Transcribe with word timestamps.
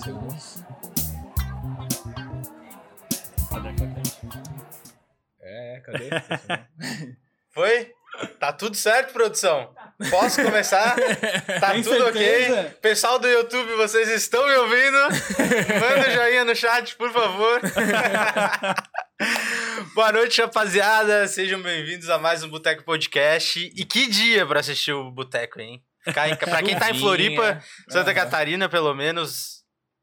10 0.00 0.04
segundos. 0.04 0.64
É, 5.42 5.82
cadê? 5.84 6.10
Foi? 7.52 7.90
Tá 8.38 8.52
tudo 8.52 8.76
certo, 8.76 9.12
produção? 9.12 9.74
Posso 10.10 10.42
começar? 10.42 10.94
Tá 11.60 11.72
Tem 11.72 11.82
tudo 11.82 12.04
certeza? 12.04 12.60
ok? 12.60 12.70
Pessoal 12.82 13.18
do 13.18 13.28
YouTube, 13.28 13.72
vocês 13.74 14.08
estão 14.08 14.46
me 14.46 14.54
ouvindo? 14.56 14.98
Manda 15.80 16.08
um 16.08 16.12
joinha 16.12 16.44
no 16.44 16.54
chat, 16.54 16.96
por 16.96 17.10
favor. 17.12 17.60
Boa 19.94 20.12
noite, 20.12 20.40
rapaziada. 20.40 21.26
Sejam 21.28 21.62
bem-vindos 21.62 22.08
a 22.10 22.18
mais 22.18 22.42
um 22.42 22.48
Boteco 22.48 22.84
Podcast. 22.84 23.70
E 23.74 23.84
que 23.84 24.06
dia 24.08 24.46
pra 24.46 24.60
assistir 24.60 24.92
o 24.92 25.10
Boteco, 25.10 25.60
hein? 25.60 25.82
Ficar 26.02 26.28
em- 26.28 26.36
Pra 26.36 26.62
quem 26.62 26.78
tá 26.78 26.90
em 26.90 26.98
Floripa, 26.98 27.62
Santa. 27.88 28.14
Catarina, 28.14 28.68
pelo 28.68 28.94
menos, 28.94 29.59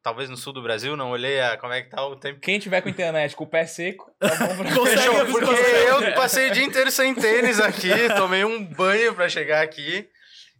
talvez 0.07 0.29
no 0.29 0.37
sul 0.37 0.53
do 0.53 0.63
Brasil, 0.63 0.95
não 0.95 1.11
olhei 1.11 1.41
a, 1.41 1.57
como 1.57 1.73
é 1.73 1.81
que 1.81 1.89
tá 1.89 2.01
o 2.07 2.15
tempo. 2.15 2.39
Quem 2.39 2.57
tiver 2.59 2.79
com 2.79 2.87
internet 2.87 3.35
com 3.35 3.43
o 3.43 3.47
pé 3.47 3.65
seco, 3.65 4.09
tá 4.17 4.33
bom 4.37 4.55
pra 4.55 4.71
Consegue 4.73 5.01
Fechou, 5.01 5.25
porque 5.25 5.45
consegue. 5.45 6.05
eu 6.07 6.13
passei 6.13 6.49
o 6.49 6.51
dia 6.53 6.63
inteiro 6.63 6.89
sem 6.89 7.13
tênis 7.13 7.59
aqui, 7.59 7.91
tomei 8.15 8.45
um 8.45 8.63
banho 8.63 9.13
pra 9.13 9.27
chegar 9.27 9.61
aqui. 9.61 10.07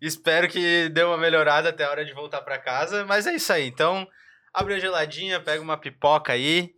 Espero 0.01 0.49
que 0.49 0.89
dê 0.89 1.01
uma 1.01 1.17
melhorada 1.17 1.69
até 1.69 1.85
a 1.85 1.89
hora 1.89 2.03
de 2.03 2.13
voltar 2.13 2.41
pra 2.41 2.57
casa, 2.57 3.05
mas 3.05 3.25
é 3.25 3.35
isso 3.35 3.53
aí. 3.53 3.67
Então, 3.67 4.05
abre 4.53 4.73
a 4.73 4.79
geladinha, 4.79 5.39
pega 5.39 5.61
uma 5.61 5.77
pipoca 5.77 6.33
aí 6.33 6.71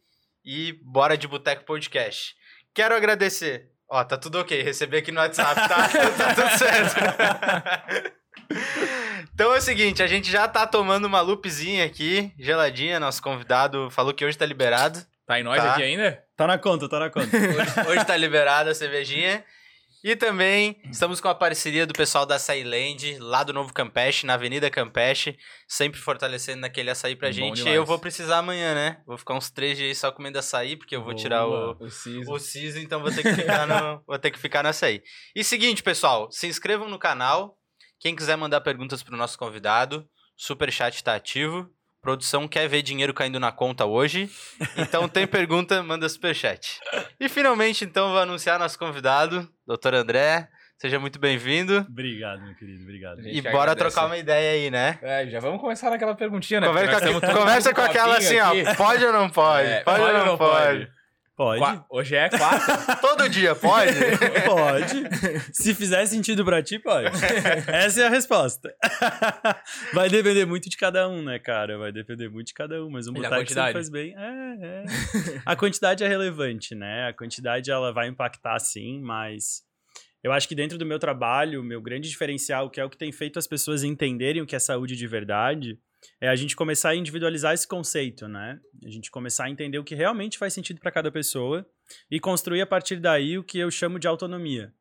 e 0.45 0.73
bora 0.83 1.17
de 1.17 1.27
Boteco 1.27 1.65
Podcast. 1.65 2.35
Quero 2.75 2.95
agradecer. 2.95 3.65
Ó, 3.89 4.03
tá 4.03 4.15
tudo 4.15 4.39
ok, 4.39 4.61
recebi 4.61 4.97
aqui 4.97 5.11
no 5.11 5.19
WhatsApp, 5.19 5.55
tá? 5.55 5.89
tá 6.15 6.35
tudo 6.35 6.49
certo. 6.55 8.13
Então 9.33 9.53
é 9.53 9.57
o 9.57 9.61
seguinte, 9.61 10.01
a 10.03 10.07
gente 10.07 10.29
já 10.31 10.47
tá 10.47 10.65
tomando 10.67 11.05
uma 11.05 11.21
lupezinha 11.21 11.85
aqui, 11.85 12.31
geladinha, 12.37 12.99
nosso 12.99 13.21
convidado 13.21 13.89
falou 13.91 14.13
que 14.13 14.23
hoje 14.25 14.37
tá 14.37 14.45
liberado. 14.45 14.99
Tá 15.25 15.39
em 15.39 15.43
nós 15.43 15.61
Tá. 15.61 15.73
aqui 15.73 15.83
ainda? 15.83 16.23
Tá 16.35 16.47
na 16.47 16.57
conta, 16.57 16.89
tá 16.89 16.99
na 16.99 17.09
conta. 17.09 17.27
Hoje, 17.37 17.89
hoje 17.91 18.05
tá 18.05 18.17
liberada 18.17 18.71
a 18.71 18.75
cervejinha. 18.75 19.43
E 20.01 20.15
também 20.15 20.81
estamos 20.89 21.19
com 21.19 21.27
a 21.27 21.35
parceria 21.35 21.85
do 21.85 21.91
pessoal 21.93 22.25
da 22.25 22.35
Açailand, 22.35 23.17
lá 23.19 23.43
do 23.43 23.51
Novo 23.51 23.73
Campeche, 23.73 24.25
na 24.25 24.35
Avenida 24.35 24.69
Campeche, 24.71 25.37
sempre 25.67 25.99
fortalecendo 25.99 26.61
naquele 26.61 26.89
açaí 26.89 27.17
pra 27.17 27.27
Bom 27.27 27.33
gente. 27.33 27.57
demais. 27.57 27.75
Eu 27.75 27.85
vou 27.85 27.99
precisar 27.99 28.37
amanhã, 28.37 28.73
né? 28.73 29.01
Vou 29.05 29.17
ficar 29.17 29.33
uns 29.33 29.51
três 29.51 29.77
dias 29.77 29.97
só 29.97 30.09
comendo 30.09 30.39
açaí, 30.39 30.77
porque 30.77 30.95
eu 30.95 31.03
vou 31.03 31.13
tirar 31.13 31.45
o, 31.45 31.71
O 31.77 32.33
o 32.33 32.39
siso, 32.39 32.79
então 32.79 33.01
vou 33.01 33.11
ter 33.11 33.23
que 33.23 33.33
ficar 33.33 33.67
no, 33.67 34.01
vou 34.07 34.17
ter 34.17 34.31
que 34.31 34.39
ficar 34.39 34.63
no 34.63 34.69
açaí. 34.69 35.03
E 35.35 35.43
seguinte, 35.43 35.83
pessoal, 35.83 36.31
se 36.31 36.47
inscrevam 36.47 36.87
no 36.87 36.97
canal. 36.97 37.57
Quem 37.99 38.15
quiser 38.15 38.37
mandar 38.37 38.61
perguntas 38.61 39.03
pro 39.03 39.17
nosso 39.17 39.37
convidado, 39.37 40.07
Superchat 40.37 41.03
tá 41.03 41.15
ativo. 41.15 41.69
Produção 42.01 42.47
quer 42.47 42.65
ver 42.69 42.81
dinheiro 42.81 43.13
caindo 43.13 43.41
na 43.41 43.51
conta 43.51 43.85
hoje. 43.85 44.29
Então 44.77 45.09
tem 45.09 45.27
pergunta, 45.27 45.83
manda 45.83 46.07
superchat. 46.07 46.79
E 47.19 47.27
finalmente, 47.27 47.83
então, 47.83 48.11
vou 48.11 48.19
anunciar 48.19 48.57
nosso 48.57 48.79
convidado, 48.79 49.49
Dr. 49.67 49.95
André. 49.95 50.47
Seja 50.77 50.97
muito 50.97 51.19
bem-vindo. 51.19 51.85
Obrigado, 51.89 52.41
meu 52.41 52.55
querido, 52.55 52.83
obrigado. 52.83 53.21
Gente, 53.21 53.37
E 53.37 53.41
bora 53.41 53.71
agradece. 53.73 53.93
trocar 53.93 54.05
uma 54.05 54.15
ideia 54.17 54.51
aí, 54.53 54.71
né? 54.71 54.97
É, 55.01 55.27
já 55.27 55.41
vamos 55.41 55.59
começar 55.59 55.89
naquela 55.89 56.15
perguntinha, 56.15 56.61
né? 56.61 56.67
Conversa, 56.67 57.01
com, 57.01 57.19
conversa 57.19 57.73
com 57.73 57.81
aquela 57.81 58.17
assim, 58.17 58.39
copinho 58.39 58.65
ó. 58.65 58.69
aqui. 58.69 58.77
Pode 58.77 59.05
ou 59.05 59.11
não 59.11 59.29
pode? 59.29 59.67
É, 59.67 59.81
pode, 59.81 60.01
ou 60.01 60.25
não 60.25 60.37
pode? 60.37 60.85
Pode? 60.85 60.98
Qua- 61.59 61.85
Hoje 61.89 62.15
é 62.15 62.29
quatro. 62.29 62.75
Todo 63.01 63.29
dia, 63.29 63.55
pode? 63.55 63.93
Pode. 64.45 65.03
Se 65.53 65.73
fizer 65.73 66.05
sentido 66.05 66.43
pra 66.43 66.61
ti, 66.61 66.77
pode. 66.79 67.07
Essa 67.67 68.01
é 68.03 68.05
a 68.07 68.09
resposta. 68.09 68.73
Vai 69.93 70.09
depender 70.09 70.45
muito 70.45 70.69
de 70.69 70.75
cada 70.77 71.07
um, 71.07 71.21
né, 71.23 71.39
cara? 71.39 71.77
Vai 71.77 71.91
depender 71.91 72.29
muito 72.29 72.47
de 72.47 72.53
cada 72.53 72.83
um, 72.83 72.89
mas 72.89 73.07
um 73.07 73.11
E 73.11 73.15
boteco 73.15 73.29
sempre 73.29 73.45
quantidade? 73.45 73.73
faz 73.73 73.89
bem. 73.89 74.13
É, 74.17 74.57
é. 74.61 74.85
A 75.45 75.55
quantidade 75.55 76.03
é 76.03 76.07
relevante, 76.07 76.75
né? 76.75 77.07
A 77.09 77.13
quantidade 77.13 77.69
ela 77.71 77.91
vai 77.93 78.07
impactar 78.07 78.59
sim, 78.59 78.99
mas 79.01 79.61
eu 80.23 80.31
acho 80.31 80.47
que 80.47 80.55
dentro 80.55 80.77
do 80.77 80.85
meu 80.85 80.99
trabalho, 80.99 81.61
o 81.61 81.63
meu 81.63 81.81
grande 81.81 82.09
diferencial, 82.09 82.69
que 82.69 82.79
é 82.79 82.83
o 82.85 82.89
que 82.89 82.97
tem 82.97 83.11
feito 83.11 83.39
as 83.39 83.47
pessoas 83.47 83.83
entenderem 83.83 84.41
o 84.41 84.45
que 84.45 84.55
é 84.55 84.59
saúde 84.59 84.95
de 84.95 85.07
verdade, 85.07 85.79
é 86.21 86.27
a 86.29 86.35
gente 86.35 86.55
começar 86.55 86.89
a 86.89 86.95
individualizar 86.95 87.53
esse 87.53 87.67
conceito, 87.67 88.27
né? 88.27 88.59
A 88.85 88.89
gente 88.89 89.09
começar 89.11 89.45
a 89.45 89.49
entender 89.49 89.77
o 89.79 89.83
que 89.83 89.95
realmente 89.95 90.37
faz 90.37 90.53
sentido 90.53 90.79
para 90.79 90.91
cada 90.91 91.11
pessoa 91.11 91.65
e 92.09 92.19
construir 92.19 92.61
a 92.61 92.67
partir 92.67 92.97
daí 92.97 93.37
o 93.37 93.43
que 93.43 93.57
eu 93.59 93.69
chamo 93.71 93.99
de 93.99 94.07
autonomia. 94.07 94.73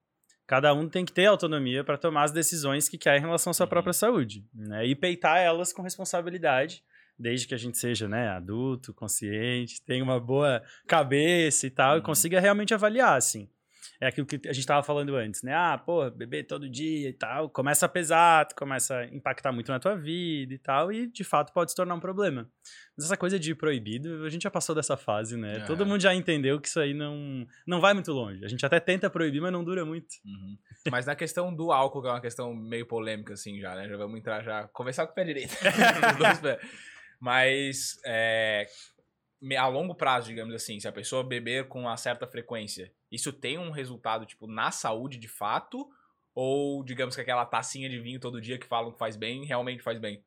Cada 0.46 0.72
um 0.72 0.88
tem 0.88 1.04
que 1.04 1.12
ter 1.12 1.26
autonomia 1.26 1.84
para 1.84 1.98
tomar 1.98 2.22
as 2.24 2.32
decisões 2.32 2.88
que 2.88 2.96
quer 2.96 3.18
em 3.18 3.20
relação 3.20 3.50
à 3.50 3.54
sua 3.54 3.64
Uhum. 3.64 3.70
própria 3.70 3.92
saúde, 3.92 4.46
né? 4.54 4.86
E 4.86 4.94
peitar 4.94 5.38
elas 5.38 5.72
com 5.72 5.82
responsabilidade, 5.82 6.82
desde 7.18 7.46
que 7.46 7.54
a 7.54 7.58
gente 7.58 7.76
seja, 7.76 8.08
né, 8.08 8.28
adulto, 8.28 8.94
consciente, 8.94 9.84
tenha 9.84 10.02
uma 10.04 10.18
boa 10.20 10.62
cabeça 10.86 11.66
e 11.66 11.70
tal, 11.70 11.96
e 11.96 11.98
Uhum. 11.98 12.04
consiga 12.04 12.40
realmente 12.40 12.72
avaliar, 12.72 13.16
assim. 13.16 13.50
É 14.00 14.06
aquilo 14.06 14.26
que 14.26 14.36
a 14.44 14.52
gente 14.52 14.60
estava 14.60 14.82
falando 14.82 15.16
antes, 15.16 15.42
né? 15.42 15.52
Ah, 15.52 15.76
pô, 15.76 16.08
beber 16.10 16.44
todo 16.44 16.70
dia 16.70 17.08
e 17.08 17.12
tal, 17.12 17.50
começa 17.50 17.86
a 17.86 17.88
pesar, 17.88 18.46
começa 18.56 18.96
a 18.96 19.06
impactar 19.06 19.50
muito 19.50 19.72
na 19.72 19.80
tua 19.80 19.96
vida 19.96 20.54
e 20.54 20.58
tal, 20.58 20.92
e 20.92 21.08
de 21.08 21.24
fato 21.24 21.52
pode 21.52 21.72
se 21.72 21.76
tornar 21.76 21.96
um 21.96 22.00
problema. 22.00 22.48
Mas 22.96 23.06
essa 23.06 23.16
coisa 23.16 23.38
de 23.40 23.56
proibido, 23.56 24.24
a 24.24 24.28
gente 24.28 24.42
já 24.42 24.50
passou 24.50 24.72
dessa 24.72 24.96
fase, 24.96 25.36
né? 25.36 25.58
É. 25.58 25.64
Todo 25.64 25.84
mundo 25.84 26.00
já 26.00 26.14
entendeu 26.14 26.60
que 26.60 26.68
isso 26.68 26.78
aí 26.78 26.94
não, 26.94 27.44
não 27.66 27.80
vai 27.80 27.92
muito 27.92 28.12
longe. 28.12 28.44
A 28.44 28.48
gente 28.48 28.64
até 28.64 28.78
tenta 28.78 29.10
proibir, 29.10 29.40
mas 29.40 29.52
não 29.52 29.64
dura 29.64 29.84
muito. 29.84 30.08
Uhum. 30.24 30.56
Mas 30.90 31.06
na 31.06 31.16
questão 31.16 31.52
do 31.54 31.72
álcool, 31.72 32.02
que 32.02 32.08
é 32.08 32.10
uma 32.12 32.20
questão 32.20 32.54
meio 32.54 32.86
polêmica, 32.86 33.34
assim, 33.34 33.60
já, 33.60 33.74
né? 33.74 33.88
Já 33.88 33.96
vamos 33.96 34.18
entrar 34.18 34.44
já. 34.44 34.68
Conversar 34.68 35.06
com 35.06 35.12
o 35.12 35.14
pé 35.14 35.24
direito. 35.24 35.54
Mas 37.20 37.98
é, 38.04 38.68
a 39.56 39.66
longo 39.66 39.94
prazo, 39.94 40.28
digamos 40.28 40.54
assim, 40.54 40.80
se 40.80 40.88
a 40.88 40.92
pessoa 40.92 41.22
beber 41.22 41.68
com 41.68 41.82
uma 41.82 41.96
certa 41.96 42.26
frequência, 42.26 42.92
isso 43.10 43.32
tem 43.32 43.58
um 43.58 43.70
resultado, 43.70 44.26
tipo, 44.26 44.46
na 44.46 44.70
saúde 44.70 45.18
de 45.18 45.28
fato? 45.28 45.88
Ou, 46.34 46.84
digamos 46.84 47.14
que 47.14 47.20
aquela 47.20 47.44
tacinha 47.44 47.88
de 47.88 47.98
vinho 47.98 48.20
todo 48.20 48.40
dia 48.40 48.58
que 48.58 48.66
falam 48.66 48.92
que 48.92 48.98
faz 48.98 49.16
bem, 49.16 49.44
realmente 49.44 49.82
faz 49.82 49.98
bem? 49.98 50.22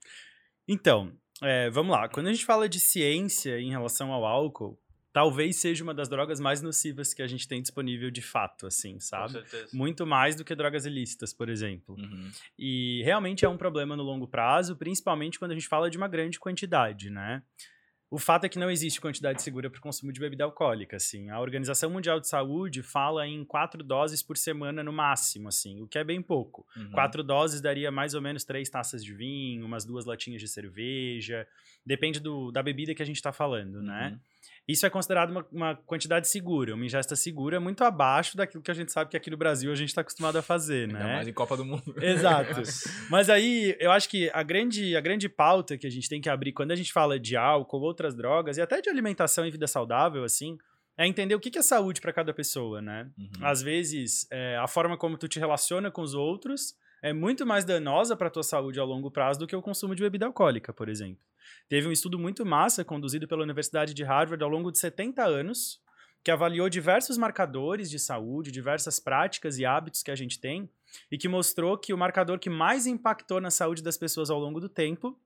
Então, 0.67 1.13
é, 1.41 1.69
vamos 1.69 1.91
lá. 1.95 2.07
Quando 2.09 2.27
a 2.27 2.33
gente 2.33 2.45
fala 2.45 2.67
de 2.67 2.79
ciência 2.79 3.59
em 3.59 3.69
relação 3.69 4.11
ao 4.11 4.25
álcool, 4.25 4.79
talvez 5.13 5.57
seja 5.57 5.83
uma 5.83 5.93
das 5.93 6.07
drogas 6.07 6.39
mais 6.39 6.61
nocivas 6.61 7.13
que 7.13 7.21
a 7.21 7.27
gente 7.27 7.47
tem 7.47 7.61
disponível 7.61 8.09
de 8.09 8.21
fato, 8.21 8.67
assim, 8.67 8.93
Com 8.93 8.99
sabe? 8.99 9.33
certeza. 9.33 9.69
Muito 9.73 10.05
mais 10.05 10.35
do 10.35 10.45
que 10.45 10.55
drogas 10.55 10.85
ilícitas, 10.85 11.33
por 11.33 11.49
exemplo. 11.49 11.95
Uhum. 11.97 12.31
E 12.57 13.01
realmente 13.03 13.43
é 13.43 13.49
um 13.49 13.57
problema 13.57 13.95
no 13.95 14.03
longo 14.03 14.27
prazo, 14.27 14.75
principalmente 14.75 15.37
quando 15.39 15.51
a 15.51 15.55
gente 15.55 15.67
fala 15.67 15.89
de 15.89 15.97
uma 15.97 16.07
grande 16.07 16.39
quantidade, 16.39 17.09
né? 17.09 17.43
O 18.11 18.19
fato 18.19 18.43
é 18.43 18.49
que 18.49 18.59
não 18.59 18.69
existe 18.69 18.99
quantidade 18.99 19.41
segura 19.41 19.69
para 19.69 19.79
o 19.79 19.81
consumo 19.81 20.11
de 20.11 20.19
bebida 20.19 20.43
alcoólica, 20.43 20.97
assim. 20.97 21.29
A 21.29 21.39
Organização 21.39 21.89
Mundial 21.89 22.19
de 22.19 22.27
Saúde 22.27 22.83
fala 22.83 23.25
em 23.25 23.45
quatro 23.45 23.81
doses 23.81 24.21
por 24.21 24.35
semana 24.35 24.83
no 24.83 24.91
máximo, 24.91 25.47
assim, 25.47 25.81
o 25.81 25.87
que 25.87 25.97
é 25.97 26.03
bem 26.03 26.21
pouco. 26.21 26.67
Uhum. 26.75 26.91
Quatro 26.91 27.23
doses 27.23 27.61
daria 27.61 27.89
mais 27.89 28.13
ou 28.13 28.21
menos 28.21 28.43
três 28.43 28.69
taças 28.69 29.01
de 29.01 29.13
vinho, 29.13 29.65
umas 29.65 29.85
duas 29.85 30.03
latinhas 30.03 30.41
de 30.41 30.49
cerveja. 30.49 31.47
Depende 31.85 32.19
do, 32.19 32.51
da 32.51 32.61
bebida 32.61 32.93
que 32.93 33.01
a 33.01 33.05
gente 33.05 33.15
está 33.15 33.31
falando, 33.31 33.81
né? 33.81 34.19
Isso 34.67 34.85
é 34.85 34.89
considerado 34.89 35.31
uma, 35.31 35.45
uma 35.51 35.75
quantidade 35.75 36.27
segura, 36.27 36.75
uma 36.75 36.85
ingesta 36.85 37.15
segura 37.15 37.59
muito 37.59 37.83
abaixo 37.83 38.37
daquilo 38.37 38.63
que 38.63 38.71
a 38.71 38.73
gente 38.73 38.91
sabe 38.91 39.11
que 39.11 39.17
aqui 39.17 39.29
no 39.29 39.37
Brasil 39.37 39.71
a 39.71 39.75
gente 39.75 39.89
está 39.89 40.01
acostumado 40.01 40.37
a 40.37 40.41
fazer, 40.41 40.87
Ainda 40.87 40.99
né? 40.99 41.15
mais 41.15 41.27
em 41.27 41.33
Copa 41.33 41.57
do 41.57 41.65
Mundo. 41.65 41.95
Exato. 42.01 42.61
Mas 43.09 43.29
aí, 43.29 43.75
eu 43.79 43.91
acho 43.91 44.07
que 44.07 44.29
a 44.33 44.43
grande, 44.43 44.95
a 44.95 45.01
grande 45.01 45.27
pauta 45.27 45.77
que 45.77 45.87
a 45.87 45.89
gente 45.89 46.07
tem 46.07 46.21
que 46.21 46.29
abrir 46.29 46.53
quando 46.53 46.71
a 46.71 46.75
gente 46.75 46.93
fala 46.93 47.19
de 47.19 47.35
álcool, 47.35 47.81
outras 47.81 48.15
drogas 48.15 48.57
e 48.57 48.61
até 48.61 48.81
de 48.81 48.89
alimentação 48.89 49.45
e 49.45 49.51
vida 49.51 49.67
saudável, 49.67 50.23
assim, 50.23 50.57
é 50.97 51.07
entender 51.07 51.35
o 51.35 51.39
que 51.39 51.49
que 51.49 51.59
é 51.59 51.63
saúde 51.63 52.01
para 52.01 52.13
cada 52.13 52.33
pessoa, 52.33 52.81
né? 52.81 53.09
Uhum. 53.17 53.45
Às 53.45 53.61
vezes, 53.61 54.27
é, 54.31 54.57
a 54.57 54.67
forma 54.67 54.97
como 54.97 55.17
tu 55.17 55.27
te 55.27 55.39
relaciona 55.39 55.89
com 55.89 56.01
os 56.01 56.13
outros 56.13 56.75
é 57.01 57.11
muito 57.13 57.45
mais 57.45 57.65
danosa 57.65 58.15
para 58.15 58.29
tua 58.29 58.43
saúde 58.43 58.79
a 58.79 58.83
longo 58.83 59.09
prazo 59.09 59.39
do 59.39 59.47
que 59.47 59.55
o 59.55 59.61
consumo 59.61 59.95
de 59.95 60.03
bebida 60.03 60.25
alcoólica, 60.25 60.71
por 60.71 60.87
exemplo. 60.87 61.23
Teve 61.67 61.87
um 61.87 61.91
estudo 61.91 62.19
muito 62.19 62.45
massa 62.45 62.85
conduzido 62.85 63.27
pela 63.27 63.43
Universidade 63.43 63.93
de 63.93 64.03
Harvard 64.03 64.43
ao 64.43 64.49
longo 64.49 64.71
de 64.71 64.77
70 64.77 65.23
anos, 65.23 65.81
que 66.23 66.29
avaliou 66.29 66.69
diversos 66.69 67.17
marcadores 67.17 67.89
de 67.89 67.97
saúde, 67.97 68.51
diversas 68.51 68.99
práticas 68.99 69.57
e 69.57 69.65
hábitos 69.65 70.03
que 70.03 70.11
a 70.11 70.15
gente 70.15 70.39
tem, 70.39 70.69
e 71.11 71.17
que 71.17 71.27
mostrou 71.27 71.77
que 71.77 71.93
o 71.93 71.97
marcador 71.97 72.37
que 72.37 72.49
mais 72.49 72.85
impactou 72.85 73.41
na 73.41 73.49
saúde 73.49 73.81
das 73.81 73.97
pessoas 73.97 74.29
ao 74.29 74.39
longo 74.39 74.59
do 74.59 74.69
tempo 74.69 75.19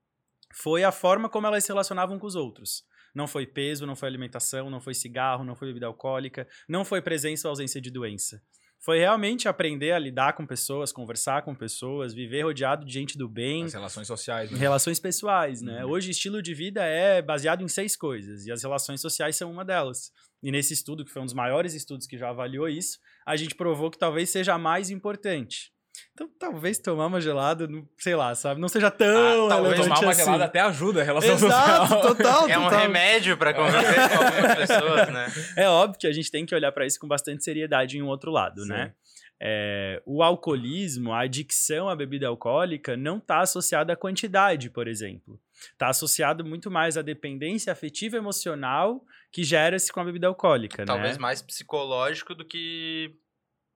foi 0.54 0.86
a 0.86 0.92
forma 0.92 1.28
como 1.28 1.48
elas 1.48 1.66
se 1.66 1.70
relacionavam 1.70 2.18
com 2.18 2.26
os 2.26 2.36
outros. 2.36 2.86
Não 3.14 3.28
foi 3.28 3.46
peso, 3.46 3.86
não 3.86 3.96
foi 3.96 4.08
alimentação, 4.08 4.70
não 4.70 4.80
foi 4.80 4.94
cigarro, 4.94 5.44
não 5.44 5.56
foi 5.56 5.70
bebida 5.70 5.88
alcoólica, 5.88 6.48
não 6.68 6.86
foi 6.86 7.02
presença 7.02 7.48
ou 7.48 7.52
ausência 7.52 7.82
de 7.82 7.92
doença. 7.92 8.42
Foi 8.80 9.00
realmente 9.00 9.48
aprender 9.48 9.92
a 9.94 10.00
lidar 10.00 10.34
com 10.34 10.46
pessoas, 10.46 10.92
conversar 10.92 11.42
com 11.42 11.56
pessoas, 11.56 12.14
viver 12.14 12.44
rodeado 12.44 12.86
de 12.86 12.94
gente 12.94 13.18
do 13.18 13.28
bem, 13.28 13.64
As 13.66 13.74
relações 13.74 14.08
sociais. 14.08 14.52
né? 14.52 14.58
relações 14.58 15.00
pessoais, 15.00 15.62
né? 15.62 15.84
Uhum. 15.84 15.92
Hoje, 15.92 16.12
estilo 16.12 16.42
de 16.42 16.54
vida 16.54 16.84
é 16.84 17.22
baseado 17.22 17.64
em 17.64 17.68
seis 17.68 17.96
coisas, 17.96 18.46
e 18.46 18.52
as 18.52 18.62
relações 18.62 19.02
sociais 19.02 19.36
são 19.36 19.52
uma 19.52 19.66
delas. 19.66 20.12
E 20.44 20.52
nesse 20.52 20.74
estudo, 20.74 21.04
que 21.04 21.12
foi 21.12 21.22
um 21.22 21.26
dos 21.26 21.34
maiores 21.34 21.74
estudos 21.74 22.06
que 22.06 22.18
já 22.18 22.30
avaliou 22.30 22.70
isso, 22.70 23.00
a 23.26 23.36
gente 23.36 23.56
provou 23.56 23.90
que 23.90 23.98
talvez 23.98 24.30
seja 24.30 24.54
a 24.54 24.58
mais 24.60 24.92
importante. 24.92 25.72
Então, 26.14 26.30
talvez 26.40 26.78
tomar 26.78 27.08
uma 27.08 27.20
gelada, 27.22 27.68
não- 27.68 27.88
sei 27.98 28.16
lá, 28.16 28.34
sabe? 28.36 28.60
Não 28.62 28.68
seja 28.68 28.90
tão 28.90 29.46
Ah, 29.46 29.50
talvez 29.50 29.80
tomar 29.82 30.00
uma 30.00 30.12
assim. 30.12 30.24
gelada 30.24 30.46
até 30.46 30.60
ajuda 30.62 31.02
a 31.02 31.04
relação 31.04 31.34
Exato, 31.34 31.88
social. 31.88 32.02
total, 32.02 32.50
É 32.50 32.58
um 32.58 32.64
total. 32.64 32.80
remédio 32.80 33.38
pra 33.38 33.54
conviver 33.54 34.10
com 34.10 34.24
algumas 34.24 34.56
pessoas, 34.56 35.10
né? 35.14 35.28
É 35.58 35.68
óbvio 35.70 36.00
que 36.00 36.08
a 36.08 36.14
gente 36.14 36.32
tem 36.32 36.46
que 36.46 36.56
olhar 36.56 36.72
para 36.72 36.86
isso 36.86 37.00
com 37.00 37.08
bastante 37.08 37.44
seriedade 37.44 37.98
em 37.98 38.02
um 38.02 38.08
outro 38.08 38.32
lado, 38.32 38.62
Sim. 38.64 38.70
né? 38.70 38.94
É, 39.40 40.02
o 40.06 40.24
alcoolismo, 40.24 41.12
a 41.12 41.20
adicção 41.24 41.90
à 41.90 41.96
bebida 41.96 42.26
alcoólica 42.28 42.96
não 42.96 43.18
está 43.18 43.42
associada 43.42 43.92
à 43.92 43.96
quantidade, 43.96 44.70
por 44.70 44.88
exemplo. 44.88 45.38
Está 45.74 45.90
associado 45.90 46.46
muito 46.46 46.72
mais 46.72 46.98
à 46.98 47.02
dependência 47.02 47.72
afetiva 47.74 48.16
e 48.16 48.20
emocional 48.20 49.04
que 49.34 49.44
gera-se 49.44 49.92
com 49.92 50.00
a 50.00 50.06
bebida 50.06 50.28
alcoólica, 50.28 50.86
Talvez 50.86 51.18
né? 51.18 51.22
mais 51.22 51.42
psicológico 51.42 52.34
do 52.34 52.46
que. 52.46 53.14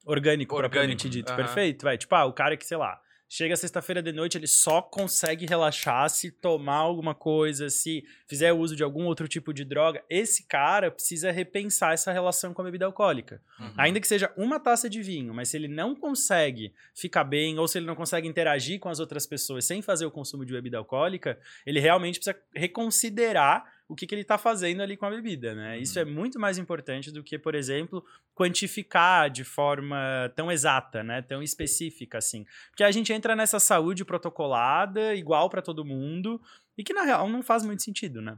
Orgânico, 0.06 0.56
Orgânico, 0.56 0.60
propriamente 0.60 1.10
dito. 1.10 1.30
aham. 1.30 1.38
Perfeito, 1.38 1.84
vai. 1.84 1.98
Tipo, 1.98 2.16
ah, 2.16 2.26
o 2.26 2.34
cara 2.34 2.56
que, 2.58 2.66
sei 2.66 2.78
lá, 2.78 3.00
chega 3.30 3.56
sexta-feira 3.56 4.02
de 4.02 4.12
noite, 4.12 4.38
ele 4.38 4.48
só 4.48 4.82
consegue 4.82 5.46
relaxar 5.46 6.10
se 6.10 6.32
tomar 6.32 6.78
alguma 6.78 7.14
coisa, 7.14 7.70
se 7.70 8.04
fizer 8.28 8.52
uso 8.52 8.76
de 8.76 8.84
algum 8.84 9.06
outro 9.06 9.28
tipo 9.28 9.54
de 9.54 9.64
droga. 9.64 10.04
Esse 10.10 10.48
cara 10.48 10.90
precisa 10.90 11.32
repensar 11.32 11.94
essa 11.94 12.12
relação 12.12 12.54
com 12.54 12.62
a 12.64 12.66
bebida 12.66 12.88
alcoólica. 12.88 13.40
Uhum. 13.60 13.74
Ainda 13.78 14.00
que 14.00 14.08
seja 14.08 14.34
uma 14.36 14.60
taça 14.60 14.90
de 14.90 15.04
vinho, 15.04 15.32
mas 15.32 15.50
se 15.50 15.58
ele 15.58 15.68
não 15.68 15.96
consegue 15.96 16.74
ficar 16.96 17.24
bem 17.24 17.60
ou 17.60 17.68
se 17.68 17.78
ele 17.78 17.86
não 17.86 17.96
consegue 17.96 18.28
interagir 18.28 18.80
com 18.80 18.90
as 18.90 19.00
outras 19.00 19.28
pessoas 19.28 19.64
sem 19.64 19.82
fazer 19.82 20.08
o 20.08 20.12
consumo 20.12 20.44
de 20.44 20.52
bebida 20.52 20.80
alcoólica, 20.80 21.38
ele 21.68 21.80
realmente 21.80 22.20
precisa 22.20 22.36
reconsiderar 22.56 23.79
o 23.90 23.96
que, 23.96 24.06
que 24.06 24.14
ele 24.14 24.22
está 24.22 24.38
fazendo 24.38 24.82
ali 24.84 24.96
com 24.96 25.08
a 25.08 25.10
bebida, 25.10 25.56
né? 25.56 25.80
Isso 25.80 25.98
é 25.98 26.06
muito 26.06 26.40
mais 26.40 26.60
importante 26.60 27.12
do 27.12 27.24
que, 27.24 27.40
por 27.40 27.56
exemplo, 27.56 28.06
quantificar 28.36 29.30
de 29.32 29.44
forma 29.44 30.32
tão 30.36 30.52
exata, 30.52 31.04
né? 31.04 31.24
Tão 31.24 31.42
específica 31.42 32.20
assim. 32.20 32.46
Porque 32.70 32.84
a 32.84 32.92
gente 32.92 33.12
entra 33.12 33.36
nessa 33.36 33.60
saúde 33.60 34.06
protocolada, 34.06 35.16
igual 35.16 35.50
para 35.50 35.62
todo 35.62 35.84
mundo, 35.84 36.40
e 36.78 36.84
que 36.84 36.94
na 36.94 37.02
real 37.02 37.28
não 37.28 37.42
faz 37.42 37.66
muito 37.66 37.82
sentido, 37.82 38.22
né? 38.22 38.38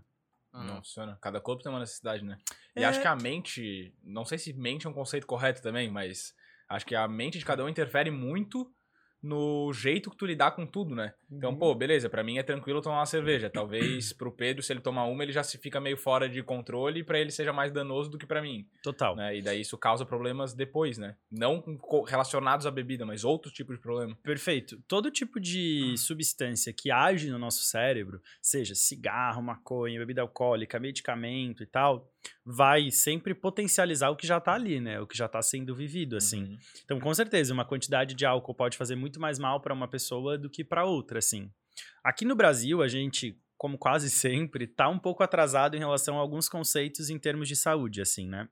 Uhum. 0.53 0.63
Não 0.63 0.75
funciona. 0.77 1.17
Cada 1.21 1.39
corpo 1.41 1.61
tem 1.61 1.71
uma 1.71 1.79
necessidade, 1.79 2.23
né? 2.23 2.37
E 2.75 2.81
É. 2.83 2.85
acho 2.85 3.01
que 3.01 3.07
a 3.07 3.15
mente. 3.15 3.93
Não 4.03 4.23
sei 4.25 4.37
se 4.37 4.53
mente 4.53 4.87
é 4.87 4.89
um 4.89 4.93
conceito 4.93 5.27
correto 5.27 5.61
também, 5.61 5.91
mas 5.91 6.33
acho 6.69 6.85
que 6.85 6.95
a 6.95 7.07
mente 7.09 7.37
de 7.37 7.45
cada 7.45 7.63
um 7.63 7.69
interfere 7.69 8.09
muito 8.09 8.73
no 9.21 9.71
jeito 9.73 10.09
que 10.09 10.17
tu 10.17 10.25
lidar 10.25 10.51
com 10.51 10.65
tudo, 10.65 10.95
né? 10.95 11.13
Uhum. 11.29 11.37
Então, 11.37 11.55
pô, 11.55 11.73
beleza, 11.75 12.09
pra 12.09 12.23
mim 12.23 12.37
é 12.37 12.43
tranquilo 12.43 12.81
tomar 12.81 12.99
uma 12.99 13.05
cerveja. 13.05 13.49
Talvez 13.49 14.11
pro 14.13 14.31
Pedro, 14.31 14.63
se 14.63 14.73
ele 14.73 14.79
tomar 14.79 15.05
uma, 15.05 15.23
ele 15.23 15.31
já 15.31 15.43
se 15.43 15.57
fica 15.57 15.79
meio 15.79 15.97
fora 15.97 16.27
de 16.27 16.41
controle 16.41 17.01
e 17.01 17.03
pra 17.03 17.19
ele 17.19 17.31
seja 17.31 17.53
mais 17.53 17.71
danoso 17.71 18.09
do 18.09 18.17
que 18.17 18.25
pra 18.25 18.41
mim, 18.41 18.67
Total. 18.83 19.15
né? 19.15 19.37
E 19.37 19.41
daí 19.41 19.61
isso 19.61 19.77
causa 19.77 20.05
problemas 20.05 20.53
depois, 20.53 20.97
né? 20.97 21.15
Não 21.31 21.63
relacionados 22.07 22.65
à 22.65 22.71
bebida, 22.71 23.05
mas 23.05 23.23
outros 23.23 23.53
tipos 23.53 23.75
de 23.75 23.81
problema. 23.81 24.17
Perfeito. 24.23 24.81
Todo 24.87 25.11
tipo 25.11 25.39
de 25.39 25.95
substância 25.97 26.73
que 26.73 26.91
age 26.91 27.29
no 27.29 27.37
nosso 27.39 27.63
cérebro, 27.63 28.21
seja 28.41 28.75
cigarro, 28.75 29.41
maconha, 29.41 29.99
bebida 29.99 30.21
alcoólica, 30.21 30.79
medicamento 30.79 31.63
e 31.63 31.65
tal, 31.65 32.10
vai 32.45 32.91
sempre 32.91 33.33
potencializar 33.33 34.09
o 34.09 34.15
que 34.15 34.27
já 34.27 34.39
tá 34.39 34.53
ali, 34.53 34.79
né? 34.79 34.99
O 34.99 35.07
que 35.07 35.17
já 35.17 35.27
tá 35.27 35.41
sendo 35.41 35.75
vivido, 35.75 36.15
assim. 36.15 36.43
Uhum. 36.43 36.57
Então, 36.83 36.99
com 36.99 37.13
certeza, 37.13 37.53
uma 37.53 37.65
quantidade 37.65 38.15
de 38.15 38.25
álcool 38.25 38.55
pode 38.55 38.77
fazer 38.77 38.95
muito 38.95 39.19
mais 39.19 39.39
mal 39.39 39.61
para 39.61 39.73
uma 39.73 39.87
pessoa 39.87 40.37
do 40.37 40.49
que 40.49 40.63
para 40.63 40.85
outra, 40.85 41.19
assim. 41.19 41.51
Aqui 42.03 42.25
no 42.25 42.35
Brasil, 42.35 42.81
a 42.81 42.87
gente, 42.87 43.39
como 43.57 43.77
quase 43.77 44.09
sempre, 44.11 44.67
tá 44.67 44.89
um 44.89 44.99
pouco 44.99 45.23
atrasado 45.23 45.75
em 45.75 45.79
relação 45.79 46.17
a 46.17 46.21
alguns 46.21 46.49
conceitos 46.49 47.09
em 47.09 47.19
termos 47.19 47.47
de 47.47 47.55
saúde, 47.55 48.01
assim, 48.01 48.27
né? 48.27 48.47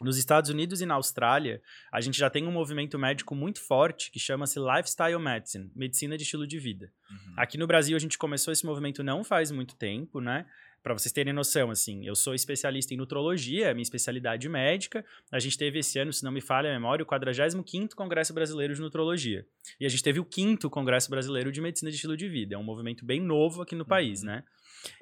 Nos 0.00 0.18
Estados 0.18 0.50
Unidos 0.50 0.80
e 0.80 0.86
na 0.86 0.94
Austrália, 0.94 1.62
a 1.92 2.00
gente 2.00 2.18
já 2.18 2.28
tem 2.28 2.46
um 2.46 2.50
movimento 2.50 2.98
médico 2.98 3.32
muito 3.32 3.60
forte 3.60 4.10
que 4.10 4.18
chama-se 4.18 4.58
Lifestyle 4.58 5.18
Medicine, 5.20 5.70
medicina 5.74 6.16
de 6.16 6.24
estilo 6.24 6.46
de 6.48 6.58
vida. 6.58 6.92
Uhum. 7.08 7.34
Aqui 7.36 7.56
no 7.56 7.66
Brasil, 7.66 7.96
a 7.96 8.00
gente 8.00 8.18
começou 8.18 8.52
esse 8.52 8.66
movimento 8.66 9.04
não 9.04 9.22
faz 9.22 9.52
muito 9.52 9.76
tempo, 9.76 10.20
né? 10.20 10.46
Para 10.84 10.92
vocês 10.92 11.10
terem 11.10 11.32
noção, 11.32 11.70
assim, 11.70 12.06
eu 12.06 12.14
sou 12.14 12.34
especialista 12.34 12.92
em 12.92 12.98
nutrologia, 12.98 13.68
é 13.68 13.72
minha 13.72 13.82
especialidade 13.82 14.46
médica. 14.50 15.02
A 15.32 15.38
gente 15.38 15.56
teve 15.56 15.78
esse 15.78 15.98
ano, 15.98 16.12
se 16.12 16.22
não 16.22 16.30
me 16.30 16.42
falha 16.42 16.68
a 16.68 16.74
memória, 16.74 17.02
o 17.02 17.06
45º 17.06 17.94
Congresso 17.94 18.34
Brasileiro 18.34 18.74
de 18.74 18.82
Nutrologia. 18.82 19.46
E 19.80 19.86
a 19.86 19.88
gente 19.88 20.02
teve 20.02 20.20
o 20.20 20.26
5º 20.26 20.68
Congresso 20.68 21.08
Brasileiro 21.08 21.50
de 21.50 21.62
Medicina 21.62 21.90
de 21.90 21.96
Estilo 21.96 22.18
de 22.18 22.28
Vida. 22.28 22.56
É 22.56 22.58
um 22.58 22.62
movimento 22.62 23.02
bem 23.02 23.18
novo 23.18 23.62
aqui 23.62 23.74
no 23.74 23.86
país, 23.86 24.20
Uhum. 24.20 24.26
né? 24.26 24.44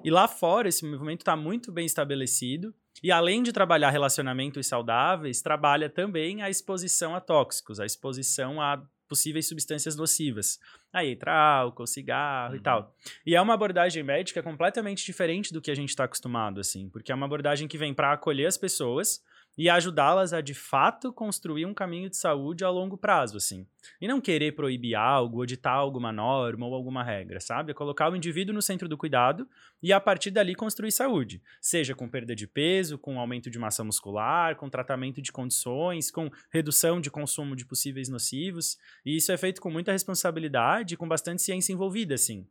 E 0.04 0.10
lá 0.12 0.28
fora, 0.28 0.68
esse 0.68 0.86
movimento 0.86 1.22
está 1.22 1.34
muito 1.34 1.72
bem 1.72 1.84
estabelecido. 1.84 2.72
E 3.02 3.10
além 3.10 3.42
de 3.42 3.52
trabalhar 3.52 3.90
relacionamentos 3.90 4.68
saudáveis, 4.68 5.42
trabalha 5.42 5.90
também 5.90 6.42
a 6.42 6.48
exposição 6.48 7.16
a 7.16 7.20
tóxicos, 7.20 7.80
a 7.80 7.84
exposição 7.84 8.60
a 8.60 8.80
possíveis 9.12 9.46
substâncias 9.46 9.94
nocivas. 9.94 10.58
Aí 10.90 11.10
entra 11.12 11.32
álcool, 11.34 11.86
cigarro 11.86 12.54
e 12.54 12.56
Uhum. 12.56 12.62
tal. 12.62 12.96
E 13.26 13.36
é 13.36 13.40
uma 13.42 13.52
abordagem 13.52 14.02
médica 14.02 14.42
completamente 14.42 15.04
diferente 15.04 15.52
do 15.52 15.60
que 15.60 15.70
a 15.70 15.74
gente 15.74 15.90
está 15.90 16.04
acostumado, 16.04 16.58
assim, 16.60 16.88
porque 16.88 17.12
é 17.12 17.14
uma 17.14 17.26
abordagem 17.26 17.68
que 17.68 17.76
vem 17.76 17.92
para 17.92 18.10
acolher 18.12 18.46
as 18.46 18.56
pessoas 18.56 19.22
e 19.56 19.68
ajudá-las 19.68 20.32
a 20.32 20.40
de 20.40 20.54
fato 20.54 21.12
construir 21.12 21.66
um 21.66 21.74
caminho 21.74 22.08
de 22.08 22.16
saúde 22.16 22.64
a 22.64 22.70
longo 22.70 22.96
prazo, 22.96 23.36
assim. 23.36 23.66
E 24.00 24.08
não 24.08 24.20
querer 24.20 24.52
proibir 24.52 24.94
algo, 24.94 25.38
ou 25.38 25.46
ditar 25.46 25.74
alguma 25.74 26.12
norma 26.12 26.66
ou 26.66 26.74
alguma 26.74 27.02
regra, 27.02 27.40
sabe? 27.40 27.72
É 27.72 27.74
colocar 27.74 28.10
o 28.10 28.16
indivíduo 28.16 28.54
no 28.54 28.62
centro 28.62 28.88
do 28.88 28.96
cuidado 28.96 29.48
e 29.82 29.92
a 29.92 30.00
partir 30.00 30.30
dali 30.30 30.54
construir 30.54 30.92
saúde, 30.92 31.42
seja 31.60 31.94
com 31.94 32.08
perda 32.08 32.34
de 32.34 32.46
peso, 32.46 32.98
com 32.98 33.18
aumento 33.18 33.50
de 33.50 33.58
massa 33.58 33.84
muscular, 33.84 34.56
com 34.56 34.70
tratamento 34.70 35.20
de 35.20 35.32
condições, 35.32 36.10
com 36.10 36.30
redução 36.50 37.00
de 37.00 37.10
consumo 37.10 37.54
de 37.56 37.66
possíveis 37.66 38.08
nocivos. 38.08 38.78
E 39.04 39.16
isso 39.16 39.32
é 39.32 39.36
feito 39.36 39.60
com 39.60 39.70
muita 39.70 39.92
responsabilidade 39.92 40.94
e 40.94 40.96
com 40.96 41.08
bastante 41.08 41.42
ciência 41.42 41.72
envolvida, 41.72 42.14
assim. 42.14 42.46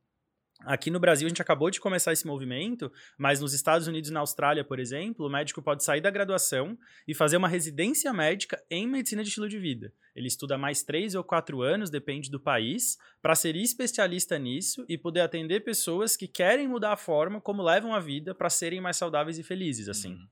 Aqui 0.65 0.91
no 0.91 0.99
Brasil 0.99 1.25
a 1.25 1.29
gente 1.29 1.41
acabou 1.41 1.71
de 1.71 1.79
começar 1.79 2.13
esse 2.13 2.25
movimento, 2.25 2.91
mas 3.17 3.39
nos 3.39 3.53
Estados 3.53 3.87
Unidos 3.87 4.09
e 4.09 4.13
na 4.13 4.19
Austrália, 4.19 4.63
por 4.63 4.79
exemplo, 4.79 5.25
o 5.25 5.29
médico 5.29 5.61
pode 5.61 5.83
sair 5.83 6.01
da 6.01 6.09
graduação 6.09 6.77
e 7.07 7.15
fazer 7.15 7.37
uma 7.37 7.47
residência 7.47 8.13
médica 8.13 8.61
em 8.69 8.87
medicina 8.87 9.23
de 9.23 9.29
estilo 9.29 9.49
de 9.49 9.57
vida. 9.57 9.91
Ele 10.15 10.27
estuda 10.27 10.57
mais 10.57 10.83
três 10.83 11.15
ou 11.15 11.23
quatro 11.23 11.61
anos, 11.61 11.89
depende 11.89 12.29
do 12.29 12.39
país, 12.39 12.97
para 13.21 13.35
ser 13.35 13.55
especialista 13.55 14.37
nisso 14.37 14.85
e 14.87 14.97
poder 14.97 15.21
atender 15.21 15.61
pessoas 15.61 16.15
que 16.15 16.27
querem 16.27 16.67
mudar 16.67 16.93
a 16.93 16.97
forma 16.97 17.41
como 17.41 17.63
levam 17.63 17.93
a 17.93 17.99
vida 17.99 18.35
para 18.35 18.49
serem 18.49 18.81
mais 18.81 18.97
saudáveis 18.97 19.39
e 19.39 19.43
felizes, 19.43 19.87
assim. 19.87 20.13
Uhum. 20.13 20.27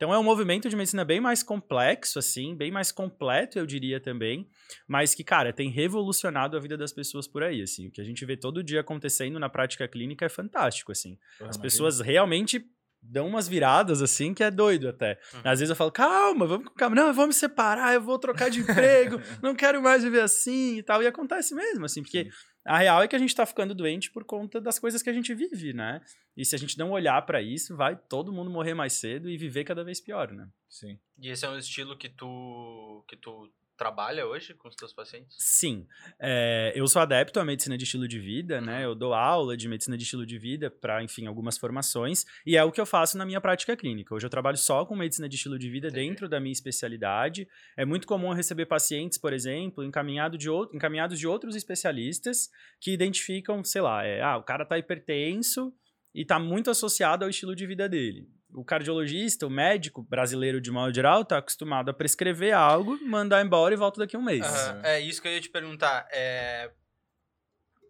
Então 0.00 0.14
é 0.14 0.18
um 0.18 0.22
movimento 0.22 0.66
de 0.66 0.74
medicina 0.74 1.04
bem 1.04 1.20
mais 1.20 1.42
complexo, 1.42 2.18
assim, 2.18 2.56
bem 2.56 2.70
mais 2.70 2.90
completo, 2.90 3.58
eu 3.58 3.66
diria 3.66 4.00
também, 4.00 4.48
mas 4.88 5.14
que, 5.14 5.22
cara, 5.22 5.52
tem 5.52 5.68
revolucionado 5.68 6.56
a 6.56 6.60
vida 6.60 6.74
das 6.74 6.90
pessoas 6.90 7.28
por 7.28 7.42
aí, 7.42 7.60
assim. 7.60 7.88
O 7.88 7.90
que 7.90 8.00
a 8.00 8.04
gente 8.04 8.24
vê 8.24 8.34
todo 8.34 8.64
dia 8.64 8.80
acontecendo 8.80 9.38
na 9.38 9.50
prática 9.50 9.86
clínica 9.86 10.24
é 10.24 10.30
fantástico, 10.30 10.90
assim. 10.90 11.18
As 11.42 11.58
pessoas 11.58 12.00
realmente 12.00 12.64
dão 13.02 13.28
umas 13.28 13.46
viradas, 13.46 14.00
assim, 14.00 14.32
que 14.32 14.42
é 14.42 14.50
doido 14.50 14.88
até. 14.88 15.18
Uhum. 15.34 15.40
Às 15.44 15.58
vezes 15.58 15.68
eu 15.68 15.76
falo, 15.76 15.92
calma, 15.92 16.46
vamos 16.46 16.68
com 16.68 16.74
calma. 16.74 16.96
Não, 16.96 17.08
eu 17.08 17.14
vou 17.14 17.26
me 17.26 17.32
separar, 17.32 17.94
eu 17.94 18.00
vou 18.00 18.18
trocar 18.18 18.50
de 18.50 18.60
emprego, 18.60 19.20
não 19.42 19.54
quero 19.54 19.82
mais 19.82 20.02
viver 20.02 20.20
assim 20.20 20.78
e 20.78 20.82
tal. 20.82 21.02
E 21.02 21.06
acontece 21.06 21.54
mesmo, 21.54 21.84
assim, 21.84 22.02
porque 22.02 22.24
Sim. 22.24 22.30
A 22.64 22.78
real 22.78 23.02
é 23.02 23.08
que 23.08 23.16
a 23.16 23.18
gente 23.18 23.34
tá 23.34 23.46
ficando 23.46 23.74
doente 23.74 24.10
por 24.10 24.24
conta 24.24 24.60
das 24.60 24.78
coisas 24.78 25.02
que 25.02 25.10
a 25.10 25.12
gente 25.12 25.34
vive, 25.34 25.72
né? 25.72 26.00
E 26.36 26.44
se 26.44 26.54
a 26.54 26.58
gente 26.58 26.78
não 26.78 26.90
olhar 26.90 27.20
pra 27.22 27.40
isso, 27.40 27.76
vai 27.76 27.96
todo 27.96 28.32
mundo 28.32 28.50
morrer 28.50 28.74
mais 28.74 28.94
cedo 28.94 29.28
e 29.28 29.36
viver 29.36 29.64
cada 29.64 29.82
vez 29.82 30.00
pior, 30.00 30.30
né? 30.32 30.48
Sim. 30.68 30.98
E 31.18 31.28
esse 31.28 31.44
é 31.44 31.48
um 31.48 31.58
estilo 31.58 31.96
que 31.96 32.08
tu, 32.08 33.04
que 33.08 33.16
tu 33.16 33.50
trabalha 33.80 34.26
hoje 34.26 34.52
com 34.52 34.68
os 34.68 34.76
teus 34.76 34.92
pacientes? 34.92 35.34
Sim, 35.38 35.86
é, 36.20 36.70
eu 36.76 36.86
sou 36.86 37.00
adepto 37.00 37.40
à 37.40 37.44
medicina 37.46 37.78
de 37.78 37.84
estilo 37.84 38.06
de 38.06 38.18
vida, 38.18 38.60
né? 38.60 38.84
Eu 38.84 38.94
dou 38.94 39.14
aula 39.14 39.56
de 39.56 39.66
medicina 39.66 39.96
de 39.96 40.04
estilo 40.04 40.26
de 40.26 40.38
vida 40.38 40.70
para, 40.70 41.02
enfim, 41.02 41.24
algumas 41.26 41.56
formações 41.56 42.26
e 42.44 42.58
é 42.58 42.62
o 42.62 42.70
que 42.70 42.78
eu 42.78 42.84
faço 42.84 43.16
na 43.16 43.24
minha 43.24 43.40
prática 43.40 43.74
clínica. 43.74 44.14
Hoje 44.14 44.26
eu 44.26 44.30
trabalho 44.30 44.58
só 44.58 44.84
com 44.84 44.94
medicina 44.94 45.26
de 45.26 45.36
estilo 45.36 45.58
de 45.58 45.70
vida 45.70 45.88
Entendi. 45.88 46.08
dentro 46.08 46.28
da 46.28 46.38
minha 46.38 46.52
especialidade. 46.52 47.48
É 47.74 47.86
muito 47.86 48.06
comum 48.06 48.28
eu 48.28 48.34
receber 48.34 48.66
pacientes, 48.66 49.16
por 49.16 49.32
exemplo, 49.32 49.82
encaminhado 49.82 50.36
de 50.36 50.50
ou- 50.50 50.68
encaminhados 50.74 51.18
de 51.18 51.26
outros 51.26 51.56
especialistas 51.56 52.50
que 52.78 52.92
identificam, 52.92 53.64
sei 53.64 53.80
lá, 53.80 54.04
é, 54.04 54.20
ah, 54.20 54.36
o 54.36 54.42
cara 54.42 54.66
tá 54.66 54.76
hipertenso 54.76 55.72
e 56.14 56.22
tá 56.22 56.38
muito 56.38 56.70
associado 56.70 57.24
ao 57.24 57.30
estilo 57.30 57.56
de 57.56 57.66
vida 57.66 57.88
dele. 57.88 58.28
O 58.54 58.64
cardiologista, 58.64 59.46
o 59.46 59.50
médico 59.50 60.02
brasileiro 60.02 60.60
de 60.60 60.70
modo 60.70 60.92
geral, 60.94 61.24
tá 61.24 61.38
acostumado 61.38 61.88
a 61.90 61.94
prescrever 61.94 62.52
algo, 62.54 62.98
mandar 63.04 63.44
embora 63.44 63.72
e 63.74 63.76
volta 63.76 64.00
daqui 64.00 64.16
a 64.16 64.18
um 64.18 64.22
mês. 64.22 64.44
Aham, 64.44 64.80
É 64.84 65.00
isso 65.00 65.22
que 65.22 65.28
eu 65.28 65.32
ia 65.32 65.40
te 65.40 65.48
perguntar. 65.50 66.08
É, 66.12 66.70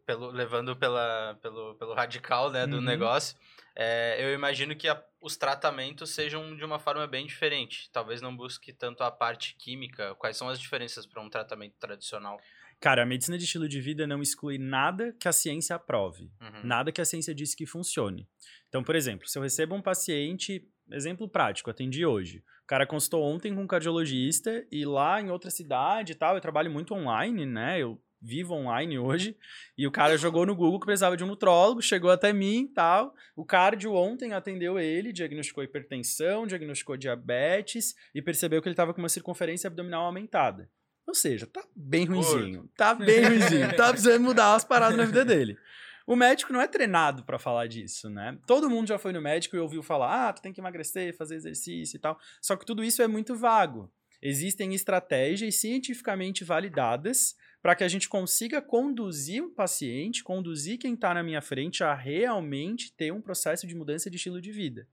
pelo, 0.07 0.31
levando 0.31 0.75
pela, 0.77 1.39
pelo, 1.41 1.75
pelo 1.77 1.95
radical 1.95 2.51
né, 2.51 2.67
do 2.67 2.77
Uhum. 2.77 2.83
negócio, 2.83 3.37
é, 3.77 4.17
eu 4.19 4.35
imagino 4.35 4.75
que 4.75 4.89
a- 4.89 5.03
os 5.21 5.37
tratamentos 5.37 6.11
sejam 6.11 6.57
de 6.57 6.65
uma 6.65 6.79
forma 6.79 7.07
bem 7.07 7.27
diferente. 7.27 7.89
Talvez 7.93 8.21
não 8.21 8.37
busque 8.37 8.73
tanto 8.73 9.03
a 9.05 9.11
parte 9.11 9.55
química. 9.57 10.15
Quais 10.17 10.37
são 10.37 10.49
as 10.49 10.59
diferenças 10.59 11.07
para 11.07 11.23
um 11.23 11.31
tratamento 11.31 11.75
tradicional? 11.79 12.41
Cara, 12.81 13.03
a 13.03 13.07
medicina 13.07 13.37
de 13.37 13.45
estilo 13.45 13.69
de 13.69 13.79
vida 13.81 14.07
não 14.07 14.23
exclui 14.23 14.57
nada 14.59 15.15
que 15.21 15.29
a 15.29 15.33
ciência 15.33 15.77
aprove, 15.77 16.33
Uhum. 16.41 16.61
nada 16.65 16.91
que 16.91 17.01
a 17.01 17.05
ciência 17.05 17.35
disse 17.35 17.55
que 17.55 17.67
funcione. 17.67 18.27
Então, 18.71 18.83
por 18.83 18.95
exemplo, 18.95 19.29
se 19.29 19.37
eu 19.37 19.43
recebo 19.43 19.75
um 19.75 19.83
paciente, 19.83 20.67
exemplo 20.93 21.29
prático, 21.29 21.69
atendi 21.69 22.07
hoje. 22.07 22.43
O 22.63 22.67
cara 22.67 22.87
consultou 22.87 23.23
ontem 23.23 23.53
com 23.53 23.63
um 23.63 23.67
cardiologista 23.67 24.65
e 24.71 24.85
lá 24.85 25.21
em 25.21 25.29
outra 25.29 25.51
cidade 25.51 26.13
e 26.13 26.15
tal, 26.15 26.37
eu 26.37 26.41
trabalho 26.41 26.71
muito 26.71 26.95
online, 26.95 27.45
né? 27.45 27.81
Eu 27.81 28.01
vivo 28.23 28.55
online 28.55 28.97
hoje. 28.97 29.37
E 29.77 29.89
o 29.89 29.91
cara 29.91 30.17
jogou 30.17 30.47
no 30.47 30.55
Google 30.55 30.79
que 30.79 30.87
precisava 30.87 31.17
de 31.17 31.25
um 31.25 31.27
nutrólogo, 31.27 31.83
chegou 31.83 32.13
até 32.13 32.33
mim 32.33 32.63
e 32.63 32.69
tal. 32.69 33.13
O 33.35 33.45
cardio 33.45 33.93
ontem 33.95 34.33
atendeu 34.33 34.79
ele, 34.79 35.13
diagnosticou 35.13 35.65
hipertensão, 35.65 36.47
diagnosticou 36.47 36.97
diabetes 36.97 37.97
e 38.15 38.23
percebeu 38.23 38.63
que 38.63 38.69
ele 38.69 38.75
estava 38.75 38.95
com 38.95 39.03
uma 39.03 39.09
circunferência 39.09 39.67
abdominal 39.67 40.05
aumentada. 40.05 40.71
Ou 41.09 41.15
seja, 41.15 41.45
tá 41.45 41.65
bem 41.75 42.05
ruimzinho. 42.05 42.71
Tá 42.77 42.95
bem 42.95 43.25
ruimzinho. 43.25 43.75
tá 43.75 43.91
precisando 43.91 44.23
mudar 44.23 44.55
as 44.55 44.65
paradas 44.65 44.97
na 44.97 45.05
vida 45.05 45.25
dele. 45.25 45.59
O 46.11 46.17
médico 46.17 46.53
não 46.53 46.61
é 46.61 46.67
treinado 46.67 47.23
para 47.23 47.39
falar 47.39 47.69
disso, 47.69 48.11
né? 48.11 48.37
Todo 48.45 48.69
mundo 48.69 48.89
já 48.89 48.99
foi 48.99 49.13
no 49.13 49.23
médico 49.23 49.55
e 49.55 49.61
ouviu 49.61 49.81
falar: 49.81 50.29
ah, 50.29 50.33
tu 50.33 50.43
tem 50.43 50.53
que 50.53 50.61
emagrecer, 50.61 51.17
fazer 51.17 51.37
exercício 51.37 51.97
e 51.97 52.01
tal. 52.01 52.19
Só 52.43 52.57
que 52.57 52.67
tudo 52.67 52.83
isso 52.83 53.01
é 53.01 53.07
muito 53.07 53.37
vago. 53.37 53.89
Existem 54.21 54.75
estratégias 54.75 55.55
cientificamente 55.55 56.43
validadas 56.43 57.37
para 57.63 57.77
que 57.77 57.85
a 57.85 57.89
gente 57.89 58.09
consiga 58.09 58.61
conduzir 58.61 59.45
o 59.45 59.51
paciente, 59.51 60.25
conduzir 60.25 60.79
quem 60.79 60.95
está 60.95 61.15
na 61.15 61.23
minha 61.23 61.41
frente 61.41 61.85
a 61.85 61.95
realmente 61.95 62.93
ter 62.93 63.13
um 63.13 63.23
processo 63.23 63.65
de 63.65 63.77
mudança 63.77 64.11
de 64.11 64.17
estilo 64.17 64.41
de 64.41 64.51
vida. 64.51 64.89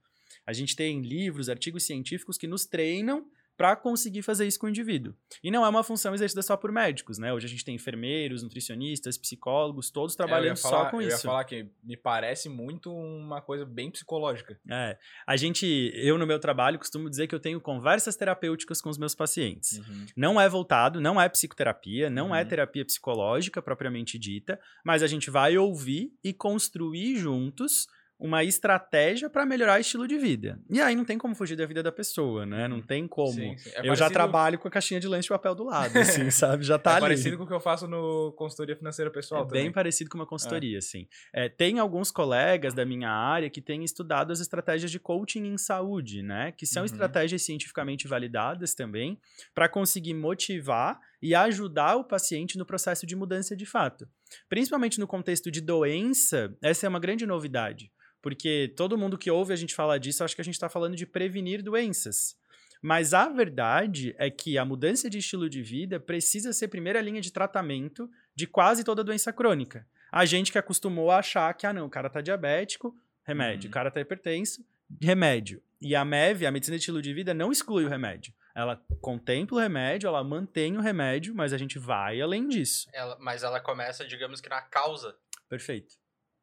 A 0.45 0.53
gente 0.53 0.75
tem 0.75 1.01
livros, 1.01 1.49
artigos 1.49 1.83
científicos 1.83 2.37
que 2.37 2.45
nos 2.45 2.67
treinam 2.67 3.27
para 3.57 3.75
conseguir 3.75 4.21
fazer 4.21 4.45
isso 4.45 4.59
com 4.59 4.67
o 4.67 4.69
indivíduo. 4.69 5.15
E 5.43 5.49
não 5.49 5.65
é 5.65 5.69
uma 5.69 5.83
função 5.83 6.13
exercida 6.13 6.43
só 6.43 6.55
por 6.55 6.71
médicos, 6.71 7.17
né? 7.17 7.33
Hoje 7.33 7.47
a 7.47 7.49
gente 7.49 7.65
tem 7.65 7.73
enfermeiros, 7.75 8.43
nutricionistas, 8.43 9.17
psicólogos, 9.17 9.89
todos 9.89 10.15
trabalhando 10.15 10.57
é, 10.57 10.61
falar, 10.61 10.85
só 10.85 10.91
com 10.91 11.01
eu 11.01 11.07
isso. 11.07 11.17
Eu 11.17 11.17
ia 11.17 11.23
falar 11.23 11.43
que 11.43 11.67
me 11.83 11.97
parece 11.97 12.47
muito 12.47 12.93
uma 12.93 13.41
coisa 13.41 13.65
bem 13.65 13.89
psicológica. 13.89 14.59
É. 14.69 14.97
A 15.25 15.35
gente, 15.35 15.91
eu 15.95 16.17
no 16.19 16.27
meu 16.27 16.39
trabalho 16.39 16.77
costumo 16.77 17.09
dizer 17.09 17.27
que 17.27 17.33
eu 17.33 17.39
tenho 17.39 17.59
conversas 17.59 18.15
terapêuticas 18.15 18.79
com 18.79 18.89
os 18.89 18.97
meus 18.97 19.15
pacientes. 19.15 19.79
Uhum. 19.79 20.05
Não 20.15 20.39
é 20.39 20.47
voltado, 20.47 21.01
não 21.01 21.19
é 21.19 21.27
psicoterapia, 21.27 22.09
não 22.09 22.27
Uhum. 22.27 22.35
é 22.35 22.45
terapia 22.45 22.85
psicológica 22.85 23.61
propriamente 23.61 24.19
dita, 24.19 24.59
mas 24.85 25.01
a 25.01 25.07
gente 25.07 25.31
vai 25.31 25.57
ouvir 25.57 26.11
e 26.23 26.31
construir 26.31 27.15
juntos 27.15 27.87
uma 28.19 28.43
estratégia 28.43 29.29
para 29.29 29.45
melhorar 29.45 29.77
o 29.77 29.81
estilo 29.81 30.07
de 30.07 30.17
vida. 30.17 30.59
E 30.69 30.81
aí 30.81 30.95
não 30.95 31.05
tem 31.05 31.17
como 31.19 31.35
fugir 31.35 31.55
da 31.55 31.65
vida 31.67 31.83
da 31.83 31.91
pessoa, 31.91 32.45
né? 32.47 32.67
Não 32.67 32.81
tem 32.81 33.07
como. 33.07 33.31
Sim, 33.33 33.55
sim. 33.57 33.69
É 33.75 33.79
eu 33.81 33.83
já 33.83 34.05
parecido- 34.05 34.13
trabalho 34.13 34.57
com 34.57 34.67
a 34.67 34.71
caixinha 34.71 34.99
de 34.99 35.07
lanche 35.07 35.23
de 35.23 35.29
papel 35.29 35.53
do 35.53 35.63
lado, 35.65 35.95
assim, 35.99 36.29
sabe? 36.31 36.63
Já 36.63 36.79
tá 36.79 36.91
é 36.91 36.93
ali. 36.93 37.01
parecido 37.01 37.37
com 37.37 37.43
o 37.43 37.47
que 37.47 37.53
eu 37.53 37.59
faço 37.59 37.87
no 37.87 38.33
consultoria 38.35 38.75
financeira 38.75 39.11
pessoal 39.11 39.43
É 39.43 39.45
também. 39.45 39.63
bem 39.65 39.71
parecido 39.71 40.09
com 40.09 40.17
uma 40.17 40.25
consultoria, 40.25 40.79
assim. 40.79 41.07
É, 41.31 41.47
tem 41.47 41.77
alguns 41.77 42.09
colegas 42.09 42.73
da 42.73 42.83
minha 42.85 43.09
área 43.11 43.49
que 43.51 43.61
têm 43.61 43.83
estudado 43.83 44.31
as 44.31 44.39
estratégias 44.39 44.89
de 44.89 44.99
coaching 44.99 45.45
em 45.45 45.57
saúde, 45.57 46.23
né? 46.23 46.51
Que 46.51 46.65
são 46.65 46.81
Uhum. 46.81 46.85
estratégias 46.85 47.43
cientificamente 47.43 48.07
validadas 48.07 48.73
também 48.73 49.19
para 49.53 49.69
conseguir 49.69 50.15
motivar 50.15 50.99
e 51.21 51.35
ajudar 51.35 51.95
o 51.97 52.03
paciente 52.03 52.57
no 52.57 52.65
processo 52.65 53.05
de 53.05 53.15
mudança 53.15 53.55
de 53.55 53.65
fato. 53.65 54.07
Principalmente 54.49 54.99
no 54.99 55.05
contexto 55.07 55.51
de 55.51 55.61
doença, 55.61 56.55
essa 56.63 56.85
é 56.85 56.89
uma 56.89 56.99
grande 56.99 57.25
novidade. 57.25 57.91
Porque 58.27 58.73
todo 58.75 58.97
mundo 58.97 59.17
que 59.17 59.31
ouve 59.31 59.53
a 59.53 59.55
gente 59.55 59.73
falar 59.73 59.99
disso, 59.99 60.21
acha 60.21 60.35
que 60.35 60.41
a 60.41 60.43
gente 60.43 60.55
está 60.55 60.67
falando 60.67 60.97
de 60.97 61.05
prevenir 61.05 61.63
doenças. 61.63 62.35
Mas 62.81 63.13
a 63.13 63.29
verdade 63.29 64.13
é 64.17 64.29
que 64.29 64.57
a 64.57 64.65
mudança 64.65 65.09
de 65.09 65.17
estilo 65.19 65.49
de 65.49 65.61
vida 65.63 65.97
precisa 65.97 66.51
ser 66.51 66.67
primeira 66.67 66.99
linha 66.99 67.21
de 67.21 67.31
tratamento 67.31 68.11
de 68.35 68.45
quase 68.45 68.83
toda 68.83 69.01
doença 69.01 69.31
crônica. 69.31 69.87
A 70.11 70.25
gente 70.25 70.51
que 70.51 70.57
acostumou 70.57 71.09
a 71.09 71.19
achar 71.19 71.53
que, 71.53 71.65
ah, 71.65 71.71
não, 71.71 71.85
o 71.85 71.89
cara 71.89 72.09
tá 72.09 72.19
diabético, 72.19 72.93
remédio. 73.23 73.67
Uhum. 73.67 73.71
O 73.71 73.73
cara 73.73 73.89
tá 73.89 74.01
hipertenso, 74.01 74.61
remédio. 75.01 75.63
E 75.79 75.95
a 75.95 76.03
MEV, 76.03 76.45
a 76.47 76.51
medicina 76.51 76.75
de 76.75 76.81
estilo 76.81 77.01
de 77.01 77.13
vida, 77.13 77.33
não 77.33 77.49
exclui 77.49 77.85
o 77.85 77.89
remédio. 77.89 78.33
Ela 78.53 78.75
contempla 78.99 79.57
o 79.57 79.61
remédio, 79.61 80.05
ela 80.09 80.21
mantém 80.21 80.75
o 80.75 80.81
remédio, 80.81 81.33
mas 81.33 81.53
a 81.53 81.57
gente 81.57 81.79
vai 81.79 82.19
além 82.19 82.45
disso. 82.49 82.89
Ela- 82.91 83.17
mas 83.21 83.41
ela 83.43 83.61
começa, 83.61 84.05
digamos 84.05 84.41
que 84.41 84.49
na 84.49 84.59
causa. 84.61 85.15
Perfeito. 85.47 85.95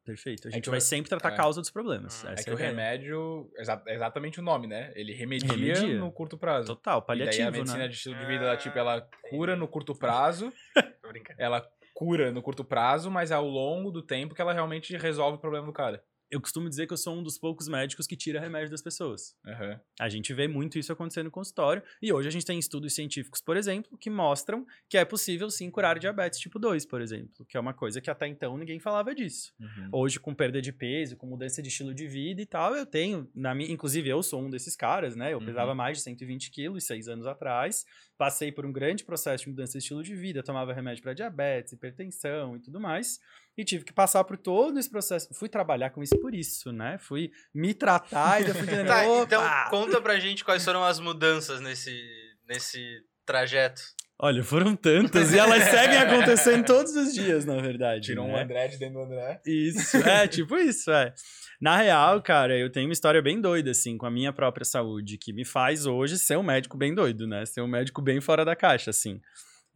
Perfeito. 0.05 0.47
A 0.47 0.51
É 0.51 0.53
gente 0.53 0.63
que 0.65 0.69
vai 0.69 0.77
o- 0.77 0.81
sempre 0.81 1.09
tratar 1.09 1.29
a 1.29 1.33
é. 1.33 1.35
causa 1.35 1.59
dos 1.59 1.71
problemas. 1.71 2.23
Hum, 2.23 2.29
É 2.29 2.35
que 2.43 2.49
a 2.49 2.53
o 2.53 2.55
remédio, 2.55 3.51
exa- 3.57 3.81
é 3.87 3.95
exatamente 3.95 4.39
o 4.39 4.43
nome, 4.43 4.67
né? 4.67 4.93
Ele 4.95 5.13
remedia, 5.13 5.51
Remedia. 5.51 5.97
no 5.99 6.11
curto 6.11 6.37
prazo. 6.37 6.67
Total, 6.67 6.97
e 6.97 7.01
daí 7.01 7.07
paliativo, 7.07 7.47
a 7.47 7.51
medicina 7.51 7.79
né? 7.79 7.87
de 7.87 7.95
estilo 7.95 8.15
de 8.15 8.25
vida, 8.25 8.45
ela, 8.45 8.55
tipo, 8.57 8.77
ela 8.77 9.09
cura 9.29 9.55
no 9.55 9.67
curto 9.67 9.95
prazo, 9.95 10.53
Tô 11.01 11.07
brincando. 11.09 11.41
ela 11.41 11.67
cura 11.95 12.31
no 12.31 12.41
curto 12.41 12.63
prazo, 12.63 13.09
mas 13.09 13.31
é 13.31 13.33
ao 13.35 13.47
longo 13.47 13.89
do 13.89 14.01
tempo 14.03 14.35
que 14.35 14.41
ela 14.41 14.53
realmente 14.53 14.95
resolve 14.97 15.37
o 15.37 15.41
problema 15.41 15.65
do 15.65 15.73
cara. 15.73 16.03
Eu 16.31 16.41
costumo 16.41 16.67
dizer 16.67 16.87
que 16.87 16.93
eu 16.93 16.97
sou 16.97 17.15
um 17.15 17.21
dos 17.23 17.37
poucos 17.37 17.67
médicos 17.67 18.07
que 18.07 18.15
tira 18.15 18.39
remédio 18.39 18.71
das 18.71 18.81
pessoas. 18.81 19.35
Aham. 19.45 19.79
A 19.99 20.09
gente 20.09 20.33
vê 20.33 20.47
muito 20.47 20.77
isso 20.79 20.91
acontecendo 20.91 21.25
no 21.25 21.31
consultório. 21.31 21.83
E 22.01 22.11
hoje 22.11 22.27
a 22.27 22.31
gente 22.31 22.45
tem 22.45 22.57
estudos 22.57 22.93
científicos, 22.95 23.41
por 23.41 23.55
exemplo, 23.57 23.97
que 23.97 24.09
mostram 24.09 24.65
que 24.89 24.97
é 24.97 25.05
possível 25.05 25.49
sim 25.49 25.69
curar 25.69 25.99
diabetes 25.99 26.39
tipo 26.39 26.57
2, 26.57 26.85
por 26.85 27.01
exemplo. 27.01 27.45
Que 27.47 27.57
é 27.57 27.59
uma 27.59 27.73
coisa 27.73 28.01
que 28.01 28.09
até 28.09 28.27
então 28.27 28.57
ninguém 28.57 28.79
falava 28.79 29.13
disso. 29.13 29.53
Uhum. 29.59 29.89
Hoje, 29.91 30.19
com 30.19 30.33
perda 30.33 30.61
de 30.61 30.71
peso, 30.73 31.15
com 31.15 31.27
mudança 31.27 31.61
de 31.61 31.69
estilo 31.69 31.93
de 31.93 32.07
vida 32.07 32.41
e 32.41 32.45
tal, 32.45 32.75
eu 32.75 32.85
tenho, 32.85 33.29
na 33.35 33.53
minha, 33.53 33.71
inclusive 33.71 34.09
eu 34.09 34.21
sou 34.23 34.41
um 34.41 34.49
desses 34.49 34.75
caras, 34.75 35.15
né? 35.15 35.31
Eu 35.33 35.39
Uhum. 35.39 35.45
pesava 35.45 35.75
mais 35.75 35.97
de 35.99 36.03
120 36.03 36.49
quilos 36.49 36.85
seis 36.85 37.07
anos 37.07 37.27
atrás, 37.27 37.85
passei 38.17 38.51
por 38.51 38.65
um 38.65 38.71
grande 38.71 39.03
processo 39.03 39.43
de 39.43 39.49
mudança 39.49 39.73
de 39.73 39.79
estilo 39.79 40.03
de 40.03 40.15
vida, 40.15 40.43
tomava 40.43 40.73
remédio 40.73 41.03
para 41.03 41.13
diabetes, 41.13 41.73
hipertensão 41.73 42.55
e 42.55 42.59
tudo 42.59 42.79
mais, 42.79 43.19
e 43.57 43.63
tive 43.63 43.83
que 43.83 43.93
passar 43.93 44.23
por 44.23 44.37
todo 44.37 44.79
esse 44.79 44.89
processo. 44.89 45.33
Fui 45.33 45.49
trabalhar 45.49 45.89
com 45.89 46.01
isso 46.01 46.17
por 46.19 46.33
isso, 46.33 46.71
né? 46.71 46.97
Fui 46.97 47.31
me 47.53 47.73
tratar 47.73 48.41
e 48.41 48.47
eu 48.47 48.53
fui 48.55 48.63
entendendo, 48.63 48.87
Tá, 48.87 49.05
então 49.05 49.43
conta 49.69 50.01
pra 50.01 50.19
gente 50.19 50.43
quais 50.43 50.63
foram 50.63 50.83
as 50.83 50.99
mudanças 50.99 51.61
nesse, 51.61 52.01
nesse 52.47 53.03
trajeto. 53.25 53.81
Olha, 54.17 54.43
foram 54.43 54.75
tantas 54.77 55.33
e 55.33 55.37
elas 55.37 55.63
seguem 55.65 55.97
acontecendo 55.97 56.65
todos 56.65 56.95
os 56.95 57.13
dias, 57.13 57.43
na 57.43 57.57
verdade. 57.57 58.07
Tirou 58.07 58.25
um 58.25 58.31
né? 58.31 58.43
André 58.43 58.69
de 58.69 58.77
dentro 58.77 58.95
do 58.95 59.01
André. 59.01 59.41
Isso, 59.45 59.97
é, 59.97 60.25
tipo 60.27 60.55
isso, 60.55 60.89
é. 60.89 61.13
Na 61.59 61.77
real, 61.77 62.21
cara, 62.21 62.57
eu 62.57 62.71
tenho 62.71 62.87
uma 62.87 62.93
história 62.93 63.21
bem 63.21 63.41
doida, 63.41 63.71
assim, 63.71 63.97
com 63.97 64.05
a 64.05 64.11
minha 64.11 64.31
própria 64.31 64.63
saúde, 64.63 65.17
que 65.17 65.33
me 65.33 65.43
faz 65.43 65.85
hoje 65.85 66.17
ser 66.17 66.37
um 66.37 66.43
médico 66.43 66.77
bem 66.77 66.95
doido, 66.95 67.27
né? 67.27 67.45
Ser 67.45 67.61
um 67.61 67.67
médico 67.67 68.01
bem 68.01 68.21
fora 68.21 68.45
da 68.45 68.55
caixa, 68.55 68.89
assim. 68.89 69.19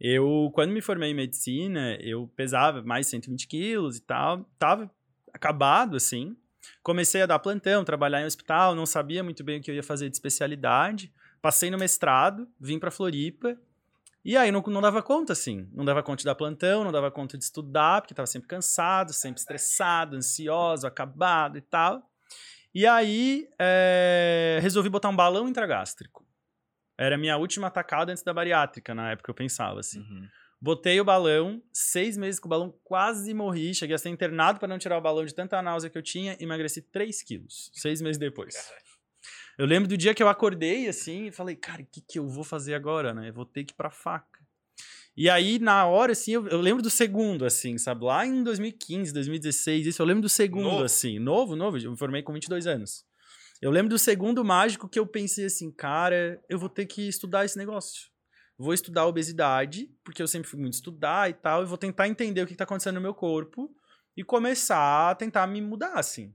Eu, 0.00 0.50
quando 0.54 0.72
me 0.72 0.80
formei 0.80 1.10
em 1.10 1.14
medicina, 1.14 1.98
eu 2.00 2.26
pesava 2.34 2.82
mais 2.82 3.06
de 3.06 3.10
120 3.10 3.46
quilos 3.46 3.98
e 3.98 4.06
tal, 4.06 4.44
tava 4.58 4.90
acabado, 5.34 5.96
assim. 5.96 6.34
Comecei 6.82 7.20
a 7.20 7.26
dar 7.26 7.38
plantão, 7.38 7.84
trabalhar 7.84 8.22
em 8.22 8.26
hospital, 8.26 8.74
não 8.74 8.86
sabia 8.86 9.22
muito 9.22 9.44
bem 9.44 9.60
o 9.60 9.62
que 9.62 9.70
eu 9.70 9.74
ia 9.74 9.82
fazer 9.82 10.08
de 10.08 10.16
especialidade. 10.16 11.12
Passei 11.42 11.70
no 11.70 11.78
mestrado, 11.78 12.48
vim 12.58 12.78
pra 12.78 12.90
Floripa, 12.90 13.58
e 14.24 14.36
aí 14.36 14.52
não, 14.52 14.60
não 14.60 14.82
dava 14.82 15.02
conta, 15.02 15.32
assim. 15.32 15.68
Não 15.72 15.84
dava 15.84 16.02
conta 16.02 16.18
de 16.18 16.24
dar 16.24 16.34
plantão, 16.34 16.84
não 16.84 16.92
dava 16.92 17.10
conta 17.10 17.38
de 17.38 17.44
estudar, 17.44 18.02
porque 18.02 18.14
tava 18.14 18.26
sempre 18.26 18.48
cansado, 18.48 19.12
sempre 19.12 19.40
estressado, 19.40 20.16
ansioso, 20.16 20.86
acabado 20.86 21.56
e 21.56 21.60
tal. 21.62 22.02
E 22.74 22.86
aí 22.86 23.48
é, 23.58 24.58
resolvi 24.62 24.88
botar 24.88 25.08
um 25.08 25.16
balão 25.16 25.48
intragástrico. 25.48 26.26
Era 26.98 27.14
a 27.14 27.18
minha 27.18 27.36
última 27.38 27.68
atacada 27.68 28.12
antes 28.12 28.22
da 28.22 28.34
bariátrica, 28.34 28.94
na 28.94 29.12
época 29.12 29.30
eu 29.30 29.34
pensava, 29.34 29.80
assim. 29.80 30.00
Uhum. 30.00 30.28
Botei 30.60 31.00
o 31.00 31.04
balão, 31.04 31.62
seis 31.72 32.18
meses 32.18 32.38
com 32.38 32.46
o 32.46 32.50
balão, 32.50 32.78
quase 32.84 33.32
morri. 33.32 33.74
Cheguei 33.74 33.96
a 33.96 33.98
ser 33.98 34.10
internado 34.10 34.58
para 34.58 34.68
não 34.68 34.78
tirar 34.78 34.98
o 34.98 35.00
balão 35.00 35.24
de 35.24 35.34
tanta 35.34 35.62
náusea 35.62 35.88
que 35.88 35.96
eu 35.96 36.02
tinha. 36.02 36.36
Emagreci 36.38 36.82
3 36.82 37.22
quilos, 37.22 37.70
seis 37.72 38.02
meses 38.02 38.18
depois. 38.18 38.54
Eu 39.60 39.66
lembro 39.66 39.86
do 39.86 39.94
dia 39.94 40.14
que 40.14 40.22
eu 40.22 40.28
acordei 40.30 40.88
assim 40.88 41.26
e 41.26 41.30
falei, 41.30 41.54
cara, 41.54 41.82
o 41.82 41.84
que, 41.84 42.00
que 42.00 42.18
eu 42.18 42.26
vou 42.26 42.42
fazer 42.42 42.72
agora, 42.72 43.12
né? 43.12 43.28
Eu 43.28 43.34
vou 43.34 43.44
ter 43.44 43.62
que 43.62 43.74
ir 43.74 43.76
pra 43.76 43.90
faca. 43.90 44.40
E 45.14 45.28
aí, 45.28 45.58
na 45.58 45.84
hora, 45.84 46.12
assim, 46.12 46.32
eu, 46.32 46.48
eu 46.48 46.62
lembro 46.62 46.82
do 46.82 46.88
segundo, 46.88 47.44
assim, 47.44 47.76
sabe? 47.76 48.06
Lá 48.06 48.24
em 48.24 48.42
2015, 48.42 49.12
2016, 49.12 49.88
isso, 49.88 50.00
eu 50.00 50.06
lembro 50.06 50.22
do 50.22 50.30
segundo, 50.30 50.62
Novo. 50.62 50.84
assim. 50.84 51.18
Novo, 51.18 51.56
novo. 51.56 51.76
Eu 51.76 51.90
me 51.90 51.96
formei 51.98 52.22
com 52.22 52.32
22 52.32 52.66
anos. 52.66 53.04
Eu 53.60 53.70
lembro 53.70 53.90
do 53.90 53.98
segundo 53.98 54.42
mágico 54.42 54.88
que 54.88 54.98
eu 54.98 55.06
pensei 55.06 55.44
assim, 55.44 55.70
cara, 55.70 56.42
eu 56.48 56.58
vou 56.58 56.70
ter 56.70 56.86
que 56.86 57.06
estudar 57.06 57.44
esse 57.44 57.58
negócio. 57.58 58.08
Vou 58.56 58.72
estudar 58.72 59.04
obesidade, 59.04 59.90
porque 60.02 60.22
eu 60.22 60.26
sempre 60.26 60.48
fui 60.48 60.58
muito 60.58 60.72
estudar 60.72 61.28
e 61.28 61.34
tal, 61.34 61.64
e 61.64 61.66
vou 61.66 61.76
tentar 61.76 62.08
entender 62.08 62.40
o 62.40 62.46
que 62.46 62.52
está 62.52 62.64
acontecendo 62.64 62.94
no 62.94 63.02
meu 63.02 63.12
corpo 63.12 63.70
e 64.16 64.24
começar 64.24 65.10
a 65.10 65.14
tentar 65.14 65.46
me 65.46 65.60
mudar, 65.60 65.98
assim. 65.98 66.32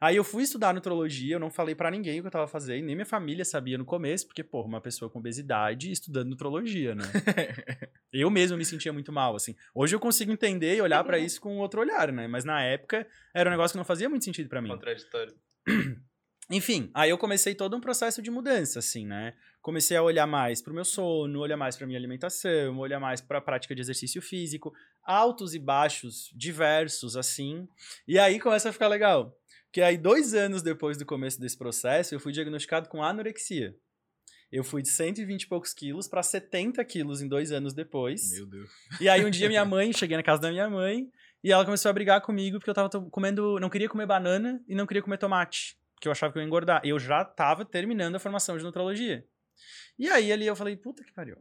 Aí 0.00 0.16
eu 0.16 0.24
fui 0.24 0.42
estudar 0.42 0.74
nutrologia, 0.74 1.36
eu 1.36 1.40
não 1.40 1.50
falei 1.50 1.74
pra 1.74 1.90
ninguém 1.90 2.18
o 2.18 2.22
que 2.22 2.26
eu 2.26 2.32
tava 2.32 2.46
fazendo, 2.46 2.84
nem 2.84 2.94
minha 2.94 3.06
família 3.06 3.44
sabia 3.44 3.78
no 3.78 3.84
começo, 3.84 4.26
porque, 4.26 4.44
pô, 4.44 4.62
uma 4.62 4.80
pessoa 4.80 5.10
com 5.10 5.18
obesidade 5.18 5.90
estudando 5.90 6.30
nutrologia, 6.30 6.94
né? 6.94 7.04
eu 8.12 8.30
mesmo 8.30 8.56
me 8.56 8.64
sentia 8.64 8.92
muito 8.92 9.12
mal, 9.12 9.36
assim. 9.36 9.54
Hoje 9.74 9.94
eu 9.94 10.00
consigo 10.00 10.32
entender 10.32 10.76
e 10.76 10.80
olhar 10.80 11.02
pra 11.04 11.18
isso 11.18 11.40
com 11.40 11.58
outro 11.58 11.80
olhar, 11.80 12.12
né? 12.12 12.26
Mas 12.26 12.44
na 12.44 12.62
época 12.62 13.06
era 13.34 13.48
um 13.48 13.52
negócio 13.52 13.74
que 13.74 13.78
não 13.78 13.84
fazia 13.84 14.08
muito 14.08 14.24
sentido 14.24 14.48
pra 14.48 14.62
mim. 14.62 14.68
Contraditório. 14.68 15.34
Enfim, 16.48 16.90
aí 16.94 17.10
eu 17.10 17.18
comecei 17.18 17.56
todo 17.56 17.76
um 17.76 17.80
processo 17.80 18.22
de 18.22 18.30
mudança, 18.30 18.78
assim, 18.78 19.04
né? 19.04 19.34
Comecei 19.60 19.96
a 19.96 20.02
olhar 20.02 20.28
mais 20.28 20.62
pro 20.62 20.72
meu 20.72 20.84
sono, 20.84 21.40
olhar 21.40 21.56
mais 21.56 21.76
pra 21.76 21.88
minha 21.88 21.98
alimentação, 21.98 22.78
olhar 22.78 23.00
mais 23.00 23.20
pra 23.20 23.40
prática 23.40 23.74
de 23.74 23.80
exercício 23.80 24.22
físico, 24.22 24.72
altos 25.02 25.54
e 25.54 25.58
baixos 25.58 26.30
diversos, 26.32 27.16
assim. 27.16 27.68
E 28.06 28.16
aí 28.16 28.38
começa 28.38 28.68
a 28.68 28.72
ficar 28.72 28.86
legal. 28.86 29.36
Porque 29.66 29.82
aí, 29.82 29.96
dois 29.96 30.34
anos 30.34 30.62
depois 30.62 30.96
do 30.96 31.04
começo 31.04 31.40
desse 31.40 31.56
processo, 31.56 32.14
eu 32.14 32.20
fui 32.20 32.32
diagnosticado 32.32 32.88
com 32.88 33.02
anorexia. 33.02 33.76
Eu 34.50 34.62
fui 34.62 34.80
de 34.80 34.88
120 34.88 35.42
e 35.42 35.46
poucos 35.48 35.74
quilos 35.74 36.06
pra 36.06 36.22
70 36.22 36.84
quilos 36.84 37.20
em 37.20 37.28
dois 37.28 37.50
anos 37.50 37.74
depois. 37.74 38.32
Meu 38.32 38.46
Deus. 38.46 38.70
E 39.00 39.08
aí 39.08 39.24
um 39.24 39.30
dia 39.30 39.48
minha 39.48 39.64
mãe, 39.66 39.92
cheguei 39.92 40.16
na 40.16 40.22
casa 40.22 40.40
da 40.40 40.50
minha 40.50 40.70
mãe, 40.70 41.10
e 41.42 41.52
ela 41.52 41.64
começou 41.64 41.90
a 41.90 41.92
brigar 41.92 42.20
comigo 42.20 42.58
porque 42.58 42.70
eu 42.70 42.74
tava 42.74 42.88
comendo, 43.10 43.58
não 43.60 43.68
queria 43.68 43.88
comer 43.88 44.06
banana 44.06 44.62
e 44.66 44.74
não 44.74 44.86
queria 44.86 45.02
comer 45.02 45.18
tomate, 45.18 45.76
porque 45.94 46.08
eu 46.08 46.12
achava 46.12 46.32
que 46.32 46.38
eu 46.38 46.42
ia 46.42 46.46
engordar. 46.46 46.80
Eu 46.84 46.98
já 46.98 47.24
tava 47.24 47.64
terminando 47.64 48.16
a 48.16 48.18
formação 48.18 48.56
de 48.56 48.64
nutrologia. 48.64 49.26
E 49.98 50.08
aí 50.08 50.32
ali 50.32 50.46
eu 50.46 50.56
falei, 50.56 50.76
puta 50.76 51.04
que 51.04 51.12
pariu. 51.12 51.36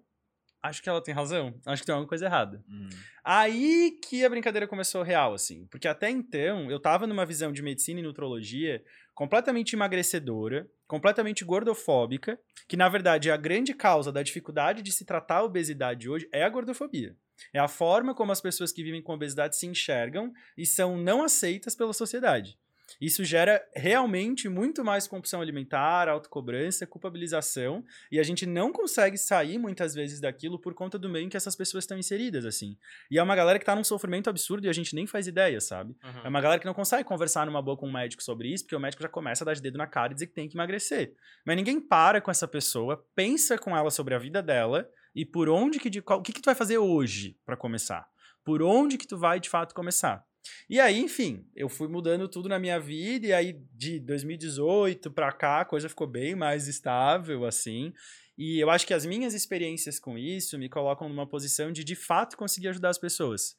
Acho 0.66 0.82
que 0.82 0.90
ela 0.90 1.02
tem 1.02 1.14
razão. 1.14 1.54
Acho 1.66 1.84
que 1.84 1.86
tem 1.86 1.94
alguma 1.94 2.10
coisa 2.10 2.26
errada. 2.26 2.64
Hum. 2.68 2.90
Aí 3.24 4.00
que 4.04 4.26
a 4.26 4.30
brincadeira 4.30 4.68
começou 4.68 5.04
real, 5.04 5.34
assim. 5.34 5.68
Porque 5.68 5.88
até 5.88 6.10
então, 6.10 6.72
eu 6.72 6.80
tava 6.80 7.06
numa 7.06 7.26
visão 7.26 7.52
de 7.52 7.62
medicina 7.62 8.00
e 8.00 8.04
nutrologia 8.04 8.84
completamente 9.14 9.76
emagrecedora, 9.76 10.68
completamente 10.88 11.46
gordofóbica, 11.46 12.40
que 12.68 12.76
na 12.76 12.90
verdade 12.90 13.30
a 13.30 13.38
grande 13.38 13.74
causa 13.74 14.12
da 14.12 14.24
dificuldade 14.24 14.82
de 14.82 14.92
se 14.92 15.06
tratar 15.06 15.38
a 15.38 15.44
obesidade 15.44 16.10
hoje 16.10 16.28
é 16.32 16.44
a 16.44 16.50
gordofobia. 16.50 17.16
É 17.54 17.60
a 17.60 17.68
forma 17.68 18.16
como 18.16 18.32
as 18.32 18.42
pessoas 18.42 18.72
que 18.72 18.84
vivem 18.84 19.02
com 19.02 19.14
obesidade 19.14 19.56
se 19.56 19.68
enxergam 19.68 20.34
e 20.58 20.66
são 20.66 20.98
não 20.98 21.24
aceitas 21.24 21.76
pela 21.76 21.94
sociedade. 21.94 22.58
Isso 23.00 23.24
gera 23.24 23.64
realmente 23.74 24.48
muito 24.48 24.84
mais 24.84 25.08
compulsão 25.08 25.42
alimentar, 25.42 26.08
autocobrança, 26.08 26.86
culpabilização, 26.86 27.84
e 28.12 28.20
a 28.20 28.24
gente 28.24 28.46
não 28.46 28.72
consegue 28.72 29.18
sair 29.18 29.58
muitas 29.58 29.94
vezes 29.94 30.20
daquilo 30.20 30.60
por 30.60 30.74
conta 30.74 30.98
do 30.98 31.10
meio 31.10 31.26
em 31.26 31.30
que 31.30 31.38
essas 31.38 31.56
pessoas 31.56 31.84
estão 31.84 31.98
inseridas, 31.98 32.46
assim. 32.46 32.78
E 33.10 33.18
é 33.18 33.24
uma 33.24 33.36
galera 33.36 33.60
que 33.60 33.66
tá 33.66 33.76
num 33.76 33.84
sofrimento 33.84 34.30
absurdo 34.30 34.66
e 34.66 34.70
a 34.70 34.74
gente 34.74 34.96
nem 34.96 35.06
faz 35.06 35.28
ideia, 35.28 35.60
sabe? 35.60 35.96
É 36.24 36.28
uma 36.28 36.42
galera 36.42 36.60
que 36.60 36.66
não 36.66 36.74
consegue 36.74 37.04
conversar 37.04 37.46
numa 37.46 37.62
boa 37.62 37.78
com 37.78 37.88
um 37.88 37.92
médico 37.92 38.24
sobre 38.24 38.50
isso, 38.54 38.64
porque 38.64 38.76
o 38.76 38.80
médico 38.80 39.04
já 39.04 39.10
começa 39.10 39.44
a 39.44 39.46
dar 39.46 39.54
de 39.54 39.62
dedo 39.62 39.78
na 39.78 39.88
cara 39.88 40.12
e 40.12 40.16
dizer 40.16 40.28
que 40.28 40.34
tem 40.34 40.48
que 40.48 40.56
emagrecer. 40.56 41.14
Mas 41.46 41.56
ninguém 41.56 41.80
para 41.80 42.22
com 42.22 42.32
essa 42.32 42.48
pessoa, 42.48 43.06
pensa 43.16 43.58
com 43.58 43.76
ela 43.76 43.92
sobre 43.92 44.14
a 44.14 44.20
vida 44.20 44.42
dela 44.42 44.90
e 45.16 45.26
por 45.26 45.50
onde 45.50 45.80
que 45.80 45.90
de, 45.90 46.02
qual, 46.02 46.20
o 46.20 46.22
que 46.22 46.34
que 46.34 46.42
tu 46.42 46.46
vai 46.46 46.56
fazer 46.56 46.78
hoje 46.78 47.38
pra 47.46 47.56
começar? 47.56 48.08
Por 48.44 48.62
onde 48.62 48.98
que 48.98 49.08
tu 49.08 49.18
vai 49.18 49.40
de 49.40 49.50
fato 49.50 49.74
começar? 49.74 50.24
E 50.70 50.80
aí, 50.80 51.00
enfim, 51.00 51.46
eu 51.56 51.70
fui 51.70 51.88
mudando 51.88 52.28
tudo 52.28 52.50
na 52.50 52.60
minha 52.60 52.80
vida 52.80 53.28
e 53.28 53.34
aí 53.34 53.60
de 53.74 54.00
2018 54.00 55.12
pra 55.12 55.32
cá 55.32 55.62
a 55.62 55.66
coisa 55.66 55.90
ficou 55.90 56.08
bem 56.08 56.36
mais 56.36 56.68
estável 56.68 57.46
assim. 57.46 57.94
E 58.38 58.60
eu 58.60 58.70
acho 58.70 58.86
que 58.86 58.94
as 58.94 59.06
minhas 59.06 59.34
experiências 59.34 60.00
com 60.00 60.18
isso 60.18 60.58
me 60.58 60.70
colocam 60.70 61.08
numa 61.08 61.28
posição 61.28 61.72
de 61.72 61.84
de 61.84 61.96
fato 61.96 62.38
conseguir 62.38 62.70
ajudar 62.70 62.90
as 62.90 62.98
pessoas. 62.98 63.56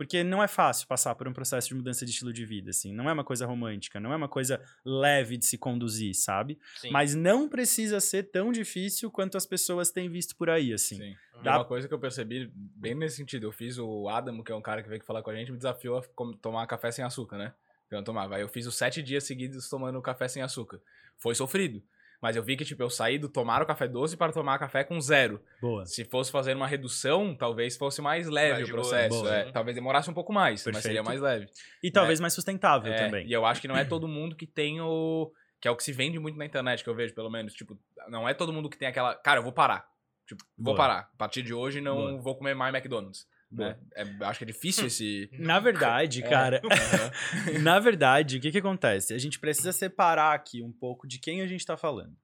Porque 0.00 0.24
não 0.24 0.42
é 0.42 0.48
fácil 0.48 0.88
passar 0.88 1.14
por 1.14 1.28
um 1.28 1.32
processo 1.34 1.68
de 1.68 1.74
mudança 1.74 2.06
de 2.06 2.10
estilo 2.10 2.32
de 2.32 2.46
vida, 2.46 2.70
assim. 2.70 2.90
Não 2.90 3.10
é 3.10 3.12
uma 3.12 3.22
coisa 3.22 3.44
romântica, 3.44 4.00
não 4.00 4.14
é 4.14 4.16
uma 4.16 4.30
coisa 4.30 4.58
leve 4.82 5.36
de 5.36 5.44
se 5.44 5.58
conduzir, 5.58 6.14
sabe? 6.14 6.58
Sim. 6.78 6.90
Mas 6.90 7.14
não 7.14 7.46
precisa 7.46 8.00
ser 8.00 8.22
tão 8.30 8.50
difícil 8.50 9.10
quanto 9.10 9.36
as 9.36 9.44
pessoas 9.44 9.90
têm 9.90 10.08
visto 10.08 10.34
por 10.36 10.48
aí, 10.48 10.72
assim. 10.72 10.96
Sim. 10.96 11.16
Dá- 11.42 11.58
uma 11.58 11.66
coisa 11.66 11.86
que 11.86 11.92
eu 11.92 11.98
percebi 11.98 12.50
bem 12.54 12.94
nesse 12.94 13.16
sentido, 13.16 13.44
eu 13.44 13.52
fiz 13.52 13.76
o 13.76 14.08
Adamo, 14.08 14.42
que 14.42 14.50
é 14.50 14.54
um 14.54 14.62
cara 14.62 14.82
que 14.82 14.88
veio 14.88 14.96
aqui 14.96 15.06
falar 15.06 15.22
com 15.22 15.28
a 15.28 15.34
gente, 15.34 15.52
me 15.52 15.58
desafiou 15.58 15.98
a 15.98 16.02
tomar 16.40 16.66
café 16.66 16.90
sem 16.90 17.04
açúcar, 17.04 17.36
né? 17.36 17.52
Eu 17.90 17.98
não 17.98 18.04
tomava. 18.04 18.36
Aí 18.36 18.40
eu 18.40 18.48
fiz 18.48 18.64
os 18.66 18.76
sete 18.76 19.02
dias 19.02 19.24
seguidos 19.24 19.68
tomando 19.68 20.00
café 20.00 20.28
sem 20.28 20.42
açúcar. 20.42 20.80
Foi 21.18 21.34
sofrido. 21.34 21.82
Mas 22.20 22.36
eu 22.36 22.42
vi 22.42 22.54
que, 22.56 22.64
tipo, 22.64 22.82
eu 22.82 22.90
saí 22.90 23.18
do 23.18 23.28
tomar 23.28 23.62
o 23.62 23.66
café 23.66 23.88
doce 23.88 24.16
para 24.16 24.30
tomar 24.32 24.58
café 24.58 24.84
com 24.84 25.00
zero. 25.00 25.40
Boa. 25.60 25.86
Se 25.86 26.04
fosse 26.04 26.30
fazer 26.30 26.54
uma 26.54 26.66
redução, 26.66 27.34
talvez 27.34 27.76
fosse 27.78 28.02
mais 28.02 28.28
leve 28.28 28.52
Mais 28.58 28.68
o 28.68 28.72
boa, 28.72 28.82
processo. 28.82 29.20
boa. 29.22 29.34
é. 29.34 29.50
Talvez 29.50 29.74
demorasse 29.74 30.10
um 30.10 30.14
pouco 30.14 30.32
mais, 30.32 30.64
mas 30.66 30.76
seria 30.82 31.02
Perfeito. 31.02 31.04
mais 31.06 31.20
leve. 31.20 31.50
E 31.82 31.90
talvez 31.90 32.20
mais 32.20 32.34
sustentável 32.34 32.92
É, 32.92 33.04
também. 33.06 33.26
E 33.26 33.32
eu 33.32 33.46
acho 33.46 33.60
que 33.60 33.68
não 33.68 33.76
é 33.76 33.84
todo 33.88 34.06
mundo 34.06 34.36
que 34.36 34.46
tem 34.46 34.80
o. 34.80 35.32
Que 35.60 35.68
é 35.68 35.70
o 35.70 35.76
que 35.76 35.82
se 35.84 35.92
vende 35.92 36.18
muito 36.18 36.38
na 36.38 36.44
internet, 36.46 36.82
que 36.84 36.88
eu 36.90 36.94
vejo, 36.94 37.14
pelo 37.14 37.30
menos. 37.30 37.52
Tipo, 37.54 37.78
não 38.08 38.28
é 38.28 38.32
todo 38.34 38.52
mundo 38.52 38.68
que 38.68 38.76
tem 38.78 38.88
aquela. 38.88 39.14
Cara, 39.14 39.40
eu 39.40 39.42
vou 39.44 39.52
parar. 39.52 39.88
Tipo, 40.26 40.44
vou 40.56 40.74
Boa. 40.74 40.76
parar. 40.76 41.10
A 41.14 41.16
partir 41.18 41.42
de 41.42 41.52
hoje 41.54 41.80
não 41.80 41.96
Boa. 41.96 42.18
vou 42.18 42.34
comer 42.36 42.54
mais 42.54 42.74
McDonald's. 42.74 43.26
Né? 43.50 43.76
É, 43.94 44.04
acho 44.24 44.38
que 44.38 44.44
é 44.44 44.46
difícil 44.46 44.86
esse. 44.86 45.28
Na 45.38 45.58
verdade, 45.58 46.22
cara, 46.22 46.60
Aham. 46.64 47.58
na 47.62 47.78
verdade, 47.80 48.36
o 48.36 48.40
que 48.40 48.52
que 48.52 48.58
acontece? 48.58 49.12
A 49.12 49.18
gente 49.18 49.40
precisa 49.40 49.72
separar 49.72 50.34
aqui 50.34 50.62
um 50.62 50.72
pouco 50.72 51.06
de 51.06 51.18
quem 51.18 51.42
a 51.42 51.46
gente 51.46 51.66
tá 51.66 51.76
falando. 51.76 52.16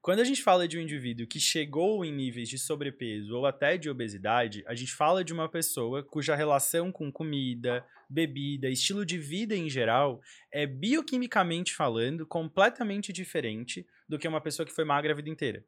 Quando 0.00 0.20
a 0.20 0.24
gente 0.24 0.42
fala 0.42 0.68
de 0.68 0.78
um 0.78 0.80
indivíduo 0.80 1.26
que 1.26 1.40
chegou 1.40 2.04
em 2.04 2.12
níveis 2.12 2.48
de 2.48 2.58
sobrepeso 2.58 3.36
ou 3.36 3.44
até 3.44 3.76
de 3.76 3.90
obesidade, 3.90 4.62
a 4.66 4.74
gente 4.74 4.92
fala 4.92 5.24
de 5.24 5.32
uma 5.32 5.48
pessoa 5.48 6.02
cuja 6.02 6.36
relação 6.36 6.92
com 6.92 7.10
comida, 7.12 7.84
bebida, 8.08 8.70
estilo 8.70 9.04
de 9.04 9.18
vida 9.18 9.54
em 9.54 9.68
geral 9.68 10.20
é 10.52 10.66
bioquimicamente 10.66 11.74
falando 11.74 12.26
completamente 12.26 13.12
diferente 13.12 13.86
do 14.08 14.18
que 14.18 14.28
uma 14.28 14.40
pessoa 14.40 14.64
que 14.64 14.72
foi 14.72 14.84
magra 14.84 15.12
a 15.12 15.16
vida 15.16 15.28
inteira. 15.28 15.64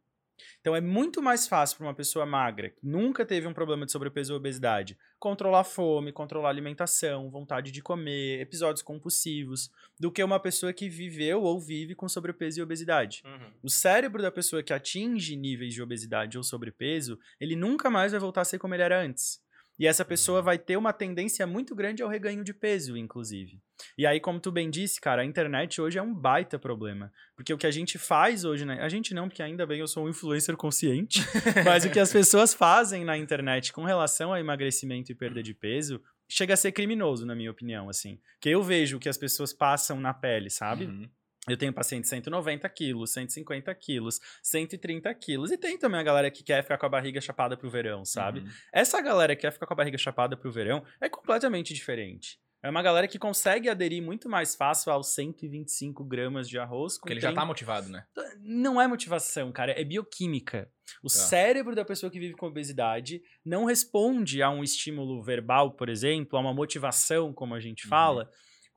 Então 0.61 0.75
é 0.77 0.81
muito 0.81 1.23
mais 1.23 1.49
fácil 1.49 1.79
para 1.79 1.87
uma 1.87 1.95
pessoa 1.95 2.27
magra, 2.27 2.71
que 2.71 2.87
nunca 2.87 3.25
teve 3.25 3.47
um 3.47 3.53
problema 3.53 3.87
de 3.87 3.93
sobrepeso 3.93 4.33
ou 4.33 4.39
obesidade, 4.39 4.99
controlar 5.19 5.61
a 5.61 5.65
fome, 5.65 6.13
controlar 6.13 6.49
a 6.49 6.51
alimentação, 6.51 7.31
vontade 7.31 7.71
de 7.71 7.83
comer, 7.83 8.41
episódios 8.41 8.83
compulsivos, 8.83 9.71
do 9.99 10.11
que 10.11 10.23
uma 10.23 10.41
pessoa 10.41 10.73
que 10.73 10.89
viveu 10.89 11.43
ou 11.43 11.61
vive 11.61 11.95
com 11.95 12.09
sobrepeso 12.09 12.61
e 12.61 12.63
obesidade. 12.63 13.23
Uhum. 13.25 13.51
O 13.63 13.71
cérebro 13.71 14.23
da 14.23 14.31
pessoa 14.31 14.63
que 14.63 14.73
atinge 14.73 15.37
níveis 15.37 15.75
de 15.75 15.83
obesidade 15.83 16.39
ou 16.39 16.45
sobrepeso, 16.45 17.19
ele 17.39 17.57
nunca 17.57 17.91
mais 17.91 18.13
vai 18.13 18.21
voltar 18.21 18.43
a 18.43 18.45
ser 18.45 18.59
como 18.59 18.75
ele 18.75 18.83
era 18.83 19.03
antes. 19.03 19.43
E 19.81 19.87
essa 19.87 20.05
pessoa 20.05 20.43
vai 20.43 20.59
ter 20.59 20.77
uma 20.77 20.93
tendência 20.93 21.47
muito 21.47 21.75
grande 21.75 22.03
ao 22.03 22.09
reganho 22.11 22.45
de 22.45 22.53
peso, 22.53 22.99
inclusive. 22.99 23.63
E 23.97 24.07
aí, 24.07 24.21
como 24.21 24.39
tu 24.39 24.53
bem 24.53 24.69
disse, 24.69 25.01
cara, 25.01 25.23
a 25.23 25.25
internet 25.25 25.81
hoje 25.81 25.99
é 25.99 26.03
um 26.03 26.13
baita 26.13 26.59
problema. 26.59 27.11
Porque 27.35 27.55
o 27.55 27.57
que 27.57 27.67
a 27.67 27.71
gente 27.71 27.97
faz 27.97 28.45
hoje, 28.45 28.67
né? 28.67 28.79
A 28.83 28.91
gente 28.91 29.15
não, 29.15 29.27
porque 29.27 29.43
ainda 29.43 29.67
bem 29.67 29.81
eu 29.81 29.89
sou 29.89 30.05
um 30.05 30.11
influencer 30.11 30.55
consciente, 30.55 31.21
mas 31.65 31.87
o 31.87 31.91
que 31.91 31.99
as 31.99 32.13
pessoas 32.13 32.53
fazem 32.53 33.07
na 33.07 33.17
internet 33.17 33.73
com 33.73 33.83
relação 33.83 34.35
a 34.35 34.39
emagrecimento 34.39 35.11
e 35.11 35.15
perda 35.15 35.43
de 35.43 35.55
peso 35.55 35.99
chega 36.29 36.53
a 36.53 36.59
ser 36.59 36.73
criminoso, 36.73 37.25
na 37.25 37.35
minha 37.35 37.51
opinião, 37.51 37.89
assim. 37.89 38.21
Que 38.39 38.51
eu 38.51 38.63
vejo 38.63 38.99
o 38.99 39.01
que 39.01 39.09
as 39.09 39.17
pessoas 39.17 39.51
passam 39.51 39.99
na 39.99 40.13
pele, 40.13 40.51
sabe? 40.51 40.85
Uhum. 40.85 41.09
Eu 41.49 41.57
tenho 41.57 41.73
paciente 41.73 42.03
de 42.05 42.09
190 42.11 42.69
quilos, 42.69 43.13
150 43.13 43.75
quilos, 43.75 44.21
130 44.43 45.13
quilos. 45.15 45.51
E 45.51 45.57
tem 45.57 45.79
também 45.79 45.99
a 46.01 46.03
galera 46.03 46.31
que 46.31 46.43
quer 46.45 46.63
ficar 46.63 46.77
com 46.79 46.87
a 46.87 46.89
barriga 46.91 47.21
chapada 47.21 47.57
pro 47.57 47.71
verão, 47.71 48.05
sabe? 48.05 48.41
Uhum. 48.41 48.49
Essa 48.73 49.01
galera 49.01 49.35
que 49.35 49.43
quer 49.43 49.51
ficar 49.53 49.67
com 49.67 49.73
a 49.73 49.77
barriga 49.77 49.97
chapada 49.99 50.37
pro 50.37 50.53
verão 50.53 50.85
é 51.01 51.09
completamente 51.09 51.73
diferente. 51.73 52.39
É 52.63 52.69
uma 52.69 52.83
galera 52.83 53.09
que 53.09 53.19
consegue 53.19 53.71
aderir 53.71 54.03
muito 54.03 54.29
mais 54.29 54.55
fácil 54.55 54.93
aos 54.93 55.15
125 55.15 56.05
gramas 56.05 56.47
de 56.47 56.59
arroz. 56.59 56.99
Porque 56.99 57.15
ele 57.15 57.21
já 57.21 57.29
30 57.29 57.41
tá 57.41 57.47
motivado, 57.47 57.89
né? 57.89 58.05
Não 58.43 58.79
é 58.79 58.87
motivação, 58.87 59.51
cara, 59.51 59.73
é 59.73 59.83
bioquímica. 59.83 60.71
O 61.03 61.09
Tá. 61.09 61.15
cérebro 61.15 61.75
da 61.75 61.87
pessoa 61.87 62.11
que 62.13 62.21
vive 62.21 62.35
com 62.35 62.47
obesidade 62.49 63.23
não 63.43 63.65
responde 63.65 64.43
a 64.43 64.51
um 64.51 64.63
estímulo 64.63 65.23
verbal, 65.23 65.73
por 65.73 65.89
exemplo, 65.89 66.37
a 66.39 66.43
uma 66.43 66.53
motivação, 66.53 67.33
como 67.33 67.55
a 67.55 67.61
gente 67.61 67.85
Uhum. 67.85 67.91
fala, 67.91 68.31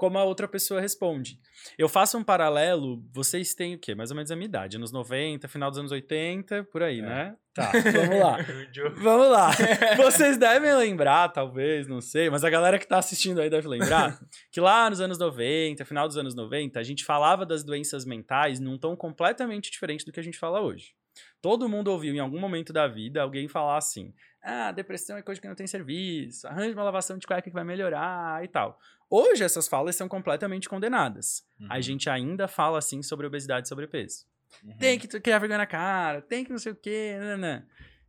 como 0.04 0.18
a 0.18 0.24
outra 0.26 0.50
pessoa 0.50 0.82
responde. 0.82 1.39
Eu 1.78 1.88
faço 1.88 2.18
um 2.18 2.24
paralelo, 2.26 3.02
vocês 3.13 3.54
têm 3.56 3.76
o 3.76 3.80
quê? 3.80 3.96
Mais 3.96 4.12
ou 4.12 4.18
menos 4.18 4.30
a 4.32 4.36
minha 4.36 4.48
idade, 4.48 4.76
anos 4.76 4.92
90, 4.92 5.48
final 5.48 5.70
dos 5.70 5.80
anos 5.80 5.94
80, 5.94 6.66
por 6.66 6.84
aí, 6.84 7.00
É. 7.00 7.02
né? 7.02 7.36
Tá, 7.54 7.72
vamos 8.10 8.20
lá. 8.20 8.38
Vamos 8.98 9.30
lá. 9.32 9.52
Vocês 9.96 10.38
devem 10.38 10.74
lembrar, 10.76 11.30
talvez, 11.30 11.88
não 11.88 12.02
sei, 12.02 12.30
mas 12.30 12.44
a 12.44 12.50
galera 12.50 12.78
que 12.80 12.86
tá 12.88 12.98
assistindo 12.98 13.39
aí 13.39 13.50
deve 13.50 13.68
lembrar 13.68 14.20
que 14.52 14.60
lá 14.60 14.89
nos 14.89 15.00
anos 15.00 15.18
90, 15.20 15.86
final 15.86 16.08
dos 16.08 16.18
anos 16.18 16.36
90, 16.36 16.80
a 16.80 16.84
gente 16.84 17.06
falava 17.06 17.46
das 17.46 17.63
doenças 17.63 18.04
mentais 18.06 18.60
num 18.60 18.78
tom 18.78 18.98
completamente 18.98 19.72
diferente 19.72 20.04
do 20.04 20.12
que 20.12 20.20
a 20.20 20.24
gente 20.24 20.38
fala 20.38 20.60
hoje. 20.62 20.94
Todo 21.41 21.67
mundo 21.69 21.89
ouviu 21.89 22.13
em 22.13 22.19
algum 22.19 22.39
momento 22.39 22.71
da 22.71 22.88
vida 22.88 23.21
alguém 23.21 23.47
falar 23.47 23.78
assim: 23.78 24.13
ah, 24.41 24.71
depressão 24.71 25.17
é 25.17 25.21
coisa 25.21 25.39
que 25.41 25.47
não 25.47 25.56
tem 25.56 25.67
serviço, 25.67 26.47
arranja 26.47 26.73
uma 26.73 26.84
lavação 26.84 27.17
de 27.17 27.28
cueca 27.28 27.41
que 27.49 27.54
vai 27.54 27.63
melhorar 27.63 28.43
e 28.43 28.47
tal. 28.47 28.80
Hoje 29.10 29.43
essas 29.43 29.67
falas 29.67 29.95
são 29.95 30.08
completamente 30.08 30.67
condenadas. 30.67 31.45
A 31.69 31.76
Uhum. 31.76 31.82
gente 31.82 32.10
ainda 32.10 32.47
fala 32.47 32.80
assim 32.80 33.04
sobre 33.04 33.28
obesidade 33.28 33.67
e 33.67 33.69
sobrepeso. 33.69 34.26
Uhum. 34.63 34.78
Tem 34.78 34.97
que 34.99 35.08
criar 35.19 35.39
vergonha 35.39 35.58
na 35.60 35.65
cara, 35.67 36.21
tem 36.21 36.43
que 36.43 36.52
não 36.52 36.58
sei 36.60 36.71
o 36.71 36.76
quê, 36.76 37.15
nananã. 37.19 37.65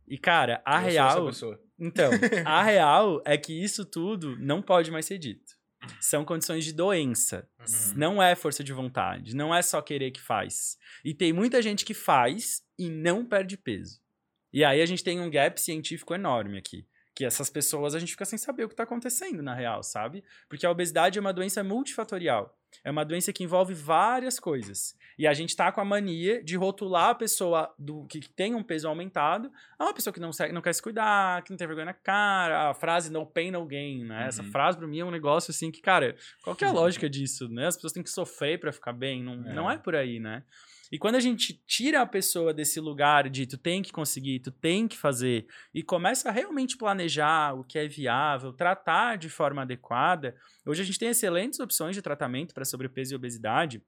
E 0.07 0.17
cara, 0.17 0.61
a 0.65 0.81
Eu 0.81 0.87
real. 0.89 1.31
Então, 1.79 2.11
a 2.45 2.61
real 2.63 3.21
é 3.25 3.37
que 3.37 3.51
isso 3.63 3.83
tudo 3.85 4.37
não 4.39 4.61
pode 4.61 4.91
mais 4.91 5.05
ser 5.05 5.17
dito. 5.17 5.54
São 5.99 6.23
condições 6.25 6.63
de 6.63 6.73
doença. 6.73 7.47
Uhum. 7.59 7.93
Não 7.95 8.23
é 8.23 8.35
força 8.35 8.63
de 8.63 8.73
vontade. 8.73 9.35
Não 9.35 9.53
é 9.53 9.61
só 9.61 9.81
querer 9.81 10.11
que 10.11 10.21
faz. 10.21 10.77
E 11.03 11.13
tem 11.13 11.33
muita 11.33 11.61
gente 11.61 11.85
que 11.85 11.93
faz 11.93 12.63
e 12.77 12.89
não 12.89 13.25
perde 13.25 13.57
peso. 13.57 13.99
E 14.53 14.63
aí 14.63 14.81
a 14.81 14.85
gente 14.85 15.03
tem 15.03 15.19
um 15.19 15.29
gap 15.29 15.59
científico 15.59 16.13
enorme 16.13 16.57
aqui. 16.57 16.87
Que 17.13 17.25
essas 17.25 17.49
pessoas 17.49 17.95
a 17.95 17.99
gente 17.99 18.11
fica 18.11 18.25
sem 18.25 18.37
saber 18.37 18.65
o 18.65 18.67
que 18.67 18.73
está 18.73 18.83
acontecendo 18.83 19.41
na 19.41 19.53
real, 19.53 19.81
sabe? 19.83 20.23
Porque 20.49 20.65
a 20.65 20.71
obesidade 20.71 21.17
é 21.17 21.21
uma 21.21 21.33
doença 21.33 21.63
multifatorial. 21.63 22.57
É 22.83 22.91
uma 22.91 23.03
doença 23.05 23.31
que 23.33 23.43
envolve 23.43 23.73
várias 23.73 24.39
coisas. 24.39 24.95
E 25.17 25.25
a 25.25 25.33
gente 25.33 25.55
tá 25.55 25.71
com 25.71 25.79
a 25.79 25.85
mania 25.85 26.43
de 26.43 26.57
rotular 26.57 27.09
a 27.09 27.15
pessoa 27.15 27.73
do 27.79 28.05
que 28.07 28.19
tem 28.29 28.53
um 28.53 28.61
peso 28.63 28.87
aumentado 28.87 29.49
a 29.79 29.85
uma 29.85 29.93
pessoa 29.93 30.13
que 30.13 30.19
não, 30.19 30.31
não 30.51 30.61
quer 30.61 30.73
se 30.73 30.81
cuidar, 30.81 31.41
que 31.43 31.51
não 31.51 31.57
tem 31.57 31.65
vergonha 31.67 31.85
na 31.85 31.93
cara, 31.93 32.69
a 32.69 32.73
frase 32.73 33.09
no 33.11 33.25
pain, 33.25 33.49
no 33.51 33.65
gain, 33.65 34.03
né? 34.03 34.27
Essa 34.27 34.43
Uhum. 34.43 34.51
frase 34.51 34.77
pra 34.77 34.87
mim 34.87 34.99
é 34.99 35.05
um 35.05 35.11
negócio 35.11 35.51
assim 35.51 35.71
que, 35.71 35.81
cara, 35.81 36.15
qual 36.43 36.55
que 36.55 36.65
é 36.65 36.67
a 36.67 36.71
lógica 37.05 37.09
disso, 37.09 37.47
né? 37.47 37.67
As 37.67 37.75
pessoas 37.75 37.93
têm 37.93 38.03
que 38.03 38.09
sofrer 38.09 38.59
pra 38.59 38.71
ficar 38.73 38.91
bem, 38.93 39.23
não 39.23 39.33
É. 39.49 39.53
não 39.53 39.71
é 39.71 39.77
por 39.77 39.95
aí, 39.95 40.19
né? 40.19 40.43
E 40.91 40.97
quando 40.99 41.15
a 41.15 41.19
gente 41.19 41.61
tira 41.65 42.01
a 42.01 42.05
pessoa 42.05 42.53
desse 42.53 42.79
lugar 42.79 43.29
de 43.29 43.45
tu 43.45 43.57
tem 43.57 43.81
que 43.81 43.91
conseguir, 43.91 44.39
tu 44.39 44.51
tem 44.51 44.87
que 44.87 44.97
fazer, 44.97 45.47
e 45.73 45.81
começa 45.81 46.29
a 46.29 46.31
realmente 46.31 46.77
planejar 46.77 47.53
o 47.53 47.63
que 47.63 47.77
é 47.79 47.87
viável, 47.87 48.53
tratar 48.53 49.17
de 49.17 49.29
forma 49.29 49.63
adequada, 49.63 50.35
hoje 50.65 50.81
a 50.81 50.85
gente 50.85 50.99
tem 50.99 51.09
excelentes 51.09 51.59
opções 51.59 51.95
de 51.95 52.01
tratamento 52.01 52.53
para 52.53 52.65
sobrepeso 52.65 53.13
e 53.13 53.15
obesidade, 53.15 53.81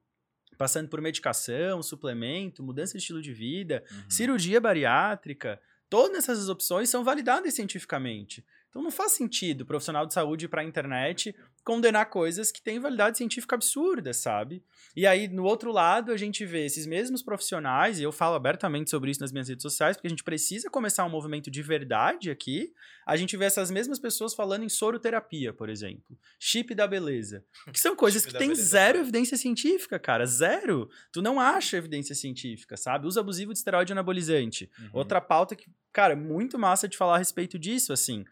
passando 0.58 0.90
por 0.90 1.00
medicação, 1.02 1.84
suplemento, 1.84 2.64
mudança 2.64 2.94
de 2.94 3.00
estilo 3.00 3.22
de 3.22 3.32
vida, 3.32 3.84
Uhum. 3.92 4.10
cirurgia 4.10 4.60
bariátrica. 4.60 5.62
Todas 5.90 6.28
essas 6.28 6.50
opções 6.50 6.90
são 6.90 7.04
validadas 7.04 7.54
cientificamente. 7.54 8.44
Então 8.70 8.82
não 8.82 8.92
faz 8.92 9.14
sentido 9.14 9.62
o 9.62 9.66
profissional 9.66 10.06
de 10.06 10.14
saúde 10.14 10.46
ir 10.46 10.48
para 10.50 10.62
a 10.62 10.66
internet 10.66 11.34
condenar 11.68 12.06
coisas 12.06 12.50
que 12.50 12.62
têm 12.62 12.80
validade 12.80 13.18
científica 13.18 13.54
absurda, 13.54 14.14
sabe? 14.14 14.64
E 14.96 15.06
aí, 15.06 15.28
no 15.28 15.44
outro 15.44 15.70
lado, 15.70 16.14
a 16.14 16.18
gente 16.18 16.46
vê 16.46 16.66
esses 16.66 16.86
mesmos 16.86 17.22
profissionais, 17.22 18.00
e 18.00 18.04
eu 18.04 18.12
falo 18.14 18.36
abertamente 18.36 18.90
sobre 18.90 19.12
isso 19.12 19.20
nas 19.20 19.34
minhas 19.34 19.50
redes 19.50 19.64
sociais, 19.64 19.98
porque 19.98 20.08
a 20.08 20.10
gente 20.10 20.24
precisa 20.24 20.70
começar 20.70 21.04
um 21.04 21.10
movimento 21.10 21.52
de 21.52 21.62
verdade 21.62 22.32
aqui. 22.32 22.74
A 23.06 23.18
gente 23.18 23.36
vê 23.36 23.44
essas 23.44 23.70
mesmas 23.70 24.00
pessoas 24.00 24.34
falando 24.34 24.64
em 24.64 24.70
soroterapia, 24.70 25.52
por 25.52 25.68
exemplo. 25.68 26.18
Chip 26.40 26.74
da 26.74 26.88
beleza. 26.88 27.44
Que 27.74 27.82
são 27.82 27.94
coisas 27.98 28.26
que 28.26 28.34
têm 28.34 28.56
zero 28.56 29.00
evidência 29.00 29.36
científica, 29.36 30.00
cara. 30.00 30.26
Zero. 30.26 30.90
Tu 31.12 31.22
não 31.22 31.38
acha 31.38 31.76
evidência 31.76 32.16
científica, 32.16 32.78
sabe? 32.78 33.08
Uso 33.08 33.20
abusivo 33.20 33.52
de 33.52 33.60
esteroide 33.60 33.92
anabolizante. 33.92 34.72
Uhum. 34.80 34.90
Outra 34.94 35.20
pauta 35.20 35.54
que, 35.54 35.70
cara, 35.92 36.14
é 36.14 36.16
muito 36.16 36.58
massa 36.58 36.88
de 36.88 36.96
falar 36.96 37.16
a 37.16 37.20
respeito 37.20 37.60
disso, 37.60 37.92
assim. 37.92 38.24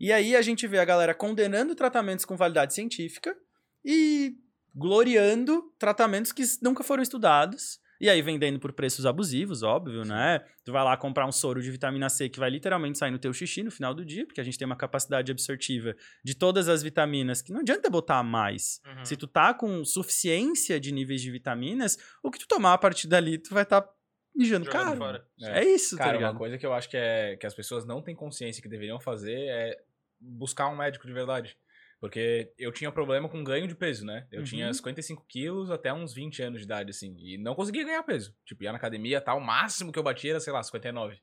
E 0.00 0.12
aí 0.12 0.34
a 0.34 0.40
gente 0.40 0.66
vê 0.66 0.78
a 0.78 0.84
galera 0.84 1.14
condenando 1.14 1.74
tratamentos 1.74 2.24
com 2.24 2.34
validade 2.34 2.72
científica 2.72 3.36
e 3.84 4.34
gloriando 4.74 5.62
tratamentos 5.78 6.32
que 6.32 6.42
nunca 6.62 6.82
foram 6.82 7.02
estudados. 7.02 7.78
E 8.00 8.08
aí 8.08 8.22
vendendo 8.22 8.58
por 8.58 8.72
preços 8.72 9.04
abusivos, 9.04 9.62
óbvio, 9.62 10.06
né? 10.06 10.40
Tu 10.64 10.72
vai 10.72 10.82
lá 10.82 10.96
comprar 10.96 11.26
um 11.26 11.32
soro 11.32 11.60
de 11.60 11.70
vitamina 11.70 12.08
C 12.08 12.30
que 12.30 12.38
vai 12.38 12.48
literalmente 12.48 12.96
sair 12.96 13.10
no 13.10 13.18
teu 13.18 13.30
xixi 13.30 13.62
no 13.62 13.70
final 13.70 13.92
do 13.92 14.06
dia, 14.06 14.24
porque 14.24 14.40
a 14.40 14.44
gente 14.44 14.56
tem 14.56 14.64
uma 14.64 14.76
capacidade 14.76 15.30
absortiva 15.30 15.94
de 16.24 16.34
todas 16.34 16.66
as 16.66 16.82
vitaminas 16.82 17.42
que 17.42 17.52
não 17.52 17.60
adianta 17.60 17.90
botar 17.90 18.22
mais. 18.22 18.80
Uhum. 18.86 19.04
Se 19.04 19.18
tu 19.18 19.26
tá 19.26 19.52
com 19.52 19.84
suficiência 19.84 20.80
de 20.80 20.92
níveis 20.92 21.20
de 21.20 21.30
vitaminas, 21.30 21.98
o 22.22 22.30
que 22.30 22.38
tu 22.38 22.48
tomar 22.48 22.72
a 22.72 22.78
partir 22.78 23.06
dali, 23.06 23.36
tu 23.36 23.52
vai 23.52 23.64
estar 23.64 23.82
tá 23.82 23.92
mijando 24.34 24.64
Jogando 24.64 24.82
caro. 24.82 24.96
fora. 24.96 25.26
É, 25.42 25.62
isso, 25.62 25.94
tá 25.98 26.04
Cara, 26.04 26.16
ligado? 26.16 26.32
uma 26.32 26.38
coisa 26.38 26.56
que 26.56 26.64
eu 26.64 26.72
acho 26.72 26.88
que, 26.88 26.96
é, 26.96 27.36
que 27.36 27.46
as 27.46 27.54
pessoas 27.54 27.84
não 27.84 28.00
têm 28.00 28.14
consciência 28.14 28.62
que 28.62 28.68
deveriam 28.68 28.98
fazer 28.98 29.38
é 29.38 29.76
buscar 30.20 30.68
um 30.68 30.76
médico 30.76 31.06
de 31.06 31.12
verdade. 31.12 31.56
Porque 32.00 32.50
eu 32.58 32.72
tinha 32.72 32.90
problema 32.90 33.28
com 33.28 33.44
ganho 33.44 33.68
de 33.68 33.74
peso, 33.74 34.06
né? 34.06 34.26
Eu 34.32 34.38
Uhum. 34.40 34.44
tinha 34.46 34.72
55 34.72 35.24
quilos 35.28 35.70
até 35.70 35.92
uns 35.92 36.14
20 36.14 36.42
anos 36.42 36.60
de 36.60 36.64
idade, 36.64 36.90
assim. 36.90 37.14
E 37.18 37.36
não 37.36 37.54
conseguia 37.54 37.84
ganhar 37.84 38.02
peso. 38.02 38.34
Tipo, 38.46 38.64
ia 38.64 38.72
na 38.72 38.78
academia, 38.78 39.20
tal, 39.20 39.36
o 39.36 39.44
máximo 39.44 39.92
que 39.92 39.98
eu 39.98 40.02
batia 40.02 40.30
era, 40.30 40.40
sei 40.40 40.50
lá, 40.52 40.62
59. 40.62 41.18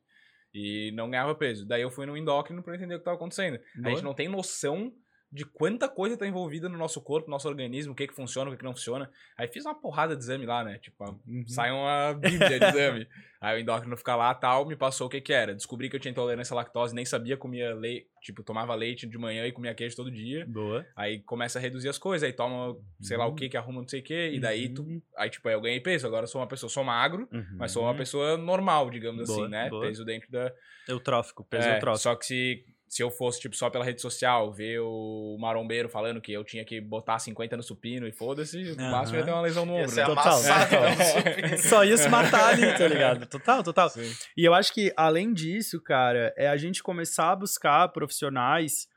E 0.54 0.92
não 0.94 1.10
ganhava 1.10 1.34
peso. 1.34 1.66
Daí 1.68 1.82
eu 1.82 1.90
fui 1.90 2.06
no 2.06 2.16
endócrino 2.16 2.62
pra 2.62 2.76
entender 2.76 2.96
o 2.96 3.00
que 3.00 3.06
tava 3.06 3.18
acontecendo. 3.18 3.56
A 3.78 3.82
Boa. 3.82 3.90
gente 3.96 4.04
não 4.04 4.14
tem 4.14 4.28
noção 4.28 4.94
de 5.32 5.44
quanta 5.46 5.90
coisa 5.90 6.16
tá 6.18 6.26
envolvida 6.26 6.70
no 6.70 6.78
nosso 6.78 7.02
corpo, 7.02 7.28
no 7.28 7.32
nosso 7.32 7.48
organismo, 7.50 7.92
o 7.92 7.96
que 7.96 8.08
que 8.08 8.14
funciona, 8.16 8.50
o 8.50 8.54
que 8.54 8.60
que 8.60 8.64
não 8.64 8.74
funciona. 8.74 9.12
Aí 9.38 9.48
fiz 9.48 9.66
uma 9.66 9.76
porrada 9.76 10.16
de 10.16 10.24
exame 10.24 10.46
lá, 10.46 10.64
né? 10.64 10.78
Tipo, 10.80 11.04
Uhum. 11.28 11.46
sai 11.46 11.70
uma 11.72 12.14
bíblia 12.14 12.60
de 12.60 12.66
exame. 12.66 13.08
Aí 13.40 13.58
o 13.58 13.62
endócrino 13.62 13.96
fica 13.96 14.16
lá, 14.16 14.34
tal, 14.34 14.66
me 14.66 14.76
passou 14.76 15.06
o 15.06 15.10
que 15.10 15.22
que 15.22 15.32
era. 15.32 15.54
Descobri 15.54 15.90
que 15.90 15.96
eu 15.96 16.00
tinha 16.00 16.12
intolerância 16.12 16.54
à 16.54 16.56
lactose, 16.56 16.96
nem 16.96 17.06
sabia, 17.06 17.38
comia 17.38 17.76
leite, 17.76 18.08
tipo, 18.22 18.42
tomava 18.42 18.74
leite 18.74 19.06
de 19.06 19.16
manhã 19.18 19.46
e 19.46 19.52
comia 19.52 19.76
queijo 19.76 19.96
todo 19.96 20.10
dia. 20.10 20.44
Boa. 20.48 20.84
Aí 20.96 21.20
começa 21.20 21.60
a 21.60 21.62
reduzir 21.62 21.88
as 21.90 22.00
coisas, 22.00 22.26
aí 22.26 22.34
toma, 22.34 22.76
sei 23.00 23.16
lá 23.16 23.28
o 23.28 23.36
que, 23.36 23.48
que 23.48 23.56
arruma 23.58 23.82
não 23.82 23.88
sei 23.88 24.00
o 24.00 24.04
que, 24.04 24.30
e 24.32 24.40
daí 24.40 24.70
tu... 24.70 24.82
Uhum. 24.82 25.00
Aí, 25.16 25.30
tipo, 25.30 25.48
aí 25.48 25.54
eu 25.54 25.62
ganhei 25.62 25.80
peso, 25.80 26.08
agora 26.08 26.24
eu 26.24 26.28
sou 26.28 26.42
uma 26.42 26.48
pessoa, 26.48 26.70
sou 26.70 26.84
magro, 26.84 27.28
Uhum. 27.32 27.46
mas 27.60 27.72
sou 27.72 27.84
uma 27.84 27.94
pessoa 27.94 28.38
normal, 28.38 28.90
digamos 28.90 29.28
Boa, 29.28 29.42
assim, 29.44 29.52
né? 29.52 29.70
boa. 29.70 29.86
Peso 29.86 30.04
dentro 30.04 30.32
da... 30.32 30.52
Eutrófico, 30.88 31.44
peso 31.44 31.68
É, 31.68 31.76
eutrófico. 31.76 32.02
Só 32.04 32.16
que 32.16 32.26
se, 32.26 32.66
se 32.88 33.04
eu 33.04 33.12
fosse, 33.12 33.40
tipo, 33.42 33.56
só 33.56 33.70
pela 33.70 33.84
rede 33.84 34.02
social, 34.02 34.52
ver 34.52 34.80
o 34.80 35.38
marombeiro 35.40 35.90
falando 35.90 36.22
que 36.22 36.32
eu 36.32 36.44
tinha 36.44 36.64
que 36.64 36.80
botar 36.80 37.20
50 37.20 37.58
no 37.58 37.64
supino 37.64 38.08
e 38.08 38.12
foda-se, 38.12 38.58
no 38.76 38.82
Aham. 38.82 38.92
máximo 38.92 39.18
ia 39.18 39.26
ter 39.26 39.32
uma 39.32 39.42
lesão 39.42 39.66
no 39.66 39.74
ombro, 39.74 39.94
né? 39.94 40.06
Total. 40.06 40.40
É. 40.44 41.58
Só 41.58 41.84
ia 41.84 41.98
se 41.98 42.08
matar 42.08 42.54
ali, 42.54 42.78
tá 42.78 42.88
ligado? 42.88 43.26
Total, 43.26 43.62
total. 43.62 43.90
Sim. 43.90 44.10
E 44.38 44.46
eu 44.46 44.54
acho 44.54 44.74
que, 44.74 44.94
além 44.96 45.34
disso, 45.34 45.82
cara, 45.82 46.34
é 46.38 46.48
a 46.48 46.56
gente 46.56 46.82
começar 46.82 47.32
a 47.32 47.36
buscar 47.36 47.90
profissionais, 47.90 48.88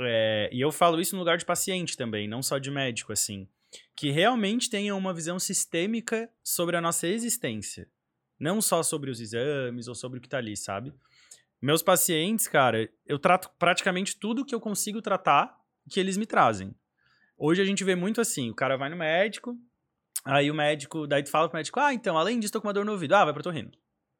é, 0.00 0.48
e 0.52 0.60
eu 0.60 0.70
falo 0.70 1.00
isso 1.00 1.16
no 1.16 1.20
lugar 1.20 1.36
de 1.36 1.44
paciente 1.44 1.96
também, 1.96 2.28
não 2.28 2.42
só 2.42 2.58
de 2.58 2.70
médico, 2.70 3.12
assim, 3.12 3.48
que 3.96 4.10
realmente 4.10 4.70
tenham 4.70 4.96
uma 4.96 5.12
visão 5.12 5.38
sistêmica 5.38 6.30
sobre 6.44 6.76
a 6.76 6.80
nossa 6.80 7.08
existência. 7.08 7.88
Não 8.38 8.60
só 8.60 8.82
sobre 8.82 9.10
os 9.10 9.20
exames 9.20 9.88
ou 9.88 9.94
sobre 9.94 10.18
o 10.18 10.22
que 10.22 10.28
tá 10.28 10.38
ali, 10.38 10.56
sabe? 10.56 10.92
Meus 11.62 11.80
pacientes, 11.80 12.48
cara, 12.48 12.90
eu 13.06 13.20
trato 13.20 13.48
praticamente 13.56 14.18
tudo 14.18 14.44
que 14.44 14.52
eu 14.52 14.60
consigo 14.60 15.00
tratar 15.00 15.56
que 15.88 16.00
eles 16.00 16.16
me 16.16 16.26
trazem. 16.26 16.74
Hoje 17.38 17.62
a 17.62 17.64
gente 17.64 17.84
vê 17.84 17.94
muito 17.94 18.20
assim, 18.20 18.50
o 18.50 18.54
cara 18.54 18.76
vai 18.76 18.90
no 18.90 18.96
médico, 18.96 19.56
aí 20.24 20.50
o 20.50 20.54
médico, 20.54 21.06
daí 21.06 21.22
tu 21.22 21.30
fala 21.30 21.48
pro 21.48 21.56
médico, 21.56 21.78
ah, 21.78 21.94
então, 21.94 22.18
além 22.18 22.40
disso, 22.40 22.52
tô 22.52 22.60
com 22.60 22.66
uma 22.66 22.74
dor 22.74 22.84
no 22.84 22.90
ouvido. 22.90 23.14
Ah, 23.14 23.24
vai 23.24 23.32
pro 23.32 23.44
torrino. 23.44 23.70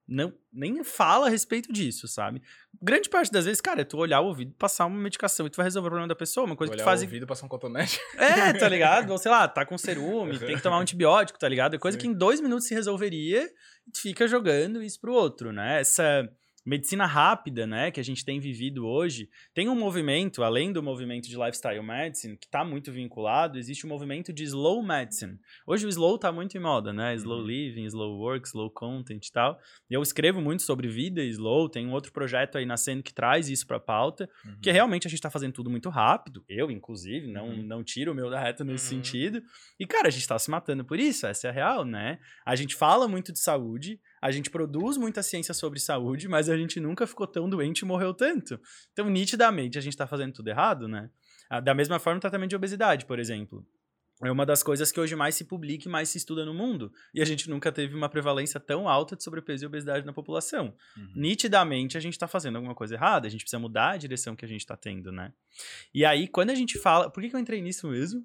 Não, 0.07 0.33
nem 0.53 0.85
fala 0.85 1.27
a 1.27 1.31
respeito 1.31 1.73
disso, 1.73 2.07
sabe? 2.07 2.43
Grande 2.81 3.09
parte 3.09 3.33
das 3.33 3.45
vezes, 3.45 3.61
cara, 3.61 3.81
é 3.81 3.85
tu 3.85 3.99
olhar 3.99 4.21
o 4.21 4.27
ouvido, 4.27 4.53
passar 4.59 4.87
uma 4.87 4.99
medicação 4.99 5.47
e 5.47 5.51
tu 5.51 5.57
vai 5.57 5.65
resolver 5.65 5.89
o 5.89 5.91
problema 5.91 6.09
da 6.09 6.15
pessoa, 6.15 6.45
uma 6.45 6.57
coisa 6.57 6.71
que 6.71 6.77
tu 6.77 6.81
Olhar 6.81 6.85
faz... 6.85 7.01
o 7.01 7.05
ouvido, 7.05 7.27
passar 7.27 7.47
um 7.47 7.49
cotonete. 7.49 8.01
É, 8.17 8.53
tá 8.53 8.69
ligado? 8.69 9.11
Ou 9.11 9.19
sei 9.19 9.31
lá, 9.31 9.49
tá 9.49 9.65
com 9.65 9.79
cerume, 9.79 10.39
tem 10.39 10.57
que 10.57 10.63
tomar 10.63 10.79
um 10.79 10.81
antibiótico, 10.81 11.39
tá 11.39 11.49
ligado? 11.49 11.75
É 11.75 11.79
coisa 11.79 11.99
Sim. 11.99 12.03
que 12.03 12.09
em 12.09 12.13
dois 12.13 12.41
minutos 12.41 12.67
se 12.67 12.75
resolveria 12.75 13.51
e 13.87 13.91
tu 13.91 14.01
fica 14.01 14.29
jogando 14.29 14.83
isso 14.83 15.01
pro 15.01 15.13
outro, 15.13 15.53
né? 15.53 15.81
Essa 15.81 16.29
medicina 16.65 17.07
rápida, 17.07 17.67
né, 17.67 17.91
que 17.91 17.99
a 17.99 18.05
gente 18.05 18.25
tem 18.25 18.39
vivido 18.39 18.87
hoje, 18.87 19.29
tem 19.53 19.69
um 19.69 19.75
movimento, 19.75 20.43
além 20.45 20.73
do 20.73 20.83
movimento 20.83 21.29
de 21.29 21.37
lifestyle 21.37 21.83
medicine, 21.83 22.37
que 22.37 22.49
tá 22.49 22.65
muito 22.65 22.93
vinculado, 22.93 23.59
existe 23.59 23.85
um 23.85 23.89
movimento 23.89 24.33
de 24.33 24.45
slow 24.45 24.83
medicine. 24.83 25.39
Hoje 25.67 25.87
o 25.87 25.89
slow 25.89 26.17
tá 26.19 26.31
muito 26.31 26.57
em 26.57 26.61
moda, 26.61 26.93
né? 26.93 27.15
Slow 27.17 27.41
Uhum. 27.41 27.47
living, 27.47 27.85
slow 27.87 28.17
work, 28.19 28.47
slow 28.47 28.71
content 28.71 29.27
e 29.27 29.33
tal. 29.33 29.59
E 29.91 29.95
eu 29.95 30.03
escrevo 30.03 30.41
muito 30.41 30.63
sobre 30.63 30.87
vida 30.89 31.23
e 31.23 31.29
slow, 31.31 31.69
tem 31.69 31.87
um 31.87 31.93
outro 31.93 32.13
projeto 32.13 32.57
aí 32.59 32.65
nascendo 32.67 33.03
que 33.03 33.13
traz 33.13 33.49
isso 33.49 33.67
pra 33.67 33.81
pauta, 33.81 34.29
porque 34.55 34.71
realmente 34.71 35.07
a 35.07 35.11
gente 35.11 35.21
tá 35.21 35.31
fazendo 35.31 35.53
tudo 35.53 35.69
muito 35.71 35.89
rápido, 35.89 36.45
eu, 36.49 36.71
inclusive, 36.71 37.27
não, 37.27 37.49
Uhum. 37.49 37.63
não 37.65 37.83
tiro 37.85 38.13
o 38.13 38.15
meu 38.15 38.31
da 38.31 38.39
reta 38.41 38.63
nesse 38.65 38.95
Uhum. 38.95 38.99
sentido. 39.03 39.43
E, 39.81 39.87
cara, 39.87 40.09
a 40.09 40.11
gente 40.11 40.27
tá 40.29 40.39
se 40.39 40.51
matando 40.51 40.85
por 40.85 40.99
isso, 41.01 41.27
essa 41.27 41.49
é 41.49 41.51
a 41.51 41.53
real, 41.53 41.85
né? 41.85 42.19
A 42.47 42.55
gente 42.55 42.77
fala 42.77 43.09
muito 43.09 43.33
de 43.33 43.41
saúde, 43.41 44.01
a 44.23 44.31
gente 44.31 44.49
produz 44.49 44.97
muita 44.97 45.23
ciência 45.23 45.53
sobre 45.53 45.81
saúde, 45.81 46.29
mas 46.29 46.49
a 46.49 46.57
gente 46.57 46.79
nunca 46.81 47.07
ficou 47.07 47.27
tão 47.27 47.51
doente 47.51 47.81
e 47.81 47.85
morreu 47.85 48.15
tanto. 48.15 48.59
Então, 48.93 49.11
nitidamente, 49.11 49.77
a 49.77 49.81
gente 49.81 49.97
tá 49.97 50.07
fazendo 50.07 50.33
tudo 50.33 50.49
errado, 50.49 50.87
né? 50.89 51.11
Ah, 51.51 51.61
Da 51.61 51.75
mesma 51.75 51.99
forma, 51.99 52.19
o 52.19 52.21
tratamento 52.21 52.51
de 52.51 52.57
obesidade, 52.57 53.05
por 53.05 53.19
exemplo. 53.19 53.67
É 54.25 54.31
uma 54.31 54.47
das 54.47 54.63
coisas 54.63 54.93
que 54.93 55.01
hoje 55.01 55.17
mais 55.17 55.35
se 55.35 55.45
publica 55.45 55.89
e 55.89 55.91
mais 55.91 56.09
se 56.09 56.17
estuda 56.19 56.45
no 56.45 56.55
mundo. 56.55 56.93
E 57.13 57.21
a 57.21 57.25
gente 57.25 57.51
nunca 57.51 57.73
teve 57.73 57.97
uma 57.97 58.09
prevalência 58.09 58.61
tão 58.61 58.89
alta 58.89 59.17
de 59.17 59.25
sobrepeso 59.25 59.65
e 59.65 59.67
obesidade 59.67 60.07
na 60.07 60.13
população 60.13 60.73
Uhum. 60.97 61.13
nitidamente 61.17 61.99
a 61.99 62.01
gente 62.01 62.17
tá 62.17 62.29
fazendo 62.29 62.55
alguma 62.57 62.75
coisa 62.75 62.95
errada, 62.95 63.27
a 63.27 63.31
gente 63.31 63.41
precisa 63.41 63.59
mudar 63.59 63.91
a 63.91 63.97
direção 63.97 64.37
que 64.37 64.45
a 64.45 64.49
gente 64.49 64.65
tá 64.65 64.77
tendo, 64.77 65.11
né? 65.11 65.33
E 65.93 66.05
aí, 66.05 66.29
quando 66.29 66.51
a 66.51 66.55
gente 66.55 66.79
fala. 66.79 67.11
Por 67.11 67.21
que, 67.21 67.31
que 67.31 67.35
eu 67.35 67.41
entrei 67.41 67.61
nisso 67.61 67.89
mesmo? 67.89 68.25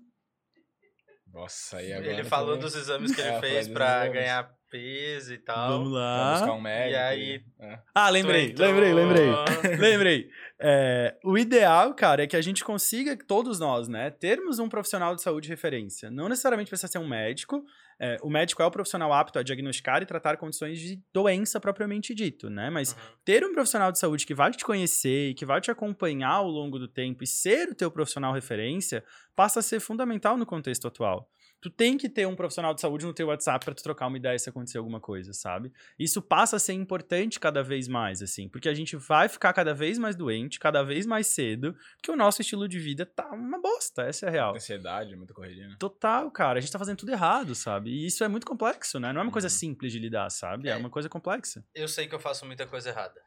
Nossa, 1.38 1.78
aí 1.78 1.94
agora... 1.94 2.12
Ele 2.12 2.24
falou 2.24 2.54
foi- 2.56 2.60
dos 2.60 2.76
exames 2.76 3.14
que 3.16 3.22
ele 3.22 3.30
É, 3.30 3.40
fez 3.40 3.52
falou 3.52 3.64
dos 3.66 3.74
pra 3.74 4.08
ganhar 4.08 4.58
peso 4.70 5.34
e 5.34 5.38
tal. 5.38 5.70
Vamos 5.70 5.90
Pra 5.92 6.00
lá. 6.00 6.32
buscar 6.34 6.54
um 6.54 6.62
médico. 6.62 6.94
E 6.94 6.96
aí- 6.98 7.42
é. 7.60 7.80
Ah, 7.96 8.10
lembrei, 8.10 8.46
entrou- 8.52 8.68
lembrei, 8.68 8.94
lembrei. 8.94 9.78
Lembrei. 9.78 10.30
É, 10.60 11.16
o 11.24 11.38
ideal, 11.38 11.94
cara, 11.94 12.24
é 12.24 12.28
que 12.28 12.36
a 12.36 12.42
gente 12.42 12.64
consiga, 12.66 13.16
todos 13.28 13.60
nós, 13.60 13.88
né, 13.88 14.10
termos 14.10 14.60
um 14.60 14.68
profissional 14.68 15.16
de 15.16 15.22
saúde 15.22 15.46
de 15.48 15.54
referência. 15.54 16.10
Não 16.12 16.28
necessariamente 16.28 16.70
precisa 16.70 16.92
ser 16.92 16.98
um 16.98 17.08
médico. 17.08 17.64
É, 18.00 18.18
o 18.22 18.30
médico 18.30 18.62
é 18.62 18.66
o 18.66 18.72
profissional 18.72 19.12
apto 19.12 19.40
a 19.40 19.44
diagnosticar 19.44 20.02
e 20.02 20.06
tratar 20.06 20.38
condições 20.38 20.80
de 20.80 21.02
doença 21.14 21.60
propriamente 21.60 22.14
dito, 22.14 22.50
né? 22.50 22.70
Mas 22.70 22.94
Uhum. 22.94 22.98
ter 23.26 23.44
um 23.46 23.54
profissional 23.54 23.92
de 23.92 24.00
saúde 24.00 24.26
que 24.26 24.34
vai 24.34 24.52
te 24.52 24.64
conhecer 24.64 25.30
e 25.30 25.34
que 25.34 25.46
vai 25.46 25.60
te 25.62 25.72
acompanhar 25.72 26.30
ao 26.32 26.48
longo 26.48 26.78
do 26.80 26.88
tempo 26.88 27.24
e 27.24 27.28
ser 27.28 27.70
o 27.70 27.76
teu 27.76 27.92
profissional 27.92 28.34
referência 28.34 29.04
passa 29.36 29.60
a 29.60 29.64
ser 29.64 29.80
fundamental 29.80 30.38
no 30.38 30.46
contexto 30.46 30.88
atual. 30.88 31.30
Tu 31.60 31.72
tem 31.72 31.98
que 31.98 32.08
ter 32.08 32.28
um 32.28 32.36
profissional 32.36 32.74
de 32.74 32.82
saúde 32.82 33.06
no 33.06 33.14
teu 33.14 33.28
WhatsApp 33.28 33.66
para 33.66 33.74
tu 33.74 33.82
trocar 33.82 34.08
uma 34.08 34.18
ideia 34.18 34.36
e 34.36 34.40
ser 34.40 34.52
acontecer 34.52 34.78
alguma 34.78 35.00
coisa, 35.00 35.34
sabe? 35.34 35.72
Isso 35.98 36.22
passa 36.22 36.58
a 36.58 36.60
ser 36.60 36.74
importante 36.74 37.40
cada 37.40 37.64
vez 37.64 37.88
mais, 37.88 38.22
assim, 38.22 38.48
porque 38.48 38.70
a 38.70 38.74
gente 38.76 38.96
vai 38.96 39.28
ficar 39.28 39.52
cada 39.54 39.74
vez 39.74 39.98
mais 39.98 40.16
doente, 40.16 40.60
cada 40.60 40.84
vez 40.84 41.06
mais 41.08 41.28
cedo, 41.28 41.76
porque 41.98 42.12
o 42.12 42.16
nosso 42.16 42.42
estilo 42.42 42.68
de 42.68 42.78
vida 42.80 43.06
tá 43.08 43.28
uma 43.32 43.60
bosta, 43.60 44.04
essa 44.04 44.28
é 44.28 44.30
a 44.30 44.32
real. 44.32 44.50
Muita 44.52 44.64
ansiedade, 44.64 45.16
muita 45.16 45.34
correria, 45.34 45.68
né? 45.68 45.76
Total, 45.80 46.30
cara. 46.30 46.60
A 46.60 46.62
gente 46.62 46.72
tá 46.72 46.78
fazendo 46.80 46.98
tudo 46.98 47.12
errado, 47.12 47.56
sabe? 47.56 47.90
E 47.90 48.06
isso 48.06 48.24
é 48.24 48.28
muito 48.28 48.46
complexo, 48.46 49.00
né? 49.00 49.12
Não 49.12 49.22
é 49.22 49.24
uma 49.24 49.32
coisa 49.32 49.48
Uhum. 49.48 49.52
simples 49.52 49.92
de 49.92 49.98
lidar, 50.00 50.30
sabe? 50.30 50.70
É, 50.70 50.74
É. 50.74 50.78
uma 50.78 50.90
coisa 50.92 51.10
complexa. 51.10 51.64
Eu 51.74 51.88
sei 51.88 52.08
que 52.08 52.14
eu 52.14 52.20
faço 52.20 52.46
muita 52.46 52.68
coisa 52.68 52.90
errada. 52.90 53.20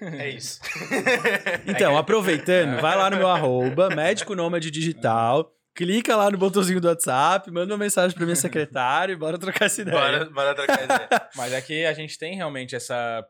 É 0.00 0.28
isso. 0.28 0.60
Então, 1.66 1.96
aproveitando, 1.96 2.80
vai 2.80 2.96
lá 2.96 3.10
no 3.10 3.16
meu 3.16 3.28
arroba, 3.28 3.88
médico 3.90 4.34
nômade 4.34 4.70
digital, 4.70 5.52
clica 5.74 6.16
lá 6.16 6.30
no 6.30 6.38
botãozinho 6.38 6.80
do 6.80 6.88
WhatsApp, 6.88 7.50
manda 7.50 7.72
uma 7.72 7.78
mensagem 7.78 8.16
pra 8.16 8.24
minha 8.24 8.36
secretária 8.36 9.12
e 9.12 9.16
bora 9.16 9.38
trocar 9.38 9.66
essa 9.66 9.82
ideia. 9.82 9.96
bora, 9.96 10.24
bora 10.30 10.54
trocar 10.54 10.84
ideia. 10.84 11.08
Mas 11.36 11.52
é 11.52 11.60
que 11.60 11.84
a 11.84 11.92
gente 11.92 12.18
tem 12.18 12.36
realmente 12.36 12.74
essa. 12.74 13.26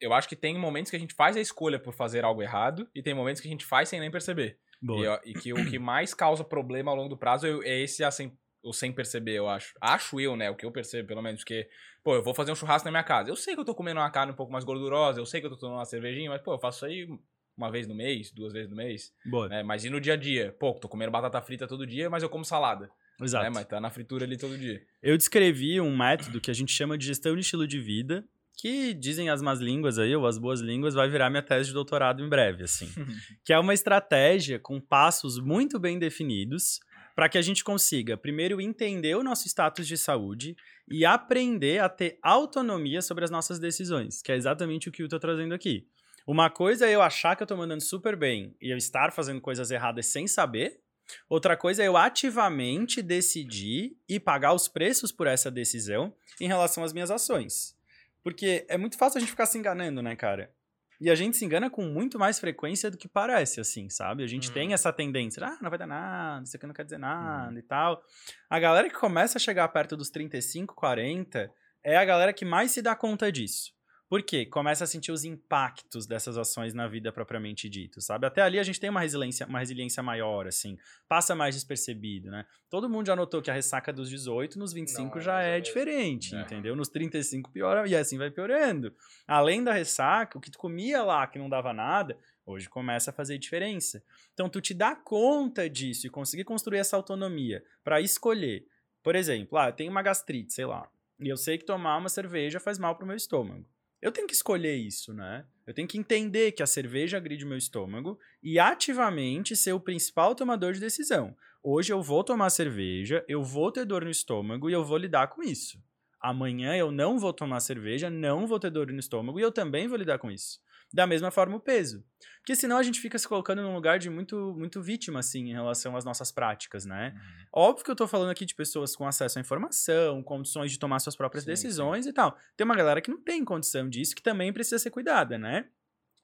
Eu 0.00 0.12
acho 0.12 0.28
que 0.28 0.36
tem 0.36 0.56
momentos 0.56 0.90
que 0.90 0.96
a 0.96 1.00
gente 1.00 1.14
faz 1.14 1.36
a 1.36 1.40
escolha 1.40 1.78
por 1.78 1.92
fazer 1.92 2.24
algo 2.24 2.42
errado 2.42 2.88
e 2.94 3.02
tem 3.02 3.14
momentos 3.14 3.40
que 3.40 3.48
a 3.48 3.50
gente 3.50 3.64
faz 3.64 3.88
sem 3.88 3.98
nem 3.98 4.10
perceber. 4.10 4.58
Boa. 4.80 5.20
E, 5.24 5.30
e 5.30 5.34
que 5.34 5.52
o 5.52 5.68
que 5.68 5.78
mais 5.78 6.14
causa 6.14 6.44
problema 6.44 6.90
ao 6.90 6.96
longo 6.96 7.08
do 7.08 7.16
prazo 7.16 7.46
é 7.64 7.80
esse 7.80 8.04
a 8.04 8.10
sem, 8.10 8.32
o 8.62 8.72
sem 8.72 8.92
perceber, 8.92 9.34
eu 9.34 9.48
acho. 9.48 9.74
Acho 9.80 10.20
eu, 10.20 10.36
né? 10.36 10.50
O 10.50 10.54
que 10.54 10.64
eu 10.64 10.70
percebo, 10.70 11.08
pelo 11.08 11.22
menos. 11.22 11.40
Porque, 11.40 11.68
pô, 12.04 12.14
eu 12.14 12.22
vou 12.22 12.32
fazer 12.32 12.52
um 12.52 12.54
churrasco 12.54 12.84
na 12.86 12.92
minha 12.92 13.02
casa. 13.02 13.28
Eu 13.28 13.36
sei 13.36 13.54
que 13.54 13.60
eu 13.60 13.64
tô 13.64 13.74
comendo 13.74 13.98
uma 13.98 14.10
carne 14.10 14.32
um 14.32 14.36
pouco 14.36 14.52
mais 14.52 14.64
gordurosa, 14.64 15.20
eu 15.20 15.26
sei 15.26 15.40
que 15.40 15.46
eu 15.46 15.50
tô 15.50 15.56
tomando 15.56 15.78
uma 15.78 15.84
cervejinha, 15.84 16.30
mas, 16.30 16.40
pô, 16.42 16.54
eu 16.54 16.60
faço 16.60 16.86
isso 16.86 16.86
aí 16.86 17.18
uma 17.58 17.70
vez 17.70 17.88
no 17.88 17.94
mês, 17.94 18.30
duas 18.30 18.52
vezes 18.52 18.70
no 18.70 18.76
mês. 18.76 19.12
Boa. 19.26 19.48
Né? 19.48 19.62
Mas 19.64 19.84
e 19.84 19.90
no 19.90 20.00
dia 20.00 20.14
a 20.14 20.16
dia? 20.16 20.54
Pô, 20.58 20.72
tô 20.74 20.88
comendo 20.88 21.10
batata 21.10 21.42
frita 21.42 21.66
todo 21.66 21.84
dia, 21.84 22.08
mas 22.08 22.22
eu 22.22 22.28
como 22.28 22.44
salada. 22.44 22.88
Exato. 23.20 23.44
Né? 23.44 23.50
Mas 23.50 23.64
tá 23.66 23.80
na 23.80 23.90
fritura 23.90 24.24
ali 24.24 24.38
todo 24.38 24.56
dia. 24.56 24.80
Eu 25.02 25.16
descrevi 25.16 25.80
um 25.80 25.94
método 25.94 26.40
que 26.40 26.50
a 26.50 26.54
gente 26.54 26.72
chama 26.72 26.96
de 26.96 27.04
gestão 27.04 27.34
de 27.34 27.40
estilo 27.40 27.66
de 27.66 27.80
vida, 27.80 28.24
que 28.56 28.94
dizem 28.94 29.28
as 29.28 29.42
más 29.42 29.58
línguas 29.58 29.98
aí, 29.98 30.14
ou 30.14 30.26
as 30.26 30.38
boas 30.38 30.60
línguas, 30.60 30.94
vai 30.94 31.08
virar 31.08 31.28
minha 31.30 31.42
tese 31.42 31.68
de 31.68 31.74
doutorado 31.74 32.24
em 32.24 32.28
breve, 32.28 32.62
assim. 32.62 32.88
que 33.44 33.52
é 33.52 33.58
uma 33.58 33.74
estratégia 33.74 34.58
com 34.58 34.80
passos 34.80 35.40
muito 35.40 35.80
bem 35.80 35.98
definidos 35.98 36.78
para 37.14 37.28
que 37.28 37.36
a 37.36 37.42
gente 37.42 37.64
consiga, 37.64 38.16
primeiro, 38.16 38.60
entender 38.60 39.16
o 39.16 39.24
nosso 39.24 39.48
status 39.48 39.88
de 39.88 39.98
saúde 39.98 40.56
e 40.88 41.04
aprender 41.04 41.80
a 41.80 41.88
ter 41.88 42.16
autonomia 42.22 43.02
sobre 43.02 43.24
as 43.24 43.30
nossas 43.30 43.58
decisões, 43.58 44.22
que 44.22 44.30
é 44.30 44.36
exatamente 44.36 44.88
o 44.88 44.92
que 44.92 45.02
eu 45.02 45.08
tô 45.08 45.18
trazendo 45.18 45.52
aqui. 45.52 45.84
Uma 46.28 46.50
coisa 46.50 46.86
é 46.86 46.90
eu 46.94 47.00
achar 47.00 47.34
que 47.34 47.42
eu 47.42 47.46
tô 47.46 47.56
mandando 47.56 47.82
super 47.82 48.14
bem 48.14 48.54
e 48.60 48.68
eu 48.68 48.76
estar 48.76 49.10
fazendo 49.12 49.40
coisas 49.40 49.70
erradas 49.70 50.08
sem 50.08 50.28
saber. 50.28 50.78
Outra 51.26 51.56
coisa 51.56 51.82
é 51.82 51.88
eu 51.88 51.96
ativamente 51.96 53.00
decidir 53.00 53.96
e 54.06 54.20
pagar 54.20 54.52
os 54.52 54.68
preços 54.68 55.10
por 55.10 55.26
essa 55.26 55.50
decisão 55.50 56.14
em 56.38 56.46
relação 56.46 56.84
às 56.84 56.92
minhas 56.92 57.10
ações. 57.10 57.74
Porque 58.22 58.66
é 58.68 58.76
muito 58.76 58.98
fácil 58.98 59.16
a 59.16 59.20
gente 59.20 59.30
ficar 59.30 59.46
se 59.46 59.56
enganando, 59.56 60.02
né, 60.02 60.14
cara? 60.14 60.52
E 61.00 61.08
a 61.08 61.14
gente 61.14 61.34
se 61.34 61.46
engana 61.46 61.70
com 61.70 61.82
muito 61.86 62.18
mais 62.18 62.38
frequência 62.38 62.90
do 62.90 62.98
que 62.98 63.08
parece, 63.08 63.58
assim, 63.58 63.88
sabe? 63.88 64.22
A 64.22 64.26
gente 64.26 64.48
Uhum. 64.48 64.54
tem 64.54 64.72
essa 64.74 64.92
tendência, 64.92 65.42
ah, 65.46 65.56
não 65.62 65.70
vai 65.70 65.78
dar 65.78 65.86
nada, 65.86 66.44
isso 66.44 66.54
aqui 66.54 66.66
não 66.66 66.74
quer 66.74 66.84
dizer 66.84 66.98
nada 66.98 67.58
e 67.58 67.62
tal. 67.62 68.04
A 68.50 68.58
galera 68.60 68.90
que 68.90 68.96
começa 68.96 69.38
a 69.38 69.40
chegar 69.40 69.66
perto 69.68 69.96
dos 69.96 70.10
35, 70.10 70.74
40 70.74 71.50
é 71.82 71.96
a 71.96 72.04
galera 72.04 72.34
que 72.34 72.44
mais 72.44 72.72
se 72.72 72.82
dá 72.82 72.94
conta 72.94 73.32
disso. 73.32 73.77
Por 74.08 74.22
quê? 74.22 74.46
Começa 74.46 74.84
a 74.84 74.86
sentir 74.86 75.12
os 75.12 75.22
impactos 75.24 76.06
dessas 76.06 76.38
ações 76.38 76.72
na 76.72 76.88
vida 76.88 77.12
propriamente 77.12 77.68
dito, 77.68 78.00
sabe? 78.00 78.26
Até 78.26 78.40
ali 78.40 78.58
a 78.58 78.62
gente 78.62 78.80
tem 78.80 78.88
uma 78.88 79.00
resiliência, 79.00 79.46
uma 79.46 79.58
resiliência 79.58 80.02
maior, 80.02 80.46
assim, 80.46 80.78
passa 81.06 81.34
mais 81.34 81.54
despercebido, 81.54 82.30
né? 82.30 82.46
Todo 82.70 82.88
mundo 82.88 83.06
já 83.06 83.14
notou 83.14 83.42
que 83.42 83.50
a 83.50 83.54
ressaca 83.54 83.92
dos 83.92 84.08
18 84.08 84.58
nos 84.58 84.72
25 84.72 85.10
Não, 85.10 85.18
é 85.18 85.20
já 85.20 85.42
é 85.42 85.52
menos. 85.52 85.68
diferente, 85.68 86.34
É. 86.34 86.40
entendeu? 86.40 86.74
Nos 86.74 86.88
35 86.88 87.50
piora 87.50 87.86
e 87.86 87.94
assim 87.94 88.16
vai 88.16 88.30
piorando. 88.30 88.94
Além 89.26 89.62
da 89.62 89.74
ressaca, 89.74 90.38
o 90.38 90.40
que 90.40 90.50
tu 90.50 90.58
comia 90.58 91.02
lá 91.02 91.26
que 91.26 91.38
não 91.38 91.48
dava 91.50 91.74
nada, 91.74 92.16
hoje 92.46 92.66
começa 92.66 93.10
a 93.10 93.12
fazer 93.14 93.36
diferença. 93.36 94.02
Então 94.32 94.48
tu 94.48 94.58
te 94.62 94.72
dá 94.72 94.96
conta 94.96 95.68
disso 95.68 96.06
e 96.06 96.10
conseguir 96.10 96.44
construir 96.44 96.78
essa 96.78 96.96
autonomia 96.96 97.62
para 97.84 98.00
escolher. 98.00 98.66
Por 99.02 99.14
exemplo, 99.14 99.58
ah, 99.58 99.68
eu 99.68 99.72
tenho 99.74 99.90
uma 99.90 100.00
gastrite, 100.02 100.54
sei 100.54 100.64
lá, 100.64 100.88
e 101.20 101.28
eu 101.28 101.36
sei 101.36 101.58
que 101.58 101.64
tomar 101.66 101.98
uma 101.98 102.08
cerveja 102.08 102.58
faz 102.58 102.78
mal 102.78 102.96
pro 102.96 103.06
meu 103.06 103.16
estômago. 103.16 103.66
Eu 104.00 104.12
tenho 104.12 104.28
que 104.28 104.34
escolher 104.34 104.76
isso, 104.76 105.12
né? 105.12 105.44
Eu 105.66 105.74
tenho 105.74 105.88
que 105.88 105.98
entender 105.98 106.52
que 106.52 106.62
a 106.62 106.66
cerveja 106.66 107.16
agride 107.16 107.44
o 107.44 107.48
meu 107.48 107.58
estômago 107.58 108.18
e 108.40 108.56
ativamente 108.58 109.56
ser 109.56 109.72
o 109.72 109.80
principal 109.80 110.36
tomador 110.36 110.72
de 110.72 110.78
decisão. 110.78 111.36
Hoje 111.62 111.92
eu 111.92 112.00
vou 112.00 112.22
tomar 112.22 112.50
cerveja, 112.50 113.24
eu 113.26 113.42
vou 113.42 113.72
ter 113.72 113.84
dor 113.84 114.04
no 114.04 114.10
estômago 114.10 114.70
e 114.70 114.72
eu 114.72 114.84
vou 114.84 114.96
lidar 114.96 115.26
com 115.26 115.42
isso. 115.42 115.82
Amanhã 116.20 116.76
eu 116.76 116.92
não 116.92 117.18
vou 117.18 117.32
tomar 117.32 117.58
cerveja, 117.58 118.08
não 118.08 118.46
vou 118.46 118.60
ter 118.60 118.70
dor 118.70 118.86
no 118.92 119.00
estômago 119.00 119.40
e 119.40 119.42
eu 119.42 119.50
também 119.50 119.88
vou 119.88 119.98
lidar 119.98 120.18
com 120.18 120.30
isso. 120.30 120.60
Da 120.92 121.06
mesma 121.06 121.30
forma 121.30 121.56
o 121.56 121.60
peso. 121.60 122.02
Porque 122.38 122.56
senão 122.56 122.78
a 122.78 122.82
gente 122.82 122.98
fica 122.98 123.18
se 123.18 123.28
colocando 123.28 123.60
num 123.60 123.74
lugar 123.74 123.98
de 123.98 124.08
muito, 124.08 124.54
muito 124.56 124.80
vítima, 124.80 125.20
assim, 125.20 125.50
em 125.50 125.52
relação 125.52 125.94
às 125.96 126.04
nossas 126.04 126.32
práticas, 126.32 126.86
né? 126.86 127.14
Óbvio 127.52 127.84
que 127.84 127.90
eu 127.90 127.96
tô 127.96 128.08
falando 128.08 128.30
aqui 128.30 128.46
de 128.46 128.54
pessoas 128.54 128.96
com 128.96 129.06
acesso 129.06 129.38
à 129.38 129.40
informação, 129.40 130.22
condições 130.22 130.72
de 130.72 130.78
tomar 130.78 130.98
suas 131.00 131.14
próprias 131.14 131.44
Sim, 131.44 131.50
decisões 131.50 132.06
e 132.06 132.12
tal. 132.12 132.38
Tem 132.56 132.64
uma 132.64 132.74
galera 132.74 133.02
que 133.02 133.10
não 133.10 133.20
tem 133.20 133.44
condição 133.44 133.88
disso, 133.88 134.14
que 134.16 134.22
também 134.22 134.50
precisa 134.50 134.78
ser 134.78 134.90
cuidada, 134.90 135.36
né? 135.36 135.66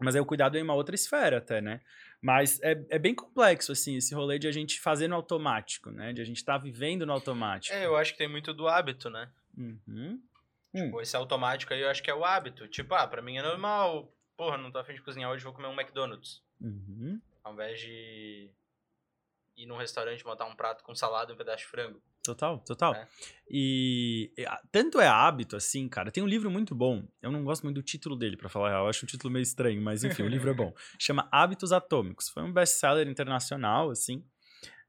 Mas 0.01 0.15
aí 0.15 0.21
o 0.21 0.27
cuidado 0.27 0.57
é 0.57 0.61
em 0.61 0.63
uma 0.63 0.75
outra 0.75 0.95
esfera 0.95 1.39
até, 1.39 1.61
né? 1.61 1.81
Mas 2.21 2.59
é, 2.63 2.83
é 2.89 2.99
bem 2.99 3.15
complexo, 3.15 3.71
assim, 3.73 3.97
esse 3.97 4.15
rolê 4.15 4.39
de 4.39 4.49
a 4.49 4.53
gente 4.53 4.81
fazer 4.81 5.09
no 5.09 5.15
automático, 5.15 5.91
né? 5.91 6.13
De 6.13 6.23
a 6.23 6.25
gente 6.25 6.39
estar 6.39 6.59
vivendo 6.59 7.05
no 7.05 7.13
automático. 7.13 7.77
É, 7.77 7.85
eu 7.85 7.97
acho 7.97 8.13
que 8.13 8.19
tem 8.19 8.29
muito 8.29 8.53
do 8.55 8.67
hábito, 8.67 9.11
né? 9.11 9.29
Uhum. 9.57 10.21
Tipo, 10.75 11.01
esse 11.01 11.15
automático 11.15 11.73
aí 11.73 11.83
eu 11.83 11.91
acho 11.91 12.03
que 12.03 12.11
é 12.11 12.15
o 12.15 12.25
hábito. 12.25 12.67
Tipo, 12.67 12.95
ah, 12.95 13.07
pra 13.07 13.23
mim 13.23 13.37
é 13.37 13.43
normal. 13.43 14.13
Porra, 14.37 14.59
não 14.59 14.71
tô 14.71 14.79
afim 14.79 14.95
de 14.95 15.03
cozinhar 15.03 15.31
hoje, 15.31 15.45
vou 15.45 15.53
comer 15.53 15.69
um 15.69 15.79
McDonald's. 15.79 16.43
Uhum. 16.61 17.21
Ao 17.43 17.53
invés 17.53 17.81
de 17.81 18.51
ir 19.57 19.67
num 19.67 19.77
restaurante 19.77 20.25
botar 20.25 20.47
um 20.47 20.57
prato 20.57 20.83
com 20.83 20.95
salada 20.95 21.31
e 21.31 21.35
um 21.35 21.39
pedaço 21.39 21.59
de 21.59 21.67
frango. 21.67 22.03
Total, 22.25 22.59
total. 22.61 22.95
É. 22.95 23.07
E 23.51 24.33
tanto 24.73 24.99
é 24.99 25.07
hábito 25.07 25.57
assim, 25.57 25.87
cara. 25.89 26.11
Tem 26.11 26.23
um 26.23 26.27
livro 26.27 26.51
muito 26.51 26.75
bom. 26.75 27.07
Eu 27.21 27.31
não 27.31 27.45
gosto 27.45 27.65
muito 27.65 27.77
do 27.77 27.83
título 27.83 28.17
dele, 28.17 28.35
pra 28.35 28.49
falar 28.49 28.71
real. 28.71 28.85
Eu 28.85 28.89
acho 28.89 29.05
um 29.05 29.07
título 29.07 29.31
meio 29.31 29.43
estranho, 29.43 29.81
mas 29.83 30.05
enfim, 30.05 30.23
o 30.23 30.29
livro 30.29 30.51
é 30.51 30.55
bom. 30.55 30.73
Chama 30.99 31.29
Hábitos 31.31 31.71
Atômicos. 31.71 32.31
Foi 32.31 32.43
um 32.43 32.51
best-seller 32.51 33.07
internacional, 33.07 33.91
assim. 33.91 34.25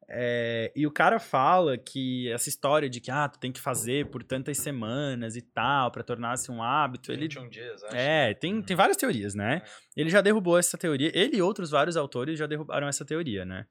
É, 0.07 0.71
e 0.75 0.85
o 0.85 0.91
cara 0.91 1.19
fala 1.19 1.77
que 1.77 2.31
essa 2.31 2.47
história 2.47 2.89
de 2.89 2.99
que 3.01 3.09
ah, 3.09 3.27
tu 3.27 3.39
tem 3.39 3.51
que 3.51 3.59
fazer 3.59 4.07
por 4.07 4.23
tantas 4.23 4.57
semanas 4.57 5.35
e 5.35 5.41
tal, 5.41 5.91
pra 5.91 6.03
tornar-se 6.03 6.51
um 6.51 6.61
hábito, 6.61 7.11
ele 7.11 7.27
21 7.27 7.49
dias, 7.49 7.83
acho. 7.83 7.95
é, 7.95 8.33
tem, 8.33 8.61
tem 8.61 8.75
várias 8.75 8.97
teorias, 8.97 9.33
né? 9.33 9.63
Ele 9.97 10.09
já 10.09 10.21
derrubou 10.21 10.57
essa 10.57 10.77
teoria. 10.77 11.11
Ele 11.13 11.37
e 11.37 11.41
outros 11.41 11.71
vários 11.71 11.97
autores 11.97 12.37
já 12.37 12.45
derrubaram 12.45 12.87
essa 12.87 13.03
teoria, 13.03 13.43
né? 13.45 13.65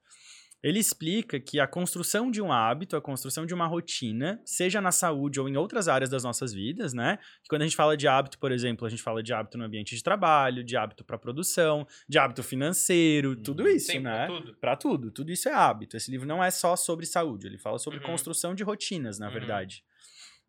Ele 0.67 0.79
explica 0.79 1.39
que 1.39 1.59
a 1.59 1.67
construção 1.67 2.31
de 2.31 2.41
um 2.41 2.51
hábito, 2.51 2.95
a 2.95 3.01
construção 3.01 3.45
de 3.45 3.53
uma 3.53 3.67
rotina, 3.67 4.41
seja 4.43 4.81
na 4.81 4.91
saúde 4.91 5.39
ou 5.39 5.47
em 5.47 5.55
outras 5.55 5.87
áreas 5.87 6.09
das 6.09 6.23
nossas 6.23 6.51
vidas, 6.51 6.91
né? 6.91 7.19
Que 7.43 7.49
quando 7.49 7.61
a 7.61 7.65
gente 7.65 7.75
fala 7.75 7.95
de 7.95 8.07
hábito, 8.07 8.39
por 8.39 8.51
exemplo, 8.51 8.87
a 8.87 8.89
gente 8.89 9.03
fala 9.03 9.21
de 9.21 9.31
hábito 9.31 9.59
no 9.59 9.63
ambiente 9.63 9.95
de 9.95 10.01
trabalho, 10.01 10.63
de 10.63 10.75
hábito 10.75 11.03
para 11.05 11.19
produção, 11.19 11.85
de 12.09 12.17
hábito 12.17 12.41
financeiro, 12.41 13.35
tudo 13.35 13.67
isso, 13.67 13.91
Sim, 13.91 13.99
né? 13.99 14.25
pra 14.25 14.35
tudo. 14.39 14.55
Pra 14.55 14.75
tudo. 14.75 15.11
Tudo 15.11 15.31
isso 15.31 15.47
é 15.47 15.53
hábito. 15.53 15.95
Esse 15.95 16.09
livro 16.09 16.27
não 16.27 16.43
é 16.43 16.49
só 16.49 16.75
sobre 16.75 17.05
saúde, 17.05 17.45
ele 17.45 17.59
fala 17.59 17.77
sobre 17.77 17.99
Uhum. 17.99 18.05
construção 18.07 18.55
de 18.55 18.63
rotinas, 18.63 19.19
na 19.19 19.27
Uhum. 19.27 19.33
verdade. 19.33 19.83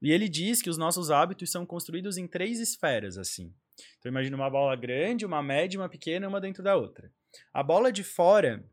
E 0.01 0.11
ele 0.11 0.31
diz 0.31 0.63
que 0.63 0.71
os 0.71 0.79
nossos 0.79 1.11
hábitos 1.11 1.51
são 1.51 1.67
construídos 1.67 2.17
em 2.17 2.27
três 2.27 2.59
esferas, 2.59 3.19
assim. 3.19 3.53
Então 3.99 4.09
imagina 4.11 4.35
uma 4.35 4.49
bola 4.49 4.75
grande, 4.77 5.27
uma 5.27 5.43
média, 5.43 5.79
uma 5.79 5.91
pequena, 5.91 6.27
uma 6.27 6.41
dentro 6.41 6.63
da 6.63 6.75
outra. 6.75 7.13
A 7.53 7.63
bola 7.63 7.93
de 7.93 8.03
fora 8.03 8.65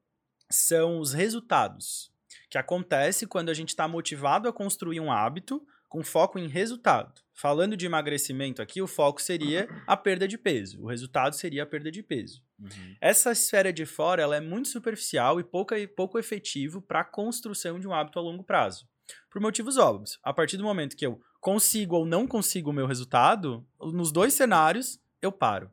são 0.53 0.99
os 0.99 1.13
resultados, 1.13 2.11
que 2.49 2.57
acontece 2.57 3.25
quando 3.25 3.49
a 3.49 3.53
gente 3.53 3.69
está 3.69 3.87
motivado 3.87 4.47
a 4.47 4.53
construir 4.53 4.99
um 4.99 5.11
hábito 5.11 5.65
com 5.89 6.03
foco 6.03 6.39
em 6.39 6.47
resultado. 6.47 7.21
Falando 7.33 7.75
de 7.75 7.85
emagrecimento 7.85 8.61
aqui, 8.61 8.81
o 8.81 8.87
foco 8.87 9.21
seria 9.21 9.67
a 9.87 9.97
perda 9.97 10.27
de 10.27 10.37
peso, 10.37 10.81
o 10.81 10.87
resultado 10.87 11.35
seria 11.35 11.63
a 11.63 11.65
perda 11.65 11.91
de 11.91 12.01
peso. 12.01 12.41
Uhum. 12.59 12.95
Essa 13.01 13.31
esfera 13.31 13.73
de 13.73 13.85
fora 13.85 14.21
ela 14.21 14.35
é 14.35 14.39
muito 14.39 14.69
superficial 14.69 15.39
e 15.39 15.43
pouco, 15.43 15.73
pouco 15.95 16.17
efetivo 16.19 16.81
para 16.81 17.01
a 17.01 17.03
construção 17.03 17.79
de 17.79 17.87
um 17.87 17.93
hábito 17.93 18.19
a 18.19 18.21
longo 18.21 18.43
prazo. 18.43 18.87
Por 19.29 19.41
motivos 19.41 19.77
óbvios. 19.77 20.19
A 20.23 20.31
partir 20.31 20.57
do 20.57 20.63
momento 20.63 20.95
que 20.95 21.05
eu 21.05 21.19
consigo 21.41 21.95
ou 21.95 22.05
não 22.05 22.25
consigo 22.25 22.69
o 22.69 22.73
meu 22.73 22.85
resultado, 22.85 23.65
nos 23.79 24.11
dois 24.11 24.33
cenários, 24.33 24.99
eu 25.21 25.31
paro. 25.31 25.69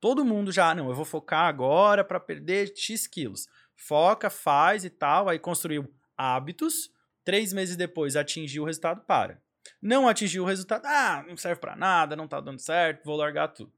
Todo 0.00 0.24
mundo 0.24 0.52
já, 0.52 0.70
"Ah, 0.70 0.74
não, 0.74 0.88
eu 0.88 0.94
vou 0.94 1.04
focar 1.04 1.46
agora 1.46 2.04
para 2.04 2.20
perder 2.20 2.72
X 2.76 3.06
quilos. 3.06 3.46
Foca, 3.76 4.30
faz 4.30 4.84
e 4.84 4.90
tal, 4.90 5.28
aí 5.28 5.38
construiu 5.38 5.92
hábitos. 6.16 6.90
Três 7.24 7.52
meses 7.52 7.76
depois 7.76 8.16
atingiu 8.16 8.62
o 8.62 8.66
resultado, 8.66 9.02
para. 9.06 9.42
Não 9.80 10.08
atingiu 10.08 10.42
o 10.42 10.46
resultado, 10.46 10.84
ah, 10.86 11.24
não 11.26 11.36
serve 11.36 11.60
para 11.60 11.74
nada, 11.74 12.14
não 12.14 12.28
tá 12.28 12.40
dando 12.40 12.60
certo, 12.60 13.04
vou 13.04 13.16
largar 13.16 13.48
tudo. 13.48 13.72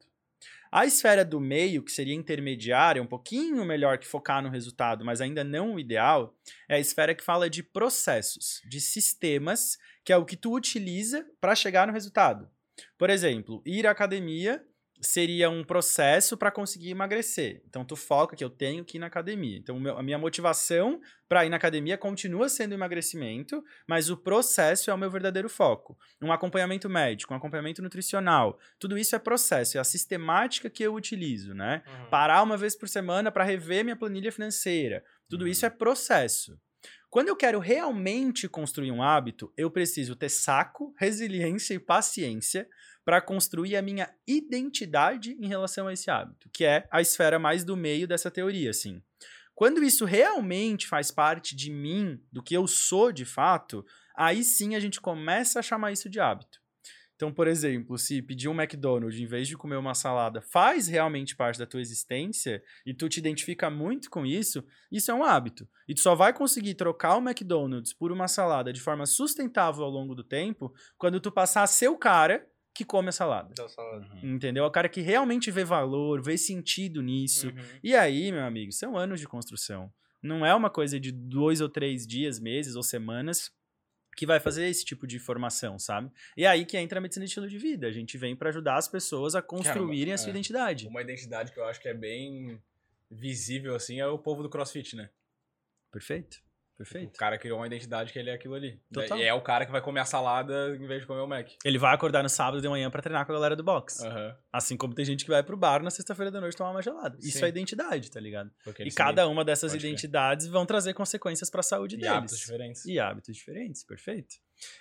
A 0.70 0.85
esfera 0.85 1.24
do 1.24 1.40
meio, 1.40 1.82
que 1.82 1.92
seria 1.92 2.14
intermediária, 2.14 3.02
um 3.02 3.06
pouquinho 3.06 3.64
melhor 3.64 3.98
que 3.98 4.06
focar 4.06 4.42
no 4.42 4.50
resultado, 4.50 5.04
mas 5.04 5.20
ainda 5.20 5.44
não 5.44 5.74
o 5.74 5.80
ideal, 5.80 6.37
é 6.68 6.74
a 6.76 6.80
esfera 6.80 7.14
que 7.14 7.24
fala 7.24 7.48
de 7.48 7.62
processos, 7.62 8.61
de 8.68 8.80
sistemas, 8.80 9.78
que 10.04 10.12
é 10.12 10.16
o 10.16 10.24
que 10.24 10.37
tu 10.37 10.54
utiliza 10.54 11.24
para 11.40 11.54
chegar 11.54 11.87
no 11.87 11.92
resultado. 11.92 12.50
Por 12.98 13.11
exemplo, 13.11 13.62
ir 13.64 13.87
à 13.87 13.92
academia 13.92 14.62
seria 15.00 15.50
um 15.50 15.62
processo 15.64 16.37
para 16.37 16.50
conseguir 16.50 16.90
emagrecer. 16.90 17.62
Então 17.68 17.85
tu 17.85 17.96
foca 17.96 18.37
que 18.37 18.44
eu 18.44 18.50
tenho 18.50 18.85
que 18.85 18.96
ir 18.96 19.00
na 19.00 19.06
academia. 19.06 19.59
Então 19.59 19.76
a 19.96 20.02
minha 20.02 20.18
motivação 20.18 21.00
para 21.28 21.44
ir 21.44 21.48
na 21.48 21.56
academia 21.56 21.98
continua 21.98 22.48
sendo 22.48 22.74
emagrecimento, 22.74 23.62
mas 23.87 24.11
o 24.11 24.16
processo 24.16 24.90
é 24.90 24.94
o 24.94 24.98
meu 24.98 25.11
verdadeiro 25.11 25.48
foco. 25.48 25.98
Um 26.22 26.32
acompanhamento 26.32 26.88
médico, 26.88 27.32
um 27.32 27.37
acompanhamento 27.37 27.82
nutricional, 27.82 28.59
tudo 28.78 28.96
isso 28.96 29.14
é 29.16 29.18
processo, 29.18 29.76
é 29.76 29.80
a 29.80 29.85
sistemática 29.85 30.70
que 30.70 30.82
eu 30.82 30.94
utilizo, 30.94 31.54
né? 31.54 31.82
Uhum. 31.87 32.11
Parar 32.11 32.42
uma 32.42 32.56
vez 32.56 32.76
por 32.76 32.88
semana 32.88 33.30
para 33.30 33.44
rever 33.44 33.85
minha 33.85 33.96
planilha 33.96 34.32
financeira. 34.32 35.04
Tudo 35.28 35.42
uhum. 35.42 35.48
isso 35.48 35.66
é 35.66 35.70
processo. 35.70 36.59
Quando 37.09 37.28
eu 37.28 37.37
quero 37.37 37.59
realmente 37.59 38.48
construir 38.48 38.90
um 38.90 39.02
hábito, 39.02 39.52
eu 39.56 39.70
preciso 39.70 40.14
ter 40.14 40.28
saco, 40.28 40.94
resiliência 40.98 41.74
e 41.74 41.78
paciência 41.78 42.68
para 43.07 43.21
construir 43.21 43.77
a 43.77 43.83
minha 43.83 44.12
identidade 44.27 45.37
em 45.40 45.47
relação 45.47 45.87
a 45.87 45.92
esse 45.92 46.11
hábito, 46.11 46.51
que 46.53 46.64
é 46.64 46.88
a 46.90 47.01
esfera 47.01 47.38
mais 47.38 47.62
do 47.62 47.77
meio 47.77 48.05
dessa 48.05 48.33
teoria, 48.33 48.69
assim. 48.69 49.01
Quando 49.55 49.85
isso 49.85 50.05
realmente 50.05 50.88
faz 50.88 51.12
parte 51.12 51.55
de 51.55 51.71
mim, 51.71 52.21
do 52.33 52.42
que 52.42 52.53
eu 52.53 52.66
sou 52.66 53.12
de 53.12 53.25
fato, 53.25 53.87
aí 54.16 54.42
sim 54.42 54.75
a 54.75 54.81
gente 54.81 55.01
começa 55.01 55.61
a 55.61 55.62
chamar 55.62 55.92
isso 55.92 56.11
de 56.11 56.19
hábito. 56.19 56.61
Então, 57.14 57.33
por 57.33 57.47
exemplo, 57.47 57.97
se 57.97 58.21
pedir 58.21 58.49
um 58.49 58.61
McDonald's 58.61 59.19
em 59.21 59.25
vez 59.25 59.47
de 59.47 59.57
comer 59.57 59.77
uma 59.77 59.95
salada 59.95 60.42
faz 60.42 60.88
realmente 60.88 61.37
parte 61.37 61.61
da 61.61 61.64
tua 61.64 61.81
existência 61.81 62.61
e 62.85 62.92
tu 62.92 63.09
te 63.09 63.19
identifica 63.19 63.71
muito 63.71 64.11
com 64.11 64.27
isso, 64.27 64.64
isso 64.90 65.12
é 65.12 65.14
um 65.14 65.23
hábito. 65.23 65.66
E 65.88 65.95
tu 65.95 66.01
só 66.01 66.16
vai 66.16 66.33
conseguir 66.33 66.75
trocar 66.75 67.16
o 67.16 67.23
McDonald's 67.23 67.95
por 67.95 68.11
uma 68.11 68.27
salada 68.27 68.73
de 68.73 68.81
forma 68.81 69.07
sustentável 69.07 69.85
ao 69.85 69.90
longo 69.90 70.14
do 70.14 70.25
tempo 70.25 70.75
quando 70.99 71.21
tu 71.21 71.31
passar 71.31 71.62
a 71.62 71.69
ser 71.69 71.88
o 71.88 71.97
cara 71.97 72.45
que 72.76 72.84
come 72.84 73.08
a 73.08 73.12
salada. 73.12 73.54
salada. 73.68 74.06
Uhum. 74.22 74.34
Entendeu? 74.34 74.64
É 74.64 74.66
o 74.66 74.70
cara 74.70 74.88
que 74.88 75.00
realmente 75.00 75.50
vê 75.50 75.64
valor, 75.64 76.22
vê 76.22 76.36
sentido 76.36 77.02
nisso. 77.02 77.48
Uhum. 77.48 77.64
E 77.82 77.94
aí, 77.94 78.30
meu 78.30 78.44
amigo, 78.44 78.72
são 78.72 78.96
anos 78.96 79.20
de 79.20 79.26
construção. 79.26 79.92
Não 80.22 80.44
é 80.44 80.54
uma 80.54 80.70
coisa 80.70 80.98
de 80.98 81.12
dois 81.12 81.60
ou 81.60 81.68
três 81.68 82.06
dias, 82.06 82.38
meses 82.38 82.76
ou 82.76 82.82
semanas 82.82 83.50
que 84.16 84.24
vai 84.24 84.40
fazer 84.40 84.66
esse 84.66 84.84
tipo 84.84 85.06
de 85.06 85.18
formação, 85.18 85.78
sabe? 85.78 86.10
E 86.36 86.44
é 86.44 86.48
aí 86.48 86.64
que 86.64 86.76
entra 86.78 86.98
a 86.98 87.02
medicina 87.02 87.24
de 87.24 87.28
estilo 87.28 87.48
de 87.48 87.58
vida. 87.58 87.86
A 87.86 87.92
gente 87.92 88.16
vem 88.16 88.34
para 88.34 88.48
ajudar 88.48 88.76
as 88.76 88.88
pessoas 88.88 89.34
a 89.34 89.42
construírem 89.42 90.14
a 90.14 90.18
sua 90.18 90.28
é, 90.28 90.30
identidade. 90.30 90.88
Uma 90.88 91.02
identidade 91.02 91.52
que 91.52 91.60
eu 91.60 91.64
acho 91.66 91.80
que 91.80 91.88
é 91.88 91.94
bem 91.94 92.58
visível, 93.10 93.74
assim, 93.74 94.00
é 94.00 94.06
o 94.06 94.18
povo 94.18 94.42
do 94.42 94.48
crossfit, 94.48 94.96
né? 94.96 95.10
Perfeito. 95.92 96.45
Perfeito. 96.76 97.14
O 97.14 97.18
cara 97.18 97.38
criou 97.38 97.58
uma 97.58 97.66
identidade 97.66 98.12
que 98.12 98.18
ele 98.18 98.28
é 98.28 98.34
aquilo 98.34 98.54
ali. 98.54 98.78
Total. 98.92 99.18
E 99.18 99.22
é 99.22 99.32
o 99.32 99.40
cara 99.40 99.64
que 99.64 99.72
vai 99.72 99.80
comer 99.80 100.00
a 100.00 100.04
salada 100.04 100.76
em 100.76 100.86
vez 100.86 101.00
de 101.00 101.06
comer 101.06 101.20
o 101.20 101.26
Mac. 101.26 101.48
Ele 101.64 101.78
vai 101.78 101.94
acordar 101.94 102.22
no 102.22 102.28
sábado 102.28 102.60
de 102.60 102.68
manhã 102.68 102.90
para 102.90 103.00
treinar 103.00 103.24
com 103.24 103.32
a 103.32 103.34
galera 103.34 103.56
do 103.56 103.62
box. 103.62 104.02
Uhum. 104.02 104.34
Assim 104.52 104.76
como 104.76 104.94
tem 104.94 105.04
gente 105.04 105.24
que 105.24 105.30
vai 105.30 105.42
pro 105.42 105.56
bar 105.56 105.82
na 105.82 105.90
sexta-feira 105.90 106.30
da 106.30 106.40
noite 106.40 106.56
tomar 106.56 106.70
uma 106.70 106.82
gelada. 106.82 107.18
Sim. 107.18 107.28
Isso 107.28 107.44
é 107.44 107.48
identidade, 107.48 108.10
tá 108.10 108.20
ligado? 108.20 108.50
e 108.80 108.90
cada 108.90 109.26
uma 109.26 109.44
dessas 109.44 109.72
identidades 109.74 110.46
vão 110.46 110.66
trazer 110.66 110.92
consequências 110.92 111.48
para 111.48 111.60
a 111.60 111.64
saúde 111.64 111.96
e 111.96 111.98
deles. 111.98 112.12
E 112.12 112.16
hábitos 112.16 112.38
diferentes. 112.38 112.84
E 112.84 113.00
hábitos 113.00 113.36
diferentes, 113.36 113.84
perfeito. 113.84 114.34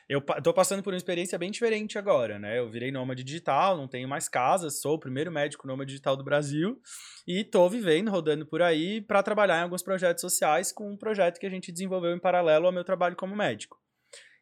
Eu 0.08 0.22
tô 0.22 0.54
passando 0.54 0.84
por 0.84 0.94
uma 0.94 0.98
experiência 0.98 1.38
bem 1.38 1.52
diferente 1.52 1.98
agora, 1.98 2.38
né? 2.40 2.60
Eu 2.60 2.70
virei 2.70 2.92
nômade 2.92 3.24
digital, 3.24 3.76
não 3.76 3.88
tenho 3.88 4.08
mais 4.08 4.30
casa, 4.30 4.70
sou 4.70 4.96
o 4.96 5.00
primeiro 5.00 5.32
médico 5.32 5.68
nômade 5.68 5.90
digital 5.90 6.16
do 6.16 6.24
Brasil 6.24 6.82
e 7.28 7.44
tô 7.44 7.68
vivendo, 7.70 8.12
rodando 8.12 8.46
por 8.46 8.62
aí 8.62 9.02
para 9.02 9.24
trabalhar 9.24 9.60
em 9.60 9.64
alguns 9.64 9.84
projetos 9.84 10.22
sociais 10.22 10.72
com 10.72 10.92
um 10.92 10.98
projeto 10.98 11.40
que 11.40 11.46
a 11.46 11.50
gente 11.50 11.72
desenvolveu 11.72 12.16
em 12.16 12.20
paralelo 12.20 12.68
ao 12.68 12.72
meu 12.72 12.84
trabalho 12.84 13.16
como 13.16 13.36
médico. 13.36 13.80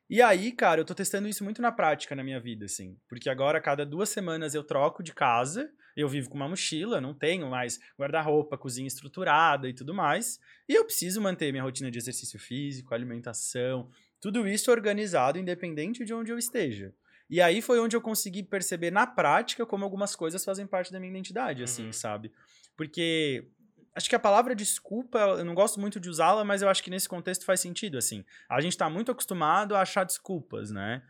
E 0.09 0.21
aí, 0.21 0.51
cara, 0.51 0.81
eu 0.81 0.85
tô 0.85 0.93
testando 0.93 1.27
isso 1.27 1.43
muito 1.43 1.61
na 1.61 1.71
prática 1.71 2.15
na 2.15 2.23
minha 2.23 2.39
vida, 2.39 2.65
assim. 2.65 2.97
Porque 3.07 3.29
agora, 3.29 3.59
cada 3.61 3.85
duas 3.85 4.09
semanas, 4.09 4.53
eu 4.53 4.63
troco 4.63 5.01
de 5.01 5.13
casa, 5.13 5.71
eu 5.95 6.07
vivo 6.09 6.29
com 6.29 6.35
uma 6.35 6.47
mochila, 6.47 6.99
não 6.99 7.13
tenho 7.13 7.49
mais 7.49 7.79
guarda-roupa, 7.97 8.57
cozinha 8.57 8.87
estruturada 8.87 9.67
e 9.67 9.73
tudo 9.73 9.93
mais. 9.93 10.39
E 10.67 10.73
eu 10.73 10.85
preciso 10.85 11.21
manter 11.21 11.51
minha 11.51 11.63
rotina 11.63 11.89
de 11.89 11.97
exercício 11.97 12.37
físico, 12.37 12.93
alimentação, 12.93 13.89
tudo 14.23 14.47
isso 14.47 14.71
organizado, 14.71 15.37
independente 15.37 16.05
de 16.05 16.13
onde 16.13 16.31
eu 16.31 16.37
esteja. 16.37 16.93
E 17.29 17.41
aí 17.41 17.61
foi 17.61 17.77
onde 17.81 17.93
eu 17.93 17.99
consegui 17.99 18.41
perceber 18.41 18.89
na 18.89 19.05
prática 19.05 19.65
como 19.65 19.83
algumas 19.83 20.15
coisas 20.15 20.45
fazem 20.45 20.65
parte 20.65 20.93
da 20.93 20.99
minha 20.99 21.11
identidade, 21.11 21.61
assim, 21.61 21.83
uhum. 21.83 21.89
assim, 21.89 21.99
sabe? 21.99 22.31
Porque 22.77 23.45
acho 23.93 24.07
que 24.07 24.15
a 24.15 24.19
palavra 24.19 24.55
desculpa, 24.55 25.19
eu 25.19 25.43
não 25.43 25.53
gosto 25.53 25.77
muito 25.77 25.99
de 25.99 26.09
usá-la, 26.09 26.45
mas 26.45 26.61
eu 26.61 26.69
acho 26.69 26.81
que 26.81 26.89
nesse 26.89 27.09
contexto 27.09 27.43
faz 27.43 27.59
sentido, 27.59 27.97
assim. 27.97 28.23
A 28.49 28.61
gente 28.61 28.71
está 28.71 28.89
muito 28.89 29.11
acostumado 29.11 29.75
a 29.75 29.81
achar 29.81 30.05
desculpas, 30.05 30.71
né? 30.71 31.03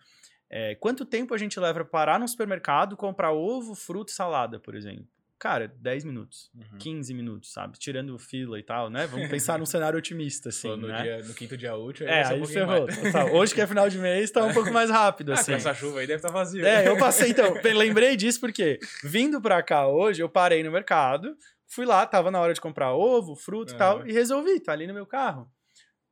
É, 0.50 0.74
quanto 0.74 1.06
tempo 1.06 1.36
a 1.36 1.38
gente 1.38 1.60
leva 1.60 1.82
para 1.82 1.86
parar 1.86 2.20
no 2.20 2.28
supermercado, 2.28 2.98
comprar 2.98 3.32
ovo, 3.32 3.76
fruta 3.76 4.12
e 4.12 4.16
salada, 4.16 4.60
por 4.60 4.74
exemplo? 4.74 5.08
Cara, 5.40 5.68
10 5.68 6.06
minutos, 6.06 6.50
uhum. 6.56 6.78
15 6.78 7.14
minutos, 7.14 7.52
sabe? 7.52 7.78
Tirando 7.78 8.18
fila 8.18 8.58
e 8.58 8.64
tal, 8.64 8.90
né? 8.90 9.06
Vamos 9.08 9.30
pensar 9.30 9.60
num 9.60 9.66
cenário 9.68 9.98
otimista, 9.98 10.50
assim, 10.50 10.70
no, 10.70 10.88
né? 10.88 11.02
Dia, 11.02 11.18
no 11.24 11.34
quinto 11.34 11.58
dia 11.58 11.76
útil, 11.76 12.08
aí 12.08 12.14
é, 12.14 12.26
aí 12.26 12.42
um 12.42 12.46
ferrou. 12.46 12.88
Hoje 13.34 13.54
que 13.54 13.62
é 13.62 13.68
final 13.68 13.90
de 13.90 13.98
mês, 13.98 14.32
tá 14.32 14.46
um 14.46 14.54
pouco 14.54 14.72
mais 14.72 14.90
rápido, 14.90 15.34
assim. 15.34 15.54
Ah, 15.54 15.56
com 15.56 15.70
essa 15.70 15.74
chuva 15.74 16.00
aí 16.00 16.08
deve 16.08 16.18
estar 16.18 16.30
tá 16.30 16.34
vazio. 16.34 16.66
É, 16.66 16.88
eu 16.88 16.98
passei, 16.98 17.30
então, 17.32 17.54
lembrei 17.76 18.16
disso 18.16 18.40
porque 18.40 18.80
vindo 19.04 19.42
pra 19.42 19.62
cá 19.62 19.88
hoje, 19.88 20.22
eu 20.22 20.30
parei 20.30 20.64
no 20.64 20.72
mercado, 20.72 21.36
fui 21.68 21.86
lá, 21.86 22.06
tava 22.06 22.32
na 22.32 22.40
hora 22.40 22.54
de 22.54 22.62
comprar 22.62 22.94
ovo, 22.94 23.36
fruta 23.36 23.72
uhum. 23.72 23.76
e 23.76 23.80
tal, 23.80 24.08
e 24.08 24.14
resolvi, 24.14 24.60
tá 24.60 24.72
ali 24.72 24.88
no 24.88 24.94
meu 24.94 25.06
carro. 25.06 25.52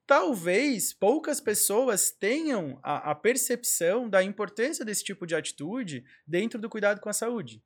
Talvez 0.06 0.94
poucas 0.94 1.40
pessoas 1.40 2.12
tenham 2.12 2.78
a, 2.84 3.12
a 3.12 3.16
percepção 3.16 4.10
da 4.10 4.22
importância 4.22 4.84
desse 4.84 5.06
tipo 5.06 5.26
de 5.26 5.36
atitude 5.36 6.04
dentro 6.28 6.60
do 6.60 6.70
cuidado 6.70 7.00
com 7.00 7.08
a 7.08 7.14
saúde. 7.14 7.64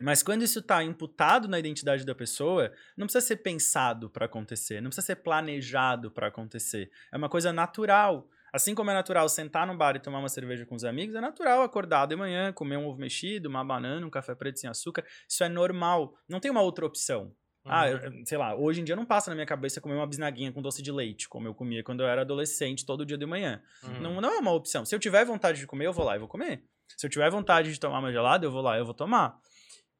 Mas 0.00 0.22
quando 0.22 0.42
isso 0.42 0.60
está 0.60 0.82
imputado 0.82 1.48
na 1.48 1.58
identidade 1.58 2.04
da 2.04 2.14
pessoa, 2.14 2.72
não 2.96 3.06
precisa 3.06 3.26
ser 3.26 3.36
pensado 3.36 4.08
para 4.08 4.26
acontecer, 4.26 4.80
não 4.80 4.90
precisa 4.90 5.06
ser 5.06 5.16
planejado 5.16 6.10
para 6.10 6.28
acontecer. 6.28 6.90
É 7.12 7.16
uma 7.16 7.28
coisa 7.28 7.52
natural. 7.52 8.28
Assim 8.52 8.74
como 8.74 8.90
é 8.90 8.94
natural 8.94 9.28
sentar 9.28 9.66
no 9.66 9.76
bar 9.76 9.96
e 9.96 10.00
tomar 10.00 10.20
uma 10.20 10.28
cerveja 10.28 10.64
com 10.64 10.74
os 10.74 10.84
amigos, 10.84 11.14
é 11.14 11.20
natural 11.20 11.62
acordar 11.62 12.06
de 12.06 12.16
manhã, 12.16 12.52
comer 12.52 12.76
um 12.76 12.86
ovo 12.86 12.98
mexido, 12.98 13.48
uma 13.48 13.64
banana, 13.64 14.06
um 14.06 14.10
café 14.10 14.34
preto 14.34 14.58
sem 14.58 14.70
açúcar. 14.70 15.04
Isso 15.28 15.44
é 15.44 15.48
normal. 15.48 16.14
Não 16.28 16.40
tem 16.40 16.50
uma 16.50 16.62
outra 16.62 16.86
opção. 16.86 17.34
Ah, 17.64 17.86
uhum. 17.86 18.24
sei 18.24 18.38
lá, 18.38 18.54
hoje 18.56 18.80
em 18.80 18.84
dia 18.84 18.96
não 18.96 19.04
passa 19.04 19.30
na 19.30 19.34
minha 19.34 19.46
cabeça 19.46 19.80
comer 19.80 19.94
uma 19.94 20.06
bisnaguinha 20.06 20.50
com 20.50 20.62
doce 20.62 20.80
de 20.80 20.90
leite, 20.90 21.28
como 21.28 21.46
eu 21.46 21.54
comia 21.54 21.82
quando 21.84 22.00
eu 22.00 22.06
era 22.06 22.22
adolescente, 22.22 22.86
todo 22.86 23.04
dia 23.04 23.18
de 23.18 23.26
manhã. 23.26 23.60
Uhum. 23.82 24.00
Não, 24.00 24.20
não 24.22 24.32
é 24.32 24.38
uma 24.38 24.52
opção. 24.52 24.86
Se 24.86 24.94
eu 24.94 24.98
tiver 24.98 25.24
vontade 25.26 25.58
de 25.58 25.66
comer, 25.66 25.86
eu 25.86 25.92
vou 25.92 26.04
lá 26.04 26.16
e 26.16 26.18
vou 26.18 26.28
comer. 26.28 26.64
Se 26.96 27.04
eu 27.04 27.10
tiver 27.10 27.30
vontade 27.30 27.70
de 27.70 27.78
tomar 27.78 27.98
uma 27.98 28.10
gelada, 28.10 28.46
eu 28.46 28.50
vou 28.50 28.62
lá 28.62 28.76
e 28.76 28.80
eu 28.80 28.84
vou 28.86 28.94
tomar. 28.94 29.38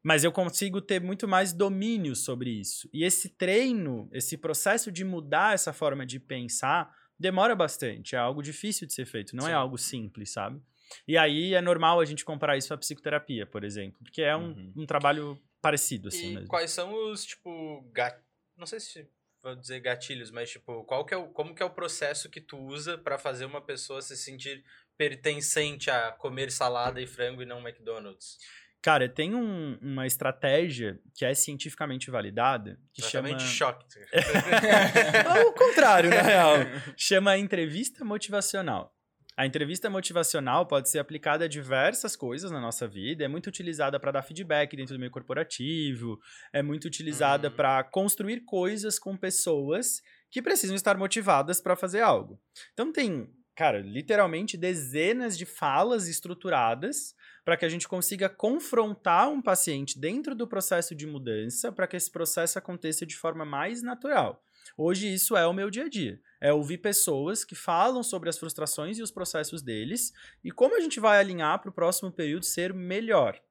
Mas 0.03 0.23
eu 0.23 0.31
consigo 0.31 0.81
ter 0.81 1.01
muito 1.01 1.27
mais 1.27 1.51
domínio 1.51 2.15
sobre 2.15 2.49
isso. 2.49 2.89
E 2.93 3.03
esse 3.03 3.29
treino, 3.29 4.09
esse 4.13 4.37
processo 4.37 4.91
de 4.91 5.03
mudar 5.03 5.53
essa 5.53 5.73
forma 5.73 6.05
de 6.05 6.19
pensar, 6.19 6.93
demora 7.19 7.55
bastante. 7.55 8.15
É 8.15 8.19
algo 8.19 8.41
difícil 8.41 8.87
de 8.87 8.93
ser 8.93 9.05
feito, 9.05 9.35
não 9.35 9.43
é 9.43 9.47
Sim. 9.47 9.51
é 9.51 9.55
algo 9.55 9.77
simples, 9.77 10.31
sabe? 10.31 10.61
E 11.07 11.17
aí 11.17 11.53
é 11.53 11.61
normal 11.61 11.99
a 11.99 12.05
gente 12.05 12.25
comparar 12.25 12.57
isso 12.57 12.73
à 12.73 12.77
psicoterapia, 12.77 13.45
por 13.45 13.63
exemplo, 13.63 13.99
porque 14.03 14.21
é 14.21 14.35
um, 14.35 14.49
uhum. 14.49 14.73
um 14.77 14.85
trabalho 14.85 15.39
parecido, 15.61 16.07
assim. 16.07 16.31
E 16.31 16.33
mesmo. 16.35 16.47
quais 16.47 16.71
são 16.71 17.11
os, 17.11 17.25
tipo, 17.25 17.81
gat... 17.91 18.17
não 18.57 18.65
sei 18.65 18.79
se 18.79 19.07
vou 19.41 19.55
dizer 19.55 19.79
gatilhos, 19.79 20.31
mas, 20.31 20.49
tipo, 20.49 20.83
qual 20.83 21.05
que 21.05 21.13
é 21.13 21.17
o, 21.17 21.27
como 21.27 21.55
que 21.55 21.63
é 21.63 21.65
o 21.65 21.69
processo 21.69 22.29
que 22.29 22.41
tu 22.41 22.57
usa 22.57 22.97
para 22.97 23.17
fazer 23.17 23.45
uma 23.45 23.61
pessoa 23.61 24.01
se 24.01 24.17
sentir 24.17 24.63
pertencente 24.97 25.89
a 25.89 26.11
comer 26.11 26.51
salada 26.51 27.01
e 27.01 27.07
frango 27.07 27.41
e 27.41 27.45
não 27.45 27.59
McDonald's? 27.59 28.37
Cara, 28.81 29.09
tem 29.09 29.35
um, 29.35 29.77
uma 29.81 30.07
estratégia 30.07 30.99
que 31.13 31.25
é 31.25 31.33
cientificamente 31.33 32.09
validada 32.09 32.79
que 32.93 33.01
chama. 33.01 33.37
choque. 33.39 33.85
o 35.47 35.51
contrário, 35.53 36.09
na 36.09 36.21
real. 36.21 36.55
Chama 36.95 37.37
entrevista 37.37 38.05
motivacional. 38.05 38.95
A 39.39 39.45
entrevista 39.45 39.89
motivacional 39.89 40.65
pode 40.65 40.89
ser 40.89 40.99
aplicada 40.99 41.45
a 41.45 41.47
diversas 41.47 42.13
coisas 42.13 42.51
na 42.51 42.59
nossa 42.59 42.85
vida, 42.85 43.23
é 43.23 43.27
muito 43.29 43.47
utilizada 43.47 43.97
para 43.97 44.11
dar 44.11 44.21
feedback 44.21 44.75
dentro 44.75 44.95
do 44.95 44.99
meio 44.99 45.11
corporativo, 45.11 46.19
é 46.51 46.61
muito 46.61 46.83
utilizada 46.83 47.47
uhum. 47.47 47.55
para 47.55 47.81
construir 47.85 48.41
coisas 48.41 48.99
com 48.99 49.15
pessoas 49.15 50.01
que 50.29 50.41
precisam 50.41 50.75
estar 50.75 50.97
motivadas 50.97 51.61
para 51.61 51.77
fazer 51.77 52.01
algo. 52.01 52.37
Então 52.73 52.91
tem, 52.91 53.29
cara, 53.55 53.79
literalmente 53.79 54.57
dezenas 54.57 55.37
de 55.37 55.45
falas 55.45 56.09
estruturadas 56.09 57.15
para 57.49 57.57
que 57.57 57.65
a 57.65 57.69
gente 57.69 57.87
consiga 57.87 58.29
confrontar 58.29 59.27
um 59.27 59.41
paciente 59.41 59.97
dentro 59.97 60.35
do 60.35 60.45
processo 60.45 60.93
de 60.93 61.07
mudança 61.07 61.71
para 61.71 61.87
que 61.87 61.97
esse 61.97 62.11
processo 62.11 62.59
aconteça 62.59 63.07
de 63.07 63.17
forma 63.17 63.43
mais 63.43 63.81
natural. 63.81 64.43
Hoje 64.77 65.11
isso 65.11 65.35
é 65.35 65.47
o 65.47 65.51
meu 65.51 65.71
dia 65.71 65.85
a 65.85 65.89
dia. 65.89 66.21
É 66.39 66.53
ouvir 66.53 66.77
pessoas 66.77 67.43
que 67.43 67.55
falam 67.55 68.03
sobre 68.03 68.29
as 68.29 68.37
frustrações 68.37 68.99
e 68.99 69.01
os 69.01 69.09
processos 69.09 69.63
deles 69.63 70.13
e 70.43 70.51
como 70.51 70.77
a 70.77 70.79
gente 70.79 70.99
vai 70.99 71.17
alinhar 71.17 71.59
para 71.59 71.71
o 71.71 71.73
próximo 71.73 72.11
período 72.11 72.45
ser 72.45 72.71
melhor. 72.71 73.41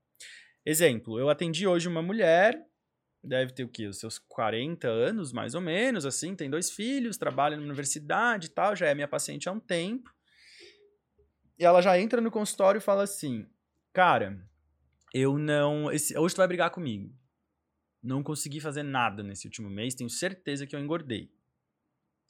Exemplo, 0.64 1.18
eu 1.18 1.28
atendi 1.28 1.66
hoje 1.66 1.88
uma 1.88 2.00
mulher, 2.00 2.64
deve 3.20 3.52
ter 3.52 3.64
o 3.64 3.68
quê? 3.68 3.88
Os 3.88 3.98
seus 3.98 4.16
40 4.16 4.86
anos, 4.86 5.32
mais 5.32 5.56
ou 5.56 5.60
menos, 5.60 6.06
assim, 6.06 6.36
tem 6.36 6.48
dois 6.48 6.70
filhos, 6.70 7.16
trabalha 7.16 7.56
na 7.56 7.64
universidade 7.64 8.46
e 8.46 8.50
tal, 8.50 8.76
já 8.76 8.86
é 8.86 8.94
minha 8.94 9.08
paciente 9.08 9.48
há 9.48 9.52
um 9.52 9.58
tempo. 9.58 10.14
E 11.58 11.64
ela 11.64 11.82
já 11.82 11.98
entra 11.98 12.20
no 12.20 12.30
consultório 12.30 12.78
e 12.78 12.80
fala 12.80 13.02
assim: 13.02 13.44
Cara, 13.92 14.38
eu 15.12 15.38
não. 15.38 15.90
Esse, 15.90 16.16
hoje 16.16 16.34
tu 16.34 16.38
vai 16.38 16.48
brigar 16.48 16.70
comigo. 16.70 17.14
Não 18.02 18.22
consegui 18.22 18.60
fazer 18.60 18.82
nada 18.82 19.22
nesse 19.22 19.46
último 19.46 19.68
mês, 19.68 19.94
tenho 19.94 20.10
certeza 20.10 20.66
que 20.66 20.74
eu 20.74 20.80
engordei. 20.80 21.30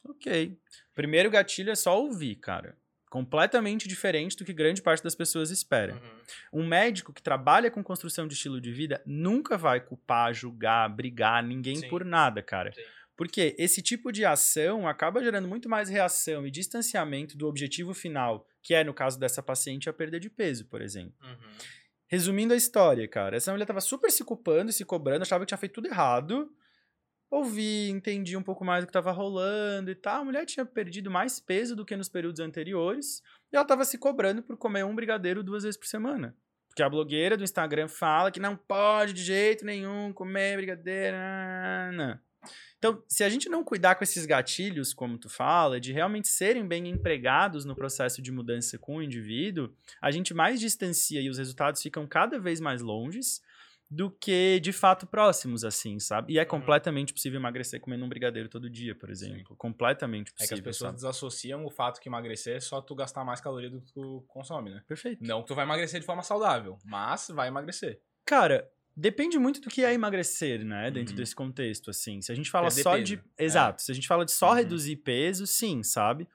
Ok. 0.02 0.58
Primeiro 0.94 1.30
gatilho 1.30 1.70
é 1.70 1.74
só 1.74 2.00
ouvir, 2.00 2.36
cara. 2.36 2.76
Completamente 3.10 3.88
diferente 3.88 4.36
do 4.36 4.44
que 4.44 4.52
grande 4.52 4.82
parte 4.82 5.02
das 5.02 5.14
pessoas 5.14 5.50
espera. 5.50 5.94
Uhum. 5.94 6.60
Um 6.60 6.66
médico 6.66 7.12
que 7.12 7.22
trabalha 7.22 7.70
com 7.70 7.82
construção 7.82 8.26
de 8.26 8.34
estilo 8.34 8.60
de 8.60 8.70
vida 8.70 9.02
nunca 9.06 9.56
vai 9.56 9.80
culpar, 9.80 10.34
julgar, 10.34 10.88
brigar 10.88 11.42
ninguém 11.42 11.76
Sim. 11.76 11.88
por 11.88 12.04
nada, 12.04 12.42
cara. 12.42 12.72
Sim. 12.72 12.82
Porque 13.16 13.56
esse 13.58 13.82
tipo 13.82 14.12
de 14.12 14.24
ação 14.24 14.86
acaba 14.86 15.22
gerando 15.22 15.48
muito 15.48 15.68
mais 15.68 15.88
reação 15.88 16.46
e 16.46 16.50
distanciamento 16.50 17.36
do 17.36 17.48
objetivo 17.48 17.92
final, 17.92 18.46
que 18.68 18.74
é, 18.74 18.84
no 18.84 18.92
caso 18.92 19.18
dessa 19.18 19.42
paciente, 19.42 19.88
a 19.88 19.94
perda 19.94 20.20
de 20.20 20.28
peso, 20.28 20.66
por 20.66 20.82
exemplo. 20.82 21.14
Uhum. 21.22 21.56
Resumindo 22.06 22.52
a 22.52 22.56
história, 22.56 23.08
cara, 23.08 23.34
essa 23.34 23.50
mulher 23.50 23.64
tava 23.64 23.80
super 23.80 24.10
se 24.10 24.22
culpando 24.22 24.68
e 24.68 24.74
se 24.74 24.84
cobrando, 24.84 25.22
achava 25.22 25.42
que 25.42 25.48
tinha 25.48 25.56
feito 25.56 25.72
tudo 25.72 25.86
errado. 25.88 26.54
Ouvi, 27.30 27.88
entendi 27.88 28.36
um 28.36 28.42
pouco 28.42 28.66
mais 28.66 28.84
do 28.84 28.86
que 28.86 28.92
tava 28.92 29.10
rolando 29.10 29.90
e 29.90 29.94
tal. 29.94 30.20
A 30.20 30.24
mulher 30.26 30.44
tinha 30.44 30.66
perdido 30.66 31.10
mais 31.10 31.40
peso 31.40 31.74
do 31.74 31.82
que 31.82 31.96
nos 31.96 32.10
períodos 32.10 32.40
anteriores. 32.40 33.22
E 33.50 33.56
ela 33.56 33.64
tava 33.64 33.86
se 33.86 33.96
cobrando 33.96 34.42
por 34.42 34.58
comer 34.58 34.84
um 34.84 34.94
brigadeiro 34.94 35.42
duas 35.42 35.62
vezes 35.62 35.78
por 35.78 35.86
semana. 35.86 36.36
Porque 36.68 36.82
a 36.82 36.90
blogueira 36.90 37.38
do 37.38 37.44
Instagram 37.44 37.88
fala 37.88 38.30
que 38.30 38.38
não 38.38 38.54
pode 38.54 39.14
de 39.14 39.24
jeito 39.24 39.64
nenhum 39.64 40.12
comer 40.12 40.58
brigadeiro. 40.58 41.16
nananana. 41.16 42.22
Então, 42.78 43.02
se 43.08 43.24
a 43.24 43.28
gente 43.28 43.48
não 43.48 43.64
cuidar 43.64 43.96
com 43.96 44.04
esses 44.04 44.24
gatilhos, 44.24 44.94
como 44.94 45.18
tu 45.18 45.28
fala, 45.28 45.80
de 45.80 45.92
realmente 45.92 46.28
serem 46.28 46.66
bem 46.66 46.88
empregados 46.88 47.64
no 47.64 47.74
processo 47.74 48.22
de 48.22 48.30
mudança 48.30 48.78
com 48.78 48.96
o 48.96 49.02
indivíduo, 49.02 49.70
a 50.00 50.10
gente 50.12 50.32
mais 50.32 50.60
distancia 50.60 51.20
e 51.20 51.28
os 51.28 51.38
resultados 51.38 51.82
ficam 51.82 52.06
cada 52.06 52.38
vez 52.38 52.60
mais 52.60 52.80
longes 52.80 53.42
do 53.90 54.10
que 54.10 54.60
de 54.60 54.70
fato 54.70 55.06
próximos, 55.06 55.64
assim, 55.64 55.98
sabe? 55.98 56.34
E 56.34 56.38
é 56.38 56.44
completamente 56.44 57.12
possível 57.12 57.40
emagrecer 57.40 57.80
comendo 57.80 58.04
um 58.04 58.08
brigadeiro 58.08 58.48
todo 58.48 58.68
dia, 58.68 58.94
por 58.94 59.08
exemplo. 59.10 59.56
Completamente 59.56 60.28
É 60.28 60.32
que 60.32 60.36
possível. 60.36 60.56
as 60.56 60.60
pessoas 60.60 60.88
sabe? 60.90 60.96
desassociam 60.96 61.64
o 61.64 61.70
fato 61.70 61.98
que 61.98 62.08
emagrecer 62.08 62.56
é 62.56 62.60
só 62.60 62.80
tu 62.82 62.94
gastar 62.94 63.24
mais 63.24 63.40
caloria 63.40 63.70
do 63.70 63.80
que 63.80 63.90
tu 63.92 64.22
consome, 64.28 64.70
né? 64.70 64.82
Perfeito. 64.86 65.24
Não 65.24 65.40
que 65.40 65.48
tu 65.48 65.54
vai 65.54 65.64
emagrecer 65.64 65.98
de 66.00 66.06
forma 66.06 66.22
saudável, 66.22 66.78
mas 66.84 67.28
vai 67.34 67.48
emagrecer. 67.48 67.98
Cara, 68.26 68.70
depende 69.00 69.38
muito 69.38 69.60
do 69.60 69.68
que 69.70 69.84
é 69.84 69.92
emagrecer, 69.94 70.64
né? 70.64 70.90
Dentro 70.90 71.12
Uhum. 71.12 71.16
desse 71.16 71.34
contexto, 71.34 71.90
assim. 71.90 72.20
Se 72.20 72.32
a 72.32 72.34
gente 72.34 72.50
fala 72.50 72.68
Perder 72.68 72.82
só 72.82 72.92
peso, 72.92 73.04
de. 73.04 73.14
é. 73.38 73.44
Exato. 73.44 73.82
Se 73.82 73.92
a 73.92 73.94
gente 73.94 74.08
fala 74.08 74.24
de 74.24 74.32
só 74.32 74.50
Uhum. 74.50 74.54
reduzir 74.56 74.96
peso, 74.96 75.46
sim, 75.46 75.82
sabe? 75.82 76.26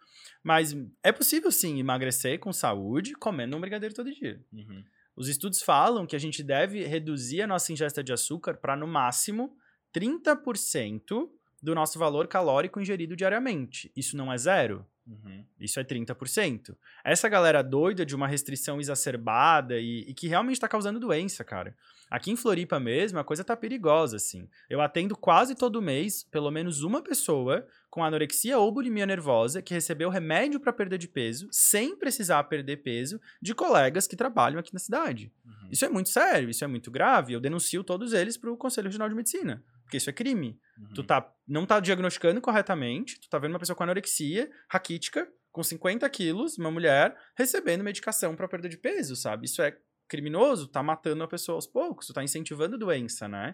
Mas 0.43 0.75
é 1.03 1.11
possível, 1.11 1.51
sim, 1.51 1.79
emagrecer 1.79 2.39
com 2.39 2.51
saúde 2.53 3.13
comendo 3.13 3.55
um 3.55 3.61
brigadeiro 3.61 3.93
todo 3.95 4.11
dia. 4.11 4.41
Uhum. 4.51 4.83
Os 5.15 5.27
estudos 5.29 5.61
falam 5.61 6.05
que 6.07 6.15
a 6.15 6.19
gente 6.19 6.41
deve 6.43 6.83
reduzir 6.85 7.41
a 7.43 7.47
nossa 7.47 7.71
ingesta 7.71 8.03
de 8.03 8.11
açúcar 8.11 8.55
para, 8.55 8.75
no 8.75 8.87
máximo, 8.87 9.55
30% 9.93 11.29
do 11.61 11.73
nosso 11.75 11.97
valor 11.99 12.27
calórico 12.27 12.79
ingerido 12.81 13.15
diariamente. 13.15 13.91
Isso 13.95 14.17
não 14.17 14.31
é 14.31 14.37
zero. 14.37 14.85
Uhum. 15.05 15.43
Isso 15.59 15.79
é 15.79 15.83
30%. 15.83 16.75
Essa 17.03 17.27
galera 17.27 17.61
doida 17.61 18.05
de 18.05 18.15
uma 18.15 18.27
restrição 18.27 18.79
exacerbada 18.79 19.77
e, 19.79 20.05
e 20.07 20.13
que 20.13 20.27
realmente 20.27 20.59
tá 20.59 20.67
causando 20.67 20.99
doença, 20.99 21.43
cara. 21.43 21.75
Aqui 22.09 22.31
em 22.31 22.35
Floripa 22.35 22.79
mesmo, 22.79 23.19
a 23.19 23.23
coisa 23.23 23.43
tá 23.43 23.55
perigosa, 23.55 24.17
assim. 24.17 24.47
Eu 24.69 24.79
atendo 24.81 25.15
quase 25.15 25.55
todo 25.55 25.81
mês, 25.81 26.23
pelo 26.23 26.51
menos 26.51 26.83
uma 26.83 27.01
pessoa 27.01 27.65
com 27.89 28.03
anorexia 28.03 28.57
ou 28.57 28.71
bulimia 28.71 29.05
nervosa 29.05 29.61
que 29.61 29.73
recebeu 29.73 30.09
remédio 30.09 30.59
para 30.59 30.73
perda 30.73 30.97
de 30.97 31.07
peso, 31.07 31.47
sem 31.51 31.95
precisar 31.95 32.43
perder 32.45 32.77
peso, 32.77 33.19
de 33.41 33.53
colegas 33.53 34.07
que 34.07 34.15
trabalham 34.15 34.59
aqui 34.59 34.73
na 34.73 34.79
cidade. 34.79 35.31
Uhum. 35.45 35.69
Isso 35.71 35.85
é 35.85 35.89
muito 35.89 36.09
sério, 36.09 36.49
isso 36.49 36.63
é 36.63 36.67
muito 36.67 36.89
grave. 36.89 37.33
Eu 37.33 37.39
denuncio 37.39 37.83
todos 37.83 38.13
eles 38.13 38.37
pro 38.37 38.57
Conselho 38.57 38.87
Regional 38.87 39.09
de 39.09 39.15
Medicina, 39.15 39.63
porque 39.93 39.97
isso 39.97 40.09
é 40.09 40.13
crime. 40.13 40.59
Uhum. 40.77 40.93
Tu 40.95 41.03
tá, 41.03 41.31
não 41.47 41.65
tá 41.67 41.79
diagnosticando 41.79 42.41
corretamente, 42.41 43.19
tu 43.21 43.29
tá 43.29 43.37
vendo 43.37 43.51
uma 43.51 43.59
pessoa 43.59 43.75
com 43.75 43.83
anorexia, 43.83 44.49
raquítica, 44.67 45.31
com 45.51 45.61
50 45.61 46.09
quilos, 46.09 46.57
uma 46.57 46.71
mulher, 46.71 47.15
recebendo 47.37 47.83
medicação 47.83 48.35
pra 48.35 48.47
perda 48.47 48.67
de 48.67 48.77
peso, 48.77 49.15
sabe? 49.15 49.45
Isso 49.45 49.61
é 49.61 49.77
criminoso, 50.07 50.67
tá 50.67 50.81
matando 50.81 51.23
a 51.23 51.27
pessoa 51.27 51.57
aos 51.57 51.67
poucos, 51.67 52.07
tu 52.07 52.13
tá 52.13 52.23
incentivando 52.23 52.77
doença, 52.77 53.27
né? 53.27 53.53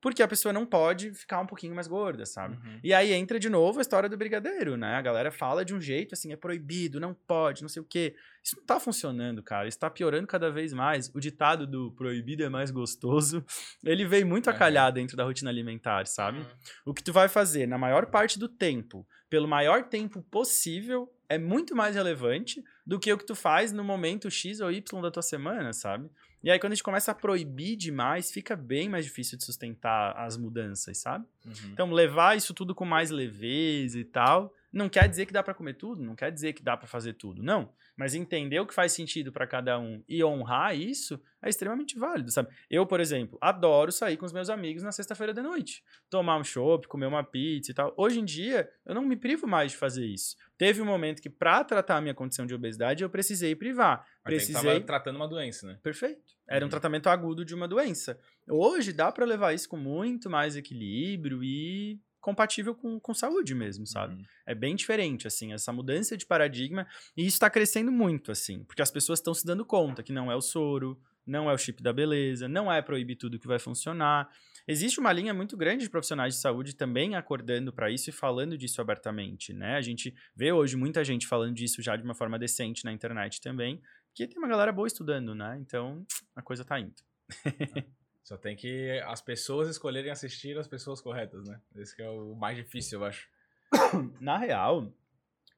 Porque 0.00 0.22
a 0.22 0.28
pessoa 0.28 0.52
não 0.52 0.64
pode 0.64 1.12
ficar 1.12 1.40
um 1.40 1.46
pouquinho 1.46 1.74
mais 1.74 1.88
gorda, 1.88 2.24
sabe? 2.24 2.56
Uhum. 2.56 2.80
E 2.84 2.94
aí 2.94 3.12
entra 3.12 3.38
de 3.38 3.48
novo 3.48 3.78
a 3.78 3.82
história 3.82 4.08
do 4.08 4.16
brigadeiro, 4.16 4.76
né? 4.76 4.94
A 4.94 5.02
galera 5.02 5.32
fala 5.32 5.64
de 5.64 5.74
um 5.74 5.80
jeito 5.80 6.14
assim, 6.14 6.32
é 6.32 6.36
proibido, 6.36 7.00
não 7.00 7.12
pode, 7.12 7.62
não 7.62 7.68
sei 7.68 7.82
o 7.82 7.84
quê. 7.84 8.14
Isso 8.42 8.56
não 8.56 8.64
tá 8.64 8.78
funcionando, 8.78 9.42
cara. 9.42 9.66
Isso 9.66 9.78
tá 9.78 9.90
piorando 9.90 10.26
cada 10.26 10.50
vez 10.50 10.72
mais. 10.72 11.10
O 11.14 11.18
ditado 11.18 11.66
do 11.66 11.90
proibido 11.92 12.44
é 12.44 12.48
mais 12.48 12.70
gostoso, 12.70 13.44
ele 13.84 14.06
vem 14.06 14.24
muito 14.24 14.48
a 14.48 14.52
É. 14.52 14.56
calhar 14.56 14.92
dentro 14.92 15.16
da 15.16 15.24
rotina 15.24 15.50
alimentar, 15.50 16.06
sabe? 16.06 16.38
Uhum. 16.38 16.46
O 16.86 16.94
que 16.94 17.02
tu 17.02 17.12
vai 17.12 17.28
fazer 17.28 17.66
na 17.66 17.76
maior 17.76 18.06
parte 18.06 18.38
do 18.38 18.48
tempo, 18.48 19.06
pelo 19.28 19.48
maior 19.48 19.88
tempo 19.88 20.22
possível, 20.30 21.12
é 21.28 21.36
muito 21.38 21.74
mais 21.74 21.94
relevante 21.96 22.62
do 22.86 22.98
que 22.98 23.12
o 23.12 23.18
que 23.18 23.26
tu 23.26 23.34
faz 23.34 23.72
no 23.72 23.84
momento 23.84 24.30
X 24.30 24.60
ou 24.60 24.70
Y 24.70 25.02
da 25.02 25.10
tua 25.10 25.22
semana, 25.22 25.72
sabe? 25.72 26.08
E 26.42 26.50
aí, 26.50 26.58
quando 26.58 26.72
a 26.72 26.74
gente 26.74 26.84
começa 26.84 27.10
a 27.10 27.14
proibir 27.14 27.76
demais, 27.76 28.30
fica 28.30 28.54
bem 28.54 28.88
mais 28.88 29.04
difícil 29.04 29.36
de 29.36 29.44
sustentar 29.44 30.16
as 30.16 30.36
mudanças, 30.36 30.98
sabe? 30.98 31.26
Uhum. 31.44 31.70
Então, 31.72 31.90
levar 31.90 32.36
isso 32.36 32.54
tudo 32.54 32.74
com 32.74 32.84
mais 32.84 33.10
leveza 33.10 33.98
e 33.98 34.04
tal, 34.04 34.54
não 34.72 34.88
quer 34.88 35.08
dizer 35.08 35.26
que 35.26 35.32
dá 35.32 35.42
pra 35.42 35.54
comer 35.54 35.74
tudo, 35.74 36.02
não 36.02 36.14
quer 36.14 36.30
dizer 36.30 36.52
que 36.52 36.62
dá 36.62 36.76
pra 36.76 36.86
fazer 36.86 37.14
tudo, 37.14 37.42
não. 37.42 37.72
Mas 37.96 38.14
entender 38.14 38.60
o 38.60 38.66
que 38.66 38.74
faz 38.74 38.92
sentido 38.92 39.32
pra 39.32 39.46
cada 39.46 39.78
um 39.78 40.02
e 40.08 40.22
honrar 40.22 40.76
isso 40.76 41.20
é 41.42 41.48
extremamente 41.48 41.98
válido, 41.98 42.30
sabe? 42.30 42.48
Eu, 42.70 42.86
por 42.86 43.00
exemplo, 43.00 43.38
adoro 43.40 43.90
sair 43.90 44.16
com 44.16 44.26
os 44.26 44.32
meus 44.32 44.50
amigos 44.50 44.82
na 44.82 44.92
sexta-feira 44.92 45.32
de 45.34 45.40
noite, 45.42 45.82
tomar 46.10 46.36
um 46.36 46.44
chopp, 46.44 46.86
comer 46.86 47.06
uma 47.06 47.24
pizza 47.24 47.70
e 47.70 47.74
tal. 47.74 47.92
Hoje 47.96 48.20
em 48.20 48.24
dia, 48.24 48.68
eu 48.86 48.94
não 48.94 49.04
me 49.04 49.16
privo 49.16 49.46
mais 49.46 49.72
de 49.72 49.78
fazer 49.78 50.06
isso. 50.06 50.36
Teve 50.56 50.80
um 50.82 50.84
momento 50.84 51.22
que 51.22 51.30
pra 51.30 51.64
tratar 51.64 51.96
a 51.96 52.00
minha 52.00 52.14
condição 52.14 52.44
de 52.46 52.54
obesidade, 52.54 53.02
eu 53.02 53.10
precisei 53.10 53.54
privar. 53.56 54.04
Mas 54.24 54.34
Precisei 54.34 54.62
tava 54.62 54.80
tratando 54.80 55.16
uma 55.16 55.28
doença, 55.28 55.66
né? 55.66 55.78
Perfeito. 55.82 56.36
Era 56.48 56.64
um 56.64 56.66
Uhum. 56.66 56.70
tratamento 56.70 57.08
agudo 57.08 57.44
de 57.44 57.54
uma 57.54 57.66
doença. 57.68 58.18
Hoje 58.48 58.92
dá 58.92 59.10
pra 59.12 59.24
levar 59.24 59.52
isso 59.54 59.68
com 59.68 59.76
muito 59.76 60.28
mais 60.30 60.56
equilíbrio 60.56 61.42
e 61.44 62.00
compatível 62.20 62.74
com, 62.74 62.98
com 63.00 63.14
saúde 63.14 63.54
mesmo, 63.54 63.86
sabe? 63.86 64.14
Uhum. 64.14 64.22
É 64.46 64.54
bem 64.54 64.74
diferente, 64.74 65.26
assim, 65.26 65.52
essa 65.52 65.72
mudança 65.72 66.16
de 66.16 66.26
paradigma. 66.26 66.86
E 67.16 67.26
isso 67.26 67.38
tá 67.38 67.48
crescendo 67.48 67.92
muito, 67.92 68.32
assim, 68.32 68.64
porque 68.64 68.82
as 68.82 68.90
pessoas 68.90 69.18
estão 69.18 69.34
se 69.34 69.44
dando 69.44 69.64
conta 69.64 70.02
que 70.02 70.12
não 70.12 70.30
é 70.30 70.36
o 70.36 70.40
soro, 70.40 71.00
não 71.26 71.50
é 71.50 71.52
o 71.52 71.58
chip 71.58 71.82
da 71.82 71.92
beleza, 71.92 72.48
não 72.48 72.72
é 72.72 72.80
proibir 72.80 73.16
tudo 73.16 73.38
que 73.38 73.46
vai 73.46 73.58
funcionar. 73.58 74.28
Existe 74.66 74.98
uma 74.98 75.12
linha 75.12 75.32
muito 75.32 75.56
grande 75.56 75.84
de 75.84 75.90
profissionais 75.90 76.34
de 76.34 76.40
saúde 76.40 76.74
também 76.74 77.14
acordando 77.14 77.72
para 77.72 77.90
isso 77.90 78.10
e 78.10 78.12
falando 78.12 78.56
disso 78.56 78.80
abertamente, 78.80 79.52
né? 79.52 79.76
A 79.76 79.80
gente 79.80 80.14
vê 80.34 80.52
hoje 80.52 80.76
muita 80.76 81.04
gente 81.04 81.26
falando 81.26 81.54
disso 81.54 81.82
já 81.82 81.96
de 81.96 82.02
uma 82.02 82.14
forma 82.14 82.38
decente 82.38 82.84
na 82.84 82.92
internet 82.92 83.40
também, 83.40 83.80
porque 84.08 84.26
tem 84.26 84.38
uma 84.38 84.48
galera 84.48 84.72
boa 84.72 84.86
estudando, 84.86 85.34
né? 85.34 85.58
Então, 85.60 86.04
a 86.34 86.42
coisa 86.42 86.64
tá 86.64 86.80
indo. 86.80 86.94
Só 88.28 88.36
tem 88.36 88.54
que 88.54 89.00
as 89.06 89.22
pessoas 89.22 89.70
escolherem 89.70 90.10
assistir 90.10 90.58
as 90.58 90.68
pessoas 90.68 91.00
corretas, 91.00 91.48
né? 91.48 91.58
Esse 91.74 92.02
é 92.02 92.10
o 92.10 92.34
mais 92.34 92.58
difícil, 92.58 93.00
eu 93.00 93.06
acho. 93.06 93.26
Na 94.20 94.36
real, 94.36 94.92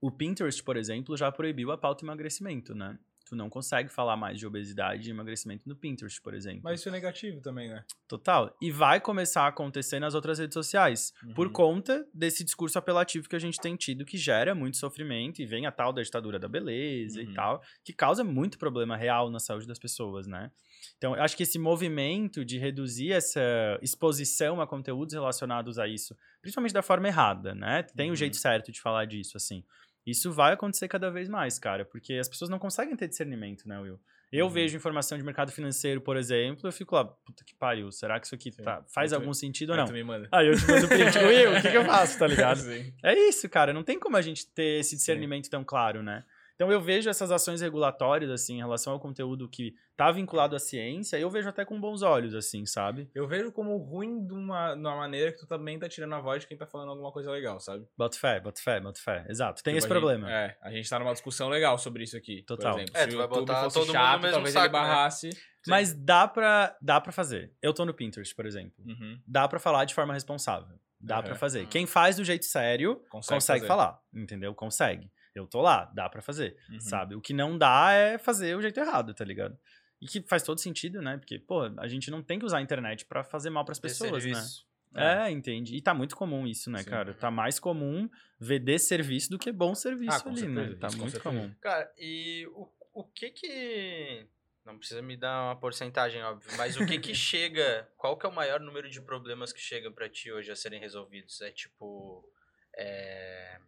o 0.01 0.09
Pinterest, 0.09 0.63
por 0.63 0.77
exemplo, 0.77 1.17
já 1.17 1.33
proibiu 1.33 1.73
a 1.73 1.77
pauta 1.77 2.05
emagrecimento, 2.05 2.73
né? 2.73 2.97
Tu 3.31 3.37
não 3.37 3.49
consegue 3.49 3.89
falar 3.89 4.17
mais 4.17 4.41
de 4.41 4.45
obesidade 4.45 5.07
e 5.09 5.11
emagrecimento 5.13 5.63
no 5.69 5.77
Pinterest, 5.77 6.21
por 6.21 6.35
exemplo. 6.35 6.63
Mas 6.65 6.81
isso 6.81 6.89
é 6.89 6.93
negativo 6.93 7.41
também, 7.41 7.69
né? 7.69 7.85
Total. 8.09 8.53
E 8.61 8.73
vai 8.73 9.01
começar 9.01 9.43
a 9.43 9.47
acontecer 9.47 10.01
nas 10.01 10.15
outras 10.17 10.41
redes 10.41 10.55
sociais. 10.55 11.13
Por 11.37 11.47
Uhum. 11.47 11.53
conta 11.53 12.05
desse 12.13 12.43
discurso 12.43 12.77
apelativo 12.77 13.29
que 13.29 13.37
a 13.37 13.39
gente 13.39 13.61
tem 13.61 13.77
tido, 13.77 14.05
que 14.05 14.19
gera 14.19 14.53
muito 14.53 14.77
sofrimento 14.79 15.41
e 15.41 15.47
vem 15.47 15.65
a 15.65 15.71
tal 15.71 15.93
da 15.93 16.03
ditadura 16.03 16.41
da 16.41 16.49
beleza 16.49 17.21
Uhum. 17.23 17.31
e 17.31 17.33
tal, 17.35 17.63
que 17.85 17.93
causa 17.93 18.25
muito 18.25 18.59
problema 18.59 18.97
real 18.97 19.31
na 19.31 19.39
saúde 19.39 19.65
das 19.69 19.79
pessoas, 19.79 20.27
né? 20.27 20.51
Então, 20.99 21.15
eu 21.15 21.23
acho 21.23 21.37
que 21.37 21.45
esse 21.45 21.57
movimento 21.59 22.45
de 22.45 22.59
reduzir 22.59 23.13
essa 23.13 23.79
exposição 23.81 24.61
a 24.61 24.67
conteúdos 24.67 25.15
relacionados 25.15 25.79
a 25.79 25.87
isso, 25.87 26.17
principalmente 26.43 26.73
da 26.75 26.83
forma 26.83 27.07
errada, 27.07 27.55
né? 27.55 27.85
Tem 27.95 28.07
um 28.09 28.11
Uhum. 28.11 28.17
jeito 28.17 28.37
certo 28.37 28.73
de 28.73 28.81
falar 28.81 29.05
disso, 29.05 29.37
assim. 29.37 29.63
Isso 30.07 30.33
vai 30.33 30.53
acontecer 30.55 30.89
cada 30.89 31.11
vez 31.11 31.29
mais, 31.29 31.59
cara, 31.59 31.85
porque 31.85 32.15
as 32.15 32.29
pessoas 32.29 32.49
não 32.51 32.59
conseguem 32.59 32.97
ter 32.97 33.09
discernimento, 33.09 33.69
né, 33.69 33.79
Will? 33.79 34.01
Eu 34.33 34.47
Uhum. 34.47 34.53
vejo 34.53 34.77
informação 34.77 35.19
de 35.19 35.25
mercado 35.25 35.51
financeiro, 35.51 36.01
por 36.01 36.17
exemplo, 36.17 36.67
eu 36.69 36.73
fico 36.73 36.95
lá, 36.95 37.05
puta 37.05 37.45
que 37.45 37.53
pariu, 37.55 37.91
será 37.91 38.19
que 38.21 38.27
isso 38.27 38.35
aqui 38.37 38.53
Sim. 38.53 38.63
tá- 38.63 38.85
faz 38.95 39.13
Aí 39.13 39.19
algum 39.19 39.35
sentido 39.35 39.71
ou 39.71 39.75
Aí 39.75 39.81
não? 39.81 39.87
tu 39.89 39.93
me 39.93 40.05
manda. 40.05 40.29
Aí 40.31 40.47
eu 40.47 40.57
te 40.57 40.65
mando 40.69 40.87
o 40.87 40.89
print, 40.89 41.19
Will, 41.19 41.51
o 41.53 41.61
que, 41.61 41.69
que 41.71 41.77
eu 41.77 41.85
faço, 41.85 42.17
tá 42.19 42.27
ligado? 42.55 42.59
Sim. 42.59 42.95
É 43.03 43.13
isso, 43.29 43.49
cara, 43.49 43.73
não 43.73 43.83
tem 43.83 43.99
como 43.99 44.17
a 44.17 44.23
gente 44.23 44.47
ter 44.53 44.79
esse 44.81 44.95
discernimento 44.97 45.51
tão 45.51 45.65
claro, 45.65 46.01
né? 46.03 46.25
Então 46.61 46.71
eu 46.71 46.79
vejo 46.79 47.09
essas 47.09 47.31
ações 47.31 47.63
regulatórias, 47.63 48.31
assim, 48.31 48.57
em 48.57 48.59
relação 48.59 48.93
ao 48.93 49.01
conteúdo 49.01 49.49
que 49.49 49.75
tá 49.97 50.13
vinculado 50.13 50.55
à 50.55 50.59
ciência, 50.59 51.17
eu 51.19 51.31
vejo 51.31 51.49
até 51.49 51.65
com 51.65 51.81
bons 51.81 52.03
olhos, 52.03 52.35
assim, 52.35 52.67
sabe? 52.67 53.11
Eu 53.15 53.27
vejo 53.27 53.51
como 53.51 53.79
ruim 53.79 54.27
de 54.27 54.35
uma, 54.35 54.75
de 54.75 54.81
uma 54.81 54.95
maneira 54.95 55.33
que 55.33 55.39
tu 55.39 55.47
também 55.47 55.79
tá 55.79 55.89
tirando 55.89 56.15
a 56.15 56.21
voz 56.21 56.43
de 56.43 56.47
quem 56.49 56.59
tá 56.59 56.67
falando 56.67 56.91
alguma 56.91 57.11
coisa 57.13 57.31
legal, 57.31 57.59
sabe? 57.61 57.87
Bota 57.97 58.19
fé, 58.19 58.39
bota 58.41 58.61
fé, 58.61 58.79
bota 58.79 59.01
fé. 59.01 59.25
Exato, 59.31 59.63
tem 59.63 59.73
Tipo, 59.73 59.79
esse 59.79 59.87
a 59.87 59.89
gente- 59.89 59.99
problema. 60.03 60.31
é, 60.31 60.55
a 60.61 60.71
gente 60.71 60.91
tá 60.91 60.99
numa 60.99 61.15
discussão 61.15 61.49
legal 61.49 61.79
sobre 61.79 62.03
isso 62.05 62.15
aqui. 62.15 62.43
Total. 62.43 62.73
Por 62.75 62.81
exemplo, 62.83 63.01
É, 63.01 63.05
se 63.05 63.09
tu 63.09 63.17
vai 63.17 63.27
botar 63.27 63.63
fosse 63.65 63.75
todo 63.75 63.87
mundo 63.87 63.93
chato, 63.95 64.17
no 64.17 64.21
mesmo 64.21 64.35
talvez 64.35 64.53
saco, 64.53 64.67
ele 64.67 64.73
né? 64.75 64.79
barrasse. 64.91 65.31
Mas 65.67 65.95
dá 65.95 66.29
pra, 66.29 66.77
dá 66.83 67.01
pra 67.01 67.11
fazer. 67.11 67.55
Eu 67.63 67.73
tô 67.73 67.87
no 67.87 67.95
Pinterest, 67.95 68.35
por 68.35 68.45
exemplo. 68.45 68.75
Uhum. 68.85 69.19
Dá 69.27 69.49
pra 69.49 69.59
falar 69.59 69.87
de 69.87 69.95
forma 69.95 70.13
responsável. 70.13 70.79
Dá 71.01 71.15
Aham. 71.17 71.23
pra 71.25 71.35
fazer. 71.37 71.61
Uhum. 71.61 71.67
Quem 71.69 71.87
faz 71.87 72.17
do 72.17 72.25
jeito 72.25 72.45
sério, 72.45 72.97
Consegue 73.09 73.37
consegue, 73.37 73.67
falar, 73.67 73.99
entendeu? 74.15 74.55
Consegue. 74.55 75.11
Eu 75.35 75.47
tô 75.47 75.61
lá, 75.61 75.85
dá 75.95 76.09
pra 76.09 76.21
fazer, 76.23 76.57
Uhum. 76.71 76.81
sabe? 76.81 77.15
O 77.15 77.21
que 77.21 77.33
não 77.33 77.57
dá 77.57 77.93
é 77.93 78.19
fazer 78.19 78.57
o 78.57 78.63
jeito 78.63 78.79
errado, 78.81 79.15
tá 79.15 79.25
ligado? 79.25 79.57
E 80.01 80.07
que 80.07 80.23
faz 80.23 80.43
todo 80.43 80.59
sentido, 80.59 81.01
né? 81.03 81.19
Porque, 81.19 81.39
pô, 81.39 81.63
a 81.79 81.87
gente 81.87 82.11
não 82.11 82.23
tem 82.23 82.39
que 82.39 82.45
usar 82.45 82.59
a 82.59 82.63
internet 82.63 83.05
pra 83.05 83.23
fazer 83.23 83.51
mal 83.51 83.65
pras 83.65 83.79
Ter 83.79 83.89
pessoas, 83.89 84.13
né? 84.25 84.35
serviço. 84.35 84.67
É, 84.97 85.31
entende? 85.31 85.77
E 85.77 85.81
tá 85.81 85.95
muito 85.95 86.17
comum 86.17 86.47
isso, 86.49 86.69
né, 86.69 86.81
Sim. 86.83 86.91
cara? 86.91 87.15
Tá 87.15 87.31
mais 87.31 87.61
comum 87.61 88.09
ver 88.41 88.59
desserviço 88.59 89.31
do 89.31 89.39
que 89.39 89.53
bom 89.53 89.73
serviço 89.75 90.23
Ah, 90.27 90.29
ali, 90.31 90.49
né? 90.49 90.63
certeza, 90.63 90.81
Tá 90.81 90.87
isso 90.89 90.97
com 90.97 91.03
muito 91.03 91.13
certeza. 91.13 91.35
comum. 91.41 91.55
Cara, 91.61 91.93
e 91.97 92.45
o, 92.55 92.69
o 92.95 93.05
que 93.05 93.31
que... 93.31 94.27
Não 94.65 94.77
precisa 94.77 95.01
me 95.01 95.17
dar 95.17 95.45
uma 95.45 95.57
porcentagem, 95.57 96.23
óbvio, 96.25 96.51
mas 96.57 96.77
o 96.77 96.85
que 96.87 96.99
que 96.99 97.15
chega... 97.15 97.89
Qual 97.97 98.19
que 98.19 98.27
é 98.27 98.29
o 98.29 98.33
maior 98.35 98.59
número 98.59 98.91
de 98.91 99.01
problemas 99.01 99.53
que 99.53 99.61
chegam 99.61 99.93
pra 99.93 100.09
ti 100.09 100.33
hoje 100.33 100.51
a 100.51 100.57
serem 100.57 100.81
resolvidos? 100.81 101.41
É 101.41 101.53
tipo... 101.53 102.29
É, 102.77 103.59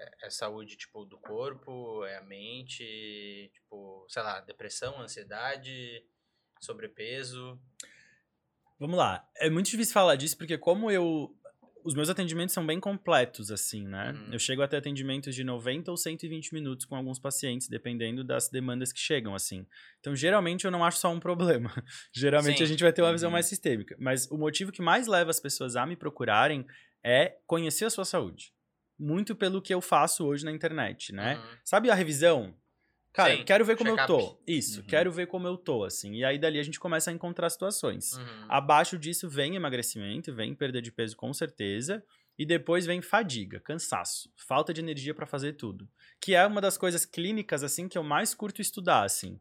é, 0.00 0.26
é 0.26 0.30
saúde, 0.30 0.76
tipo, 0.76 1.04
do 1.04 1.18
corpo? 1.18 2.04
É 2.04 2.16
a 2.16 2.22
mente? 2.22 3.50
Tipo, 3.52 4.06
sei 4.08 4.22
lá, 4.22 4.40
depressão, 4.40 5.00
ansiedade, 5.00 6.04
sobrepeso? 6.60 7.60
Vamos 8.78 8.96
lá. 8.96 9.28
É 9.36 9.50
muito 9.50 9.70
difícil 9.70 9.92
falar 9.92 10.16
disso 10.16 10.36
porque 10.38 10.56
como 10.56 10.90
eu 10.90 11.34
os 11.82 11.94
meus 11.94 12.10
atendimentos 12.10 12.52
são 12.52 12.66
bem 12.66 12.78
completos 12.78 13.50
assim, 13.50 13.86
né? 13.86 14.12
Uhum. 14.12 14.32
Eu 14.34 14.38
chego 14.38 14.62
até 14.62 14.76
atendimentos 14.76 15.34
de 15.34 15.42
90 15.42 15.90
ou 15.90 15.96
120 15.96 16.52
minutos 16.52 16.84
com 16.84 16.94
alguns 16.94 17.18
pacientes, 17.18 17.68
dependendo 17.68 18.22
das 18.22 18.48
demandas 18.50 18.92
que 18.92 19.00
chegam 19.00 19.34
assim. 19.34 19.66
Então, 19.98 20.14
geralmente 20.14 20.64
eu 20.64 20.70
não 20.70 20.84
acho 20.84 20.98
só 20.98 21.10
um 21.10 21.20
problema. 21.20 21.72
geralmente 22.12 22.58
Sim. 22.58 22.64
a 22.64 22.66
gente 22.66 22.82
vai 22.82 22.92
ter 22.92 23.02
uma 23.02 23.12
visão 23.12 23.28
Uhum. 23.28 23.32
mais 23.32 23.46
sistêmica, 23.46 23.96
mas 23.98 24.30
o 24.30 24.36
motivo 24.36 24.70
que 24.72 24.82
mais 24.82 25.06
leva 25.06 25.30
as 25.30 25.40
pessoas 25.40 25.76
a 25.76 25.86
me 25.86 25.96
procurarem 25.96 26.66
é 27.02 27.38
conhecer 27.46 27.86
a 27.86 27.90
sua 27.90 28.04
saúde. 28.04 28.52
Muito 29.00 29.34
pelo 29.34 29.62
que 29.62 29.72
eu 29.72 29.80
faço 29.80 30.26
hoje 30.26 30.44
na 30.44 30.52
internet, 30.52 31.10
né? 31.12 31.36
Uhum. 31.36 31.56
Sabe 31.64 31.90
a 31.90 31.94
revisão? 31.94 32.54
Cara, 33.12 33.34
Sim, 33.36 33.44
quero 33.44 33.64
ver 33.64 33.76
como 33.76 33.90
eu 33.90 34.06
tô. 34.06 34.38
Isso, 34.46 34.80
Uhum. 34.80 34.86
quero 34.86 35.10
ver 35.10 35.26
como 35.26 35.46
eu 35.46 35.56
tô, 35.56 35.84
assim. 35.84 36.14
E 36.14 36.24
aí 36.24 36.38
dali 36.38 36.58
a 36.58 36.62
gente 36.62 36.78
começa 36.78 37.10
a 37.10 37.14
encontrar 37.14 37.48
situações. 37.50 38.12
Uhum. 38.12 38.46
Abaixo 38.48 38.98
disso 38.98 39.28
vem 39.28 39.56
emagrecimento, 39.56 40.32
vem 40.34 40.54
perda 40.54 40.80
de 40.82 40.92
peso 40.92 41.16
com 41.16 41.32
certeza. 41.32 42.04
E 42.38 42.46
depois 42.46 42.86
vem 42.86 43.02
fadiga, 43.02 43.58
cansaço, 43.60 44.32
falta 44.36 44.72
de 44.72 44.80
energia 44.80 45.14
pra 45.14 45.26
fazer 45.26 45.54
tudo. 45.54 45.88
Que 46.20 46.34
é 46.34 46.46
uma 46.46 46.60
das 46.60 46.78
coisas 46.78 47.04
clínicas, 47.04 47.62
assim, 47.62 47.88
que 47.88 47.98
eu 47.98 48.02
mais 48.02 48.32
curto 48.34 48.62
estudar, 48.62 49.02
assim. 49.02 49.38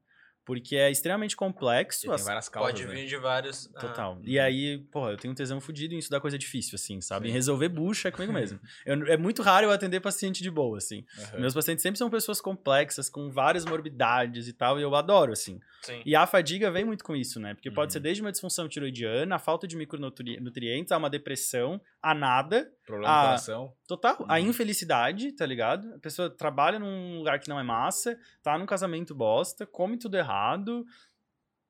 Porque 0.49 0.75
é 0.75 0.89
extremamente 0.89 1.33
E 1.33 1.35
complexo. 1.35 2.01
tem 2.01 2.11
as- 2.11 2.25
várias 2.25 2.49
causas, 2.49 2.71
Pode 2.71 2.87
né? 2.87 2.93
vir 2.95 3.07
de 3.07 3.17
vários... 3.17 3.69
ah, 3.75 3.79
Total. 3.79 4.19
E 4.23 4.39
aí, 4.39 4.79
porra, 4.91 5.11
eu 5.11 5.17
tenho 5.17 5.31
um 5.31 5.35
tesão 5.35 5.61
fudido 5.61 5.93
em 5.93 5.99
estudar 5.99 6.19
coisa 6.19 6.39
difícil, 6.39 6.73
assim, 6.75 6.99
sabe? 7.01 7.27
Em 7.27 7.29
Sim. 7.29 7.33
resolver 7.35 7.69
bucha 7.69 8.11
comigo 8.11 8.33
mesmo. 8.33 8.59
Eu- 8.83 9.05
é 9.07 9.15
muito 9.15 9.43
raro 9.43 9.67
eu 9.67 9.71
atender 9.71 9.99
paciente 9.99 10.41
de 10.41 10.49
boa, 10.49 10.79
assim. 10.79 11.05
Aham. 11.19 11.39
Meus 11.41 11.53
pacientes 11.53 11.83
sempre 11.83 11.99
são 11.99 12.09
pessoas 12.09 12.41
complexas, 12.41 13.09
com 13.09 13.29
várias 13.29 13.63
morbidades 13.63 14.47
e 14.47 14.53
tal, 14.53 14.79
e 14.79 14.81
eu 14.81 14.95
adoro, 14.95 15.31
assim. 15.33 15.59
Sim. 15.83 16.01
E 16.03 16.15
a 16.15 16.25
fadiga 16.25 16.71
vem 16.71 16.83
muito 16.83 17.03
com 17.03 17.15
isso, 17.15 17.39
né? 17.39 17.53
Porque 17.53 17.69
pode 17.69 17.89
Uhum. 17.89 17.93
ser 17.93 17.99
desde 17.99 18.21
uma 18.23 18.31
disfunção 18.31 18.67
tiroidiana, 18.67 19.35
a 19.35 19.39
falta 19.39 19.67
de 19.67 19.77
micronutrientes, 19.77 20.91
a 20.91 20.97
uma 20.97 21.09
depressão, 21.09 21.79
a 22.01 22.13
nada, 22.13 22.69
Problema 22.89 23.13
Ah, 23.13 23.21
no 23.21 23.27
coração. 23.27 23.73
total. 23.87 24.25
A 24.27 24.39
Uhum. 24.39 24.47
infelicidade, 24.49 25.31
tá 25.33 25.45
ligado? 25.45 25.93
A 25.93 25.99
pessoa 25.99 26.29
trabalha 26.29 26.79
num 26.79 27.19
lugar 27.19 27.39
que 27.39 27.47
não 27.47 27.59
é 27.59 27.63
massa, 27.63 28.17
tá 28.41 28.57
num 28.57 28.65
casamento 28.65 29.13
bosta, 29.13 29.65
come 29.65 29.97
tudo 29.97 30.17
errado. 30.17 30.83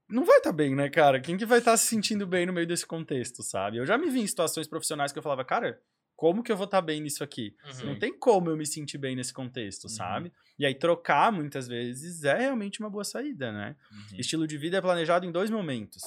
Não 0.09 0.26
vai 0.26 0.38
estar 0.38 0.51
bem, 0.53 0.76
né, 0.76 0.89
cara? 0.89 1.20
Quem 1.20 1.38
que 1.38 1.45
vai 1.45 1.59
estar 1.59 1.76
se 1.78 1.88
sentindo 1.88 2.26
bem 2.26 2.45
no 2.45 2.53
meio 2.53 2.65
desse 2.65 2.86
contexto, 2.86 3.43
sabe? 3.43 3.78
Eu 3.78 3.86
já 3.86 3.97
me 3.97 4.09
vi 4.09 4.22
em 4.22 4.28
situações 4.28 4.67
profissionais 4.67 5.11
que 5.11 5.20
eu 5.20 5.24
falava, 5.24 5.45
cara, 5.45 5.80
como 6.15 6.41
que 6.41 6.51
eu 6.51 6.57
vou 6.57 6.65
estar 6.65 6.82
bem 6.82 6.99
nisso 7.01 7.24
aqui? 7.24 7.55
Uhum. 7.82 7.88
Não 7.91 7.99
tem 7.99 8.17
como 8.17 8.49
eu 8.49 8.57
me 8.57 8.65
sentir 8.65 8.97
bem 8.97 9.15
nesse 9.15 9.34
contexto, 9.34 9.84
Uhum. 9.84 9.89
sabe? 9.89 10.34
E 10.57 10.65
aí 10.65 10.74
trocar, 10.74 11.32
muitas 11.32 11.67
vezes, 11.67 12.24
é 12.24 12.38
realmente 12.39 12.80
uma 12.80 12.89
boa 12.89 13.03
saída, 13.03 13.51
né? 13.51 13.76
Uhum. 13.91 14.17
Estilo 14.20 14.47
de 14.47 14.57
vida 14.57 14.78
é 14.78 14.82
planejado 14.82 15.26
em 15.26 15.32
dois 15.32 15.49
momentos. 15.49 16.01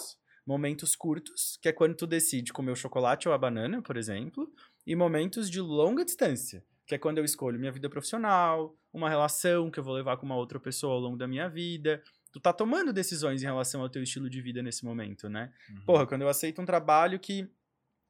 Momentos 0.45 0.97
curtos, 0.97 1.57
que 1.63 1.69
é 1.69 1.73
quando 1.73 1.95
tu 1.95 2.05
decide 2.05 2.53
comer 2.53 2.73
o 2.73 2.77
chocolate 2.77 3.29
ou 3.29 3.35
a 3.35 3.39
banana, 3.39 3.81
por 3.81 3.97
exemplo, 3.97 4.53
e 4.87 4.97
momentos 4.97 5.51
de 5.51 5.61
longa 5.61 6.05
distância, 6.05 6.65
que 6.87 6.95
é 6.95 6.99
quando 6.99 7.19
eu 7.19 7.25
escolho 7.25 7.59
minha 7.59 7.73
vida 7.73 7.89
profissional, 7.89 8.77
uma 8.93 9.09
relação 9.09 9.71
que 9.71 9.79
eu 9.79 9.85
vou 9.85 9.95
levar 9.95 10.17
com 10.17 10.27
uma 10.27 10.37
outra 10.37 10.61
pessoa 10.61 10.95
ao 10.95 11.01
longo 11.01 11.17
da 11.17 11.27
minha 11.27 11.49
vida. 11.49 12.03
Tu 12.33 12.41
tá 12.41 12.53
tomando 12.53 12.93
decisões 12.93 13.43
em 13.43 13.47
relação 13.47 13.83
ao 13.83 13.89
teu 13.89 14.03
estilo 14.03 14.29
de 14.29 14.41
vida 14.41 14.63
nesse 14.63 14.85
momento, 14.85 15.29
né? 15.29 15.53
Uhum. 15.71 15.85
Porra, 15.85 16.07
quando 16.07 16.23
eu 16.23 16.29
aceito 16.29 16.61
um 16.61 16.67
trabalho 16.67 17.19
que, 17.19 17.49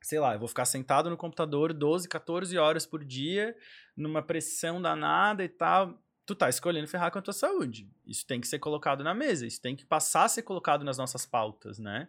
sei 0.03 0.19
lá, 0.19 0.35
eu 0.35 0.39
vou 0.39 0.49
ficar 0.49 0.65
sentado 0.65 1.11
no 1.11 1.17
computador 1.17 1.73
12, 1.73 2.09
14 2.09 2.57
horas 2.57 2.87
por 2.87 3.05
dia, 3.05 3.57
numa 3.97 4.23
pressão 4.23 4.81
danada 4.81 5.45
e 5.45 5.49
tal, 5.49 6.01
tu 6.25 6.35
tá 6.35 6.49
escolhendo 6.49 6.89
ferrar 6.89 7.11
com 7.11 7.19
a 7.19 7.23
tua 7.23 7.35
saúde. 7.35 7.91
Isso 8.07 8.27
tem 8.27 8.41
que 8.41 8.49
ser 8.49 8.59
colocado 8.59 9.05
na 9.05 9.15
mesa, 9.15 9.47
isso 9.47 9.61
tem 9.61 9.77
que 9.77 9.85
passar 9.85 10.25
a 10.25 10.29
ser 10.29 10.43
colocado 10.43 10.85
nas 10.85 10.99
nossas 10.99 11.27
pautas, 11.27 11.79
né? 11.79 12.09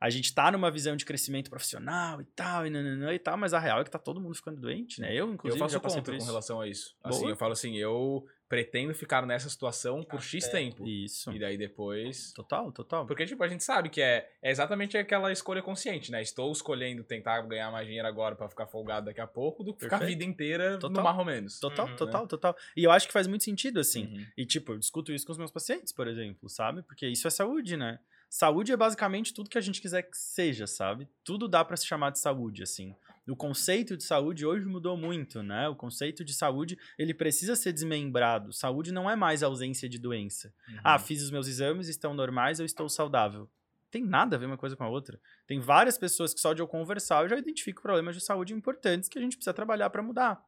A 0.00 0.08
gente 0.08 0.34
tá 0.34 0.50
numa 0.50 0.70
visão 0.70 0.96
de 0.96 1.04
crescimento 1.04 1.50
profissional 1.50 2.20
e 2.22 2.24
tal, 2.24 2.66
e 2.66 2.70
nananã 2.70 3.12
e 3.12 3.18
tal, 3.18 3.36
mas 3.36 3.52
a 3.52 3.58
real 3.58 3.80
é 3.80 3.84
que 3.84 3.90
tá 3.90 3.98
todo 3.98 4.18
mundo 4.20 4.34
ficando 4.34 4.58
doente, 4.60 5.00
né? 5.00 5.12
Eu, 5.12 5.26
Eu 5.26 5.34
inclusive, 5.34 5.58
faço 5.58 5.74
já 5.74 5.80
passei 5.80 6.00
por 6.00 6.10
com 6.12 6.16
isso. 6.16 6.26
relação 6.26 6.60
a 6.60 6.66
isso. 6.66 6.96
Assim, 7.04 7.20
Boa. 7.20 7.32
eu 7.32 7.36
falo 7.36 7.52
assim, 7.52 7.76
eu 7.76 8.24
pretendo 8.48 8.92
ficar 8.94 9.24
nessa 9.26 9.48
situação 9.48 10.02
por 10.02 10.20
X 10.22 10.48
tempo. 10.48 10.84
Isso. 10.88 11.30
E 11.32 11.38
daí 11.38 11.56
depois. 11.56 12.32
Total, 12.32 12.72
total. 12.72 13.06
Porque, 13.06 13.24
tipo, 13.24 13.44
a 13.44 13.46
gente 13.48 13.62
sabe 13.62 13.88
que 13.90 14.00
é, 14.00 14.28
é 14.42 14.50
exatamente 14.50 14.96
aquela 14.98 15.30
escolha 15.30 15.62
consciente, 15.62 16.10
né? 16.10 16.20
Estou 16.22 16.50
escolhendo 16.50 17.04
tentar 17.04 17.40
ganhar 17.42 17.70
mais 17.70 17.86
dinheiro 17.86 18.08
agora 18.08 18.34
pra 18.34 18.48
ficar 18.48 18.66
folgado 18.66 19.06
daqui 19.06 19.20
a 19.20 19.26
pouco 19.26 19.62
do 19.62 19.72
que 19.74 19.80
ficar 19.84 19.96
a 19.96 19.98
Perfeito. 20.00 20.18
vida 20.18 20.28
inteira 20.30 20.78
Total. 20.78 20.90
no 20.96 21.02
mais 21.04 21.18
ou 21.18 21.24
menos. 21.24 21.60
Total, 21.60 21.86
Uhum. 21.86 21.96
total, 21.96 22.26
total. 22.26 22.56
E 22.76 22.82
eu 22.82 22.90
acho 22.90 23.06
que 23.06 23.12
faz 23.12 23.26
muito 23.28 23.44
sentido, 23.44 23.78
assim. 23.78 24.06
Uhum. 24.06 24.26
E, 24.36 24.46
tipo, 24.46 24.72
eu 24.72 24.78
discuto 24.78 25.12
isso 25.12 25.24
com 25.26 25.32
os 25.32 25.38
meus 25.38 25.50
pacientes, 25.52 25.92
por 25.92 26.08
exemplo, 26.08 26.48
sabe? 26.48 26.82
Porque 26.82 27.06
isso 27.06 27.28
é 27.28 27.30
saúde, 27.30 27.76
né? 27.76 28.00
Saúde 28.30 28.70
é 28.70 28.76
basicamente 28.76 29.34
tudo 29.34 29.50
que 29.50 29.58
a 29.58 29.60
gente 29.60 29.82
quiser 29.82 30.02
que 30.02 30.16
seja, 30.16 30.64
sabe? 30.64 31.08
Tudo 31.24 31.48
dá 31.48 31.64
pra 31.64 31.76
se 31.76 31.84
chamar 31.84 32.10
de 32.10 32.20
saúde, 32.20 32.62
assim. 32.62 32.94
O 33.28 33.34
conceito 33.34 33.96
de 33.96 34.04
saúde 34.04 34.46
hoje 34.46 34.64
mudou 34.66 34.96
muito, 34.96 35.42
né? 35.42 35.68
O 35.68 35.74
conceito 35.74 36.24
de 36.24 36.32
saúde, 36.32 36.78
ele 36.96 37.12
precisa 37.12 37.56
ser 37.56 37.72
desmembrado. 37.72 38.52
Saúde 38.52 38.92
não 38.92 39.10
é 39.10 39.16
mais 39.16 39.42
ausência 39.42 39.88
de 39.88 39.98
doença. 39.98 40.54
Uhum. 40.68 40.78
Ah, 40.84 40.98
fiz 40.98 41.22
os 41.22 41.30
meus 41.32 41.48
exames, 41.48 41.88
estão 41.88 42.14
normais, 42.14 42.60
eu 42.60 42.66
estou 42.66 42.88
saudável. 42.88 43.50
Tem 43.90 44.04
nada 44.04 44.36
a 44.36 44.38
ver 44.38 44.46
uma 44.46 44.56
coisa 44.56 44.76
com 44.76 44.84
a 44.84 44.88
outra. 44.88 45.20
Tem 45.48 45.58
várias 45.58 45.98
pessoas 45.98 46.32
que 46.32 46.40
só 46.40 46.52
de 46.52 46.62
eu 46.62 46.68
conversar 46.68 47.24
eu 47.24 47.28
já 47.28 47.36
identifico 47.36 47.82
problemas 47.82 48.14
de 48.14 48.22
saúde 48.22 48.54
importantes 48.54 49.08
que 49.08 49.18
a 49.18 49.22
gente 49.22 49.36
precisa 49.36 49.52
trabalhar 49.52 49.90
pra 49.90 50.02
mudar. 50.04 50.40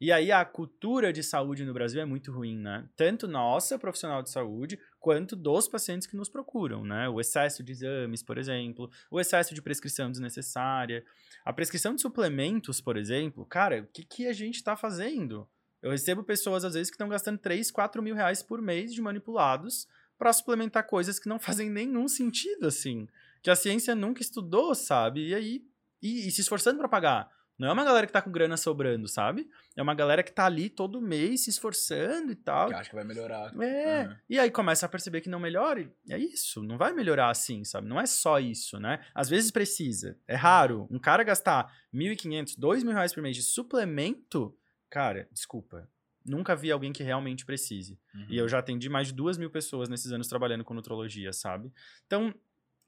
E 0.00 0.10
aí 0.10 0.32
a 0.32 0.44
cultura 0.44 1.12
de 1.12 1.22
saúde 1.22 1.64
no 1.64 1.72
Brasil 1.72 2.00
é 2.00 2.04
muito 2.04 2.32
ruim, 2.32 2.58
né? 2.58 2.88
Tanto 2.96 3.28
nossa, 3.28 3.78
profissional 3.78 4.22
de 4.22 4.30
saúde, 4.30 4.78
quanto 5.00 5.34
dos 5.34 5.66
pacientes 5.66 6.06
que 6.06 6.14
nos 6.14 6.28
procuram, 6.28 6.84
né? 6.84 7.08
O 7.08 7.20
excesso 7.20 7.62
de 7.62 7.72
exames, 7.72 8.22
por 8.22 8.36
exemplo, 8.36 8.90
o 9.10 9.18
excesso 9.18 9.54
de 9.54 9.62
prescrição 9.62 10.10
desnecessária. 10.10 11.04
A 11.44 11.52
prescrição 11.52 11.94
de 11.94 12.02
suplementos, 12.02 12.80
por 12.80 12.96
exemplo, 12.96 13.46
cara, 13.46 13.80
o 13.80 13.86
que, 13.86 14.04
que 14.04 14.26
a 14.26 14.32
gente 14.32 14.62
tá 14.62 14.76
fazendo? 14.76 15.48
Eu 15.82 15.90
recebo 15.90 16.22
pessoas, 16.22 16.64
às 16.64 16.74
vezes, 16.74 16.90
que 16.90 16.94
estão 16.94 17.08
gastando 17.08 17.38
3, 17.38 17.70
4 17.70 18.02
mil 18.02 18.14
reais 18.14 18.42
por 18.42 18.60
mês 18.60 18.92
de 18.92 19.00
manipulados 19.00 19.88
para 20.18 20.34
suplementar 20.34 20.86
coisas 20.86 21.18
que 21.18 21.28
não 21.28 21.38
fazem 21.40 21.70
nenhum 21.70 22.06
sentido, 22.06 22.66
assim. 22.66 23.08
Que 23.42 23.50
a 23.50 23.56
ciência 23.56 23.94
nunca 23.94 24.20
estudou, 24.20 24.74
sabe? 24.74 25.28
E 25.28 25.34
aí, 25.34 25.64
e, 26.02 26.28
e 26.28 26.30
se 26.30 26.42
esforçando 26.42 26.78
para 26.78 26.88
pagar. 26.88 27.30
Não 27.60 27.68
é 27.68 27.72
uma 27.72 27.84
galera 27.84 28.06
que 28.06 28.12
tá 28.12 28.22
com 28.22 28.32
grana 28.32 28.56
sobrando, 28.56 29.06
sabe? 29.06 29.46
É 29.76 29.82
uma 29.82 29.94
galera 29.94 30.22
que 30.22 30.32
tá 30.32 30.46
ali 30.46 30.70
todo 30.70 30.98
mês 31.00 31.44
se 31.44 31.50
esforçando 31.50 32.32
e 32.32 32.34
tal. 32.34 32.68
Que 32.68 32.74
acho 32.74 32.88
que 32.88 32.96
vai 32.96 33.04
melhorar. 33.04 33.52
É, 33.62 34.06
Uhum. 34.08 34.16
e 34.30 34.38
aí 34.38 34.50
começa 34.50 34.86
a 34.86 34.88
perceber 34.88 35.20
que 35.20 35.28
não 35.28 35.38
melhora. 35.38 35.82
e 35.82 35.92
É 36.08 36.18
isso, 36.18 36.62
não 36.62 36.78
vai 36.78 36.94
melhorar 36.94 37.28
assim, 37.28 37.62
sabe? 37.62 37.86
Não 37.86 38.00
é 38.00 38.06
só 38.06 38.40
isso, 38.40 38.80
né? 38.80 39.04
Às 39.14 39.28
vezes 39.28 39.50
precisa. 39.50 40.16
É 40.26 40.34
raro. 40.34 40.88
Um 40.90 40.98
cara 40.98 41.22
gastar 41.22 41.70
1.500, 41.92 42.56
2.000 42.58 42.92
reais 42.94 43.12
por 43.12 43.22
mês 43.22 43.36
de 43.36 43.42
suplemento, 43.42 44.56
cara, 44.88 45.28
desculpa. 45.30 45.86
Nunca 46.24 46.56
vi 46.56 46.70
alguém 46.70 46.92
que 46.94 47.02
realmente 47.02 47.44
precise. 47.44 47.98
Uhum. 48.14 48.26
E 48.30 48.38
eu 48.38 48.48
já 48.48 48.58
atendi 48.58 48.88
mais 48.88 49.08
de 49.08 49.12
duas 49.14 49.36
mil 49.36 49.50
pessoas 49.50 49.88
nesses 49.88 50.12
anos 50.12 50.28
trabalhando 50.28 50.64
com 50.64 50.72
nutrologia, 50.74 51.32
sabe? 51.32 51.70
Então, 52.06 52.34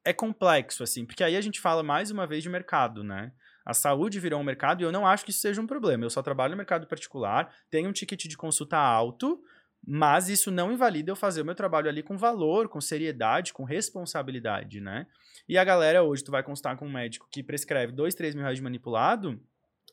é 0.04 0.12
complexo, 0.12 0.82
assim, 0.82 1.04
porque 1.06 1.22
aí 1.22 1.36
a 1.36 1.40
gente 1.40 1.60
fala 1.60 1.82
mais 1.82 2.10
uma 2.10 2.26
vez 2.26 2.42
de 2.42 2.48
mercado, 2.48 3.04
né? 3.04 3.32
A 3.64 3.74
saúde 3.74 4.20
virou 4.20 4.40
um 4.40 4.44
mercado 4.44 4.80
e 4.82 4.84
eu 4.84 4.92
não 4.92 5.06
acho 5.06 5.24
que 5.24 5.30
isso 5.30 5.40
seja 5.40 5.60
um 5.60 5.66
problema. 5.66 6.04
Eu 6.04 6.10
só 6.10 6.22
trabalho 6.22 6.52
no 6.52 6.56
mercado 6.56 6.86
particular, 6.86 7.52
tenho 7.70 7.88
um 7.88 7.92
ticket 7.92 8.26
de 8.26 8.36
consulta 8.36 8.76
alto, 8.76 9.40
Mas 9.84 10.28
isso 10.28 10.50
não 10.50 10.70
invalida 10.72 11.10
eu 11.10 11.16
fazer 11.16 11.42
o 11.42 11.44
meu 11.44 11.54
trabalho 11.56 11.88
ali 11.88 12.02
com 12.02 12.16
valor, 12.16 12.68
com 12.68 12.80
seriedade, 12.80 13.52
com 13.52 13.64
responsabilidade, 13.64 14.80
né? 14.80 15.06
E 15.48 15.58
a 15.58 15.64
galera 15.64 16.04
hoje, 16.04 16.22
tu 16.22 16.30
vai 16.30 16.42
constar 16.42 16.76
com 16.76 16.86
um 16.86 16.92
médico 16.92 17.26
que 17.30 17.42
prescreve 17.42 17.92
2, 17.92 18.14
3 18.14 18.34
mil 18.34 18.44
reais 18.44 18.58
de 18.58 18.62
manipulado, 18.62 19.40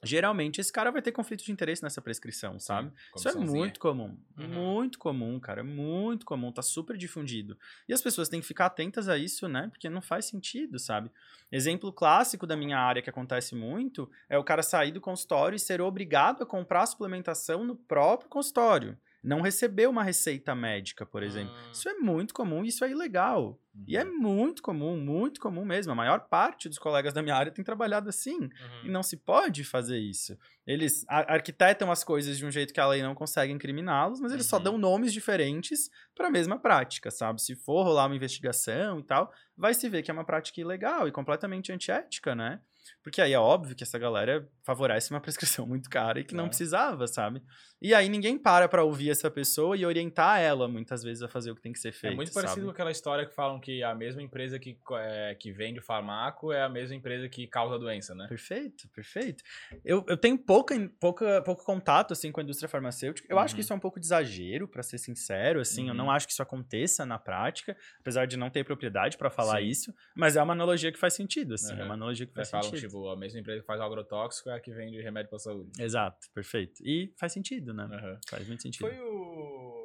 geralmente 0.03 0.61
esse 0.61 0.71
cara 0.71 0.91
vai 0.91 1.01
ter 1.01 1.11
conflito 1.11 1.43
de 1.43 1.51
interesse 1.51 1.83
nessa 1.83 2.01
prescrição, 2.01 2.59
sabe? 2.59 2.91
Isso 3.15 3.27
é 3.27 3.35
muito 3.35 3.79
comum. 3.79 4.17
Uhum. 4.37 4.47
Muito 4.47 4.99
comum, 4.99 5.39
cara. 5.39 5.63
Muito 5.63 6.25
comum. 6.25 6.51
Tá 6.51 6.61
super 6.61 6.97
difundido. 6.97 7.57
E 7.87 7.93
as 7.93 8.01
pessoas 8.01 8.29
têm 8.29 8.39
que 8.39 8.47
ficar 8.47 8.67
atentas 8.67 9.09
a 9.09 9.17
isso, 9.17 9.47
né? 9.47 9.67
Porque 9.69 9.89
não 9.89 10.01
faz 10.01 10.25
sentido, 10.25 10.79
sabe? 10.79 11.11
Exemplo 11.51 11.91
clássico 11.91 12.45
da 12.45 12.55
minha 12.55 12.77
área 12.77 13.01
que 13.01 13.09
acontece 13.09 13.55
muito 13.55 14.09
é 14.29 14.37
o 14.37 14.43
cara 14.43 14.63
sair 14.63 14.91
do 14.91 15.01
consultório 15.01 15.55
e 15.55 15.59
ser 15.59 15.81
obrigado 15.81 16.43
a 16.43 16.45
comprar 16.45 16.85
suplementação 16.85 17.63
no 17.63 17.75
próprio 17.75 18.29
consultório. 18.29 18.97
Não 19.23 19.41
receber 19.41 19.87
uma 19.87 20.03
receita 20.03 20.55
médica, 20.55 21.05
por 21.05 21.21
exemplo. 21.23 21.53
Hum. 21.53 21.71
Isso 21.71 21.89
é 21.89 21.93
muito 21.95 22.33
comum 22.33 22.63
e 22.63 22.69
isso 22.69 22.85
é 22.85 22.89
ilegal. 22.91 23.59
E 23.87 23.95
é 23.95 24.03
Uhum. 24.03 24.17
muito 24.19 24.61
comum, 24.61 24.97
muito 24.97 25.39
comum 25.39 25.63
mesmo. 25.63 25.91
A 25.91 25.95
maior 25.95 26.27
parte 26.27 26.67
dos 26.67 26.77
colegas 26.79 27.13
da 27.13 27.21
minha 27.21 27.35
área 27.35 27.51
tem 27.51 27.63
trabalhado 27.63 28.09
assim. 28.09 28.39
Uhum. 28.39 28.49
E 28.85 28.89
não 28.89 29.03
se 29.03 29.15
pode 29.17 29.63
fazer 29.63 29.99
isso. 29.99 30.37
Eles 30.65 31.05
ar- 31.07 31.29
arquitetam 31.29 31.91
as 31.91 32.03
coisas 32.03 32.37
de 32.37 32.45
um 32.45 32.51
jeito 32.51 32.73
que 32.73 32.79
a 32.79 32.87
lei 32.87 33.01
não 33.01 33.13
consegue 33.15 33.53
incriminá-los, 33.53 34.19
mas 34.19 34.31
eles 34.33 34.45
só 34.45 34.57
Uhum. 34.57 34.63
dão 34.63 34.77
nomes 34.77 35.13
diferentes 35.13 35.89
para 36.15 36.27
a 36.27 36.31
mesma 36.31 36.57
prática, 36.59 37.09
sabe? 37.11 37.41
Se 37.41 37.55
for 37.55 37.83
rolar 37.83 38.05
uma 38.07 38.15
investigação 38.15 38.99
e 38.99 39.03
tal, 39.03 39.31
vai 39.57 39.73
se 39.73 39.87
ver 39.87 40.01
que 40.03 40.11
é 40.11 40.13
uma 40.13 40.25
prática 40.25 40.59
ilegal 40.59 41.07
e 41.07 41.11
completamente 41.11 41.71
antiética, 41.71 42.33
né? 42.35 42.59
Porque 43.03 43.21
aí 43.21 43.33
é 43.33 43.39
óbvio 43.39 43.75
que 43.75 43.83
essa 43.83 43.99
galera 43.99 44.49
favorece 44.69 45.09
uma 45.11 45.19
prescrição 45.59 45.65
muito 45.65 45.89
cara 45.89 46.19
e 46.19 46.23
que 46.23 46.33
não 46.35 46.43
Claro. 46.43 46.49
precisava, 46.49 47.07
sabe? 47.07 47.41
E 47.81 47.93
aí 47.93 48.07
ninguém 48.09 48.37
para 48.37 48.67
pra 48.67 48.83
ouvir 48.83 49.09
essa 49.09 49.31
pessoa 49.31 49.75
e 49.75 49.85
orientar 49.85 50.39
ela, 50.41 50.67
muitas 50.67 51.01
vezes, 51.01 51.23
a 51.23 51.27
fazer 51.27 51.49
o 51.51 51.55
que 51.55 51.61
tem 51.61 51.71
que 51.71 51.79
ser 51.79 51.91
feito. 51.93 52.13
É 52.13 52.15
muito 52.15 52.31
parecido 52.33 52.61
com 52.61 52.67
sabe? 52.67 52.71
aquela 52.73 52.91
história 52.91 53.25
que 53.25 53.33
falam 53.33 53.59
que 53.59 53.81
a 53.81 53.95
mesma 53.95 54.21
empresa 54.21 54.59
que, 54.59 54.77
é, 54.99 55.35
que 55.39 55.51
vende 55.51 55.79
o 55.79 55.81
farmaco 55.81 56.51
é 56.51 56.61
a 56.61 56.69
mesma 56.69 56.93
empresa 56.95 57.27
que 57.29 57.47
causa 57.47 57.75
a 57.75 57.77
doença, 57.77 58.13
né? 58.13 58.27
Perfeito, 58.27 58.87
perfeito. 58.89 59.43
Eu, 59.83 60.05
eu 60.07 60.17
tenho 60.17 60.37
pouca, 60.37 60.75
pouca, 60.99 61.41
pouco 61.41 61.63
contato 61.63 62.11
assim 62.11 62.31
com 62.31 62.41
a 62.41 62.43
indústria 62.43 62.67
farmacêutica. 62.69 63.25
Eu 63.31 63.39
acho 63.39 63.55
que 63.55 63.59
Uhum. 63.59 63.63
isso 63.63 63.73
é 63.73 63.75
um 63.75 63.79
pouco 63.79 63.99
de 63.99 64.05
exagero, 64.05 64.67
pra 64.67 64.83
ser 64.83 64.97
sincero. 64.97 65.61
Assim, 65.61 65.83
eu 65.87 65.91
Uhum. 65.91 65.97
não 65.97 66.11
acho 66.11 66.27
que 66.27 66.33
isso 66.33 66.43
aconteça 66.43 67.05
na 67.05 67.17
prática, 67.17 67.75
apesar 68.01 68.25
de 68.27 68.35
não 68.37 68.49
ter 68.49 68.63
propriedade 68.65 69.17
pra 69.17 69.29
falar 69.29 69.61
Sim. 69.61 69.67
isso. 69.67 69.93
Mas 70.15 70.35
é 70.35 70.43
uma 70.43 70.53
analogia 70.53 70.91
que 70.91 70.99
faz 70.99 71.13
sentido, 71.13 71.53
assim. 71.53 71.73
É 71.73 71.77
Uhum. 71.79 71.85
uma 71.85 71.93
analogia 71.93 72.25
que 72.25 72.31
Eles 72.37 72.49
faz 72.49 72.65
falam, 72.65 72.75
sentido. 72.77 72.89
tipo, 72.89 73.07
a 73.09 73.15
mesma 73.15 73.39
empresa 73.39 73.61
que 73.61 73.65
faz 73.67 73.79
agrotóxico 73.79 74.49
é 74.49 74.58
que 74.59 74.71
vende 74.71 75.01
remédio 75.01 75.29
pra 75.29 75.39
saúde. 75.39 75.71
Exato, 75.81 76.27
perfeito. 76.33 76.81
E 76.85 77.13
faz 77.17 77.33
sentido, 77.33 77.73
né? 77.73 77.83
Aham. 77.83 78.19
Faz 78.29 78.47
muito 78.47 78.61
sentido. 78.61 78.87
Foi 78.87 78.99
o. 78.99 79.83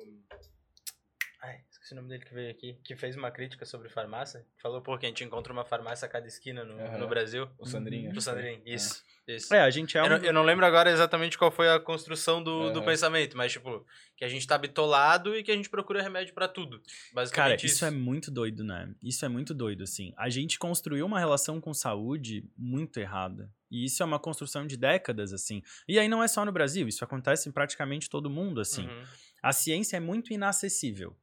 Esqueci 1.84 1.92
o 1.92 1.96
nome 1.96 2.08
dele 2.08 2.24
que 2.24 2.32
veio 2.32 2.50
aqui, 2.50 2.78
que 2.82 2.96
fez 2.96 3.14
uma 3.14 3.30
crítica 3.30 3.66
sobre 3.66 3.90
farmácia. 3.90 4.42
Falou, 4.56 4.80
pô, 4.80 4.96
que 4.96 5.04
a 5.04 5.08
gente 5.10 5.22
encontra 5.22 5.52
uma 5.52 5.66
farmácia 5.66 6.06
a 6.06 6.08
cada 6.08 6.26
esquina 6.26 6.64
no, 6.64 6.80
Aham. 6.80 6.96
no 6.96 7.06
Brasil. 7.06 7.46
O 7.58 7.66
Sandrinho. 7.66 8.10
O. 8.10 8.20
Sandrinho, 8.22 8.62
isso. 8.64 9.04
Isso. 9.28 9.54
É, 9.54 9.60
a 9.60 9.68
gente 9.68 9.96
é 9.98 10.02
um. 10.02 10.06
Eu, 10.06 10.10
não, 10.10 10.24
eu 10.24 10.32
não 10.32 10.42
lembro 10.42 10.64
agora 10.64 10.90
exatamente 10.90 11.36
qual 11.36 11.50
foi 11.50 11.68
a 11.68 11.78
construção 11.78 12.42
do, 12.42 12.72
do 12.72 12.78
Aham. 12.78 12.86
pensamento, 12.86 13.36
mas, 13.36 13.52
tipo, 13.52 13.86
que 14.16 14.24
a 14.24 14.28
gente 14.28 14.46
tá 14.46 14.56
bitolado 14.56 15.36
e 15.36 15.42
que 15.42 15.50
a 15.52 15.54
gente 15.54 15.68
procura 15.68 16.02
remédio 16.02 16.32
pra 16.32 16.48
tudo. 16.48 16.80
Basicamente 17.12 17.60
Cara, 17.60 17.66
isso 17.66 17.84
é 17.84 17.90
muito 17.90 18.30
doido, 18.30 18.64
né? 18.64 18.90
Isso 19.02 19.22
é 19.22 19.28
muito 19.28 19.52
doido, 19.52 19.84
assim. 19.84 20.14
A 20.16 20.30
gente 20.30 20.58
construiu 20.58 21.04
uma 21.04 21.18
relação 21.18 21.60
com 21.60 21.74
saúde 21.74 22.48
muito 22.56 22.98
errada. 22.98 23.52
E 23.70 23.84
isso 23.84 24.02
é 24.02 24.06
uma 24.06 24.18
construção 24.18 24.66
de 24.66 24.78
décadas, 24.78 25.34
assim. 25.34 25.62
E 25.86 25.98
aí 25.98 26.08
não 26.08 26.22
é 26.22 26.28
só 26.28 26.46
no 26.46 26.52
Brasil, 26.52 26.88
isso 26.88 27.04
acontece 27.04 27.46
em 27.46 27.52
praticamente 27.52 28.08
todo 28.08 28.30
mundo, 28.30 28.58
assim. 28.58 28.86
Uhum. 28.86 29.04
A 29.42 29.52
ciência 29.52 29.98
é 29.98 30.00
muito 30.00 30.32
inacessível. 30.32 31.14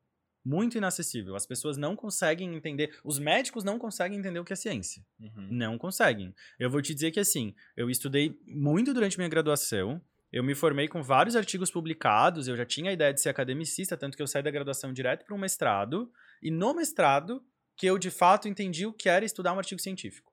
Muito 0.43 0.77
inacessível. 0.77 1.35
As 1.35 1.45
pessoas 1.45 1.77
não 1.77 1.95
conseguem 1.95 2.55
entender. 2.55 2.97
Os 3.03 3.19
médicos 3.19 3.63
não 3.63 3.77
conseguem 3.77 4.17
entender 4.17 4.39
o 4.39 4.43
que 4.43 4.53
é 4.53 4.55
ciência. 4.55 5.05
Uhum. 5.19 5.47
Não 5.51 5.77
conseguem. 5.77 6.33
Eu 6.59 6.69
vou 6.69 6.81
te 6.81 6.93
dizer 6.93 7.11
que, 7.11 7.19
assim, 7.19 7.53
eu 7.77 7.89
estudei 7.89 8.39
muito 8.47 8.93
durante 8.93 9.17
minha 9.17 9.29
graduação. 9.29 10.01
Eu 10.31 10.43
me 10.43 10.55
formei 10.55 10.87
com 10.87 11.03
vários 11.03 11.35
artigos 11.35 11.69
publicados. 11.69 12.47
Eu 12.47 12.57
já 12.57 12.65
tinha 12.65 12.89
a 12.89 12.93
ideia 12.93 13.13
de 13.13 13.21
ser 13.21 13.29
academicista, 13.29 13.95
tanto 13.95 14.17
que 14.17 14.23
eu 14.23 14.27
saí 14.27 14.41
da 14.41 14.49
graduação 14.49 14.91
direto 14.91 15.25
para 15.25 15.35
um 15.35 15.39
mestrado. 15.39 16.11
E 16.41 16.49
no 16.49 16.73
mestrado, 16.73 17.43
que 17.75 17.85
eu 17.85 17.97
de 17.97 18.09
fato 18.09 18.47
entendi 18.47 18.85
o 18.85 18.93
que 18.93 19.09
era 19.09 19.25
estudar 19.25 19.53
um 19.53 19.59
artigo 19.59 19.81
científico. 19.81 20.31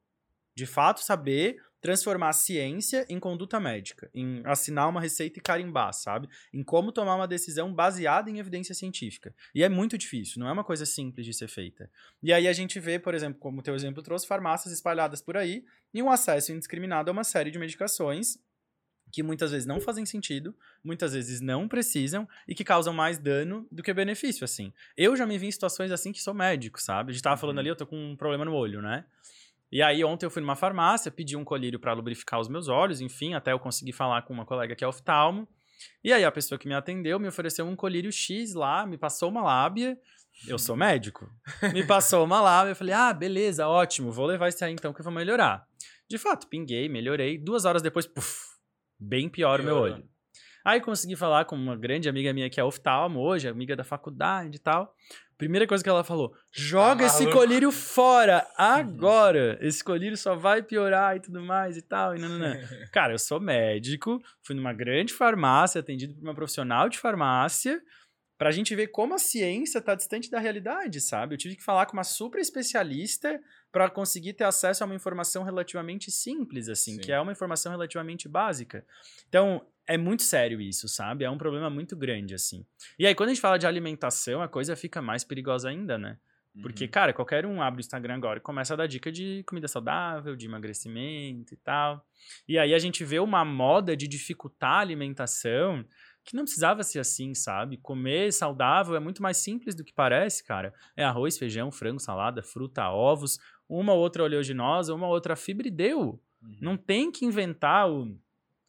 De 0.55 0.67
fato, 0.67 1.01
saber 1.01 1.63
transformar 1.81 2.31
a 2.31 2.33
ciência 2.33 3.07
em 3.09 3.21
conduta 3.21 3.61
médica, 3.61 4.11
em 4.15 4.43
assinar 4.45 4.89
uma 4.89 5.01
receita 5.01 5.39
e 5.39 5.43
carimbar, 5.43 5.93
sabe? 5.93 6.29
Em 6.53 6.63
como 6.63 6.91
tomar 6.93 7.15
uma 7.15 7.29
decisão 7.29 7.73
baseada 7.73 8.31
em 8.31 8.39
evidência 8.39 8.75
científica. 8.75 9.35
E 9.55 9.63
é 9.63 9.69
muito 9.69 9.97
difícil, 9.97 10.41
não 10.41 10.49
é 10.49 10.53
uma 10.53 10.65
coisa 10.65 10.85
simples 10.85 11.25
de 11.25 11.33
ser 11.33 11.49
feita. 11.49 11.91
E 12.23 12.33
aí 12.33 12.49
a 12.49 12.53
gente 12.53 12.81
vê, 12.81 12.99
por 12.99 13.15
exemplo, 13.15 13.39
como 13.39 13.61
o 13.61 13.63
teu 13.63 13.75
exemplo 13.75 14.03
trouxe, 14.03 14.27
farmácias 14.27 14.73
espalhadas 14.73 15.23
por 15.23 15.37
aí 15.37 15.65
e 15.95 16.03
um 16.03 16.11
acesso 16.11 16.53
indiscriminado 16.53 17.11
a 17.11 17.13
uma 17.13 17.25
série 17.25 17.51
de 17.51 17.59
medicações 17.59 18.39
que 19.11 19.23
muitas 19.23 19.53
vezes 19.53 19.67
não 19.67 19.81
fazem 19.81 20.05
sentido, 20.05 20.55
muitas 20.85 21.15
vezes 21.15 21.41
não 21.41 21.67
precisam 21.67 22.29
e 22.47 22.55
que 22.55 22.63
causam 22.63 22.93
mais 22.93 23.19
dano 23.19 23.67
do 23.73 23.83
que 23.83 23.95
benefício, 23.95 24.45
assim. 24.45 24.73
Eu 24.97 25.17
já 25.17 25.27
me 25.27 25.39
vi 25.39 25.47
em 25.47 25.51
situações 25.51 25.91
assim 25.91 26.13
que 26.13 26.21
sou 26.21 26.35
médico, 26.35 26.81
sabe? 26.81 27.11
A 27.11 27.15
gente 27.15 27.23
tava 27.23 27.37
falando 27.39 27.57
Uhum. 27.57 27.61
ali, 27.61 27.69
eu 27.71 27.77
tô 27.77 27.87
com 27.87 27.97
um 27.97 28.17
problema 28.17 28.45
no 28.45 28.53
olho, 28.55 28.83
né? 28.83 29.07
E 29.71 29.83
aí 29.83 30.03
ontem 30.05 30.25
eu 30.27 30.31
fui 30.31 30.41
numa 30.41 30.57
farmácia, 30.57 31.11
pedi 31.11 31.37
um 31.37 31.45
colírio 31.45 31.79
pra 31.79 31.93
lubrificar 31.93 32.41
os 32.41 32.49
meus 32.49 32.69
olhos, 32.69 33.01
enfim, 33.01 33.35
até 33.35 33.53
eu 33.53 33.59
consegui 33.59 33.93
falar 33.93 34.23
com 34.23 34.33
uma 34.33 34.47
colega 34.47 34.75
que 34.75 34.83
é 34.83 34.89
oftalmo. 34.89 35.47
E 36.03 36.13
aí 36.13 36.25
a 36.25 36.33
pessoa 36.33 36.59
que 36.59 36.67
me 36.67 36.75
atendeu 36.75 37.21
me 37.21 37.29
ofereceu 37.29 37.67
um 37.67 37.77
colírio 37.77 38.11
X 38.11 38.55
lá, 38.55 38.87
me 38.87 38.97
passou 38.97 39.29
uma 39.29 39.43
lábia. 39.43 39.99
Eu 40.47 40.59
sou 40.59 40.77
médico. 40.77 41.29
Me 41.75 41.85
passou 41.85 42.25
uma 42.25 42.41
lábia, 42.41 42.71
eu 42.71 42.77
falei: 42.77 42.95
"Ah, 42.95 43.13
beleza, 43.13 43.67
ótimo, 43.67 44.13
vou 44.13 44.25
levar 44.25 44.47
esse 44.47 44.65
aí 44.65 44.73
então 44.73 44.93
que 44.93 45.01
eu 45.01 45.05
vou 45.05 45.13
melhorar". 45.13 45.67
De 46.09 46.17
fato, 46.17 46.47
pinguei, 46.47 46.89
melhorei. 46.89 47.37
Duas 47.37 47.65
horas 47.65 47.83
depois, 47.83 48.07
puf, 48.07 48.45
bem 48.99 49.29
pior 49.29 49.61
o 49.61 49.65
meu 49.65 49.77
olho. 49.77 50.09
Aí 50.65 50.81
consegui 50.81 51.17
falar 51.17 51.45
com 51.45 51.57
uma 51.57 51.77
grande 51.77 52.09
amiga 52.09 52.33
minha 52.33 52.51
que 52.51 52.61
é 52.61 52.65
oftalmo 52.65 53.21
hoje, 53.21 53.49
amiga 53.49 53.75
da 53.75 53.85
faculdade 53.85 54.57
e 54.57 54.59
tal. 54.59 54.95
Primeira 55.39 55.69
coisa 55.69 55.85
que 55.85 55.89
ela 55.89 56.03
falou: 56.03 56.35
joga 56.53 57.07
esse 57.07 57.23
maluco." 57.23 57.39
colírio 57.39 57.71
fora, 57.71 58.45
agora! 58.57 59.57
Esse 59.63 59.85
colírio 59.85 60.17
só 60.17 60.35
vai 60.35 60.63
piorar 60.63 61.17
e 61.17 61.21
tudo 61.21 61.41
mais 61.41 61.77
e 61.77 61.83
tal. 61.83 62.17
E 62.17 62.19
nananã. 62.19 62.57
Cara, 62.93 63.15
eu 63.15 63.19
sou 63.19 63.41
médico, 63.41 64.21
fui 64.43 64.57
numa 64.57 64.73
grande 64.73 65.15
farmácia, 65.15 65.81
atendido 65.81 66.15
por 66.15 66.23
uma 66.25 66.35
profissional 66.35 66.89
de 66.89 66.99
farmácia, 66.99 67.81
pra 68.39 68.53
gente 68.53 68.75
ver 68.77 68.87
como 68.89 69.15
a 69.15 69.19
ciência 69.19 69.83
tá 69.83 69.95
distante 69.95 70.31
da 70.31 70.39
realidade, 70.39 71.01
sabe? 71.01 71.35
Eu 71.35 71.39
tive 71.39 71.57
que 71.57 71.63
falar 71.63 71.87
com 71.87 71.95
uma 71.95 72.05
super 72.05 72.41
especialista 72.41 73.41
para 73.73 73.91
conseguir 73.91 74.33
ter 74.35 74.45
acesso 74.45 74.83
a 74.83 74.87
uma 74.87 74.95
informação 74.95 75.43
relativamente 75.43 76.11
simples, 76.11 76.69
assim, 76.69 76.95
Sim. 76.95 77.01
que 77.01 77.13
é 77.13 77.21
uma 77.21 77.33
informação 77.33 77.73
relativamente 77.73 78.29
básica. 78.29 78.87
Então, 79.29 79.67
é 79.87 79.99
muito 79.99 80.23
sério 80.23 80.61
isso, 80.61 80.89
sabe? 80.89 81.25
É 81.25 81.31
um 81.31 81.39
problema 81.39 81.69
muito 81.69 81.97
grande, 81.97 82.35
assim. 82.35 82.65
E 82.99 83.07
aí, 83.07 83.15
quando 83.15 83.31
a 83.31 83.33
gente 83.35 83.43
fala 83.43 83.59
de 83.59 83.67
alimentação, 83.67 84.41
a 84.41 84.49
coisa 84.49 84.77
fica 84.77 85.03
mais 85.03 85.25
perigosa 85.25 85.69
ainda, 85.69 85.99
né? 85.99 86.17
Porque, 86.63 86.85
Uhum. 86.85 86.91
cara, 86.91 87.13
qualquer 87.13 87.47
um 87.47 87.63
abre 87.63 87.79
o 87.79 87.83
Instagram 87.83 88.15
agora 88.17 88.39
e 88.39 88.43
começa 88.43 88.75
a 88.75 88.77
dar 88.77 88.87
dica 88.89 89.13
de 89.13 89.45
comida 89.47 89.69
saudável, 89.69 90.35
de 90.35 90.47
emagrecimento 90.47 91.55
e 91.55 91.57
tal. 91.57 92.05
E 92.49 92.59
aí 92.59 92.75
a 92.75 92.79
gente 92.79 93.05
vê 93.05 93.21
uma 93.21 93.45
moda 93.45 93.97
de 93.97 94.09
dificultar 94.09 94.73
a 94.79 94.81
alimentação 94.81 95.85
que 96.29 96.37
não 96.37 96.45
precisava 96.45 96.83
ser 96.83 96.99
assim, 96.99 97.35
sabe? 97.35 97.79
Comer 97.79 98.31
saudável 98.35 98.95
é 98.95 99.01
muito 99.01 99.23
mais 99.23 99.39
simples 99.39 99.75
do 99.75 99.83
que 99.83 99.95
parece, 99.95 100.45
cara. 100.45 100.75
É 100.95 101.03
arroz, 101.03 101.39
feijão, 101.39 101.73
frango, 101.73 101.99
salada, 101.99 102.43
fruta, 102.43 102.87
ovos, 102.91 103.39
uma 103.67 103.95
ou 103.95 104.01
outra 104.01 104.25
oleaginosa, 104.25 104.95
uma 104.95 105.07
ou 105.07 105.15
outra 105.15 105.35
fibra 105.35 105.67
e 105.67 105.71
deu. 105.71 106.23
Uhum. 106.43 106.59
Não 106.61 106.77
tem 106.77 107.11
que 107.11 107.25
inventar 107.25 107.91
o 107.91 108.15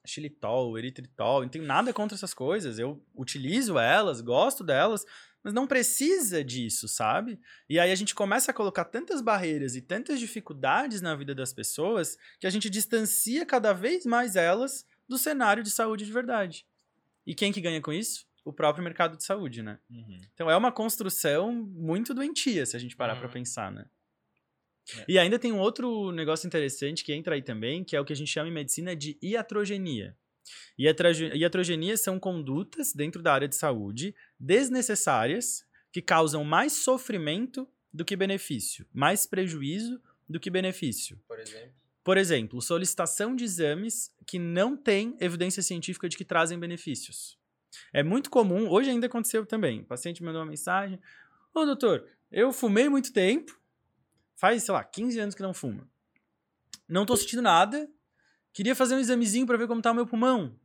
xilitol, 0.05 0.71
o 0.71 0.77
eritritol, 0.77 1.41
não 1.41 1.49
tenho 1.49 1.65
nada 1.65 1.91
contra 1.91 2.15
essas 2.15 2.33
coisas. 2.33 2.79
Eu 2.79 3.03
utilizo 3.13 3.77
elas, 3.77 4.21
gosto 4.21 4.63
delas, 4.63 5.03
mas 5.43 5.53
não 5.53 5.67
precisa 5.67 6.41
disso, 6.41 6.87
sabe? 6.87 7.37
E 7.67 7.77
aí 7.77 7.91
a 7.91 7.95
gente 7.95 8.15
começa 8.15 8.51
a 8.51 8.53
colocar 8.53 8.85
tantas 8.85 9.19
barreiras 9.19 9.75
e 9.75 9.81
tantas 9.81 10.17
dificuldades 10.17 11.01
na 11.01 11.13
vida 11.13 11.35
das 11.35 11.51
pessoas 11.51 12.17
que 12.39 12.47
a 12.47 12.49
gente 12.49 12.69
distancia 12.69 13.45
cada 13.45 13.73
vez 13.73 14.05
mais 14.05 14.37
elas 14.37 14.85
do 15.09 15.17
cenário 15.17 15.61
de 15.61 15.71
saúde 15.71 16.05
de 16.05 16.13
verdade. 16.13 16.65
E 17.29 17.35
quem 17.35 17.51
que 17.51 17.61
ganha 17.61 17.79
com 17.81 17.93
isso? 17.93 18.25
O 18.43 18.51
próprio 18.51 18.83
mercado 18.83 19.15
de 19.17 19.23
saúde, 19.23 19.61
né? 19.61 19.77
Uhum. 19.89 20.19
Então 20.33 20.49
é 20.49 20.55
uma 20.57 20.71
construção 20.71 21.51
muito 21.53 22.13
doentia, 22.13 22.65
se 22.65 22.75
a 22.75 22.79
gente 22.79 22.95
parar 22.95 23.13
Uhum. 23.13 23.19
pra 23.19 23.29
pensar, 23.29 23.71
né? 23.71 23.85
É. 24.97 25.05
E 25.07 25.19
ainda 25.19 25.37
tem 25.37 25.51
um 25.51 25.59
outro 25.59 26.11
negócio 26.11 26.47
interessante 26.47 27.03
que 27.03 27.13
entra 27.13 27.35
aí 27.35 27.43
também, 27.43 27.83
que 27.83 27.95
é 27.95 28.01
o 28.01 28.05
que 28.05 28.13
a 28.13 28.15
gente 28.15 28.31
chama 28.31 28.49
em 28.49 28.53
medicina 28.53 28.95
de 28.95 29.17
iatrogenia. 29.21 30.17
Iatroge- 30.79 31.31
Iatrogenia 31.35 31.95
são 31.95 32.19
condutas 32.19 32.93
dentro 32.93 33.21
da 33.21 33.31
área 33.31 33.47
de 33.47 33.55
saúde 33.55 34.15
desnecessárias 34.39 35.63
que 35.91 36.01
causam 36.01 36.43
mais 36.43 36.73
sofrimento 36.73 37.67
do 37.93 38.03
que 38.05 38.15
benefício, 38.15 38.87
mais 38.93 39.27
prejuízo 39.27 40.01
do 40.27 40.39
que 40.39 40.49
benefício. 40.49 41.19
Por 41.27 41.39
exemplo. 41.39 41.73
Por 42.03 42.17
exemplo, 42.17 42.61
solicitação 42.61 43.35
de 43.35 43.43
exames 43.43 44.13
que 44.25 44.39
não 44.39 44.75
têm 44.75 45.15
evidência 45.19 45.61
científica 45.61 46.07
de 46.07 46.17
que 46.17 46.25
trazem 46.25 46.57
benefícios. 46.57 47.37
É 47.93 48.01
muito 48.01 48.29
comum, 48.29 48.69
hoje 48.69 48.89
ainda 48.89 49.07
aconteceu 49.07 49.45
também. 49.45 49.81
O 49.81 49.85
paciente 49.85 50.23
mandou 50.23 50.41
uma 50.41 50.49
mensagem: 50.49 50.99
Ô 51.53 51.65
doutor, 51.65 52.07
eu 52.31 52.51
fumei 52.51 52.89
muito 52.89 53.11
tempo, 53.11 53.59
faz, 54.35 54.63
sei 54.63 54.73
lá, 54.73 54.83
15 54.83 55.19
anos 55.19 55.35
que 55.35 55.41
não 55.41 55.53
fuma. 55.53 55.87
Não 56.87 57.05
tô 57.05 57.15
sentindo 57.15 57.41
nada, 57.41 57.89
queria 58.51 58.75
fazer 58.75 58.95
um 58.95 58.99
examezinho 58.99 59.45
para 59.45 59.57
ver 59.57 59.67
como 59.67 59.81
tá 59.81 59.91
o 59.91 59.95
meu 59.95 60.07
pulmão. 60.07 60.55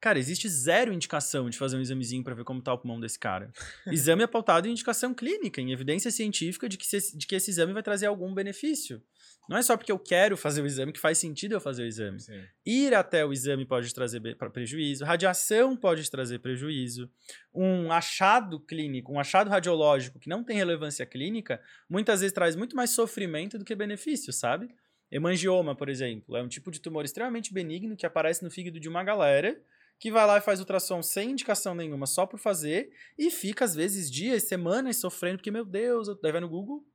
Cara, 0.00 0.18
existe 0.18 0.48
zero 0.48 0.92
indicação 0.92 1.50
de 1.50 1.58
fazer 1.58 1.76
um 1.76 1.80
examezinho 1.80 2.24
para 2.24 2.34
ver 2.34 2.44
como 2.44 2.62
tá 2.62 2.72
o 2.72 2.78
pulmão 2.78 2.98
desse 2.98 3.18
cara. 3.18 3.52
Exame 3.86 4.22
é 4.22 4.26
pautado 4.26 4.66
em 4.66 4.70
indicação 4.70 5.12
clínica, 5.12 5.60
em 5.60 5.72
evidência 5.72 6.10
científica 6.10 6.68
de 6.68 6.78
que, 6.78 6.86
se, 6.86 7.16
de 7.16 7.26
que 7.26 7.34
esse 7.34 7.50
exame 7.50 7.74
vai 7.74 7.82
trazer 7.82 8.06
algum 8.06 8.32
benefício. 8.32 9.02
Não 9.50 9.56
é 9.56 9.62
só 9.62 9.76
porque 9.76 9.90
eu 9.90 9.98
quero 9.98 10.36
fazer 10.36 10.62
o 10.62 10.66
exame 10.66 10.92
que 10.92 11.00
faz 11.00 11.18
sentido 11.18 11.54
eu 11.56 11.60
fazer 11.60 11.82
o 11.82 11.86
exame. 11.86 12.20
Sim. 12.20 12.40
Ir 12.64 12.94
até 12.94 13.26
o 13.26 13.32
exame 13.32 13.66
pode 13.66 13.92
trazer 13.92 14.22
prejuízo, 14.52 15.04
radiação 15.04 15.76
pode 15.76 16.08
trazer 16.08 16.38
prejuízo, 16.38 17.10
um 17.52 17.90
achado 17.90 18.60
clínico, 18.60 19.12
um 19.12 19.18
achado 19.18 19.50
radiológico 19.50 20.20
que 20.20 20.28
não 20.28 20.44
tem 20.44 20.56
relevância 20.56 21.04
clínica, 21.04 21.60
muitas 21.88 22.20
vezes 22.20 22.32
traz 22.32 22.54
muito 22.54 22.76
mais 22.76 22.90
sofrimento 22.90 23.58
do 23.58 23.64
que 23.64 23.74
benefício, 23.74 24.32
sabe? 24.32 24.72
Hemangioma, 25.10 25.74
por 25.74 25.88
exemplo, 25.88 26.36
é 26.36 26.42
um 26.44 26.46
tipo 26.46 26.70
de 26.70 26.80
tumor 26.80 27.04
extremamente 27.04 27.52
benigno 27.52 27.96
que 27.96 28.06
aparece 28.06 28.44
no 28.44 28.52
fígado 28.52 28.78
de 28.78 28.88
uma 28.88 29.02
galera 29.02 29.60
que 29.98 30.12
vai 30.12 30.24
lá 30.28 30.38
e 30.38 30.40
faz 30.40 30.60
ultrassom 30.60 31.02
sem 31.02 31.32
indicação 31.32 31.74
nenhuma, 31.74 32.06
só 32.06 32.24
por 32.24 32.38
fazer, 32.38 32.90
e 33.18 33.30
fica 33.32 33.64
às 33.64 33.74
vezes 33.74 34.08
dias, 34.08 34.44
semanas 34.44 34.96
sofrendo, 34.98 35.38
porque, 35.38 35.50
meu 35.50 35.64
Deus, 35.64 36.06
eu- 36.06 36.18
daí 36.22 36.30
vai 36.30 36.40
no 36.40 36.48
Google, 36.48 36.86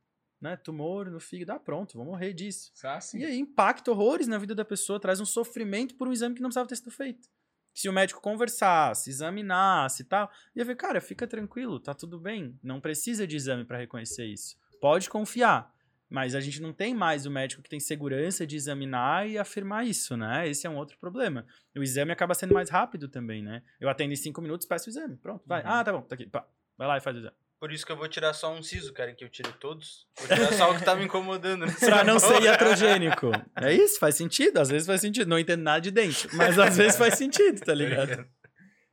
né, 0.42 0.56
tumor 0.58 1.10
no 1.10 1.20
fígado, 1.20 1.54
ah, 1.54 1.60
pronto, 1.60 1.98
vou 1.98 2.06
morrer 2.06 2.34
disso. 2.34 2.72
Ah, 2.84 3.00
sim. 3.00 3.20
E 3.20 3.26
aí 3.26 3.38
impacta 3.38 3.92
horrores 3.92 4.28
na 4.28 4.38
vida 4.38 4.54
da 4.54 4.66
pessoa, 4.66 5.00
traz 5.00 5.20
um 5.20 5.26
sofrimento 5.26 5.96
por 5.96 6.08
um 6.08 6.12
exame 6.12 6.36
que 6.36 6.42
não 6.42 6.50
precisava 6.50 6.68
ter 6.68 6.76
sido 6.76 6.92
feito. 6.92 7.30
Se 7.74 7.90
o 7.90 7.94
médico 7.94 8.22
conversasse, 8.22 9.10
examinasse 9.10 10.04
e 10.04 10.06
tal, 10.06 10.32
ia 10.56 10.64
ver, 10.64 10.76
cara, 10.76 11.02
fica 11.02 11.28
tranquilo, 11.28 11.80
tá 11.80 11.94
tudo 11.94 12.20
bem, 12.20 12.58
não 12.64 12.80
precisa 12.80 13.28
de 13.28 13.36
exame 13.36 13.66
para 13.66 13.78
reconhecer 13.78 14.26
isso. 14.26 14.58
Pode 14.80 15.10
confiar. 15.10 15.74
Mas 16.08 16.36
a 16.36 16.40
gente 16.40 16.62
não 16.62 16.72
tem 16.72 16.94
mais 16.94 17.26
o 17.26 17.32
médico 17.32 17.64
que 17.64 17.70
tem 17.70 17.80
segurança 17.80 18.46
de 18.46 18.56
examinar 18.56 19.28
e 19.28 19.38
afirmar 19.38 19.86
isso, 19.86 20.16
né? 20.16 20.48
Esse 20.48 20.68
é 20.68 20.70
um 20.70 20.78
outro 20.78 20.98
problema. 21.00 21.46
O 21.76 21.82
exame 21.82 22.12
acaba 22.12 22.36
sendo 22.36 22.54
mais 22.54 22.70
rápido 22.70 23.10
também, 23.10 23.42
né? 23.42 23.64
Eu 23.80 23.90
atendo 23.90 24.14
em 24.14 24.16
cinco 24.16 24.40
minutos, 24.42 24.68
peço 24.68 24.88
o 24.88 24.90
exame. 24.92 25.18
Pronto, 25.18 25.44
vai. 25.48 25.64
Uhum. 25.64 25.70
Ah, 25.70 25.84
tá 25.84 25.92
bom, 25.92 26.02
tá 26.02 26.14
aqui. 26.14 26.28
Pá. 26.28 26.48
Vai 26.78 26.88
lá 26.88 26.98
e 26.98 27.02
faz 27.02 27.16
o 27.16 27.20
exame. 27.20 27.36
Por 27.60 27.72
isso 27.72 27.86
que 27.86 27.92
eu 27.92 27.98
vou 27.98 28.08
tirar 28.08 28.34
só 28.34 28.54
um 28.54 28.62
siso, 28.62 28.94
querem 28.94 29.16
que 29.16 29.24
eu 29.24 29.30
tire 29.30 29.52
todos? 29.60 30.06
Vou 30.20 30.28
tirar 30.28 30.52
só 30.54 30.72
o 30.72 30.78
que 30.78 30.84
tá 30.86 30.96
me 30.96 31.06
incomodando. 31.06 31.66
Pra 31.80 32.04
não 32.04 32.20
ser 32.20 32.42
iatrogênico. 32.44 33.32
É 33.58 33.74
isso, 33.74 33.98
faz 34.00 34.16
sentido. 34.16 34.58
Às 34.60 34.70
vezes 34.70 34.86
faz 34.86 35.02
sentido. 35.02 35.28
Não 35.30 35.40
entendo 35.40 35.64
nada 35.64 35.80
de 35.82 35.90
dente, 35.92 36.28
mas 36.36 36.60
às 36.60 36.78
vezes 36.78 36.98
faz 36.98 37.16
sentido, 37.16 37.60
tá 37.62 37.74
ligado? 37.74 38.26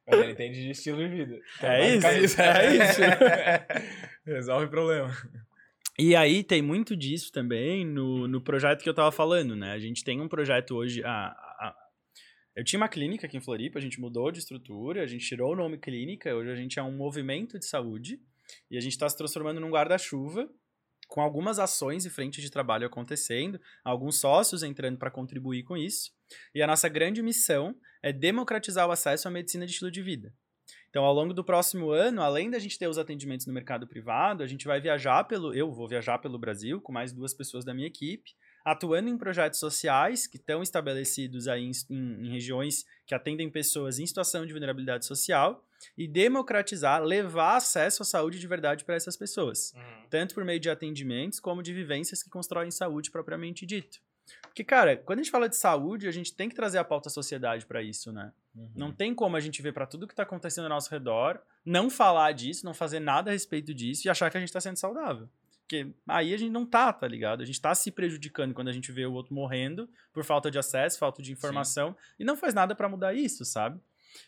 Mas 0.08 0.20
ele 0.20 0.32
entende 0.32 0.60
de 0.62 0.70
estilo 0.70 0.98
de 0.98 1.08
vida. 1.08 1.38
É 1.60 1.94
isso, 1.94 2.02
Basicamente, 2.02 2.62
é 2.62 2.84
isso. 2.84 3.00
Resolve 4.26 4.66
o 4.66 4.70
problema. 4.70 5.10
E 5.98 6.16
aí 6.16 6.42
tem 6.42 6.62
muito 6.62 6.96
disso 6.96 7.30
também 7.32 7.84
no, 7.84 8.26
no 8.26 8.40
projeto 8.40 8.82
que 8.82 8.88
eu 8.88 8.94
tava 8.94 9.12
falando, 9.12 9.54
né? 9.54 9.72
A 9.72 9.78
gente 9.78 10.02
tem 10.04 10.20
um 10.20 10.28
projeto 10.28 10.74
hoje. 10.76 11.02
A, 11.04 11.26
a- 11.26 11.74
eu 12.56 12.64
tinha 12.64 12.78
uma 12.80 12.88
clínica 12.88 13.26
aqui 13.26 13.36
em 13.36 13.40
Floripa, 13.42 13.78
a 13.78 13.82
gente 13.82 14.00
mudou 14.00 14.30
de 14.30 14.38
estrutura, 14.38 15.02
a 15.02 15.06
gente 15.06 15.26
tirou 15.26 15.52
o 15.52 15.56
nome 15.56 15.78
clínica, 15.78 16.34
hoje 16.34 16.50
a 16.50 16.56
gente 16.56 16.78
é 16.78 16.82
um 16.82 16.92
movimento 16.96 17.58
de 17.58 17.66
saúde 17.66 18.18
e 18.70 18.76
a 18.76 18.80
gente 18.80 18.92
está 18.92 19.08
se 19.08 19.16
transformando 19.16 19.60
num 19.60 19.70
guarda-chuva 19.70 20.48
com 21.08 21.20
algumas 21.20 21.58
ações 21.58 22.06
e 22.06 22.10
frentes 22.10 22.42
de 22.42 22.50
trabalho 22.50 22.86
acontecendo, 22.86 23.60
alguns 23.84 24.18
sócios 24.18 24.62
entrando 24.62 24.96
para 24.96 25.10
contribuir 25.10 25.62
com 25.62 25.76
isso. 25.76 26.10
E 26.54 26.62
a 26.62 26.66
nossa 26.66 26.88
grande 26.88 27.22
missão 27.22 27.76
é 28.02 28.10
democratizar 28.10 28.88
o 28.88 28.90
acesso 28.90 29.28
à 29.28 29.30
medicina 29.30 29.66
de 29.66 29.72
estilo 29.72 29.90
de 29.90 30.00
vida. 30.00 30.32
Então, 30.88 31.04
ao 31.04 31.12
longo 31.12 31.34
do 31.34 31.44
próximo 31.44 31.90
ano, 31.90 32.22
além 32.22 32.50
da 32.50 32.58
gente 32.58 32.78
ter 32.78 32.86
os 32.86 32.98
atendimentos 32.98 33.46
no 33.46 33.52
mercado 33.52 33.86
privado, 33.86 34.42
a 34.42 34.46
gente 34.46 34.66
vai 34.66 34.80
viajar 34.80 35.24
pelo. 35.24 35.54
Eu 35.54 35.70
vou 35.70 35.88
viajar 35.88 36.18
pelo 36.18 36.38
Brasil 36.38 36.80
com 36.80 36.92
mais 36.92 37.12
duas 37.12 37.34
pessoas 37.34 37.64
da 37.64 37.74
minha 37.74 37.86
equipe, 37.86 38.34
atuando 38.64 39.08
em 39.08 39.16
projetos 39.18 39.58
sociais 39.58 40.26
que 40.26 40.36
estão 40.36 40.62
estabelecidos 40.62 41.48
aí 41.48 41.64
em, 41.64 41.72
em- 41.90 42.26
em 42.26 42.30
regiões 42.30 42.84
que 43.06 43.14
atendem 43.14 43.50
pessoas 43.50 43.98
em 43.98 44.06
situação 44.06 44.44
de 44.46 44.52
vulnerabilidade 44.52 45.04
social 45.06 45.64
e 45.98 46.06
democratizar, 46.08 47.02
levar 47.02 47.56
acesso 47.56 48.02
à 48.02 48.06
saúde 48.06 48.38
de 48.38 48.46
verdade 48.46 48.84
para 48.84 48.94
essas 48.94 49.16
pessoas 49.16 49.72
Uhum. 49.74 50.06
tanto 50.10 50.34
por 50.34 50.44
meio 50.44 50.60
de 50.60 50.70
atendimentos 50.70 51.40
como 51.40 51.62
de 51.62 51.72
vivências 51.72 52.22
que 52.22 52.30
constroem 52.30 52.70
saúde 52.70 53.10
propriamente 53.10 53.66
dito. 53.66 53.98
Porque, 54.42 54.62
cara, 54.62 54.96
quando 54.96 55.18
a 55.18 55.22
gente 55.22 55.32
fala 55.32 55.48
de 55.48 55.56
saúde, 55.56 56.06
a 56.06 56.12
gente 56.12 56.32
tem 56.32 56.48
que 56.48 56.54
trazer 56.54 56.78
a 56.78 56.84
pauta 56.84 57.10
sociedade 57.10 57.66
para 57.66 57.82
isso, 57.82 58.12
né? 58.12 58.32
Não 58.76 58.92
tem 58.92 59.14
como 59.14 59.36
a 59.36 59.40
gente 59.40 59.60
ver 59.62 59.72
para 59.72 59.86
tudo 59.86 60.06
que 60.06 60.14
tá 60.14 60.22
acontecendo 60.22 60.64
ao 60.64 60.70
nosso 60.70 60.90
redor, 60.90 61.40
não 61.64 61.90
falar 61.90 62.30
disso, 62.32 62.64
não 62.64 62.72
fazer 62.74 63.00
nada 63.00 63.30
a 63.30 63.32
respeito 63.32 63.74
disso 63.74 64.06
e 64.06 64.10
achar 64.10 64.30
que 64.30 64.36
a 64.36 64.40
gente 64.40 64.52
tá 64.52 64.60
sendo 64.60 64.76
saudável. 64.76 65.28
Porque 65.72 65.94
aí 66.06 66.34
a 66.34 66.36
gente 66.36 66.50
não 66.50 66.66
tá, 66.66 66.92
tá 66.92 67.08
ligado? 67.08 67.40
A 67.40 67.46
gente 67.46 67.58
tá 67.58 67.74
se 67.74 67.90
prejudicando 67.90 68.52
quando 68.52 68.68
a 68.68 68.72
gente 68.72 68.92
vê 68.92 69.06
o 69.06 69.12
outro 69.14 69.34
morrendo 69.34 69.88
por 70.12 70.22
falta 70.22 70.50
de 70.50 70.58
acesso, 70.58 70.98
falta 70.98 71.22
de 71.22 71.32
informação 71.32 71.96
e 72.18 72.24
não 72.24 72.36
faz 72.36 72.52
nada 72.52 72.74
para 72.74 72.90
mudar 72.90 73.14
isso, 73.14 73.42
sabe? 73.42 73.80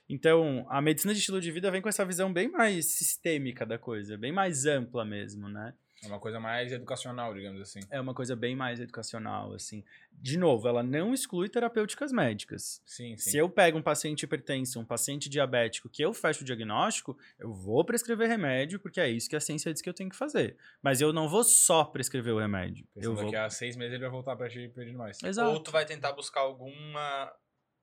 Então, 0.09 0.64
a 0.70 0.80
medicina 0.80 1.12
de 1.12 1.20
estilo 1.20 1.42
de 1.42 1.53
vida 1.53 1.70
vem 1.70 1.82
com 1.82 1.88
essa 1.90 2.07
visão 2.07 2.32
bem 2.32 2.51
mais 2.51 2.92
sistêmica 2.92 3.66
da 3.66 3.76
coisa, 3.76 4.16
bem 4.16 4.32
mais 4.32 4.64
ampla 4.64 5.05
mesmo, 5.05 5.47
né? 5.47 5.74
É 6.05 6.09
uma 6.09 6.18
coisa 6.20 6.38
mais 6.40 6.72
educacional, 6.72 7.34
digamos 7.34 7.61
assim. 7.61 7.80
é 7.90 8.00
uma 8.00 8.14
coisa 8.14 8.36
bem 8.36 8.55
mais 8.55 8.80
educacional, 8.80 9.52
assim. 9.52 9.84
De 10.12 10.38
novo, 10.38 10.68
ela 10.68 10.82
não 10.82 11.12
exclui 11.12 11.48
terapêuticas 11.48 12.12
médicas. 12.12 12.80
Sim, 12.86 13.16
sim. 13.16 13.30
Se 13.30 13.36
eu 13.36 13.48
pego 13.48 13.78
um 13.78 13.82
paciente 13.82 14.22
hipertenso, 14.22 14.78
um 14.80 14.84
paciente 14.84 15.28
diabético, 15.28 15.88
que 15.88 16.02
eu 16.02 16.12
fecho 16.12 16.42
o 16.42 16.44
diagnóstico, 16.44 17.16
eu 17.38 17.52
vou 17.52 17.84
prescrever 17.84 18.28
remédio, 18.28 18.78
porque 18.78 19.00
é 19.00 19.09
isso 19.09 19.28
que 19.28 19.36
a 19.36 19.40
ciência 19.40 19.72
diz 19.72 19.82
que 19.82 19.88
eu 19.88 19.94
tenho 19.94 20.11
que 20.11 20.16
fazer. 20.16 20.57
Mas 20.82 21.00
eu 21.00 21.12
não 21.12 21.28
vou 21.28 21.44
só 21.44 21.84
prescrever 21.84 22.32
o 22.32 22.38
remédio. 22.38 22.86
Porque 22.92 23.07
Eu 23.07 23.14
vou... 23.14 23.24
daqui 23.24 23.36
a 23.36 23.50
seis 23.50 23.76
meses 23.76 23.94
ele 23.94 24.02
vai 24.02 24.11
voltar 24.11 24.36
pra 24.36 24.48
te 24.48 24.68
pedir 24.68 24.94
mais. 24.94 25.22
Exato. 25.22 25.50
Ou 25.50 25.61
tu 25.61 25.70
vai 25.70 25.84
tentar 25.84 26.12
buscar 26.12 26.40
alguma. 26.40 27.32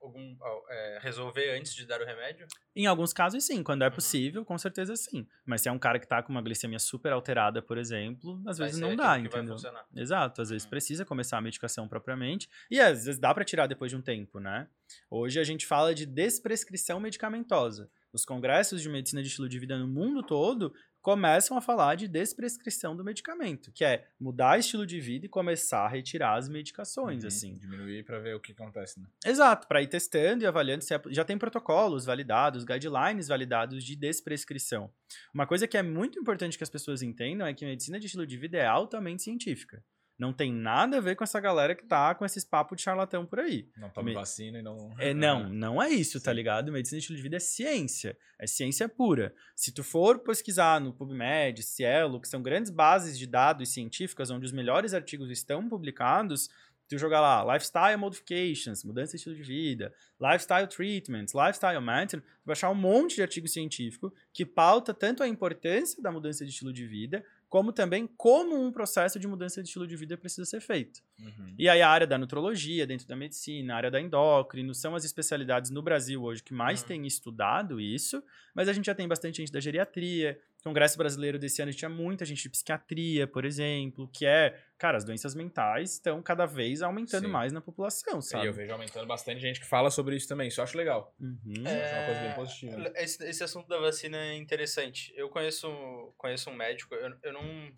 Algum, 0.02 0.36
é, 0.68 0.98
resolver 1.00 1.56
antes 1.56 1.72
de 1.74 1.86
dar 1.86 2.00
o 2.00 2.04
remédio? 2.04 2.46
Em 2.74 2.86
alguns 2.86 3.12
casos, 3.12 3.44
sim. 3.44 3.62
Quando 3.62 3.82
é 3.82 3.86
Uhum. 3.88 3.92
possível, 3.94 4.44
com 4.44 4.58
certeza 4.58 4.96
sim. 4.96 5.26
Mas 5.46 5.60
se 5.60 5.68
é 5.68 5.72
um 5.72 5.78
cara 5.78 5.98
que 6.00 6.08
tá 6.08 6.20
com 6.22 6.32
uma 6.32 6.42
glicemia 6.42 6.80
super 6.80 7.12
alterada, 7.12 7.62
por 7.62 7.78
exemplo, 7.78 8.42
às 8.46 8.58
Vai 8.58 8.66
vezes 8.66 8.80
não 8.80 8.96
dá, 8.96 9.16
entendeu? 9.18 9.56
Exato, 9.94 10.42
às 10.42 10.50
vezes 10.50 10.64
Uhum. 10.64 10.70
precisa 10.70 11.04
começar 11.04 11.38
a 11.38 11.40
medicação 11.40 11.86
propriamente. 11.86 12.48
E 12.70 12.80
às 12.80 13.04
vezes 13.04 13.20
dá 13.20 13.32
para 13.32 13.44
tirar 13.44 13.68
depois 13.68 13.92
de 13.92 13.96
um 13.96 14.02
tempo, 14.02 14.40
né? 14.40 14.68
Hoje 15.08 15.38
a 15.38 15.44
gente 15.44 15.66
fala 15.66 15.94
de 15.94 16.04
desprescrição 16.04 16.98
medicamentosa. 16.98 17.88
Os 18.12 18.24
congressos 18.24 18.82
de 18.82 18.88
medicina 18.88 19.22
de 19.22 19.28
estilo 19.28 19.48
de 19.48 19.58
vida 19.58 19.78
no 19.78 19.86
mundo 19.88 20.22
todo 20.22 20.74
começam 21.02 21.56
a 21.56 21.60
falar 21.60 21.96
de 21.96 22.06
desprescrição 22.08 22.96
do 22.96 23.04
medicamento, 23.04 23.72
que 23.72 23.84
é 23.84 24.06
mudar 24.18 24.58
estilo 24.58 24.86
de 24.86 25.00
vida 25.00 25.26
e 25.26 25.28
começar 25.28 25.84
a 25.84 25.88
retirar 25.88 26.36
as 26.38 26.48
medicações, 26.48 27.22
Uhum. 27.22 27.28
assim. 27.28 27.58
Diminuir 27.58 28.04
pra 28.04 28.18
ver 28.20 28.34
o 28.36 28.40
que 28.40 28.52
acontece, 28.52 29.00
né? 29.00 29.06
Exato, 29.26 29.66
para 29.66 29.82
ir 29.82 29.88
testando 29.88 30.44
e 30.44 30.46
avaliando 30.46 30.84
se 30.84 30.94
é- 30.94 31.02
já 31.10 31.24
tem 31.24 31.36
protocolos 31.36 32.04
validados, 32.04 32.64
guidelines 32.64 33.26
validados 33.28 33.84
de 33.84 33.96
desprescrição. 33.96 34.90
Uma 35.34 35.46
coisa 35.46 35.66
que 35.66 35.76
é 35.76 35.82
muito 35.82 36.18
importante 36.18 36.56
que 36.56 36.64
as 36.64 36.70
pessoas 36.70 37.02
entendam 37.02 37.46
é 37.46 37.52
que 37.52 37.64
medicina 37.64 37.98
de 37.98 38.06
estilo 38.06 38.26
de 38.26 38.36
vida 38.38 38.56
é 38.58 38.66
altamente 38.66 39.22
científica. 39.22 39.84
Não 40.18 40.32
tem 40.32 40.52
nada 40.52 40.98
a 40.98 41.00
ver 41.00 41.16
com 41.16 41.24
essa 41.24 41.40
galera 41.40 41.74
que 41.74 41.84
tá 41.84 42.14
com 42.14 42.24
esses 42.24 42.44
papos 42.44 42.76
de 42.76 42.82
charlatão 42.82 43.26
por 43.26 43.40
aí. 43.40 43.68
Não 43.76 43.88
tome 43.90 44.10
Me- 44.10 44.14
vacina 44.14 44.58
e 44.58 44.62
não. 44.62 44.94
É, 44.98 45.12
não, 45.12 45.48
não 45.50 45.82
é 45.82 45.88
isso, 45.90 46.20
tá 46.20 46.30
Sim. 46.30 46.36
ligado? 46.36 46.70
Medicina 46.70 46.98
de 46.98 47.02
estilo 47.02 47.16
de 47.16 47.22
vida 47.22 47.36
é 47.36 47.40
ciência, 47.40 48.16
é 48.38 48.46
ciência 48.46 48.88
pura. 48.88 49.34
Se 49.56 49.72
tu 49.72 49.82
for 49.82 50.18
pesquisar 50.20 50.80
no 50.80 50.92
PubMed, 50.92 51.62
Cielo, 51.62 52.20
que 52.20 52.28
são 52.28 52.42
grandes 52.42 52.70
bases 52.70 53.18
de 53.18 53.26
dados 53.26 53.72
científicas 53.72 54.30
onde 54.30 54.46
os 54.46 54.52
melhores 54.52 54.94
artigos 54.94 55.30
estão 55.30 55.68
publicados, 55.68 56.48
tu 56.88 56.98
jogar 56.98 57.20
lá 57.22 57.54
lifestyle 57.54 57.96
modifications, 57.96 58.84
mudança 58.84 59.12
de 59.12 59.16
estilo 59.16 59.34
de 59.34 59.42
vida, 59.42 59.94
lifestyle 60.20 60.66
treatments, 60.68 61.32
lifestyle 61.34 61.80
maintenance, 61.80 62.26
tu 62.28 62.44
vai 62.44 62.52
achar 62.52 62.70
um 62.70 62.74
monte 62.74 63.14
de 63.16 63.22
artigo 63.22 63.48
científico 63.48 64.12
que 64.32 64.44
pauta 64.44 64.92
tanto 64.92 65.22
a 65.22 65.28
importância 65.28 66.02
da 66.02 66.12
mudança 66.12 66.44
de 66.44 66.50
estilo 66.50 66.70
de 66.72 66.86
vida, 66.86 67.24
como 67.52 67.70
também 67.70 68.06
como 68.16 68.58
um 68.58 68.72
processo 68.72 69.18
de 69.18 69.28
mudança 69.28 69.62
de 69.62 69.68
estilo 69.68 69.86
de 69.86 69.94
vida 69.94 70.16
precisa 70.16 70.46
ser 70.46 70.58
feito. 70.62 71.02
Uhum. 71.20 71.54
E 71.58 71.68
aí 71.68 71.82
a 71.82 71.88
área 71.90 72.06
da 72.06 72.16
nutrologia, 72.16 72.86
dentro 72.86 73.06
da 73.06 73.14
medicina, 73.14 73.74
a 73.74 73.76
área 73.76 73.90
da 73.90 74.00
endócrino, 74.00 74.74
são 74.74 74.94
as 74.94 75.04
especialidades 75.04 75.70
no 75.70 75.82
Brasil 75.82 76.22
hoje 76.22 76.42
que 76.42 76.54
mais 76.54 76.80
Uhum. 76.80 76.88
têm 76.88 77.06
estudado 77.06 77.78
isso, 77.78 78.24
mas 78.54 78.68
a 78.70 78.72
gente 78.72 78.86
já 78.86 78.94
tem 78.94 79.06
bastante 79.06 79.36
gente 79.36 79.52
da 79.52 79.60
geriatria. 79.60 80.40
Congresso 80.62 80.96
Brasileiro 80.96 81.38
desse 81.38 81.60
ano 81.60 81.72
tinha 81.72 81.88
muita 81.88 82.24
gente 82.24 82.42
de 82.42 82.48
psiquiatria, 82.50 83.26
por 83.26 83.44
exemplo, 83.44 84.08
que 84.12 84.24
é, 84.24 84.56
cara, 84.78 84.96
as 84.96 85.04
doenças 85.04 85.34
mentais 85.34 85.94
estão 85.94 86.22
cada 86.22 86.46
vez 86.46 86.82
aumentando 86.82 87.26
Sim. 87.26 87.32
mais 87.32 87.52
na 87.52 87.60
população, 87.60 88.18
E 88.20 88.22
sabe? 88.22 88.46
eu 88.46 88.52
vejo 88.52 88.72
aumentando 88.72 89.06
bastante 89.06 89.40
gente 89.40 89.58
que 89.60 89.66
fala 89.66 89.90
sobre 89.90 90.14
isso 90.16 90.28
também. 90.28 90.48
Isso 90.48 90.60
eu 90.60 90.64
acho 90.64 90.76
legal. 90.78 91.14
Uhum. 91.20 91.40
Isso 91.46 91.68
é 91.68 91.98
uma 91.98 92.06
coisa 92.06 92.20
bem 92.20 92.34
positiva. 92.34 92.76
né? 92.76 92.92
Esse, 92.96 93.24
esse 93.24 93.42
assunto 93.44 93.66
da 93.68 93.78
vacina 93.78 94.16
é 94.16 94.34
interessante. 94.34 95.12
Eu 95.16 95.28
conheço, 95.28 95.68
conheço 96.16 96.48
um 96.50 96.54
médico, 96.54 96.94
eu, 96.94 97.12
eu, 97.22 97.32
não, 97.32 97.72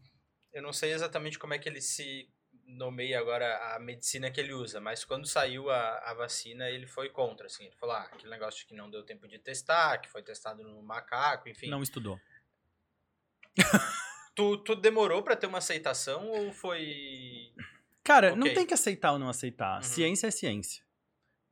eu 0.52 0.62
não 0.62 0.72
sei 0.72 0.92
exatamente 0.92 1.38
como 1.38 1.54
é 1.54 1.58
que 1.58 1.68
ele 1.68 1.80
se 1.80 2.28
nomeie 2.66 3.14
agora 3.14 3.74
a 3.74 3.78
medicina 3.78 4.30
que 4.30 4.40
ele 4.40 4.52
usa, 4.54 4.80
mas 4.80 5.04
quando 5.04 5.26
saiu 5.26 5.68
a, 5.70 5.98
a 6.10 6.14
vacina, 6.14 6.70
ele 6.70 6.86
foi 6.86 7.10
contra, 7.10 7.46
assim. 7.46 7.66
Ele 7.66 7.76
falou, 7.76 7.94
ah, 7.94 8.08
aquele 8.12 8.30
negócio 8.30 8.60
de 8.60 8.66
que 8.66 8.74
não 8.74 8.90
deu 8.90 9.02
tempo 9.02 9.28
de 9.28 9.38
testar, 9.38 9.98
que 9.98 10.08
foi 10.08 10.22
testado 10.22 10.62
no 10.62 10.82
macaco, 10.82 11.48
enfim. 11.48 11.68
Não 11.68 11.82
estudou. 11.82 12.18
Tu, 14.36 14.56
tu 14.58 14.74
demorou 14.74 15.22
pra 15.22 15.36
ter 15.36 15.46
uma 15.46 15.58
aceitação 15.58 16.26
ou 16.28 16.52
foi... 16.52 17.52
Cara, 18.02 18.34
não 18.34 18.42
Ok. 18.42 18.54
tem 18.54 18.66
que 18.66 18.74
aceitar 18.74 19.12
ou 19.12 19.18
não 19.18 19.28
aceitar. 19.28 19.76
Uhum. 19.76 19.82
Ciência 19.82 20.26
é 20.26 20.30
ciência. 20.32 20.82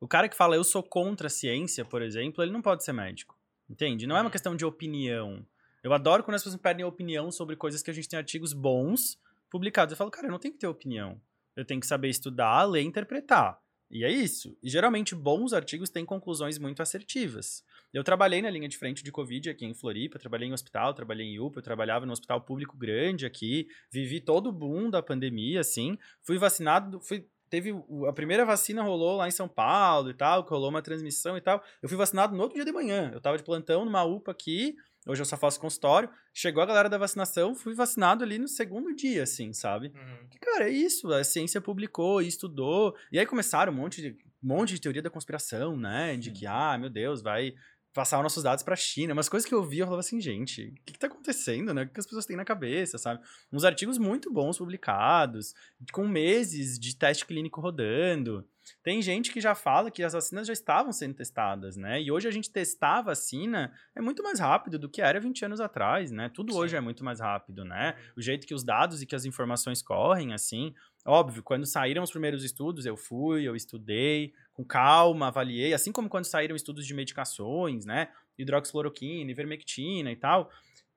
O 0.01 0.07
cara 0.07 0.27
que 0.27 0.35
fala 0.35 0.57
eu 0.57 0.65
sou 0.65 0.83
contra 0.83 1.27
a 1.27 1.29
ciência, 1.29 1.85
por 1.85 2.01
exemplo, 2.01 2.43
ele 2.43 2.51
não 2.51 2.61
pode 2.61 2.83
ser 2.83 2.91
médico. 2.91 3.39
Entende? 3.69 4.05
Não 4.05 4.17
é 4.17 4.19
uma 4.19 4.25
Uhum. 4.25 4.31
questão 4.31 4.53
de 4.53 4.65
opinião. 4.65 5.45
Eu 5.81 5.93
adoro 5.93 6.23
quando 6.25 6.35
as 6.35 6.41
pessoas 6.41 6.55
me 6.55 6.61
pedem 6.61 6.85
opinião 6.85 7.31
sobre 7.31 7.55
coisas 7.55 7.81
que 7.81 7.89
a 7.89 7.93
gente 7.93 8.09
tem 8.09 8.19
artigos 8.19 8.51
bons 8.51 9.17
publicados. 9.49 9.93
Eu 9.93 9.97
falo, 9.97 10.11
cara, 10.11 10.27
eu 10.27 10.31
não 10.31 10.39
tenho 10.39 10.53
que 10.53 10.59
ter 10.59 10.67
opinião. 10.67 11.21
Eu 11.55 11.63
tenho 11.63 11.79
que 11.79 11.87
saber 11.87 12.09
estudar, 12.09 12.65
ler 12.65 12.81
e 12.81 12.85
interpretar. 12.85 13.57
E 13.93 14.03
é 14.03 14.09
isso. 14.09 14.57
E 14.63 14.71
geralmente 14.71 15.13
bons 15.13 15.53
artigos 15.53 15.87
têm 15.87 16.03
conclusões 16.03 16.57
muito 16.57 16.81
assertivas. 16.81 17.63
Eu 17.93 18.03
trabalhei 18.03 18.41
na 18.41 18.49
linha 18.49 18.67
de 18.67 18.75
frente 18.75 19.03
de 19.03 19.11
Covid 19.11 19.51
aqui 19.51 19.67
em 19.67 19.73
Floripa, 19.75 20.17
trabalhei 20.17 20.49
em 20.49 20.51
hospital, 20.51 20.95
trabalhei 20.95 21.27
em 21.27 21.39
UPA, 21.39 21.59
eu 21.59 21.63
trabalhava 21.63 22.03
no 22.03 22.11
hospital 22.11 22.41
público 22.41 22.75
grande 22.75 23.23
aqui, 23.23 23.67
vivi 23.91 24.19
todo 24.19 24.47
o 24.47 24.51
boom 24.51 24.89
da 24.89 25.03
pandemia, 25.03 25.59
assim. 25.59 25.95
Fui 26.23 26.39
vacinado, 26.39 26.99
fui, 27.01 27.27
teve 27.51 27.71
a 28.07 28.11
primeira 28.13 28.43
vacina 28.43 28.81
rolou 28.81 29.17
lá 29.17 29.27
em 29.27 29.31
São 29.31 29.47
Paulo 29.47 30.09
e 30.09 30.13
tal, 30.15 30.43
que 30.43 30.49
rolou 30.49 30.71
uma 30.71 30.81
transmissão 30.81 31.37
e 31.37 31.41
tal. 31.41 31.63
Eu 31.79 31.87
fui 31.87 31.95
vacinado 31.95 32.35
no 32.35 32.41
outro 32.41 32.55
dia 32.55 32.65
de 32.65 32.71
manhã. 32.71 33.11
Eu 33.13 33.21
tava 33.21 33.37
de 33.37 33.43
plantão 33.43 33.85
numa 33.85 34.03
UPA 34.03 34.31
aqui, 34.31 34.75
hoje 35.07 35.21
eu 35.21 35.25
só 35.25 35.37
faço 35.37 35.59
consultório. 35.59 36.09
Chegou 36.33 36.61
a 36.63 36.65
galera 36.65 36.89
da 36.89 36.97
vacinação, 36.97 37.55
fui 37.55 37.73
vacinado 37.73 38.23
ali 38.23 38.37
no 38.37 38.47
segundo 38.47 38.95
dia, 38.95 39.23
assim, 39.23 39.53
sabe? 39.53 39.87
Uhum. 39.87 40.27
Que, 40.29 40.39
Cara, 40.39 40.69
é 40.69 40.71
isso, 40.71 41.11
a 41.11 41.23
ciência 41.23 41.59
publicou 41.59 42.21
e 42.21 42.27
estudou. 42.27 42.95
E 43.11 43.19
aí 43.19 43.25
começaram 43.25 43.71
um 43.71 43.75
monte 43.75 44.01
de, 44.01 44.17
um 44.43 44.47
monte 44.47 44.73
de 44.73 44.81
teoria 44.81 45.01
da 45.01 45.09
conspiração, 45.09 45.75
né? 45.75 46.15
De 46.17 46.31
que, 46.31 46.45
ah, 46.45 46.77
meu 46.77 46.89
Deus, 46.89 47.21
vai 47.21 47.53
passar 47.93 48.17
os 48.17 48.23
nossos 48.23 48.43
dados 48.43 48.63
pra 48.63 48.75
China. 48.75 49.13
Umas 49.13 49.29
coisas 49.29 49.47
que 49.47 49.53
eu 49.53 49.63
vi, 49.63 49.79
eu 49.79 49.85
falava 49.85 49.99
assim, 49.99 50.19
gente, 50.19 50.65
o 50.65 50.73
que, 50.85 50.93
que 50.93 50.99
tá 50.99 51.07
acontecendo, 51.07 51.73
né? 51.73 51.83
O 51.83 51.89
que 51.89 51.99
as 51.99 52.05
pessoas 52.05 52.25
têm 52.25 52.35
na 52.35 52.43
cabeça, 52.43 52.97
sabe? 52.97 53.23
Uns 53.51 53.63
artigos 53.63 53.97
muito 53.97 54.31
bons 54.31 54.57
publicados, 54.57 55.53
com 55.91 56.07
meses 56.07 56.79
de 56.79 56.95
teste 56.95 57.25
clínico 57.25 57.61
rodando. 57.61 58.47
Tem 58.83 59.01
gente 59.01 59.31
que 59.31 59.41
já 59.41 59.55
fala 59.55 59.91
que 59.91 60.03
as 60.03 60.13
vacinas 60.13 60.47
já 60.47 60.53
estavam 60.53 60.91
sendo 60.91 61.13
testadas, 61.13 61.77
né? 61.77 62.01
E 62.01 62.11
hoje 62.11 62.27
a 62.27 62.31
gente 62.31 62.51
testar 62.51 62.99
a 62.99 63.01
vacina 63.01 63.73
é 63.95 64.01
muito 64.01 64.21
mais 64.23 64.39
rápido 64.39 64.77
do 64.77 64.89
que 64.89 65.01
era 65.01 65.19
20 65.19 65.45
anos 65.45 65.59
atrás, 65.59 66.11
né? 66.11 66.29
Tudo 66.33 66.53
Sim. 66.53 66.59
hoje 66.59 66.75
é 66.75 66.81
muito 66.81 67.03
mais 67.03 67.19
rápido, 67.19 67.63
né? 67.63 67.95
O 68.17 68.21
jeito 68.21 68.47
que 68.47 68.53
os 68.53 68.63
dados 68.63 69.01
e 69.01 69.05
que 69.05 69.15
as 69.15 69.25
informações 69.25 69.81
correm, 69.81 70.33
assim. 70.33 70.73
Óbvio, 71.05 71.43
quando 71.43 71.65
saíram 71.65 72.03
os 72.03 72.11
primeiros 72.11 72.43
estudos, 72.43 72.85
eu 72.85 72.95
fui, 72.95 73.43
eu 73.43 73.55
estudei, 73.55 74.33
com 74.53 74.63
calma, 74.63 75.27
avaliei, 75.27 75.73
assim 75.73 75.91
como 75.91 76.07
quando 76.07 76.25
saíram 76.25 76.55
estudos 76.55 76.85
de 76.85 76.93
medicações, 76.93 77.85
né? 77.85 78.09
Hidroxicloroquina, 78.37 79.29
ivermectina 79.29 80.11
e 80.11 80.15
tal. 80.15 80.49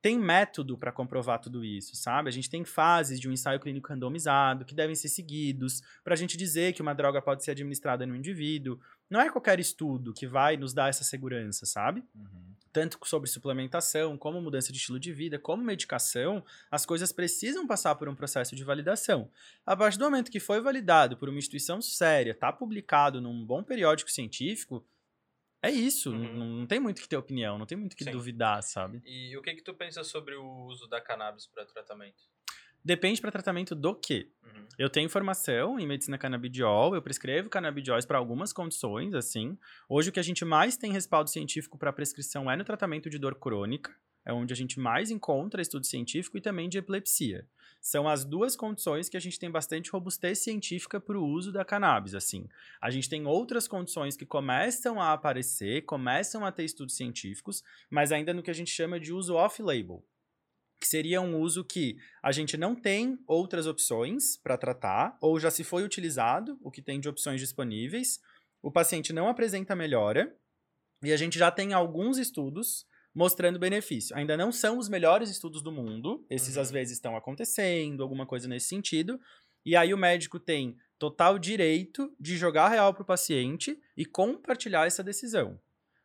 Tem 0.06 0.16
método 0.16 0.78
para 0.78 0.92
comprovar 0.92 1.40
tudo 1.40 1.64
isso, 1.64 1.96
sabe? 1.96 2.28
A 2.28 2.32
gente 2.32 2.48
tem 2.48 2.64
fases 2.64 3.18
de 3.18 3.28
um 3.28 3.32
ensaio 3.32 3.58
clínico 3.58 3.88
randomizado 3.88 4.64
que 4.64 4.72
devem 4.72 4.94
ser 4.94 5.08
seguidos 5.08 5.82
para 6.04 6.14
a 6.14 6.16
gente 6.16 6.36
dizer 6.36 6.74
que 6.74 6.80
uma 6.80 6.94
droga 6.94 7.20
pode 7.20 7.42
ser 7.42 7.50
administrada 7.50 8.06
no 8.06 8.14
indivíduo. 8.14 8.78
Não 9.10 9.20
é 9.20 9.28
qualquer 9.28 9.58
estudo 9.58 10.14
que 10.14 10.24
vai 10.24 10.56
nos 10.56 10.72
dar 10.72 10.88
essa 10.88 11.02
segurança, 11.02 11.66
sabe? 11.66 12.04
Uhum. 12.14 12.54
tanto 12.72 13.00
sobre 13.04 13.28
suplementação, 13.28 14.16
como 14.16 14.40
mudança 14.40 14.70
de 14.70 14.78
estilo 14.78 15.00
de 15.00 15.12
vida, 15.12 15.40
como 15.40 15.64
medicação, 15.64 16.44
as 16.70 16.86
coisas 16.86 17.10
precisam 17.10 17.66
passar 17.66 17.96
por 17.96 18.08
um 18.08 18.14
processo 18.14 18.54
de 18.54 18.62
validação. 18.62 19.28
A 19.64 19.76
partir 19.76 19.98
do 19.98 20.04
momento 20.04 20.30
que 20.30 20.38
foi 20.38 20.60
validado 20.60 21.16
por 21.16 21.28
uma 21.28 21.38
instituição 21.38 21.82
séria, 21.82 22.30
está 22.30 22.52
publicado 22.52 23.20
num 23.20 23.44
bom 23.44 23.60
periódico 23.60 24.08
científico, 24.08 24.84
é 25.62 25.70
isso. 25.70 26.10
Uhum. 26.10 26.34
Não, 26.34 26.46
não 26.46 26.66
tem 26.66 26.80
muito 26.80 27.00
que 27.00 27.08
ter 27.08 27.16
opinião, 27.16 27.58
não 27.58 27.66
tem 27.66 27.76
muito 27.76 27.96
que 27.96 28.04
Sim. 28.04 28.10
duvidar, 28.10 28.62
sabe? 28.62 29.02
E 29.04 29.36
o 29.36 29.42
que 29.42 29.54
que 29.54 29.62
tu 29.62 29.74
pensa 29.74 30.04
sobre 30.04 30.34
o 30.34 30.64
uso 30.64 30.86
da 30.86 31.00
cannabis 31.00 31.46
para 31.46 31.64
tratamento? 31.64 32.22
Depende 32.84 33.20
para 33.20 33.32
tratamento 33.32 33.74
do 33.74 33.96
quê? 33.96 34.30
Uhum. 34.44 34.68
Eu 34.78 34.88
tenho 34.88 35.08
formação 35.08 35.76
em 35.76 35.86
medicina 35.86 36.16
canabidiol, 36.16 36.94
eu 36.94 37.02
prescrevo 37.02 37.50
canabidióis 37.50 38.06
para 38.06 38.16
algumas 38.16 38.52
condições, 38.52 39.12
assim. 39.12 39.58
Hoje 39.88 40.10
o 40.10 40.12
que 40.12 40.20
a 40.20 40.22
gente 40.22 40.44
mais 40.44 40.76
tem 40.76 40.92
respaldo 40.92 41.28
científico 41.28 41.76
para 41.76 41.92
prescrição 41.92 42.48
é 42.48 42.54
no 42.54 42.62
tratamento 42.62 43.10
de 43.10 43.18
dor 43.18 43.34
crônica, 43.40 43.92
é 44.26 44.32
onde 44.32 44.52
a 44.52 44.56
gente 44.56 44.80
mais 44.80 45.10
encontra 45.10 45.62
estudo 45.62 45.86
científico 45.86 46.36
e 46.36 46.40
também 46.40 46.68
de 46.68 46.78
epilepsia. 46.78 47.46
São 47.80 48.08
as 48.08 48.24
duas 48.24 48.56
condições 48.56 49.08
que 49.08 49.16
a 49.16 49.20
gente 49.20 49.38
tem 49.38 49.48
bastante 49.48 49.90
robustez 49.90 50.40
científica 50.40 51.00
para 51.00 51.16
o 51.16 51.24
uso 51.24 51.52
da 51.52 51.64
cannabis, 51.64 52.14
assim. 52.14 52.48
A 52.82 52.90
gente 52.90 53.08
tem 53.08 53.26
outras 53.26 53.68
condições 53.68 54.16
que 54.16 54.26
começam 54.26 55.00
a 55.00 55.12
aparecer, 55.12 55.82
começam 55.82 56.44
a 56.44 56.50
ter 56.50 56.64
estudos 56.64 56.96
científicos, 56.96 57.62
mas 57.88 58.10
ainda 58.10 58.34
no 58.34 58.42
que 58.42 58.50
a 58.50 58.54
gente 58.54 58.72
chama 58.72 58.98
de 58.98 59.12
uso 59.12 59.34
off-label 59.34 60.04
que 60.78 60.86
seria 60.86 61.20
um 61.20 61.40
uso 61.40 61.64
que 61.64 61.96
a 62.22 62.30
gente 62.30 62.56
não 62.56 62.74
tem 62.74 63.18
outras 63.26 63.66
opções 63.66 64.36
para 64.36 64.58
tratar, 64.58 65.16
ou 65.20 65.40
já 65.40 65.50
se 65.50 65.64
foi 65.64 65.82
utilizado 65.82 66.58
o 66.62 66.70
que 66.70 66.82
tem 66.82 67.00
de 67.00 67.08
opções 67.08 67.40
disponíveis, 67.40 68.20
o 68.62 68.70
paciente 68.70 69.12
não 69.12 69.28
apresenta 69.28 69.74
melhora, 69.74 70.36
e 71.02 71.12
a 71.12 71.16
gente 71.16 71.38
já 71.38 71.50
tem 71.50 71.72
alguns 71.72 72.18
estudos 72.18 72.86
mostrando 73.16 73.58
benefício. 73.58 74.14
Ainda 74.14 74.36
não 74.36 74.52
são 74.52 74.76
os 74.76 74.90
melhores 74.90 75.30
estudos 75.30 75.62
do 75.62 75.72
mundo, 75.72 76.22
esses 76.28 76.56
Uhum. 76.56 76.62
às 76.62 76.70
vezes 76.70 76.92
estão 76.92 77.16
acontecendo, 77.16 78.02
alguma 78.02 78.26
coisa 78.26 78.46
nesse 78.46 78.68
sentido, 78.68 79.18
e 79.64 79.74
aí 79.74 79.94
o 79.94 79.98
médico 79.98 80.38
tem 80.38 80.76
total 80.98 81.38
direito 81.38 82.14
de 82.20 82.36
jogar 82.36 82.68
real 82.68 82.92
para 82.92 83.02
o 83.02 83.06
paciente 83.06 83.80
e 83.96 84.04
compartilhar 84.04 84.86
essa 84.86 85.02
decisão. 85.02 85.58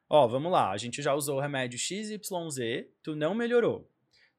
Ó, 0.09 0.26
vamos 0.26 0.53
lá, 0.53 0.72
a 0.72 0.78
gente 0.78 1.01
já 1.01 1.14
usou 1.14 1.38
o 1.38 1.41
remédio 1.41 1.78
XYZ, 1.78 2.88
tu 3.03 3.14
não 3.14 3.36
melhorou. 3.36 3.89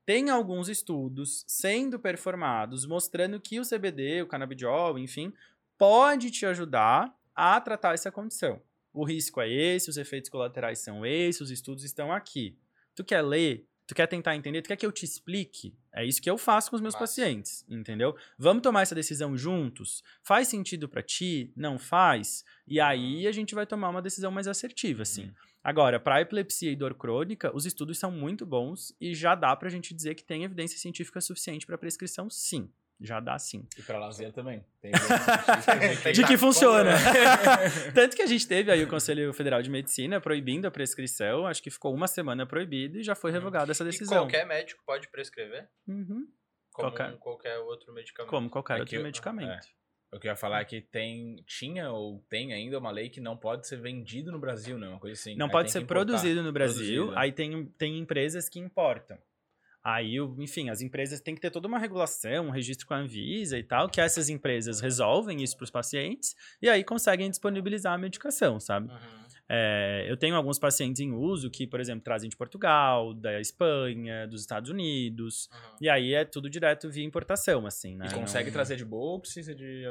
Tem 0.07 0.31
alguns 0.31 0.71
estudos 0.71 1.45
sendo 1.47 1.99
performados 1.99 2.87
mostrando 2.87 3.39
que 3.39 3.61
o 3.61 3.69
CBD, 3.69 4.23
o 4.23 4.27
canabidiol, 4.27 4.99
enfim, 4.99 5.31
pode 5.77 6.31
te 6.31 6.47
ajudar 6.47 7.15
a 7.35 7.61
tratar 7.61 7.93
essa 7.93 8.11
condição. 8.11 8.63
O 8.95 9.05
risco 9.05 9.41
é 9.41 9.51
esse, 9.51 9.89
os 9.89 9.97
efeitos 9.97 10.29
colaterais 10.29 10.79
são 10.79 11.05
esses, 11.05 11.41
os 11.41 11.51
estudos 11.51 11.85
estão 11.85 12.13
aqui. 12.13 12.59
Tu 12.95 13.05
quer 13.05 13.23
ler? 13.23 13.67
Tu 13.87 13.95
quer 13.95 14.07
tentar 14.07 14.37
entender? 14.37 14.63
Tu 14.63 14.69
quer 14.69 14.77
que 14.77 14.87
eu 14.87 14.93
te 14.93 15.05
explique? 15.05 15.77
É 15.93 16.05
isso 16.05 16.23
que 16.23 16.31
eu 16.31 16.39
faço 16.39 16.71
com 16.71 16.77
os 16.77 16.83
meus 16.83 16.95
Massa. 16.95 17.05
pacientes, 17.05 17.65
entendeu? 17.69 18.17
Vamos 18.39 18.63
tomar 18.63 18.83
essa 18.83 18.95
decisão 18.95 19.37
juntos? 19.37 20.03
Faz 20.23 20.49
sentido 20.49 20.89
pra 20.89 21.03
ti? 21.03 21.53
Não 21.57 21.79
faz? 21.79 22.45
E 22.67 22.81
aí 22.81 23.27
a 23.27 23.33
gente 23.33 23.55
vai 23.55 23.67
tomar 23.67 23.91
uma 23.91 24.01
decisão 24.01 24.31
mais 24.31 24.49
assertiva, 24.49 25.03
assim. 25.03 25.25
Uhum. 25.25 25.35
Agora, 25.65 26.01
para 26.01 26.21
epilepsia 26.21 26.73
e 26.73 26.77
dor 26.77 26.95
crônica, 26.95 27.55
os 27.55 27.67
estudos 27.67 27.99
são 27.99 28.11
muito 28.11 28.45
bons 28.45 28.95
e 29.01 29.15
já 29.15 29.35
dá 29.35 29.55
pra 29.55 29.69
gente 29.69 29.95
dizer 29.95 30.15
que 30.15 30.25
tem 30.25 30.43
evidência 30.43 30.79
científica 30.79 31.21
suficiente 31.21 31.67
para 31.67 31.79
prescrição, 31.79 32.29
sim. 32.29 32.69
Já 33.03 33.19
dá 33.21 33.39
sim. 33.39 33.67
E 33.77 33.83
pra 33.83 33.99
lazer 33.99 34.33
também. 34.33 34.65
Tem 34.81 36.13
De 36.13 36.25
que 36.25 36.37
funciona. 36.39 36.91
Tanto 37.95 38.17
que 38.17 38.23
a 38.23 38.27
gente 38.27 38.47
teve 38.47 38.71
aí 38.71 38.83
o 38.83 38.89
Conselho 38.89 39.33
Federal 39.33 39.61
de 39.63 39.69
Medicina 39.71 40.21
proibindo 40.21 40.67
a 40.67 40.71
prescrição, 40.71 41.47
acho 41.47 41.63
que 41.63 41.71
ficou 41.71 41.93
uma 41.95 42.07
semana 42.07 42.47
proibido 42.47 42.99
e 42.99 43.03
já 43.03 43.15
foi 43.15 43.31
Uhum. 43.31 43.37
revogada 43.39 43.73
essa 43.73 43.83
E 43.83 43.87
decisão. 43.87 44.19
qualquer 44.19 44.47
médico 44.47 44.83
pode 44.87 45.09
prescrever? 45.09 45.69
Uhum. 45.89 46.27
Como 46.73 46.91
Qualquer- 46.91 47.17
qualquer 47.19 47.59
outro 47.59 47.93
medicamento. 47.93 48.31
Como 48.31 48.49
qualquer 48.49 48.79
É 48.79 48.81
outro 48.81 49.03
medicamento. 49.03 49.67
O 50.15 50.19
que 50.21 50.27
eu 50.27 50.31
ia 50.31 50.37
falar 50.37 50.61
é 50.61 50.65
que 50.65 50.81
tem, 50.81 51.37
tinha 51.47 51.91
ou 51.91 52.23
tem 52.29 52.53
ainda 52.53 52.79
uma 52.79 52.91
lei 52.91 53.09
que 53.09 53.19
não 53.21 53.35
pode 53.37 53.67
ser 53.67 53.81
vendido 53.81 54.31
no 54.31 54.39
Brasil, 54.39 54.79
né? 54.79 54.87
Uma 54.89 54.99
coisa 55.01 55.19
assim. 55.19 55.35
Não 55.37 55.47
Aí 55.47 55.53
pode 55.53 55.71
ser 55.73 55.87
produzido 55.87 56.43
no 56.43 56.53
Brasil, 56.53 56.77
Produzido, 57.07 57.15
é. 57.15 57.23
aí 57.23 57.33
tem, 57.33 57.65
tem 57.79 57.99
empresas 57.99 58.47
que 58.49 58.59
importam. 58.61 59.17
Aí, 59.85 60.17
enfim, 60.39 60.71
as 60.71 60.81
empresas 60.81 61.21
têm 61.21 61.35
que 61.35 61.41
ter 61.41 61.51
toda 61.51 61.67
uma 61.67 61.79
regulação, 61.79 62.47
um 62.47 62.51
registro 62.51 62.87
com 62.87 62.95
a 62.95 62.99
Anvisa 62.99 63.59
e 63.59 63.63
tal, 63.65 63.89
que 63.89 64.01
essas 64.01 64.29
empresas 64.29 64.81
resolvem 64.81 65.43
isso 65.43 65.57
para 65.57 65.65
os 65.65 65.71
pacientes 65.71 66.37
e 66.61 66.69
aí 66.69 66.85
conseguem 66.85 67.29
disponibilizar 67.29 67.93
a 67.93 67.99
medicação, 67.99 68.61
sabe? 68.61 68.89
Uhum. 68.93 69.23
É, 69.49 70.07
eu 70.09 70.17
tenho 70.17 70.35
alguns 70.37 70.59
pacientes 70.59 71.01
em 71.01 71.13
uso 71.13 71.51
que, 71.51 71.67
por 71.67 71.81
exemplo, 71.81 72.03
trazem 72.03 72.31
de 72.31 72.37
Portugal, 72.37 73.13
da 73.13 73.41
Espanha, 73.41 74.27
dos 74.27 74.41
Estados 74.41 74.71
Unidos, 74.71 75.49
Uhum. 75.53 75.77
e 75.81 75.89
aí 75.89 76.15
é 76.15 76.25
tudo 76.25 76.49
direto 76.49 76.89
via 76.89 77.05
importação, 77.05 77.67
assim, 77.67 77.97
né? 77.97 78.07
E 78.07 78.13
Não- 78.13 78.21
consegue 78.21 78.51
trazer 78.53 78.77
de 78.77 78.85
boa 78.85 79.13
ou 79.13 79.21
precisa 79.21 79.55
de. 79.55 79.85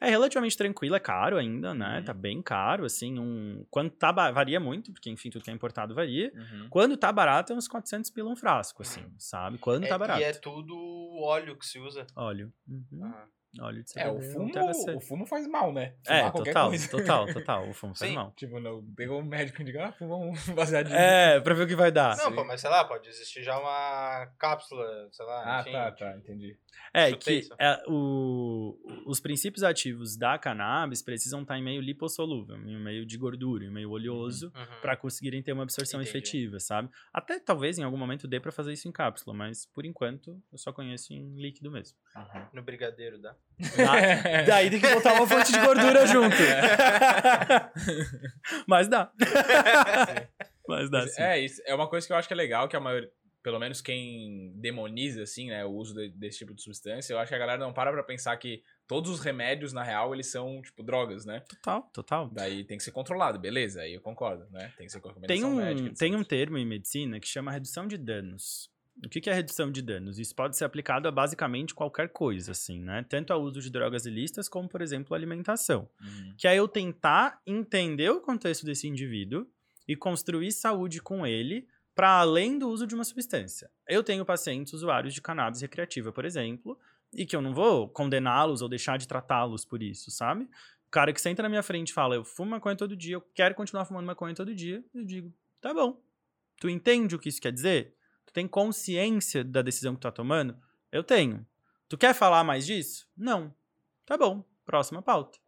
É 0.00 0.08
relativamente 0.08 0.56
tranquilo, 0.56 0.94
é 0.94 1.00
caro 1.00 1.36
ainda, 1.36 1.74
né? 1.74 1.98
Uhum. 1.98 2.04
Tá 2.04 2.14
bem 2.14 2.40
caro, 2.42 2.84
assim, 2.84 3.18
um... 3.18 3.64
Quando 3.70 3.90
tá... 3.90 4.12
ba- 4.12 4.30
Varia 4.30 4.60
muito, 4.60 4.92
porque, 4.92 5.10
enfim, 5.10 5.30
tudo 5.30 5.42
que 5.44 5.50
é 5.50 5.54
importado 5.54 5.94
varia. 5.94 6.32
Uhum. 6.34 6.68
Quando 6.70 6.96
tá 6.96 7.10
barato, 7.10 7.52
é 7.52 7.56
uns 7.56 7.66
400 7.68 8.10
pila 8.10 8.30
um 8.30 8.36
frasco, 8.36 8.82
assim, 8.82 9.02
Uhum. 9.02 9.14
sabe? 9.18 9.58
Quando 9.58 9.84
É- 9.84 9.88
tá 9.88 9.98
barato. 9.98 10.20
E 10.20 10.24
é 10.24 10.32
tudo 10.32 10.74
óleo 11.20 11.56
que 11.56 11.66
se 11.66 11.78
usa. 11.78 12.06
Óleo. 12.14 12.52
Uhum. 12.68 13.04
Ah. 13.04 13.26
Óleo 13.60 13.82
de 13.82 13.90
É, 13.98 14.04
CBD 14.04 14.10
o 14.10 14.18
um 14.18 14.32
fumo, 14.74 14.96
o 14.96 15.00
fumo 15.00 15.26
faz 15.26 15.46
mal, 15.46 15.72
né? 15.72 15.94
É, 16.06 16.18
Fumar 16.18 16.32
qualquer 16.32 16.50
total, 16.54 16.68
coisa. 16.68 16.88
total, 16.90 17.26
total. 17.32 17.68
O 17.68 17.72
fumo 17.74 17.94
faz 17.98 18.12
mal. 18.12 18.32
Tipo, 18.36 18.60
não, 18.60 18.84
pegou 18.94 19.20
um 19.20 19.24
médico 19.24 19.60
e 19.60 19.62
indicou, 19.62 19.82
ah, 19.82 19.92
fuma 19.92 20.16
um 20.16 20.32
baseadinho. 20.54 20.96
É, 20.96 21.40
pra 21.40 21.54
ver 21.54 21.64
o 21.64 21.66
que 21.66 21.76
vai 21.76 21.90
dar. 21.92 22.16
Não, 22.16 22.30
sim. 22.30 22.34
pô, 22.34 22.44
mas 22.44 22.60
sei 22.60 22.70
lá, 22.70 22.84
pode 22.84 23.08
existir 23.08 23.42
já 23.42 23.58
uma 23.58 24.26
cápsula, 24.38 25.08
sei 25.12 25.24
lá, 25.26 25.56
Ah, 25.58 25.60
enfim. 25.60 25.72
tá, 25.72 25.92
tá, 25.92 26.16
entendi. 26.16 26.56
É, 26.94 27.10
Chutei 27.10 27.42
que 27.42 27.48
é, 27.58 27.82
o, 27.86 28.78
os 29.06 29.20
princípios 29.20 29.62
ativos 29.62 30.16
da 30.16 30.38
cannabis 30.38 31.02
precisam 31.02 31.42
estar 31.42 31.58
em 31.58 31.62
meio 31.62 31.80
lipossolúvel, 31.82 32.56
em 32.56 32.78
meio 32.78 33.04
de 33.04 33.18
gordura, 33.18 33.64
em 33.64 33.70
meio 33.70 33.90
oleoso, 33.90 34.52
Uhum. 34.54 34.80
pra 34.80 34.96
conseguirem 34.96 35.42
ter 35.42 35.52
uma 35.52 35.62
absorção 35.64 36.00
Entendi. 36.00 36.16
efetiva, 36.18 36.58
sabe? 36.60 36.88
Até 37.12 37.38
talvez 37.38 37.78
em 37.78 37.82
algum 37.82 37.96
momento 37.96 38.26
dê 38.28 38.40
pra 38.40 38.50
fazer 38.52 38.72
isso 38.72 38.88
em 38.88 38.92
cápsula, 38.92 39.34
mas 39.36 39.66
por 39.66 39.84
enquanto 39.84 40.40
eu 40.52 40.58
só 40.58 40.72
conheço 40.72 41.12
em 41.12 41.34
líquido 41.34 41.70
mesmo. 41.70 41.96
No 42.52 42.62
brigadeiro, 42.62 43.18
dá? 43.20 43.34
Dá- 43.58 44.42
daí 44.46 44.70
tem 44.70 44.80
que 44.80 44.94
botar 44.94 45.14
uma 45.14 45.26
fonte 45.26 45.52
de 45.52 45.58
gordura 45.60 46.06
junto. 46.06 46.36
mas 48.66 48.88
dá. 48.88 49.10
mas 50.66 50.90
dá 50.90 51.06
sim. 51.06 51.22
É, 51.22 51.38
isso 51.40 51.62
é 51.66 51.74
uma 51.74 51.88
coisa 51.88 52.06
que 52.06 52.12
eu 52.12 52.16
acho 52.16 52.28
que 52.28 52.34
é 52.34 52.36
legal, 52.36 52.68
que 52.68 52.76
a 52.76 52.80
maioria, 52.80 53.10
pelo 53.42 53.58
menos 53.58 53.80
quem 53.80 54.52
demoniza, 54.56 55.22
assim, 55.22 55.48
né, 55.48 55.64
o 55.64 55.70
uso 55.70 55.94
de- 55.94 56.10
desse 56.10 56.38
tipo 56.38 56.54
de 56.54 56.62
substância, 56.62 57.12
eu 57.12 57.18
acho 57.18 57.28
que 57.30 57.34
a 57.34 57.38
galera 57.38 57.58
não 57.58 57.72
para 57.72 57.92
pra 57.92 58.02
pensar 58.02 58.36
que 58.36 58.62
todos 58.86 59.10
os 59.10 59.20
remédios, 59.20 59.72
na 59.72 59.82
real, 59.82 60.14
eles 60.14 60.30
são, 60.30 60.60
tipo, 60.62 60.82
drogas, 60.82 61.24
né? 61.24 61.40
Total, 61.48 61.82
total. 61.92 62.30
Daí 62.32 62.64
tem 62.64 62.76
que 62.78 62.84
ser 62.84 62.92
controlado, 62.92 63.38
beleza, 63.38 63.82
aí 63.82 63.94
eu 63.94 64.00
concordo, 64.00 64.46
né? 64.50 64.72
Tem 64.76 64.86
que 64.86 64.92
ser 64.92 65.00
com 65.00 65.08
Tem 65.12 65.20
recomendação 65.38 65.50
um, 65.52 65.56
médica, 65.56 65.94
tem 65.98 66.14
um 66.16 66.24
termo 66.24 66.58
em 66.58 66.66
medicina 66.66 67.18
que 67.20 67.28
chama 67.28 67.52
redução 67.52 67.86
de 67.86 67.96
danos. 67.96 68.70
O 69.04 69.08
que 69.08 69.30
é 69.30 69.32
redução 69.32 69.70
de 69.70 69.80
danos? 69.80 70.18
Isso 70.18 70.34
pode 70.34 70.56
ser 70.56 70.64
aplicado 70.64 71.06
a 71.06 71.12
basicamente 71.12 71.74
qualquer 71.74 72.08
coisa, 72.08 72.52
assim, 72.52 72.80
né? 72.80 73.04
Tanto 73.08 73.32
ao 73.32 73.40
uso 73.42 73.60
de 73.60 73.70
drogas 73.70 74.06
ilícitas, 74.06 74.48
como, 74.48 74.68
por 74.68 74.82
exemplo, 74.82 75.14
alimentação. 75.14 75.88
Uhum. 76.00 76.34
Que 76.36 76.48
é 76.48 76.56
eu 76.56 76.66
tentar 76.66 77.40
entender 77.46 78.10
o 78.10 78.20
contexto 78.20 78.66
desse 78.66 78.88
indivíduo 78.88 79.46
e 79.86 79.94
construir 79.94 80.50
saúde 80.50 81.00
com 81.00 81.26
ele 81.26 81.68
para 81.94 82.20
além 82.20 82.58
do 82.58 82.68
uso 82.68 82.86
de 82.86 82.94
uma 82.94 83.04
substância. 83.04 83.70
Eu 83.88 84.04
tenho 84.04 84.24
pacientes 84.24 84.72
usuários 84.72 85.14
de 85.14 85.20
cannabis 85.20 85.60
recreativa, 85.60 86.12
por 86.12 86.24
exemplo, 86.24 86.78
e 87.12 87.24
que 87.24 87.34
eu 87.34 87.40
não 87.40 87.54
vou 87.54 87.88
condená-los 87.88 88.62
ou 88.62 88.68
deixar 88.68 88.98
de 88.98 89.08
tratá-los 89.08 89.64
por 89.64 89.82
isso, 89.82 90.10
sabe? 90.10 90.44
O 90.86 90.90
cara 90.90 91.12
que 91.12 91.20
senta 91.20 91.42
na 91.42 91.48
minha 91.48 91.62
frente 91.62 91.90
e 91.90 91.92
fala, 91.92 92.14
eu 92.14 92.24
fumo 92.24 92.52
maconha 92.52 92.76
todo 92.76 92.96
dia, 92.96 93.16
eu 93.16 93.20
quero 93.34 93.54
continuar 93.54 93.84
fumando 93.84 94.06
maconha 94.06 94.34
todo 94.34 94.54
dia, 94.54 94.84
eu 94.94 95.04
digo, 95.04 95.32
tá 95.60 95.74
bom. 95.74 96.00
Tu 96.60 96.68
entende 96.68 97.14
o 97.14 97.18
que 97.18 97.28
isso 97.28 97.40
quer 97.40 97.52
dizer? 97.52 97.94
Tem 98.38 98.46
consciência 98.46 99.42
da 99.42 99.62
decisão 99.62 99.94
que 99.96 100.00
tu 100.00 100.04
tá 100.04 100.12
tomando? 100.12 100.56
Eu 100.92 101.02
tenho. 101.02 101.44
Tu 101.88 101.98
quer 101.98 102.14
falar 102.14 102.44
mais 102.44 102.64
disso? 102.64 103.04
Não. 103.16 103.52
Tá 104.06 104.16
bom. 104.16 104.44
Próxima 104.64 105.02
pauta. 105.02 105.40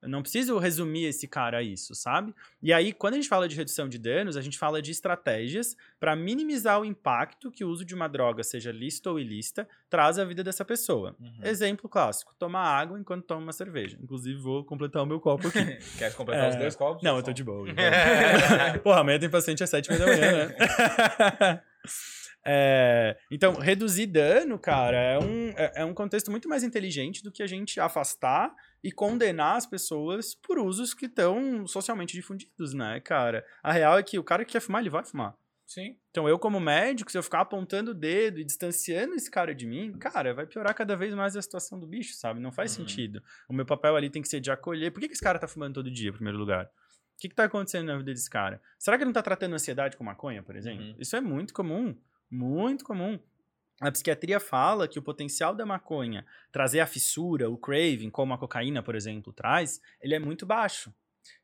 Eu 0.00 0.08
não 0.08 0.22
preciso 0.22 0.56
resumir 0.56 1.04
esse 1.04 1.28
cara 1.28 1.58
a 1.58 1.62
isso, 1.62 1.94
sabe? 1.94 2.34
E 2.62 2.72
aí, 2.72 2.94
quando 2.94 3.14
a 3.14 3.16
gente 3.16 3.28
fala 3.28 3.46
de 3.46 3.54
redução 3.54 3.86
de 3.86 3.98
danos, 3.98 4.34
a 4.34 4.40
gente 4.40 4.56
fala 4.56 4.80
de 4.80 4.92
estratégias 4.92 5.76
para 6.00 6.16
minimizar 6.16 6.80
o 6.80 6.86
impacto 6.86 7.50
que 7.50 7.64
o 7.64 7.68
uso 7.68 7.84
de 7.84 7.94
uma 7.94 8.08
droga, 8.08 8.42
seja 8.42 8.72
lícita 8.72 9.10
ou 9.10 9.20
ilícita, 9.20 9.68
traz 9.90 10.18
à 10.18 10.24
vida 10.24 10.42
dessa 10.42 10.64
pessoa. 10.64 11.14
Uhum. 11.20 11.40
Exemplo 11.42 11.86
clássico: 11.86 12.34
tomar 12.38 12.62
água 12.62 12.98
enquanto 12.98 13.26
toma 13.26 13.42
uma 13.42 13.52
cerveja. 13.52 13.98
Inclusive, 14.00 14.40
vou 14.40 14.64
completar 14.64 15.02
o 15.02 15.06
meu 15.06 15.20
copo 15.20 15.48
aqui. 15.48 15.58
Quer 15.98 16.14
completar 16.14 16.48
os 16.48 16.54
É, 16.54 16.58
dois 16.60 16.74
copos? 16.76 17.02
Não, 17.02 17.18
eu 17.18 17.22
tô 17.22 17.30
de 17.30 17.44
boa. 17.44 17.68
então. 17.68 17.84
Porra, 18.82 19.00
amanhã 19.00 19.18
tem 19.18 19.28
paciente 19.28 19.62
às 19.62 19.68
sete 19.68 19.90
da 19.90 20.06
manhã, 20.06 20.46
né? 20.46 21.62
É, 22.46 23.16
então, 23.30 23.54
reduzir 23.54 24.06
dano, 24.06 24.58
cara, 24.58 24.96
é 24.96 25.18
um, 25.18 25.48
é, 25.50 25.72
é 25.76 25.84
um 25.84 25.92
contexto 25.92 26.30
muito 26.30 26.48
mais 26.48 26.62
inteligente 26.62 27.22
do 27.22 27.30
que 27.32 27.42
a 27.42 27.46
gente 27.46 27.78
afastar 27.80 28.54
e 28.82 28.90
condenar 28.92 29.56
as 29.56 29.66
pessoas 29.66 30.34
por 30.34 30.58
usos 30.58 30.94
que 30.94 31.06
estão 31.06 31.66
socialmente 31.66 32.14
difundidos, 32.14 32.72
né, 32.72 33.00
cara? 33.00 33.44
A 33.62 33.72
real 33.72 33.98
é 33.98 34.02
que 34.02 34.18
o 34.18 34.24
cara 34.24 34.44
que 34.44 34.52
quer 34.52 34.60
fumar, 34.60 34.80
ele 34.80 34.90
vai 34.90 35.04
fumar. 35.04 35.34
Sim. 35.66 35.98
Então, 36.10 36.26
eu, 36.26 36.38
como 36.38 36.58
médico, 36.58 37.10
se 37.12 37.18
eu 37.18 37.22
ficar 37.22 37.40
apontando 37.42 37.90
o 37.90 37.94
dedo 37.94 38.40
e 38.40 38.44
distanciando 38.44 39.14
esse 39.14 39.30
cara 39.30 39.54
de 39.54 39.66
mim, 39.66 39.92
cara, 39.98 40.32
vai 40.32 40.46
piorar 40.46 40.74
cada 40.74 40.96
vez 40.96 41.12
mais 41.12 41.36
a 41.36 41.42
situação 41.42 41.78
do 41.78 41.86
bicho, 41.86 42.14
sabe? 42.14 42.40
Não 42.40 42.50
faz 42.50 42.70
Uhum. 42.72 42.78
sentido. 42.86 43.22
O 43.50 43.52
meu 43.52 43.66
papel 43.66 43.94
ali 43.94 44.08
tem 44.08 44.22
que 44.22 44.28
ser 44.28 44.40
de 44.40 44.50
acolher. 44.50 44.90
Por 44.90 45.00
que, 45.00 45.08
que 45.08 45.12
esse 45.12 45.22
cara 45.22 45.38
tá 45.38 45.46
fumando 45.46 45.74
todo 45.74 45.90
dia, 45.90 46.08
em 46.08 46.12
primeiro 46.14 46.38
lugar? 46.38 46.70
O 47.18 47.20
que, 47.20 47.28
que 47.28 47.34
tá 47.34 47.44
acontecendo 47.44 47.86
na 47.86 47.96
vida 47.96 48.12
desse 48.12 48.30
cara? 48.30 48.62
Será 48.78 48.96
que 48.96 49.02
ele 49.02 49.08
não 49.08 49.12
tá 49.12 49.22
tratando 49.22 49.52
ansiedade 49.52 49.96
com 49.96 50.04
maconha, 50.04 50.40
por 50.40 50.54
exemplo? 50.54 50.84
Uhum. 50.84 50.94
Isso 51.00 51.16
é 51.16 51.20
muito 51.20 51.52
comum. 51.52 51.96
Muito 52.30 52.84
comum. 52.84 53.18
A 53.80 53.90
psiquiatria 53.90 54.38
fala 54.38 54.86
que 54.86 55.00
o 55.00 55.02
potencial 55.02 55.52
da 55.52 55.66
maconha 55.66 56.24
trazer 56.52 56.78
a 56.78 56.86
fissura, 56.86 57.50
o 57.50 57.58
craving, 57.58 58.08
como 58.08 58.32
a 58.34 58.38
cocaína, 58.38 58.84
por 58.84 58.94
exemplo, 58.94 59.32
traz, 59.32 59.80
ele 60.00 60.14
é 60.14 60.20
muito 60.20 60.46
baixo. 60.46 60.94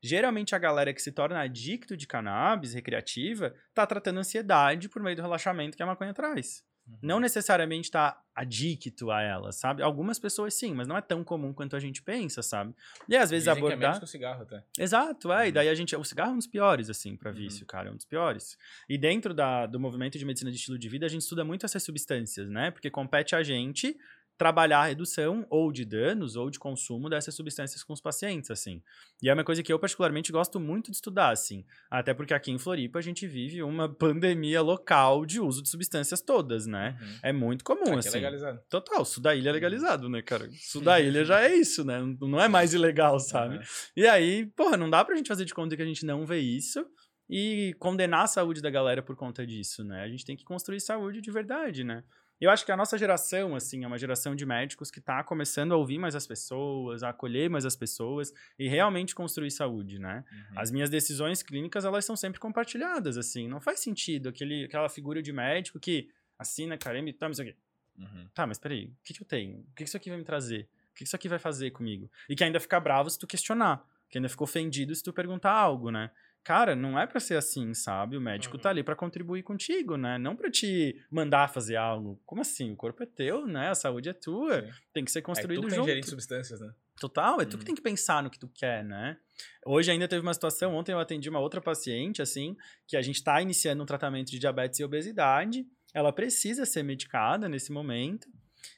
Geralmente 0.01 0.55
a 0.55 0.57
galera 0.57 0.93
que 0.93 1.01
se 1.01 1.11
torna 1.11 1.41
adicto 1.41 1.97
de 1.97 2.07
cannabis 2.07 2.73
recreativa 2.73 3.53
tá 3.73 3.85
tratando 3.85 4.21
ansiedade 4.21 4.87
por 4.87 5.03
meio 5.03 5.17
do 5.17 5.21
relaxamento 5.21 5.75
que 5.75 5.83
a 5.83 5.85
maconha 5.85 6.13
traz. 6.13 6.63
Uhum. 6.87 6.97
Não 7.01 7.19
necessariamente 7.19 7.89
tá 7.89 8.21
adicto 8.35 9.09
a 9.11 9.21
ela, 9.21 9.51
sabe? 9.51 9.81
Algumas 9.81 10.19
pessoas 10.19 10.53
sim, 10.53 10.73
mas 10.73 10.87
não 10.87 10.95
é 10.95 11.01
tão 11.01 11.23
comum 11.23 11.51
quanto 11.53 11.75
a 11.75 11.79
gente 11.79 12.01
pensa, 12.01 12.43
sabe? 12.43 12.75
E 13.09 13.15
às 13.15 13.29
vezes 13.31 13.45
Dizem 13.45 13.53
que 13.53 13.59
é 13.59 13.61
abordar. 13.73 13.79
menos 13.79 13.97
que 13.99 14.03
o 14.05 14.07
cigarro 14.07 14.41
até. 14.43 14.63
Exato, 14.77 15.31
é. 15.31 15.45
E 15.45 15.47
Uhum. 15.47 15.53
daí 15.53 15.69
a 15.69 15.73
gente. 15.75 15.95
O 15.95 16.03
cigarro 16.03 16.31
é 16.31 16.33
um 16.33 16.37
dos 16.37 16.47
piores, 16.47 16.89
assim, 16.89 17.15
pra 17.15 17.31
Uhum. 17.31 17.37
vício, 17.37 17.65
cara. 17.65 17.89
É 17.89 17.91
um 17.91 17.95
dos 17.95 18.05
piores. 18.05 18.57
E 18.89 18.97
dentro 18.97 19.33
da, 19.33 19.65
do 19.65 19.79
movimento 19.79 20.17
de 20.19 20.25
medicina 20.25 20.51
de 20.51 20.57
estilo 20.57 20.77
de 20.77 20.87
vida, 20.89 21.05
a 21.05 21.09
gente 21.09 21.21
estuda 21.21 21.43
muito 21.43 21.65
essas 21.65 21.81
substâncias, 21.81 22.49
né? 22.49 22.69
Porque 22.71 22.89
compete 22.91 23.35
a 23.35 23.41
gente 23.41 23.97
trabalhar 24.37 24.79
a 24.79 24.85
redução 24.85 25.45
ou 25.49 25.71
de 25.71 25.85
danos 25.85 26.35
ou 26.35 26.49
de 26.49 26.59
consumo 26.59 27.09
dessas 27.09 27.33
substâncias 27.35 27.83
com 27.83 27.93
os 27.93 28.01
pacientes, 28.01 28.51
assim. 28.51 28.81
E 29.21 29.29
é 29.29 29.33
uma 29.33 29.43
coisa 29.43 29.63
que 29.63 29.71
eu 29.71 29.79
particularmente 29.79 30.31
gosto 30.31 30.59
muito 30.59 30.91
de 30.91 30.97
estudar, 30.97 31.29
assim. 31.29 31.65
Até 31.89 32.13
porque 32.13 32.33
aqui 32.33 32.51
em 32.51 32.57
Floripa 32.57 32.99
a 32.99 33.01
gente 33.01 33.25
vive 33.27 33.63
uma 33.63 33.87
pandemia 33.93 34.61
local 34.61 35.25
de 35.25 35.39
uso 35.39 35.61
de 35.61 35.69
substâncias 35.69 36.21
todas, 36.21 36.65
né? 36.65 36.97
Uhum. 37.01 37.19
É 37.23 37.33
muito 37.33 37.63
comum, 37.63 37.83
Aqui 37.83 37.93
é 37.93 37.99
assim. 37.99 38.11
legalizado. 38.11 38.59
Total, 38.69 39.05
sul 39.05 39.23
da 39.23 39.35
ilha 39.35 39.49
é 39.49 39.53
legalizado, 39.53 40.09
né, 40.09 40.21
cara? 40.21 40.49
Sul 40.65 40.81
da 40.81 40.99
ilha 40.99 41.23
já 41.23 41.41
é 41.41 41.55
isso, 41.55 41.85
né? 41.85 42.01
Não 42.19 42.39
é 42.39 42.47
mais 42.47 42.73
ilegal, 42.73 43.19
sabe? 43.19 43.57
Uhum. 43.57 43.63
E 43.95 44.07
aí, 44.07 44.45
porra, 44.47 44.75
não 44.75 44.89
dá 44.89 45.03
pra 45.05 45.15
gente 45.15 45.27
fazer 45.27 45.45
de 45.45 45.53
conta 45.53 45.75
que 45.75 45.81
a 45.81 45.85
gente 45.85 46.05
não 46.05 46.25
vê 46.25 46.39
isso 46.39 46.85
e 47.29 47.75
condenar 47.79 48.23
a 48.23 48.27
saúde 48.27 48.61
da 48.61 48.69
galera 48.69 49.01
por 49.01 49.15
conta 49.15 49.45
disso, 49.45 49.83
né? 49.83 50.03
A 50.03 50.07
gente 50.07 50.25
tem 50.25 50.35
que 50.35 50.43
construir 50.43 50.79
saúde 50.79 51.21
de 51.21 51.31
verdade, 51.31 51.83
né? 51.83 52.03
Eu 52.39 52.49
acho 52.51 52.65
que 52.65 52.71
a 52.71 52.77
nossa 52.77 52.97
geração, 52.97 53.55
assim, 53.55 53.83
é 53.83 53.87
uma 53.87 53.97
geração 53.97 54.35
de 54.35 54.45
médicos 54.45 54.91
que 54.91 54.99
tá 54.99 55.23
começando 55.23 55.73
a 55.73 55.77
ouvir 55.77 55.97
mais 55.97 56.15
as 56.15 56.27
pessoas, 56.27 57.01
a 57.01 57.09
acolher 57.09 57.49
mais 57.49 57.65
as 57.65 57.75
pessoas 57.75 58.33
e 58.59 58.67
realmente 58.67 59.15
construir 59.15 59.51
saúde, 59.51 59.99
né? 59.99 60.23
Uhum. 60.31 60.59
As 60.59 60.69
minhas 60.69 60.89
decisões 60.89 61.41
clínicas, 61.41 61.85
elas 61.85 62.03
são 62.03 62.15
sempre 62.15 62.39
compartilhadas, 62.39 63.17
assim. 63.17 63.47
Não 63.47 63.61
faz 63.61 63.79
sentido 63.79 64.29
aquele, 64.29 64.65
aquela 64.65 64.89
figura 64.89 65.21
de 65.21 65.31
médico 65.31 65.79
que 65.79 66.09
assina, 66.37 66.77
cara, 66.77 67.01
me 67.01 67.13
toma 67.13 67.31
isso 67.31 67.41
aqui. 67.41 67.55
Uhum. 67.97 68.27
Tá, 68.33 68.45
mas 68.45 68.59
peraí, 68.59 68.87
o 68.87 69.03
que, 69.03 69.13
que 69.13 69.21
eu 69.21 69.27
tenho? 69.27 69.59
O 69.59 69.73
que, 69.73 69.83
que 69.83 69.83
isso 69.83 69.97
aqui 69.97 70.09
vai 70.09 70.19
me 70.19 70.25
trazer? 70.25 70.67
O 70.91 70.95
que, 70.95 70.99
que 70.99 71.03
isso 71.05 71.15
aqui 71.15 71.29
vai 71.29 71.39
fazer 71.39 71.71
comigo? 71.71 72.11
E 72.27 72.35
que 72.35 72.43
ainda 72.43 72.59
fica 72.59 72.79
bravo 72.79 73.09
se 73.09 73.17
tu 73.17 73.25
questionar. 73.25 73.85
Que 74.09 74.17
ainda 74.17 74.29
fica 74.29 74.43
ofendido 74.43 74.93
se 74.93 75.01
tu 75.01 75.13
perguntar 75.13 75.51
algo, 75.51 75.89
né? 75.89 76.11
Cara, 76.45 76.75
não 76.75 76.97
é 76.99 77.07
pra 77.07 77.19
ser 77.19 77.35
assim, 77.35 77.73
sabe? 77.73 78.15
O 78.15 78.21
médico 78.21 78.55
Uhum. 78.55 78.61
tá 78.61 78.69
ali 78.69 78.83
pra 78.83 78.95
contribuir 78.95 79.41
contigo, 79.41 79.97
né? 79.97 80.19
Não 80.19 80.35
pra 80.35 80.51
te 80.51 80.95
mandar 81.11 81.49
fazer 81.51 81.75
algo. 81.75 82.21
Como 82.23 82.41
assim? 82.41 82.71
O 82.71 82.75
corpo 82.75 83.01
é 83.01 83.05
teu, 83.07 83.47
né? 83.47 83.69
A 83.69 83.75
saúde 83.75 84.09
é 84.09 84.13
tua. 84.13 84.61
Sim. 84.61 84.69
Tem 84.93 85.03
que 85.03 85.11
ser 85.11 85.19
É 85.19 85.21
tu 85.23 85.25
construído 85.25 85.61
que 85.63 85.69
tá 85.69 85.75
junto. 85.75 85.85
ingerindo 85.85 86.07
substâncias, 86.07 86.59
né? 86.61 86.71
Total, 86.99 87.41
é 87.41 87.45
tu 87.45 87.57
que 87.57 87.63
Uhum. 87.63 87.65
tem 87.65 87.75
que 87.75 87.81
pensar 87.81 88.21
no 88.21 88.29
que 88.29 88.37
tu 88.37 88.47
quer, 88.47 88.83
né? 88.85 89.17
Hoje 89.65 89.89
ainda 89.91 90.07
teve 90.07 90.21
uma 90.21 90.33
situação, 90.35 90.75
ontem 90.75 90.91
eu 90.93 90.99
atendi 90.99 91.27
uma 91.29 91.39
outra 91.39 91.59
paciente, 91.59 92.21
assim, 92.21 92.55
que 92.87 92.95
a 92.95 93.01
gente 93.01 93.23
tá 93.23 93.41
iniciando 93.41 93.81
um 93.81 93.85
tratamento 93.87 94.29
de 94.29 94.37
diabetes 94.37 94.79
e 94.79 94.83
obesidade, 94.83 95.65
ela 95.95 96.13
precisa 96.13 96.63
ser 96.63 96.83
medicada 96.83 97.49
nesse 97.49 97.71
momento. 97.71 98.27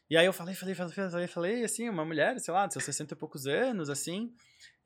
E 0.10 0.16
aí 0.16 0.26
eu 0.26 0.32
falei, 0.34 0.56
falei, 0.56 0.74
falei, 0.74 0.94
falei, 0.94 1.28
falei, 1.28 1.64
assim, 1.66 1.90
uma 1.90 2.06
mulher, 2.06 2.40
sei 2.40 2.54
lá, 2.54 2.66
de 2.66 2.72
seus 2.74 2.86
60 2.86 3.14
e 3.14 3.18
poucos 3.18 3.46
anos, 3.46 3.90
assim. 3.90 4.32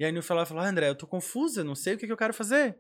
E 0.02 0.04
aí 0.04 0.12
no 0.12 0.24
final 0.24 0.40
ela 0.40 0.48
falou, 0.48 0.64
André, 0.64 0.90
eu 0.90 0.96
tô 0.96 1.06
confusa, 1.06 1.64
não 1.64 1.76
sei 1.76 1.94
o 1.94 1.98
que, 2.00 2.08
que 2.08 2.12
eu 2.12 2.18
quero 2.18 2.34
fazer. 2.34 2.76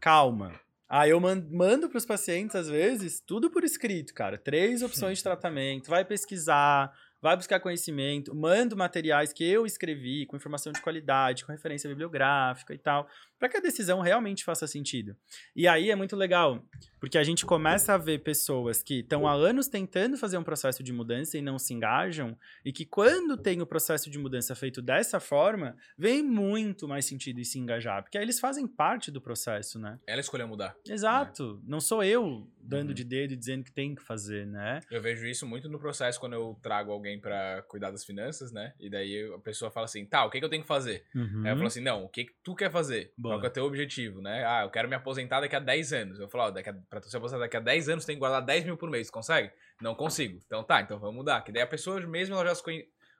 Calma. 0.00 0.58
Aí 0.88 1.10
eu 1.10 1.20
man- 1.20 1.46
mando 1.48 1.88
pros 1.88 2.04
pacientes, 2.04 2.56
às 2.56 2.68
vezes, 2.68 3.20
tudo 3.20 3.48
por 3.52 3.62
escrito, 3.62 4.12
cara. 4.12 4.36
Três 4.36 4.82
opções 4.82 5.18
de 5.18 5.22
tratamento, 5.22 5.88
vai 5.88 6.04
pesquisar, 6.04 6.92
vai 7.22 7.36
buscar 7.36 7.60
conhecimento, 7.60 8.34
mando 8.34 8.76
materiais 8.76 9.32
que 9.32 9.48
eu 9.48 9.64
escrevi, 9.64 10.26
com 10.26 10.36
informação 10.36 10.72
de 10.72 10.80
qualidade, 10.80 11.44
com 11.44 11.52
referência 11.52 11.88
bibliográfica 11.88 12.74
e 12.74 12.78
tal. 12.78 13.08
Para 13.38 13.48
que 13.48 13.56
a 13.56 13.60
decisão 13.60 14.00
realmente 14.00 14.44
faça 14.44 14.66
sentido. 14.66 15.16
E 15.54 15.66
aí 15.68 15.90
é 15.90 15.96
muito 15.96 16.16
legal, 16.16 16.64
porque 17.00 17.18
a 17.18 17.24
gente 17.24 17.44
começa 17.44 17.94
a 17.94 17.98
ver 17.98 18.20
pessoas 18.20 18.82
que 18.82 19.00
estão 19.00 19.26
há 19.26 19.32
anos 19.32 19.68
tentando 19.68 20.16
fazer 20.16 20.38
um 20.38 20.44
processo 20.44 20.82
de 20.82 20.92
mudança 20.92 21.36
e 21.36 21.42
não 21.42 21.58
se 21.58 21.74
engajam, 21.74 22.36
e 22.64 22.72
que 22.72 22.84
quando 22.84 23.36
tem 23.36 23.60
o 23.60 23.66
processo 23.66 24.10
de 24.10 24.18
mudança 24.18 24.54
feito 24.54 24.80
dessa 24.80 25.20
forma, 25.20 25.76
vem 25.98 26.22
muito 26.22 26.88
mais 26.88 27.04
sentido 27.04 27.40
em 27.40 27.44
se 27.44 27.58
engajar, 27.58 28.02
porque 28.02 28.16
aí 28.18 28.24
eles 28.24 28.40
fazem 28.40 28.66
parte 28.66 29.10
do 29.10 29.20
processo, 29.20 29.78
né? 29.78 29.98
Ela 30.06 30.20
escolheu 30.20 30.48
mudar. 30.48 30.76
Exato. 30.88 31.60
Não 31.66 31.80
sou 31.80 32.02
eu 32.02 32.48
dando 32.60 32.88
Uhum. 32.88 32.94
de 32.94 33.04
dedo 33.04 33.32
e 33.32 33.36
dizendo 33.36 33.64
que 33.64 33.72
tem 33.72 33.94
que 33.94 34.02
fazer, 34.02 34.46
né? 34.46 34.80
Eu 34.90 35.02
vejo 35.02 35.26
isso 35.26 35.46
muito 35.46 35.68
no 35.68 35.78
processo 35.78 36.18
quando 36.18 36.32
eu 36.32 36.58
trago 36.62 36.92
alguém 36.92 37.20
pra 37.20 37.62
cuidar 37.68 37.90
das 37.90 38.04
finanças, 38.04 38.52
né? 38.52 38.72
E 38.80 38.88
daí 38.88 39.30
a 39.34 39.38
pessoa 39.38 39.70
fala 39.70 39.84
assim, 39.84 40.04
tá, 40.06 40.24
o 40.24 40.30
que, 40.30 40.38
que 40.38 40.44
eu 40.44 40.48
tenho 40.48 40.62
que 40.62 40.68
fazer? 40.68 41.04
Uhum. 41.14 41.42
Aí 41.44 41.50
eu 41.52 41.56
falo 41.56 41.66
assim, 41.66 41.82
não, 41.82 42.04
o 42.04 42.08
que, 42.08 42.24
que 42.24 42.32
tu 42.42 42.54
quer 42.54 42.70
fazer? 42.70 43.12
Boa. 43.18 43.33
Qual 43.38 43.44
é 43.44 43.48
o 43.48 43.52
teu 43.52 43.64
objetivo, 43.64 44.20
né? 44.20 44.44
Ah, 44.46 44.62
eu 44.62 44.70
quero 44.70 44.88
me 44.88 44.94
aposentar 44.94 45.40
daqui 45.40 45.56
a 45.56 45.60
10 45.60 45.92
anos. 45.92 46.20
Eu 46.20 46.28
falo, 46.28 46.44
ó, 46.44 46.50
daqui 46.50 46.70
a, 46.70 46.74
pra 46.88 47.00
tu 47.00 47.08
se 47.08 47.16
aposentar 47.16 47.40
daqui 47.40 47.56
a 47.56 47.60
10 47.60 47.88
anos, 47.88 48.04
tem 48.04 48.16
que 48.16 48.20
guardar 48.20 48.42
10 48.42 48.64
mil 48.64 48.76
por 48.76 48.90
mês. 48.90 49.10
Consegue? 49.10 49.50
Não 49.80 49.94
consigo. 49.94 50.38
Então 50.46 50.62
tá, 50.62 50.80
então 50.80 50.98
vamos 50.98 51.16
mudar. 51.16 51.42
Que 51.42 51.52
daí 51.52 51.62
a 51.62 51.66
pessoa 51.66 52.00
mesmo 52.00 52.34
ela 52.34 52.46
já 52.46 52.54
se 52.54 52.62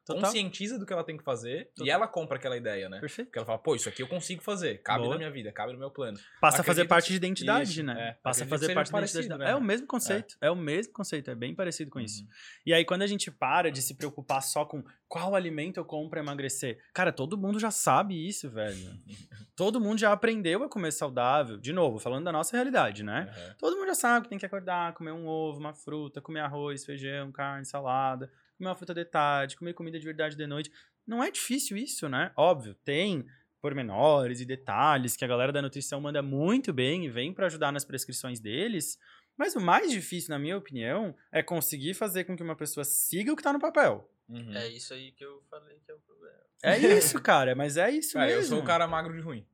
Total. 0.05 0.23
conscientiza 0.23 0.79
do 0.79 0.85
que 0.85 0.93
ela 0.93 1.03
tem 1.03 1.17
que 1.17 1.25
fazer 1.25 1.71
Total. 1.75 1.87
e 1.87 1.91
ela 1.91 2.07
compra 2.07 2.37
aquela 2.37 2.57
ideia, 2.57 2.89
né? 2.89 3.01
Perfeito. 3.01 3.29
Porque 3.29 3.39
ela 3.39 3.47
fala, 3.47 3.59
pô, 3.59 3.75
isso 3.75 3.89
aqui 3.89 4.03
eu 4.03 4.09
consigo 4.09 4.43
fazer, 4.43 4.83
cabe 4.83 5.01
Boa. 5.01 5.15
na 5.15 5.19
minha 5.19 5.31
vida, 5.31 5.51
cabe 5.51 5.73
no 5.73 5.79
meu 5.79 5.91
plano. 5.91 6.19
Passa 6.41 6.61
a 6.61 6.65
fazer 6.65 6.85
parte 6.87 7.09
de 7.09 7.17
identidade, 7.17 7.71
isso, 7.71 7.83
né? 7.83 8.11
é. 8.11 8.13
Passa 8.23 8.45
a 8.45 8.47
fazer 8.47 8.75
parte 8.75 8.89
da 8.89 8.93
parecido, 8.93 9.21
identidade. 9.21 9.45
né? 9.45 9.51
É 9.51 9.57
o 9.57 9.63
mesmo 9.63 9.87
conceito. 9.87 10.37
É. 10.41 10.51
o 10.51 10.57
mesmo 10.57 10.93
conceito. 10.93 11.31
É 11.31 11.35
bem 11.35 11.55
parecido 11.55 11.91
com 11.91 11.99
isso. 12.01 12.23
Uhum. 12.23 12.29
E 12.67 12.75
aí, 12.75 12.85
quando 12.85 13.03
a 13.03 13.07
gente 13.07 13.31
para 13.31 13.71
de 13.71 13.81
se 13.81 13.95
preocupar 13.95 14.43
só 14.43 14.65
com 14.65 14.85
qual 15.09 15.35
alimento 15.35 15.79
eu 15.79 15.85
como 15.85 16.11
pra 16.11 16.21
emagrecer, 16.21 16.79
cara, 16.93 17.13
todo 17.13 17.39
mundo 17.39 17.59
já 17.59 17.71
sabe 17.71 18.29
isso, 18.29 18.51
velho. 18.51 18.77
todo 19.57 19.81
mundo 19.81 19.99
já 19.99 20.13
aprendeu 20.13 20.63
a 20.65 20.69
comer 20.69 20.93
saudável. 20.93 21.57
De 21.57 21.73
novo, 21.73 21.99
falando 21.99 22.25
da 22.25 22.33
nossa 22.33 22.57
realidade, 22.57 23.03
né? 23.03 23.31
Aham. 23.31 23.55
Todo 23.59 23.77
mundo 23.77 23.87
já 23.87 23.95
sabe 23.95 24.25
que 24.25 24.29
tem 24.29 24.39
que 24.39 24.47
acordar, 24.47 24.93
comer 24.95 25.13
um 25.13 25.27
ovo, 25.27 25.59
uma 25.61 25.73
fruta, 25.73 26.21
comer 26.21 26.41
arroz, 26.41 26.85
feijão, 26.85 27.33
carne, 27.33 27.65
salada, 27.65 28.31
comer 28.57 28.69
uma 28.69 28.75
fruta 28.77 28.95
de 28.95 29.05
tarde, 29.05 29.57
comer 29.57 29.75
comida 29.75 29.99
de 29.99 30.05
verdade 30.05 30.37
de 30.37 30.47
noite. 30.47 30.71
Não 31.07 31.23
é 31.23 31.31
difícil 31.31 31.77
isso, 31.77 32.09
né? 32.09 32.33
Óbvio, 32.37 32.75
tem 32.85 33.27
pormenores 33.61 34.41
e 34.41 34.45
detalhes 34.45 35.17
que 35.17 35.25
a 35.25 35.29
galera 35.29 35.53
da 35.53 35.63
nutrição 35.63 36.01
manda 36.01 36.23
muito 36.23 36.73
bem 36.73 37.05
e 37.07 37.09
vem 37.11 37.33
pra 37.33 37.47
ajudar 37.47 37.73
nas 37.73 37.85
prescrições 37.85 38.39
deles. 38.41 38.99
Mas 39.37 39.57
o 39.57 39.61
mais 39.61 39.91
difícil, 39.91 40.31
na 40.31 40.39
minha 40.39 40.57
opinião, 40.57 41.15
é 41.33 41.43
conseguir 41.43 41.95
fazer 41.95 42.25
com 42.25 42.37
que 42.37 42.43
uma 42.43 42.55
pessoa 42.55 42.85
siga 42.85 43.33
o 43.33 43.37
que 43.37 43.43
tá 43.43 43.53
no 43.53 43.59
papel. 43.59 44.09
Uhum. 44.29 44.55
É 44.55 44.69
isso 44.69 44.95
aí 44.95 45.13
que 45.13 45.25
eu 45.25 45.43
falei 45.51 45.79
que 45.85 45.91
é 45.91 45.95
o 45.95 45.99
problema. 45.99 46.37
É 46.63 46.79
isso, 46.79 47.21
cara, 47.21 47.55
mas 47.55 47.77
é 47.77 47.91
isso 47.91 48.15
Cara, 48.15 48.27
mesmo. 48.27 48.41
eu 48.43 48.45
sou 48.49 48.61
o 48.61 48.65
cara 48.65 48.87
magro 48.87 49.13
de 49.15 49.21
ruim. 49.21 49.45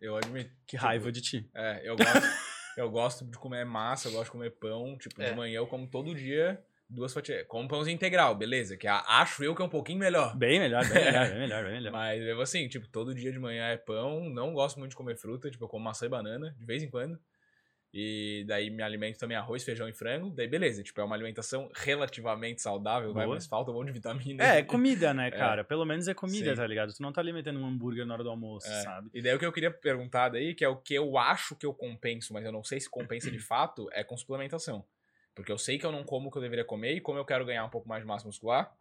Eu 0.00 0.16
admito. 0.16 0.50
Que 0.66 0.76
raiva 0.76 1.10
de 1.10 1.20
ti. 1.20 1.50
É, 1.54 1.80
eu 1.88 1.96
gosto, 1.96 2.22
eu 2.76 2.90
gosto 2.90 3.24
de 3.24 3.36
comer 3.38 3.64
massa, 3.64 4.08
eu 4.08 4.12
gosto 4.12 4.26
de 4.26 4.30
comer 4.32 4.50
pão. 4.50 4.96
Tipo, 4.98 5.20
É. 5.20 5.30
de 5.30 5.36
manhã 5.36 5.56
eu 5.58 5.66
como 5.66 5.86
todo 5.88 6.14
dia 6.14 6.62
duas 6.90 7.12
fatias. 7.14 7.46
Como 7.46 7.68
pãozinho 7.68 7.94
integral, 7.94 8.34
beleza. 8.34 8.76
Que 8.76 8.86
acho 8.88 9.42
eu 9.44 9.54
que 9.54 9.62
é 9.62 9.64
um 9.64 9.68
pouquinho 9.68 9.98
melhor. 9.98 10.36
Bem 10.36 10.58
melhor, 10.58 10.84
bem 10.86 11.04
melhor, 11.04 11.28
bem 11.30 11.38
melhor, 11.38 11.64
bem 11.64 11.72
melhor. 11.74 11.92
Mas 11.92 12.22
eu 12.22 12.40
assim, 12.40 12.68
tipo, 12.68 12.88
todo 12.88 13.14
dia 13.14 13.32
de 13.32 13.38
manhã 13.38 13.68
é 13.68 13.76
pão. 13.76 14.28
Não 14.28 14.52
gosto 14.52 14.78
muito 14.78 14.90
de 14.90 14.96
comer 14.96 15.16
fruta. 15.16 15.50
Tipo, 15.50 15.64
eu 15.64 15.68
como 15.68 15.84
maçã 15.84 16.06
e 16.06 16.08
banana, 16.08 16.54
de 16.58 16.66
vez 16.66 16.82
em 16.82 16.90
quando. 16.90 17.18
E 17.92 18.44
daí 18.46 18.70
me 18.70 18.84
alimento 18.84 19.18
também 19.18 19.36
arroz, 19.36 19.64
feijão 19.64 19.88
e 19.88 19.92
frango. 19.92 20.30
Daí 20.30 20.46
beleza, 20.46 20.80
tipo, 20.80 21.00
é 21.00 21.04
uma 21.04 21.16
alimentação 21.16 21.68
relativamente 21.74 22.62
saudável, 22.62 23.12
vai, 23.12 23.26
mas 23.26 23.46
falta 23.46 23.72
um 23.72 23.74
monte 23.74 23.88
de 23.88 23.94
vitamina. 23.94 24.44
É, 24.44 24.58
é 24.60 24.62
comida, 24.62 25.12
né, 25.12 25.28
cara? 25.28 25.64
Pelo 25.64 25.84
menos 25.84 26.06
é 26.06 26.14
comida, 26.14 26.50
Sim. 26.50 26.56
tá 26.56 26.66
ligado? 26.68 26.92
Tu 26.94 27.02
não 27.02 27.12
tá 27.12 27.20
alimentando 27.20 27.58
um 27.58 27.66
hambúrguer 27.66 28.06
na 28.06 28.14
hora 28.14 28.22
do 28.22 28.30
almoço, 28.30 28.68
É. 28.68 28.82
sabe? 28.82 29.10
E 29.12 29.20
daí 29.20 29.34
o 29.34 29.40
que 29.40 29.46
eu 29.46 29.52
queria 29.52 29.72
perguntar 29.72 30.28
daí, 30.28 30.54
que 30.54 30.64
é 30.64 30.68
o 30.68 30.76
que 30.76 30.94
eu 30.94 31.18
acho 31.18 31.56
que 31.56 31.66
eu 31.66 31.74
compenso, 31.74 32.32
mas 32.32 32.44
eu 32.44 32.52
não 32.52 32.62
sei 32.62 32.78
se 32.78 32.88
compensa 32.88 33.28
de 33.28 33.38
fato, 33.42 33.88
é 33.92 34.04
com 34.04 34.16
suplementação. 34.16 34.84
Porque 35.34 35.52
eu 35.52 35.58
sei 35.58 35.78
que 35.78 35.86
eu 35.86 35.92
não 35.92 36.04
como 36.04 36.28
o 36.28 36.30
que 36.30 36.38
eu 36.38 36.42
deveria 36.42 36.64
comer 36.64 36.94
e 36.94 37.00
como 37.00 37.18
eu 37.18 37.24
quero 37.24 37.44
ganhar 37.44 37.64
um 37.64 37.70
pouco 37.70 37.88
mais 37.88 38.02
de 38.02 38.06
massa 38.06 38.26
muscular, 38.26 38.74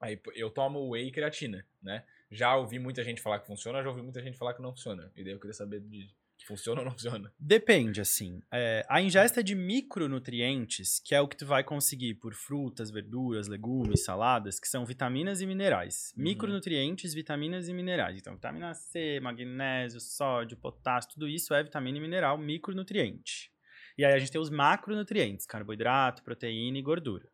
aí 0.00 0.20
eu 0.34 0.50
tomo 0.50 0.90
whey 0.90 1.08
e 1.08 1.12
creatina, 1.12 1.66
né? 1.82 2.04
Já 2.30 2.56
ouvi 2.56 2.78
muita 2.78 3.04
gente 3.04 3.20
falar 3.20 3.40
que 3.40 3.46
funciona, 3.46 3.82
já 3.82 3.88
ouvi 3.88 4.02
muita 4.02 4.22
gente 4.22 4.38
falar 4.38 4.54
que 4.54 4.62
não 4.62 4.70
funciona. 4.70 5.12
E 5.14 5.22
daí 5.22 5.32
eu 5.32 5.38
queria 5.38 5.54
saber 5.54 5.80
de 5.80 6.10
funciona 6.44 6.80
ou 6.80 6.84
não 6.84 6.92
funciona. 6.92 7.32
Depende, 7.38 8.00
assim. 8.00 8.42
É, 8.52 8.84
a 8.88 9.00
ingesta 9.00 9.42
de 9.42 9.54
micronutrientes, 9.54 11.00
que 11.04 11.14
é 11.14 11.20
o 11.20 11.28
que 11.28 11.36
tu 11.36 11.46
vai 11.46 11.64
conseguir 11.64 12.14
por 12.14 12.34
frutas, 12.34 12.90
verduras, 12.90 13.48
legumes, 13.48 14.04
saladas, 14.04 14.58
que 14.58 14.68
são 14.68 14.84
vitaminas 14.84 15.40
e 15.40 15.46
minerais. 15.46 16.12
Uhum. 16.16 16.24
Micronutrientes, 16.24 17.14
vitaminas 17.14 17.68
e 17.68 17.72
minerais. 17.72 18.18
Então, 18.18 18.34
vitamina 18.34 18.74
C, 18.74 19.20
magnésio, 19.20 20.00
sódio, 20.00 20.56
potássio, 20.56 21.12
tudo 21.12 21.28
isso 21.28 21.54
é 21.54 21.62
vitamina 21.62 21.98
e 21.98 22.00
mineral, 22.00 22.36
micronutriente. 22.38 23.51
E 23.96 24.04
aí 24.04 24.12
a 24.12 24.18
gente 24.18 24.32
tem 24.32 24.40
os 24.40 24.50
macronutrientes, 24.50 25.46
carboidrato, 25.46 26.22
proteína 26.22 26.78
e 26.78 26.82
gordura. 26.82 27.28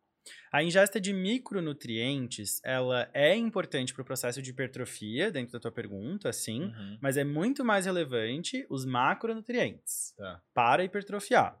A 0.51 0.63
ingesta 0.63 0.99
de 0.99 1.13
micronutrientes, 1.13 2.61
ela 2.63 3.09
é 3.13 3.35
importante 3.35 3.93
para 3.93 4.01
o 4.01 4.05
processo 4.05 4.41
de 4.41 4.49
hipertrofia, 4.51 5.31
dentro 5.31 5.53
da 5.53 5.59
tua 5.59 5.71
pergunta, 5.71 6.31
sim. 6.33 6.65
Uhum. 6.65 6.97
Mas 7.01 7.17
é 7.17 7.23
muito 7.23 7.63
mais 7.63 7.85
relevante 7.85 8.65
os 8.69 8.85
macronutrientes 8.85 10.13
Tá. 10.17 10.41
para 10.53 10.83
hipertrofiar. 10.83 11.57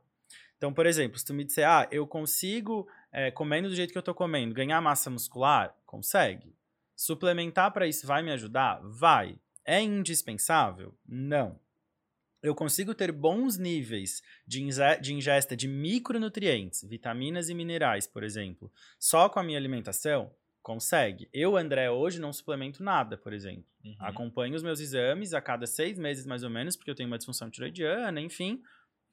Então, 0.57 0.73
por 0.73 0.85
exemplo, 0.85 1.17
se 1.17 1.25
tu 1.25 1.33
me 1.33 1.45
disser, 1.45 1.67
ah, 1.67 1.87
eu 1.89 2.05
consigo, 2.05 2.87
é, 3.11 3.31
comendo 3.31 3.69
do 3.69 3.75
jeito 3.75 3.91
que 3.91 3.97
eu 3.97 4.03
tô 4.03 4.13
comendo, 4.13 4.53
ganhar 4.53 4.81
massa 4.81 5.09
muscular? 5.09 5.73
Consegue. 5.85 6.53
Suplementar 6.95 7.71
para 7.71 7.87
isso 7.87 8.05
vai 8.05 8.21
me 8.21 8.31
ajudar? 8.31 8.81
Vai. 8.83 9.39
É 9.65 9.81
indispensável? 9.81 10.93
Não. 11.07 11.57
Eu 12.41 12.55
consigo 12.55 12.95
ter 12.95 13.11
bons 13.11 13.57
níveis 13.57 14.21
de, 14.47 14.61
ingesta 15.13 15.57
de 15.57 15.67
micronutrientes, 15.67 16.83
vitaminas 16.83 17.49
e 17.49 17.53
minerais, 17.53 18.07
por 18.07 18.23
exemplo, 18.23 18.71
só 18.97 19.27
com 19.27 19.39
a 19.39 19.43
minha 19.43 19.57
alimentação? 19.57 20.31
Consegue. 20.61 21.29
Eu, 21.33 21.57
André, 21.57 21.89
hoje 21.89 22.19
não 22.19 22.31
suplemento 22.31 22.81
nada, 22.81 23.17
por 23.17 23.33
exemplo. 23.33 23.65
Uhum. 23.83 23.95
Acompanho 23.99 24.55
os 24.55 24.63
meus 24.63 24.79
exames 24.79 25.33
a 25.33 25.41
cada 25.41 25.65
seis 25.65 25.97
meses, 25.97 26.25
mais 26.25 26.43
ou 26.43 26.49
menos, 26.49 26.75
porque 26.75 26.91
eu 26.91 26.95
tenho 26.95 27.07
uma 27.07 27.17
disfunção 27.17 27.49
tiroidiana, 27.49 28.21
enfim. 28.21 28.61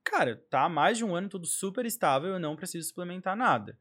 Cara, 0.05 0.37
tá 0.49 0.65
há 0.65 0.69
mais 0.69 0.99
de 0.99 1.05
um 1.05 1.15
ano 1.15 1.29
tudo 1.29 1.47
super 1.47 1.85
estável, 1.85 2.31
eu 2.31 2.39
não 2.39 2.55
preciso 2.55 2.89
suplementar 2.89 3.37
nada. 3.37 3.77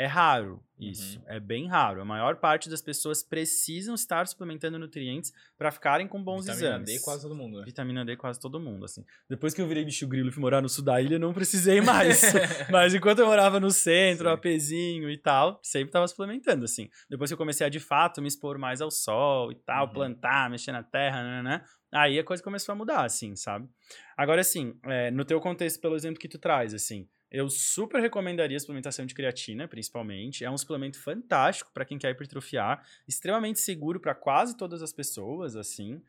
É 0.00 0.06
raro 0.06 0.62
isso, 0.78 1.22
é 1.26 1.38
bem 1.38 1.68
raro. 1.68 2.00
A 2.00 2.06
maior 2.06 2.36
parte 2.36 2.70
das 2.70 2.80
pessoas 2.80 3.22
precisam 3.22 3.94
estar 3.94 4.26
suplementando 4.26 4.78
nutrientes 4.78 5.30
para 5.58 5.70
ficarem 5.70 6.08
com 6.08 6.24
bons 6.24 6.46
Vitamina 6.46 6.68
exames. 6.68 6.86
D 6.94 7.00
quase 7.00 7.20
todo 7.22 7.34
mundo, 7.34 7.58
né? 7.58 7.64
Vitamina 7.66 8.02
D 8.02 8.16
quase 8.16 8.40
todo 8.40 8.58
mundo, 8.58 8.86
assim. 8.86 9.04
Depois 9.28 9.52
que 9.52 9.60
eu 9.60 9.66
virei 9.68 9.84
bicho 9.84 10.08
grilo 10.08 10.30
e 10.30 10.32
fui 10.32 10.40
morar 10.40 10.62
no 10.62 10.70
sul 10.70 10.82
da 10.82 10.98
ilha, 11.02 11.18
não 11.18 11.34
precisei 11.34 11.82
mais. 11.82 12.22
Mas 12.70 12.94
enquanto 12.94 13.18
eu 13.18 13.26
morava 13.26 13.60
no 13.60 13.70
centro, 13.70 14.28
Sim. 14.28 14.32
apezinho 14.32 15.10
e 15.10 15.18
tal, 15.18 15.60
sempre 15.62 15.92
tava 15.92 16.08
suplementando, 16.08 16.64
assim. 16.64 16.88
Depois 17.10 17.28
que 17.28 17.34
eu 17.34 17.38
comecei 17.38 17.66
a, 17.66 17.68
de 17.70 17.78
fato, 17.78 18.22
me 18.22 18.28
expor 18.28 18.56
mais 18.56 18.80
ao 18.80 18.90
sol 18.90 19.52
e 19.52 19.56
tal, 19.56 19.86
Uhum. 19.86 19.92
plantar, 19.92 20.48
mexer 20.48 20.72
na 20.72 20.82
terra, 20.82 21.22
né, 21.22 21.42
né, 21.42 21.64
aí 21.92 22.18
a 22.18 22.24
coisa 22.24 22.42
começou 22.42 22.72
a 22.72 22.76
mudar, 22.76 23.04
assim, 23.04 23.36
sabe? 23.36 23.68
Agora, 24.16 24.40
assim, 24.40 24.74
é, 24.84 25.10
no 25.10 25.26
teu 25.26 25.38
contexto, 25.42 25.78
pelo 25.78 25.94
exemplo 25.94 26.18
que 26.18 26.28
tu 26.28 26.38
traz, 26.38 26.72
assim, 26.72 27.06
eu 27.30 27.48
super 27.48 28.00
recomendaria 28.00 28.56
a 28.56 28.60
suplementação 28.60 29.06
de 29.06 29.14
creatina, 29.14 29.68
principalmente. 29.68 30.44
É 30.44 30.50
um 30.50 30.58
suplemento 30.58 30.98
fantástico 30.98 31.70
para 31.72 31.84
quem 31.84 31.98
quer 31.98 32.10
hipertrofiar, 32.10 32.84
extremamente 33.06 33.60
seguro 33.60 34.00
para 34.00 34.14
quase 34.14 34.56
todas 34.56 34.82
as 34.82 34.92
pessoas, 34.92 35.54
assim. 35.56 36.02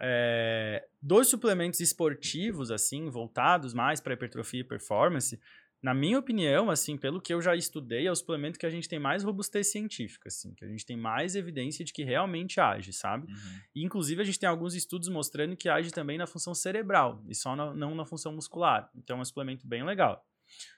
É, 0.00 0.86
dos 1.02 1.28
suplementos 1.28 1.80
esportivos, 1.80 2.70
assim, 2.70 3.08
voltados 3.08 3.74
mais 3.74 4.00
para 4.00 4.14
hipertrofia 4.14 4.60
e 4.60 4.64
performance, 4.64 5.40
na 5.80 5.94
minha 5.94 6.18
opinião, 6.18 6.70
assim, 6.70 6.96
pelo 6.96 7.20
que 7.20 7.32
eu 7.32 7.40
já 7.40 7.54
estudei, 7.54 8.06
é 8.06 8.10
o 8.10 8.14
suplemento 8.14 8.58
que 8.58 8.66
a 8.66 8.70
gente 8.70 8.88
tem 8.88 8.98
mais 8.98 9.22
robustez 9.22 9.70
científica, 9.70 10.26
assim, 10.28 10.52
que 10.54 10.64
a 10.64 10.68
gente 10.68 10.84
tem 10.84 10.96
mais 10.96 11.36
evidência 11.36 11.84
de 11.84 11.92
que 11.92 12.02
realmente 12.02 12.60
age, 12.60 12.92
sabe? 12.92 13.30
Uhum. 13.30 13.60
E, 13.76 13.84
inclusive, 13.84 14.20
a 14.20 14.24
gente 14.24 14.40
tem 14.40 14.48
alguns 14.48 14.74
estudos 14.74 15.08
mostrando 15.08 15.56
que 15.56 15.68
age 15.68 15.92
também 15.92 16.18
na 16.18 16.26
função 16.26 16.52
cerebral 16.52 17.22
e 17.28 17.34
só 17.34 17.54
na- 17.54 17.72
não 17.72 17.94
na 17.94 18.04
função 18.04 18.32
muscular. 18.32 18.90
Então, 18.96 19.18
é 19.18 19.20
um 19.20 19.24
suplemento 19.24 19.66
bem 19.68 19.84
legal. 19.84 20.26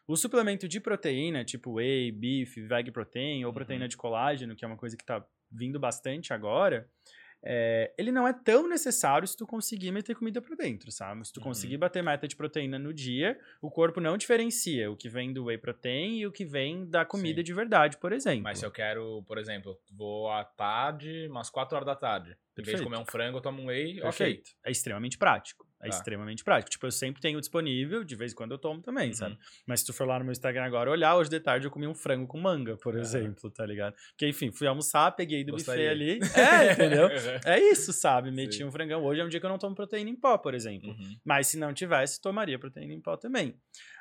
O 0.07 0.17
suplemento 0.17 0.67
de 0.69 0.81
proteína, 0.81 1.45
tipo 1.45 1.75
whey, 1.75 2.11
beef, 2.13 2.57
veg 2.67 2.91
protein 2.91 3.45
ou 3.45 3.49
Uhum. 3.51 3.55
proteína 3.55 3.89
de 3.89 3.97
colágeno, 3.97 4.55
que 4.57 4.65
é 4.65 4.69
uma 4.69 4.77
coisa 4.77 4.97
que 4.97 5.05
tá 5.05 5.25
vindo 5.51 5.79
bastante 5.81 6.33
agora, 6.33 6.89
é, 7.43 7.93
ele 7.97 8.13
não 8.13 8.29
é 8.29 8.33
tão 8.35 8.69
necessário 8.69 9.27
se 9.27 9.35
tu 9.35 9.47
conseguir 9.47 9.91
meter 9.93 10.15
comida 10.15 10.43
pra 10.43 10.55
dentro, 10.55 10.93
sabe? 10.93 11.27
Se 11.27 11.33
tu 11.33 11.39
Uhum. 11.41 11.45
conseguir 11.45 11.79
bater 11.79 12.03
meta 12.03 12.29
de 12.29 12.37
proteína 12.37 12.79
no 12.79 12.93
dia, 12.93 13.39
o 13.63 13.71
corpo 13.71 13.99
não 13.99 14.19
diferencia 14.19 14.91
o 14.91 14.97
que 14.97 15.09
vem 15.09 15.33
do 15.33 15.45
whey 15.47 15.57
protein 15.57 16.19
e 16.19 16.27
o 16.27 16.33
que 16.33 16.45
vem 16.45 16.85
da 16.89 17.05
comida 17.05 17.39
Sim. 17.41 17.45
de 17.45 17.55
verdade, 17.55 17.97
por 17.97 18.13
exemplo. 18.13 18.43
Mas 18.43 18.59
se 18.59 18.67
eu 18.67 18.71
quero, 18.71 19.23
por 19.27 19.39
exemplo, 19.39 19.79
vou 19.91 20.31
à 20.31 20.45
tarde, 20.45 21.27
umas 21.31 21.49
4 21.49 21.77
horas 21.77 21.87
da 21.87 21.97
tarde. 21.97 22.31
Em 22.31 22.35
vez 22.35 22.39
de 22.57 22.63
Perfeito. 22.73 22.85
comer 22.85 22.99
um 22.99 23.07
frango, 23.07 23.39
eu 23.39 23.43
tomo 23.43 23.63
um 23.63 23.67
whey, 23.67 23.93
ok. 24.01 24.03
Perfeito. 24.03 24.51
É 24.67 24.71
extremamente 24.71 25.17
prático. 25.17 25.67
É 25.83 25.89
Tá. 25.89 25.97
extremamente 25.97 26.45
prático. 26.45 26.71
Tipo, 26.71 26.87
eu 26.87 26.91
sempre 26.93 27.23
tenho 27.23 27.41
disponível, 27.41 28.05
de 28.05 28.15
vez 28.15 28.33
em 28.33 28.35
quando 28.35 28.51
eu 28.53 28.59
tomo 28.59 28.83
também, 28.83 29.09
Uhum. 29.09 29.15
sabe? 29.15 29.39
Mas 29.67 29.81
se 29.81 29.87
tu 29.87 29.93
for 29.95 30.07
lá 30.07 30.19
no 30.19 30.25
meu 30.27 30.33
Instagram 30.33 30.65
agora 30.65 30.91
olhar, 30.91 31.17
hoje 31.17 31.31
de 31.31 31.41
tarde 31.41 31.67
eu 31.67 31.71
comi 31.71 31.87
um 31.87 31.95
frango 31.95 32.27
com 32.27 32.39
manga, 32.39 32.77
por 32.77 32.93
Aham. 32.95 33.01
exemplo, 33.03 33.51
tá 33.51 33.65
ligado? 33.65 33.95
Porque, 34.11 34.29
enfim, 34.29 34.51
fui 34.53 34.67
almoçar, 34.67 35.11
peguei 35.13 35.43
do 35.43 35.53
Gostaria. 35.53 35.91
buffet 35.91 35.91
ali. 35.91 36.21
É, 36.69 36.73
entendeu? 36.73 37.09
É 37.47 37.59
isso, 37.59 37.93
sabe? 37.93 38.31
Meti 38.31 38.57
Sim. 38.59 38.65
um 38.65 38.71
frangão. 38.71 39.03
Hoje 39.05 39.21
é 39.21 39.25
um 39.25 39.29
dia 39.29 39.41
que 39.41 39.47
eu 39.47 39.51
não 39.51 39.59
tomo 39.59 39.75
proteína 39.75 40.11
em 40.11 40.17
pó, 40.17 40.37
por 40.37 40.53
exemplo. 40.55 40.91
Uhum. 40.91 41.17
Mas 41.25 41.47
se 41.49 41.59
não 41.59 41.73
tivesse, 41.73 42.21
tomaria 42.21 42.59
proteína 42.59 42.93
em 42.93 43.01
pó 43.01 43.17
também. 43.17 43.55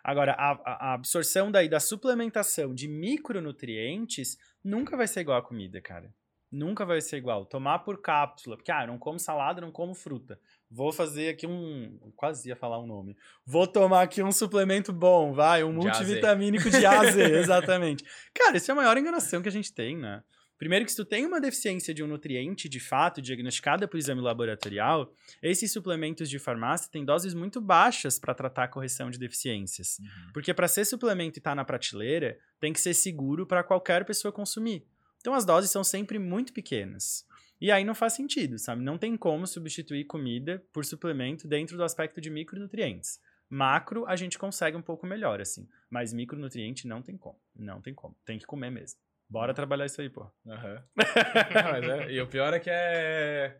Agora, 0.03 0.34
a, 0.34 0.51
a- 0.51 0.93
absorção 0.95 1.49
daí 1.51 1.69
da 1.69 1.80
suplementação 1.80 2.73
de 2.73 2.88
micronutrientes 2.88 4.38
nunca 4.64 4.95
vai 4.97 5.07
ser 5.07 5.22
igual 5.22 5.38
à 5.38 5.41
comida, 5.41 5.81
cara. 5.81 6.14
Nunca 6.51 6.84
vai 6.84 6.99
ser 6.99 7.18
igual. 7.18 7.45
Tomar 7.45 7.80
por 7.80 8.01
cápsula, 8.01 8.56
porque, 8.57 8.72
ah, 8.72 8.81
eu 8.84 8.88
não 8.88 8.97
como 8.97 9.19
salada, 9.19 9.61
não 9.61 9.72
como 9.72 9.93
fruta. 9.93 10.39
Vou 10.72 10.91
fazer 10.91 11.30
aqui 11.30 11.48
um. 11.48 11.98
Quase 12.16 12.50
ia 12.50 12.56
falar 12.56 12.80
um 12.80 12.86
nome. 12.86 13.18
Vou 13.46 13.66
tomar 13.66 14.04
aqui 14.04 14.22
um 14.22 14.32
suplemento 14.32 14.94
bom, 14.94 15.34
vai, 15.34 15.64
um 15.64 15.72
De 15.72 15.78
multivitamínico 15.78 16.70
de 16.70 16.86
A 16.86 17.02
a 17.02 17.12
Z, 17.12 17.22
exatamente. 17.40 18.04
Cara, 18.34 18.58
isso 18.58 18.70
é 18.70 18.74
a 18.74 18.76
maior 18.76 18.96
enganação 18.98 19.41
que 19.41 19.50
a 19.50 19.52
gente 19.52 19.74
tem, 19.74 19.98
né? 19.98 20.22
Primeiro 20.60 20.84
que 20.84 20.91
se 20.91 20.98
tu 20.98 21.06
tem 21.06 21.26
uma 21.26 21.40
deficiência 21.40 21.94
de 21.94 22.04
um 22.04 22.08
nutriente, 22.08 22.68
de 22.68 22.82
fato, 22.82 23.22
diagnosticada 23.22 23.88
por 23.88 23.98
exame 23.98 24.20
laboratorial, 24.20 25.10
esses 25.41 25.72
suplementos 25.72 26.30
de 26.30 26.38
farmácia 26.38 26.91
têm 26.91 27.06
doses 27.06 27.34
muito 27.34 27.62
baixas 27.62 28.20
para 28.20 28.36
tratar 28.36 28.66
a 28.66 28.68
correção 28.68 29.10
de 29.10 29.18
deficiências. 29.18 29.98
Uhum. 30.00 30.32
Porque 30.34 30.54
para 30.54 30.68
ser 30.68 30.84
suplemento 30.84 31.38
e 31.38 31.40
estar 31.40 31.56
na 31.56 31.64
prateleira, 31.64 32.38
tem 32.60 32.74
que 32.74 32.82
ser 32.82 32.94
seguro 32.94 33.48
para 33.48 33.64
qualquer 33.64 34.04
pessoa 34.04 34.34
consumir. 34.34 34.86
Então 35.22 35.34
as 35.34 35.46
doses 35.46 35.72
são 35.72 35.84
sempre 35.84 36.20
muito 36.20 36.52
pequenas. 36.52 37.26
E 37.61 37.72
aí 37.72 37.84
não 37.84 37.94
faz 37.95 38.14
sentido, 38.14 38.57
sabe? 38.57 38.81
Não 38.84 38.98
tem 38.98 39.18
como 39.18 39.45
substituir 39.45 40.06
comida 40.06 40.64
por 40.73 40.86
suplemento 40.86 41.48
dentro 41.48 41.76
do 41.76 41.84
aspecto 41.84 42.22
de 42.22 42.30
micronutrientes. 42.30 43.19
Macro 43.49 44.06
a 44.07 44.15
gente 44.15 44.38
consegue 44.38 44.77
um 44.77 44.81
pouco 44.81 45.06
melhor, 45.07 45.41
assim. 45.41 45.68
Mas 45.90 46.14
micronutriente 46.14 46.88
não 46.88 47.02
tem 47.02 47.18
como. 47.18 47.40
Não 47.56 47.81
tem 47.81 47.94
como. 47.94 48.15
Tem 48.26 48.38
que 48.38 48.45
comer 48.45 48.69
mesmo. 48.69 48.99
Bora 49.30 49.53
trabalhar 49.53 49.86
isso 49.86 49.99
aí, 50.02 50.10
pô. 50.10 50.26
Não, 50.45 50.56
mas 50.95 51.84
é- 51.84 52.11
E 52.11 52.22
o 52.22 52.27
pior 52.27 52.53
é 52.53 52.60
que 52.60 52.69
é, 52.69 53.60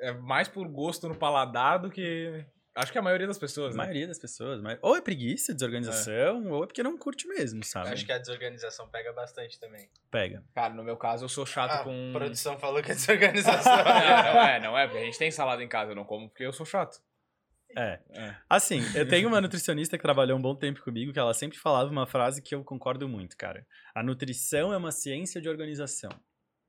é 0.00 0.12
mais 0.12 0.48
por 0.48 0.66
gosto 0.68 1.08
no 1.08 1.14
paladar 1.16 1.78
do 1.78 1.90
que. 1.90 2.44
Acho 2.76 2.92
que 2.92 2.98
a 2.98 3.02
maioria 3.02 3.26
das 3.26 3.38
pessoas, 3.38 3.74
A 3.74 3.78
né? 3.78 3.84
maioria 3.84 4.06
das 4.06 4.18
pessoas. 4.18 4.60
Mas... 4.60 4.78
Ou 4.82 4.94
é 4.94 5.00
preguiça, 5.00 5.54
desorganização, 5.54 6.46
ou 6.50 6.62
é 6.62 6.66
porque 6.66 6.82
não 6.82 6.98
curte 6.98 7.26
mesmo, 7.26 7.64
sabe? 7.64 7.88
Acho 7.88 8.04
que 8.04 8.12
a 8.12 8.18
desorganização 8.18 8.86
pega 8.88 9.12
bastante 9.14 9.58
também. 9.58 9.88
Pega. 10.10 10.44
Cara, 10.54 10.74
no 10.74 10.84
meu 10.84 10.96
caso, 10.96 11.24
eu 11.24 11.28
sou 11.28 11.46
chato 11.46 11.72
Ah, 11.72 11.84
com. 11.84 12.10
A 12.14 12.18
produção 12.18 12.58
falou 12.58 12.82
que 12.82 12.92
é 12.92 12.94
desorganização. 12.94 13.76
Não, 13.86 14.34
não 14.34 14.42
é, 14.42 14.60
não 14.60 14.78
é, 14.78 14.86
porque 14.86 14.98
a 15.02 15.04
gente 15.04 15.18
tem 15.18 15.30
salada 15.30 15.62
em 15.62 15.68
casa, 15.68 15.92
eu 15.92 15.96
não 15.96 16.04
como 16.04 16.28
porque 16.28 16.44
eu 16.44 16.52
sou 16.52 16.66
chato. 16.66 17.00
É. 17.76 17.98
É. 18.10 18.36
Assim, 18.48 18.80
eu 18.94 19.06
tenho 19.08 19.28
uma 19.28 19.40
nutricionista 19.40 19.96
que 19.96 20.02
trabalhou 20.02 20.38
um 20.38 20.42
bom 20.42 20.54
tempo 20.54 20.82
comigo 20.82 21.12
que 21.12 21.18
ela 21.18 21.34
sempre 21.34 21.58
falava 21.58 21.90
uma 21.90 22.06
frase 22.06 22.40
que 22.40 22.54
eu 22.54 22.64
concordo 22.64 23.08
muito, 23.08 23.36
cara. 23.36 23.66
A 23.94 24.02
nutrição 24.02 24.72
é 24.72 24.76
uma 24.76 24.92
ciência 24.92 25.40
de 25.40 25.48
organização. 25.48 26.10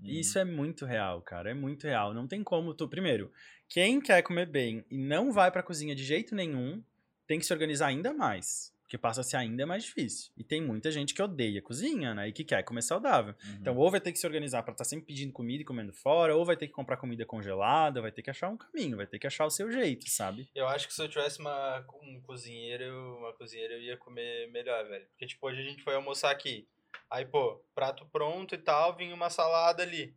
E 0.02 0.20
isso 0.20 0.38
é 0.38 0.46
muito 0.46 0.86
real, 0.86 1.22
cara. 1.22 1.52
É 1.52 1.54
muito 1.54 1.86
real. 1.86 2.14
Não 2.14 2.28
tem 2.28 2.44
como 2.44 2.74
tu. 2.74 2.88
Primeiro, 2.88 3.32
quem 3.68 4.00
quer 4.00 4.22
comer 4.22 4.46
bem 4.46 4.86
e 4.90 4.98
não 4.98 5.32
vai 5.32 5.52
pra 5.52 5.64
cozinha 5.64 5.96
de 5.96 6.04
jeito 6.04 6.36
nenhum, 6.36 6.84
tem 7.26 7.40
que 7.40 7.46
se 7.46 7.54
organizar 7.54 7.88
ainda 7.88 8.14
mais. 8.14 8.76
Porque 8.88 8.98
passa 8.98 9.20
a 9.20 9.24
ser 9.24 9.36
ainda 9.36 9.66
mais 9.66 9.84
difícil. 9.84 10.32
E 10.38 10.46
tem 10.46 10.62
muita 10.62 10.90
gente 10.90 11.14
que 11.14 11.22
odeia 11.22 11.62
cozinha, 11.62 12.16
né? 12.16 12.30
E 12.30 12.32
que 12.32 12.46
quer 12.46 12.64
comer 12.64 12.82
saudável. 12.82 13.36
Uhum. 13.44 13.58
Então, 13.60 13.76
ou 13.76 13.92
vai 13.92 14.00
ter 14.00 14.14
que 14.14 14.18
se 14.18 14.26
organizar 14.26 14.64
pra 14.64 14.72
estar 14.72 14.86
sempre 14.86 15.08
pedindo 15.08 15.34
comida 15.34 15.62
e 15.62 15.66
comendo 15.66 15.92
fora, 15.92 16.34
ou 16.34 16.46
vai 16.46 16.56
ter 16.56 16.68
que 16.68 16.74
comprar 16.74 16.96
comida 16.96 17.26
congelada, 17.26 18.02
vai 18.02 18.14
ter 18.14 18.22
que 18.22 18.30
achar 18.30 18.48
um 18.48 18.56
caminho, 18.56 18.96
vai 18.96 19.06
ter 19.06 19.20
que 19.20 19.28
achar 19.28 19.46
o 19.46 19.50
seu 19.50 19.70
jeito, 19.70 20.10
sabe? 20.10 20.48
Eu 20.56 20.70
acho 20.70 20.88
que 20.88 20.94
se 20.94 21.02
eu 21.02 21.10
tivesse 21.10 21.42
uma, 21.42 21.86
um 22.02 22.22
cozinheiro, 22.22 23.18
uma 23.18 23.34
cozinheira, 23.34 23.74
eu 23.74 23.82
ia 23.82 23.98
comer 23.98 24.50
melhor, 24.52 24.88
velho. 24.88 25.06
Porque, 25.08 25.28
tipo, 25.28 25.46
hoje 25.46 25.60
a 25.60 25.66
gente 25.66 25.84
foi 25.84 25.94
almoçar 25.94 26.32
aqui. 26.32 26.66
Aí, 27.10 27.26
pô, 27.26 27.64
prato 27.74 28.06
pronto 28.12 28.54
e 28.54 28.58
tal, 28.58 28.96
vinha 28.96 29.14
uma 29.16 29.30
salada 29.30 29.84
ali. 29.84 30.16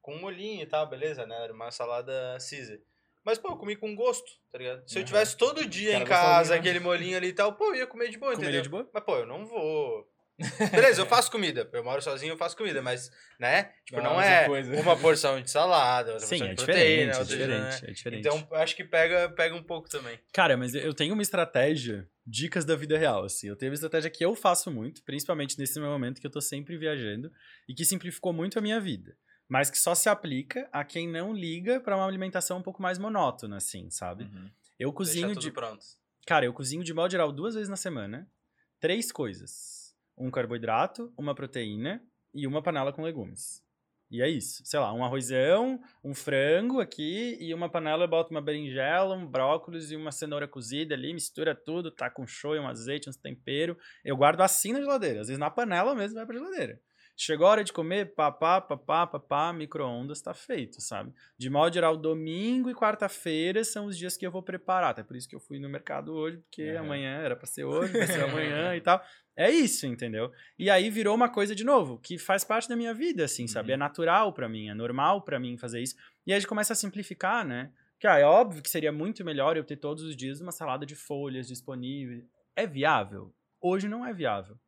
Com 0.00 0.14
um 0.14 0.20
molhinho 0.20 0.62
e 0.62 0.66
tal, 0.66 0.88
beleza, 0.88 1.26
né? 1.26 1.44
Era 1.44 1.52
uma 1.52 1.70
salada 1.70 2.38
Caesar. 2.38 2.78
Mas, 3.22 3.38
pô, 3.38 3.48
eu 3.48 3.56
comi 3.56 3.76
com 3.76 3.94
gosto, 3.94 4.30
tá 4.50 4.56
ligado? 4.58 4.88
Se 4.88 4.98
eu 4.98 5.04
tivesse 5.04 5.36
todo 5.36 5.66
dia 5.66 5.92
Cara 5.92 6.04
em 6.04 6.06
casa, 6.06 6.54
né? 6.54 6.60
aquele 6.60 6.80
molhinho 6.80 7.16
ali 7.16 7.28
e 7.28 7.32
tal, 7.34 7.52
pô, 7.54 7.66
eu 7.66 7.76
ia 7.76 7.86
comer 7.86 8.08
de 8.08 8.16
boa, 8.16 8.32
Comeria 8.32 8.60
entendeu? 8.60 8.62
de 8.62 8.68
boa? 8.70 8.90
Mas, 8.92 9.04
pô, 9.04 9.16
eu 9.16 9.26
não 9.26 9.44
vou. 9.44 10.10
Beleza, 10.72 11.02
eu 11.02 11.06
faço 11.06 11.30
comida. 11.30 11.68
Eu 11.72 11.84
moro 11.84 12.00
sozinho, 12.00 12.32
eu 12.32 12.36
faço 12.36 12.56
comida, 12.56 12.80
mas, 12.80 13.10
né? 13.38 13.72
Tipo, 13.84 14.00
Não, 14.00 14.14
não, 14.14 14.20
é 14.20 14.48
uma 14.80 14.96
porção 14.96 15.40
de 15.40 15.50
salada, 15.50 16.12
outra 16.12 16.26
Sim, 16.26 16.38
porção 16.38 16.46
é 16.46 16.54
de 16.54 16.60
diferente, 16.60 16.84
proteína, 16.84 17.12
é 17.12 17.18
outra 17.18 17.36
diferente, 17.36 17.82
né? 17.82 17.88
é 17.88 17.92
diferente. 17.92 18.20
Então, 18.20 18.48
acho 18.52 18.76
que 18.76 18.84
pega, 18.84 19.28
pega 19.30 19.54
um 19.54 19.62
pouco 19.62 19.88
também. 19.88 20.18
Cara, 20.32 20.56
mas 20.56 20.74
eu 20.74 20.94
tenho 20.94 21.14
uma 21.14 21.22
estratégia, 21.22 22.08
dicas 22.26 22.64
da 22.64 22.74
vida 22.74 22.96
real, 22.98 23.24
assim. 23.24 23.48
Eu 23.48 23.56
tenho 23.56 23.70
uma 23.70 23.74
estratégia 23.74 24.10
que 24.10 24.24
eu 24.24 24.34
faço 24.34 24.70
muito, 24.70 25.02
principalmente 25.04 25.58
nesse 25.58 25.78
meu 25.78 25.90
momento 25.90 26.20
que 26.20 26.26
eu 26.26 26.30
tô 26.30 26.40
sempre 26.40 26.76
viajando, 26.76 27.30
e 27.68 27.74
que 27.74 27.84
simplificou 27.84 28.32
muito 28.32 28.58
a 28.58 28.62
minha 28.62 28.80
vida. 28.80 29.16
Mas 29.48 29.68
que 29.68 29.78
só 29.78 29.96
se 29.96 30.08
aplica 30.08 30.68
a 30.72 30.84
quem 30.84 31.08
não 31.08 31.32
liga 31.34 31.80
pra 31.80 31.96
uma 31.96 32.06
alimentação 32.06 32.58
um 32.58 32.62
pouco 32.62 32.80
mais 32.80 32.98
monótona, 32.98 33.56
assim, 33.56 33.90
sabe? 33.90 34.24
Uhum. 34.24 34.48
Eu 34.78 34.92
cozinho 34.92 35.34
de. 35.34 35.50
pronto. 35.50 35.84
Cara, 36.24 36.46
eu 36.46 36.52
cozinho 36.52 36.84
de 36.84 36.94
modo 36.94 37.10
geral 37.10 37.32
duas 37.32 37.54
vezes 37.54 37.68
na 37.68 37.76
semana. 37.76 38.30
Três 38.78 39.10
coisas: 39.10 39.79
um 40.20 40.30
carboidrato, 40.30 41.12
uma 41.16 41.34
proteína 41.34 42.02
e 42.34 42.46
uma 42.46 42.62
panela 42.62 42.92
com 42.92 43.02
legumes. 43.02 43.62
E 44.10 44.20
é 44.20 44.28
isso. 44.28 44.62
Sei 44.64 44.78
lá, 44.78 44.92
um 44.92 45.04
arrozão, 45.04 45.80
um 46.02 46.12
frango 46.12 46.80
aqui 46.80 47.36
e 47.40 47.54
uma 47.54 47.70
panela 47.70 48.04
eu 48.04 48.08
boto 48.08 48.32
uma 48.32 48.42
berinjela, 48.42 49.14
um 49.14 49.26
brócolis 49.26 49.92
e 49.92 49.96
uma 49.96 50.10
cenoura 50.10 50.48
cozida 50.48 50.94
ali, 50.94 51.14
mistura 51.14 51.54
tudo, 51.54 51.92
tá 51.92 52.10
com 52.10 52.26
shoyu, 52.26 52.60
um 52.60 52.66
azeite, 52.66 53.08
uns 53.08 53.16
tempero. 53.16 53.78
Eu 54.04 54.16
guardo 54.16 54.40
assim 54.40 54.72
na 54.72 54.80
geladeira. 54.80 55.20
Às 55.20 55.28
vezes 55.28 55.38
na 55.38 55.48
panela 55.48 55.94
mesmo 55.94 56.16
vai 56.16 56.26
pra 56.26 56.36
geladeira. 56.36 56.80
Chegou 57.22 57.46
a 57.46 57.50
hora 57.50 57.64
de 57.64 57.70
comer, 57.70 58.14
papá, 58.14 58.62
papá, 58.62 59.06
papá, 59.06 59.52
micro-ondas, 59.52 60.22
tá 60.22 60.32
feito, 60.32 60.80
sabe? 60.80 61.12
De 61.38 61.50
modo 61.50 61.72
geral, 61.72 61.94
domingo 61.94 62.70
e 62.70 62.74
quarta-feira 62.74 63.62
são 63.62 63.84
os 63.84 63.98
dias 63.98 64.16
que 64.16 64.26
eu 64.26 64.30
vou 64.30 64.42
preparar. 64.42 64.92
Até 64.92 65.02
por 65.02 65.14
isso 65.14 65.28
que 65.28 65.36
eu 65.36 65.40
fui 65.40 65.58
no 65.58 65.68
mercado 65.68 66.14
hoje, 66.14 66.38
porque 66.38 66.62
Aham. 66.70 66.80
amanhã 66.80 67.18
era 67.18 67.36
pra 67.36 67.46
ser 67.46 67.64
hoje, 67.64 67.92
vai 67.92 68.06
ser 68.06 68.24
amanhã 68.24 68.74
e 68.74 68.80
tal. 68.80 69.04
É 69.40 69.50
isso, 69.50 69.86
entendeu? 69.86 70.30
E 70.58 70.68
aí 70.68 70.90
virou 70.90 71.14
uma 71.14 71.30
coisa 71.30 71.54
de 71.54 71.64
novo, 71.64 71.98
que 71.98 72.18
faz 72.18 72.44
parte 72.44 72.68
da 72.68 72.76
minha 72.76 72.92
vida, 72.92 73.24
assim, 73.24 73.46
sabe? 73.46 73.70
Uhum. 73.70 73.74
É 73.74 73.76
natural 73.78 74.34
pra 74.34 74.46
mim, 74.50 74.68
é 74.68 74.74
normal 74.74 75.22
pra 75.22 75.40
mim 75.40 75.56
fazer 75.56 75.80
isso. 75.80 75.96
E 76.26 76.32
aí 76.32 76.36
a 76.36 76.38
gente 76.38 76.48
começa 76.48 76.74
a 76.74 76.76
simplificar, 76.76 77.42
né? 77.42 77.72
Que 77.98 78.06
ah, 78.06 78.18
é 78.18 78.24
óbvio 78.24 78.62
que 78.62 78.68
seria 78.68 78.92
muito 78.92 79.24
melhor 79.24 79.56
eu 79.56 79.64
ter 79.64 79.76
todos 79.76 80.02
os 80.02 80.14
dias 80.14 80.42
uma 80.42 80.52
salada 80.52 80.84
de 80.84 80.94
folhas 80.94 81.48
disponível. 81.48 82.22
É 82.54 82.66
viável? 82.66 83.34
Hoje 83.62 83.88
não 83.88 84.04
é 84.04 84.12
viável. 84.12 84.58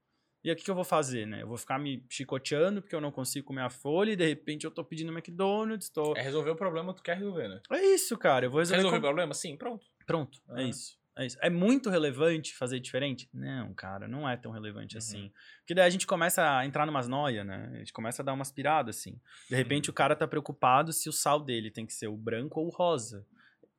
E 0.43 0.49
aí 0.49 0.55
o 0.55 0.57
que, 0.57 0.65
que 0.65 0.71
eu 0.71 0.75
vou 0.75 0.85
fazer, 0.85 1.27
né? 1.27 1.43
Eu 1.43 1.49
vou 1.49 1.59
ficar 1.59 1.79
me 1.79 2.03
chicoteando 2.09 2.81
porque 2.81 2.97
eu 2.97 3.01
não 3.01 3.13
consigo 3.13 3.47
comer 3.47 3.63
a 3.63 3.71
folha 3.71 4.13
e 4.13 4.17
de 4.17 4.27
repente 4.27 4.65
eu 4.65 4.71
tô 4.71 4.83
pedindo 4.83 5.13
McDonald's, 5.13 5.91
tô... 5.91 6.17
É 6.17 6.23
resolver 6.23 6.51
o 6.51 6.57
problema 6.57 6.95
que 6.95 7.01
tu 7.01 7.05
quer 7.05 7.19
resolver, 7.19 7.47
né? 7.49 7.61
É 7.71 7.85
isso, 7.95 8.17
cara. 8.17 8.47
Eu 8.47 8.51
vou 8.51 8.61
resolver. 8.61 8.79
Resolver 8.79 8.97
o 8.97 9.01
com- 9.01 9.07
problema? 9.07 9.35
Sim, 9.35 9.55
pronto. 9.57 9.87
Pronto, 10.07 10.41
é 10.57 10.65
isso. 10.65 10.99
É 11.17 11.27
isso. 11.27 11.37
É 11.43 11.51
muito 11.51 11.91
relevante 11.91 12.55
fazer 12.55 12.81
diferente? 12.81 13.29
Não, 13.35 13.75
cara, 13.75 14.09
não 14.09 14.27
é 14.29 14.37
tão 14.37 14.51
relevante 14.51 14.95
Uhum. 14.95 14.99
assim. 14.99 15.33
Porque 15.59 15.75
daí 15.75 15.87
a 15.87 15.91
gente 15.91 16.07
começa 16.07 16.57
a 16.59 16.65
entrar 16.65 16.87
numas 16.87 17.07
noias, 17.07 17.45
né? 17.47 17.71
A 17.75 17.79
gente 17.79 17.93
começa 17.93 18.23
a 18.23 18.25
dar 18.25 18.33
umas 18.33 18.51
piradas, 18.51 18.97
assim. 18.99 19.21
De 19.49 19.55
repente 19.55 19.89
Uhum. 19.89 19.93
o 19.93 19.95
cara 19.95 20.17
tá 20.17 20.27
preocupado 20.27 20.93
se 20.93 21.09
o 21.09 21.13
sal 21.13 21.39
dele 21.39 21.71
tem 21.71 21.85
que 21.85 21.93
ser 21.93 22.09
o 22.09 22.17
branco 22.17 22.61
ou 22.61 22.67
o 22.69 22.71
rosa. 22.71 23.27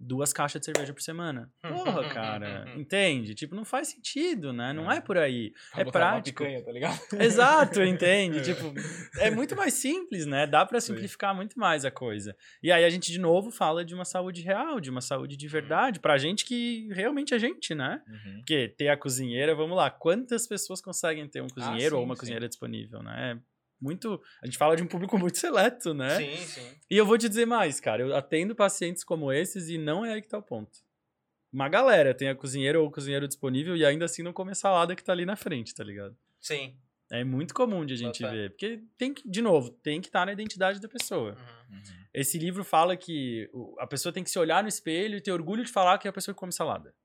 Duas 0.06 0.34
caixas 0.34 0.60
de 0.60 0.66
cerveja 0.66 0.94
por 0.94 1.02
semana. 1.02 1.52
Porra, 1.62 2.10
cara. 2.10 2.66
Entende? 2.76 3.34
Tipo, 3.34 3.56
não 3.56 3.64
faz 3.64 3.88
sentido, 3.88 4.52
né? 4.52 4.74
Não 4.74 4.92
é 4.92 5.00
por 5.00 5.18
aí. 5.18 5.54
Pra 5.72 5.82
É 5.82 5.86
prático. 5.86 6.44
picanha, 6.44 6.64
tá 6.64 6.72
ligado? 6.72 7.00
Exato, 7.20 7.82
entende? 7.82 8.42
Tipo, 8.44 8.74
é 9.20 9.32
muito 9.32 9.56
mais 9.56 9.74
simples, 9.76 10.26
né? 10.26 10.46
Dá 10.46 10.66
pra 10.66 10.82
simplificar 10.82 11.34
muito 11.34 11.58
mais 11.58 11.86
a 11.86 11.92
coisa. 11.92 12.36
E 12.62 12.72
aí 12.72 12.84
a 12.84 12.90
gente 12.90 13.12
de 13.12 13.20
novo 13.20 13.50
fala 13.50 13.86
de 13.86 13.96
uma 13.96 14.06
saúde 14.06 14.42
real, 14.42 14.80
de 14.80 14.90
uma 14.90 15.02
saúde 15.02 15.38
de 15.38 15.48
verdade, 15.48 16.00
pra 16.00 16.18
gente 16.18 16.46
que 16.46 16.90
realmente 16.92 17.34
é 17.34 17.40
gente, 17.40 17.74
né? 17.74 18.02
Uhum. 18.08 18.38
Porque 18.38 18.68
ter 18.78 18.90
a 18.90 18.98
cozinheira, 18.98 19.56
vamos 19.56 19.78
lá, 19.78 19.90
quantas 19.90 20.46
pessoas 20.46 20.82
conseguem 20.82 21.28
ter 21.28 21.42
um 21.42 21.48
cozinheiro 21.48 21.96
ou 21.96 22.02
sim, 22.02 22.06
uma 22.06 22.16
sim. 22.16 22.20
cozinheira 22.20 22.50
disponível, 22.50 23.02
né? 23.02 23.40
Muito, 23.84 24.22
a 24.42 24.46
gente 24.46 24.58
fala 24.58 24.78
de 24.78 24.82
um 24.82 24.88
público 24.88 25.18
muito 25.20 25.38
seleto, 25.38 25.94
né? 25.94 26.18
Sim, 26.18 26.38
sim. 26.38 26.76
E 26.90 26.96
eu 26.96 27.06
vou 27.06 27.18
te 27.18 27.28
dizer 27.28 27.46
mais, 27.46 27.82
cara, 27.82 28.02
eu 28.02 28.16
atendo 28.16 28.56
pacientes 28.56 29.04
como 29.04 29.30
esses 29.30 29.68
e 29.68 29.78
não 29.78 30.06
é 30.06 30.14
aí 30.14 30.22
que 30.22 30.30
tá 30.30 30.38
o 30.38 30.42
ponto. 30.42 30.80
Uma 31.52 31.68
galera 31.68 32.14
tem 32.14 32.30
a 32.30 32.36
cozinheira 32.36 32.80
ou 32.80 32.88
o 32.88 32.92
cozinheiro 32.92 33.28
disponível 33.28 33.76
e 33.76 33.86
ainda 33.86 34.06
assim 34.06 34.24
não 34.24 34.32
come 34.32 34.52
a 34.52 34.56
salada 34.56 34.96
que 34.96 35.04
tá 35.04 35.12
ali 35.12 35.26
na 35.26 35.36
frente, 35.36 35.76
tá 35.76 35.84
ligado? 35.84 36.16
Sim. 36.40 36.78
É 37.12 37.26
muito 37.26 37.54
comum 37.54 37.86
de 37.86 37.94
a 37.94 37.98
gente 37.98 38.24
ver. 38.24 38.52
Porque 38.52 38.82
tem 38.98 39.14
que, 39.14 39.30
de 39.30 39.42
novo, 39.42 39.70
tem 39.70 40.00
que 40.00 40.08
estar 40.08 40.26
na 40.26 40.32
identidade 40.32 40.80
da 40.80 40.88
pessoa. 40.88 41.38
Uhum. 41.70 41.82
Esse 42.14 42.40
livro 42.40 42.64
fala 42.64 42.96
que 42.96 43.50
a 43.78 43.86
pessoa 43.86 44.14
tem 44.14 44.24
que 44.24 44.32
se 44.32 44.40
olhar 44.40 44.64
no 44.64 44.70
espelho 44.70 45.18
e 45.18 45.22
ter 45.22 45.32
orgulho 45.32 45.64
de 45.64 45.72
falar 45.72 45.98
que 45.98 46.08
é 46.08 46.10
a 46.10 46.14
pessoa 46.14 46.34
que 46.34 46.40
come 46.40 46.54
salada. 46.54 46.96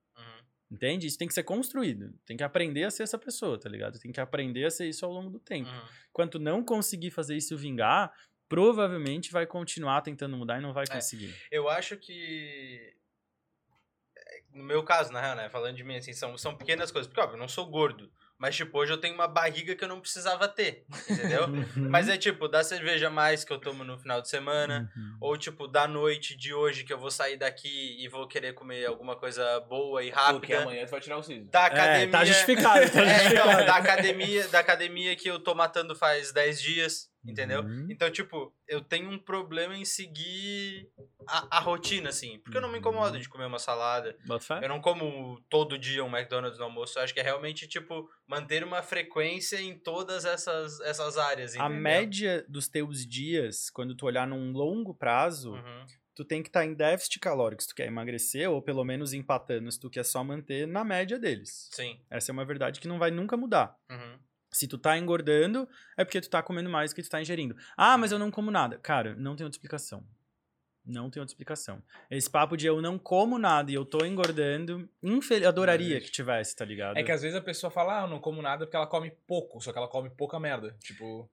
Entende? 0.71 1.07
Isso 1.07 1.17
tem 1.17 1.27
que 1.27 1.33
ser 1.35 1.45
construído. 1.45 2.13
Tem 2.27 2.37
que 2.37 2.43
aprender 2.45 2.85
a 2.85 2.91
ser 2.91 3.03
essa 3.03 3.17
pessoa, 3.19 3.59
tá 3.59 3.69
ligado? 3.71 3.99
Tem 3.99 4.13
que 4.13 4.21
aprender 4.21 4.67
a 4.67 4.71
ser 4.71 4.87
isso 4.89 5.05
ao 5.07 5.13
longo 5.13 5.31
do 5.31 5.41
tempo. 5.41 5.71
Uhum. 5.71 5.89
Enquanto 6.11 6.39
não 6.39 6.63
conseguir 6.63 7.11
fazer 7.11 7.37
isso 7.37 7.57
vingar, 7.57 8.13
provavelmente 8.49 9.31
vai 9.33 9.47
continuar 9.47 10.03
tentando 10.03 10.37
mudar 10.37 10.59
e 10.59 10.63
não 10.63 10.73
vai 10.75 10.85
É. 10.91 10.95
conseguir. 10.95 11.35
Eu 11.51 11.69
acho 11.69 11.97
que. 11.97 12.95
no 14.53 14.65
meu 14.65 14.83
caso, 14.83 15.13
na 15.13 15.21
real, 15.21 15.37
né? 15.37 15.49
Falando 15.49 15.77
de 15.77 15.85
mim, 15.85 15.97
assim, 15.97 16.13
são, 16.13 16.37
são 16.37 16.55
pequenas 16.57 16.91
coisas. 16.91 17.07
Porque, 17.07 17.21
óbvio, 17.21 17.37
eu 17.37 17.41
não 17.41 17.49
sou 17.49 17.67
gordo. 17.67 18.11
Mas, 18.39 18.55
tipo, 18.55 18.79
hoje 18.79 18.93
eu 18.93 18.99
tenho 18.99 19.15
uma 19.15 19.27
barriga 19.27 19.75
que 19.75 19.83
eu 19.83 19.89
não 19.89 20.01
precisava 20.01 20.47
ter, 20.47 20.85
entendeu? 21.11 21.47
Uhum. 21.49 21.89
Mas 21.91 22.09
é 22.09 22.17
tipo, 22.17 22.47
da 22.47 22.63
cerveja 22.63 23.09
a 23.09 23.11
mais 23.11 23.43
que 23.45 23.53
eu 23.53 23.59
tomo 23.59 23.83
no 23.85 23.99
final 23.99 24.21
de 24.23 24.29
semana, 24.29 24.91
Uhum. 24.97 25.17
ou 25.21 25.37
tipo, 25.37 25.67
da 25.67 25.89
noite 25.89 26.37
de 26.37 26.55
hoje 26.55 26.85
que 26.85 26.93
eu 26.93 26.99
vou 26.99 27.11
sair 27.11 27.37
daqui 27.37 27.97
e 27.99 28.07
vou 28.09 28.27
querer 28.29 28.53
comer 28.55 28.87
alguma 28.87 29.17
coisa 29.17 29.59
boa 29.69 30.03
e 30.05 30.13
Porque 30.13 30.53
rápida. 30.53 30.63
amanhã 30.63 30.85
tu 30.87 30.91
vai 30.91 31.01
tirar 31.01 31.19
o 31.19 31.23
siso. 31.23 31.45
Da 31.51 31.63
É, 31.63 31.67
academia. 31.67 32.11
tá 32.11 32.25
justificado, 32.25 32.91
tá 32.91 33.01
É, 33.03 33.05
então, 33.05 33.19
justificado. 33.19 33.67
da 33.67 33.77
academia, 33.77 34.49
da 34.49 34.59
academia 34.61 35.17
que 35.17 35.29
eu 35.29 35.39
tô 35.41 35.55
matando 35.55 35.97
faz 35.97 36.33
10 36.33 36.61
dias, 36.63 37.11
entendeu? 37.25 37.63
Uhum. 37.63 37.87
Então, 37.91 38.11
tipo, 38.11 38.55
eu 38.67 38.81
tenho 38.81 39.11
um 39.11 39.19
problema 39.19 39.77
em 39.77 39.85
seguir 39.85 40.89
a, 41.27 41.59
a 41.59 41.61
rotina, 41.61 42.09
assim. 42.09 42.39
Porque 42.41 42.57
eu 42.57 42.63
não 42.63 42.71
me 42.71 42.79
incomodo 42.79 43.15
Uhum. 43.17 43.21
de 43.21 43.29
comer 43.29 43.45
uma 43.47 43.59
salada. 43.59 44.17
Eu 44.63 44.69
não 44.69 44.81
como 44.81 45.41
todo 45.49 45.79
dia 45.79 46.05
um 46.05 46.09
McDonald's 46.17 46.59
no 46.59 46.65
almoço. 46.65 46.99
Eu 46.99 47.03
acho 47.03 47.13
que 47.15 47.21
é 47.21 47.23
realmente, 47.23 47.67
tipo, 47.69 48.09
manter 48.27 48.65
uma 48.65 48.83
frequência 48.83 49.61
em 49.61 49.79
todas 49.79 50.25
essas, 50.25 50.81
essas 50.81 51.17
áreas, 51.19 51.55
A 51.55 51.59
entendeu? 51.67 51.83
média 51.83 52.45
dos 52.49 52.69
teus 52.69 53.07
dias, 53.07 53.71
quando 53.71 53.95
tu 53.95 54.07
olhar 54.07 54.27
num 54.27 54.53
longo 54.53 54.95
prazo, 54.95 55.53
Uhum. 55.53 55.87
tu 56.15 56.25
tem 56.25 56.43
que 56.43 56.49
estar 56.49 56.65
em 56.65 56.75
déficit 56.75 57.21
calórico 57.21 57.63
se 57.63 57.69
tu 57.69 57.75
quer 57.75 57.87
emagrecer, 57.87 58.51
ou 58.51 58.61
pelo 58.63 58.85
menos 58.85 59.13
empatando 59.13 59.71
se 59.71 59.79
tu 59.79 59.89
quer 59.91 60.05
só 60.05 60.25
manter 60.25 60.67
na 60.67 60.83
média 60.85 61.19
deles. 61.19 61.69
Sim. 61.73 62.01
Essa 62.11 62.31
é 62.31 62.33
uma 62.33 62.45
verdade 62.45 62.81
que 62.81 62.89
não 62.89 62.99
vai 62.99 63.11
nunca 63.11 63.37
mudar. 63.37 63.77
Uhum. 63.91 64.19
Se 64.51 64.67
tu 64.67 64.79
tá 64.79 64.97
engordando, 64.97 65.69
é 65.97 66.05
porque 66.05 66.21
tu 66.21 66.31
tá 66.31 66.43
comendo 66.43 66.71
mais 66.71 66.91
do 66.91 66.97
que 66.97 67.03
tu 67.03 67.11
tá 67.11 67.21
ingerindo. 67.21 67.57
Ah, 67.77 67.99
mas 67.99 68.13
eu 68.13 68.19
não 68.19 68.31
como 68.31 68.51
nada. 68.51 68.79
Cara, 68.79 69.15
não 69.15 69.37
tem 69.37 69.45
outra 69.45 69.57
explicação. 69.57 70.03
Não 70.85 71.11
tem 71.11 71.21
outra 71.21 71.33
explicação. 71.33 71.83
Esse 72.11 72.31
papo 72.31 72.57
de 72.57 72.67
eu 72.67 72.81
não 72.81 72.99
como 72.99 73.39
nada 73.39 73.71
e 73.71 73.75
eu 73.75 73.85
tô 73.85 74.07
engordando, 74.07 74.89
infel... 75.03 75.47
adoraria 75.47 76.01
que 76.01 76.11
tivesse, 76.11 76.57
tá 76.57 76.65
ligado? 76.65 76.97
É 76.97 77.03
que 77.03 77.13
às 77.13 77.21
vezes 77.21 77.37
a 77.37 77.43
pessoa 77.43 77.71
fala, 77.71 78.01
ah, 78.01 78.05
eu 78.05 78.09
não 78.09 78.19
como 78.19 78.41
nada 78.41 78.65
porque 78.65 78.77
ela 78.77 78.87
come 78.87 79.11
pouco, 79.27 79.61
só 79.61 79.71
que 79.71 79.77
ela 79.77 79.89
come 79.89 80.09
pouca 80.09 80.41
merda. 80.41 80.75
Tipo, 80.81 81.31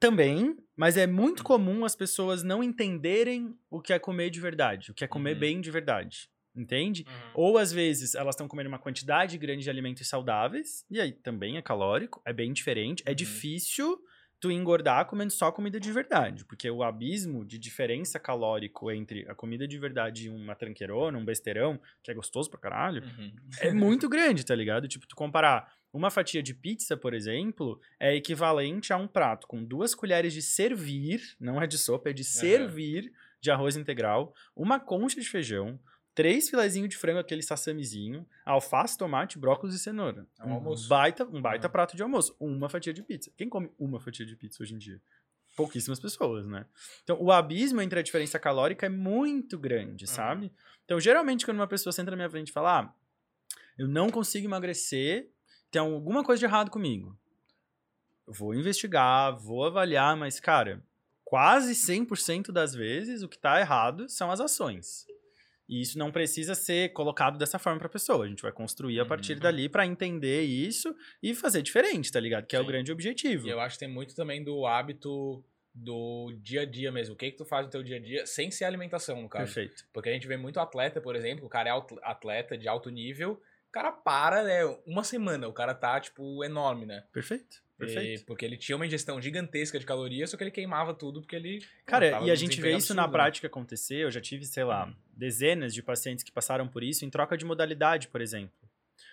Também, 0.00 0.56
mas 0.74 0.96
é 0.96 1.06
muito 1.06 1.44
comum 1.44 1.84
as 1.84 1.94
pessoas 1.94 2.42
não 2.42 2.64
entenderem 2.64 3.56
o 3.70 3.80
que 3.80 3.92
é 3.92 3.98
comer 3.98 4.28
de 4.30 4.40
verdade, 4.40 4.90
o 4.90 4.94
que 4.94 5.04
é 5.04 5.06
comer 5.06 5.34
Uhum. 5.34 5.40
bem 5.40 5.60
de 5.60 5.70
verdade. 5.70 6.28
Entende? 6.54 7.04
Uhum. 7.06 7.30
Ou 7.34 7.58
às 7.58 7.72
vezes 7.72 8.14
elas 8.14 8.34
estão 8.34 8.48
comendo 8.48 8.68
uma 8.68 8.78
quantidade 8.78 9.38
grande 9.38 9.62
de 9.62 9.70
alimentos 9.70 10.06
saudáveis, 10.08 10.84
e 10.90 11.00
aí 11.00 11.12
também 11.12 11.56
é 11.56 11.62
calórico, 11.62 12.20
é 12.24 12.32
bem 12.32 12.52
diferente. 12.52 13.02
É 13.06 13.10
Uhum. 13.10 13.16
difícil 13.16 13.98
tu 14.40 14.50
engordar 14.50 15.04
comendo 15.06 15.30
só 15.30 15.52
comida 15.52 15.78
de 15.78 15.92
verdade, 15.92 16.46
porque 16.46 16.68
o 16.70 16.82
abismo 16.82 17.44
de 17.44 17.58
diferença 17.58 18.18
calórico 18.18 18.90
entre 18.90 19.28
a 19.28 19.34
comida 19.34 19.68
de 19.68 19.78
verdade 19.78 20.26
e 20.26 20.30
uma 20.30 20.54
tranqueirona, 20.54 21.18
um 21.18 21.24
besteirão, 21.24 21.78
que 22.02 22.10
é 22.10 22.14
gostoso 22.14 22.48
pra 22.48 22.58
caralho, 22.58 23.02
uhum. 23.02 23.32
é 23.60 23.70
muito 23.70 24.08
grande, 24.08 24.44
tá 24.44 24.54
ligado? 24.54 24.88
Tipo, 24.88 25.06
tu 25.06 25.14
comparar 25.14 25.70
uma 25.92 26.10
fatia 26.10 26.42
de 26.42 26.54
pizza, 26.54 26.96
por 26.96 27.12
exemplo, 27.12 27.78
é 27.98 28.14
equivalente 28.14 28.92
a 28.92 28.96
um 28.96 29.06
prato 29.06 29.46
com 29.46 29.62
duas 29.62 29.94
colheres 29.94 30.32
de 30.32 30.40
servir, 30.40 31.20
não 31.38 31.60
é 31.60 31.66
de 31.66 31.76
sopa, 31.76 32.08
é 32.08 32.12
de 32.12 32.24
servir 32.24 33.12
de 33.42 33.50
arroz 33.50 33.76
integral, 33.76 34.34
uma 34.56 34.80
concha 34.80 35.20
de 35.20 35.28
feijão, 35.28 35.78
três 36.14 36.48
filezinhos 36.48 36.88
de 36.88 36.96
frango, 36.96 37.18
aquele 37.18 37.42
sassamizinho, 37.42 38.26
alface, 38.44 38.96
tomate, 38.96 39.38
brócolis 39.38 39.74
e 39.74 39.78
cenoura. 39.78 40.26
É 40.38 40.44
um 40.44 40.54
almoço. 40.54 40.88
Baita, 40.88 41.24
um 41.24 41.40
baita 41.40 41.68
prato 41.68 41.96
de 41.96 42.02
almoço. 42.02 42.34
Uma 42.38 42.68
fatia 42.68 42.92
de 42.92 43.02
pizza. 43.02 43.30
Quem 43.36 43.48
come 43.48 43.70
uma 43.78 44.00
fatia 44.00 44.26
de 44.26 44.36
pizza 44.36 44.62
hoje 44.62 44.74
em 44.74 44.78
dia? 44.78 45.00
Pouquíssimas 45.56 45.98
pessoas, 45.98 46.46
né? 46.46 46.64
Então, 47.02 47.20
o 47.20 47.30
abismo 47.32 47.80
entre 47.80 47.98
a 47.98 48.02
diferença 48.02 48.38
calórica 48.38 48.86
é 48.86 48.88
muito 48.88 49.58
grande, 49.58 50.06
sabe? 50.06 50.52
Então, 50.84 51.00
geralmente, 51.00 51.44
quando 51.44 51.58
uma 51.58 51.66
pessoa 51.66 51.92
senta 51.92 52.10
na 52.10 52.16
minha 52.16 52.30
frente 52.30 52.48
e 52.48 52.52
fala, 52.52 52.80
ah, 52.80 52.94
eu 53.76 53.88
não 53.88 54.10
consigo 54.10 54.46
emagrecer, 54.46 55.30
tem 55.70 55.80
alguma 55.80 56.22
coisa 56.22 56.38
de 56.38 56.46
errado 56.46 56.70
comigo. 56.70 57.18
Eu 58.26 58.32
vou 58.32 58.54
investigar, 58.54 59.36
vou 59.36 59.64
avaliar, 59.64 60.16
mas, 60.16 60.38
cara, 60.38 60.82
quase 61.24 61.74
100% 61.74 62.52
das 62.52 62.74
vezes 62.74 63.22
o 63.22 63.28
que 63.28 63.38
tá 63.38 63.60
errado 63.60 64.08
são 64.08 64.30
as 64.30 64.40
ações. 64.40 65.06
E 65.70 65.80
isso 65.80 65.96
não 65.96 66.10
precisa 66.10 66.54
ser 66.56 66.92
colocado 66.92 67.38
dessa 67.38 67.58
forma 67.58 67.78
pra 67.78 67.88
pessoa. 67.88 68.24
A 68.24 68.28
gente 68.28 68.42
vai 68.42 68.50
construir 68.50 68.98
a 68.98 69.06
partir 69.06 69.34
Uhum. 69.34 69.38
dali 69.38 69.68
pra 69.68 69.86
entender 69.86 70.42
isso 70.42 70.92
e 71.22 71.32
fazer 71.34 71.62
diferente, 71.62 72.10
tá 72.10 72.18
ligado? 72.18 72.44
Que 72.46 72.56
é 72.56 72.58
o 72.58 72.62
Sim. 72.62 72.68
grande 72.68 72.90
objetivo. 72.90 73.46
E 73.46 73.50
eu 73.50 73.60
acho 73.60 73.76
que 73.76 73.80
tem 73.86 73.88
muito 73.88 74.14
também 74.16 74.42
do 74.42 74.66
hábito 74.66 75.44
do 75.72 76.32
dia 76.42 76.62
a 76.62 76.64
dia 76.66 76.90
mesmo. 76.90 77.14
O 77.14 77.16
que 77.16 77.30
que 77.30 77.36
tu 77.36 77.44
faz 77.44 77.64
no 77.64 77.70
teu 77.70 77.82
dia 77.84 77.96
a 77.96 78.00
dia 78.00 78.26
sem 78.26 78.50
ser 78.50 78.64
alimentação, 78.64 79.22
no 79.22 79.28
caso. 79.28 79.44
Perfeito. 79.54 79.84
Porque 79.92 80.08
a 80.08 80.12
gente 80.12 80.26
vê 80.26 80.36
muito 80.36 80.58
atleta, 80.58 81.00
por 81.00 81.14
exemplo, 81.14 81.46
o 81.46 81.48
cara 81.48 81.70
é 81.70 81.82
atleta 82.02 82.58
de 82.58 82.66
alto 82.66 82.90
nível, 82.90 83.40
o 83.70 83.72
cara 83.72 83.92
para, 83.92 84.42
né, 84.42 84.64
uma 84.84 85.04
semana, 85.04 85.46
o 85.46 85.52
cara 85.52 85.72
tá, 85.72 86.00
tipo, 86.00 86.44
enorme, 86.44 86.84
né? 86.84 87.04
Perfeito. 87.12 87.62
Perfeito. 87.78 88.20
E- 88.20 88.24
porque 88.26 88.44
ele 88.44 88.56
tinha 88.56 88.74
uma 88.74 88.84
ingestão 88.84 89.22
gigantesca 89.22 89.78
de 89.78 89.86
calorias, 89.86 90.28
só 90.28 90.36
que 90.36 90.42
ele 90.42 90.50
queimava 90.50 90.92
tudo 90.92 91.20
porque 91.20 91.36
ele... 91.36 91.64
Cara, 91.86 92.20
e 92.22 92.30
a 92.30 92.34
gente 92.34 92.60
vê 92.60 92.76
isso 92.76 92.92
na 92.92 93.06
né? 93.06 93.12
prática 93.12 93.46
acontecer. 93.46 93.98
Eu 94.04 94.10
já 94.10 94.20
tive, 94.20 94.44
sei 94.44 94.64
lá, 94.64 94.92
dezenas 95.16 95.72
de 95.72 95.82
pacientes 95.82 96.24
que 96.24 96.32
passaram 96.32 96.66
por 96.66 96.82
isso 96.82 97.04
em 97.04 97.10
troca 97.10 97.38
de 97.38 97.44
modalidade, 97.44 98.08
por 98.08 98.20
exemplo. 98.20 98.52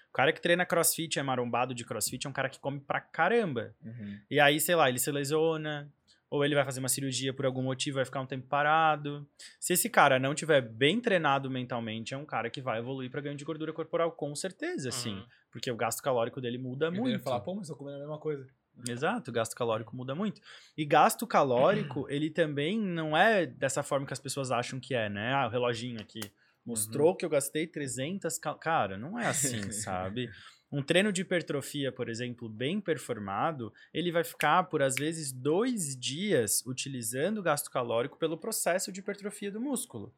O 0.10 0.14
cara 0.18 0.34
que 0.34 0.42
treina 0.42 0.66
crossfit, 0.66 1.20
é 1.20 1.24
marombado 1.24 1.76
de 1.76 1.86
crossfit, 1.86 2.26
é 2.26 2.30
um 2.30 2.34
cara 2.34 2.50
que 2.50 2.60
come 2.60 2.80
pra 2.80 3.00
caramba. 3.00 3.76
Uhum. 3.86 4.20
E 4.30 4.40
aí, 4.40 4.60
sei 4.60 4.76
lá, 4.76 4.90
ele 4.90 4.98
se 5.00 5.12
lesiona, 5.12 5.88
ou 6.30 6.44
ele 6.44 6.56
vai 6.56 6.66
fazer 6.66 6.80
uma 6.80 6.90
cirurgia 6.90 7.34
por 7.34 7.46
algum 7.46 7.62
motivo, 7.62 7.96
vai 7.96 8.06
ficar 8.06 8.22
um 8.22 8.26
tempo 8.26 8.48
parado. 8.48 9.28
Se 9.60 9.74
esse 9.74 9.90
cara 9.90 10.20
não 10.20 10.36
tiver 10.36 10.62
bem 10.62 11.00
treinado 11.00 11.50
mentalmente, 11.50 12.14
é 12.14 12.18
um 12.18 12.26
cara 12.26 12.50
que 12.50 12.62
vai 12.62 12.80
evoluir 12.80 13.10
pra 13.10 13.22
ganho 13.22 13.38
de 13.38 13.46
gordura 13.46 13.72
corporal, 13.72 14.12
com 14.12 14.36
certeza. 14.36 14.90
Uhum. 15.08 15.24
Porque 15.52 15.72
o 15.72 15.76
gasto 15.76 16.02
calórico 16.02 16.42
dele 16.42 16.58
muda 16.58 16.92
muito. 16.92 17.10
ele 17.10 17.20
falar, 17.20 17.40
pô, 17.40 17.56
mas 17.56 17.68
tô 17.68 17.76
comendo 17.76 17.98
a 17.98 18.02
mesma 18.02 18.18
coisa. 18.18 18.48
Exato, 18.88 19.32
o 19.32 19.34
gasto 19.34 19.56
calórico 19.56 19.96
muda 19.96 20.14
muito. 20.14 20.42
E 20.78 20.86
gasto 20.86 21.26
calórico, 21.26 22.06
ele 22.12 22.30
também 22.30 22.80
não 22.80 23.18
é 23.18 23.46
dessa 23.46 23.82
forma 23.82 24.06
que 24.06 24.14
as 24.14 24.20
pessoas 24.20 24.52
acham 24.52 24.80
que 24.80 24.94
é, 24.94 25.10
né? 25.10 25.34
Ah, 25.34 25.48
o 25.48 25.50
reloginho 25.50 26.00
aqui 26.00 26.20
mostrou 26.66 27.16
que 27.16 27.26
eu 27.26 27.30
gastei 27.30 27.66
300 27.66 28.38
cal... 28.38 28.60
Cara, 28.60 28.98
não 28.98 29.18
é 29.18 29.28
assim, 29.28 29.72
sabe? 29.72 30.30
Um 30.72 30.84
treino 30.84 31.14
de 31.14 31.22
hipertrofia, 31.22 31.92
por 31.92 32.10
exemplo, 32.10 32.50
bem 32.50 32.82
performado, 32.82 33.74
ele 33.94 34.12
vai 34.12 34.24
ficar 34.24 34.64
por 34.64 34.82
às 34.82 34.96
vezes 34.96 35.32
dois 35.32 35.96
dias 35.96 36.64
utilizando 36.66 37.38
o 37.38 37.44
gasto 37.44 37.72
calórico 37.72 38.18
pelo 38.18 38.38
processo 38.38 38.92
de 38.92 39.00
hipertrofia 39.00 39.50
do 39.50 39.62
músculo. 39.62 40.14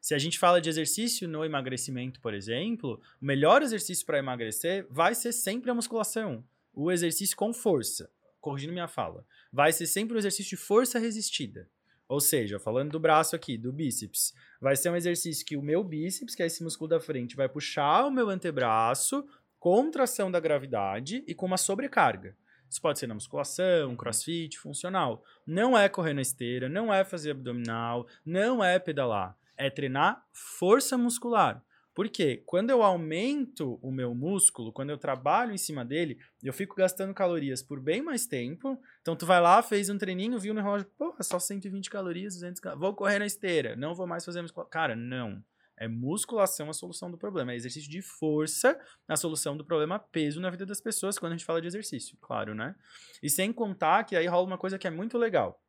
Se 0.00 0.14
a 0.14 0.18
gente 0.18 0.38
fala 0.38 0.60
de 0.60 0.68
exercício 0.68 1.28
no 1.28 1.44
emagrecimento, 1.44 2.20
por 2.20 2.34
exemplo, 2.34 3.00
o 3.20 3.24
melhor 3.24 3.62
exercício 3.62 4.04
para 4.04 4.18
emagrecer 4.18 4.86
vai 4.90 5.14
ser 5.14 5.32
sempre 5.32 5.70
a 5.70 5.74
musculação 5.74 6.44
o 6.74 6.90
exercício 6.90 7.36
com 7.36 7.52
força. 7.52 8.10
Corrigindo 8.40 8.72
minha 8.72 8.88
fala. 8.88 9.24
Vai 9.52 9.72
ser 9.72 9.86
sempre 9.86 10.16
um 10.16 10.18
exercício 10.18 10.56
de 10.56 10.62
força 10.62 10.98
resistida. 10.98 11.68
Ou 12.08 12.20
seja, 12.20 12.58
falando 12.58 12.90
do 12.90 13.00
braço 13.00 13.34
aqui, 13.34 13.56
do 13.56 13.72
bíceps, 13.72 14.34
vai 14.60 14.76
ser 14.76 14.90
um 14.90 14.96
exercício 14.96 15.46
que 15.46 15.56
o 15.56 15.62
meu 15.62 15.82
bíceps, 15.82 16.34
que 16.34 16.42
é 16.42 16.46
esse 16.46 16.62
músculo 16.62 16.88
da 16.88 17.00
frente, 17.00 17.36
vai 17.36 17.48
puxar 17.48 18.04
o 18.04 18.10
meu 18.10 18.28
antebraço, 18.28 19.26
contração 19.62 20.28
da 20.28 20.40
gravidade 20.40 21.22
e 21.24 21.36
com 21.36 21.46
uma 21.46 21.56
sobrecarga. 21.56 22.36
Isso 22.68 22.82
pode 22.82 22.98
ser 22.98 23.06
na 23.06 23.14
musculação, 23.14 23.94
crossfit, 23.94 24.58
funcional. 24.58 25.22
Não 25.46 25.78
é 25.78 25.88
correr 25.88 26.14
na 26.14 26.20
esteira, 26.20 26.68
não 26.68 26.92
é 26.92 27.04
fazer 27.04 27.30
abdominal, 27.30 28.08
não 28.26 28.64
é 28.64 28.80
pedalar. 28.80 29.36
É 29.56 29.70
treinar 29.70 30.26
força 30.32 30.98
muscular. 30.98 31.62
Por 31.94 32.08
quê? 32.08 32.42
Quando 32.44 32.70
eu 32.70 32.82
aumento 32.82 33.78
o 33.80 33.92
meu 33.92 34.12
músculo, 34.16 34.72
quando 34.72 34.90
eu 34.90 34.98
trabalho 34.98 35.52
em 35.52 35.58
cima 35.58 35.84
dele, 35.84 36.18
eu 36.42 36.52
fico 36.52 36.74
gastando 36.74 37.14
calorias 37.14 37.62
por 37.62 37.78
bem 37.78 38.02
mais 38.02 38.26
tempo. 38.26 38.76
Então, 39.00 39.14
tu 39.14 39.24
vai 39.24 39.40
lá, 39.40 39.62
fez 39.62 39.88
um 39.88 39.96
treininho, 39.96 40.40
viu 40.40 40.54
no 40.54 40.60
relógio, 40.60 40.90
porra, 40.98 41.22
só 41.22 41.38
120 41.38 41.88
calorias, 41.88 42.34
200 42.34 42.60
calorias. 42.60 42.80
Vou 42.80 42.96
correr 42.96 43.20
na 43.20 43.26
esteira, 43.26 43.76
não 43.76 43.94
vou 43.94 44.08
mais 44.08 44.24
fazer 44.24 44.42
musculação. 44.42 44.70
Cara, 44.70 44.96
não. 44.96 45.40
É 45.82 45.88
musculação 45.88 46.70
a 46.70 46.72
solução 46.72 47.10
do 47.10 47.18
problema. 47.18 47.52
É 47.52 47.56
exercício 47.56 47.90
de 47.90 48.00
força 48.00 48.78
a 49.08 49.16
solução 49.16 49.56
do 49.56 49.64
problema 49.64 49.98
peso 49.98 50.40
na 50.40 50.48
vida 50.48 50.64
das 50.64 50.80
pessoas 50.80 51.18
quando 51.18 51.32
a 51.32 51.36
gente 51.36 51.44
fala 51.44 51.60
de 51.60 51.66
exercício, 51.66 52.16
claro, 52.20 52.54
né? 52.54 52.74
E 53.22 53.28
sem 53.28 53.52
contar 53.52 54.04
que 54.04 54.14
aí 54.14 54.26
rola 54.26 54.46
uma 54.46 54.58
coisa 54.58 54.78
que 54.78 54.86
é 54.86 54.90
muito 54.90 55.18
legal. 55.18 55.60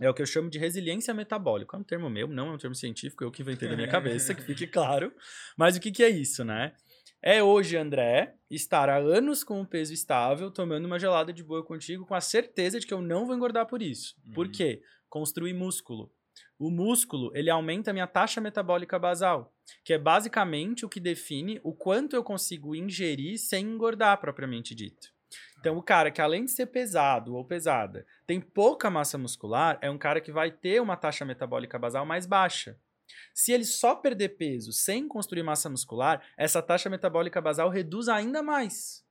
É 0.00 0.08
o 0.10 0.14
que 0.14 0.22
eu 0.22 0.26
chamo 0.26 0.50
de 0.50 0.58
resiliência 0.58 1.14
metabólica. 1.14 1.76
É 1.76 1.80
um 1.80 1.84
termo 1.84 2.10
meu, 2.10 2.26
não 2.26 2.48
é 2.48 2.52
um 2.52 2.58
termo 2.58 2.74
científico, 2.74 3.22
eu 3.22 3.30
que 3.30 3.42
inventei 3.42 3.68
da 3.68 3.76
minha 3.76 3.86
cabeça, 3.88 4.34
que 4.34 4.42
fique 4.42 4.66
claro. 4.66 5.12
Mas 5.56 5.76
o 5.76 5.80
que, 5.80 5.92
que 5.92 6.02
é 6.02 6.08
isso, 6.08 6.44
né? 6.44 6.72
É 7.22 7.40
hoje, 7.40 7.76
André, 7.76 8.34
estar 8.50 8.88
há 8.88 8.96
anos 8.96 9.44
com 9.44 9.60
um 9.60 9.64
peso 9.64 9.92
estável, 9.94 10.50
tomando 10.50 10.86
uma 10.86 10.98
gelada 10.98 11.32
de 11.32 11.44
boa 11.44 11.64
contigo, 11.64 12.04
com 12.04 12.16
a 12.16 12.20
certeza 12.20 12.80
de 12.80 12.86
que 12.86 12.92
eu 12.92 13.00
não 13.00 13.26
vou 13.26 13.36
engordar 13.36 13.66
por 13.66 13.80
isso. 13.80 14.16
Por 14.34 14.46
Uhum. 14.46 14.52
quê? 14.52 14.82
Construir 15.08 15.52
músculo. 15.52 16.10
O 16.62 16.70
músculo, 16.70 17.32
ele 17.34 17.50
aumenta 17.50 17.90
a 17.90 17.92
minha 17.92 18.06
taxa 18.06 18.40
metabólica 18.40 18.96
basal, 18.96 19.52
que 19.82 19.92
é 19.92 19.98
basicamente 19.98 20.86
o 20.86 20.88
que 20.88 21.00
define 21.00 21.60
o 21.64 21.74
quanto 21.74 22.14
eu 22.14 22.22
consigo 22.22 22.72
ingerir 22.72 23.36
sem 23.36 23.66
engordar, 23.66 24.20
propriamente 24.20 24.72
dito. 24.72 25.12
Então, 25.58 25.76
o 25.76 25.82
cara 25.82 26.08
que 26.08 26.20
além 26.20 26.44
de 26.44 26.52
ser 26.52 26.66
pesado 26.66 27.34
ou 27.34 27.44
pesada, 27.44 28.06
tem 28.28 28.40
pouca 28.40 28.88
massa 28.88 29.18
muscular, 29.18 29.76
é 29.82 29.90
um 29.90 29.98
cara 29.98 30.20
que 30.20 30.30
vai 30.30 30.52
ter 30.52 30.80
uma 30.80 30.96
taxa 30.96 31.24
metabólica 31.24 31.80
basal 31.80 32.06
mais 32.06 32.26
baixa. 32.26 32.78
Se 33.34 33.50
ele 33.50 33.64
só 33.64 33.96
perder 33.96 34.36
peso 34.36 34.72
sem 34.72 35.08
construir 35.08 35.42
massa 35.42 35.68
muscular, 35.68 36.22
essa 36.36 36.62
taxa 36.62 36.88
metabólica 36.88 37.40
basal 37.40 37.70
reduz 37.70 38.08
ainda 38.08 38.40
mais. 38.40 39.04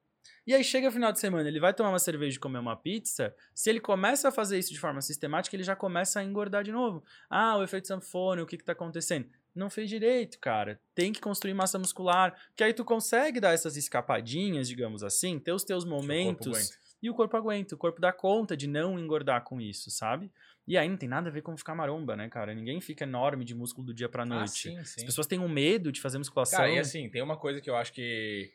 E 0.46 0.54
aí 0.56 0.64
chega 0.64 0.88
o 0.88 0.92
final 0.92 1.12
de 1.12 1.20
semana, 1.20 1.48
ele 1.48 1.60
vai 1.60 1.74
tomar 1.74 1.90
uma 1.90 2.00
cerveja 2.00 2.36
e 2.36 2.40
comer 2.40 2.58
uma 2.60 2.76
pizza. 2.76 3.34
Se 3.54 3.70
ele 3.70 3.80
começa 3.80 4.30
a 4.30 4.32
fazer 4.32 4.58
isso 4.58 4.72
de 4.74 4.80
forma 4.80 5.02
sistemática, 5.02 5.56
ele 5.56 5.64
já 5.64 5.76
começa 5.76 6.20
a 6.20 6.24
engordar 6.24 6.64
de 6.64 6.72
novo. 6.72 7.04
Ah, 7.30 7.58
o 7.58 7.64
efeito 7.64 7.88
sanfone, 7.88 8.42
o 8.42 8.46
que 8.48 8.56
está 8.56 8.72
acontecendo? 8.72 9.28
Não 9.54 9.70
fez 9.70 9.90
direito, 9.90 10.40
cara. 10.40 10.80
Tem 10.96 11.12
que 11.14 11.20
construir 11.22 11.54
massa 11.54 11.78
muscular. 11.78 12.34
Que 12.56 12.64
aí 12.64 12.74
tu 12.74 12.84
consegue 12.86 13.40
dar 13.40 13.54
essas 13.54 13.76
escapadinhas, 13.78 14.68
digamos 14.68 15.04
assim, 15.04 15.38
ter 15.40 15.52
os 15.52 15.64
teus 15.64 15.86
momentos. 15.86 16.72
E 17.04 17.10
o 17.10 17.14
corpo 17.14 17.36
aguenta. 17.36 17.76
O 17.76 17.78
corpo 17.78 18.00
dá 18.00 18.12
conta 18.14 18.56
de 18.56 18.68
não 18.68 18.98
engordar 19.00 19.44
com 19.44 19.60
isso, 19.60 19.90
sabe? 19.92 20.32
E 20.68 20.78
aí 20.78 20.88
não 20.88 20.96
tem 20.98 21.10
nada 21.10 21.30
a 21.30 21.32
ver 21.32 21.42
com 21.42 21.58
ficar 21.58 21.76
maromba, 21.76 22.16
né, 22.16 22.30
cara? 22.30 22.54
Ninguém 22.54 22.80
fica 22.80 23.04
enorme 23.04 23.44
de 23.44 23.54
músculo 23.56 23.88
do 23.88 23.94
dia 23.94 24.08
pra 24.08 24.24
Ah, 24.24 24.26
noite. 24.26 24.70
sim, 24.70 24.84
sim. 24.86 25.02
As 25.02 25.04
pessoas 25.04 25.28
têm 25.28 25.40
um 25.40 25.50
medo 25.50 25.92
de 25.92 26.00
fazer 26.00 26.18
musculação. 26.18 26.60
Cara, 26.60 26.72
e 26.72 26.80
assim, 26.80 27.10
tem 27.10 27.22
uma 27.22 27.36
coisa 27.38 27.60
que 27.60 27.70
eu 27.70 27.76
acho 27.76 27.92
que. 27.92 28.52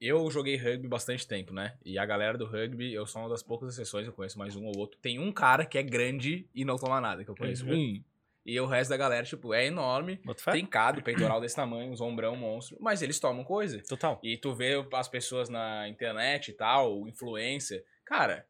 Eu 0.00 0.30
joguei 0.30 0.56
rugby 0.56 0.88
bastante 0.88 1.26
tempo, 1.26 1.54
né? 1.54 1.76
E 1.84 1.98
a 1.98 2.04
galera 2.04 2.36
do 2.36 2.44
rugby, 2.44 2.92
eu 2.92 3.06
sou 3.06 3.22
uma 3.22 3.30
das 3.30 3.42
poucas 3.42 3.72
exceções, 3.72 4.06
eu 4.06 4.12
conheço 4.12 4.38
mais 4.38 4.54
um 4.54 4.64
ou 4.64 4.76
outro. 4.76 4.98
Tem 5.00 5.18
um 5.18 5.32
cara 5.32 5.64
que 5.64 5.78
é 5.78 5.82
grande 5.82 6.48
e 6.54 6.64
não 6.64 6.76
toma 6.76 7.00
nada, 7.00 7.24
que 7.24 7.30
eu 7.30 7.36
conheço. 7.36 7.66
Uhum. 7.66 7.74
Um. 7.74 8.04
E 8.44 8.60
o 8.60 8.66
resto 8.66 8.90
da 8.90 8.96
galera, 8.96 9.24
tipo, 9.24 9.52
é 9.52 9.66
enorme, 9.66 10.20
fé? 10.36 10.52
trincado, 10.52 11.02
peitoral 11.02 11.40
desse 11.40 11.56
tamanho, 11.56 11.90
uns 11.90 12.00
ombrão 12.00 12.36
monstro, 12.36 12.76
mas 12.80 13.02
eles 13.02 13.18
tomam 13.18 13.42
coisa. 13.42 13.82
Total. 13.82 14.20
E 14.22 14.36
tu 14.36 14.54
vê 14.54 14.74
as 14.92 15.08
pessoas 15.08 15.48
na 15.48 15.88
internet 15.88 16.52
e 16.52 16.54
tal, 16.54 17.08
influência. 17.08 17.82
Cara, 18.04 18.46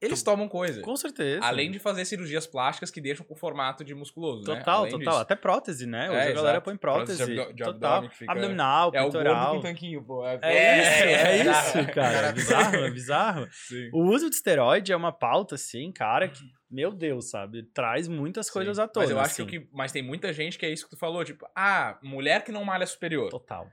eles 0.00 0.22
tomam 0.22 0.48
coisa. 0.48 0.82
Com 0.82 0.96
certeza. 0.96 1.44
Além 1.44 1.70
de 1.70 1.78
fazer 1.78 2.04
cirurgias 2.04 2.46
plásticas 2.46 2.90
que 2.90 3.00
deixam 3.00 3.24
com 3.24 3.34
formato 3.34 3.82
de 3.84 3.94
musculoso, 3.94 4.46
né? 4.46 4.58
Total, 4.58 4.78
Além 4.80 4.90
total. 4.92 5.08
disso. 5.12 5.22
Até 5.22 5.34
prótese, 5.34 5.86
né? 5.86 6.10
Hoje 6.10 6.18
É, 6.18 6.22
a 6.22 6.32
galera 6.32 6.42
exato. 6.58 6.60
põe 6.64 6.76
prótese. 6.76 7.24
Prótese 7.24 7.54
de 7.54 7.62
abdômen 7.64 8.10
fica- 8.10 8.32
Abdominal, 8.32 8.90
É 8.94 9.00
o 9.00 9.10
peitoral. 9.10 9.54
com 9.56 9.60
tanquinho, 9.62 10.02
pô. 10.04 10.24
É 10.26 10.34
isso, 10.34 10.42
é, 11.04 11.36
isso, 11.82 11.92
cara. 11.94 12.28
É 12.28 12.32
bizarro, 12.32 12.76
é 12.76 12.90
bizarro. 12.90 13.48
Sim. 13.50 13.90
O 13.92 14.02
uso 14.04 14.28
de 14.28 14.36
esteroide 14.36 14.92
é 14.92 14.96
uma 14.96 15.12
pauta, 15.12 15.54
assim, 15.54 15.90
cara, 15.92 16.28
que, 16.28 16.40
meu 16.70 16.92
Deus, 16.92 17.30
sabe? 17.30 17.62
Traz 17.72 18.06
muitas 18.06 18.50
coisas 18.50 18.76
Sim. 18.76 18.82
à 18.82 18.88
tona. 18.88 19.06
Mas 19.06 19.10
eu 19.10 19.18
acho 19.20 19.30
assim. 19.32 19.42
o 19.42 19.46
que. 19.46 19.68
Mas 19.72 19.92
tem 19.92 20.02
muita 20.02 20.32
gente 20.32 20.58
que 20.58 20.66
é 20.66 20.70
isso 20.70 20.84
que 20.84 20.90
tu 20.90 20.98
falou, 20.98 21.24
tipo, 21.24 21.46
ah, 21.56 21.98
mulher 22.02 22.44
que 22.44 22.52
não 22.52 22.64
malha 22.64 22.86
superior. 22.86 23.30
Total. 23.30 23.66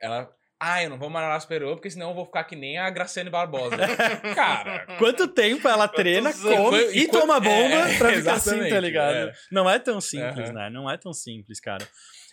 Ela. 0.00 0.30
Ah, 0.58 0.82
eu 0.82 0.88
não 0.88 0.98
vou 0.98 1.10
malhar 1.10 1.38
superior, 1.40 1.74
porque 1.76 1.90
senão 1.90 2.08
eu 2.10 2.14
vou 2.14 2.24
ficar 2.24 2.44
que 2.44 2.56
nem 2.56 2.78
a 2.78 2.88
Graciane 2.88 3.28
Barbosa. 3.28 3.76
Cara. 4.34 4.86
Quanto 4.98 5.28
tempo 5.28 5.68
ela 5.68 5.86
treina, 5.86 6.30
anos? 6.30 6.42
come 6.42 6.78
E 6.94 7.02
e, 7.02 7.08
toma 7.08 7.38
bomba 7.38 7.88
é, 7.90 7.98
pra 7.98 8.12
ficar 8.12 8.34
assim, 8.34 8.66
tá 8.68 8.80
ligado? 8.80 9.14
é. 9.14 9.32
Não 9.52 9.68
é 9.68 9.78
tão 9.78 10.00
simples, 10.00 10.48
Aham. 10.48 10.52
né? 10.54 10.70
Não 10.70 10.90
é 10.90 10.96
tão 10.96 11.12
simples, 11.12 11.60
cara. 11.60 11.86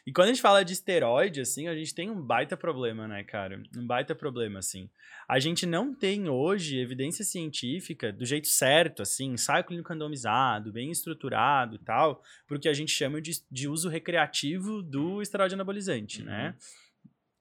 E 0.06 0.12
quando 0.12 0.26
a 0.28 0.32
gente 0.34 0.42
fala 0.42 0.64
de 0.66 0.74
esteroide, 0.74 1.40
assim, 1.42 1.68
a 1.68 1.76
gente 1.76 1.94
tem 1.96 2.10
um 2.10 2.22
baita 2.22 2.58
problema, 2.58 3.08
né, 3.08 3.24
cara? 3.24 3.62
Um 3.78 3.86
baita 3.88 4.14
problema, 4.14 4.60
assim. 4.60 4.90
A 5.28 5.40
gente 5.40 5.66
não 5.66 5.94
tem 5.94 6.28
hoje 6.30 6.78
evidência 6.78 7.24
científica 7.24 8.12
do 8.12 8.26
jeito 8.26 8.48
certo, 8.48 9.02
assim, 9.02 9.32
ensaio 9.34 9.64
clínico 9.64 9.90
randomizado, 9.90 10.74
bem 10.74 10.92
estruturado 10.92 11.76
e 11.76 11.80
tal, 11.80 12.22
porque 12.48 12.68
a 12.68 12.74
gente 12.74 12.92
chama 12.92 13.22
de, 13.22 13.32
de 13.50 13.68
uso 13.70 13.88
recreativo 13.90 14.82
do 14.82 15.22
esteroide 15.22 15.56
anabolizante, 15.56 16.20
Uhum. 16.22 16.28
né? 16.28 16.56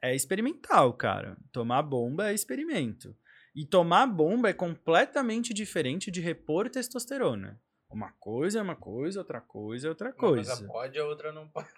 É 0.03 0.15
experimental, 0.15 0.93
cara. 0.93 1.37
Tomar 1.53 1.83
bomba 1.83 2.31
é 2.31 2.35
experimento. 2.35 3.17
E 3.55 3.65
tomar 3.65 4.07
bomba 4.07 4.49
é 4.51 4.53
completamente 4.53 5.55
diferente 5.55 6.11
de 6.11 6.21
repor 6.21 6.69
testosterona. 6.69 7.61
Uma 7.89 8.11
coisa 8.13 8.59
é 8.59 8.63
uma 8.63 8.75
coisa, 8.75 9.21
outra 9.21 9.41
coisa 9.41 9.87
é 9.87 9.91
outra 9.91 10.09
Uma 10.09 10.15
coisa. 10.17 10.57
coisa 10.57 10.67
pode, 10.67 10.99
a 10.99 11.05
outra 11.05 11.31
não 11.33 11.47
pode. 11.49 11.69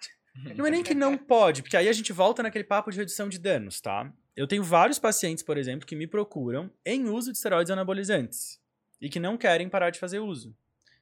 Não 0.55 0.65
é 0.65 0.69
nem 0.71 0.83
que 0.83 0.93
não 0.93 1.17
pode, 1.17 1.61
porque 1.61 1.77
aí 1.77 1.87
a 1.87 1.93
gente 1.93 2.11
volta 2.11 2.43
naquele 2.43 2.63
papo 2.63 2.91
de 2.91 2.97
redução 2.97 3.29
de 3.29 3.39
danos, 3.39 3.79
tá? 3.79 4.11
Eu 4.35 4.47
tenho 4.47 4.63
vários 4.63 4.99
pacientes, 4.99 5.43
por 5.43 5.57
exemplo, 5.57 5.85
que 5.85 5.95
me 5.95 6.07
procuram 6.07 6.69
em 6.85 7.07
uso 7.07 7.31
de 7.31 7.37
esteroides 7.37 7.71
anabolizantes 7.71 8.59
e 8.99 9.09
que 9.09 9.19
não 9.19 9.37
querem 9.37 9.69
parar 9.69 9.91
de 9.91 9.99
fazer 9.99 10.19
uso. 10.19 10.55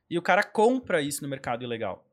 E 0.10 0.18
o 0.18 0.22
cara 0.22 0.44
compra 0.44 1.02
isso 1.02 1.24
no 1.24 1.30
mercado 1.30 1.64
ilegal. 1.64 2.06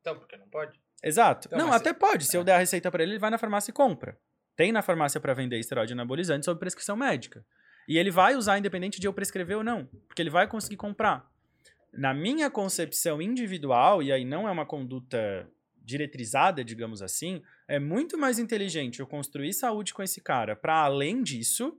Então, 0.00 0.18
porque 0.18 0.36
não 0.36 0.48
pode? 0.48 0.80
Exato. 1.02 1.46
Então, 1.46 1.58
não, 1.58 1.72
até 1.72 1.92
pode. 1.92 2.24
Se 2.24 2.36
eu 2.36 2.42
der 2.42 2.54
a 2.54 2.58
receita 2.58 2.90
pra 2.90 3.02
ele, 3.02 3.12
ele 3.12 3.18
vai 3.20 3.30
na 3.30 3.38
farmácia 3.38 3.70
e 3.70 3.74
compra. 3.74 4.18
Tem 4.56 4.72
na 4.72 4.82
farmácia 4.82 5.20
pra 5.20 5.34
vender 5.34 5.58
esteroide 5.58 5.92
anabolizante 5.92 6.44
sob 6.44 6.58
prescrição 6.58 6.96
médica. 6.96 7.44
E 7.88 7.98
ele 7.98 8.10
vai 8.10 8.34
usar 8.34 8.58
independente 8.58 8.98
de 8.98 9.06
eu 9.06 9.12
prescrever 9.12 9.58
ou 9.58 9.64
não, 9.64 9.86
porque 10.08 10.20
ele 10.22 10.30
vai 10.30 10.48
conseguir 10.48 10.76
comprar. 10.76 11.30
Na 11.92 12.12
minha 12.12 12.50
concepção 12.50 13.22
individual, 13.22 14.02
e 14.02 14.10
aí 14.10 14.24
não 14.24 14.48
é 14.48 14.50
uma 14.50 14.66
conduta 14.66 15.48
diretrizada, 15.76 16.64
digamos 16.64 17.00
assim, 17.00 17.42
é 17.68 17.78
muito 17.78 18.18
mais 18.18 18.38
inteligente 18.40 18.98
eu 18.98 19.06
construir 19.06 19.52
saúde 19.52 19.94
com 19.94 20.02
esse 20.02 20.20
cara 20.20 20.56
pra 20.56 20.80
além 20.80 21.22
disso 21.22 21.78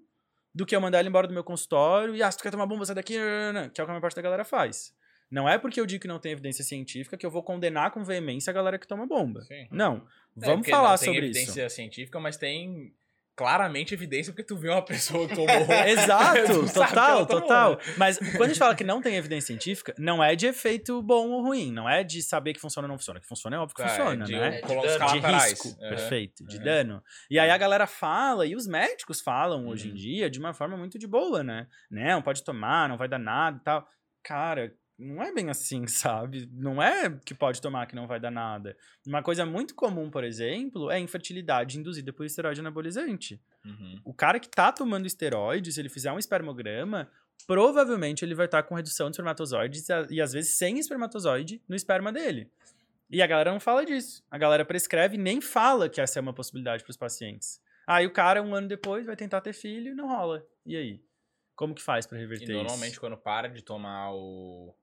do 0.56 0.66
que 0.66 0.76
eu 0.76 0.82
mandar 0.82 1.02
ele 1.02 1.10
embora 1.10 1.28
do 1.28 1.34
meu 1.34 1.44
consultório 1.44 2.16
e, 2.16 2.24
ah, 2.24 2.32
se 2.32 2.38
tu 2.38 2.42
quer 2.42 2.52
tomar 2.52 2.66
bomba, 2.66 2.86
sai 2.86 2.96
daqui, 2.96 3.14
que 3.14 3.20
é 3.20 3.64
o 3.68 3.72
que 3.72 3.82
a 3.82 3.86
maior 3.86 4.02
parte 4.02 4.16
da 4.16 4.22
galera 4.22 4.46
faz. 4.46 4.96
Não 5.30 5.48
é 5.48 5.58
porque 5.58 5.80
eu 5.80 5.86
digo 5.86 6.02
que 6.02 6.08
não 6.08 6.20
tem 6.20 6.32
evidência 6.32 6.64
científica 6.64 7.18
que 7.18 7.26
eu 7.26 7.32
vou 7.32 7.44
condenar 7.44 7.92
com 7.92 8.04
veemência 8.04 8.50
a 8.52 8.54
galera 8.54 8.78
que 8.80 8.88
toma 8.88 9.06
bomba. 9.06 9.42
Sim. 9.42 9.68
Não. 9.72 9.98
É, 9.98 10.46
Vamos 10.46 10.70
falar 10.70 10.92
não 10.92 10.98
tem 10.98 11.06
sobre 11.08 11.26
evidência 11.26 11.66
isso. 11.66 11.76
científica, 11.76 12.20
mas 12.20 12.38
tem 12.38 12.94
claramente 13.36 13.94
evidência 13.94 14.34
porque 14.34 14.44
tu 14.44 14.58
viu 14.58 14.72
uma 14.72 14.84
pessoa 14.84 15.28
que 15.28 15.36
tomou. 15.36 15.48
Exato, 15.86 16.66
total, 16.74 17.26
total. 17.28 17.80
Mas 17.96 18.18
quando 18.18 18.42
a 18.44 18.48
gente 18.48 18.58
fala 18.58 18.74
que 18.76 18.84
não 18.84 19.00
tem 19.02 19.16
evidência 19.16 19.48
científica, 19.48 19.94
não 19.98 20.24
é 20.24 20.36
de 20.36 20.48
efeito 20.48 21.02
bom 21.04 21.30
ou 21.30 21.44
ruim, 21.44 21.72
não 21.72 21.88
é 21.88 22.04
de 22.04 22.24
saber 22.24 22.54
que 22.54 22.60
funciona 22.60 22.88
ou 22.88 22.90
não 22.90 22.98
funciona. 22.98 23.20
Que 23.20 23.28
funciona 23.28 23.56
é 23.58 23.60
óbvio 23.60 23.76
que 23.76 23.82
Tá, 23.84 23.90
funciona, 23.90 24.26
de 24.26 24.32
né? 24.32 24.60
colo- 24.62 24.82
De 24.82 24.88
de 24.88 25.20
risco, 25.20 25.68
Aham. 25.82 25.90
perfeito, 25.90 26.46
de 26.48 26.56
Aham. 26.56 26.64
dano. 26.66 27.04
E 27.30 27.38
aí 27.38 27.50
a 27.52 27.58
galera 27.58 27.86
fala, 27.86 28.46
e 28.46 28.56
os 28.56 28.66
médicos 28.66 29.22
falam 29.22 29.68
hoje 29.68 29.88
em 29.88 29.92
Uhum. 29.92 29.96
dia 29.98 30.30
de 30.32 30.40
uma 30.40 30.54
forma 30.54 30.76
muito 30.76 30.98
de 30.98 31.06
boa, 31.06 31.44
né? 31.44 31.68
Não, 31.92 32.22
pode 32.24 32.44
tomar, 32.44 32.90
não 32.90 32.98
vai 32.98 33.08
dar 33.08 33.20
nada 33.20 33.58
e 33.58 33.64
tal. 33.64 33.88
Cara, 34.24 34.74
não 34.98 35.22
é 35.22 35.32
bem 35.32 35.50
assim, 35.50 35.86
sabe? 35.88 36.50
Não 36.52 36.82
é 36.82 37.10
que 37.24 37.34
pode 37.34 37.62
tomar 37.62 37.86
que 37.86 37.96
não 37.96 38.08
vai 38.08 38.20
dar 38.20 38.32
nada. 38.32 38.76
Uma 39.06 39.22
coisa 39.22 39.46
muito 39.46 39.76
comum, 39.76 40.10
por 40.10 40.24
exemplo, 40.24 40.90
é 40.90 40.96
a 40.96 41.00
infertilidade 41.00 41.78
induzida 41.78 42.12
por 42.12 42.26
esteroide 42.26 42.60
anabolizante. 42.60 43.40
Uhum. 43.64 44.02
O 44.04 44.14
cara 44.14 44.40
que 44.40 44.50
tá 44.50 44.72
tomando 44.72 45.06
esteroide, 45.06 45.72
se 45.72 45.80
ele 45.80 45.90
fizer 45.90 46.12
um 46.12 46.20
espermograma, 46.20 47.10
provavelmente 47.46 48.26
ele 48.26 48.34
vai 48.34 48.46
estar 48.46 48.64
com 48.64 48.76
redução 48.76 49.10
de 49.10 49.16
espermatozoides 49.16 49.88
e, 50.10 50.22
às 50.22 50.34
vezes 50.34 50.58
sem 50.58 50.80
espermatozoide 50.80 51.62
no 51.68 51.76
esperma 51.76 52.12
dele. 52.12 52.50
E 53.10 53.22
a 53.22 53.28
galera 53.28 53.52
não 53.52 53.60
fala 53.60 53.86
disso. 53.86 54.24
A 54.30 54.38
galera 54.38 54.66
prescreve 54.66 55.16
e 55.16 55.20
nem 55.20 55.40
fala 55.40 55.88
que 55.88 56.02
essa 56.02 56.20
é 56.20 56.22
uma 56.22 56.34
possibilidade 56.34 56.84
para 56.84 56.92
os 56.92 56.98
pacientes. 56.98 57.62
Aí 57.86 58.06
o 58.06 58.12
cara, 58.12 58.44
um 58.44 58.54
ano 58.54 58.68
depois, 58.68 59.06
vai 59.06 59.16
tentar 59.16 59.40
ter 59.40 59.54
filho 59.54 59.92
e 59.92 59.96
não 59.96 60.10
rola. 60.10 60.46
E 60.66 60.76
aí? 60.76 61.02
Como 61.56 61.74
que 61.74 61.82
faz 61.82 62.06
para 62.06 62.18
reverter 62.18 62.52
E 62.52 62.54
normalmente 62.54 62.92
isso? 62.92 63.00
quando 63.00 63.16
para 63.16 63.48
de 63.48 63.64
tomar 63.64 64.12
o, 64.12 64.76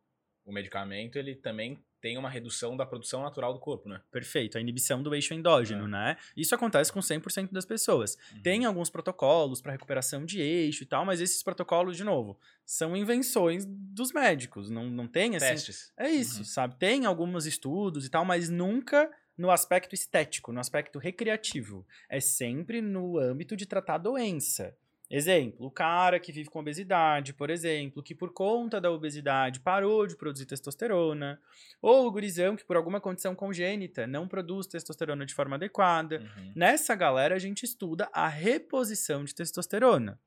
o 0.44 0.52
medicamento, 0.52 1.16
ele 1.16 1.34
também 1.34 1.82
tem 2.00 2.18
uma 2.18 2.28
redução 2.28 2.76
da 2.76 2.84
produção 2.84 3.22
natural 3.22 3.54
do 3.54 3.58
corpo, 3.58 3.88
né? 3.88 3.98
Perfeito, 4.10 4.58
a 4.58 4.60
inibição 4.60 5.02
do 5.02 5.14
eixo 5.14 5.32
endógeno, 5.32 5.86
É. 5.86 5.88
né? 5.88 6.16
Isso 6.36 6.54
acontece 6.54 6.92
com 6.92 7.00
100% 7.00 7.50
das 7.50 7.64
pessoas. 7.64 8.18
Tem 8.42 8.66
alguns 8.66 8.90
protocolos 8.90 9.62
para 9.62 9.72
recuperação 9.72 10.26
de 10.26 10.38
eixo 10.38 10.82
e 10.82 10.86
tal, 10.86 11.06
mas 11.06 11.22
esses 11.22 11.42
protocolos, 11.42 11.96
de 11.96 12.04
novo, 12.04 12.38
são 12.66 12.94
invenções 12.94 13.64
dos 13.66 14.12
médicos. 14.12 14.68
Não, 14.68 14.84
não 14.90 15.08
tem 15.08 15.34
assim. 15.34 15.46
testes. 15.46 15.92
É 15.96 16.10
isso, 16.10 16.40
Uhum. 16.40 16.44
sabe? 16.44 16.76
Tem 16.76 17.06
alguns 17.06 17.46
estudos 17.46 18.04
e 18.04 18.10
tal, 18.10 18.24
mas 18.24 18.50
nunca 18.50 19.10
no 19.36 19.50
aspecto 19.50 19.94
estético, 19.94 20.52
no 20.52 20.60
aspecto 20.60 20.98
recreativo. 20.98 21.86
É 22.08 22.20
sempre 22.20 22.82
no 22.82 23.18
âmbito 23.18 23.56
de 23.56 23.64
tratar 23.66 23.94
a 23.94 23.98
doença. 23.98 24.76
Exemplo, 25.10 25.66
o 25.66 25.70
cara 25.70 26.18
que 26.18 26.32
vive 26.32 26.48
com 26.48 26.60
obesidade, 26.60 27.34
por 27.34 27.50
exemplo, 27.50 28.02
que 28.02 28.14
por 28.14 28.32
conta 28.32 28.80
da 28.80 28.90
obesidade 28.90 29.60
parou 29.60 30.06
de 30.06 30.16
produzir 30.16 30.46
testosterona, 30.46 31.38
ou 31.80 32.06
o 32.06 32.10
gurizão 32.10 32.56
que 32.56 32.64
por 32.64 32.76
alguma 32.76 33.00
condição 33.00 33.34
congênita 33.34 34.06
não 34.06 34.26
produz 34.26 34.66
testosterona 34.66 35.26
de 35.26 35.34
forma 35.34 35.56
adequada. 35.56 36.20
Uhum. 36.20 36.52
Nessa 36.56 36.94
galera, 36.94 37.34
a 37.34 37.38
gente 37.38 37.64
estuda 37.64 38.08
a 38.12 38.26
reposição 38.28 39.24
de 39.24 39.34
testosterona. 39.34 40.18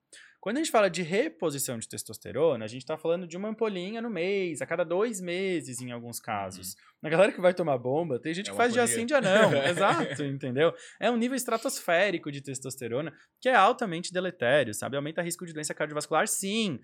Quando 0.47 0.59
a 0.59 0.63
gente 0.63 0.71
fala 0.71 0.89
de 0.89 1.01
reposição 1.01 1.77
de 1.77 1.89
testosterona, 1.89 2.63
a 2.63 2.69
gente 2.69 2.83
está 2.83 2.97
falando 2.97 3.27
de 3.27 3.35
uma 3.35 3.49
ampolinha 3.49 4.01
no 4.01 4.09
mês, 4.09 4.61
a 4.61 4.65
cada 4.65 4.85
dois 4.85 5.19
meses, 5.19 5.81
em 5.81 5.91
alguns 5.91 6.21
casos. 6.21 6.77
Na 7.01 7.09
galera 7.09 7.33
que 7.33 7.41
vai 7.41 7.53
tomar 7.53 7.77
bomba, 7.77 8.17
tem 8.17 8.33
gente 8.33 8.47
É 8.47 8.51
que 8.51 8.55
faz 8.55 8.71
dia 8.71 8.83
por 8.83 8.87
dia. 8.87 8.95
sim, 8.95 9.05
dia 9.05 9.19
não. 9.19 9.51
Exato, 9.67 10.23
entendeu? 10.23 10.73
É 11.01 11.11
um 11.11 11.17
nível 11.17 11.35
estratosférico 11.35 12.31
de 12.31 12.39
testosterona 12.39 13.11
que 13.41 13.49
é 13.49 13.55
altamente 13.55 14.13
deletério, 14.13 14.73
sabe? 14.73 14.95
Aumenta 14.95 15.21
risco 15.21 15.45
de 15.45 15.51
doença 15.51 15.73
cardiovascular, 15.73 16.25
sim. 16.29 16.79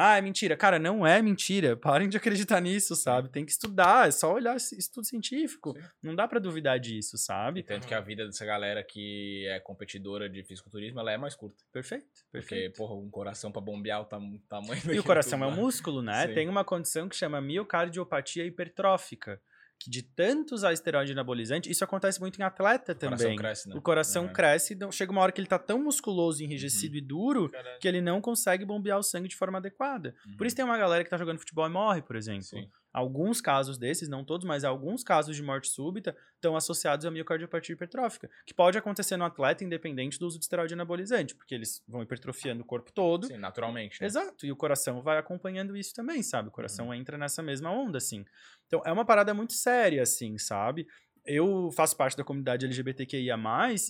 Ah, 0.00 0.16
é 0.16 0.20
mentira. 0.20 0.56
Cara, 0.56 0.78
não 0.78 1.04
é 1.04 1.20
mentira. 1.20 1.76
Parem 1.76 2.08
de 2.08 2.16
acreditar 2.16 2.60
nisso, 2.60 2.94
sabe? 2.94 3.28
Tem 3.30 3.44
que 3.44 3.50
estudar, 3.50 4.06
é 4.06 4.12
só 4.12 4.32
olhar 4.32 4.56
estudo 4.56 5.04
científico. 5.04 5.74
Sim. 5.76 5.84
Não 6.00 6.14
dá 6.14 6.28
pra 6.28 6.38
duvidar 6.38 6.78
disso, 6.78 7.16
E 7.16 7.18
sabe? 7.18 7.62
tanto 7.64 7.84
que 7.86 7.92
a 7.94 8.00
vida 8.00 8.24
dessa 8.24 8.46
galera 8.46 8.84
que 8.84 9.44
é 9.48 9.58
competidora 9.58 10.28
de 10.30 10.44
fisiculturismo, 10.44 11.00
ela 11.00 11.10
é 11.10 11.16
mais 11.18 11.34
curta. 11.34 11.64
Perfeito, 11.72 12.06
Porque, 12.30 12.48
perfeito. 12.48 12.76
porra, 12.76 12.94
um 12.94 13.10
coração 13.10 13.50
pra 13.50 13.60
bombear 13.60 14.00
o 14.02 14.04
tam- 14.04 14.38
tamanho 14.48 14.80
E 14.94 14.98
o 15.00 15.02
coração 15.02 15.42
é 15.42 15.46
um 15.48 15.56
músculo, 15.56 16.00
né? 16.00 16.28
Sim. 16.28 16.34
Tem 16.34 16.48
uma 16.48 16.64
condição 16.64 17.08
que 17.08 17.16
chama 17.16 17.40
miocardiopatia 17.40 18.44
hipertrófica, 18.44 19.40
que 19.80 19.88
de 19.90 20.02
tanto 20.02 20.54
usar 20.54 20.72
esteroide 20.72 21.12
anabolizante, 21.12 21.70
isso 21.70 21.84
acontece 21.84 22.20
muito 22.20 22.38
em 22.40 22.42
atleta 22.42 22.92
O 22.92 22.96
coração 22.96 23.16
também. 23.24 23.36
cresce, 23.36 23.68
né? 23.68 23.74
O 23.76 23.80
coração 23.80 24.24
Aham. 24.24 24.32
cresce, 24.32 24.74
então 24.74 24.90
chega 24.90 25.12
uma 25.12 25.20
hora 25.20 25.30
que 25.30 25.40
ele 25.40 25.46
tá 25.48 25.58
tão 25.58 25.82
musculoso, 25.82 26.42
enrijecido 26.42 26.94
Uhum. 26.94 26.98
e 26.98 27.00
duro, 27.00 27.48
Caralho. 27.48 27.78
que 27.80 27.86
ele 27.86 28.00
não 28.00 28.20
consegue 28.20 28.64
bombear 28.64 28.98
o 28.98 29.02
sangue 29.02 29.28
de 29.28 29.36
forma 29.36 29.58
adequada. 29.58 30.14
Por 30.36 30.46
isso 30.46 30.56
tem 30.56 30.64
uma 30.64 30.76
galera 30.76 31.04
que 31.04 31.10
tá 31.10 31.16
jogando 31.16 31.38
futebol 31.38 31.66
e 31.66 31.70
morre, 31.70 32.02
por 32.02 32.16
exemplo. 32.16 32.42
Sim. 32.42 32.68
Alguns 32.92 33.40
casos 33.40 33.76
desses, 33.76 34.08
não 34.08 34.24
todos, 34.24 34.46
mas 34.46 34.64
alguns 34.64 35.04
casos 35.04 35.36
de 35.36 35.42
morte 35.42 35.68
súbita 35.68 36.16
estão 36.34 36.56
associados 36.56 37.04
à 37.04 37.10
miocardiopatia 37.10 37.74
hipertrófica, 37.74 38.30
que 38.46 38.54
pode 38.54 38.78
acontecer 38.78 39.16
no 39.16 39.24
atleta 39.24 39.62
independente 39.62 40.18
do 40.18 40.26
uso 40.26 40.38
de 40.38 40.44
esteroide 40.44 40.74
anabolizante, 40.74 41.34
porque 41.34 41.54
eles 41.54 41.82
vão 41.86 42.02
hipertrofiando 42.02 42.62
o 42.62 42.66
corpo 42.66 42.90
todo. 42.90 43.26
Sim, 43.26 43.36
naturalmente. 43.36 44.00
né? 44.00 44.06
Exato, 44.06 44.46
e 44.46 44.52
o 44.52 44.56
coração 44.56 45.02
vai 45.02 45.18
acompanhando 45.18 45.76
isso 45.76 45.94
também, 45.94 46.22
sabe? 46.22 46.48
O 46.48 46.52
coração 46.52 46.92
entra 46.94 47.18
nessa 47.18 47.42
mesma 47.42 47.70
onda, 47.70 47.98
assim. 47.98 48.24
Então, 48.66 48.82
é 48.84 48.92
uma 48.92 49.04
parada 49.04 49.34
muito 49.34 49.52
séria, 49.52 50.02
assim, 50.02 50.38
sabe? 50.38 50.86
Eu 51.24 51.70
faço 51.72 51.94
parte 51.94 52.16
da 52.16 52.24
comunidade 52.24 52.64
LGBTQIA+, 52.64 53.36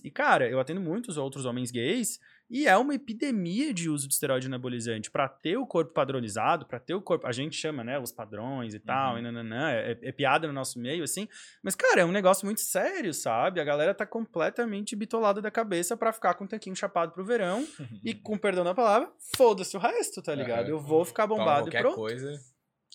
e, 0.03 0.11
cara, 0.11 0.49
eu 0.49 0.59
atendo 0.59 0.81
muitos 0.81 1.17
outros 1.17 1.45
homens 1.45 1.71
gays, 1.71 2.19
e 2.51 2.67
é 2.67 2.77
uma 2.77 2.95
epidemia 2.95 3.73
de 3.75 3.89
uso 3.91 4.07
de 4.09 4.15
esteroide 4.15 4.47
anabolizante 4.47 5.11
pra 5.11 5.29
ter 5.29 5.57
o 5.57 5.67
corpo 5.67 5.93
padronizado, 5.93 6.67
pra 6.67 6.79
ter 6.81 6.95
o 6.95 7.03
corpo... 7.03 7.27
A 7.27 7.33
gente 7.33 7.57
chama, 7.57 7.83
né, 7.85 7.99
os 7.99 8.11
padrões 8.13 8.75
e 8.75 8.79
tal, 8.81 9.13
Uhum. 9.15 9.19
e 9.19 9.23
nananã, 9.23 9.71
é, 9.71 9.99
é 10.03 10.13
piada 10.13 10.47
no 10.47 10.53
nosso 10.53 10.79
meio, 10.79 11.05
assim. 11.05 11.29
Mas, 11.63 11.75
cara, 11.75 12.01
é 12.01 12.05
um 12.05 12.13
negócio 12.13 12.45
muito 12.47 12.61
sério, 12.61 13.13
sabe? 13.13 13.61
A 13.61 13.65
galera 13.65 13.93
tá 13.95 14.07
completamente 14.07 14.97
bitolada 14.97 15.41
da 15.43 15.51
cabeça 15.51 15.97
pra 15.97 16.13
ficar 16.13 16.35
com 16.35 16.45
o 16.45 16.49
tanquinho 16.49 16.77
chapado 16.77 17.13
pro 17.13 17.25
verão, 17.25 17.67
e, 18.05 18.15
com 18.15 18.37
perdão 18.39 18.65
da 18.65 18.75
palavra, 18.75 19.11
foda-se 19.37 19.77
o 19.77 19.81
resto, 19.81 20.23
tá 20.23 20.35
ligado? 20.35 20.63
Aham. 20.67 20.71
Eu 20.71 20.81
vou 20.81 21.05
ficar 21.05 21.27
Toma 21.29 21.39
bombado 21.41 21.61
e 21.69 21.71
qualquer 21.71 21.81
pronto. 21.83 21.97
coisa. 21.97 22.33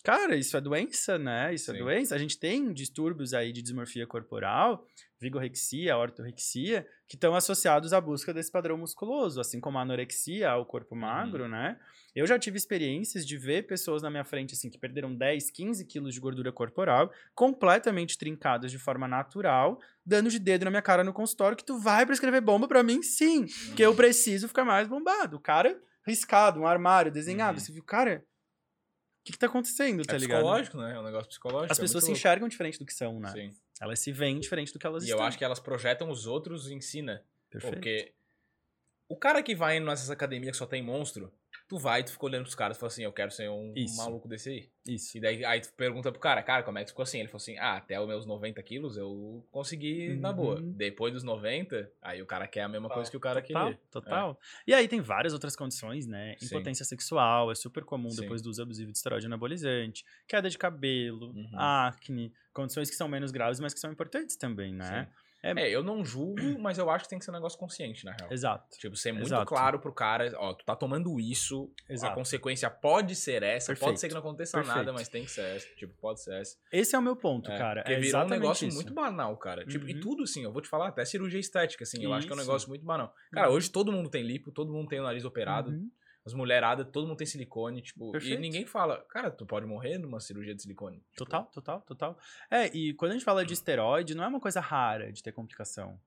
Cara, 0.04 0.36
isso 0.36 0.54
é 0.54 0.60
doença, 0.60 1.18
né? 1.18 1.54
Isso 1.54 1.70
é 1.70 1.74
Sim. 1.74 1.80
doença. 1.80 2.14
A 2.14 2.18
gente 2.18 2.38
tem 2.38 2.70
distúrbios 2.74 3.32
aí 3.32 3.50
de 3.52 3.62
dismorfia 3.62 4.06
corporal, 4.06 4.86
vigorexia, 5.18 5.96
ortorexia, 5.96 6.86
que 7.08 7.16
estão 7.16 7.34
associados 7.34 7.94
à 7.94 8.00
busca 8.02 8.32
desse 8.34 8.52
padrão 8.52 8.76
musculoso, 8.76 9.40
assim 9.40 9.58
como 9.60 9.78
a 9.78 9.80
anorexia, 9.80 10.50
ao 10.50 10.60
Uhum. 10.60 10.66
corpo 10.66 10.94
magro, 10.94 11.48
né? 11.48 11.78
Eu 12.14 12.26
já 12.26 12.38
tive 12.38 12.58
experiências 12.58 13.26
de 13.26 13.38
ver 13.38 13.66
pessoas 13.66 14.02
na 14.02 14.10
minha 14.10 14.24
frente, 14.24 14.52
assim, 14.52 14.68
que 14.68 14.78
perderam 14.78 15.14
10, 15.14 15.50
15 15.50 15.86
quilos 15.86 16.12
de 16.12 16.20
gordura 16.20 16.52
corporal, 16.52 17.10
completamente 17.34 18.18
trincadas 18.18 18.70
de 18.70 18.78
forma 18.78 19.08
natural, 19.08 19.80
dando 20.04 20.28
de 20.28 20.38
dedo 20.38 20.66
na 20.66 20.70
minha 20.70 20.82
cara 20.82 21.02
no 21.02 21.14
consultório 21.14 21.56
que 21.56 21.64
tu 21.64 21.78
vai 21.78 22.04
prescrever 22.04 22.42
bomba 22.42 22.68
pra 22.68 22.82
mim? 22.82 23.02
Sim, 23.02 23.46
porque 23.68 23.82
eu 23.84 23.94
preciso 23.94 24.48
ficar 24.48 24.66
mais 24.66 24.86
bombado. 24.86 25.36
O 25.38 25.40
cara 25.40 25.80
riscado, 26.06 26.60
um 26.60 26.66
armário 26.66 27.10
desenhado. 27.10 27.58
Uhum. 27.58 27.64
Você 27.64 27.72
viu, 27.72 27.82
cara, 27.82 28.22
que, 29.24 29.32
que 29.32 29.38
tá 29.38 29.46
acontecendo, 29.46 30.04
tá 30.04 30.14
é 30.14 30.18
ligado? 30.18 30.38
psicológico, 30.40 30.76
né? 30.76 30.94
É 30.94 31.00
um 31.00 31.02
negócio 31.02 31.28
psicológico. 31.28 31.72
As 31.72 31.78
é 31.78 31.82
pessoas 31.82 32.04
se 32.04 32.10
muito 32.10 32.18
enxergam 32.18 32.48
diferente 32.48 32.78
do 32.78 32.84
que 32.86 32.92
são, 32.94 33.18
né? 33.18 33.32
louco. 33.32 33.40
Sim. 33.54 33.56
Elas 33.80 33.98
se 33.98 34.12
veem 34.12 34.38
diferente 34.38 34.72
do 34.72 34.78
que 34.78 34.86
elas 34.86 35.02
E 35.02 35.06
estão. 35.06 35.18
eu 35.18 35.24
acho 35.24 35.38
que 35.38 35.44
elas 35.44 35.58
projetam 35.58 36.10
os 36.10 36.26
outros 36.26 36.70
em 36.70 36.80
si, 36.80 37.02
né? 37.02 37.22
Perfeito. 37.50 37.74
Porque 37.74 38.12
o 39.08 39.16
cara 39.16 39.42
que 39.42 39.54
vai 39.54 39.80
nessas 39.80 40.10
academias 40.10 40.52
que 40.52 40.58
só 40.58 40.66
tem 40.66 40.82
monstro, 40.82 41.32
tu 41.74 41.78
vai 41.78 42.00
e 42.00 42.04
tu 42.04 42.12
fica 42.12 42.24
olhando 42.26 42.42
pros 42.42 42.54
caras 42.54 42.76
e 42.76 42.80
fala 42.80 42.88
assim, 42.92 43.02
eu 43.02 43.12
quero 43.12 43.30
ser 43.30 43.50
um 43.50 43.72
Isso. 43.74 43.96
maluco 43.96 44.28
desse 44.28 44.48
aí. 44.50 44.68
Isso. 44.86 45.16
E 45.16 45.20
daí 45.20 45.44
aí 45.44 45.60
tu 45.60 45.72
pergunta 45.72 46.12
pro 46.12 46.20
cara, 46.20 46.42
cara, 46.42 46.62
como 46.62 46.78
é 46.78 46.84
que 46.84 46.90
ficou 46.90 47.02
assim? 47.02 47.18
Ele 47.18 47.28
falou 47.28 47.38
assim, 47.42 47.56
ah, 47.58 47.76
até 47.76 47.98
os 48.00 48.06
meus 48.06 48.26
90 48.26 48.62
quilos 48.62 48.96
eu 48.96 49.44
consegui 49.50 50.14
na 50.16 50.32
boa. 50.32 50.60
Uhum. 50.60 50.72
Depois 50.72 51.12
dos 51.12 51.22
90, 51.22 51.90
aí 52.02 52.20
o 52.22 52.26
cara 52.26 52.46
quer 52.46 52.62
a 52.62 52.68
mesma 52.68 52.88
coisa 52.88 53.10
que 53.10 53.16
o 53.16 53.20
cara 53.20 53.40
Total, 53.42 53.64
queria. 53.66 53.80
total. 53.90 54.38
E 54.66 54.74
aí 54.74 54.86
tem 54.86 55.00
várias 55.00 55.32
outras 55.32 55.56
condições, 55.56 56.06
né? 56.06 56.36
Sim. 56.38 56.46
Impotência 56.46 56.84
sexual, 56.84 57.50
é 57.50 57.54
super 57.54 57.82
comum 57.84 58.10
Sim. 58.10 58.20
depois 58.22 58.42
do 58.42 58.50
uso 58.50 58.62
abusivo 58.62 58.92
de 58.92 58.98
esteroide 58.98 59.26
anabolizante, 59.26 60.04
queda 60.28 60.48
de 60.50 60.58
cabelo, 60.58 61.32
Uhum. 61.34 61.58
acne, 61.58 62.32
condições 62.52 62.88
que 62.90 62.96
são 62.96 63.08
menos 63.08 63.30
graves, 63.32 63.58
mas 63.60 63.72
que 63.74 63.80
são 63.80 63.90
importantes 63.90 64.36
também, 64.36 64.72
né? 64.74 65.04
Sim. 65.04 65.23
É, 65.44 65.68
eu 65.70 65.82
não 65.82 66.04
julgo, 66.04 66.36
mas 66.58 66.78
eu 66.78 66.88
acho 66.90 67.04
que 67.04 67.10
tem 67.10 67.18
que 67.18 67.24
ser 67.24 67.30
um 67.30 67.34
negócio 67.34 67.58
consciente, 67.58 68.04
na 68.04 68.12
real. 68.12 68.32
Exato. 68.32 68.78
Tipo, 68.78 68.96
ser 68.96 69.12
muito 69.12 69.26
Exato. 69.26 69.46
claro 69.46 69.78
pro 69.78 69.92
cara, 69.92 70.32
ó, 70.36 70.54
tu 70.54 70.64
tá 70.64 70.74
tomando 70.74 71.20
isso, 71.20 71.70
a 71.88 71.92
Exato. 71.92 72.14
consequência 72.14 72.70
pode 72.70 73.14
ser 73.14 73.42
essa, 73.42 73.72
pode 73.72 73.78
Perfeito. 73.80 74.00
ser 74.00 74.08
que 74.08 74.14
não 74.14 74.20
aconteça 74.20 74.56
Perfeito. 74.56 74.76
nada, 74.76 74.92
mas 74.92 75.08
tem 75.08 75.24
que 75.24 75.30
ser 75.30 75.42
essa, 75.56 75.66
tipo, 75.76 75.92
pode 76.00 76.22
ser 76.22 76.34
essa. 76.40 76.56
Esse 76.72 76.96
é 76.96 76.98
o 76.98 77.02
meu 77.02 77.14
ponto, 77.16 77.50
É, 77.50 77.58
cara. 77.58 77.82
Porque 77.82 77.94
é 77.94 78.00
virou 78.00 78.22
um 78.24 78.28
negócio 78.28 78.66
isso. 78.66 78.76
muito 78.76 78.94
banal, 78.94 79.36
cara. 79.36 79.64
Tipo, 79.66 79.88
e 79.88 79.94
Uhum. 79.94 80.00
tudo 80.00 80.22
assim, 80.22 80.42
eu 80.44 80.52
vou 80.52 80.62
te 80.62 80.68
falar, 80.68 80.88
até 80.88 81.04
cirurgia 81.04 81.40
estética, 81.40 81.84
assim, 81.84 82.02
eu 82.02 82.12
acho 82.12 82.26
que 82.26 82.32
é 82.32 82.36
um 82.36 82.38
Isso. 82.38 82.46
negócio 82.48 82.68
muito 82.68 82.84
banal. 82.84 83.12
Cara, 83.32 83.50
hoje 83.50 83.70
todo 83.70 83.92
mundo 83.92 84.08
tem 84.08 84.22
lipo, 84.22 84.50
todo 84.50 84.72
mundo 84.72 84.88
tem 84.88 85.00
o 85.00 85.02
nariz 85.02 85.24
operado, 85.24 85.70
Uhum. 85.70 85.90
As 86.24 86.32
mulheradas, 86.32 86.86
todo 86.90 87.06
mundo 87.06 87.18
tem 87.18 87.26
silicone, 87.26 87.82
tipo, 87.82 88.10
Perfeito. 88.12 88.36
e 88.38 88.40
ninguém 88.40 88.64
fala, 88.64 89.04
cara, 89.10 89.30
tu 89.30 89.44
pode 89.44 89.66
morrer 89.66 89.98
numa 89.98 90.20
cirurgia 90.20 90.54
de 90.54 90.62
silicone. 90.62 90.98
Tipo, 91.10 91.16
Total, 91.24 91.44
total, 91.52 91.80
total. 91.82 92.18
É, 92.50 92.66
e 92.74 92.94
quando 92.94 93.10
a 93.12 93.14
gente 93.14 93.24
fala 93.24 93.44
de 93.44 93.52
esteroide, 93.52 94.14
não 94.14 94.24
é 94.24 94.28
uma 94.28 94.40
coisa 94.40 94.60
rara 94.60 95.12
de 95.12 95.22
ter 95.22 95.32
complicação. 95.32 96.00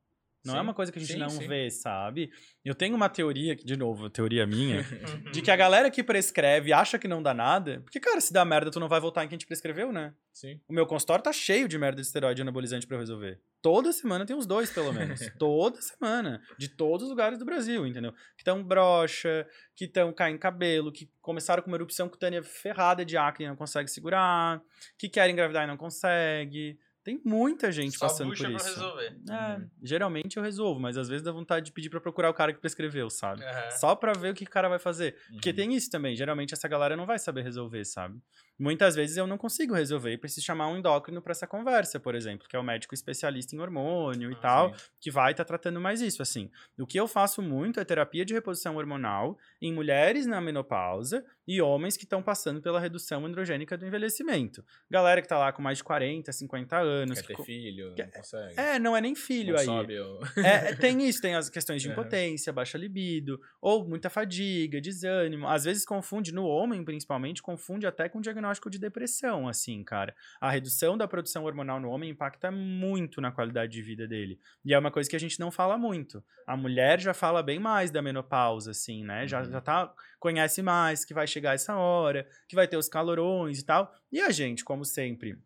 Não 0.46 0.54
é 0.54 0.58
Sim, 0.58 0.64
uma 0.64 0.74
coisa 0.74 0.92
que 0.92 0.98
a 0.98 1.02
gente 1.02 1.14
sim, 1.14 1.20
não 1.20 1.30
sim. 1.30 1.48
vê, 1.48 1.70
sabe? 1.70 2.32
Eu 2.64 2.74
tenho 2.74 2.96
uma 2.96 3.10
teoria, 3.10 3.56
de 3.56 3.76
novo, 3.76 4.10
teoria 4.10 4.48
minha, 4.48 4.82
de 5.34 5.42
que 5.42 5.52
a 5.52 5.56
galera 5.56 5.92
que 5.92 6.02
prescreve 6.04 6.72
acha 6.72 6.98
que 6.98 7.08
não 7.08 7.22
dá 7.22 7.34
nada. 7.34 7.82
Porque, 7.82 8.00
cara, 8.00 8.22
se 8.22 8.32
dá 8.32 8.46
merda, 8.46 8.72
tu 8.72 8.80
não 8.80 8.88
vai 8.88 9.00
voltar 9.00 9.26
em 9.26 9.28
quem 9.28 9.38
te 9.38 9.46
prescreveu, 9.46 9.92
né? 9.92 10.14
Sim. 10.32 10.62
O 10.68 10.74
meu 10.74 10.86
consultório 10.86 11.24
tá 11.24 11.34
cheio 11.34 11.68
de 11.68 11.78
merda 11.78 12.02
de 12.02 12.08
esteroide 12.08 12.42
anabolizante 12.42 12.88
pra 12.88 12.96
eu 12.96 13.00
resolver. 13.02 13.42
Toda 13.70 13.92
semana 13.92 14.26
tem 14.26 14.34
uns 14.34 14.46
dois, 14.46 14.72
pelo 14.72 14.94
menos. 14.94 15.20
Toda 15.38 15.82
semana. 15.82 16.42
De 16.58 16.70
todos 16.70 17.04
os 17.04 17.10
lugares 17.10 17.38
do 17.38 17.44
Brasil, 17.44 17.86
entendeu? 17.86 18.14
Que 18.14 18.40
estão 18.40 18.64
broxa, 18.64 19.46
que 19.76 19.84
estão 19.84 20.14
caindo 20.14 20.40
cabelo, 20.40 20.90
que 20.90 21.10
começaram 21.22 21.62
com 21.62 21.70
uma 21.70 21.76
erupção 21.76 22.08
cutânea 22.08 22.42
ferrada 22.42 23.04
de 23.04 23.18
acne 23.18 23.46
e 23.46 23.50
não 23.50 23.58
consegue 23.58 23.90
segurar, 23.90 24.62
que 24.98 25.10
querem 25.10 25.34
engravidar 25.34 25.66
e 25.66 25.68
não 25.68 25.76
consegue. 25.76 26.80
Tem 27.04 27.22
muita 27.26 27.72
gente 27.72 27.98
Só 27.98 28.06
passando 28.08 28.30
por 28.30 28.38
pra 28.38 28.50
isso. 28.52 28.68
resolver. 28.70 29.18
É, 29.30 29.56
Uhum. 29.58 29.70
geralmente 29.84 30.38
eu 30.38 30.44
resolvo, 30.44 30.80
mas 30.80 30.98
às 30.98 31.08
vezes 31.08 31.24
dá 31.24 31.32
vontade 31.32 31.66
de 31.68 31.72
pedir 31.72 31.90
pra 31.90 32.00
procurar 32.02 32.30
o 32.30 32.34
cara 32.34 32.54
que 32.54 32.60
prescreveu, 32.60 33.10
sabe? 33.10 33.44
Aham. 33.46 33.72
Só 33.72 33.96
pra 33.96 34.12
ver 34.14 34.32
o 34.32 34.34
que 34.34 34.44
o 34.44 34.50
cara 34.50 34.68
vai 34.68 34.80
fazer. 34.80 35.16
Porque 35.32 35.50
Uhum. 35.52 35.56
tem 35.56 35.74
isso 35.74 35.90
também. 35.90 36.16
Geralmente 36.18 36.54
essa 36.54 36.68
galera 36.68 36.98
não 36.98 37.06
vai 37.06 37.18
saber 37.20 37.44
resolver, 37.44 37.84
sabe? 37.86 38.18
Muitas 38.60 38.96
vezes 38.96 39.18
eu 39.18 39.28
não 39.28 39.38
consigo 39.38 39.74
resolver 39.76 40.12
e 40.14 40.18
preciso 40.18 40.46
chamar 40.46 40.68
um 40.70 40.78
endócrino 40.78 41.22
pra 41.22 41.32
essa 41.32 41.46
conversa, 41.46 42.00
por 42.00 42.16
exemplo, 42.16 42.48
que 42.48 42.56
é 42.56 42.60
o 42.60 42.64
médico 42.64 42.94
especialista 42.94 43.56
em 43.56 43.60
hormônio 43.60 44.32
e 44.32 44.34
Ah, 44.36 44.40
tal, 44.42 44.74
Sim. 44.76 44.82
que 45.00 45.12
vai 45.12 45.32
estar 45.32 45.46
tratando 45.46 45.80
mais 45.80 46.02
isso. 46.02 46.22
Assim, 46.22 46.50
o 46.80 46.88
que 46.88 47.00
eu 47.00 47.08
faço 47.08 47.42
muito 47.42 47.80
é 47.80 47.86
terapia 47.86 48.26
de 48.26 48.34
reposição 48.34 48.76
hormonal 48.76 49.38
em 49.62 49.72
mulheres 49.72 50.26
na 50.26 50.42
menopausa 50.42 51.24
e 51.48 51.62
homens 51.62 51.96
que 51.96 52.04
estão 52.04 52.22
passando 52.22 52.60
pela 52.62 52.80
redução 52.80 53.26
androgênica 53.26 53.78
do 53.78 53.86
envelhecimento. 53.86 54.66
Galera 54.90 55.22
que 55.22 55.28
tá 55.28 55.38
lá 55.38 55.52
com 55.54 55.62
mais 55.62 55.78
de 55.78 55.84
40, 55.84 56.32
50 56.32 56.78
anos. 56.80 57.16
Quer 57.18 57.22
que 57.22 57.28
ter 57.28 57.34
co- 57.36 57.44
filho, 57.44 57.94
não 57.96 58.10
consegue. 58.10 58.60
É, 58.60 58.80
não 58.80 58.98
é 58.98 59.02
nem 59.02 59.14
filho 59.16 59.54
não 59.54 59.60
aí. 59.60 59.66
sobe 59.66 60.00
o- 60.00 60.20
É, 60.38 60.72
é, 60.72 60.76
tem 60.76 61.08
isso, 61.08 61.22
tem 61.22 61.36
as 61.36 61.48
questões 61.50 61.82
de 61.82 61.90
Aham. 61.90 62.00
impotência, 62.00 62.52
baixa 62.52 62.78
libido, 62.78 63.40
ou 63.62 63.88
muita 63.88 64.10
fadiga, 64.10 64.82
desânimo. 64.82 65.48
Às 65.48 65.64
vezes 65.64 65.86
confunde, 65.86 66.34
no 66.34 66.44
homem 66.46 66.84
principalmente, 66.84 67.42
confunde 67.42 67.86
até 67.86 68.10
com 68.10 68.20
diagnóstico 68.20 68.47
de 68.70 68.80
depressão, 68.80 69.48
assim, 69.48 69.84
cara. 69.84 70.16
A 70.42 70.50
redução 70.50 70.98
da 70.98 71.08
produção 71.08 71.44
hormonal 71.46 71.80
no 71.80 71.90
homem 71.90 72.10
impacta 72.10 72.50
muito 72.52 73.20
na 73.22 73.32
qualidade 73.32 73.72
de 73.72 73.82
vida 73.82 74.08
dele. 74.08 74.40
E 74.66 74.74
é 74.74 74.80
uma 74.80 74.92
coisa 74.92 75.10
que 75.10 75.16
a 75.16 75.20
gente 75.20 75.40
não 75.40 75.52
fala 75.52 75.78
muito. 75.78 76.24
A 76.46 76.56
mulher 76.58 77.00
já 77.00 77.14
fala 77.14 77.42
bem 77.44 77.60
mais 77.60 77.92
da 77.92 78.02
menopausa, 78.02 78.72
assim, 78.72 79.04
né? 79.04 79.28
Já, 79.28 79.42
Uhum. 79.44 79.52
já 79.52 79.62
tá, 79.62 79.94
conhece 80.20 80.62
mais 80.62 81.04
que 81.06 81.14
vai 81.14 81.28
chegar 81.28 81.54
essa 81.56 81.76
hora, 81.76 82.28
que 82.48 82.56
vai 82.56 82.68
ter 82.68 82.78
os 82.78 82.90
calorões 82.90 83.60
e 83.60 83.66
tal. 83.66 83.92
E 84.12 84.20
a 84.22 84.30
gente, 84.32 84.64
como 84.64 84.84
sempre, 84.86 85.38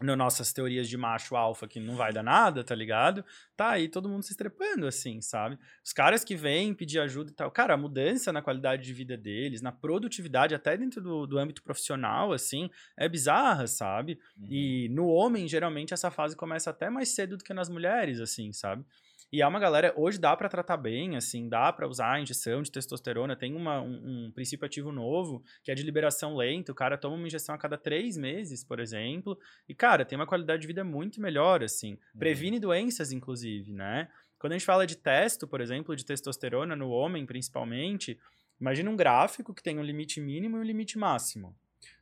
nossas 0.00 0.52
teorias 0.52 0.88
de 0.88 0.96
macho 0.96 1.36
alfa 1.36 1.66
que 1.66 1.80
não 1.80 1.96
vai 1.96 2.12
dar 2.12 2.22
nada, 2.22 2.62
tá 2.62 2.74
ligado? 2.74 3.24
Tá 3.56 3.70
aí 3.70 3.88
todo 3.88 4.08
mundo 4.08 4.22
se 4.22 4.32
estrepando, 4.32 4.86
assim, 4.86 5.20
sabe? 5.20 5.58
Os 5.82 5.92
caras 5.92 6.22
que 6.22 6.36
vêm 6.36 6.74
pedir 6.74 7.00
ajuda 7.00 7.30
e 7.30 7.34
tal. 7.34 7.50
Cara, 7.50 7.74
a 7.74 7.76
mudança 7.76 8.32
na 8.32 8.42
qualidade 8.42 8.82
de 8.84 8.92
vida 8.92 9.16
deles, 9.16 9.62
na 9.62 9.72
produtividade, 9.72 10.54
até 10.54 10.76
dentro 10.76 11.00
do, 11.00 11.26
do 11.26 11.38
âmbito 11.38 11.62
profissional, 11.62 12.32
assim, 12.32 12.68
é 12.96 13.08
bizarra, 13.08 13.66
sabe? 13.66 14.18
Uhum. 14.36 14.46
E 14.50 14.88
no 14.90 15.06
homem, 15.08 15.48
geralmente, 15.48 15.94
essa 15.94 16.10
fase 16.10 16.36
começa 16.36 16.70
até 16.70 16.90
mais 16.90 17.08
cedo 17.10 17.38
do 17.38 17.44
que 17.44 17.54
nas 17.54 17.68
mulheres, 17.68 18.20
assim, 18.20 18.52
sabe? 18.52 18.84
E 19.32 19.42
é 19.42 19.46
uma 19.46 19.58
galera, 19.58 19.92
hoje 19.96 20.18
dá 20.18 20.36
pra 20.36 20.48
tratar 20.48 20.76
bem, 20.76 21.16
assim, 21.16 21.48
dá 21.48 21.72
pra 21.72 21.88
usar 21.88 22.12
a 22.12 22.20
injeção 22.20 22.62
de 22.62 22.70
testosterona, 22.70 23.34
tem 23.36 23.54
uma, 23.54 23.80
um, 23.82 24.26
um 24.26 24.32
princípio 24.32 24.64
ativo 24.64 24.92
novo, 24.92 25.42
que 25.64 25.70
é 25.70 25.74
de 25.74 25.82
liberação 25.82 26.36
lenta, 26.36 26.70
o 26.72 26.74
cara 26.74 26.96
toma 26.96 27.16
uma 27.16 27.26
injeção 27.26 27.54
a 27.54 27.58
cada 27.58 27.76
três 27.76 28.16
meses, 28.16 28.64
por 28.64 28.78
exemplo, 28.78 29.36
e, 29.68 29.74
cara, 29.74 30.04
tem 30.04 30.16
uma 30.16 30.26
qualidade 30.26 30.60
de 30.62 30.66
vida 30.68 30.84
muito 30.84 31.20
melhor, 31.20 31.62
assim, 31.62 31.92
Uhum. 31.92 31.98
previne 32.18 32.60
doenças, 32.60 33.10
inclusive, 33.12 33.72
né? 33.72 34.08
Quando 34.38 34.52
a 34.52 34.58
gente 34.58 34.66
fala 34.66 34.86
de 34.86 34.96
testo, 34.96 35.48
por 35.48 35.60
exemplo, 35.60 35.96
de 35.96 36.04
testosterona 36.04 36.76
no 36.76 36.88
homem, 36.90 37.26
principalmente, 37.26 38.18
imagina 38.60 38.90
um 38.90 38.96
gráfico 38.96 39.52
que 39.54 39.62
tem 39.62 39.78
um 39.78 39.82
limite 39.82 40.20
mínimo 40.20 40.56
e 40.56 40.60
um 40.60 40.64
limite 40.64 40.96
máximo. 40.98 41.56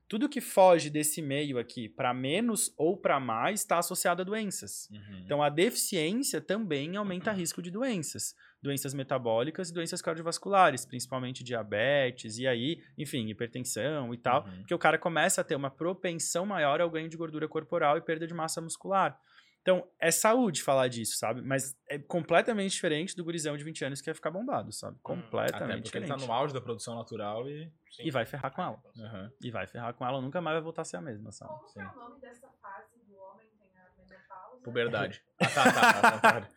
Tudo 0.08 0.28
que 0.28 0.40
foge 0.40 0.90
desse 0.90 1.22
meio 1.22 1.58
aqui 1.58 1.88
para 1.88 2.12
menos 2.12 2.72
ou 2.76 2.96
para 2.96 3.18
mais 3.18 3.60
está 3.60 3.78
associado 3.78 4.22
a 4.22 4.24
doenças. 4.24 4.88
Uhum. 4.90 5.22
Então, 5.24 5.42
a 5.42 5.48
deficiência 5.48 6.40
também 6.40 6.96
aumenta 6.96 7.32
risco 7.32 7.62
de 7.62 7.70
doenças. 7.70 8.34
Doenças 8.62 8.94
metabólicas 8.94 9.70
e 9.70 9.74
doenças 9.74 10.00
cardiovasculares, 10.00 10.84
principalmente 10.84 11.44
diabetes, 11.44 12.38
e 12.38 12.46
aí, 12.46 12.82
enfim, 12.96 13.28
hipertensão 13.28 14.12
e 14.12 14.18
tal. 14.18 14.44
Uhum. 14.44 14.58
Porque 14.58 14.74
o 14.74 14.78
cara 14.78 14.98
começa 14.98 15.40
a 15.40 15.44
ter 15.44 15.54
uma 15.54 15.70
propensão 15.70 16.44
maior 16.46 16.80
ao 16.80 16.90
ganho 16.90 17.08
de 17.08 17.16
gordura 17.16 17.48
corporal 17.48 17.96
e 17.96 18.02
perda 18.02 18.26
de 18.26 18.34
massa 18.34 18.60
muscular. 18.60 19.18
Então, 19.64 19.82
é 19.98 20.10
saúde 20.10 20.62
falar 20.62 20.88
disso, 20.88 21.16
sabe? 21.16 21.40
Mas 21.40 21.74
é 21.88 21.98
completamente 21.98 22.72
diferente 22.72 23.16
do 23.16 23.24
gurizão 23.24 23.56
de 23.56 23.64
20 23.64 23.82
anos 23.86 23.98
que 24.00 24.04
quer 24.04 24.14
ficar 24.14 24.30
bombado, 24.30 24.70
sabe? 24.70 24.92
Até 24.96 25.02
Completamente 25.02 25.82
porque 25.84 25.96
ele 25.96 26.04
diferente. 26.04 26.20
tá 26.20 26.26
no 26.26 26.32
auge 26.34 26.52
da 26.52 26.60
produção 26.60 26.94
natural 26.94 27.48
e. 27.48 27.72
E 28.00 28.10
vai 28.10 28.26
ferrar 28.26 28.52
com 28.52 28.60
ela. 28.62 28.78
Aham. 28.98 29.32
E 29.40 29.50
vai 29.50 29.66
ferrar 29.66 29.94
com 29.94 30.04
ela, 30.06 30.20
nunca 30.20 30.38
mais 30.42 30.56
vai 30.56 30.62
voltar 30.62 30.82
a 30.82 30.84
ser 30.84 30.98
a 30.98 31.00
mesma, 31.00 31.32
sabe? 31.32 31.50
Como 31.50 31.72
que 31.72 31.80
é 31.80 31.82
o 31.82 31.94
nome 31.96 32.20
dessa 32.20 32.46
fase 32.60 32.98
do 33.08 33.16
homem? 33.16 33.46
Tem 33.58 33.70
a 33.80 33.88
menopausa? 34.06 34.62
Puberdade. 34.62 35.22
Ah, 35.40 35.48
tá, 35.48 35.72
tá, 35.72 35.72
tá. 35.72 36.08
Ao 36.08 36.12
contrário. 36.12 36.48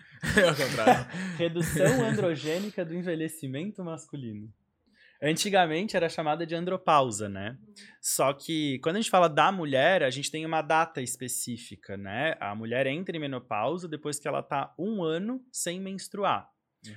ao 0.49 0.55
contrário. 0.55 1.37
Redução 1.37 2.03
androgênica 2.05 2.83
do 2.83 2.93
envelhecimento 2.93 3.83
masculino. 3.85 4.53
Antigamente 5.21 5.97
era 5.97 6.09
chamada 6.09 6.45
de 6.45 6.53
andropausa, 6.53 7.27
né? 7.27 7.57
Só 7.99 8.33
que 8.33 8.79
quando 8.79 8.97
a 8.97 9.01
gente 9.01 9.09
fala 9.09 9.27
da 9.27 9.51
mulher, 9.51 10.03
a 10.03 10.09
gente 10.09 10.29
tem 10.29 10.45
uma 10.45 10.61
data 10.61 11.01
específica, 11.01 11.97
né? 11.97 12.35
A 12.39 12.53
mulher 12.53 12.85
entra 12.85 13.17
em 13.17 13.19
menopausa 13.19 13.87
depois 13.87 14.19
que 14.19 14.27
ela 14.27 14.43
tá 14.43 14.73
um 14.77 15.03
ano 15.03 15.43
sem 15.51 15.79
menstruar. 15.79 16.49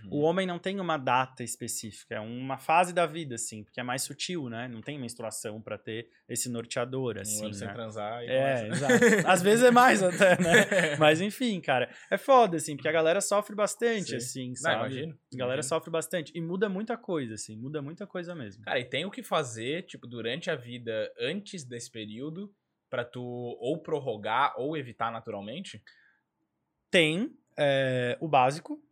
Uhum. 0.04 0.08
O 0.10 0.20
homem 0.20 0.46
não 0.46 0.58
tem 0.58 0.78
uma 0.80 0.96
data 0.96 1.42
específica, 1.42 2.14
é 2.14 2.20
uma 2.20 2.58
fase 2.58 2.92
da 2.92 3.06
vida, 3.06 3.34
assim, 3.34 3.64
porque 3.64 3.80
é 3.80 3.82
mais 3.82 4.02
sutil, 4.02 4.48
né? 4.48 4.68
Não 4.68 4.80
tem 4.80 4.98
menstruação 4.98 5.60
pra 5.60 5.76
ter 5.78 6.08
esse 6.28 6.48
norteador, 6.48 7.16
Um 7.16 7.20
assim, 7.20 7.44
ano 7.46 7.54
sem 7.54 7.66
né? 7.68 7.72
transar 7.74 8.22
e 8.24 8.28
É, 8.28 8.66
começa. 8.66 8.66
exato. 9.06 9.28
Às 9.28 9.42
vezes 9.42 9.64
é 9.64 9.70
mais 9.70 10.02
até, 10.02 10.30
né? 10.40 10.66
Mas 10.98 11.20
enfim, 11.20 11.60
cara, 11.60 11.90
é 12.10 12.16
foda, 12.18 12.56
assim, 12.56 12.76
porque 12.76 12.88
a 12.88 12.92
galera 12.92 13.20
sofre 13.20 13.54
bastante, 13.54 14.10
Sim. 14.10 14.16
assim, 14.16 14.48
Não, 14.48 14.54
sabe? 14.56 14.76
imagino. 14.78 15.12
A 15.32 15.36
galera 15.36 15.54
imagino. 15.60 15.68
sofre 15.68 15.90
bastante. 15.90 16.32
E 16.34 16.40
muda 16.40 16.68
muita 16.68 16.96
coisa, 16.96 17.34
assim, 17.34 17.56
muda 17.56 17.80
muita 17.82 18.06
coisa 18.06 18.34
mesmo. 18.34 18.62
Cara, 18.64 18.78
e 18.78 18.84
tem 18.84 19.04
o 19.04 19.10
que 19.10 19.22
fazer, 19.22 19.82
tipo, 19.84 20.06
durante 20.06 20.50
a 20.50 20.56
vida, 20.56 21.12
antes 21.18 21.64
desse 21.64 21.90
período, 21.90 22.52
pra 22.88 23.04
tu 23.04 23.22
ou 23.22 23.78
prorrogar 23.82 24.54
ou 24.58 24.76
evitar 24.76 25.12
naturalmente? 25.12 25.82
Tem 26.90 27.32
é, 27.56 28.16
o 28.20 28.26
básico, 28.28 28.82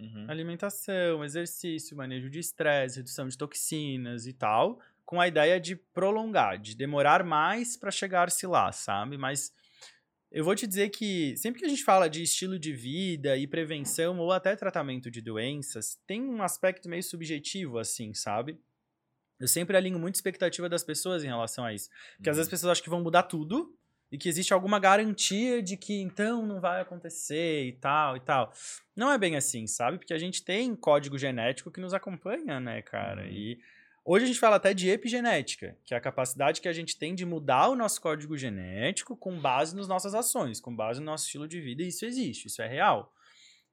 Uhum. 0.00 0.26
alimentação, 0.28 1.24
exercício, 1.24 1.96
manejo 1.96 2.30
de 2.30 2.38
estresse, 2.38 2.96
redução 2.96 3.28
de 3.28 3.36
toxinas 3.36 4.26
e 4.26 4.32
tal, 4.32 4.80
com 5.04 5.20
a 5.20 5.28
ideia 5.28 5.60
de 5.60 5.76
prolongar, 5.76 6.58
de 6.58 6.74
demorar 6.74 7.24
mais 7.24 7.76
pra 7.76 7.90
chegar-se 7.90 8.46
lá, 8.46 8.72
sabe? 8.72 9.18
Mas 9.18 9.52
eu 10.30 10.44
vou 10.44 10.54
te 10.54 10.66
dizer 10.66 10.90
que 10.90 11.36
sempre 11.36 11.60
que 11.60 11.66
a 11.66 11.68
gente 11.68 11.82
fala 11.82 12.08
de 12.08 12.22
estilo 12.22 12.58
de 12.58 12.72
vida 12.72 13.36
e 13.36 13.46
prevenção 13.46 14.18
ou 14.18 14.30
até 14.30 14.54
tratamento 14.54 15.10
de 15.10 15.20
doenças, 15.20 16.00
tem 16.06 16.22
um 16.22 16.42
aspecto 16.42 16.88
meio 16.88 17.02
subjetivo 17.02 17.78
assim, 17.78 18.14
sabe? 18.14 18.60
Eu 19.40 19.48
sempre 19.48 19.76
alinho 19.76 19.98
muito 19.98 20.14
expectativa 20.14 20.68
das 20.68 20.84
pessoas 20.84 21.24
em 21.24 21.28
relação 21.28 21.64
a 21.64 21.72
isso. 21.72 21.88
Porque 22.16 22.30
às 22.30 22.36
vezes 22.36 22.46
as 22.46 22.50
pessoas 22.50 22.72
acham 22.72 22.84
que 22.84 22.90
vão 22.90 23.02
mudar 23.02 23.24
tudo 23.24 23.74
e 24.10 24.18
que 24.18 24.28
existe 24.28 24.52
alguma 24.52 24.78
garantia 24.78 25.62
de 25.62 25.76
que 25.76 26.00
então 26.00 26.44
não 26.44 26.60
vai 26.60 26.80
acontecer 26.80 27.66
e 27.66 27.72
tal 27.72 28.16
e 28.16 28.20
tal. 28.20 28.52
Não 28.96 29.10
é 29.10 29.16
bem 29.16 29.36
assim, 29.36 29.66
sabe? 29.66 29.98
Porque 29.98 30.12
a 30.12 30.18
gente 30.18 30.42
tem 30.42 30.74
código 30.74 31.16
genético 31.16 31.70
que 31.70 31.80
nos 31.80 31.94
acompanha, 31.94 32.58
né, 32.58 32.82
cara? 32.82 33.22
Uhum. 33.22 33.28
E 33.28 33.60
hoje 34.04 34.24
a 34.24 34.28
gente 34.28 34.40
fala 34.40 34.56
até 34.56 34.74
de 34.74 34.88
epigenética, 34.90 35.76
que 35.84 35.94
é 35.94 35.96
a 35.96 36.00
capacidade 36.00 36.60
que 36.60 36.68
a 36.68 36.72
gente 36.72 36.98
tem 36.98 37.14
de 37.14 37.24
mudar 37.24 37.68
o 37.68 37.76
nosso 37.76 38.00
código 38.00 38.36
genético 38.36 39.16
com 39.16 39.38
base 39.40 39.76
nas 39.76 39.86
nossas 39.86 40.14
ações, 40.14 40.60
com 40.60 40.74
base 40.74 40.98
no 41.00 41.06
nosso 41.06 41.26
estilo 41.26 41.46
de 41.46 41.60
vida, 41.60 41.82
e 41.82 41.88
isso 41.88 42.04
existe, 42.04 42.48
isso 42.48 42.60
é 42.60 42.66
real. 42.66 43.14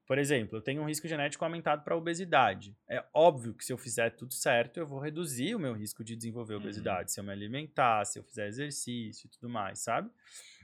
Por 0.08 0.18
exemplo, 0.18 0.58
eu 0.58 0.62
tenho 0.62 0.82
um 0.82 0.86
risco 0.86 1.06
genético 1.08 1.44
aumentado 1.44 1.84
para 1.84 1.96
obesidade. 1.96 2.74
É 2.88 3.04
óbvio 3.14 3.54
que 3.54 3.66
se 3.66 3.74
eu 3.74 3.78
fizer 3.78 4.12
tudo 4.12 4.34
certo, 4.34 4.78
eu 4.78 4.88
vou 4.88 5.00
reduzir 5.00 5.54
o 5.54 5.60
meu 5.60 5.74
risco 5.74 6.02
de 6.02 6.16
desenvolver 6.16 6.54
Uhum. 6.56 6.62
obesidade, 6.62 7.12
se 7.12 7.20
eu 7.20 7.24
me 7.26 7.32
alimentar, 7.32 8.06
se 8.06 8.18
eu 8.18 8.24
fizer 8.24 8.48
exercício 8.48 9.28
e 9.28 9.30
tudo 9.30 9.50
mais, 9.50 9.80
sabe? 9.80 10.10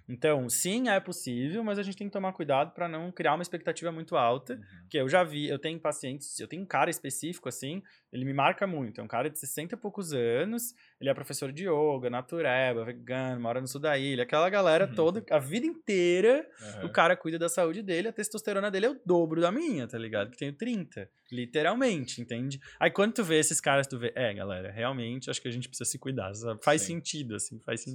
Então, 0.07 0.49
sim, 0.49 0.89
é 0.89 0.99
possível, 0.99 1.63
mas 1.63 1.79
a 1.79 1.83
gente 1.83 1.97
tem 1.97 2.07
que 2.07 2.13
tomar 2.13 2.33
cuidado 2.33 2.73
para 2.73 2.87
não 2.87 3.11
criar 3.11 3.35
uma 3.35 3.41
expectativa 3.41 3.91
muito 3.91 4.17
alta. 4.17 4.55
Uhum. 4.55 4.61
Porque 4.81 4.97
eu 4.97 5.07
já 5.07 5.23
vi, 5.23 5.47
eu 5.47 5.57
tenho 5.57 5.79
pacientes, 5.79 6.39
eu 6.39 6.47
tenho 6.47 6.61
um 6.63 6.65
cara 6.65 6.89
específico, 6.89 7.47
assim, 7.47 7.81
ele 8.11 8.25
me 8.25 8.33
marca 8.33 8.67
muito. 8.67 8.99
É 8.99 9.03
um 9.03 9.07
cara 9.07 9.29
de 9.29 9.39
60 9.39 9.75
e 9.75 9.77
poucos 9.77 10.13
anos, 10.13 10.73
ele 10.99 11.09
é 11.09 11.13
professor 11.13 11.51
de 11.51 11.67
yoga, 11.67 12.09
natureba, 12.09 12.83
vegano, 12.85 13.41
mora 13.41 13.61
no 13.61 13.67
sul 13.67 13.79
da 13.79 13.97
ilha, 13.97 14.23
aquela 14.23 14.49
galera 14.49 14.87
Uhum. 14.87 14.95
toda, 14.95 15.23
a 15.31 15.39
vida 15.39 15.65
inteira, 15.65 16.47
Aham. 16.61 16.85
o 16.85 16.89
cara 16.89 17.15
cuida 17.15 17.39
da 17.39 17.49
saúde 17.49 17.81
dele, 17.81 18.09
a 18.09 18.13
testosterona 18.13 18.69
dele 18.69 18.85
é 18.87 18.89
o 18.89 19.01
dobro 19.05 19.41
da 19.41 19.51
minha, 19.51 19.87
tá 19.87 19.97
ligado? 19.97 20.31
Que 20.31 20.37
tenho 20.37 20.53
30, 20.53 21.09
literalmente, 21.31 22.21
entende? 22.21 22.59
Aí 22.79 22.91
quando 22.91 23.13
tu 23.13 23.23
vê 23.23 23.39
esses 23.39 23.59
caras, 23.61 23.87
tu 23.87 23.97
vê, 23.97 24.11
é, 24.15 24.33
galera, 24.33 24.71
realmente 24.71 25.29
acho 25.29 25.41
que 25.41 25.47
a 25.47 25.51
gente 25.51 25.67
precisa 25.67 25.89
se 25.89 25.97
cuidar? 25.97 26.31
Faz 26.61 26.81
Sim. 26.81 26.95
sentido, 26.95 27.35
assim, 27.35 27.59
faz 27.59 27.81
Sim. 27.81 27.91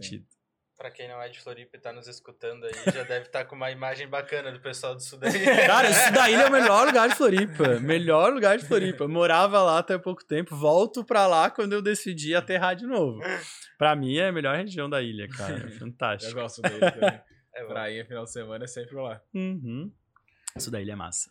Pra 0.79 0.93
quem 0.93 1.09
não 1.09 1.21
é 1.21 1.29
de 1.29 1.41
Floripa 1.41 1.77
e 1.77 1.81
tá 1.81 1.93
nos 1.93 2.07
escutando 2.07 2.65
aí, 2.65 2.73
já 2.95 3.03
deve 3.03 3.27
estar 3.27 3.45
com 3.47 3.57
uma 3.57 3.69
imagem 3.69 4.07
bacana 4.07 4.53
do 4.53 4.61
pessoal 4.61 4.95
do 4.95 5.03
Sudeste. 5.03 5.45
Cara, 5.67 5.91
isso 5.91 6.13
daí 6.13 6.35
é 6.35 6.47
o 6.47 6.53
melhor 6.53 6.87
lugar 6.87 7.09
de 7.09 7.17
Floripa. 7.17 7.81
Melhor 7.81 8.33
lugar 8.33 8.57
de 8.57 8.65
Floripa. 8.65 9.09
Morava 9.09 9.61
lá 9.61 9.79
até 9.81 9.99
pouco 9.99 10.25
tempo. 10.25 10.55
Volto 10.55 11.05
pra 11.05 11.27
lá 11.27 11.51
quando 11.51 11.73
eu 11.73 11.83
decidi 11.83 12.33
aterrar 12.33 12.77
de 12.77 12.87
novo. 12.87 13.21
Pra 13.77 13.97
mim 13.97 14.19
é 14.19 14.29
a 14.29 14.33
melhor 14.33 14.57
região 14.57 14.89
da 14.89 15.03
ilha, 15.03 15.27
cara. 15.29 15.59
É 15.59 15.67
Eu 15.67 15.71
fantástico. 15.73 16.35
gosto 16.35 16.63
dele 16.63 16.79
também. 16.93 17.21
É 17.57 17.63
bom. 17.65 17.69
Prainha, 17.71 18.05
final 18.07 18.23
de 18.23 18.31
semana 18.33 18.65
é 18.65 18.69
sempre 18.69 18.95
lá. 18.95 19.21
Uhum. 19.35 19.93
Isso 20.57 20.71
da 20.71 20.81
ilha 20.81 20.93
é 20.93 20.97
massa. 20.97 21.29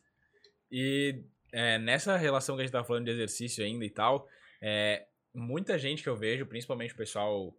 E 0.70 1.24
é, 1.54 1.78
nessa 1.78 2.18
relação 2.18 2.58
que 2.58 2.64
a 2.64 2.66
gente 2.66 2.74
tá 2.74 2.84
falando 2.84 3.06
de 3.06 3.12
exercício 3.12 3.64
ainda 3.64 3.86
e 3.86 3.90
tal, 3.90 4.28
é, 4.62 5.06
muita 5.34 5.78
gente 5.80 6.04
que 6.04 6.10
eu 6.10 6.18
vejo, 6.18 6.46
principalmente 6.46 6.94
o 6.94 6.98
pessoal 6.98 7.56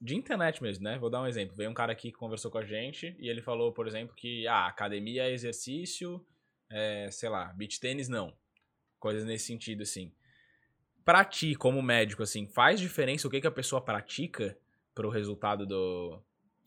de 0.00 0.14
internet 0.14 0.62
mesmo, 0.62 0.84
né? 0.84 0.98
Vou 0.98 1.10
dar 1.10 1.22
um 1.22 1.26
exemplo. 1.26 1.56
Veio 1.56 1.70
um 1.70 1.74
cara 1.74 1.92
aqui 1.92 2.12
que 2.12 2.18
conversou 2.18 2.50
com 2.50 2.58
a 2.58 2.64
gente 2.64 3.16
e 3.18 3.28
ele 3.28 3.42
falou, 3.42 3.72
por 3.72 3.86
exemplo, 3.86 4.14
que 4.14 4.46
ah, 4.46 4.66
academia 4.66 5.24
é 5.24 5.32
exercício, 5.32 6.24
é, 6.70 7.10
sei 7.10 7.28
lá, 7.28 7.52
beach 7.52 7.80
tênis 7.80 8.08
não. 8.08 8.32
Coisas 8.98 9.24
nesse 9.24 9.46
sentido, 9.46 9.82
assim. 9.82 10.12
Pra 11.04 11.24
ti, 11.24 11.54
como 11.54 11.82
médico, 11.82 12.22
assim, 12.22 12.46
faz 12.46 12.78
diferença 12.78 13.26
o 13.26 13.30
que, 13.30 13.40
que 13.40 13.46
a 13.46 13.52
pessoa 13.52 13.80
pratica 13.80 14.56
pro 14.94 15.08
resultado 15.08 15.66
do 15.66 16.22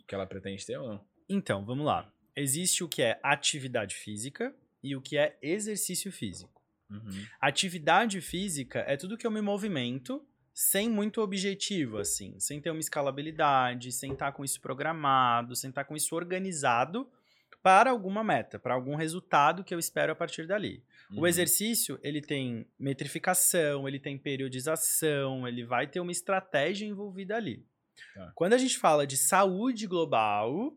que 0.07 0.15
ela 0.15 0.25
pretende 0.25 0.65
ter 0.65 0.77
ou 0.77 0.87
não? 0.87 1.05
Então, 1.29 1.63
vamos 1.63 1.85
lá. 1.85 2.11
Existe 2.35 2.83
o 2.83 2.89
que 2.89 3.01
é 3.01 3.19
atividade 3.21 3.95
física 3.95 4.53
e 4.83 4.95
o 4.95 5.01
que 5.01 5.17
é 5.17 5.37
exercício 5.41 6.11
físico. 6.11 6.61
Uhum. 6.89 7.25
Atividade 7.39 8.19
física 8.19 8.79
é 8.79 8.97
tudo 8.97 9.17
que 9.17 9.25
eu 9.25 9.31
me 9.31 9.41
movimento 9.41 10.25
sem 10.53 10.89
muito 10.89 11.21
objetivo, 11.21 11.97
assim, 11.97 12.39
sem 12.39 12.59
ter 12.61 12.69
uma 12.71 12.79
escalabilidade, 12.79 13.91
sem 13.91 14.13
estar 14.13 14.31
com 14.31 14.43
isso 14.43 14.59
programado, 14.61 15.55
sem 15.55 15.69
estar 15.69 15.83
com 15.85 15.95
isso 15.95 16.15
organizado 16.15 17.09
para 17.63 17.91
alguma 17.91 18.23
meta, 18.23 18.57
para 18.57 18.73
algum 18.73 18.95
resultado 18.95 19.63
que 19.63 19.73
eu 19.73 19.79
espero 19.79 20.11
a 20.11 20.15
partir 20.15 20.47
dali. 20.47 20.83
O 21.15 21.21
Uhum. 21.21 21.27
exercício, 21.27 21.99
ele 22.01 22.21
tem 22.21 22.65
metrificação, 22.79 23.87
ele 23.87 23.99
tem 23.99 24.17
periodização, 24.17 25.47
ele 25.47 25.63
vai 25.63 25.87
ter 25.87 25.99
uma 25.99 26.11
estratégia 26.11 26.85
envolvida 26.85 27.35
ali. 27.35 27.65
Tá. 28.13 28.31
Quando 28.35 28.53
a 28.53 28.57
gente 28.57 28.77
fala 28.77 29.05
de 29.05 29.15
saúde 29.17 29.85
global, 29.85 30.75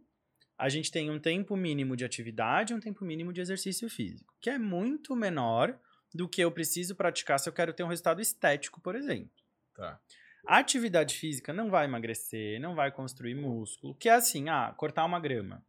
a 0.59 0.69
gente 0.69 0.91
tem 0.91 1.11
um 1.11 1.19
tempo 1.19 1.57
mínimo 1.57 1.97
de 1.97 2.05
atividade 2.05 2.73
e 2.73 2.77
um 2.77 2.81
tempo 2.81 3.05
mínimo 3.05 3.33
de 3.33 3.41
exercício 3.41 3.89
físico, 3.89 4.35
que 4.41 4.51
é 4.51 4.59
muito 4.59 5.17
menor 5.17 5.79
do 6.15 6.29
que 6.29 6.41
eu 6.43 6.51
preciso 6.53 6.95
praticar 6.95 7.41
se 7.41 7.49
eu 7.49 7.53
quero 7.53 7.73
ter 7.73 7.83
um 7.83 7.89
resultado 7.89 8.21
estético, 8.21 8.81
por 8.81 8.95
exemplo. 8.95 9.31
Tá. 9.75 10.01
A 10.47 10.59
atividade 10.59 11.15
física 11.15 11.53
não 11.53 11.71
vai 11.71 11.85
emagrecer, 11.87 12.61
não 12.61 12.75
vai 12.75 12.93
construir 12.93 13.35
músculo, 13.35 13.95
que 13.95 14.09
é 14.09 14.13
assim, 14.13 14.49
ah, 14.49 14.75
cortar 14.77 15.05
uma 15.05 15.19
grama, 15.21 15.65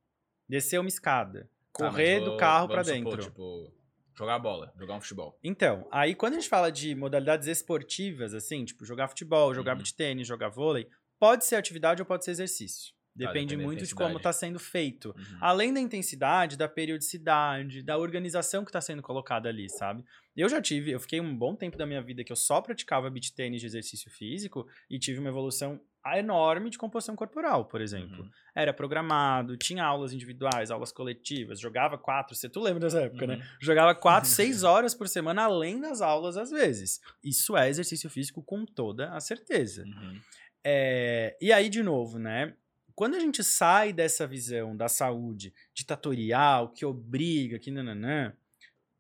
descer 0.50 0.80
uma 0.80 0.90
escada, 0.90 1.44
Tá, 1.44 1.50
correr 1.72 2.16
mas 2.16 2.24
do 2.26 2.30
vou- 2.32 2.38
carro 2.38 2.68
supor, 2.68 2.84
dentro. 2.94 3.24
tipo, 3.24 3.74
jogar 4.18 4.40
bola, 4.40 4.74
jogar 4.78 4.96
um 4.96 5.02
futebol. 5.02 5.38
Então, 5.44 5.88
aí 5.92 6.14
quando 6.16 6.34
a 6.34 6.40
gente 6.40 6.50
fala 6.50 6.72
de 6.72 6.94
modalidades 6.96 7.48
esportivas, 7.48 8.34
assim, 8.34 8.64
tipo 8.66 8.86
jogar 8.86 9.08
futebol, 9.08 9.54
jogar 9.54 9.72
Uhum. 9.74 9.78
beach 9.80 9.94
tênis, 9.96 10.28
jogar 10.28 10.50
vôlei, 10.50 10.90
pode 11.20 11.46
ser 11.46 11.56
atividade 11.56 12.02
ou 12.02 12.06
pode 12.06 12.26
ser 12.26 12.32
exercício. 12.32 12.94
Depende 13.16 13.56
da 13.56 13.64
muito 13.64 13.86
de 13.86 13.96
como 13.96 14.18
está 14.18 14.34
sendo 14.34 14.60
feito. 14.60 15.16
Uhum. 15.18 15.38
Além 15.40 15.74
da 15.74 15.80
intensidade, 15.80 16.58
da 16.58 16.68
periodicidade, 16.68 17.82
da 17.82 17.98
organização 17.98 18.66
que 18.66 18.70
está 18.70 18.82
sendo 18.82 19.02
colocada 19.02 19.48
ali, 19.48 19.70
sabe? 19.70 20.04
Eu 20.36 20.50
já 20.50 20.62
tive, 20.62 20.92
eu 20.92 21.00
fiquei 21.00 21.22
um 21.22 21.36
bom 21.36 21.56
tempo 21.56 21.78
da 21.78 21.86
minha 21.86 22.02
vida 22.02 22.26
que 22.26 22.32
eu 22.32 22.36
só 22.36 22.60
praticava 22.60 23.10
beach 23.10 23.34
tênis 23.34 23.62
de 23.62 23.68
exercício 23.68 24.12
físico 24.12 24.68
e 24.90 25.00
tive 25.00 25.20
uma 25.20 25.30
evolução 25.30 25.80
enorme 26.14 26.70
de 26.70 26.78
composição 26.78 27.16
corporal, 27.16 27.66
por 27.66 27.82
exemplo. 27.82 28.24
Uhum. 28.24 28.30
Era 28.54 28.74
programado, 28.74 29.58
tinha 29.58 29.84
aulas 29.84 30.14
individuais, 30.14 30.70
aulas 30.70 30.92
coletivas, 30.92 31.60
jogava 31.60 31.98
quatro, 31.98 32.36
você 32.36 32.50
tu 32.50 32.60
lembra 32.60 32.82
dessa 32.82 33.02
época, 33.02 33.26
né? 33.26 33.42
Jogava 33.60 33.96
quatro, 33.96 34.30
seis 34.30 34.64
horas 34.64 34.94
por 34.94 35.08
semana, 35.08 35.44
além 35.44 35.80
das 35.80 36.02
aulas 36.02 36.38
às 36.38 36.52
vezes. 36.52 37.00
Isso 37.24 37.56
é 37.56 37.70
exercício 37.70 38.10
físico 38.10 38.44
com 38.44 38.66
toda 38.66 39.10
a 39.12 39.20
certeza. 39.20 39.84
Uhum. 39.84 40.20
É, 40.64 41.38
e 41.42 41.54
aí, 41.54 41.70
de 41.70 41.82
novo, 41.82 42.20
né? 42.20 42.56
Quando 42.96 43.16
a 43.16 43.20
gente 43.20 43.44
sai 43.44 43.92
dessa 43.92 44.26
visão 44.26 44.76
da 44.76 44.88
saúde 44.88 45.54
ditatorial, 45.74 46.70
que 46.70 46.86
obriga, 46.86 47.60
que 47.60 47.70
nananã, 47.70 48.34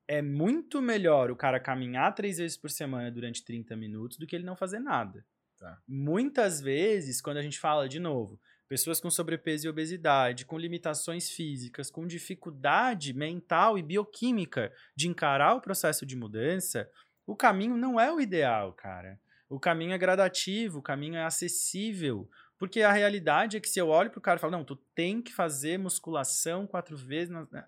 é 0.08 0.22
muito 0.22 0.82
melhor 0.82 1.32
o 1.32 1.36
cara 1.36 1.60
caminhar 1.60 2.14
três 2.14 2.38
vezes 2.38 2.58
por 2.58 2.70
semana 2.70 3.10
durante 3.10 3.44
30 3.44 3.76
minutos 3.76 4.18
do 4.18 4.28
que 4.28 4.36
ele 4.36 4.46
não 4.46 4.56
fazer 4.56 4.80
nada. 4.80 5.26
Tá. 5.58 5.82
Muitas 5.88 6.60
vezes, 6.60 7.22
quando 7.22 7.38
a 7.38 7.42
gente 7.42 7.58
fala 7.58 7.88
de 7.88 8.00
novo, 8.00 8.40
pessoas 8.68 9.00
com 9.00 9.10
sobrepeso 9.10 9.66
e 9.66 9.70
obesidade, 9.70 10.46
com 10.46 10.58
limitações 10.58 11.30
físicas, 11.30 11.90
com 11.90 12.06
dificuldade 12.06 13.14
mental 13.14 13.78
e 13.78 13.84
bioquímica 13.84 14.74
de 14.96 15.08
encarar 15.08 15.56
o 15.56 15.62
processo 15.62 16.06
de 16.06 16.16
mudança, 16.16 16.90
o 17.26 17.36
caminho 17.36 17.78
não 17.78 18.00
é 18.00 18.12
o 18.12 18.20
ideal, 18.20 18.74
cara. 18.74 19.20
O 19.50 19.60
caminho 19.60 19.94
é 19.94 19.98
gradativo, 19.98 20.80
o 20.80 20.84
caminho 20.84 21.16
é 21.16 21.24
acessível. 21.24 22.30
Porque 22.58 22.82
a 22.82 22.92
realidade 22.92 23.58
é 23.58 23.60
que 23.60 23.70
se 23.70 23.80
eu 23.80 23.90
olho 23.90 24.10
pro 24.10 24.22
cara 24.22 24.38
e 24.38 24.42
falo, 24.42 24.52
não, 24.52 24.64
tu 24.64 24.76
tem 24.76 25.22
que 25.22 25.34
fazer 25.34 25.78
musculação 25.78 26.66
quatro 26.66 26.96
vezes. 26.96 27.30
Na... 27.30 27.48
na-" 27.52 27.68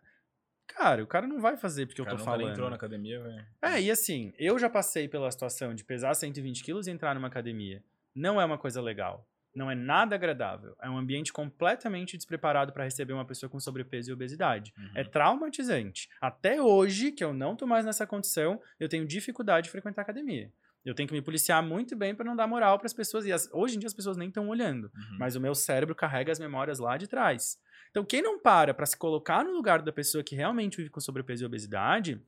Cara, 0.68 1.03
o 1.03 1.07
cara 1.07 1.26
não 1.27 1.39
vai 1.39 1.55
fazer 1.57 1.85
porque 1.85 2.01
O 2.01 2.03
eu 2.03 2.05
cara 2.05 2.18
tô 2.18 2.23
falando. 2.23 2.51
entrou 2.51 2.69
na 2.69 2.76
academia, 2.76 3.22
velho. 3.22 3.45
É, 3.61 3.81
e 3.81 3.89
assim, 3.89 4.34
eu 4.38 4.59
já 4.59 4.69
passei 4.69 5.07
pela 5.07 5.31
situação 5.31 5.73
de 5.73 5.84
pesar 5.84 6.14
120 6.14 6.64
quilos 6.64 6.88
e 6.88 6.91
entrar 6.91 7.15
numa 7.15 7.27
academia. 7.27 7.81
Não 8.14 8.39
é 8.39 8.45
uma 8.45 8.57
coisa 8.57 8.81
legal. 8.81 9.26
Não 9.55 9.72
é 9.72 9.76
nada 9.76 10.14
agradável. 10.14 10.76
É 10.81 10.89
um 10.89 10.97
ambiente 10.97 11.34
completamente 11.34 12.15
despreparado 12.15 12.72
para 12.73 12.84
receber 12.84 13.14
uma 13.14 13.26
pessoa 13.26 13.49
com 13.49 13.59
sobrepeso 13.59 14.09
e 14.11 14.14
obesidade. 14.14 14.72
Uhum. 14.77 14.91
É 14.93 15.03
traumatizante. 15.03 16.09
Até 16.22 16.61
hoje, 16.61 17.11
que 17.11 17.23
eu 17.23 17.34
não 17.34 17.55
tô 17.55 17.65
mais 17.65 17.84
nessa 17.85 18.05
condição, 18.05 18.61
eu 18.80 18.88
tenho 18.88 19.05
dificuldade 19.05 19.65
de 19.65 19.72
frequentar 19.72 20.01
academia. 20.03 20.51
Eu 20.85 20.93
tenho 20.95 21.07
que 21.07 21.13
me 21.13 21.21
policiar 21.21 21.61
muito 21.61 21.95
bem 21.95 22.15
para 22.15 22.25
não 22.25 22.35
dar 22.35 22.47
moral 22.47 22.77
para 22.77 22.85
as 22.87 22.93
pessoas. 22.93 23.25
E 23.25 23.31
as- 23.31 23.49
hoje 23.51 23.75
em 23.75 23.79
dia 23.79 23.87
as 23.87 23.93
pessoas 23.93 24.15
nem 24.17 24.29
estão 24.29 24.47
olhando. 24.47 24.85
Uhum. 24.95 25.17
Mas 25.19 25.35
o 25.35 25.41
meu 25.41 25.53
cérebro 25.53 25.93
carrega 25.93 26.31
as 26.31 26.39
memórias 26.39 26.79
lá 26.79 26.95
de 26.97 27.07
trás. 27.07 27.59
Então, 27.91 28.05
quem 28.05 28.21
não 28.21 28.39
para 28.39 28.73
para 28.73 28.85
se 28.85 28.95
colocar 28.95 29.43
no 29.43 29.51
lugar 29.51 29.81
da 29.81 29.91
pessoa 29.91 30.23
que 30.23 30.35
realmente 30.35 30.77
vive 30.77 30.89
com 30.89 30.99
sobrepeso 30.99 31.43
e 31.43 31.45
obesidade, 31.45 32.21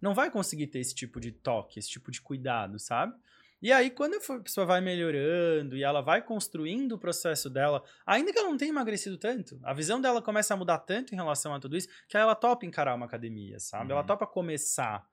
não 0.00 0.14
vai 0.14 0.30
conseguir 0.30 0.68
ter 0.68 0.78
esse 0.80 0.94
tipo 0.94 1.20
de 1.20 1.30
toque, 1.32 1.78
esse 1.78 1.88
tipo 1.90 2.10
de 2.10 2.20
cuidado, 2.20 2.78
sabe? 2.78 3.14
E 3.60 3.72
aí, 3.72 3.90
quando 3.90 4.14
a 4.14 4.40
pessoa 4.40 4.64
vai 4.64 4.80
melhorando 4.80 5.76
e 5.76 5.82
ela 5.82 6.00
vai 6.00 6.22
construindo 6.22 6.92
o 6.92 6.98
processo 6.98 7.50
dela, 7.50 7.82
ainda 8.06 8.32
que 8.32 8.38
ela 8.38 8.48
não 8.48 8.56
tenha 8.56 8.70
emagrecido 8.70 9.18
tanto, 9.18 9.58
a 9.64 9.74
visão 9.74 10.00
dela 10.00 10.22
começa 10.22 10.54
a 10.54 10.56
mudar 10.56 10.78
tanto 10.78 11.12
em 11.12 11.16
relação 11.16 11.52
a 11.52 11.58
tudo 11.58 11.76
isso, 11.76 11.88
que 12.08 12.16
aí 12.16 12.22
ela 12.22 12.36
topa 12.36 12.64
encarar 12.64 12.94
uma 12.94 13.06
academia, 13.06 13.58
sabe? 13.58 13.90
Ela 13.90 14.02
Uhum. 14.02 14.06
topa 14.06 14.26
começar. 14.28 15.04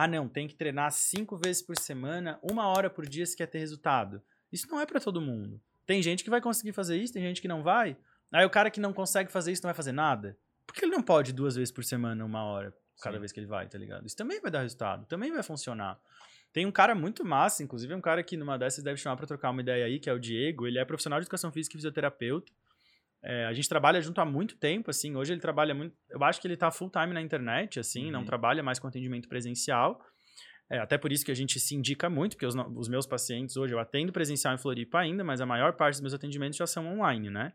Ah, 0.00 0.06
não, 0.06 0.28
tem 0.28 0.46
que 0.46 0.54
treinar 0.54 0.92
cinco 0.92 1.36
vezes 1.36 1.60
por 1.60 1.76
semana, 1.76 2.38
uma 2.40 2.68
hora 2.68 2.88
por 2.88 3.04
dia 3.04 3.26
se 3.26 3.36
quer 3.36 3.46
ter 3.46 3.58
resultado. 3.58 4.22
Isso 4.52 4.68
não 4.70 4.80
é 4.80 4.86
pra 4.86 5.00
todo 5.00 5.20
mundo. 5.20 5.60
Tem 5.84 6.00
gente 6.00 6.22
que 6.22 6.30
vai 6.30 6.40
conseguir 6.40 6.70
fazer 6.70 6.96
isso, 6.96 7.12
tem 7.12 7.22
gente 7.24 7.42
que 7.42 7.48
não 7.48 7.64
vai. 7.64 7.96
Aí 8.30 8.46
o 8.46 8.50
cara 8.50 8.70
que 8.70 8.78
não 8.78 8.92
consegue 8.92 9.28
fazer 9.28 9.50
isso 9.50 9.64
não 9.64 9.70
vai 9.70 9.74
fazer 9.74 9.90
nada. 9.90 10.38
Por 10.64 10.72
que 10.72 10.84
ele 10.84 10.92
não 10.92 11.02
pode 11.02 11.32
duas 11.32 11.56
vezes 11.56 11.72
por 11.72 11.82
semana, 11.82 12.24
uma 12.24 12.44
hora, 12.44 12.72
cada 13.02 13.16
Sim. 13.16 13.18
vez 13.18 13.32
que 13.32 13.40
ele 13.40 13.48
vai, 13.48 13.66
tá 13.66 13.76
ligado? 13.76 14.06
Isso 14.06 14.14
também 14.14 14.40
vai 14.40 14.52
dar 14.52 14.60
resultado, 14.60 15.04
também 15.06 15.32
vai 15.32 15.42
funcionar. 15.42 15.98
Tem 16.52 16.64
um 16.64 16.70
cara 16.70 16.94
muito 16.94 17.24
massa, 17.24 17.64
inclusive 17.64 17.92
um 17.92 18.00
cara 18.00 18.22
que 18.22 18.36
numa 18.36 18.56
dessas 18.56 18.84
deve 18.84 18.98
chamar 18.98 19.16
pra 19.16 19.26
trocar 19.26 19.50
uma 19.50 19.62
ideia 19.62 19.84
aí, 19.84 19.98
que 19.98 20.08
é 20.08 20.12
o 20.12 20.20
Diego. 20.20 20.68
Ele 20.68 20.78
é 20.78 20.84
profissional 20.84 21.18
de 21.18 21.24
educação 21.24 21.50
física 21.50 21.74
e 21.74 21.78
fisioterapeuta. 21.78 22.52
É, 23.22 23.46
a 23.46 23.52
gente 23.52 23.68
trabalha 23.68 24.00
junto 24.00 24.20
há 24.20 24.24
muito 24.24 24.56
tempo, 24.56 24.90
assim. 24.90 25.16
Hoje 25.16 25.32
ele 25.32 25.40
trabalha 25.40 25.74
muito. 25.74 25.94
Eu 26.08 26.22
acho 26.24 26.40
que 26.40 26.46
ele 26.46 26.56
tá 26.56 26.70
full 26.70 26.88
time 26.90 27.12
na 27.12 27.20
internet, 27.20 27.80
assim, 27.80 28.10
não 28.10 28.20
Uhum. 28.20 28.26
trabalha 28.26 28.62
mais 28.62 28.78
com 28.78 28.86
atendimento 28.86 29.28
presencial. 29.28 30.00
É, 30.70 30.78
até 30.78 30.98
por 30.98 31.10
isso 31.10 31.24
que 31.24 31.30
a 31.32 31.34
gente 31.34 31.58
se 31.58 31.74
indica 31.74 32.08
muito, 32.10 32.32
porque 32.36 32.46
os, 32.46 32.54
os 32.76 32.88
meus 32.88 33.06
pacientes 33.06 33.56
hoje 33.56 33.74
eu 33.74 33.78
atendo 33.78 34.12
presencial 34.12 34.54
em 34.54 34.58
Floripa 34.58 34.98
ainda, 35.00 35.24
mas 35.24 35.40
a 35.40 35.46
maior 35.46 35.72
parte 35.74 35.94
dos 35.94 36.02
meus 36.02 36.14
atendimentos 36.14 36.58
já 36.58 36.66
são 36.66 36.86
online, 36.86 37.30
né? 37.30 37.52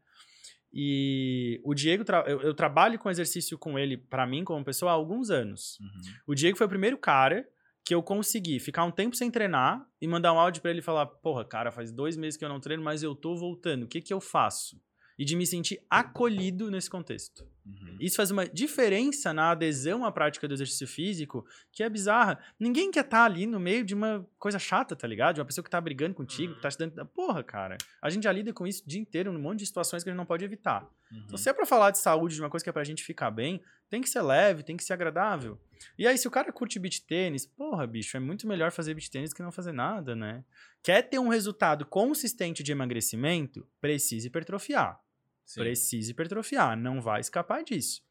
E 0.72 1.62
o 1.64 1.74
Diego, 1.76 2.04
tra- 2.04 2.24
eu, 2.28 2.42
eu 2.42 2.54
trabalho 2.54 2.98
com 2.98 3.10
exercício 3.10 3.58
com 3.58 3.78
ele, 3.78 3.98
pra 3.98 4.26
mim, 4.26 4.44
como 4.44 4.66
pessoa, 4.66 4.92
há 4.92 4.96
alguns 4.96 5.30
anos. 5.30 5.78
Uhum. 5.80 6.02
O 6.28 6.36
Diego 6.36 6.58
foi 6.58 6.66
o 6.66 6.70
primeiro 6.70 6.98
cara 6.98 7.48
que 7.86 7.94
eu 7.94 8.02
consegui 8.02 8.60
ficar 8.60 8.84
um 8.84 8.92
tempo 8.92 9.16
sem 9.16 9.30
treinar 9.30 9.86
e 10.02 10.08
mandar 10.08 10.34
um 10.34 10.40
áudio 10.40 10.62
pra 10.62 10.72
ele 10.72 10.80
e 10.80 10.84
falar: 10.84 11.06
Porra, 11.06 11.46
cara, 11.46 11.72
faz 11.72 11.92
dois 11.92 12.18
meses 12.18 12.38
que 12.38 12.44
eu 12.44 12.50
não 12.50 12.60
treino, 12.60 12.82
mas 12.84 13.04
eu 13.04 13.14
tô 13.14 13.36
voltando. 13.36 13.84
O 13.84 13.88
que 13.88 14.02
que 14.02 14.14
eu 14.14 14.20
faço? 14.20 14.82
E 15.24 15.26
de 15.26 15.38
me 15.38 15.48
sentir 15.48 15.82
acolhido 15.90 16.70
nesse 16.70 16.90
contexto. 16.90 17.48
Uhum. 17.66 17.96
Isso 17.98 18.18
faz 18.18 18.30
uma 18.30 18.46
diferença 18.46 19.34
na 19.34 19.52
adesão 19.52 20.04
à 20.04 20.12
prática 20.12 20.50
do 20.50 20.54
exercício 20.54 20.86
físico 20.86 21.46
que 21.72 21.82
é 21.82 21.90
bizarra. 21.90 22.38
Ninguém 22.60 22.92
quer 22.92 23.06
estar 23.06 23.24
ali 23.24 23.46
no 23.46 23.58
meio 23.58 23.86
de 23.86 23.96
uma 23.96 24.28
coisa 24.38 24.60
chata, 24.60 24.98
tá 24.98 25.08
ligado? 25.08 25.36
De 25.36 25.40
uma 25.40 25.46
pessoa 25.46 25.64
que 25.64 25.70
tá 25.70 25.80
brigando 25.80 26.14
contigo, 26.14 26.56
que 26.56 26.62
tá 26.62 26.70
te 26.70 26.78
dando. 26.78 27.06
Porra, 27.06 27.42
cara. 27.42 27.78
A 28.02 28.10
gente 28.10 28.24
já 28.24 28.34
lida 28.34 28.52
com 28.52 28.68
isso 28.68 28.84
o 28.84 28.90
dia 28.90 29.00
inteiro, 29.00 29.32
num 29.32 29.40
monte 29.40 29.60
de 29.60 29.66
situações 29.66 30.04
que 30.04 30.10
a 30.10 30.12
gente 30.12 30.18
não 30.18 30.26
pode 30.26 30.44
evitar. 30.44 30.84
Uhum. 31.10 31.24
Então, 31.26 31.38
se 31.38 31.48
é 31.48 31.54
pra 31.54 31.66
falar 31.66 31.92
de 31.92 32.00
saúde, 32.00 32.36
de 32.36 32.42
uma 32.42 32.50
coisa 32.50 32.66
que 32.66 32.70
é 32.70 32.74
pra 32.74 32.84
gente 32.84 33.02
ficar 33.02 33.32
bem, 33.32 33.62
tem 33.90 34.02
que 34.02 34.10
ser 34.10 34.24
leve, 34.24 34.62
tem 34.62 34.76
que 34.76 34.84
ser 34.84 34.92
agradável. 34.92 35.58
E 35.98 36.06
aí, 36.06 36.18
se 36.18 36.28
o 36.28 36.32
cara 36.32 36.52
curte 36.52 36.80
beat 36.80 37.06
tênis, 37.08 37.46
porra, 37.46 37.88
bicho, 37.88 38.18
é 38.18 38.20
muito 38.20 38.46
melhor 38.46 38.72
fazer 38.72 38.94
beat 38.94 39.10
tênis 39.10 39.32
que 39.32 39.42
não 39.42 39.54
fazer 39.54 39.72
nada, 39.72 40.16
né? 40.16 40.44
Quer 40.82 41.04
ter 41.04 41.20
um 41.20 41.30
resultado 41.30 41.86
consistente 41.86 42.62
de 42.62 42.74
emagrecimento? 42.74 43.66
Precisa 43.80 44.28
hipertrofiar. 44.28 45.00
Sim. 45.46 45.62
Precisa 45.62 46.12
hipertrofiar, 46.12 46.78
não 46.78 47.02
vai 47.02 47.20
escapar 47.20 47.64
disso. 47.64 48.02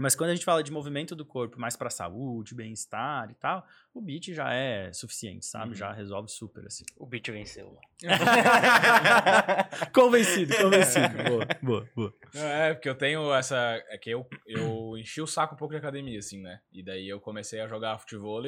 Mas 0.00 0.14
quando 0.14 0.30
a 0.30 0.34
gente 0.34 0.46
fala 0.46 0.62
de 0.62 0.72
movimento 0.72 1.14
do 1.14 1.26
corpo 1.26 1.60
mais 1.60 1.76
pra 1.76 1.90
saúde, 1.90 2.54
bem-estar 2.54 3.30
e 3.30 3.34
tal, 3.34 3.66
o 3.92 4.00
beat 4.00 4.32
já 4.32 4.50
é 4.50 4.90
suficiente, 4.94 5.44
sabe? 5.44 5.70
Uhum. 5.70 5.74
Já 5.74 5.92
resolve 5.92 6.30
super, 6.30 6.64
assim. 6.64 6.84
O 6.96 7.04
beat 7.04 7.28
venceu. 7.30 7.76
convencido, 9.92 10.56
convencido. 10.56 11.10
Boa, 11.28 11.46
boa, 11.62 11.88
boa. 11.94 12.14
É, 12.34 12.72
porque 12.72 12.88
eu 12.88 12.94
tenho 12.94 13.30
essa. 13.34 13.56
É 13.88 13.98
que 13.98 14.08
eu, 14.08 14.26
eu 14.46 14.96
enchi 14.96 15.20
o 15.20 15.26
saco 15.26 15.54
um 15.54 15.58
pouco 15.58 15.74
de 15.74 15.78
academia, 15.78 16.18
assim, 16.18 16.40
né? 16.40 16.60
E 16.72 16.82
daí 16.82 17.06
eu 17.06 17.20
comecei 17.20 17.60
a 17.60 17.68
jogar 17.68 17.98
futebol. 17.98 18.40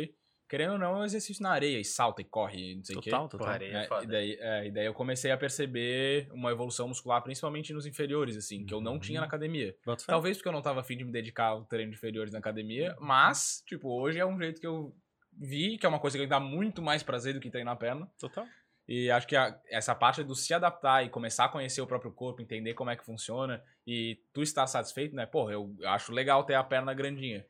Querendo 0.53 0.73
ou 0.75 0.79
não, 0.79 0.97
é 0.97 0.99
um 0.99 1.05
exercício 1.05 1.43
na 1.43 1.51
areia, 1.51 1.81
e 1.81 1.85
salta 1.85 2.21
e 2.21 2.25
corre, 2.27 2.73
e 2.73 2.77
não 2.77 2.85
sei 2.85 2.95
o 2.95 3.01
quê. 3.01 3.09
Total, 3.09 3.27
total. 3.27 3.39
Porra, 3.47 3.53
areia 3.55 3.73
é 3.79 3.85
É, 3.85 3.89
foda. 3.89 4.05
e, 4.05 4.07
daí, 4.07 4.37
é, 4.39 4.67
e 4.67 4.71
daí 4.71 4.85
eu 4.85 4.93
comecei 4.93 5.31
a 5.31 5.37
perceber 5.39 6.29
uma 6.31 6.51
evolução 6.51 6.87
muscular, 6.89 7.23
principalmente 7.23 7.73
nos 7.73 7.87
inferiores, 7.87 8.37
assim, 8.37 8.67
que 8.67 8.75
eu 8.75 8.81
não 8.83 8.99
tinha 9.01 9.19
na 9.21 9.27
academia. 9.27 9.75
Bota 9.83 10.05
fé. 10.05 10.13
Talvez 10.13 10.37
porque 10.37 10.49
eu 10.51 10.53
não 10.53 10.61
tava 10.61 10.81
afim 10.81 10.95
de 10.99 11.05
me 11.05 11.11
dedicar 11.11 11.47
ao 11.47 11.65
treino 11.65 11.91
de 11.91 11.97
inferiores 11.97 12.35
na 12.35 12.39
academia, 12.39 12.95
mas, 13.01 13.63
tipo, 13.67 13.89
hoje 13.89 14.19
é 14.19 14.27
um 14.27 14.37
jeito 14.39 14.61
que 14.61 14.67
eu 14.67 14.95
vi, 15.33 15.79
que 15.79 15.87
é 15.87 15.89
uma 15.89 15.99
coisa 15.99 16.19
que 16.19 16.23
me 16.25 16.29
dá 16.29 16.39
muito 16.39 16.83
mais 16.83 17.03
prazer 17.03 17.33
do 17.33 17.41
que 17.41 17.49
treinar 17.49 17.73
a 17.73 17.79
perna. 17.79 18.07
Total. 18.19 18.47
E 18.87 19.11
acho 19.11 19.27
que 19.27 19.37
a- 19.37 19.59
essa 19.71 19.95
parte 19.95 20.23
do 20.23 20.35
se 20.35 20.53
adaptar 20.53 21.03
e 21.03 21.09
começar 21.09 21.47
a 21.47 21.49
conhecer 21.49 21.81
o 21.81 21.87
próprio 21.87 22.13
corpo, 22.13 22.43
entender 22.43 22.75
como 22.75 22.91
é 22.91 22.97
que 22.97 23.05
funciona 23.07 23.63
e 23.87 24.19
tu 24.35 24.43
estar 24.43 24.67
satisfeito, 24.67 25.15
né? 25.17 25.25
Porra, 25.25 25.53
eu 25.53 25.75
acho 25.87 26.13
legal 26.13 26.45
ter 26.45 26.55
a 26.55 26.65
perna 26.65 26.93
grandinha. 26.93 27.47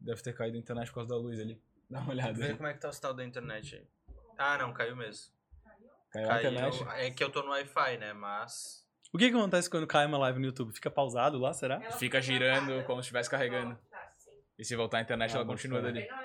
Deve 0.00 0.22
ter 0.22 0.32
caído 0.32 0.56
a 0.56 0.60
internet 0.60 0.88
por 0.88 0.94
causa 0.96 1.10
da 1.10 1.16
luz 1.16 1.38
ali. 1.38 1.60
Dá 1.88 2.00
uma 2.00 2.10
olhada 2.10 2.32
Vê 2.32 2.54
como 2.54 2.66
é 2.68 2.72
que 2.72 2.80
tá 2.80 2.88
o 2.88 2.92
sinal 2.92 3.12
da 3.14 3.24
internet 3.24 3.76
aí. 3.76 3.86
Ah, 4.38 4.56
não, 4.58 4.72
caiu 4.72 4.96
mesmo. 4.96 5.32
Caiu 6.10 6.26
a 6.26 6.28
Caiu. 6.34 6.50
internet. 6.52 6.84
É 6.96 7.10
que 7.10 7.22
eu 7.22 7.30
tô 7.30 7.42
no 7.42 7.50
Wi-Fi, 7.50 7.98
né? 7.98 8.12
Mas. 8.12 8.86
O 9.12 9.18
que, 9.18 9.28
que 9.30 9.36
acontece 9.36 9.68
quando 9.68 9.86
cai 9.86 10.06
uma 10.06 10.16
live 10.18 10.38
no 10.38 10.46
YouTube? 10.46 10.72
Fica 10.72 10.90
pausado 10.90 11.38
lá, 11.38 11.52
será? 11.52 11.76
Ela 11.82 11.92
Fica 11.92 12.20
girando 12.20 12.84
como 12.84 13.02
se 13.02 13.06
estivesse 13.06 13.28
carregando. 13.28 13.76
Tá. 13.90 14.12
E 14.58 14.64
se 14.64 14.74
voltar 14.76 14.98
a 14.98 15.00
internet, 15.02 15.32
Ah, 15.32 15.36
ela 15.36 15.44
boto 15.44 15.56
continua 15.58 15.82
dali. 15.82 16.06
Tava 16.06 16.22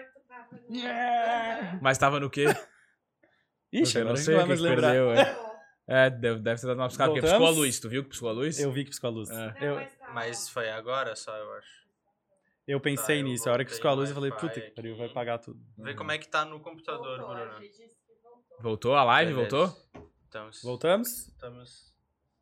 no- 0.69 1.81
Mas 1.81 1.97
tava 1.97 2.19
no 2.19 2.29
quê? 2.29 2.45
Ixi, 3.73 3.97
eu 3.97 4.05
não 4.05 4.13
a 4.13 4.17
sei 4.17 4.35
o 4.35 4.41
que 4.41 4.45
mais 4.47 4.59
que 4.61 4.67
lembrar. 4.67 4.87
perdeu. 4.91 5.11
É, 5.11 6.05
é 6.05 6.09
deve, 6.09 6.39
deve 6.39 6.61
ter 6.61 6.67
dado 6.67 6.77
uma 6.77 6.87
piscada, 6.87 7.11
porque 7.11 7.27
piscou 7.27 7.47
a 7.47 7.49
luz. 7.49 7.79
Tu 7.79 7.89
viu 7.89 8.03
que 8.03 8.09
piscou 8.09 8.29
a 8.29 8.31
luz? 8.31 8.59
Eu 8.59 8.71
vi 8.71 8.83
que 8.83 8.91
piscou 8.91 9.09
a 9.09 9.13
luz. 9.13 9.29
É. 9.29 9.33
Não, 9.35 9.61
Eu, 9.61 9.75
tá- 9.75 10.11
Mas 10.13 10.47
foi 10.49 10.69
agora 10.69 11.15
só, 11.15 11.35
eu 11.35 11.53
acho. 11.53 11.84
Eu 12.67 12.79
pensei 12.79 13.17
Tá, 13.17 13.21
eu 13.21 13.27
nisso. 13.27 13.49
A 13.49 13.53
hora 13.53 13.65
que 13.65 13.71
piscou 13.71 13.91
a 13.91 13.93
luz, 13.93 14.09
eu 14.09 14.15
falei, 14.15 14.31
puta 14.31 14.59
que 14.61 14.71
pariu, 14.71 14.95
vai 14.97 15.09
pagar 15.09 15.37
tudo. 15.39 15.59
Vê 15.77 15.93
como 15.93 16.11
é 16.11 16.17
que 16.17 16.27
tá 16.27 16.45
no 16.45 16.59
computador, 16.59 17.19
Voltou, 17.19 17.31
a 17.31 17.35
Bruno. 17.35 17.51
Voltou. 17.59 18.61
Voltou 18.61 18.95
a 18.95 19.03
live? 19.03 19.33
Beleza. 19.33 19.57
Voltou? 19.57 19.77
Então, 20.27 20.49
Voltamos? 20.63 21.27
estamos. 21.27 21.93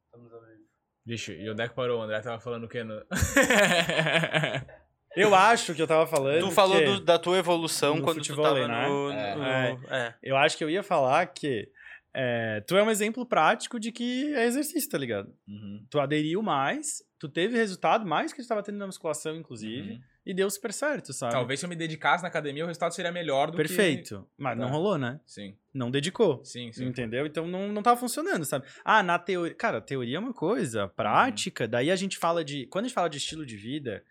Estamos 0.05 0.33
ao 0.33 0.41
vivo. 0.41 0.63
Vixe, 1.05 1.33
e 1.33 1.49
onde 1.49 1.61
é 1.61 1.67
que 1.67 1.75
parou? 1.75 1.99
O 1.99 2.03
André 2.03 2.21
tava 2.21 2.39
falando 2.39 2.63
o 2.63 2.69
quê? 2.69 2.83
No... 2.83 3.03
Eu 5.15 5.35
acho 5.35 5.75
que 5.75 5.81
eu 5.81 5.85
tava 5.87 6.07
falando. 6.07 6.39
Tu 6.39 6.51
falou 6.51 6.79
que- 6.79 6.85
do- 6.85 6.99
da 7.01 7.19
tua 7.19 7.37
evolução 7.37 7.97
No 7.97 8.01
quando 8.03 8.17
futebol, 8.17 8.45
tu 8.45 8.53
tava 8.55 8.67
né? 8.67 8.87
no. 8.87 9.11
É. 9.11 9.35
no- 9.35 9.43
É. 9.43 9.77
é. 9.91 10.15
Eu 10.23 10.35
acho 10.35 10.57
que 10.57 10.63
eu 10.63 10.69
ia 10.71 10.81
falar 10.81 11.27
que 11.27 11.69
é, 12.15 12.61
tu 12.61 12.75
é 12.75 12.81
um 12.81 12.89
exemplo 12.89 13.23
prático 13.25 13.79
de 13.79 13.91
que 13.91 14.33
é 14.33 14.45
exercício, 14.45 14.89
tá 14.89 14.97
ligado? 14.97 15.31
Uhum, 15.47 15.85
Tu 15.89 15.99
aderiu 15.99 16.41
mais, 16.41 17.03
tu 17.19 17.29
teve 17.29 17.55
resultado 17.57 18.05
mais 18.07 18.33
que 18.33 18.41
tu 18.41 18.47
tava 18.47 18.63
tendo 18.63 18.77
na 18.79 18.87
musculação, 18.87 19.35
inclusive, 19.35 19.91
uhum. 19.93 19.99
E 20.25 20.33
deu 20.33 20.49
super 20.49 20.71
certo, 20.71 21.11
sabe? 21.13 21.33
Talvez 21.33 21.59
se 21.59 21.65
eu 21.65 21.69
me 21.69 21.75
dedicasse 21.75 22.23
na 22.23 22.29
academia, 22.29 22.63
o 22.63 22.67
resultado 22.67 22.93
seria 22.93 23.11
melhor 23.11 23.47
do 23.47 23.57
que... 23.57 23.63
Perfeito. 23.63 24.27
Mas 24.37 24.57
não 24.57 24.67
Tá. 24.67 24.71
rolou, 24.71 24.97
né? 24.97 25.19
Sim, 25.25 25.57
Não 25.73 25.91
dedicou. 25.91 26.43
sim, 26.45 26.71
sim. 26.71 26.85
Entendeu? 26.85 27.25
Então 27.25 27.45
não, 27.47 27.71
não 27.71 27.83
tava 27.83 27.99
funcionando, 27.99 28.45
sabe? 28.45 28.65
Ah, 28.85 29.03
na 29.03 29.19
teoria. 29.19 29.53
Cara, 29.55 29.81
teoria 29.81 30.17
é 30.17 30.19
uma 30.19 30.33
coisa, 30.33 30.87
prática. 30.87 31.67
Daí 31.67 31.91
a 31.91 31.95
gente 31.95 32.17
fala 32.17 32.43
de. 32.43 32.65
Quando 32.67 32.85
a 32.85 32.87
gente 32.87 32.95
fala 32.95 33.09
de 33.09 33.17
estilo 33.17 33.45
de 33.45 33.57
vida, 33.57 34.03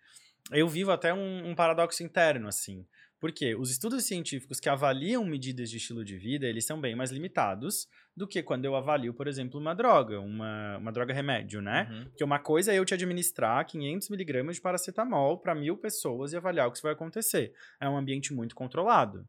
eu 0.51 0.68
vivo 0.68 0.90
até 0.90 1.14
um, 1.14 1.51
um 1.51 1.55
paradoxo 1.55 2.02
interno, 2.02 2.48
assim. 2.48 2.84
Porque 3.20 3.55
os 3.55 3.70
estudos 3.70 4.05
científicos 4.05 4.59
que 4.59 4.68
avaliam 4.68 5.24
medidas 5.24 5.70
de 5.70 5.76
estilo 5.76 6.05
de 6.05 6.18
vida, 6.18 6.44
eles 6.47 6.64
são 6.66 6.80
bem 6.80 6.97
mais 6.97 7.12
limitados 7.12 7.86
do 8.16 8.26
que 8.26 8.43
quando 8.43 8.64
eu 8.64 8.76
avalio, 8.76 9.14
por 9.14 9.26
exemplo, 9.26 9.59
uma 9.59 9.74
droga, 9.74 10.20
uma, 10.20 10.76
uma 10.76 10.93
droga 10.93 11.14
remédio, 11.14 11.62
né? 11.62 11.89
Uhum. 11.90 12.05
Porque 12.05 12.24
uma 12.24 12.39
coisa 12.39 12.72
é 12.72 12.78
eu 12.78 12.84
te 12.84 12.94
administrar 12.94 13.64
500 13.66 14.10
miligramas 14.10 14.56
de 14.56 14.62
paracetamol 14.62 15.39
para 15.39 15.55
mil 15.55 15.76
pessoas 15.76 16.32
e 16.32 16.36
avaliar 16.36 16.68
o 16.68 16.72
que 16.72 16.82
vai 16.82 16.93
acontecer. 16.93 17.52
É 17.80 17.89
um 17.89 17.97
ambiente 17.97 18.34
muito 18.34 18.55
controlado. 18.55 19.26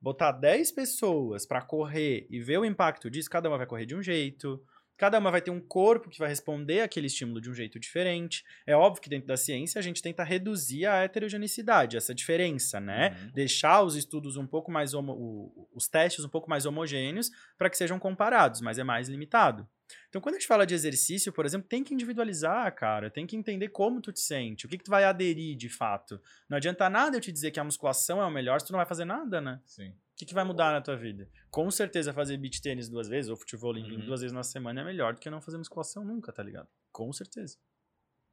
Botar 0.00 0.32
10 0.32 0.72
pessoas 0.72 1.46
para 1.46 1.62
correr 1.62 2.26
e 2.30 2.38
ver 2.40 2.58
o 2.58 2.64
impacto 2.64 3.10
disso, 3.10 3.30
cada 3.30 3.48
uma 3.48 3.58
vai 3.58 3.66
correr 3.66 3.86
de 3.86 3.96
um 3.96 4.02
jeito, 4.02 4.62
cada 4.96 5.18
uma 5.18 5.30
vai 5.30 5.40
ter 5.40 5.50
um 5.50 5.60
corpo 5.60 6.08
que 6.08 6.18
vai 6.18 6.28
responder 6.28 6.80
àquele 6.80 7.06
estímulo 7.06 7.40
de 7.40 7.50
um 7.50 7.54
jeito 7.54 7.78
diferente. 7.78 8.44
É 8.66 8.74
óbvio 8.74 9.02
que 9.02 9.08
dentro 9.08 9.26
da 9.26 9.36
ciência 9.36 9.78
a 9.78 9.82
gente 9.82 10.02
tenta 10.02 10.24
reduzir 10.24 10.86
a 10.86 11.02
heterogeneidade, 11.04 11.96
essa 11.96 12.14
diferença, 12.14 12.80
né? 12.80 13.16
Uhum. 13.22 13.30
Deixar 13.32 13.82
os 13.82 13.94
estudos 13.96 14.36
um 14.36 14.46
pouco 14.46 14.70
mais 14.70 14.94
homo- 14.94 15.68
os 15.74 15.86
testes 15.88 16.24
um 16.24 16.28
pouco 16.28 16.48
mais 16.48 16.66
homogêneos 16.66 17.30
para 17.58 17.68
que 17.70 17.76
sejam 17.76 17.98
comparados, 17.98 18.60
mas 18.60 18.78
é 18.78 18.84
mais 18.84 19.08
limitado. 19.08 19.68
Então, 20.08 20.20
quando 20.20 20.34
a 20.34 20.38
gente 20.38 20.48
fala 20.48 20.66
de 20.66 20.74
exercício, 20.74 21.32
por 21.32 21.46
exemplo, 21.46 21.68
tem 21.68 21.84
que 21.84 21.94
individualizar, 21.94 22.74
cara. 22.74 23.08
Tem 23.08 23.24
que 23.26 23.36
entender 23.36 23.68
como 23.68 24.00
tu 24.00 24.12
te 24.12 24.18
sente, 24.20 24.66
o 24.66 24.68
que, 24.68 24.78
que 24.78 24.84
tu 24.84 24.90
vai 24.90 25.04
aderir 25.04 25.56
de 25.56 25.68
fato. 25.68 26.20
Não 26.48 26.56
adianta 26.56 26.90
nada 26.90 27.16
eu 27.16 27.20
te 27.20 27.30
dizer 27.30 27.52
que 27.52 27.60
a 27.60 27.64
musculação 27.64 28.20
é 28.20 28.24
o 28.26 28.30
melhor 28.30 28.60
se 28.60 28.66
tu 28.66 28.72
não 28.72 28.78
vai 28.78 28.86
fazer 28.86 29.04
nada, 29.04 29.40
né? 29.40 29.60
Sim. 29.64 29.94
O 30.16 30.18
que, 30.18 30.24
que 30.24 30.32
vai 30.32 30.44
mudar 30.44 30.72
na 30.72 30.80
tua 30.80 30.96
vida? 30.96 31.28
Com 31.50 31.70
certeza 31.70 32.10
fazer 32.10 32.38
beach 32.38 32.62
tênis 32.62 32.88
duas 32.88 33.06
vezes 33.06 33.30
ou 33.30 33.36
futebol 33.36 33.68
olímpico 33.70 34.00
Uhum. 34.00 34.06
duas 34.06 34.22
vezes 34.22 34.32
na 34.32 34.42
semana 34.42 34.80
é 34.80 34.84
melhor 34.84 35.12
do 35.12 35.20
que 35.20 35.28
não 35.28 35.42
fazer 35.42 35.58
musculação 35.58 36.06
nunca, 36.06 36.32
tá 36.32 36.42
ligado? 36.42 36.66
Com 36.90 37.12
certeza. 37.12 37.58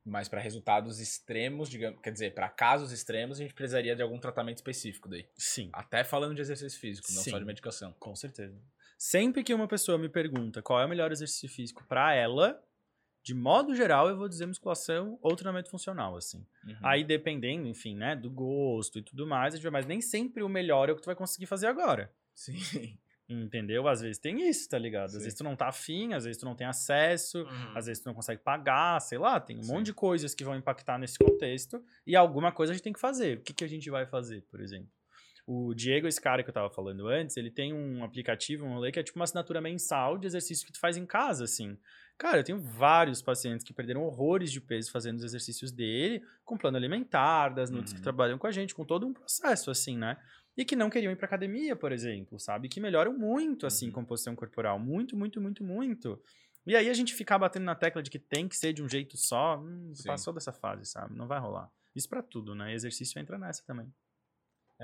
Mas 0.06 0.30
para 0.30 0.40
resultados 0.40 1.02
extremos, 1.02 1.70
digamos, 1.70 2.00
quer 2.02 2.12
dizer, 2.12 2.34
para 2.34 2.48
casos 2.50 2.94
extremos, 2.94 3.38
a 3.38 3.44
gente 3.44 3.54
precisaria 3.54 3.96
de 3.98 4.02
algum 4.02 4.18
tratamento 4.18 4.58
específico 4.58 5.10
daí. 5.10 5.28
Sim. 5.38 5.70
Até 5.74 6.06
falando 6.06 6.36
de 6.36 6.42
exercício 6.42 6.80
físico, 6.80 7.08
não 7.12 7.22
Sim. 7.22 7.32
só 7.32 7.40
de 7.40 7.46
medicação. 7.46 7.94
Com 8.00 8.16
certeza. 8.16 8.58
Sempre 8.98 9.44
que 9.44 9.54
uma 9.54 9.68
pessoa 9.68 9.98
me 9.98 10.08
pergunta 10.08 10.62
qual 10.62 10.80
é 10.80 10.86
o 10.86 10.90
melhor 10.90 11.12
exercício 11.12 11.50
físico 11.50 11.84
pra 11.88 12.14
ela, 12.14 12.62
de 13.24 13.34
modo 13.34 13.74
geral, 13.74 14.10
eu 14.10 14.18
vou 14.18 14.28
dizer 14.28 14.46
musculação 14.46 15.18
ou 15.22 15.36
treinamento 15.36 15.70
funcional, 15.70 16.16
assim. 16.18 16.46
Uhum. 16.68 16.76
Aí, 16.84 17.04
dependendo, 17.04 17.68
enfim, 17.68 17.96
né, 17.96 18.16
do 18.16 18.30
gosto 18.30 19.00
e 19.00 19.02
tudo 19.02 19.26
mais, 19.26 19.54
a 19.54 19.58
gente 19.58 19.64
vai- 19.64 19.72
mas 19.72 19.86
nem 19.86 20.02
sempre 20.02 20.44
o 20.44 20.50
melhor 20.50 20.90
é 20.90 20.92
o 20.92 20.96
que 20.96 21.02
tu 21.02 21.06
vai 21.08 21.16
conseguir 21.16 21.46
fazer 21.46 21.68
agora. 21.68 22.12
Sim. 22.36 22.58
Entendeu? 23.30 23.88
Às 23.88 24.02
vezes 24.02 24.18
tem 24.20 24.48
isso, 24.48 24.68
tá 24.70 24.78
ligado? 24.78 25.06
Às 25.06 25.12
Sim. 25.14 25.20
vezes 25.20 25.34
tu 25.36 25.44
não 25.46 25.56
tá 25.56 25.70
afim, 25.70 26.14
às 26.14 26.26
vezes 26.26 26.38
tu 26.40 26.46
não 26.46 26.56
tem 26.56 26.68
acesso, 26.68 27.40
Uhum. 27.44 27.78
às 27.78 27.86
vezes 27.86 28.04
tu 28.04 28.08
não 28.08 28.14
consegue 28.14 28.42
pagar, 28.44 29.00
sei 29.00 29.18
lá, 29.18 29.40
tem 29.40 29.58
um 29.58 29.64
Sim. 29.64 29.72
monte 29.72 29.86
de 29.88 29.94
coisas 29.94 30.36
que 30.36 30.44
vão 30.44 30.56
impactar 30.58 30.98
nesse 31.00 31.18
contexto 31.18 31.82
e 32.06 32.16
alguma 32.18 32.52
coisa 32.52 32.74
a 32.74 32.76
gente 32.76 32.84
tem 32.84 32.94
que 32.94 33.00
fazer. 33.00 33.38
O 33.38 33.42
que, 33.42 33.54
que 33.54 33.64
a 33.64 33.68
gente 33.68 33.90
vai 33.90 34.06
fazer, 34.06 34.42
por 34.52 34.60
exemplo? 34.60 34.90
O 35.48 35.74
Diego, 35.74 36.08
esse 36.08 36.22
cara 36.22 36.44
que 36.44 36.50
eu 36.50 36.54
tava 36.54 36.70
falando 36.70 37.08
antes, 37.08 37.36
ele 37.38 37.50
tem 37.52 37.74
um 37.74 38.04
aplicativo, 38.04 38.66
um 38.66 38.74
rolê 38.76 38.92
que 38.92 39.00
é 39.00 39.04
tipo 39.04 39.18
uma 39.20 39.24
assinatura 39.26 39.60
mensal 39.62 40.18
de 40.18 40.28
exercício 40.28 40.66
que 40.66 40.72
tu 40.74 40.80
faz 40.80 40.96
em 40.98 41.06
casa, 41.06 41.44
assim. 41.46 41.78
Cara, 42.18 42.38
eu 42.40 42.44
tenho 42.44 42.60
vários 42.62 43.22
pacientes 43.22 43.66
que 43.66 43.74
perderam 43.74 44.04
horrores 44.04 44.52
de 44.52 44.62
peso 44.62 44.92
fazendo 44.92 45.18
os 45.18 45.24
exercícios 45.24 45.72
dele, 45.72 46.24
com 46.46 46.58
plano 46.58 46.78
alimentar, 46.78 47.50
das 47.50 47.70
nudes 47.70 47.92
que 47.92 48.00
Uhum. 48.00 48.02
trabalham 48.02 48.38
com 48.38 48.48
a 48.48 48.52
gente, 48.52 48.74
com 48.74 48.86
todo 48.86 49.06
um 49.06 49.14
processo, 49.14 49.70
assim, 49.72 49.98
né? 49.98 50.18
E 50.56 50.64
que 50.64 50.76
não 50.76 50.90
queriam 50.90 51.12
ir 51.12 51.16
pra 51.18 51.26
academia, 51.26 51.76
por 51.76 51.92
exemplo, 51.92 52.40
sabe? 52.40 52.70
Que 52.70 52.80
melhoram 52.80 53.18
muito, 53.18 53.66
assim, 53.66 53.90
Uhum. 53.90 53.92
composição 53.92 54.36
corporal. 54.36 54.80
Muito, 54.80 55.18
muito, 55.18 55.42
muito, 55.42 55.64
muito. 55.64 56.22
E 56.66 56.76
aí 56.76 56.90
a 56.90 56.94
gente 56.94 57.14
ficar 57.14 57.38
batendo 57.40 57.66
na 57.66 57.76
tecla 57.76 58.02
de 58.02 58.10
que 58.10 58.20
tem 58.20 58.48
que 58.48 58.56
ser 58.56 58.72
de 58.74 58.82
um 58.84 58.88
jeito 58.88 59.18
só, 59.18 59.58
hum, 59.60 59.92
passou 60.06 60.34
dessa 60.34 60.54
fase, 60.54 60.86
sabe? 60.86 61.16
Não 61.16 61.28
vai 61.28 61.40
rolar. 61.40 61.70
Isso 61.96 62.08
pra 62.08 62.22
tudo, 62.24 62.56
né? 62.56 62.74
Exercício 62.74 63.20
entra 63.20 63.38
nessa 63.38 63.64
também. 63.66 63.94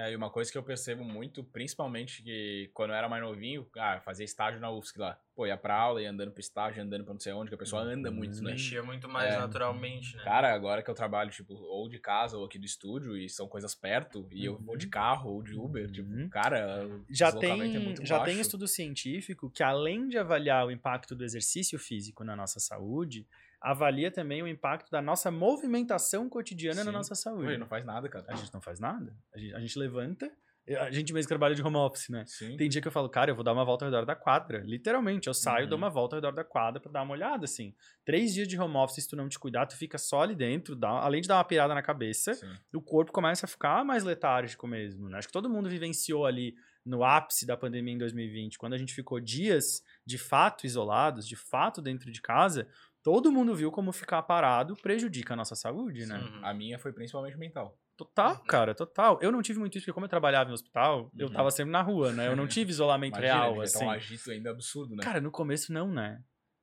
É, 0.01 0.13
e 0.13 0.15
uma 0.15 0.29
coisa 0.29 0.49
que 0.49 0.57
eu 0.57 0.63
percebo 0.63 1.03
muito, 1.03 1.43
principalmente 1.43 2.23
que 2.23 2.69
quando 2.73 2.91
eu 2.91 2.95
era 2.95 3.09
mais 3.09 3.21
novinho, 3.21 3.67
ah, 3.77 3.99
fazia 3.99 4.23
estágio 4.23 4.57
na 4.57 4.71
UFSC 4.71 4.97
lá. 4.97 5.19
Pô, 5.35 5.45
ia 5.45 5.57
pra 5.57 5.75
aula, 5.75 6.01
ia 6.01 6.09
andando 6.09 6.31
pro 6.31 6.39
estágio, 6.39 6.81
andando 6.81 7.03
pra 7.03 7.13
não 7.13 7.19
sei 7.19 7.33
onde, 7.33 7.49
que 7.49 7.55
a 7.55 7.57
pessoa 7.57 7.81
anda 7.81 8.09
muito, 8.09 8.41
né? 8.41 8.51
Mexia 8.51 8.81
muito 8.81 9.09
mais 9.09 9.33
É. 9.33 9.37
naturalmente, 9.37 10.15
né? 10.15 10.23
Cara, 10.23 10.53
agora 10.53 10.81
que 10.81 10.89
eu 10.89 10.95
trabalho, 10.95 11.29
tipo, 11.31 11.53
ou 11.53 11.89
de 11.89 11.99
casa 11.99 12.37
ou 12.37 12.45
aqui 12.45 12.57
do 12.57 12.65
estúdio, 12.65 13.17
e 13.17 13.27
são 13.29 13.45
coisas 13.49 13.75
perto, 13.75 14.25
e 14.31 14.45
eu 14.45 14.57
vou 14.57 14.77
de 14.77 14.87
carro 14.87 15.31
ou 15.31 15.43
de 15.43 15.53
Uber, 15.53 15.91
tipo, 15.91 16.09
Uhum. 16.09 16.29
cara, 16.29 16.87
o 16.87 17.03
Já 17.09 17.25
deslocamento 17.27 17.71
tem, 17.73 17.81
é 17.81 17.83
muito 17.83 18.05
já 18.05 18.19
tem 18.19 18.35
baixo. 18.35 18.41
estudo 18.41 18.67
científico 18.69 19.49
que, 19.51 19.63
além 19.63 20.07
de 20.07 20.17
avaliar 20.17 20.65
o 20.65 20.71
impacto 20.71 21.13
do 21.13 21.25
exercício 21.25 21.77
físico 21.77 22.23
na 22.23 22.37
nossa 22.37 22.61
saúde, 22.61 23.27
avalia 23.61 24.09
também 24.11 24.41
o 24.41 24.47
impacto 24.47 24.89
da 24.89 25.01
nossa 25.01 25.29
movimentação 25.31 26.29
cotidiana 26.29 26.83
na 26.83 26.91
Sim. 26.91 26.97
nossa 26.97 27.09
Pô, 27.09 27.15
saúde. 27.15 27.47
ele 27.47 27.57
não 27.57 27.67
faz 27.67 27.85
nada, 27.85 28.07
cara. 28.09 28.25
A 28.27 28.35
gente 28.35 28.53
não 28.53 28.61
faz 28.61 28.79
nada. 28.79 29.15
A 29.33 29.37
gente, 29.37 29.53
a 29.55 29.59
gente 29.59 29.77
levanta, 29.79 30.31
a 30.79 30.91
gente 30.91 31.11
mesmo 31.13 31.27
trabalha 31.27 31.55
de 31.55 31.63
home 31.63 31.77
office, 31.77 32.09
né? 32.09 32.23
Sim. 32.27 32.55
Tem 32.55 32.69
dia 32.69 32.79
que 32.81 32.87
eu 32.87 32.91
falo, 32.91 33.09
cara, 33.09 33.31
eu 33.31 33.35
vou 33.35 33.43
dar 33.43 33.53
uma 33.53 33.65
volta 33.65 33.85
ao 33.85 33.91
redor 33.91 34.05
da 34.05 34.15
quadra. 34.15 34.59
Literalmente, 34.65 35.27
eu 35.27 35.33
saio, 35.33 35.63
Uhum. 35.63 35.69
dou 35.69 35.77
uma 35.77 35.89
volta 35.89 36.15
ao 36.15 36.21
redor 36.21 36.33
da 36.35 36.43
quadra 36.43 36.79
pra 36.79 36.91
dar 36.91 37.01
uma 37.01 37.13
olhada, 37.13 37.45
assim. 37.45 37.73
Três 38.05 38.33
dias 38.33 38.47
de 38.47 38.59
home 38.59 38.75
office, 38.77 39.03
se 39.03 39.09
tu 39.09 39.15
não 39.15 39.27
te 39.27 39.39
cuidar, 39.39 39.65
tu 39.65 39.75
fica 39.75 39.97
só 39.97 40.21
ali 40.21 40.35
dentro, 40.35 40.75
dá, 40.75 40.89
além 40.89 41.21
de 41.21 41.27
dar 41.27 41.37
uma 41.37 41.43
pirada 41.43 41.73
na 41.73 41.81
cabeça, 41.81 42.33
Sim. 42.35 42.47
o 42.73 42.81
corpo 42.81 43.11
começa 43.11 43.45
a 43.45 43.49
ficar 43.49 43.83
mais 43.83 44.03
letárgico 44.03 44.67
mesmo, 44.67 45.09
né? 45.09 45.17
Acho 45.17 45.27
que 45.27 45.33
todo 45.33 45.49
mundo 45.49 45.67
vivenciou 45.69 46.25
ali 46.25 46.53
no 46.85 47.03
ápice 47.03 47.45
da 47.45 47.57
pandemia 47.57 47.93
em 47.93 47.97
2020, 47.97 48.57
quando 48.57 48.73
a 48.73 48.77
gente 48.77 48.93
ficou 48.95 49.19
dias 49.19 49.83
de 50.05 50.17
fato 50.17 50.65
isolados, 50.65 51.27
de 51.27 51.35
fato 51.35 51.81
dentro 51.81 52.09
de 52.11 52.21
casa, 52.21 52.67
todo 53.03 53.31
mundo 53.31 53.55
viu 53.55 53.71
como 53.71 53.91
ficar 53.91 54.21
parado 54.23 54.75
prejudica 54.75 55.33
a 55.33 55.37
nossa 55.37 55.55
saúde, 55.55 56.05
né? 56.05 56.17
Uhum. 56.19 56.45
A 56.45 56.53
minha 56.53 56.77
foi 56.79 56.91
principalmente 56.93 57.37
mental. 57.37 57.77
Total, 57.97 58.37
cara, 58.43 58.73
total. 58.73 59.19
Eu 59.21 59.31
não 59.31 59.41
tive 59.41 59.59
muito 59.59 59.77
isso, 59.77 59.83
porque 59.85 59.93
como 59.93 60.05
eu 60.05 60.09
trabalhava 60.09 60.49
em 60.49 60.53
hospital, 60.53 61.11
eu 61.17 61.27
Uhum. 61.27 61.33
tava 61.33 61.51
sempre 61.51 61.71
na 61.71 61.81
rua, 61.81 62.13
né? 62.13 62.27
Eu 62.27 62.35
não 62.35 62.47
tive 62.47 62.71
isolamento 62.71 63.17
Imagina, 63.17 63.33
real, 63.33 63.61
assim. 63.61 63.79
tá 63.79 63.85
um 63.85 63.89
agito 63.89 64.31
ainda 64.31 64.51
absurdo, 64.51 64.95
né? 64.95 65.03
Cara, 65.03 65.19
no 65.19 65.29
começo 65.31 65.73
não, 65.73 65.91
né? 65.91 66.21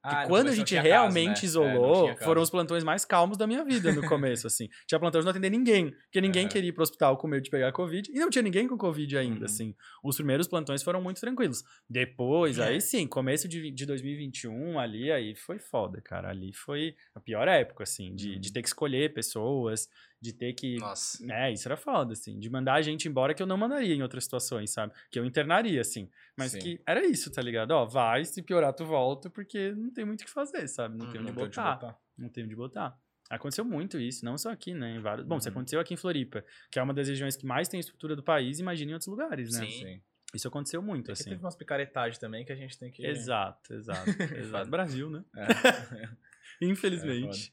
Ah, 0.09 0.27
quando 0.27 0.49
a 0.49 0.55
gente 0.55 0.74
caso, 0.74 0.87
realmente 0.87 1.39
né? 1.39 1.43
É, 1.43 1.45
isolou, 1.45 2.09
caso. 2.09 2.24
foram 2.24 2.43
os 2.43 2.51
plantões 2.51 2.85
mais 2.85 3.05
calmos 3.05 3.37
da 3.37 3.47
minha 3.47 3.65
vida 3.65 3.93
no 3.93 4.03
começo, 4.09 4.47
assim. 4.47 4.69
Tinha 4.87 4.99
plantões 4.99 5.23
de 5.23 5.27
não 5.27 5.31
atender 5.31 5.51
ninguém, 5.51 5.91
porque 5.91 6.20
ninguém 6.20 6.43
Aham. 6.45 6.49
queria 6.53 6.69
ir 6.69 6.73
pro 6.73 6.83
hospital 6.83 7.16
com 7.16 7.27
medo 7.27 7.43
de 7.43 7.51
pegar 7.51 7.73
Covid, 7.73 8.11
e 8.12 8.19
não 8.19 8.31
tinha 8.31 8.43
ninguém 8.43 8.69
com 8.69 8.77
Covid 8.78 9.16
ainda, 9.19 9.41
Uhum. 9.41 9.45
assim. 9.45 9.74
Os 10.03 10.16
primeiros 10.16 10.47
plantões 10.47 10.83
foram 10.83 11.03
muito 11.03 11.20
tranquilos. 11.20 11.62
Depois, 11.89 12.59
É. 12.59 12.69
aí 12.69 12.81
sim, 12.81 13.07
começo 13.07 13.49
de, 13.49 13.70
de 13.70 13.87
2021, 13.87 14.78
ali, 14.78 15.11
aí 15.11 15.35
foi 15.35 15.59
foda, 15.59 16.01
cara. 16.01 16.31
Ali 16.31 16.53
foi 16.53 16.95
a 17.15 17.20
pior 17.20 17.49
época, 17.49 17.83
assim, 17.85 18.15
de, 18.15 18.35
Uhum. 18.35 18.41
de 18.41 18.53
ter 18.53 18.62
que 18.62 18.69
escolher 18.69 19.12
pessoas, 19.15 19.89
de 20.20 20.32
ter 20.32 20.52
que 20.55 20.76
Nossa. 20.78 21.18
é, 21.32 21.52
isso 21.52 21.68
era 21.68 21.76
foda, 21.76 22.12
assim. 22.14 22.38
De 22.38 22.48
mandar 22.51 22.74
a 22.74 22.82
gente 22.82 23.06
embora 23.09 23.34
que 23.34 23.43
eu 23.43 23.47
não 23.47 23.56
mandaria 23.56 23.94
em 23.94 24.02
outras 24.02 24.24
situações, 24.24 24.70
sabe? 24.70 24.93
Que 25.10 25.18
eu 25.18 25.24
internaria, 25.24 25.80
assim. 25.80 26.10
Mas 26.36 26.52
Sim. 26.52 26.59
que 26.59 26.80
era 26.86 27.05
isso, 27.06 27.30
tá 27.30 27.43
ligado? 27.43 27.70
Ó, 27.72 27.84
vai, 27.84 28.24
se 28.24 28.43
piorar, 28.43 28.72
tu 28.72 28.84
volta, 28.84 29.28
porque 29.30 29.72
não 29.72 29.90
tem 29.93 30.05
muito 30.05 30.22
o 30.22 30.24
que 30.24 30.30
fazer, 30.30 30.66
sabe? 30.68 30.97
Não 30.97 31.06
tem 31.10 31.20
Uhum. 31.20 31.26
onde 31.26 31.32
Não 31.32 31.34
tem 31.36 31.44
onde 31.44 31.56
botar. 31.56 31.74
botar. 31.74 31.98
Não 32.16 32.28
tem 32.28 32.44
onde 32.44 32.56
botar. 32.56 32.98
Aconteceu 33.28 33.64
muito 33.64 33.98
isso, 34.01 34.24
não 34.24 34.38
só 34.38 34.51
aqui, 34.51 34.72
né? 34.72 34.97
Em 34.97 35.01
vários... 35.01 35.26
Bom, 35.26 35.38
se 35.40 35.48
Uhum. 35.48 35.52
aconteceu 35.52 35.80
aqui 35.80 35.94
em 35.94 35.97
Floripa, 35.97 36.44
que 36.70 36.78
é 36.78 36.82
uma 36.82 36.94
das 36.94 37.09
regiões 37.09 37.36
que 37.36 37.44
mais 37.44 37.68
tem 37.68 37.78
estrutura 37.80 38.14
do 38.16 38.22
país, 38.22 38.59
imagina 38.60 38.93
em 38.93 38.94
outros 38.94 39.09
lugares, 39.09 39.52
né? 39.52 39.66
Sim. 39.66 39.70
Sim. 39.84 40.02
Isso 40.34 40.48
aconteceu 40.48 40.80
muito, 40.82 41.05
É 41.10 41.14
que 41.14 41.20
assim. 41.20 41.30
teve 41.30 41.43
umas 41.43 41.56
picaretagens 41.56 42.18
também 42.18 42.44
que 42.44 42.52
a 42.52 42.56
gente 42.56 42.78
tem 42.78 42.90
que... 42.90 43.05
Exato, 43.06 43.72
exato, 43.74 44.05
exato. 44.36 44.70
Brasil, 44.70 45.09
né? 45.10 45.24
É. 45.36 45.47
Infelizmente. 46.62 47.52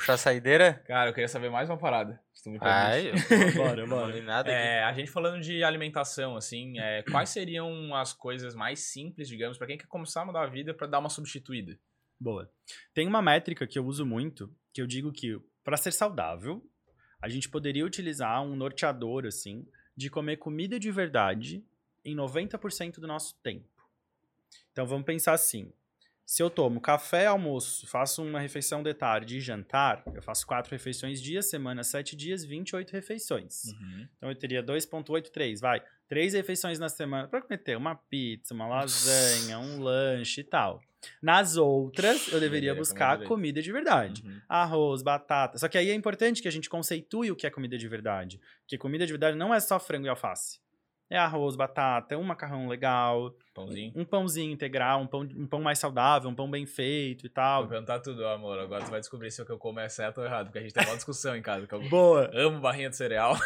Puxar 0.00 0.14
a 0.14 0.16
saideira? 0.16 0.82
Cara, 0.86 1.10
eu 1.10 1.12
queria 1.12 1.28
saber 1.28 1.50
mais 1.50 1.68
uma 1.68 1.76
parada. 1.76 2.18
Se 2.32 2.42
tu 2.42 2.50
me 2.50 2.58
Ai, 2.62 3.10
eu 3.10 3.14
Bora, 3.86 4.22
nada. 4.22 4.50
É, 4.50 4.82
a 4.82 4.94
gente 4.94 5.10
falando 5.10 5.42
de 5.42 5.62
alimentação, 5.62 6.38
assim, 6.38 6.78
é, 6.78 7.02
quais 7.02 7.28
seriam 7.28 7.94
as 7.94 8.14
coisas 8.14 8.54
mais 8.54 8.80
simples, 8.80 9.28
digamos, 9.28 9.58
pra 9.58 9.66
quem 9.66 9.76
quer 9.76 9.86
começar 9.86 10.22
a 10.22 10.24
mudar 10.24 10.44
a 10.44 10.46
vida 10.46 10.72
pra 10.72 10.86
dar 10.86 11.00
uma 11.00 11.10
substituída? 11.10 11.78
Boa. 12.18 12.50
Tem 12.94 13.06
uma 13.06 13.20
métrica 13.20 13.66
que 13.66 13.78
eu 13.78 13.84
uso 13.84 14.06
muito, 14.06 14.50
que 14.72 14.80
eu 14.80 14.86
digo 14.86 15.12
que 15.12 15.38
para 15.62 15.76
ser 15.76 15.92
saudável, 15.92 16.66
a 17.20 17.28
gente 17.28 17.50
poderia 17.50 17.84
utilizar 17.84 18.42
um 18.42 18.56
norteador 18.56 19.26
assim 19.26 19.68
de 19.94 20.08
comer 20.08 20.38
comida 20.38 20.80
de 20.80 20.90
verdade 20.90 21.62
em 22.02 22.16
90% 22.16 23.00
do 23.00 23.06
nosso 23.06 23.38
tempo. 23.42 23.68
Então 24.72 24.86
vamos 24.86 25.04
pensar 25.04 25.34
assim: 25.34 25.70
se 26.30 26.44
eu 26.44 26.48
tomo 26.48 26.80
café, 26.80 27.26
almoço, 27.26 27.88
faço 27.88 28.22
uma 28.22 28.38
refeição 28.38 28.84
de 28.84 28.94
tarde 28.94 29.38
e 29.38 29.40
jantar, 29.40 30.00
eu 30.14 30.22
faço 30.22 30.46
quatro 30.46 30.70
refeições 30.70 31.20
dia, 31.20 31.42
semana, 31.42 31.82
sete 31.82 32.14
dias, 32.14 32.44
28 32.44 32.92
refeições. 32.92 33.64
Então 34.16 34.28
eu 34.28 34.36
teria 34.36 34.62
2,83, 34.62 35.60
vai. 35.60 35.82
Três 36.06 36.32
refeições 36.32 36.78
na 36.78 36.88
semana 36.88 37.26
para 37.26 37.44
meter 37.50 37.76
uma 37.76 37.96
pizza, 37.96 38.54
uma 38.54 38.68
lasanha, 38.68 39.58
um 39.58 39.82
lanche 39.82 40.42
e 40.42 40.44
tal. 40.44 40.80
Nas 41.20 41.56
outras, 41.56 42.28
eu 42.28 42.38
deveria 42.38 42.76
buscar 42.76 43.24
comida 43.24 43.60
de 43.60 43.72
verdade. 43.72 44.22
Uhum. 44.24 44.40
Arroz, 44.48 45.02
batata. 45.02 45.58
Só 45.58 45.66
que 45.66 45.78
aí 45.78 45.90
é 45.90 45.94
importante 45.94 46.40
que 46.40 46.46
a 46.46 46.52
gente 46.52 46.70
conceitue 46.70 47.32
o 47.32 47.36
que 47.36 47.44
é 47.44 47.50
comida 47.50 47.76
de 47.76 47.88
verdade. 47.88 48.40
Porque 48.60 48.78
comida 48.78 49.04
de 49.04 49.12
verdade 49.12 49.36
não 49.36 49.52
é 49.52 49.58
só 49.58 49.80
frango 49.80 50.06
e 50.06 50.08
alface. 50.08 50.60
É 51.10 51.18
arroz, 51.18 51.56
batata, 51.56 52.16
um 52.16 52.22
macarrão 52.22 52.68
legal, 52.68 53.34
Pãozinho. 53.54 53.92
um 53.96 54.04
pãozinho 54.04 54.52
integral, 54.52 55.00
um 55.00 55.06
pão, 55.06 55.20
um 55.20 55.46
pão 55.46 55.60
mais 55.60 55.78
saudável, 55.78 56.30
um 56.30 56.34
pão 56.34 56.48
bem 56.50 56.64
feito 56.66 57.26
e 57.26 57.28
Vou 57.28 57.34
tal. 57.34 57.66
perguntar 57.68 57.98
tudo, 58.00 58.24
amor. 58.26 58.58
Agora 58.58 58.84
tu 58.84 58.90
vai 58.90 59.00
descobrir 59.00 59.30
se 59.30 59.42
o 59.42 59.44
que 59.46 59.50
eu 59.52 59.58
como 59.58 59.80
é 59.80 59.88
certo 59.88 60.18
ou 60.18 60.24
errado. 60.24 60.46
Porque 60.46 60.58
a 60.58 60.62
gente 60.62 60.72
tem 60.72 60.84
uma 60.86 60.94
discussão 60.96 61.34
em 61.36 61.42
casa. 61.42 61.66
Que 61.66 61.74
eu 61.74 61.88
Boa. 61.88 62.30
amo 62.32 62.60
barrinha 62.60 62.88
de 62.90 62.96
cereal. 62.96 63.36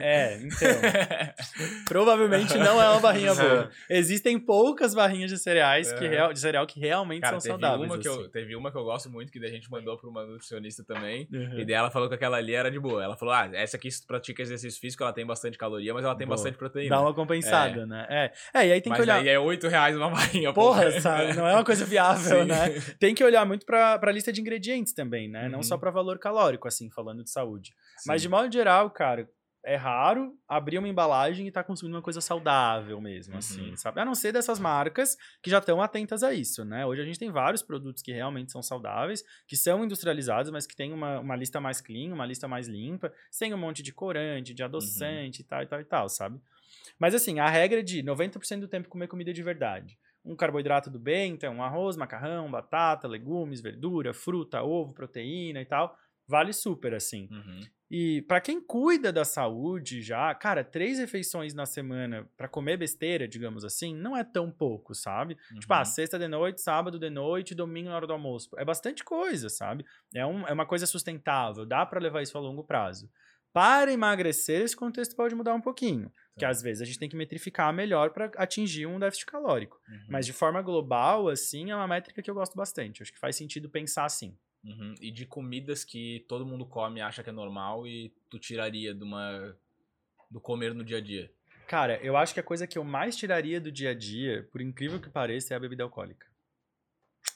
É, 0.00 0.36
então. 0.36 0.68
Provavelmente 1.86 2.56
não 2.58 2.80
é 2.80 2.88
uma 2.90 3.00
barrinha 3.00 3.34
boa. 3.34 3.70
Existem 3.88 4.38
poucas 4.38 4.94
barrinhas 4.94 5.30
de 5.30 5.38
cereais 5.38 5.92
que 5.92 6.04
É. 6.04 6.08
real- 6.08 6.32
de 6.32 6.38
cereal 6.40 6.66
que 6.66 6.78
realmente 6.80 7.22
Cara, 7.22 7.40
são 7.40 7.56
teve 7.56 7.66
saudáveis. 7.66 7.90
uma, 7.90 7.98
que 8.00 8.08
eu, 8.08 8.20
assim. 8.20 8.30
teve 8.30 8.56
uma 8.56 8.70
que 8.70 8.78
eu 8.78 8.84
gosto 8.84 9.10
muito, 9.10 9.32
que 9.32 9.40
daí 9.40 9.50
a 9.50 9.52
gente 9.52 9.70
mandou 9.70 9.96
pra 9.98 10.08
uma 10.08 10.24
nutricionista 10.24 10.84
também. 10.84 11.28
Uhum. 11.32 11.58
E 11.58 11.64
daí 11.64 11.74
ela 11.74 11.90
falou 11.90 12.08
que 12.08 12.14
aquela 12.14 12.36
ali 12.36 12.54
era 12.54 12.70
de 12.70 12.78
boa. 12.78 13.02
Ela 13.02 13.16
falou: 13.16 13.34
ah, 13.34 13.48
essa 13.52 13.76
aqui 13.76 13.90
se 13.90 14.02
tu 14.02 14.06
pratica 14.06 14.42
exercício 14.42 14.80
físico, 14.80 15.02
ela 15.02 15.12
tem 15.12 15.26
bastante 15.26 15.58
caloria, 15.58 15.92
mas 15.94 16.04
ela 16.04 16.14
tem 16.14 16.26
Boa. 16.26 16.36
bastante 16.36 16.56
proteína. 16.56 16.94
Dá 16.96 17.00
uma 17.02 17.14
compensada, 17.14 17.86
né? 17.86 18.06
É. 18.08 18.32
é, 18.54 18.66
e 18.68 18.72
aí 18.72 18.80
tem 18.80 18.90
mas 18.90 18.98
que 18.98 19.02
olhar. 19.02 19.20
aí 19.20 19.28
é 19.28 19.38
8 19.48 19.66
reais 19.68 19.96
uma 19.96 20.08
barrinha. 20.10 20.52
Porra, 20.52 20.84
pô. 20.92 21.00
sabe? 21.00 21.32
Não 21.34 21.46
é 21.46 21.54
uma 21.54 21.64
coisa 21.64 21.84
viável, 21.84 22.42
Sim. 22.42 22.48
né? 22.48 22.80
Tem 22.98 23.14
que 23.14 23.24
olhar 23.24 23.44
muito 23.44 23.66
pra, 23.66 23.98
pra 23.98 24.12
lista 24.12 24.32
de 24.32 24.40
ingredientes 24.40 24.92
também, 24.92 25.28
né? 25.28 25.48
Não 25.48 25.58
Uhum. 25.58 25.62
só 25.62 25.76
pra 25.76 25.90
valor 25.90 26.18
calórico, 26.18 26.68
assim, 26.68 26.90
falando 26.90 27.22
de 27.24 27.30
saúde. 27.30 27.74
Mas 28.06 28.22
de 28.22 28.28
Sim. 28.28 28.30
modo 28.32 28.52
geral, 28.52 28.90
cara, 28.90 29.28
é 29.64 29.74
raro 29.74 30.32
abrir 30.48 30.78
uma 30.78 30.88
embalagem 30.88 31.44
e 31.44 31.48
estar 31.48 31.64
consumindo 31.64 31.96
uma 31.96 32.02
coisa 32.02 32.20
saudável 32.20 33.00
mesmo, 33.00 33.36
assim, 33.36 33.70
Uhum. 33.70 33.76
sabe? 33.76 34.00
A 34.00 34.04
não 34.04 34.14
ser 34.14 34.32
dessas 34.32 34.58
marcas 34.58 35.16
que 35.42 35.50
já 35.50 35.58
estão 35.58 35.82
atentas 35.82 36.22
a 36.22 36.32
isso, 36.32 36.64
né? 36.64 36.86
Hoje 36.86 37.02
a 37.02 37.04
gente 37.04 37.18
tem 37.18 37.30
vários 37.30 37.60
produtos 37.60 38.02
que 38.02 38.12
realmente 38.12 38.52
são 38.52 38.62
saudáveis, 38.62 39.22
que 39.46 39.56
são 39.56 39.84
industrializados, 39.84 40.50
mas 40.50 40.66
que 40.66 40.76
tem 40.76 40.92
uma, 40.92 41.18
uma 41.18 41.36
lista 41.36 41.60
mais 41.60 41.80
clean, 41.80 42.14
uma 42.14 42.24
lista 42.24 42.46
mais 42.48 42.68
limpa, 42.68 43.12
sem 43.30 43.52
um 43.52 43.58
monte 43.58 43.82
de 43.82 43.92
corante, 43.92 44.54
de 44.54 44.62
adoçante 44.62 45.42
e 45.42 45.44
tal 45.44 45.62
e 45.62 45.66
tal 45.66 45.80
e 45.80 45.84
tal, 45.84 46.08
sabe? 46.08 46.40
Mas 46.98 47.14
assim, 47.14 47.38
a 47.40 47.48
regra 47.48 47.80
é 47.80 47.82
de 47.82 48.02
90% 48.02 48.60
do 48.60 48.68
tempo 48.68 48.88
comer 48.88 49.08
comida 49.08 49.32
de 49.32 49.42
verdade. 49.42 49.98
Um 50.24 50.36
carboidrato 50.36 50.90
do 50.90 50.98
bem, 50.98 51.32
então 51.32 51.62
arroz, 51.62 51.96
macarrão, 51.96 52.50
batata, 52.50 53.08
legumes, 53.08 53.60
verdura, 53.60 54.12
fruta, 54.12 54.62
ovo, 54.62 54.92
proteína 54.92 55.60
e 55.60 55.64
tal, 55.64 55.96
vale 56.26 56.52
super 56.52 56.94
assim. 56.94 57.28
Uhum. 57.30 57.60
E 57.90 58.20
pra 58.28 58.38
quem 58.38 58.60
cuida 58.60 59.10
da 59.10 59.24
saúde 59.24 60.02
já, 60.02 60.34
cara, 60.34 60.62
três 60.62 60.98
refeições 60.98 61.54
na 61.54 61.64
semana 61.64 62.28
pra 62.36 62.46
comer 62.46 62.76
besteira, 62.76 63.26
digamos 63.26 63.64
assim, 63.64 63.94
não 63.94 64.14
é 64.14 64.22
tão 64.22 64.50
pouco, 64.50 64.94
sabe? 64.94 65.38
Tipo, 65.58 65.72
ah, 65.72 65.78
Uhum. 65.78 65.84
sexta 65.86 66.18
de 66.18 66.28
noite, 66.28 66.60
sábado 66.60 66.98
de 66.98 67.08
noite, 67.08 67.54
domingo 67.54 67.88
na 67.88 67.96
hora 67.96 68.06
do 68.06 68.12
almoço. 68.12 68.50
É 68.58 68.64
bastante 68.64 69.02
coisa, 69.02 69.48
sabe? 69.48 69.86
É, 70.14 70.26
um, 70.26 70.46
é 70.46 70.52
uma 70.52 70.66
coisa 70.66 70.84
sustentável, 70.84 71.64
dá 71.64 71.86
pra 71.86 71.98
levar 71.98 72.20
isso 72.20 72.36
a 72.36 72.40
longo 72.42 72.62
prazo. 72.62 73.10
Para 73.54 73.90
emagrecer, 73.90 74.60
esse 74.60 74.76
contexto 74.76 75.16
pode 75.16 75.34
mudar 75.34 75.54
um 75.54 75.60
pouquinho. 75.60 76.12
Porque 76.38 76.44
Tá. 76.44 76.50
às 76.52 76.62
vezes 76.62 76.80
a 76.80 76.84
gente 76.84 77.00
tem 77.00 77.08
que 77.08 77.16
metrificar 77.16 77.72
melhor 77.74 78.10
pra 78.10 78.30
atingir 78.36 78.86
um 78.86 78.96
déficit 79.00 79.26
calórico. 79.26 79.80
Uhum. 79.88 80.04
Mas 80.08 80.24
de 80.24 80.32
forma 80.32 80.62
global, 80.62 81.28
assim, 81.28 81.72
é 81.72 81.74
uma 81.74 81.88
métrica 81.88 82.22
que 82.22 82.30
eu 82.30 82.34
gosto 82.34 82.54
bastante. 82.56 83.02
Acho 83.02 83.12
que 83.12 83.18
faz 83.18 83.34
sentido 83.34 83.68
pensar 83.68 84.04
assim. 84.04 84.38
Uhum. 84.64 84.94
E 85.00 85.10
de 85.10 85.26
comidas 85.26 85.84
que 85.84 86.24
todo 86.28 86.46
mundo 86.46 86.64
come 86.64 87.00
e 87.00 87.02
acha 87.02 87.24
que 87.24 87.30
é 87.30 87.32
normal 87.32 87.86
e 87.88 88.12
tu 88.30 88.38
tiraria 88.38 88.94
de 88.94 89.02
uma. 89.02 89.56
do 90.30 90.40
comer 90.40 90.74
no 90.74 90.84
dia 90.84 90.98
a 90.98 91.00
dia. 91.00 91.28
Cara, 91.66 91.96
eu 92.02 92.16
acho 92.16 92.32
que 92.34 92.40
a 92.40 92.42
coisa 92.42 92.66
que 92.66 92.78
eu 92.78 92.84
mais 92.84 93.16
tiraria 93.16 93.60
do 93.60 93.70
dia 93.72 93.90
a 93.90 93.94
dia, 93.94 94.48
por 94.52 94.60
incrível 94.60 95.00
que 95.00 95.10
pareça, 95.10 95.54
é 95.54 95.56
a 95.56 95.60
bebida 95.60 95.82
alcoólica. 95.82 96.26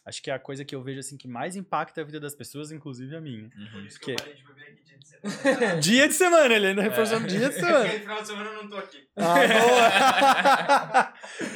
Acho 0.04 0.22
que 0.22 0.30
é 0.30 0.34
a 0.34 0.38
coisa 0.38 0.64
que 0.64 0.74
eu 0.74 0.82
vejo 0.82 1.00
assim 1.00 1.16
que 1.16 1.28
mais 1.28 1.54
impacta 1.54 2.00
a 2.00 2.04
vida 2.04 2.18
das 2.18 2.34
pessoas, 2.34 2.72
inclusive 2.72 3.14
a 3.14 3.20
minha. 3.20 3.50
Uhum. 3.56 3.86
isso 3.86 4.00
que 4.00 4.10
eu 4.10 4.16
parei 4.16 4.34
de 4.34 4.42
beber 4.42 4.62
aqui 4.62 4.82
dia 4.82 4.98
de 4.98 5.06
semana. 5.06 5.76
dia 5.80 6.08
de 6.08 6.14
semana, 6.14 6.54
ele 6.54 6.66
ainda 6.68 6.82
reforçando 6.82 7.28
dia 7.28 7.48
de 7.48 7.54
semana. 7.60 7.84
Porque 7.84 8.00
final 8.00 8.20
de 8.20 8.26
semana 8.26 8.50
eu 8.50 8.62
não 8.62 8.68
tô 8.68 8.76
aqui. 8.76 9.08
Ah, 9.16 9.34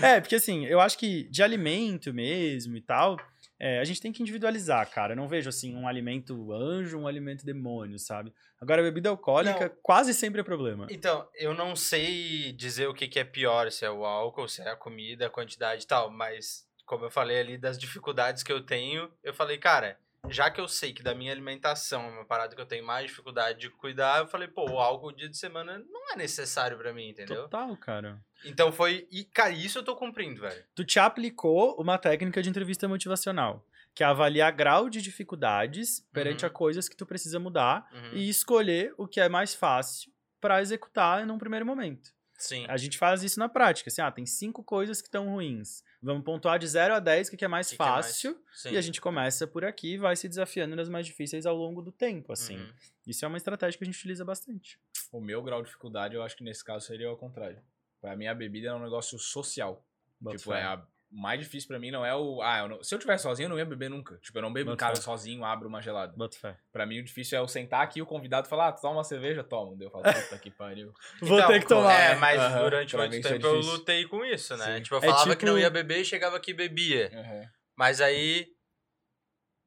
boa! 0.01 0.07
é, 0.09 0.21
porque 0.21 0.37
assim, 0.37 0.65
eu 0.67 0.81
acho 0.81 0.97
que 0.97 1.25
de 1.25 1.43
alimento 1.43 2.15
mesmo 2.15 2.77
e 2.77 2.81
tal, 2.81 3.17
é, 3.59 3.81
a 3.81 3.85
gente 3.85 4.01
tem 4.01 4.13
que 4.13 4.23
individualizar, 4.23 4.89
cara. 4.91 5.13
Eu 5.13 5.17
não 5.17 5.27
vejo 5.27 5.49
assim 5.49 5.75
um 5.75 5.89
alimento 5.89 6.53
anjo, 6.53 6.99
um 6.99 7.07
alimento 7.07 7.45
demônio, 7.45 7.99
sabe? 7.99 8.33
Agora, 8.61 8.81
a 8.83 8.85
bebida 8.85 9.09
alcoólica 9.09 9.71
quase 9.83 10.13
sempre 10.13 10.41
é 10.41 10.45
problema. 10.45 10.87
Então, 10.91 11.27
eu 11.35 11.55
não 11.55 11.75
sei 11.75 12.53
dizer 12.53 12.87
o 12.87 12.95
que, 12.95 13.09
que 13.09 13.19
é 13.19 13.25
pior, 13.25 13.71
se 13.71 13.85
é 13.85 13.91
o 13.91 14.05
álcool, 14.05 14.49
se 14.49 14.61
é 14.61 14.69
a 14.69 14.77
comida, 14.77 15.27
a 15.27 15.31
quantidade 15.31 15.85
e 15.85 15.87
tal, 15.87 16.11
mas 16.11 16.66
como 16.87 17.05
eu 17.05 17.11
falei 17.11 17.39
ali 17.41 17.59
das 17.59 17.77
dificuldades 17.79 18.43
que 18.43 18.53
eu 18.53 18.63
tenho, 18.65 19.11
eu 19.23 19.35
falei, 19.35 19.59
cara, 19.59 19.99
já 20.29 20.51
que 20.51 20.61
eu 20.61 20.67
sei 20.67 20.93
que 20.93 21.03
da 21.03 21.15
minha 21.15 21.31
alimentação 21.31 22.05
é 22.05 22.09
uma 22.11 22.25
parada 22.25 22.55
que 22.57 22.61
eu 22.61 22.67
tenho 22.67 22.85
mais 22.85 23.07
dificuldade 23.09 23.59
de 23.61 23.71
cuidar, 23.71 24.21
eu 24.21 24.27
falei, 24.27 24.49
pô, 24.49 24.69
o 24.71 24.79
álcool 24.79 25.13
dia 25.13 25.29
de 25.29 25.37
semana 25.37 25.79
não 25.91 26.13
é 26.13 26.17
necessário 26.17 26.77
pra 26.79 26.93
mim, 26.93 27.09
entendeu? 27.11 27.43
Total, 27.43 27.77
cara. 27.77 28.21
Então 28.45 28.73
foi. 28.73 29.07
E, 29.11 29.25
cara, 29.25 29.51
isso 29.51 29.79
eu 29.79 29.85
tô 29.85 29.95
cumprindo, 29.95 30.41
velho. 30.41 30.65
Tu 30.75 30.85
te 30.85 30.99
aplicou 30.99 31.77
uma 31.79 31.99
técnica 31.99 32.43
de 32.43 32.49
entrevista 32.49 32.89
motivacional, 32.89 33.65
que 33.95 34.03
é 34.03 34.07
avaliar 34.07 34.51
grau 34.53 34.89
de 34.91 35.01
dificuldades 35.01 36.01
perante 36.13 36.45
Uhum. 36.45 36.49
a 36.49 36.51
coisas 36.53 36.89
que 36.89 36.97
tu 36.97 37.07
precisa 37.07 37.39
mudar 37.39 37.89
Uhum. 37.93 38.11
e 38.15 38.29
escolher 38.29 38.95
o 38.97 39.07
que 39.07 39.21
é 39.21 39.29
mais 39.29 39.55
fácil 39.55 40.11
pra 40.41 40.61
executar 40.61 41.25
num 41.27 41.39
primeiro 41.39 41.65
momento. 41.67 42.15
Sim. 42.39 42.67
A 42.69 42.77
gente 42.77 42.99
faz 42.99 43.23
isso 43.23 43.39
na 43.39 43.49
prática, 43.49 43.89
assim, 43.89 44.03
ah, 44.03 44.11
tem 44.11 44.27
cinco 44.27 44.63
coisas 44.63 45.01
que 45.01 45.09
estão 45.09 45.27
ruins. 45.31 45.83
Vamos 46.07 46.23
pontuar 46.25 46.57
de 46.59 46.69
0 46.69 46.95
a 46.95 47.01
10 47.01 47.27
o 47.27 47.31
que 47.33 47.37
que 47.37 47.45
é 47.45 47.49
mais 47.49 47.69
Que 47.69 47.77
que 47.77 47.83
é 47.83 47.85
mais- 47.87 48.07
fácil 48.07 48.41
e 48.71 48.77
a 48.77 48.81
gente 48.81 49.01
começa 49.01 49.45
por 49.45 49.65
aqui 49.65 49.95
e 49.95 49.99
vai 49.99 50.15
se 50.15 50.29
desafiando 50.29 50.77
nas 50.77 50.89
mais 50.89 51.05
difíceis 51.05 51.45
ao 51.47 51.57
longo 51.57 51.83
do 51.83 51.91
tempo, 51.91 52.33
assim. 52.33 52.59
Uhum. 52.59 52.73
Isso 53.07 53.25
é 53.25 53.29
uma 53.29 53.37
estratégia 53.37 53.77
que 53.77 53.83
a 53.83 53.87
gente 53.87 53.97
utiliza 53.99 54.25
bastante. 54.25 54.79
O 55.11 55.21
meu 55.21 55.43
grau 55.43 55.61
de 55.63 55.67
dificuldade, 55.67 56.15
eu 56.15 56.23
acho 56.23 56.37
que 56.37 56.45
nesse 56.45 56.65
caso 56.65 56.87
seria 56.87 57.11
o 57.11 57.17
contrário. 57.17 57.61
Pra 58.01 58.15
mim, 58.15 58.27
a 58.29 58.35
bebida 58.35 58.69
é 58.69 58.75
um 58.75 58.83
negócio 58.83 59.19
social. 59.19 59.85
Bota 60.21 60.37
tipo, 60.37 60.53
é 60.53 60.63
a 60.63 60.87
mais 61.11 61.39
difícil 61.41 61.69
pra 61.69 61.79
mim 61.79 61.91
não 61.91 62.05
é 62.05 62.15
o. 62.15 62.43
Ah, 62.43 62.59
eu 62.59 62.69
não- 62.69 62.83
se 62.83 62.95
eu 62.95 62.99
estiver 62.99 63.17
sozinho, 63.19 63.47
eu 63.47 63.51
não 63.51 63.59
ia 63.59 63.65
beber 63.65 63.89
nunca. 63.89 64.17
Tipo, 64.19 64.39
eu 64.39 64.43
não 64.43 64.53
bebo 64.53 64.73
em 64.73 64.77
casa 64.77 64.97
fé. 64.97 65.03
sozinho, 65.03 65.45
abro 65.45 65.69
uma 65.69 65.81
gelada. 65.81 66.13
Bota 66.17 66.37
fé. 66.37 66.57
Pra 66.73 66.85
mim, 66.85 66.99
o 66.99 67.05
difícil 67.05 67.39
é 67.39 67.41
eu 67.41 67.49
sentar 67.49 67.83
aqui 67.83 67.99
e 68.01 68.03
o 68.03 68.07
convidado 68.07 68.49
falar, 68.49 68.69
ah, 68.69 68.73
tu 68.73 68.81
toma 68.83 68.95
uma 68.99 69.05
cerveja? 69.05 69.43
Toma. 69.45 69.77
Daí 69.77 69.87
eu 69.87 69.91
falo, 69.91 70.05
puta 70.05 70.39
que 70.39 70.51
pariu. 70.51 70.93
Vou 71.23 71.39
Então, 71.39 71.49
ter 71.49 71.61
que 71.61 71.67
tomar. 71.69 71.93
É, 71.93 72.15
mas 72.17 72.41
Aham, 72.41 72.63
durante 72.65 72.97
muito 72.97 73.15
é 73.15 73.21
tempo 73.21 73.47
eu 73.47 73.53
difícil. 73.57 73.73
lutei 73.73 74.05
com 74.07 74.25
isso, 74.25 74.57
né? 74.57 74.77
Sim. 74.77 74.83
Tipo, 74.83 74.95
eu 74.97 74.99
É 74.99 75.07
falava 75.07 75.37
que 75.37 75.45
não 75.47 75.53
tipo- 75.55 75.63
ia 75.63 75.71
beber 75.71 76.01
e 76.01 76.05
chegava 76.05 76.37
aqui 76.37 76.51
e 76.51 76.55
bebia. 76.55 77.11
Uhum. 77.13 77.45
Mas 77.77 78.01
aí. 78.01 78.47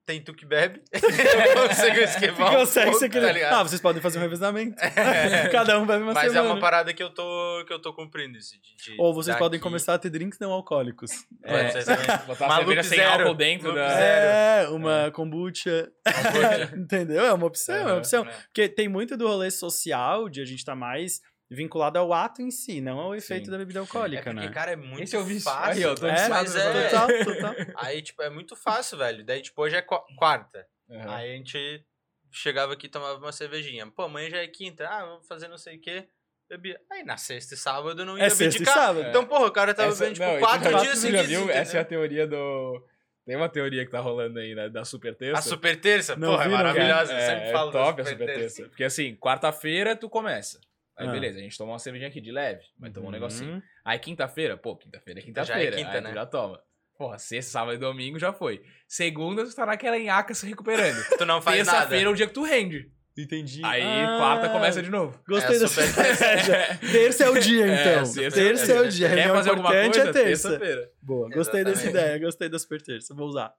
Tem 0.09 0.19
tu 0.23 0.33
que 0.33 0.43
bebe. 0.43 0.81
um 0.91 2.51
Consegue 2.55 2.85
pouco, 2.85 2.97
ser 2.97 3.05
aquele... 3.05 3.27
tá 3.27 3.31
ligado? 3.31 3.53
ah, 3.53 3.61
vocês 3.63 3.79
podem 3.79 4.01
fazer 4.01 4.17
um 4.17 4.21
revezamento. 4.23 4.75
É. 4.83 5.47
Cada 5.53 5.77
um 5.77 5.85
bebe 5.85 6.01
uma 6.01 6.13
Mas 6.15 6.31
é 6.31 6.33
semana. 6.33 6.53
uma 6.55 6.59
parada 6.59 6.91
que 6.95 7.03
eu 7.03 7.11
tô, 7.11 7.63
que 7.67 7.71
eu 7.71 7.79
tô 7.79 7.93
cumprindo. 7.93 8.35
Isso, 8.35 8.55
de, 8.59 8.93
de 8.95 8.99
Ou 8.99 9.13
vocês 9.13 9.27
daqui- 9.35 9.37
podem 9.37 9.59
começar 9.59 9.93
a 9.93 9.99
ter 9.99 10.09
drinks 10.09 10.39
não 10.39 10.51
alcoolicos. 10.51 11.11
Pode 11.43 11.53
É. 11.77 12.17
Botar 12.25 12.45
a 12.45 12.47
Maluco 12.47 12.71
cerveja 12.71 12.89
sem 12.89 13.03
álcool 13.03 13.35
dentro 13.35 13.71
da. 13.75 13.81
é 13.83 14.67
uma 14.69 15.11
kombucha. 15.11 15.91
Entendeu? 16.75 17.23
É 17.23 17.31
uma 17.31 17.45
opção, 17.45 17.75
é 17.75 17.81
uma 17.81 17.89
Aham. 17.91 17.97
opção. 17.99 18.25
É. 18.25 18.31
Porque 18.47 18.67
tem 18.67 18.89
muito 18.89 19.15
do 19.15 19.27
rolê 19.27 19.51
social, 19.51 20.27
de 20.27 20.41
a 20.41 20.45
gente 20.45 20.65
tá 20.65 20.75
mais 20.75 21.21
vinculado 21.49 21.97
ao 21.97 22.13
ato 22.13 22.41
em 22.41 22.51
si, 22.51 22.79
não 22.81 22.99
ao 22.99 23.15
efeito 23.15 23.45
Sim. 23.45 23.51
da 23.51 23.57
bebida 23.57 23.79
É 23.79 23.81
alcoólica, 23.81 24.23
porque, 24.23 24.39
né? 24.47 24.49
cara, 24.53 24.71
é 24.71 24.75
muito 24.75 25.03
Esse 25.03 25.15
é 25.15 25.19
o 25.19 25.23
vício. 25.23 25.43
fácil. 25.49 25.89
Aí, 25.89 25.95
tô. 25.95 26.05
É, 26.07 26.27
mas 26.29 26.55
é... 26.55 26.89
Total, 26.89 27.07
total. 27.25 27.55
Aí, 27.77 28.01
tipo, 28.01 28.21
é 28.21 28.29
muito 28.29 28.55
fácil, 28.55 28.97
velho. 28.97 29.23
Daí, 29.25 29.41
tipo, 29.41 29.61
hoje 29.61 29.75
é 29.75 29.81
qua- 29.81 30.03
quarta. 30.17 30.65
Uhum. 30.87 31.09
Aí 31.11 31.31
a 31.31 31.35
gente 31.35 31.85
chegava 32.31 32.73
aqui 32.73 32.85
e 32.85 32.89
tomava 32.89 33.17
uma 33.17 33.31
cervejinha. 33.31 33.87
Pô, 33.87 34.03
amanhã 34.03 34.29
já 34.29 34.37
é 34.37 34.47
quinta. 34.47 34.87
Ah, 34.87 35.05
vamos 35.05 35.27
fazer 35.27 35.47
não 35.47 35.57
sei 35.57 35.77
o 35.77 35.81
quê. 35.81 36.07
Bebia. 36.49 36.79
Aí 36.91 37.03
na 37.03 37.15
sexta 37.17 37.53
e 37.53 37.57
sábado 37.57 38.01
eu 38.01 38.05
não 38.05 38.17
ia 38.17 38.23
É 38.25 38.29
sexta 38.29 38.43
e 38.43 38.47
abdicar. 38.63 38.73
sábado. 38.73 39.07
Então, 39.09 39.25
porra, 39.25 39.45
o 39.47 39.51
cara 39.51 39.73
tava 39.73 39.89
Essa- 39.89 40.05
bebendo, 40.05 40.15
tipo, 40.19 40.31
não, 40.31 40.39
quatro 40.39 40.77
dias 40.79 40.97
seguidos. 40.99 41.27
viu? 41.27 41.39
entendeu? 41.43 41.55
Essa 41.61 41.77
é 41.77 41.81
a 41.81 41.85
teoria 41.85 42.27
do. 42.27 42.83
Tem 43.25 43.35
uma 43.35 43.49
teoria 43.49 43.85
que 43.85 43.91
tá 43.91 43.99
rolando 43.99 44.39
aí, 44.39 44.55
né? 44.55 44.69
Da 44.69 44.83
super 44.83 45.15
terça. 45.15 45.37
A 45.37 45.41
super 45.43 45.79
terça, 45.79 46.15
Não 46.15 46.29
porra, 46.31 46.45
vi, 46.47 46.53
é 46.53 46.57
maravilhosa. 46.57 47.13
É, 47.13 47.17
eu 47.23 47.29
sempre 47.29 47.49
é 47.49 47.51
falo 47.51 47.69
da 47.71 47.79
top 47.85 48.01
a 48.01 48.05
super 48.05 48.25
terça. 48.25 48.63
Porque 48.69 48.83
assim, 48.83 49.15
quarta-feira 49.15 49.95
tu 49.95 50.09
começa. 50.09 50.59
Aí 50.99 51.07
Ah. 51.07 51.11
beleza, 51.11 51.39
a 51.39 51.41
gente 51.41 51.57
toma 51.57 51.71
uma 51.71 51.79
cervejinha 51.79 52.09
aqui 52.09 52.19
de 52.21 52.31
leve, 52.31 52.61
vai 52.77 52.91
tomar 52.91 53.07
um 53.07 53.11
negocinho. 53.11 53.53
Uhum. 53.53 53.61
Aí 53.85 53.97
quinta-feira, 53.99 54.57
pô, 54.57 54.75
quinta-feira 54.75 55.19
é 55.19 55.21
Já 55.21 55.25
quinta-feira. 55.27 55.75
é 55.75 55.83
quinta, 55.83 56.01
né? 56.01 56.09
tu 56.11 56.15
já 56.15 56.25
toma. 56.25 56.61
Porra, 56.97 57.17
sexta, 57.17 57.51
sábado 57.53 57.75
e 57.75 57.77
domingo 57.77 58.19
já 58.19 58.33
foi. 58.33 58.61
Segunda 58.87 59.45
tu 59.45 59.55
tá 59.55 59.65
naquela 59.65 59.97
enhaca 59.97 60.33
se 60.33 60.45
recuperando. 60.45 60.97
Tu 61.17 61.25
não 61.25 61.41
faz 61.41 61.65
nada. 61.65 61.77
Terça-feira 61.79 62.09
é 62.09 62.11
o 62.11 62.15
dia 62.15 62.27
que 62.27 62.33
tu 62.33 62.43
rende. 62.43 62.91
Entendi. 63.17 63.61
Aí 63.65 63.81
Ah, 63.81 64.17
quarta 64.17 64.49
começa 64.49 64.81
de 64.81 64.89
novo. 64.89 65.17
Gostei 65.27 65.55
É, 65.55 65.59
dessa 65.59 65.81
super 65.85 66.09
estratégia. 66.11 66.79
Terça 66.91 67.23
é 67.25 67.29
o 67.29 67.39
dia, 67.39 67.65
É, 67.71 67.91
então. 67.93 68.05
sexta- 68.05 68.39
terça 68.39 68.71
é 68.73 68.79
o 68.81 68.87
dia. 68.89 69.09
Quer 69.09 69.27
fazer 69.29 69.49
alguma 69.49 69.69
importante 69.69 69.93
coisa? 69.95 70.09
é 70.09 70.13
terça. 70.13 70.49
Terça-feira. 70.49 70.91
Boa, 71.01 71.29
gostei 71.29 71.63
dessa 71.63 71.81
Exatamente. 71.83 72.05
ideia, 72.05 72.19
gostei 72.19 72.49
da 72.49 72.59
super 72.59 72.81
terça. 72.81 73.13
Vou 73.15 73.27
usar. 73.27 73.53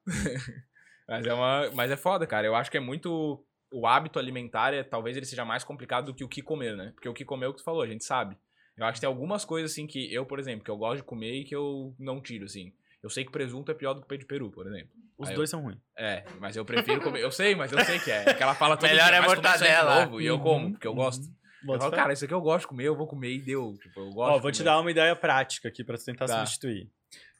Mas 1.07 1.25
é, 1.25 1.33
uma, 1.33 1.69
mas 1.73 1.91
é 1.91 1.97
foda, 1.97 2.25
cara. 2.25 2.47
Eu 2.47 2.55
acho 2.55 2.71
que 2.71 2.77
é 2.77 2.79
muito. 2.79 3.43
O 3.71 3.87
hábito 3.87 4.19
alimentar, 4.19 4.73
é, 4.73 4.83
talvez 4.83 5.15
ele 5.15 5.25
seja 5.25 5.45
mais 5.45 5.63
complicado 5.63 6.05
do 6.07 6.13
que 6.13 6.23
o 6.23 6.27
que 6.29 6.41
comer, 6.41 6.75
né? 6.75 6.91
Porque 6.93 7.07
o 7.07 7.13
que 7.13 7.23
comer 7.25 7.45
é 7.45 7.49
o 7.49 7.53
que 7.53 7.59
tu 7.59 7.63
falou, 7.63 7.81
a 7.81 7.87
gente 7.87 8.03
sabe. 8.03 8.37
Eu 8.77 8.85
acho 8.85 8.95
que 8.95 9.01
tem 9.01 9.07
algumas 9.07 9.45
coisas, 9.45 9.71
assim, 9.71 9.85
que 9.87 10.13
eu, 10.13 10.25
por 10.25 10.39
exemplo, 10.39 10.63
que 10.63 10.71
eu 10.71 10.77
gosto 10.77 10.97
de 10.97 11.03
comer 11.03 11.33
e 11.41 11.43
que 11.43 11.55
eu 11.55 11.93
não 11.99 12.21
tiro, 12.21 12.45
assim. 12.45 12.73
Eu 13.03 13.09
sei 13.09 13.23
que 13.25 13.31
presunto 13.31 13.71
é 13.71 13.73
pior 13.75 13.93
do 13.93 14.01
que 14.01 14.07
peito 14.07 14.21
de 14.21 14.27
peru, 14.27 14.49
por 14.51 14.67
exemplo. 14.67 14.89
Os 15.17 15.29
Aí 15.29 15.35
dois 15.35 15.49
são 15.49 15.61
ruins. 15.61 15.79
É, 15.97 16.23
mas 16.39 16.55
eu 16.55 16.63
prefiro 16.65 17.01
comer. 17.01 17.21
Eu 17.21 17.31
sei, 17.31 17.55
mas 17.55 17.71
eu 17.71 17.83
sei 17.83 17.99
que 17.99 18.11
é. 18.11 18.29
É 18.29 18.33
que 18.33 18.43
ela 18.43 18.55
fala 18.55 18.77
Melhor 18.81 19.07
dia, 19.09 19.15
é 19.17 19.21
"Mas 19.21 19.33
comer 19.35 19.55
isso 19.55 19.63
aí 19.63 19.69
de 19.71 19.75
mortadela." 19.77 20.05
novo", 20.05 20.21
E 20.21 20.25
eu 20.25 20.35
Uhum, 20.35 20.41
como, 20.41 20.71
porque 20.71 20.87
eu 20.87 20.91
uhum. 20.91 20.97
gosto. 20.97 21.23
Eu 21.25 21.67
Bota 21.67 21.79
falo, 21.79 21.91
cara, 21.91 22.13
isso 22.13 22.25
aqui 22.25 22.33
eu 22.33 22.41
gosto 22.41 22.61
de 22.61 22.67
comer, 22.67 22.85
eu 22.85 22.95
vou 22.95 23.05
comer 23.07 23.31
e 23.33 23.39
deu. 23.39 23.77
Tipo, 23.81 23.99
eu 23.99 24.09
gosto 24.11 24.35
Ó, 24.35 24.39
vou 24.39 24.51
te 24.51 24.63
dar 24.63 24.79
uma 24.79 24.89
ideia 24.89 25.15
prática 25.15 25.67
aqui 25.67 25.83
pra 25.83 25.97
tu 25.97 26.05
tentar 26.05 26.27
Tá. 26.27 26.39
substituir. 26.39 26.89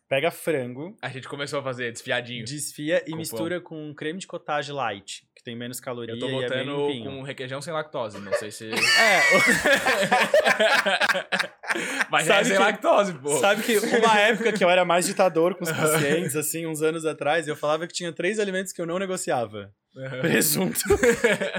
Pega 0.08 0.30
frango, 0.30 0.96
A 1.02 1.10
gente 1.10 1.28
começou 1.28 1.60
a 1.60 1.64
fazer 1.64 1.92
desfiadinho. 1.92 2.44
desfia 2.46 3.02
e 3.08 3.12
Com 3.12 3.18
mistura 3.18 3.62
com 3.62 3.94
creme 3.96 4.20
de 4.20 4.28
cottage 4.28 4.72
light, 4.72 5.26
que 5.42 5.46
tem 5.46 5.56
menos 5.56 5.80
caloria 5.80 6.14
Eu 6.14 6.20
tô 6.20 6.28
e 6.28 6.30
é 6.30 6.34
botando 6.42 6.88
limpinho. 6.88 7.12
com 7.12 7.22
requeijão 7.24 7.60
sem 7.62 7.74
lactose. 7.74 8.20
Não 8.20 8.32
sei 8.34 8.52
se. 8.52 8.70
É, 8.70 8.76
Mas 12.12 12.28
Sabe 12.28 12.42
é 12.42 12.44
sem 12.44 12.54
que- 12.54 12.60
lactose, 12.60 13.14
pô. 13.16 13.38
Sabe 13.40 13.64
que 13.64 13.78
uma 13.80 14.18
época 14.20 14.54
que 14.54 14.64
eu 14.64 14.70
era 14.70 14.86
mais 14.86 15.06
ditador 15.06 15.56
com 15.56 15.64
os 15.64 15.72
pacientes, 15.72 16.36
assim, 16.36 16.66
uns 16.68 16.82
anos 16.82 17.06
atrás, 17.06 17.48
eu 17.48 17.56
falava 17.56 17.88
que 17.88 17.94
tinha 17.94 18.12
três 18.12 18.40
alimentos 18.40 18.74
que 18.74 18.82
eu 18.82 18.86
não 18.86 19.00
negociava: 19.00 19.72
presunto, 20.22 20.80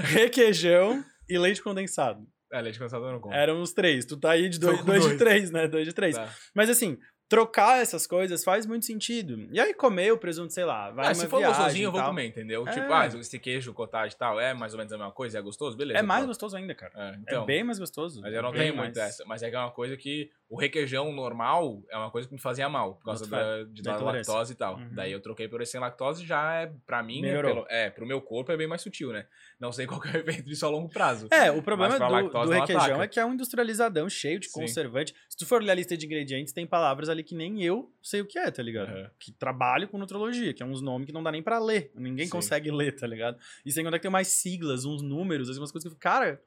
requeijão 0.03 1.03
e 1.29 1.37
leite 1.37 1.61
condensado. 1.61 2.19
É, 2.51 2.61
leite 2.61 2.77
condensado 2.77 3.03
eu 3.05 3.11
não 3.13 3.19
como. 3.19 3.33
Eram 3.33 3.61
os 3.61 3.73
três. 3.73 4.05
Tu 4.05 4.15
tá 4.17 4.31
aí 4.31 4.47
de 4.47 4.59
dois, 4.59 4.79
com 4.79 4.85
dois 4.85 5.01
de 5.01 5.07
dois. 5.09 5.19
três, 5.19 5.51
né? 5.51 5.67
Dois 5.67 5.85
de 5.87 5.93
três. 5.93 6.15
Tá. 6.15 6.29
Mas 6.55 6.69
assim, 6.69 6.97
trocar 7.27 7.81
essas 7.81 8.05
coisas 8.05 8.43
faz 8.43 8.65
muito 8.65 8.85
sentido. 8.85 9.47
E 9.51 9.59
aí 9.59 9.73
comer 9.73 10.11
o 10.11 10.17
presunto, 10.17 10.53
sei 10.53 10.65
lá, 10.65 10.91
vai 10.91 11.07
Ah, 11.07 11.15
se 11.15 11.27
for 11.27 11.39
viagem 11.39 11.57
gostosinho, 11.57 11.87
eu 11.87 11.91
vou 11.91 12.03
comer, 12.03 12.27
entendeu? 12.27 12.67
É. 12.67 12.71
Tipo, 12.71 12.93
ah, 12.93 13.07
esse 13.07 13.39
queijo, 13.39 13.73
cottage 13.73 14.15
e 14.15 14.17
tal, 14.17 14.39
é 14.39 14.53
mais 14.53 14.73
ou 14.73 14.77
menos 14.77 14.93
a 14.93 14.97
mesma 14.97 15.11
coisa, 15.11 15.39
é 15.39 15.41
gostoso, 15.41 15.75
beleza. 15.75 15.99
É 15.99 16.01
mais 16.01 16.19
pronto. 16.19 16.29
gostoso 16.29 16.55
ainda, 16.55 16.75
cara. 16.75 16.93
É, 16.95 17.09
é 17.09 17.15
então, 17.17 17.45
bem 17.45 17.63
mais 17.63 17.79
gostoso. 17.79 18.21
Mas 18.21 18.33
eu 18.33 18.41
não 18.41 18.51
Bem 18.51 18.61
tenho 18.61 18.75
mais. 18.75 18.87
muito 18.89 18.99
essa. 18.99 19.23
Mas 19.25 19.41
é 19.41 19.49
que 19.49 19.55
é 19.55 19.59
uma 19.59 19.71
coisa 19.71 19.97
que 19.97 20.29
o 20.53 20.59
requeijão 20.59 21.11
normal 21.11 21.81
é 21.89 21.97
uma 21.97 22.11
coisa 22.11 22.27
que 22.27 22.33
me 22.33 22.39
fazia 22.39 22.69
mal, 22.69 22.95
por 22.95 23.05
causa 23.05 23.27
da, 23.27 23.63
de, 23.63 23.81
Da 23.81 23.97
lactose 23.97 24.53
e 24.53 24.55
tal. 24.55 24.75
Uhum. 24.77 24.89
Daí 24.93 25.11
eu 25.11 25.19
troquei 25.19 25.47
por 25.47 25.61
esse 25.61 25.71
sem 25.71 25.81
lactose 25.81 26.23
já 26.25 26.53
é, 26.61 26.71
pra 26.85 27.01
mim, 27.01 27.21
Melhorou. 27.21 27.53
pelo- 27.55 27.67
é, 27.69 27.89
pro 27.89 28.05
meu 28.05 28.21
corpo 28.21 28.51
é 28.51 28.57
bem 28.57 28.67
mais 28.67 28.81
sutil, 28.81 29.11
né? 29.11 29.25
Não 29.59 29.71
sei 29.71 29.87
qual 29.87 29.99
que 29.99 30.09
é 30.09 30.11
o 30.11 30.17
efeito 30.19 30.43
disso 30.43 30.65
a 30.65 30.69
longo 30.69 30.87
prazo. 30.89 31.27
É, 31.31 31.51
o 31.51 31.63
problema 31.63 31.97
do, 31.97 32.29
do 32.29 32.51
requeijão 32.51 32.83
ataca. 32.83 33.03
é 33.03 33.07
que 33.07 33.19
é 33.19 33.25
um 33.25 33.33
industrializadão 33.33 34.07
cheio 34.07 34.39
de 34.39 34.47
Sim. 34.47 34.61
conservante. 34.61 35.15
Se 35.27 35.35
tu 35.35 35.45
for 35.47 35.61
olhar 35.61 35.71
a 35.73 35.75
lista 35.75 35.97
de 35.97 36.05
ingredientes, 36.05 36.53
tem 36.53 36.67
palavras 36.67 37.09
ali 37.09 37.23
que 37.23 37.33
nem 37.33 37.63
eu 37.63 37.91
sei 38.01 38.21
o 38.21 38.25
que 38.25 38.37
é, 38.37 38.51
tá 38.51 38.61
ligado? 38.61 38.89
Aham. 38.89 39.09
Que 39.19 39.31
trabalho 39.31 39.87
com 39.87 39.97
nutrologia, 39.97 40.53
que 40.53 40.61
é 40.61 40.65
uns 40.65 40.81
nomes 40.81 41.07
que 41.07 41.11
não 41.13 41.23
dá 41.23 41.31
nem 41.31 41.41
pra 41.41 41.57
ler. 41.57 41.91
Ninguém 41.95 42.25
Sim. 42.25 42.31
consegue 42.31 42.69
ler, 42.69 42.91
tá 42.95 43.07
ligado? 43.07 43.37
E 43.65 43.71
sem 43.71 43.83
contar 43.83 43.97
que 43.97 44.03
tem 44.03 44.09
umas 44.09 44.27
siglas, 44.27 44.85
uns 44.85 45.01
números, 45.01 45.49
assim, 45.49 45.59
umas 45.59 45.71
coisas 45.71 45.83
que 45.83 45.87
eu 45.87 45.91
fico, 45.93 46.01
cara. 46.01 46.39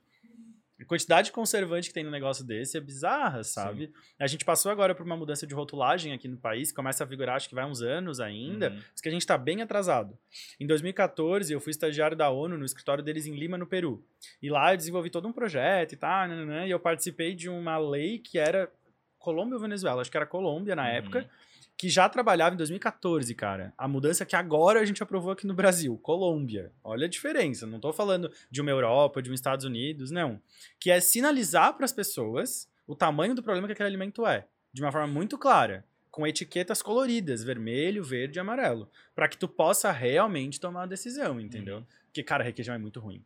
A 0.79 0.85
quantidade 0.85 1.27
de 1.27 1.33
conservante 1.33 1.89
que 1.89 1.95
tem 1.95 2.05
no 2.05 2.11
negócio 2.11 2.45
desse 2.45 2.77
é 2.77 2.81
bizarra, 2.81 3.43
sabe? 3.43 3.91
A 4.19 4.27
gente 4.27 4.45
passou 4.45 4.71
agora 4.71 4.95
por 4.95 5.07
uma 5.07 5.17
mudança 5.17 5.47
de 5.47 5.55
rotulagem 5.55 6.13
aqui 6.13 6.29
no 6.29 6.37
país, 6.37 6.71
começa 6.71 7.03
a 7.03 7.07
vigorar, 7.07 7.37
acho 7.37 7.49
que 7.49 7.55
vai 7.55 7.65
uns 7.65 7.81
anos 7.81 8.21
ainda. 8.21 8.71
Uhum. 8.71 8.81
Que 9.03 9.09
a 9.09 9.13
gente 9.13 9.27
tá 9.27 9.39
bem 9.39 9.63
atrasado. 9.63 10.19
Em 10.61 10.67
2014, 10.67 11.51
eu 11.53 11.61
fui 11.61 11.71
estagiário 11.71 12.17
da 12.17 12.29
ONU 12.29 12.59
no 12.59 12.65
escritório 12.65 13.03
deles 13.03 13.27
em 13.27 13.35
Lima, 13.35 13.57
no 13.57 13.67
Peru. 13.67 14.05
E 14.43 14.51
lá 14.51 14.75
eu 14.75 14.77
desenvolvi 14.77 15.09
todo 15.09 15.27
um 15.27 15.33
projeto 15.33 15.93
e 15.93 15.97
tal, 15.97 16.29
e 16.67 16.71
eu 16.71 16.79
participei 16.79 17.35
de 17.35 17.49
uma 17.49 17.79
lei 17.79 18.19
que 18.19 18.39
era 18.39 18.71
Colômbia 19.19 19.55
ou 19.55 19.61
Venezuela, 19.61 20.03
acho 20.03 20.11
que 20.11 20.17
era 20.17 20.27
Colômbia 20.27 20.77
na 20.77 20.83
Uhum. 20.83 20.89
época, 20.89 21.31
que 21.77 21.89
já 21.89 22.09
trabalhava 22.09 22.55
em 22.55 22.59
2014, 22.59 23.35
cara. 23.35 23.73
A 23.77 23.87
mudança 23.87 24.25
que 24.25 24.35
agora 24.35 24.81
a 24.81 24.85
gente 24.85 25.03
aprovou 25.03 25.33
aqui 25.33 25.47
no 25.47 25.55
Brasil, 25.55 25.97
Colômbia. 25.99 26.73
Olha 26.83 27.07
a 27.07 27.09
diferença, 27.09 27.67
não 27.67 27.79
tô 27.79 27.93
falando 27.93 28.31
de 28.51 28.61
uma 28.61 28.71
Europa, 28.71 29.21
de 29.21 29.31
um 29.31 29.35
Estados 29.35 29.65
Unidos, 29.65 30.11
não. 30.11 30.41
Que 30.81 30.91
é 30.91 31.01
sinalizar 31.01 31.75
para 31.75 31.85
as 31.85 31.93
pessoas 31.93 32.69
o 32.87 32.95
tamanho 32.95 33.35
do 33.35 33.43
problema 33.43 33.67
que 33.67 33.73
aquele 33.73 33.89
alimento 33.89 34.27
é, 34.27 34.47
de 34.73 34.83
uma 34.83 34.91
forma 34.91 35.07
muito 35.07 35.37
clara, 35.37 35.85
com 36.11 36.27
etiquetas 36.27 36.81
coloridas, 36.81 37.45
vermelho, 37.45 38.03
verde 38.03 38.39
e 38.39 38.41
amarelo, 38.41 38.89
para 39.15 39.29
que 39.29 39.37
tu 39.37 39.47
possa 39.47 39.93
realmente 39.93 40.59
tomar 40.59 40.85
a 40.85 40.87
decisão, 40.87 41.39
entendeu? 41.39 41.85
Porque 42.07 42.23
cara, 42.23 42.43
requeijão 42.43 42.75
é 42.75 42.79
muito 42.79 43.01
ruim. 43.01 43.23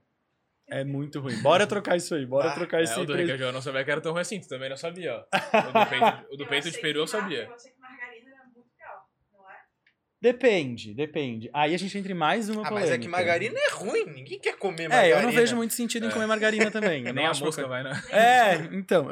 É 0.66 0.82
muito 0.84 1.20
ruim. 1.20 1.40
Bora 1.42 1.66
trocar 1.66 1.96
isso 1.96 2.14
aí, 2.14 2.24
bora 2.24 2.50
Ah, 2.50 2.54
trocar 2.54 2.82
esse 2.82 2.94
É, 2.94 3.02
o 3.02 3.04
do 3.04 3.14
requeijão 3.14 3.48
eu 3.48 3.52
não 3.52 3.62
sabia 3.62 3.84
que 3.84 3.90
era 3.90 4.00
tão 4.00 4.12
ruim 4.12 4.20
assim, 4.22 4.40
tu 4.40 4.48
também 4.48 4.68
não 4.68 4.76
sabia, 4.76 5.14
ó. 5.16 5.20
O 5.20 5.72
do 5.72 5.86
peito, 5.90 6.32
o 6.32 6.36
do 6.36 6.46
peito 6.46 6.70
de 6.70 6.78
peru 6.80 7.00
eu 7.00 7.06
sabia. 7.06 7.44
Eu 7.44 7.54
achei 7.54 7.72
que 7.72 7.80
margarina 7.80 8.30
era 8.30 8.44
muito 8.44 8.68
pior, 8.76 9.04
não 9.32 9.50
é? 9.50 9.56
Depende, 10.20 10.92
depende. 10.92 11.48
Aí 11.52 11.74
a 11.74 11.78
gente 11.78 11.96
entra 11.96 12.12
em 12.12 12.14
mais 12.14 12.48
uma 12.50 12.60
Ah, 12.62 12.68
polêmica. 12.68 12.80
mas 12.80 12.90
é 12.90 12.98
que 12.98 13.08
margarina 13.08 13.58
é 13.58 13.70
ruim. 13.72 14.04
Ninguém 14.04 14.38
quer 14.38 14.54
comer 14.58 14.84
É, 14.84 14.88
margarina. 14.88 15.16
eu 15.18 15.22
não 15.22 15.32
vejo 15.32 15.56
muito 15.56 15.72
sentido 15.72 16.04
em 16.04 16.08
É. 16.10 16.12
comer 16.12 16.26
margarina 16.26 16.70
também. 16.70 17.06
Eu 17.08 17.14
Nem 17.14 17.24
a 17.26 17.32
mosca 17.32 17.66
vai, 17.66 17.82
né? 17.82 18.02
É, 18.10 18.54
então. 18.76 19.08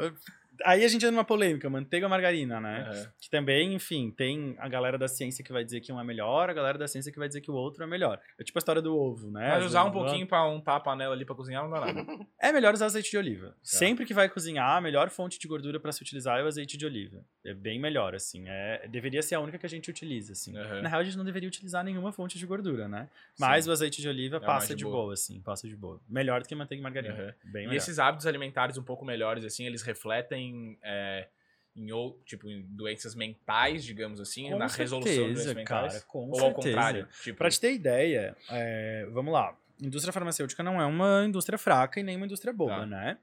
Aí 0.65 0.83
a 0.83 0.87
gente 0.87 0.97
entra 1.03 1.11
numa 1.11 1.23
polêmica, 1.23 1.69
manteiga 1.69 2.05
ou 2.05 2.09
margarina, 2.09 2.59
né? 2.59 2.85
Aham. 2.89 3.11
Que 3.19 3.29
também, 3.29 3.73
enfim, 3.73 4.11
tem 4.11 4.55
a 4.59 4.67
galera 4.67 4.97
da 4.97 5.07
ciência 5.07 5.43
que 5.43 5.51
vai 5.51 5.63
dizer 5.63 5.81
que 5.81 5.91
um 5.91 5.99
é 5.99 6.03
melhor, 6.03 6.49
a 6.49 6.53
galera 6.53 6.77
da 6.77 6.87
ciência 6.87 7.11
que 7.11 7.19
vai 7.19 7.27
dizer 7.27 7.41
que 7.41 7.51
o 7.51 7.53
outro 7.53 7.83
é 7.83 7.87
melhor. 7.87 8.19
É 8.39 8.43
tipo 8.43 8.57
a 8.57 8.61
história 8.61 8.81
do 8.81 8.95
ovo, 8.95 9.29
né? 9.31 9.49
Mas 9.55 9.65
usar 9.65 9.83
um 9.83 9.91
pouquinho 9.91 10.25
pra 10.27 10.47
untar 10.47 10.75
a 10.75 10.79
panela 10.79 11.13
ali 11.13 11.25
pra 11.25 11.35
cozinhar 11.35 11.63
não 11.63 11.71
dá 11.71 11.79
nada. 11.93 12.05
É 12.41 12.51
melhor 12.53 12.73
usar 12.73 12.85
azeite 12.85 13.11
de 13.11 13.17
oliva. 13.17 13.55
Sempre 13.61 14.05
que 14.05 14.13
vai 14.13 14.29
cozinhar, 14.29 14.77
a 14.77 14.81
melhor 14.81 15.09
fonte 15.09 15.37
de 15.37 15.47
gordura 15.47 15.79
pra 15.79 15.91
se 15.91 16.01
utilizar 16.01 16.39
é 16.39 16.43
o 16.43 16.47
azeite 16.47 16.77
de 16.77 16.85
oliva. 16.85 17.23
É 17.45 17.53
bem 17.53 17.79
melhor, 17.79 18.15
assim. 18.15 18.45
É, 18.47 18.87
deveria 18.87 19.21
ser 19.21 19.35
a 19.35 19.39
única 19.39 19.57
que 19.57 19.65
a 19.65 19.69
gente 19.69 19.89
utiliza, 19.89 20.31
assim. 20.33 20.57
Aham. 20.57 20.81
Na 20.81 20.89
real, 20.89 21.01
a 21.01 21.03
gente 21.03 21.17
não 21.17 21.25
deveria 21.25 21.47
utilizar 21.47 21.83
nenhuma 21.83 22.11
fonte 22.11 22.37
de 22.37 22.45
gordura, 22.45 22.87
né? 22.87 23.09
Mas 23.37 23.65
Sim. 23.65 23.69
o 23.69 23.73
azeite 23.73 24.01
de 24.01 24.07
oliva 24.07 24.37
É 24.37 24.39
passa 24.39 24.75
de 24.75 24.83
boa. 24.85 24.95
boa. 24.95 25.13
assim. 25.13 25.41
Passa 25.41 25.67
de 25.67 25.75
boa. 25.75 25.99
Melhor 26.07 26.41
do 26.41 26.47
que 26.47 26.55
manteiga 26.55 26.79
e 26.79 26.83
margarina. 26.83 27.13
Aham. 27.13 27.33
Bem 27.43 27.71
E 27.71 27.75
esses 27.75 27.99
hábitos 27.99 28.25
alimentares 28.25 28.77
um 28.77 28.83
pouco 28.83 29.03
melhores, 29.05 29.43
assim, 29.43 29.65
eles 29.65 29.81
refletem 29.81 30.48
é, 30.83 31.27
em, 31.75 31.91
ou, 31.91 32.19
tipo, 32.25 32.49
em 32.49 32.61
doenças 32.63 33.15
mentais, 33.15 33.83
digamos 33.83 34.19
assim, 34.19 34.49
Com 34.49 34.57
na 34.57 34.67
resolução 34.67 35.11
de 35.11 35.19
doenças 35.19 35.43
certeza, 35.45 35.53
mentais? 35.59 35.93
cara, 35.93 36.05
com 36.07 36.19
ou 36.27 36.33
ao 36.33 36.39
certeza. 36.39 36.55
contrário? 36.55 37.07
Tipo, 37.23 37.37
Pra 37.37 37.49
te 37.49 37.59
ter 37.59 37.73
ideia, 37.73 38.35
é, 38.49 39.05
vamos 39.11 39.33
lá. 39.33 39.57
Indústria 39.81 40.11
farmacêutica 40.11 40.61
não 40.61 40.81
é 40.81 40.85
uma 40.85 41.25
indústria 41.25 41.57
fraca 41.57 41.99
e 41.99 42.03
nem 42.03 42.17
uma 42.17 42.25
indústria 42.25 42.51
boba, 42.51 42.79
Tá. 42.79 42.85
né? 42.85 43.17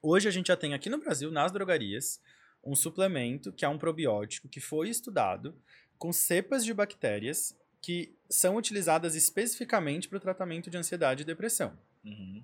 Hoje 0.00 0.28
a 0.28 0.30
gente 0.30 0.48
já 0.48 0.56
tem 0.56 0.72
aqui 0.74 0.88
no 0.88 0.98
Brasil, 0.98 1.30
nas 1.30 1.50
drogarias, 1.50 2.20
um 2.62 2.74
suplemento 2.74 3.52
que 3.52 3.64
é 3.64 3.68
um 3.68 3.78
probiótico 3.78 4.48
que 4.48 4.60
foi 4.60 4.88
estudado 4.88 5.54
com 5.98 6.12
cepas 6.12 6.64
de 6.64 6.72
bactérias 6.72 7.58
que 7.82 8.14
são 8.30 8.56
utilizadas 8.56 9.14
especificamente 9.14 10.08
para 10.08 10.16
o 10.16 10.20
tratamento 10.20 10.70
de 10.70 10.76
ansiedade 10.78 11.22
e 11.22 11.26
depressão. 11.26 11.76
Uhum. 12.04 12.42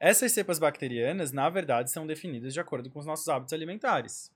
Essas 0.00 0.32
cepas 0.32 0.58
bacterianas, 0.58 1.30
na 1.30 1.48
verdade, 1.50 1.90
são 1.90 2.06
definidas 2.06 2.54
de 2.54 2.60
acordo 2.60 2.90
com 2.90 2.98
os 2.98 3.06
nossos 3.06 3.28
hábitos 3.28 3.52
alimentares. 3.52 4.32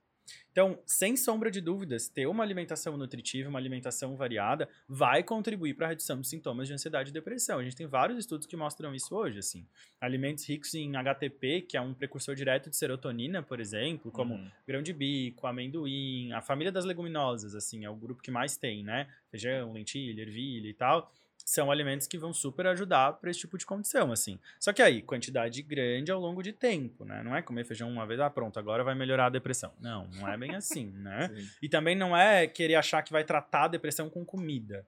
Então, 0.53 0.79
sem 0.87 1.17
sombra 1.17 1.51
de 1.51 1.61
dúvidas, 1.61 2.09
ter 2.09 2.27
uma 2.27 2.43
alimentação 2.43 2.97
nutritiva, 2.97 3.51
uma 3.51 3.59
alimentação 3.59 4.17
variada, 4.17 4.69
vai 4.89 5.23
contribuir 5.23 5.75
para 5.75 5.87
a 5.87 5.89
redução 5.91 6.19
dos 6.19 6.31
sintomas 6.31 6.67
de 6.67 6.73
ansiedade 6.75 7.11
e 7.11 7.13
depressão. 7.13 7.59
A 7.59 7.63
gente 7.65 7.77
tem 7.77 7.87
vários 7.87 8.19
estudos 8.19 8.47
que 8.47 8.57
mostram 8.57 8.95
isso 8.95 9.15
hoje, 9.15 9.39
assim. 9.39 9.67
Alimentos 10.01 10.49
ricos 10.49 10.75
em 10.75 10.97
HTP, 10.97 11.61
que 11.63 11.77
é 11.77 11.81
um 11.81 11.93
precursor 11.93 12.35
direto 12.35 12.71
de 12.71 12.77
serotonina, 12.77 13.43
por 13.43 13.61
exemplo, 13.61 14.11
como 14.11 14.35
Uhum. 14.35 14.51
grão 14.67 14.83
de 14.83 14.93
bico, 14.95 15.47
amendoim, 15.47 16.33
a 16.33 16.41
família 16.41 16.73
das 16.73 16.87
leguminosas, 16.87 17.55
assim, 17.55 17.85
é 17.85 17.91
o 17.91 17.97
grupo 17.97 18.23
que 18.23 18.31
mais 18.31 18.57
tem, 18.57 18.83
né? 18.83 19.09
Feijão, 19.31 19.73
lentilha, 19.73 20.23
ervilha 20.23 20.69
e 20.69 20.75
tal. 20.75 21.13
São 21.45 21.71
alimentos 21.71 22.07
que 22.07 22.17
vão 22.17 22.33
super 22.33 22.67
ajudar 22.69 23.15
para 23.15 23.31
esse 23.31 23.41
tipo 23.41 23.59
de 23.59 23.67
condição, 23.67 24.11
assim. 24.11 24.39
Só 24.59 24.73
que 24.73 24.81
aí, 24.81 25.03
quantidade 25.03 25.61
grande 25.63 26.11
ao 26.11 26.19
longo 26.19 26.43
de 26.43 26.53
tempo, 26.53 27.05
né? 27.05 27.23
Não 27.23 27.37
é 27.37 27.43
comer 27.43 27.65
feijão 27.65 27.91
uma 27.91 28.07
vez, 28.07 28.19
ah, 28.19 28.31
pronto, 28.31 28.59
agora 28.59 28.83
vai 28.83 28.95
melhorar 28.95 29.27
a 29.27 29.31
depressão. 29.31 29.73
Não, 29.79 30.09
não 30.15 30.27
é 30.27 30.39
bem 30.39 30.55
assim, 30.57 30.91
né? 30.93 31.29
Sim. 31.29 31.49
E 31.63 31.69
também 31.69 31.95
não 31.95 32.17
é 32.17 32.47
querer 32.47 32.77
achar 32.77 33.03
que 33.03 33.13
vai 33.13 33.25
tratar 33.25 33.65
a 33.65 33.69
depressão 33.69 34.09
com 34.09 34.25
comida. 34.25 34.87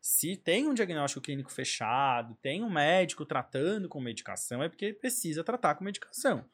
Se 0.00 0.36
tem 0.36 0.66
um 0.66 0.74
diagnóstico 0.74 1.20
clínico 1.20 1.52
fechado, 1.52 2.36
tem 2.40 2.62
um 2.62 2.70
médico 2.70 3.26
tratando 3.26 3.88
com 3.88 4.00
medicação, 4.00 4.62
é 4.62 4.68
porque 4.68 4.92
precisa 4.92 5.44
tratar 5.44 5.74
com 5.74 5.84
medicação. 5.84 6.44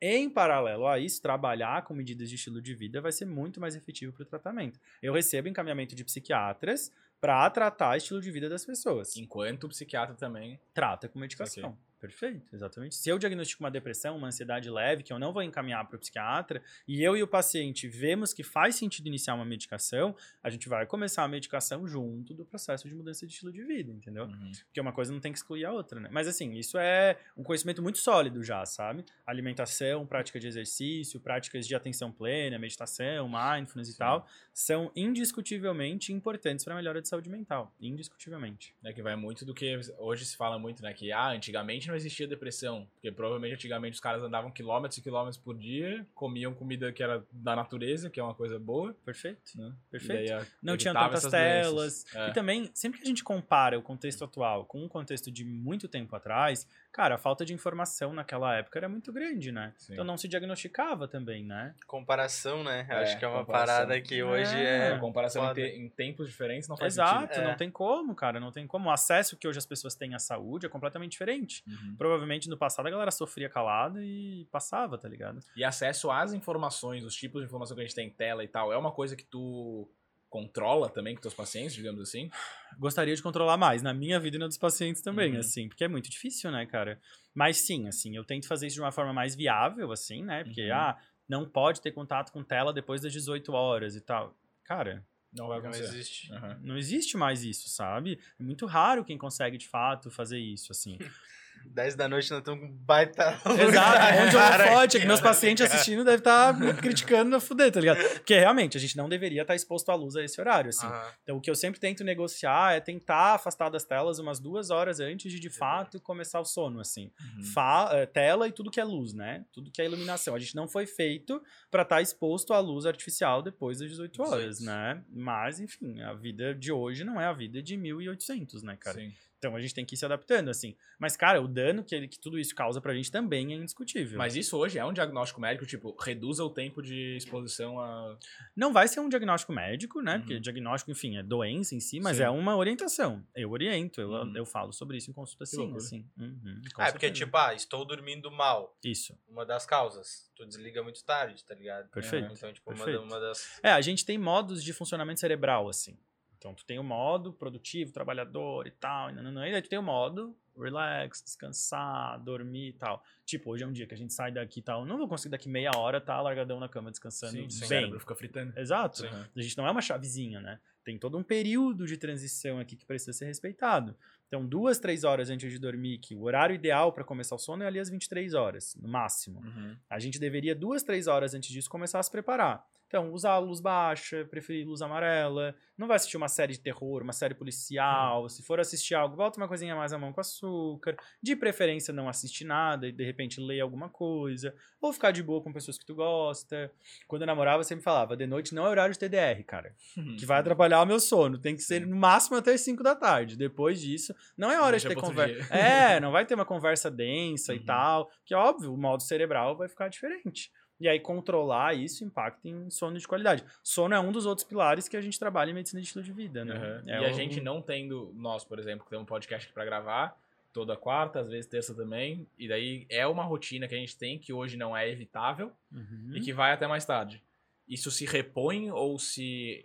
Em 0.00 0.28
paralelo 0.28 0.86
a 0.86 0.98
isso, 0.98 1.22
trabalhar 1.22 1.82
com 1.82 1.94
medidas 1.94 2.28
de 2.28 2.34
estilo 2.34 2.60
de 2.60 2.74
vida 2.74 3.00
vai 3.00 3.12
ser 3.12 3.24
muito 3.24 3.60
mais 3.60 3.74
efetivo 3.74 4.12
para 4.12 4.22
o 4.22 4.26
tratamento. 4.26 4.78
Eu 5.02 5.14
recebo 5.14 5.48
encaminhamento 5.48 5.94
de 5.94 6.04
psiquiatras 6.04 6.92
para 7.24 7.48
tratar 7.48 7.96
estilo 7.96 8.20
de 8.20 8.30
vida 8.30 8.50
das 8.50 8.66
pessoas. 8.66 9.16
Enquanto 9.16 9.64
o 9.64 9.68
psiquiatra 9.70 10.14
também. 10.14 10.60
Trata 10.74 11.08
com 11.08 11.18
medicação. 11.18 11.74
Perfeito, 12.04 12.54
exatamente. 12.54 12.96
Se 12.96 13.08
eu 13.08 13.18
diagnostico 13.18 13.64
uma 13.64 13.70
depressão, 13.70 14.14
uma 14.14 14.26
ansiedade 14.26 14.68
leve, 14.68 15.02
que 15.02 15.10
eu 15.10 15.18
não 15.18 15.32
vou 15.32 15.42
encaminhar 15.42 15.82
para 15.88 15.96
o 15.96 15.98
psiquiatra, 15.98 16.62
e 16.86 17.02
eu 17.02 17.16
e 17.16 17.22
o 17.22 17.26
paciente 17.26 17.88
vemos 17.88 18.34
que 18.34 18.42
faz 18.42 18.76
sentido 18.76 19.06
iniciar 19.06 19.34
uma 19.34 19.44
medicação, 19.46 20.14
a 20.42 20.50
gente 20.50 20.68
vai 20.68 20.84
começar 20.84 21.24
a 21.24 21.28
medicação 21.28 21.88
junto 21.88 22.34
do 22.34 22.44
processo 22.44 22.86
de 22.86 22.94
mudança 22.94 23.26
de 23.26 23.32
estilo 23.32 23.50
de 23.50 23.64
vida, 23.64 23.90
entendeu? 23.90 24.24
Uhum. 24.26 24.52
Porque 24.66 24.78
uma 24.78 24.92
coisa 24.92 25.14
não 25.14 25.18
tem 25.18 25.32
que 25.32 25.38
excluir 25.38 25.64
a 25.64 25.72
outra, 25.72 25.98
né? 25.98 26.10
Mas 26.12 26.28
assim, 26.28 26.52
isso 26.52 26.76
é 26.76 27.16
um 27.34 27.42
conhecimento 27.42 27.80
muito 27.80 27.96
sólido 27.96 28.44
já, 28.44 28.66
sabe? 28.66 29.02
Alimentação, 29.26 30.06
prática 30.06 30.38
de 30.38 30.46
exercício, 30.46 31.18
práticas 31.18 31.66
de 31.66 31.74
atenção 31.74 32.12
plena, 32.12 32.58
meditação, 32.58 33.26
mindfulness 33.30 33.88
e 33.88 33.92
Sim. 33.92 33.98
tal, 33.98 34.28
são 34.52 34.92
indiscutivelmente 34.94 36.12
importantes 36.12 36.66
para 36.66 36.74
a 36.74 36.76
melhora 36.76 37.00
de 37.00 37.08
saúde 37.08 37.30
mental. 37.30 37.74
Indiscutivelmente. 37.80 38.76
É 38.84 38.92
que 38.92 39.00
vai 39.00 39.16
muito 39.16 39.46
do 39.46 39.54
que 39.54 39.80
hoje 39.96 40.26
se 40.26 40.36
fala 40.36 40.58
muito, 40.58 40.82
né? 40.82 40.92
Que 40.92 41.10
ah, 41.10 41.30
antigamente 41.30 41.88
não 41.88 41.93
não 41.94 41.96
existia 41.96 42.26
depressão. 42.26 42.86
Porque 42.94 43.10
provavelmente 43.12 43.54
antigamente 43.54 43.94
os 43.94 44.00
caras 44.00 44.22
andavam 44.22 44.50
quilômetros 44.50 44.98
e 44.98 45.02
quilômetros 45.02 45.38
por 45.38 45.56
dia, 45.56 46.06
comiam 46.14 46.52
comida 46.52 46.92
que 46.92 47.02
era 47.02 47.24
da 47.32 47.54
natureza, 47.56 48.10
que 48.10 48.18
é 48.18 48.22
uma 48.22 48.34
coisa 48.34 48.58
boa. 48.58 48.94
Perfeito. 49.04 49.40
Né? 49.56 49.72
Perfeito. 49.90 50.28
Daí, 50.28 50.32
a- 50.32 50.46
Não 50.62 50.76
tinha 50.76 50.92
tantas 50.92 51.24
telas. 51.30 52.04
É. 52.14 52.28
E 52.28 52.32
também, 52.32 52.70
sempre 52.74 52.98
que 52.98 53.04
a 53.04 53.08
gente 53.08 53.22
compara 53.24 53.78
o 53.78 53.82
contexto 53.82 54.24
atual 54.24 54.64
com 54.66 54.82
um 54.84 54.88
contexto 54.88 55.30
de 55.30 55.44
muito 55.44 55.88
tempo 55.88 56.14
atrás, 56.16 56.66
cara, 56.94 57.16
a 57.16 57.18
falta 57.18 57.44
de 57.44 57.52
informação 57.52 58.12
naquela 58.14 58.54
época 58.56 58.78
era 58.78 58.88
muito 58.88 59.12
grande, 59.12 59.50
né? 59.50 59.74
Sim. 59.76 59.94
Então 59.94 60.04
não 60.04 60.16
se 60.16 60.28
diagnosticava 60.28 61.08
também, 61.08 61.44
né? 61.44 61.74
Comparação, 61.88 62.62
né? 62.62 62.86
Eu 62.88 62.96
É, 62.96 63.02
Acho 63.02 63.18
que 63.18 63.24
é 63.24 63.28
uma 63.28 63.40
comparação. 63.40 63.74
parada 63.74 64.00
que 64.00 64.22
hoje 64.22 64.56
É. 64.56 64.92
é. 64.92 64.98
Comparação 64.98 65.50
em, 65.50 65.54
te- 65.54 65.60
em 65.76 65.88
tempos 65.88 66.28
diferentes 66.28 66.68
não 66.68 66.76
faz 66.76 66.94
Exato, 66.94 67.20
sentido. 67.34 67.42
É. 67.44 67.48
não 67.48 67.56
tem 67.56 67.68
como, 67.70 68.14
cara, 68.14 68.38
não 68.38 68.52
tem 68.52 68.64
como. 68.66 68.88
O 68.88 68.92
acesso 68.92 69.36
que 69.36 69.48
hoje 69.48 69.58
as 69.58 69.66
pessoas 69.66 69.96
têm 69.96 70.14
à 70.14 70.18
saúde 70.20 70.66
é 70.66 70.68
completamente 70.68 71.10
diferente. 71.12 71.64
Uhum. 71.66 71.96
Provavelmente 71.98 72.48
no 72.48 72.56
passado 72.56 72.86
a 72.86 72.90
galera 72.90 73.10
sofria 73.10 73.48
calada 73.48 74.00
e 74.00 74.46
passava, 74.52 74.96
tá 74.96 75.08
ligado? 75.08 75.40
E 75.56 75.64
acesso 75.64 76.10
às 76.12 76.32
informações, 76.32 77.04
os 77.04 77.14
tipos 77.16 77.40
de 77.42 77.46
informação 77.46 77.74
que 77.76 77.82
a 77.82 77.84
gente 77.86 77.94
tem 77.96 78.06
em 78.06 78.10
tela 78.10 78.44
e 78.44 78.48
tal, 78.48 78.72
é 78.72 78.76
uma 78.78 78.92
coisa 78.92 79.16
que 79.16 79.24
tu 79.24 79.90
controla 80.34 80.88
também 80.88 81.14
com 81.14 81.20
teus 81.20 81.32
pacientes, 81.32 81.76
digamos 81.76 82.00
assim? 82.00 82.28
Gostaria 82.76 83.14
de 83.14 83.22
controlar 83.22 83.56
mais 83.56 83.82
na 83.82 83.94
minha 83.94 84.18
vida 84.18 84.34
e 84.36 84.40
na 84.40 84.48
dos 84.48 84.58
pacientes 84.58 85.00
também, 85.00 85.34
Uhum. 85.34 85.38
assim, 85.38 85.68
porque 85.68 85.84
é 85.84 85.88
muito 85.88 86.10
difícil, 86.10 86.50
né, 86.50 86.66
cara? 86.66 87.00
Mas 87.32 87.58
sim, 87.58 87.86
assim, 87.86 88.16
eu 88.16 88.24
tento 88.24 88.48
fazer 88.48 88.66
isso 88.66 88.74
de 88.74 88.80
uma 88.80 88.90
forma 88.90 89.12
mais 89.12 89.36
viável, 89.36 89.92
assim, 89.92 90.24
né? 90.24 90.42
Porque, 90.42 90.70
Uhum. 90.70 90.74
ah, 90.76 90.98
não 91.28 91.48
pode 91.48 91.80
ter 91.80 91.92
contato 91.92 92.32
com 92.32 92.42
tela 92.42 92.72
depois 92.72 93.00
das 93.00 93.12
18 93.12 93.52
horas 93.52 93.94
e 93.94 94.00
tal. 94.00 94.36
Cara, 94.64 95.06
Não 95.32 95.46
vai 95.46 95.60
Não 95.60 95.70
existe. 95.70 96.32
Aham. 96.32 96.58
não 96.62 96.76
existe 96.76 97.16
mais 97.16 97.44
isso, 97.44 97.68
sabe? 97.68 98.18
É 98.38 98.42
muito 98.42 98.66
raro 98.66 99.04
quem 99.04 99.16
consegue, 99.16 99.56
de 99.56 99.68
fato, 99.68 100.10
fazer 100.10 100.38
isso, 100.40 100.72
assim. 100.72 100.98
10 101.66 101.94
da 101.96 102.08
noite 102.08 102.30
nós 102.30 102.38
estamos 102.40 102.60
com 102.60 102.72
baita. 102.72 103.40
Exato, 103.44 104.22
onde 104.22 104.36
o 104.36 104.38
Cara, 104.38 104.64
holofote 104.66 104.96
é 104.96 105.00
que 105.00 105.06
meus 105.06 105.20
cara. 105.20 105.30
pacientes 105.32 105.64
assistindo 105.64 106.04
devem 106.04 106.18
estar 106.18 106.58
me 106.58 106.72
criticando 106.74 107.30
na 107.30 107.40
fuder, 107.40 107.70
tá 107.72 107.80
ligado? 107.80 107.98
Porque 108.14 108.38
realmente 108.38 108.76
a 108.76 108.80
gente 108.80 108.96
não 108.96 109.08
deveria 109.08 109.42
estar 109.42 109.54
exposto 109.54 109.90
à 109.90 109.94
luz 109.94 110.16
a 110.16 110.22
esse 110.24 110.40
horário, 110.40 110.70
assim. 110.70 110.86
Então 111.22 111.36
o 111.36 111.40
que 111.40 111.50
eu 111.50 111.54
sempre 111.54 111.80
tento 111.80 112.04
negociar 112.04 112.74
é 112.74 112.80
tentar 112.80 113.34
afastar 113.34 113.68
das 113.70 113.84
telas 113.84 114.18
umas 114.18 114.38
duas 114.40 114.70
horas 114.70 115.00
antes 115.00 115.32
de 115.32 115.40
de 115.40 115.50
fato 115.50 116.00
começar 116.00 116.40
o 116.40 116.44
sono, 116.44 116.80
assim. 116.80 117.10
Uhum. 117.36 117.44
Fa- 117.44 117.90
eh, 117.92 118.06
tela 118.06 118.46
e 118.48 118.52
tudo 118.52 118.70
que 118.70 118.80
é 118.80 118.84
luz, 118.84 119.12
né? 119.12 119.44
Tudo 119.52 119.70
que 119.70 119.82
é 119.82 119.84
iluminação. 119.84 120.34
A 120.34 120.38
gente 120.38 120.54
não 120.54 120.68
foi 120.68 120.86
feito 120.86 121.42
pra 121.70 121.82
estar 121.82 122.00
exposto 122.02 122.52
à 122.52 122.60
luz 122.60 122.86
artificial 122.86 123.42
depois 123.42 123.78
das 123.78 123.88
18 123.90 124.22
horas, 124.22 124.58
18. 124.58 124.64
né? 124.64 125.02
Mas, 125.10 125.60
enfim, 125.60 126.00
a 126.02 126.12
vida 126.14 126.54
de 126.54 126.70
hoje 126.72 127.04
não 127.04 127.20
é 127.20 127.26
a 127.26 127.32
vida 127.32 127.62
de 127.62 127.76
1800, 127.76 128.62
né, 128.62 128.76
cara? 128.78 128.98
Sim. 128.98 129.12
Então 129.44 129.56
a 129.56 129.60
gente 129.60 129.74
tem 129.74 129.84
que 129.84 129.94
ir 129.94 129.98
se 129.98 130.04
adaptando, 130.04 130.48
assim. 130.48 130.74
Mas, 130.98 131.16
cara, 131.16 131.40
o 131.42 131.46
dano 131.46 131.84
que, 131.84 131.94
ele- 131.94 132.08
que 132.08 132.18
tudo 132.18 132.38
isso 132.38 132.54
causa 132.54 132.80
pra 132.80 132.94
gente 132.94 133.10
também 133.10 133.52
é 133.52 133.56
indiscutível. 133.56 134.16
Mas 134.18 134.34
isso 134.36 134.56
hoje 134.56 134.78
é 134.78 134.84
um 134.84 134.92
diagnóstico 134.92 135.40
médico, 135.40 135.66
tipo, 135.66 135.94
reduza 136.00 136.42
o 136.44 136.48
tempo 136.50 136.82
de 136.82 137.16
exposição 137.16 137.78
a. 137.78 138.16
Não 138.56 138.72
vai 138.72 138.88
ser 138.88 139.00
um 139.00 139.08
diagnóstico 139.08 139.52
médico, 139.52 140.00
né? 140.00 140.14
Uhum. 140.14 140.20
Porque 140.20 140.40
diagnóstico, 140.40 140.90
enfim, 140.90 141.16
é 141.18 141.22
doença 141.22 141.74
em 141.74 141.80
si, 141.80 142.00
mas 142.00 142.16
Sim. 142.16 142.22
é 142.24 142.30
uma 142.30 142.56
orientação. 142.56 143.22
Eu 143.34 143.50
oriento, 143.50 144.00
eu, 144.00 144.10
Uhum. 144.10 144.36
eu 144.36 144.46
falo 144.46 144.72
sobre 144.72 144.96
isso 144.96 145.10
em 145.10 145.12
consulta 145.14 145.44
sim, 145.44 145.58
loucura. 145.58 145.78
assim. 145.78 146.08
Uhum, 146.18 146.62
Ah, 146.76 146.88
é 146.88 146.92
porque, 146.92 147.10
tipo, 147.10 147.36
ah, 147.36 147.54
estou 147.54 147.84
dormindo 147.84 148.30
mal. 148.30 148.76
Isso, 148.84 149.18
Uma 149.28 149.44
das 149.44 149.66
causas. 149.66 150.30
Tu 150.36 150.46
desliga 150.46 150.82
muito 150.82 151.04
tarde, 151.04 151.44
tá 151.44 151.54
ligado? 151.54 151.88
Perfeito, 151.90 152.32
Então, 152.32 152.52
tipo, 152.52 152.70
uma, 152.70 152.76
perfeito. 152.76 152.98
da- 153.00 153.04
uma 153.04 153.20
das. 153.20 153.58
É, 153.62 153.70
a 153.70 153.80
gente 153.80 154.04
tem 154.04 154.16
modos 154.16 154.62
de 154.64 154.72
funcionamento 154.72 155.20
cerebral, 155.20 155.68
assim. 155.68 155.96
Então, 156.44 156.54
tu 156.54 156.62
tem 156.66 156.78
o 156.78 156.84
modo 156.84 157.32
produtivo, 157.32 157.90
trabalhador 157.90 158.66
e 158.66 158.70
tal, 158.70 159.08
e, 159.08 159.14
nananã, 159.14 159.48
e 159.48 159.54
aí 159.54 159.62
tu 159.62 159.70
tem 159.70 159.78
o 159.78 159.82
modo 159.82 160.36
relax, 160.54 161.22
descansar, 161.22 162.22
dormir 162.22 162.68
e 162.68 162.72
tal. 162.74 163.02
Tipo, 163.24 163.52
hoje 163.52 163.64
é 163.64 163.66
um 163.66 163.72
dia 163.72 163.86
que 163.86 163.94
a 163.94 163.96
gente 163.96 164.12
sai 164.12 164.30
daqui 164.30 164.60
e 164.60 164.62
tal, 164.62 164.84
não 164.84 164.98
vou 164.98 165.08
conseguir 165.08 165.30
daqui 165.30 165.48
meia 165.48 165.70
hora 165.74 166.02
tá 166.02 166.20
largadão 166.20 166.60
na 166.60 166.68
cama 166.68 166.90
descansando 166.90 167.32
Sim, 167.32 167.48
sim. 167.48 167.56
O 167.56 167.60
bem. 167.60 167.68
cérebro 167.68 167.98
fica 167.98 168.14
fritando. 168.14 168.52
Exato. 168.58 168.98
Sim. 168.98 169.06
A 169.34 169.40
gente 169.40 169.56
não 169.56 169.66
é 169.66 169.70
uma 169.70 169.80
chavezinha, 169.80 170.38
né? 170.38 170.60
Tem 170.84 170.98
todo 170.98 171.16
um 171.16 171.22
período 171.22 171.86
de 171.86 171.96
transição 171.96 172.58
aqui 172.58 172.76
que 172.76 172.84
precisa 172.84 173.14
ser 173.14 173.24
respeitado. 173.24 173.96
Então, 174.34 174.44
duas, 174.44 174.80
três 174.80 175.04
horas 175.04 175.30
antes 175.30 175.52
de 175.52 175.60
dormir, 175.60 175.98
que 175.98 176.12
o 176.12 176.24
horário 176.24 176.56
ideal 176.56 176.92
para 176.92 177.04
começar 177.04 177.36
o 177.36 177.38
sono 177.38 177.62
é 177.62 177.68
ali 177.68 177.78
às 177.78 177.88
23 177.88 178.34
horas, 178.34 178.76
no 178.82 178.88
máximo. 178.88 179.38
Uhum. 179.38 179.76
A 179.88 180.00
gente 180.00 180.18
deveria, 180.18 180.56
duas, 180.56 180.82
três 180.82 181.06
horas 181.06 181.34
antes 181.34 181.50
disso, 181.50 181.70
começar 181.70 182.00
a 182.00 182.02
se 182.02 182.10
preparar. 182.10 182.66
Então, 182.94 183.12
usar 183.12 183.32
a 183.32 183.38
luz 183.38 183.60
baixa, 183.60 184.24
preferir 184.24 184.64
luz 184.64 184.80
amarela. 184.80 185.52
Não 185.76 185.88
vai 185.88 185.96
assistir 185.96 186.16
uma 186.16 186.28
série 186.28 186.52
de 186.52 186.60
terror, 186.60 187.02
uma 187.02 187.12
série 187.12 187.34
policial. 187.34 188.28
Se 188.28 188.40
for 188.40 188.60
assistir 188.60 188.94
algo, 188.94 189.16
bota 189.16 189.36
uma 189.36 189.48
coisinha 189.48 189.74
mais 189.74 189.92
à 189.92 189.98
mão 189.98 190.12
com 190.12 190.20
açúcar. 190.20 190.96
De 191.20 191.34
preferência, 191.34 191.92
não 191.92 192.08
assistir 192.08 192.44
nada 192.44 192.86
e 192.86 192.92
de 192.92 193.04
repente 193.04 193.40
ler 193.40 193.60
alguma 193.60 193.88
coisa. 193.88 194.54
Ou 194.80 194.92
ficar 194.92 195.10
de 195.10 195.24
boa 195.24 195.42
com 195.42 195.52
pessoas 195.52 195.76
que 195.76 195.84
tu 195.84 195.92
gosta. 195.92 196.70
Quando 197.08 197.22
eu 197.22 197.26
namorava, 197.26 197.60
eu 197.60 197.64
sempre 197.64 197.82
falava: 197.82 198.16
de 198.16 198.28
noite 198.28 198.54
não 198.54 198.64
é 198.64 198.68
horário 198.68 198.92
de 198.92 198.98
TDR, 199.00 199.42
cara. 199.44 199.74
Que 200.16 200.24
vai 200.24 200.38
atrapalhar 200.38 200.80
o 200.80 200.86
meu 200.86 201.00
sono. 201.00 201.36
Tem 201.36 201.56
que 201.56 201.62
ser 201.62 201.84
no 201.84 201.96
máximo 201.96 202.36
até 202.36 202.52
as 202.52 202.60
5 202.60 202.80
da 202.80 202.94
tarde. 202.94 203.36
Depois 203.36 203.80
disso, 203.80 204.14
não 204.36 204.50
é 204.50 204.60
hora 204.60 204.72
Deixa 204.72 204.88
de 204.88 204.94
ter 204.94 205.00
conversa. 205.00 205.54
É, 205.54 206.00
não 206.00 206.10
vai 206.12 206.24
ter 206.26 206.34
uma 206.34 206.44
conversa 206.44 206.90
densa 206.90 207.54
e 207.54 207.58
Uhum. 207.58 207.64
tal. 207.64 208.10
Que 208.24 208.34
óbvio, 208.34 208.72
o 208.72 208.76
modo 208.76 209.02
cerebral 209.02 209.56
vai 209.56 209.68
ficar 209.68 209.88
diferente. 209.88 210.50
E 210.80 210.88
aí, 210.88 210.98
controlar 210.98 211.72
isso 211.74 212.04
impacta 212.04 212.48
em 212.48 212.68
sono 212.68 212.98
de 212.98 213.06
qualidade. 213.06 213.44
Sono 213.62 213.94
é 213.94 214.00
um 214.00 214.10
dos 214.10 214.26
outros 214.26 214.46
pilares 214.46 214.88
que 214.88 214.96
a 214.96 215.00
gente 215.00 215.18
trabalha 215.18 215.50
em 215.50 215.54
medicina 215.54 215.80
de 215.80 215.86
estilo 215.86 216.04
de 216.04 216.12
vida, 216.12 216.44
né? 216.44 216.54
Uhum. 216.84 216.90
É 216.90 217.00
e 217.00 217.04
a 217.04 217.12
gente 217.12 217.40
não 217.40 217.62
tendo, 217.62 218.12
nós, 218.16 218.44
por 218.44 218.58
exemplo, 218.58 218.84
que 218.84 218.90
temos 218.90 219.04
um 219.04 219.06
podcast 219.06 219.46
aqui 219.46 219.54
pra 219.54 219.64
gravar, 219.64 220.18
toda 220.52 220.76
quarta, 220.76 221.20
às 221.20 221.30
vezes 221.30 221.46
terça 221.46 221.74
também, 221.74 222.26
e 222.38 222.48
daí 222.48 222.86
é 222.90 223.06
uma 223.06 223.22
rotina 223.24 223.66
que 223.68 223.74
a 223.74 223.78
gente 223.78 223.96
tem 223.96 224.18
que 224.18 224.32
hoje 224.32 224.56
não 224.56 224.76
é 224.76 224.88
evitável 224.90 225.52
Uhum. 225.72 226.12
e 226.14 226.20
que 226.20 226.32
vai 226.32 226.52
até 226.52 226.66
mais 226.66 226.84
tarde. 226.84 227.22
Isso 227.68 227.90
se 227.90 228.04
repõe 228.04 228.70
ou 228.70 228.98
se 228.98 229.64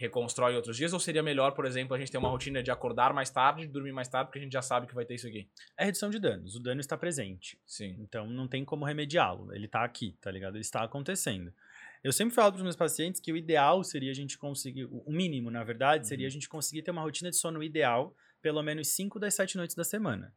reconstrói 0.00 0.56
outros 0.56 0.78
dias? 0.78 0.94
Ou 0.94 0.98
seria 0.98 1.22
melhor, 1.22 1.52
por 1.52 1.66
exemplo, 1.66 1.94
a 1.94 1.98
gente 1.98 2.10
ter 2.10 2.16
uma 2.16 2.30
rotina 2.30 2.62
de 2.62 2.70
acordar 2.70 3.12
mais 3.12 3.28
tarde, 3.28 3.66
dormir 3.66 3.92
mais 3.92 4.08
tarde, 4.08 4.28
porque 4.28 4.38
a 4.38 4.42
gente 4.42 4.52
já 4.52 4.62
sabe 4.62 4.86
que 4.86 4.94
vai 4.94 5.04
ter 5.04 5.14
isso 5.14 5.26
aqui? 5.26 5.46
É 5.78 5.84
redução 5.84 6.08
de 6.08 6.18
danos. 6.18 6.56
O 6.56 6.60
dano 6.60 6.80
está 6.80 6.96
presente. 6.96 7.58
Sim. 7.66 7.96
Então 8.00 8.26
não 8.26 8.48
tem 8.48 8.64
como 8.64 8.86
remediá-lo. 8.86 9.54
Ele 9.54 9.68
tá 9.68 9.84
aqui, 9.84 10.16
tá 10.18 10.30
ligado? 10.30 10.54
Ele 10.54 10.62
está 10.62 10.82
acontecendo. 10.82 11.52
Eu 12.02 12.12
sempre 12.12 12.34
falo 12.34 12.50
para 12.50 12.56
os 12.56 12.62
meus 12.62 12.76
pacientes 12.76 13.20
que 13.20 13.30
o 13.30 13.36
ideal 13.36 13.84
seria 13.84 14.10
a 14.10 14.14
gente 14.14 14.38
conseguir, 14.38 14.86
o 14.86 15.02
o 15.04 15.12
mínimo, 15.12 15.50
na 15.50 15.62
verdade, 15.62 16.08
seria 16.08 16.26
a 16.26 16.30
gente 16.30 16.48
conseguir 16.48 16.82
ter 16.82 16.92
uma 16.92 17.02
rotina 17.02 17.28
de 17.28 17.36
sono 17.36 17.62
ideal 17.62 18.16
pelo 18.40 18.62
menos 18.62 18.88
5 18.88 19.18
das 19.18 19.34
7 19.34 19.56
noites 19.58 19.76
da 19.76 19.84
semana. 19.84 20.32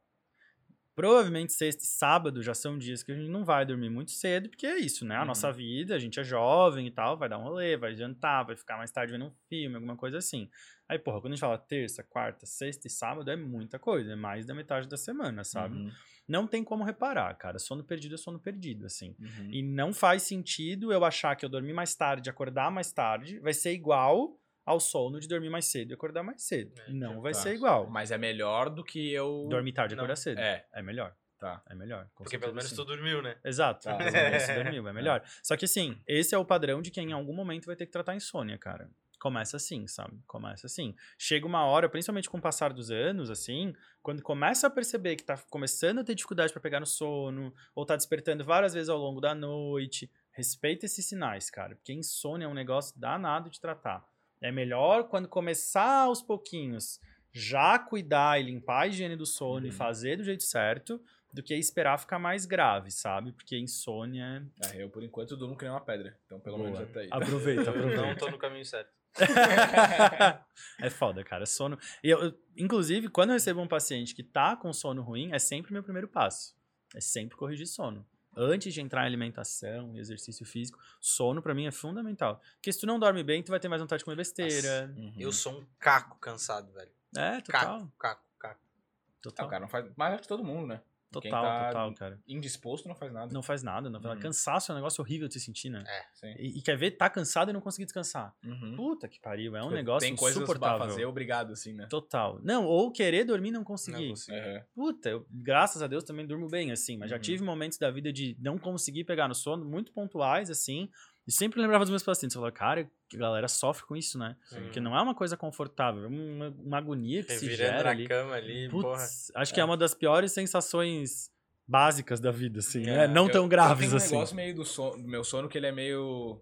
Provavelmente 0.95 1.53
sexta 1.53 1.83
e 1.83 1.87
sábado 1.87 2.43
já 2.43 2.53
são 2.53 2.77
dias 2.77 3.01
que 3.01 3.11
a 3.11 3.15
gente 3.15 3.29
não 3.29 3.43
vai 3.43 3.65
dormir 3.65 3.89
muito 3.89 4.11
cedo, 4.11 4.47
porque 4.49 4.67
é 4.67 4.77
isso, 4.77 5.03
né? 5.05 5.15
A 5.15 5.21
Uhum. 5.21 5.25
nossa 5.27 5.51
vida, 5.51 5.95
a 5.95 5.99
gente 5.99 6.19
é 6.19 6.23
jovem 6.23 6.85
e 6.85 6.91
tal, 6.91 7.17
vai 7.17 7.27
dar 7.27 7.39
um 7.39 7.43
rolê, 7.43 7.75
vai 7.75 7.95
jantar, 7.95 8.43
vai 8.45 8.55
ficar 8.55 8.77
mais 8.77 8.91
tarde 8.91 9.11
vendo 9.13 9.25
um 9.25 9.31
filme, 9.49 9.75
alguma 9.75 9.95
coisa 9.97 10.19
assim. 10.19 10.47
Aí, 10.87 10.99
porra, 10.99 11.19
quando 11.19 11.33
a 11.33 11.35
gente 11.35 11.41
fala 11.41 11.57
terça, 11.57 12.03
quarta, 12.03 12.45
sexta 12.45 12.87
e 12.87 12.91
sábado, 12.91 13.29
é 13.31 13.35
muita 13.35 13.79
coisa, 13.79 14.11
é 14.11 14.15
mais 14.15 14.45
da 14.45 14.53
metade 14.53 14.87
da 14.87 14.97
semana, 14.97 15.43
sabe? 15.43 15.75
Uhum. 15.77 15.91
Não 16.27 16.45
tem 16.47 16.63
como 16.63 16.83
reparar, 16.83 17.33
cara. 17.35 17.57
Sono 17.57 17.83
perdido 17.83 18.15
é 18.15 18.17
sono 18.17 18.39
perdido, 18.39 18.85
assim. 18.85 19.15
Uhum. 19.19 19.49
E 19.51 19.61
não 19.63 19.91
faz 19.93 20.21
sentido 20.23 20.93
eu 20.93 21.03
achar 21.03 21.35
que 21.35 21.43
eu 21.43 21.49
dormir 21.49 21.73
mais 21.73 21.95
tarde, 21.95 22.29
acordar 22.29 22.69
mais 22.71 22.91
tarde, 22.93 23.39
vai 23.39 23.53
ser 23.53 23.73
igual 23.73 24.37
ao 24.65 24.79
sono 24.79 25.19
de 25.19 25.27
dormir 25.27 25.49
mais 25.49 25.65
cedo 25.65 25.91
e 25.91 25.93
acordar 25.93 26.23
mais 26.23 26.41
cedo. 26.43 26.73
É, 26.87 26.91
não 26.91 27.09
então 27.11 27.21
vai 27.21 27.33
Tá. 27.33 27.39
ser 27.39 27.55
igual. 27.55 27.87
Mas 27.89 28.11
é 28.11 28.17
melhor 28.17 28.69
do 28.69 28.83
que 28.83 29.11
eu. 29.11 29.47
Dormir 29.49 29.73
tarde 29.73 29.93
e 29.93 29.97
acordar 29.97 30.15
cedo. 30.15 30.39
É, 30.39 30.65
É 30.73 30.81
melhor. 30.81 31.15
tá. 31.37 31.61
É 31.69 31.75
melhor. 31.75 32.07
Porque 32.15 32.37
pelo 32.39 32.53
menos 32.53 32.69
sim. 32.69 32.75
tu 32.75 32.85
dormiu, 32.85 33.21
né? 33.21 33.35
Exato. 33.43 33.83
Tá. 33.83 33.97
pelo 33.97 34.11
menos 34.11 34.43
você 34.43 34.53
dormiu, 34.55 34.87
é 34.87 34.93
melhor. 34.93 35.21
Só 35.41 35.57
que 35.57 35.65
assim, 35.65 36.01
esse 36.07 36.33
é 36.33 36.37
o 36.37 36.45
padrão 36.45 36.81
de 36.81 36.89
quem 36.91 37.09
em 37.09 37.13
algum 37.13 37.33
momento 37.33 37.65
vai 37.65 37.75
ter 37.75 37.85
que 37.85 37.91
tratar 37.91 38.15
insônia, 38.15 38.57
cara. 38.57 38.89
Começa 39.19 39.55
assim, 39.55 39.87
sabe? 39.87 40.19
Começa 40.27 40.67
assim. 40.67 40.93
Chega 41.17 41.45
uma 41.47 41.63
hora, 41.65 41.87
principalmente 41.87 42.29
com 42.29 42.37
o 42.37 42.41
passar 42.41 42.73
dos 42.73 42.91
anos, 42.91 43.29
assim, 43.29 43.73
quando 44.01 44.21
começa 44.21 44.67
a 44.67 44.69
perceber 44.69 45.15
que 45.15 45.23
tá 45.23 45.37
começando 45.49 45.99
a 45.99 46.03
ter 46.03 46.13
dificuldade 46.13 46.51
pra 46.51 46.61
pegar 46.61 46.81
no 46.81 46.85
sono, 46.85 47.53
ou 47.73 47.85
tá 47.85 47.95
despertando 47.95 48.43
várias 48.43 48.73
vezes 48.73 48.89
ao 48.89 48.97
longo 48.97 49.21
da 49.21 49.33
noite, 49.33 50.11
respeita 50.31 50.85
esses 50.85 51.05
sinais, 51.05 51.49
cara. 51.49 51.73
Porque 51.75 51.93
insônia 51.93 52.43
é 52.45 52.47
um 52.49 52.53
negócio 52.53 52.99
danado 52.99 53.49
de 53.49 53.61
tratar. 53.61 54.05
É 54.43 54.51
melhor 54.51 55.05
quando 55.07 55.27
começar 55.27 56.01
aos 56.03 56.21
pouquinhos 56.21 56.99
já 57.31 57.79
cuidar 57.79 58.39
e 58.39 58.43
limpar 58.43 58.81
a 58.81 58.87
higiene 58.87 59.15
do 59.15 59.25
sono 59.25 59.65
e 59.65 59.69
Uhum. 59.69 59.75
fazer 59.75 60.17
do 60.17 60.23
jeito 60.23 60.43
certo, 60.43 61.01
do 61.33 61.41
que 61.41 61.55
esperar 61.55 61.97
ficar 61.97 62.19
mais 62.19 62.45
grave, 62.45 62.91
sabe? 62.91 63.31
Porque 63.31 63.57
insônia. 63.57 64.45
É, 64.71 64.83
eu 64.83 64.89
por 64.89 65.01
enquanto 65.01 65.35
durmo 65.35 65.57
que 65.57 65.63
nem 65.65 65.73
uma 65.73 65.81
pedra. 65.81 66.15
Então 66.27 66.39
pelo 66.39 66.57
Boa. 66.57 66.69
menos 66.69 66.87
até 66.87 66.99
aí. 67.01 67.07
Aproveita, 67.09 67.61
Eu 67.65 67.69
aproveita. 67.69 68.01
não 68.05 68.15
tô 68.15 68.29
no 68.29 68.37
caminho 68.37 68.63
certo. 68.65 68.91
é 70.81 70.89
foda, 70.89 71.23
cara. 71.23 71.45
Sono. 71.45 71.77
E 72.03 72.09
eu, 72.09 72.19
eu- 72.25 72.33
inclusive, 72.57 73.07
quando 73.09 73.29
eu 73.29 73.33
recebo 73.33 73.61
um 73.61 73.67
paciente 73.67 74.13
que 74.13 74.23
tá 74.23 74.55
com 74.55 74.71
sono 74.73 75.01
ruim, 75.01 75.31
é 75.33 75.39
sempre 75.39 75.73
meu 75.73 75.83
primeiro 75.83 76.07
passo. 76.07 76.55
É 76.95 77.01
sempre 77.01 77.35
corrigir 77.37 77.65
sono. 77.67 78.05
Antes 78.35 78.73
de 78.73 78.81
entrar 78.81 79.03
em 79.03 79.05
alimentação 79.05 79.95
e 79.95 79.99
exercício 79.99 80.45
físico, 80.45 80.79
sono 80.99 81.41
pra 81.41 81.53
mim 81.53 81.65
é 81.65 81.71
fundamental. 81.71 82.41
Porque 82.55 82.71
se 82.71 82.79
tu 82.79 82.87
não 82.87 82.99
dorme 82.99 83.23
bem, 83.23 83.43
tu 83.43 83.51
vai 83.51 83.59
ter 83.59 83.67
mais 83.67 83.81
vontade 83.81 83.99
de 83.99 84.05
comer 84.05 84.17
besteira. 84.17 84.93
Uhum. 84.97 85.13
Eu 85.17 85.31
sou 85.31 85.59
um 85.59 85.65
caco 85.79 86.17
cansado, 86.19 86.71
velho. 86.73 86.91
É, 87.15 87.41
total. 87.41 87.79
Caco, 87.79 87.91
caco, 87.97 88.23
caco. 88.39 88.59
Ah, 88.63 89.21
total. 89.21 89.45
o 89.45 89.49
cara 89.49 89.61
não 89.61 89.67
faz. 89.67 89.85
Acho 89.97 90.21
que 90.21 90.27
todo 90.27 90.43
mundo, 90.43 90.67
né? 90.67 90.81
Total, 91.21 91.43
tá 91.43 91.67
total, 91.67 91.93
cara. 91.93 92.19
Indisposto 92.27 92.87
não 92.87 92.95
faz 92.95 93.11
nada. 93.13 93.33
Não 93.33 93.41
faz 93.43 93.63
nada, 93.63 93.89
não 93.89 93.99
faz 93.99 94.03
nada. 94.03 94.15
Uhum. 94.15 94.21
Cansaço 94.21 94.71
é 94.71 94.73
um 94.73 94.77
negócio 94.77 95.01
horrível 95.01 95.27
de 95.27 95.33
se 95.35 95.39
sentir, 95.39 95.69
né? 95.69 95.83
Sim. 96.13 96.33
E, 96.37 96.57
e 96.57 96.61
quer 96.61 96.77
ver, 96.77 96.91
tá 96.91 97.09
cansado 97.09 97.49
e 97.49 97.53
não 97.53 97.61
conseguir 97.61 97.85
descansar. 97.85 98.33
Uhum. 98.43 98.75
Puta 98.75 99.07
que 99.07 99.19
pariu, 99.19 99.55
é 99.55 99.59
um 99.61 99.65
Tipo, 99.65 99.75
negócio 99.75 100.07
Tem 100.07 100.15
coisas 100.15 100.35
pra 100.43 100.43
insuportável. 100.43 100.87
fazer, 100.87 101.05
obrigado, 101.05 101.53
assim, 101.53 101.73
né? 101.73 101.87
Total. 101.87 102.39
Não, 102.43 102.65
ou 102.65 102.91
querer 102.91 103.23
dormir 103.23 103.49
e 103.49 103.51
não 103.51 103.63
conseguir. 103.63 104.01
Não 104.01 104.09
consigo. 104.09 104.37
Aham. 104.37 104.61
Puta, 104.75 105.09
eu, 105.09 105.25
graças 105.29 105.81
a 105.81 105.87
Deus 105.87 106.03
também 106.03 106.25
durmo 106.25 106.47
bem, 106.49 106.71
assim, 106.71 106.97
mas 106.97 107.09
já 107.09 107.15
Uhum. 107.17 107.21
tive 107.21 107.43
momentos 107.43 107.77
da 107.77 107.89
vida 107.91 108.11
de 108.11 108.35
não 108.39 108.57
conseguir 108.57 109.03
pegar 109.03 109.27
no 109.27 109.35
sono, 109.35 109.63
muito 109.65 109.91
pontuais, 109.91 110.49
assim, 110.49 110.89
e 111.27 111.31
sempre 111.31 111.61
lembrava 111.61 111.83
dos 111.85 111.89
meus 111.89 112.03
pacientes. 112.03 112.35
Eu 112.35 112.41
falava, 112.41 112.55
cara, 112.55 112.89
que 113.09 113.15
a 113.15 113.19
galera 113.19 113.47
sofre 113.47 113.85
com 113.85 113.95
isso, 113.95 114.17
né? 114.19 114.35
Sim. 114.49 114.61
Porque 114.63 114.79
não 114.79 114.97
é 114.97 115.01
uma 115.01 115.15
coisa 115.15 115.37
confortável, 115.37 116.03
é 116.05 116.07
uma, 116.07 116.49
uma 116.49 116.77
agonia 116.77 117.23
que 117.23 117.31
se 117.33 117.45
Revirando 117.45 117.71
gera 117.71 117.83
na 117.83 117.89
ali. 117.91 118.07
cama 118.07 118.33
ali, 118.35 118.69
porra. 118.69 118.97
Putz, 118.97 119.31
acho 119.35 119.53
que 119.53 119.59
é 119.59 119.63
uma 119.65 119.77
das 119.77 119.93
piores 119.93 120.31
sensações 120.31 121.31
básicas 121.67 122.19
da 122.19 122.31
vida, 122.31 122.59
assim, 122.59 122.81
É, 122.83 122.85
né? 122.85 123.07
Não 123.07 123.25
Eu- 123.27 123.31
tão 123.31 123.43
eu 123.43 123.49
graves, 123.49 123.79
tenho 123.79 123.93
um 123.93 123.97
assim. 123.97 124.11
negócio 124.15 124.35
meio 124.35 124.53
do, 124.55 124.65
sono, 124.65 125.01
do 125.01 125.07
meu 125.07 125.23
sono 125.23 125.47
que 125.47 125.57
ele 125.57 125.67
é 125.67 125.71
meio. 125.71 126.41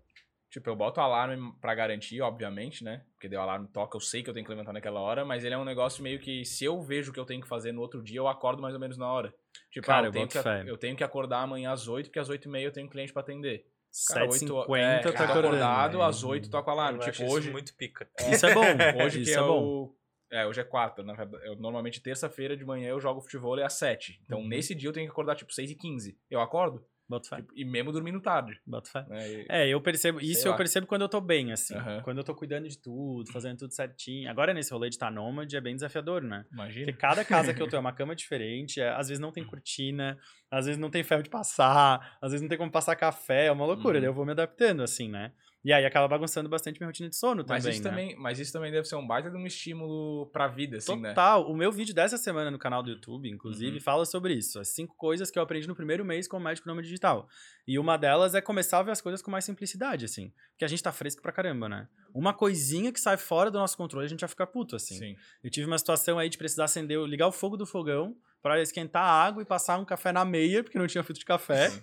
Tipo, 0.49 0.69
eu 0.69 0.75
boto 0.75 0.99
o 0.99 1.03
alarme 1.03 1.53
pra 1.61 1.73
garantir, 1.73 2.19
obviamente, 2.19 2.83
né? 2.83 3.05
Porque 3.13 3.33
o 3.33 3.39
alarme 3.39 3.69
toca, 3.69 3.95
eu 3.95 4.01
sei 4.01 4.21
que 4.21 4.29
eu 4.29 4.33
tenho 4.33 4.45
que 4.45 4.51
levantar 4.51 4.73
naquela 4.73 4.99
hora, 4.99 5.23
mas 5.23 5.45
ele 5.45 5.53
é 5.55 5.57
um 5.57 5.63
negócio 5.63 6.03
meio 6.03 6.19
que 6.19 6.43
se 6.43 6.65
eu 6.65 6.81
vejo 6.81 7.09
o 7.11 7.13
que 7.13 7.19
eu 7.21 7.25
tenho 7.25 7.39
que 7.41 7.47
fazer 7.47 7.71
no 7.71 7.79
outro 7.79 8.03
dia, 8.03 8.17
eu 8.17 8.27
acordo 8.27 8.61
mais 8.61 8.73
ou 8.73 8.79
menos 8.79 8.97
na 8.97 9.07
hora. 9.07 9.33
Tipo, 9.71 9.87
Cara, 9.87 10.01
ah, 10.01 10.01
eu 10.01 10.07
eu, 10.07 10.11
tenho 10.11 10.27
que, 10.27 10.37
eu 10.69 10.77
tenho 10.77 10.95
que 10.97 11.03
acordar 11.05 11.39
amanhã 11.43 11.71
às 11.71 11.87
8, 11.87 12.07
porque 12.07 12.19
às 12.19 12.27
8 12.27 12.49
e 12.49 12.51
meia 12.51 12.65
eu 12.65 12.71
tenho 12.73 12.85
um 12.85 12.89
cliente 12.89 13.13
pra 13.13 13.21
atender. 13.21 13.65
Cara, 14.07 14.27
7h50 14.27 14.77
é, 14.77 14.99
tá 14.99 15.09
eu 15.09 15.13
tô 15.15 15.23
acordando. 15.23 15.47
acordado, 15.47 16.01
às 16.01 16.23
8 16.23 16.49
toca 16.49 16.69
o 16.69 16.73
alarme. 16.73 16.99
Eu 16.99 17.11
tipo, 17.11 17.23
isso 17.25 17.33
hoje, 17.35 17.51
muito 17.51 17.75
pica. 17.75 18.09
Isso 18.31 18.45
é 18.45 18.53
bom, 18.53 19.03
hoje 19.03 19.17
que 19.17 19.23
isso 19.29 19.39
é, 19.39 19.43
é 19.43 19.45
bom. 19.45 19.63
o... 19.63 19.95
É, 20.31 20.47
hoje 20.47 20.61
é 20.61 20.63
quarta, 20.63 21.03
na 21.03 21.13
verdade. 21.13 21.45
Eu, 21.45 21.57
normalmente, 21.57 21.99
terça-feira 22.01 22.55
de 22.55 22.63
manhã, 22.63 22.87
eu 22.87 23.01
jogo 23.01 23.19
futebol 23.19 23.61
às 23.61 23.73
7. 23.73 24.21
Então, 24.23 24.39
Uhum. 24.39 24.47
nesse 24.47 24.73
dia, 24.73 24.87
eu 24.87 24.93
tenho 24.93 25.05
que 25.05 25.11
acordar, 25.11 25.35
tipo, 25.35 25.51
6 25.53 25.71
e 25.71 25.75
15. 25.75 26.17
Eu 26.29 26.39
acordo, 26.39 26.85
Boto 27.11 27.27
fé, 27.27 27.35
tipo, 27.37 27.51
e 27.55 27.65
mesmo 27.65 27.91
dormindo 27.91 28.21
tarde. 28.21 28.59
boto 28.65 28.89
fé. 28.89 29.05
Né? 29.09 29.29
E- 29.29 29.45
É, 29.49 29.67
eu 29.67 29.81
percebo, 29.81 30.19
isso 30.21 30.47
eu 30.47 30.51
lá. 30.51 30.57
percebo 30.57 30.87
quando 30.87 31.01
eu 31.01 31.09
tô 31.09 31.19
bem, 31.19 31.51
assim. 31.51 31.75
Aham. 31.75 32.01
Quando 32.03 32.17
eu 32.19 32.23
tô 32.23 32.33
cuidando 32.33 32.67
de 32.69 32.77
tudo, 32.77 33.31
fazendo 33.31 33.57
tudo 33.59 33.73
certinho. 33.73 34.29
Agora, 34.31 34.53
nesse 34.53 34.71
rolê 34.71 34.87
de 34.89 34.95
estar 34.95 35.11
nômade, 35.11 35.55
é 35.57 35.61
bem 35.61 35.75
desafiador, 35.75 36.21
né? 36.23 36.45
Imagina. 36.51 36.85
Porque 36.85 36.99
cada 36.99 37.25
casa 37.25 37.53
que 37.53 37.61
eu 37.61 37.67
tô 37.69 37.75
é 37.75 37.79
uma 37.79 37.91
cama 37.93 38.15
diferente, 38.15 38.79
é, 38.79 38.89
às 38.89 39.09
vezes 39.09 39.19
não 39.19 39.31
tem 39.31 39.43
cortina, 39.43 40.17
às 40.49 40.65
vezes 40.67 40.79
não 40.79 40.89
tem 40.89 41.03
ferro 41.03 41.21
de 41.23 41.29
passar, 41.29 42.17
às 42.21 42.31
vezes 42.31 42.41
não 42.41 42.49
tem 42.49 42.57
como 42.57 42.71
passar 42.71 42.95
café, 42.95 43.47
é 43.47 43.51
uma 43.51 43.65
loucura, 43.65 43.99
Uhum. 43.99 44.05
eu 44.05 44.13
vou 44.13 44.25
me 44.25 44.31
adaptando, 44.31 44.81
assim, 44.83 45.09
né? 45.09 45.31
E 45.63 45.71
aí 45.71 45.85
acaba 45.85 46.07
bagunçando 46.07 46.49
bastante 46.49 46.79
minha 46.79 46.87
rotina 46.87 47.07
de 47.07 47.15
sono 47.15 47.45
Mas, 47.47 47.63
também, 47.63 47.73
isso 47.75 47.83
né? 47.83 47.89
também, 47.91 48.15
mas 48.17 48.39
isso 48.39 48.51
também 48.51 48.71
deve 48.71 48.87
ser 48.87 48.95
um 48.95 49.05
baita 49.05 49.29
de 49.29 49.37
um 49.37 49.45
estímulo 49.45 50.25
pra 50.31 50.47
vida, 50.47 50.77
assim, 50.77 50.95
né? 50.99 51.09
Total. 51.09 51.47
O 51.47 51.55
meu 51.55 51.71
vídeo 51.71 51.93
dessa 51.93 52.17
semana 52.17 52.49
no 52.49 52.57
canal 52.57 52.81
do 52.81 52.89
YouTube, 52.89 53.29
inclusive, 53.29 53.75
Uhum. 53.77 53.81
fala 53.81 54.03
sobre 54.05 54.33
isso. 54.33 54.59
As 54.59 54.69
cinco 54.69 54.95
coisas 54.95 55.29
que 55.29 55.37
eu 55.37 55.43
aprendi 55.43 55.67
no 55.67 55.75
primeiro 55.75 56.03
mês 56.03 56.27
como 56.27 56.43
médico 56.45 56.67
nômade 56.67 56.87
digital. 56.87 57.29
E 57.67 57.77
uma 57.77 57.95
delas 57.95 58.33
é 58.33 58.41
começar 58.41 58.79
a 58.79 58.83
ver 58.83 58.91
as 58.91 59.01
coisas 59.01 59.21
com 59.21 59.29
mais 59.29 59.45
simplicidade, 59.45 60.05
assim. 60.05 60.33
Porque 60.51 60.65
a 60.65 60.67
gente 60.67 60.81
tá 60.81 60.91
fresco 60.91 61.21
pra 61.21 61.31
caramba, 61.31 61.69
né? 61.69 61.87
Uma 62.13 62.33
coisinha 62.33 62.91
que 62.91 62.99
sai 62.99 63.15
fora 63.17 63.51
do 63.51 63.59
nosso 63.59 63.77
controle, 63.77 64.05
a 64.05 64.09
gente 64.09 64.21
já 64.21 64.27
fica 64.27 64.47
puto, 64.47 64.75
assim. 64.75 64.95
Sim. 64.97 65.15
Eu 65.43 65.51
tive 65.51 65.67
uma 65.67 65.77
situação 65.77 66.17
aí 66.17 66.27
de 66.27 66.39
precisar 66.39 66.63
acender, 66.65 66.99
ligar 67.05 67.27
o 67.27 67.31
fogo 67.31 67.55
do 67.55 67.67
fogão 67.67 68.15
pra 68.41 68.61
esquentar 68.61 69.03
a 69.03 69.23
água 69.23 69.41
e 69.41 69.45
passar 69.45 69.77
um 69.77 69.85
café 69.85 70.11
na 70.11 70.25
meia, 70.25 70.63
porque 70.63 70.77
não 70.77 70.87
tinha 70.87 71.03
filtro 71.03 71.19
de 71.19 71.25
café. 71.25 71.71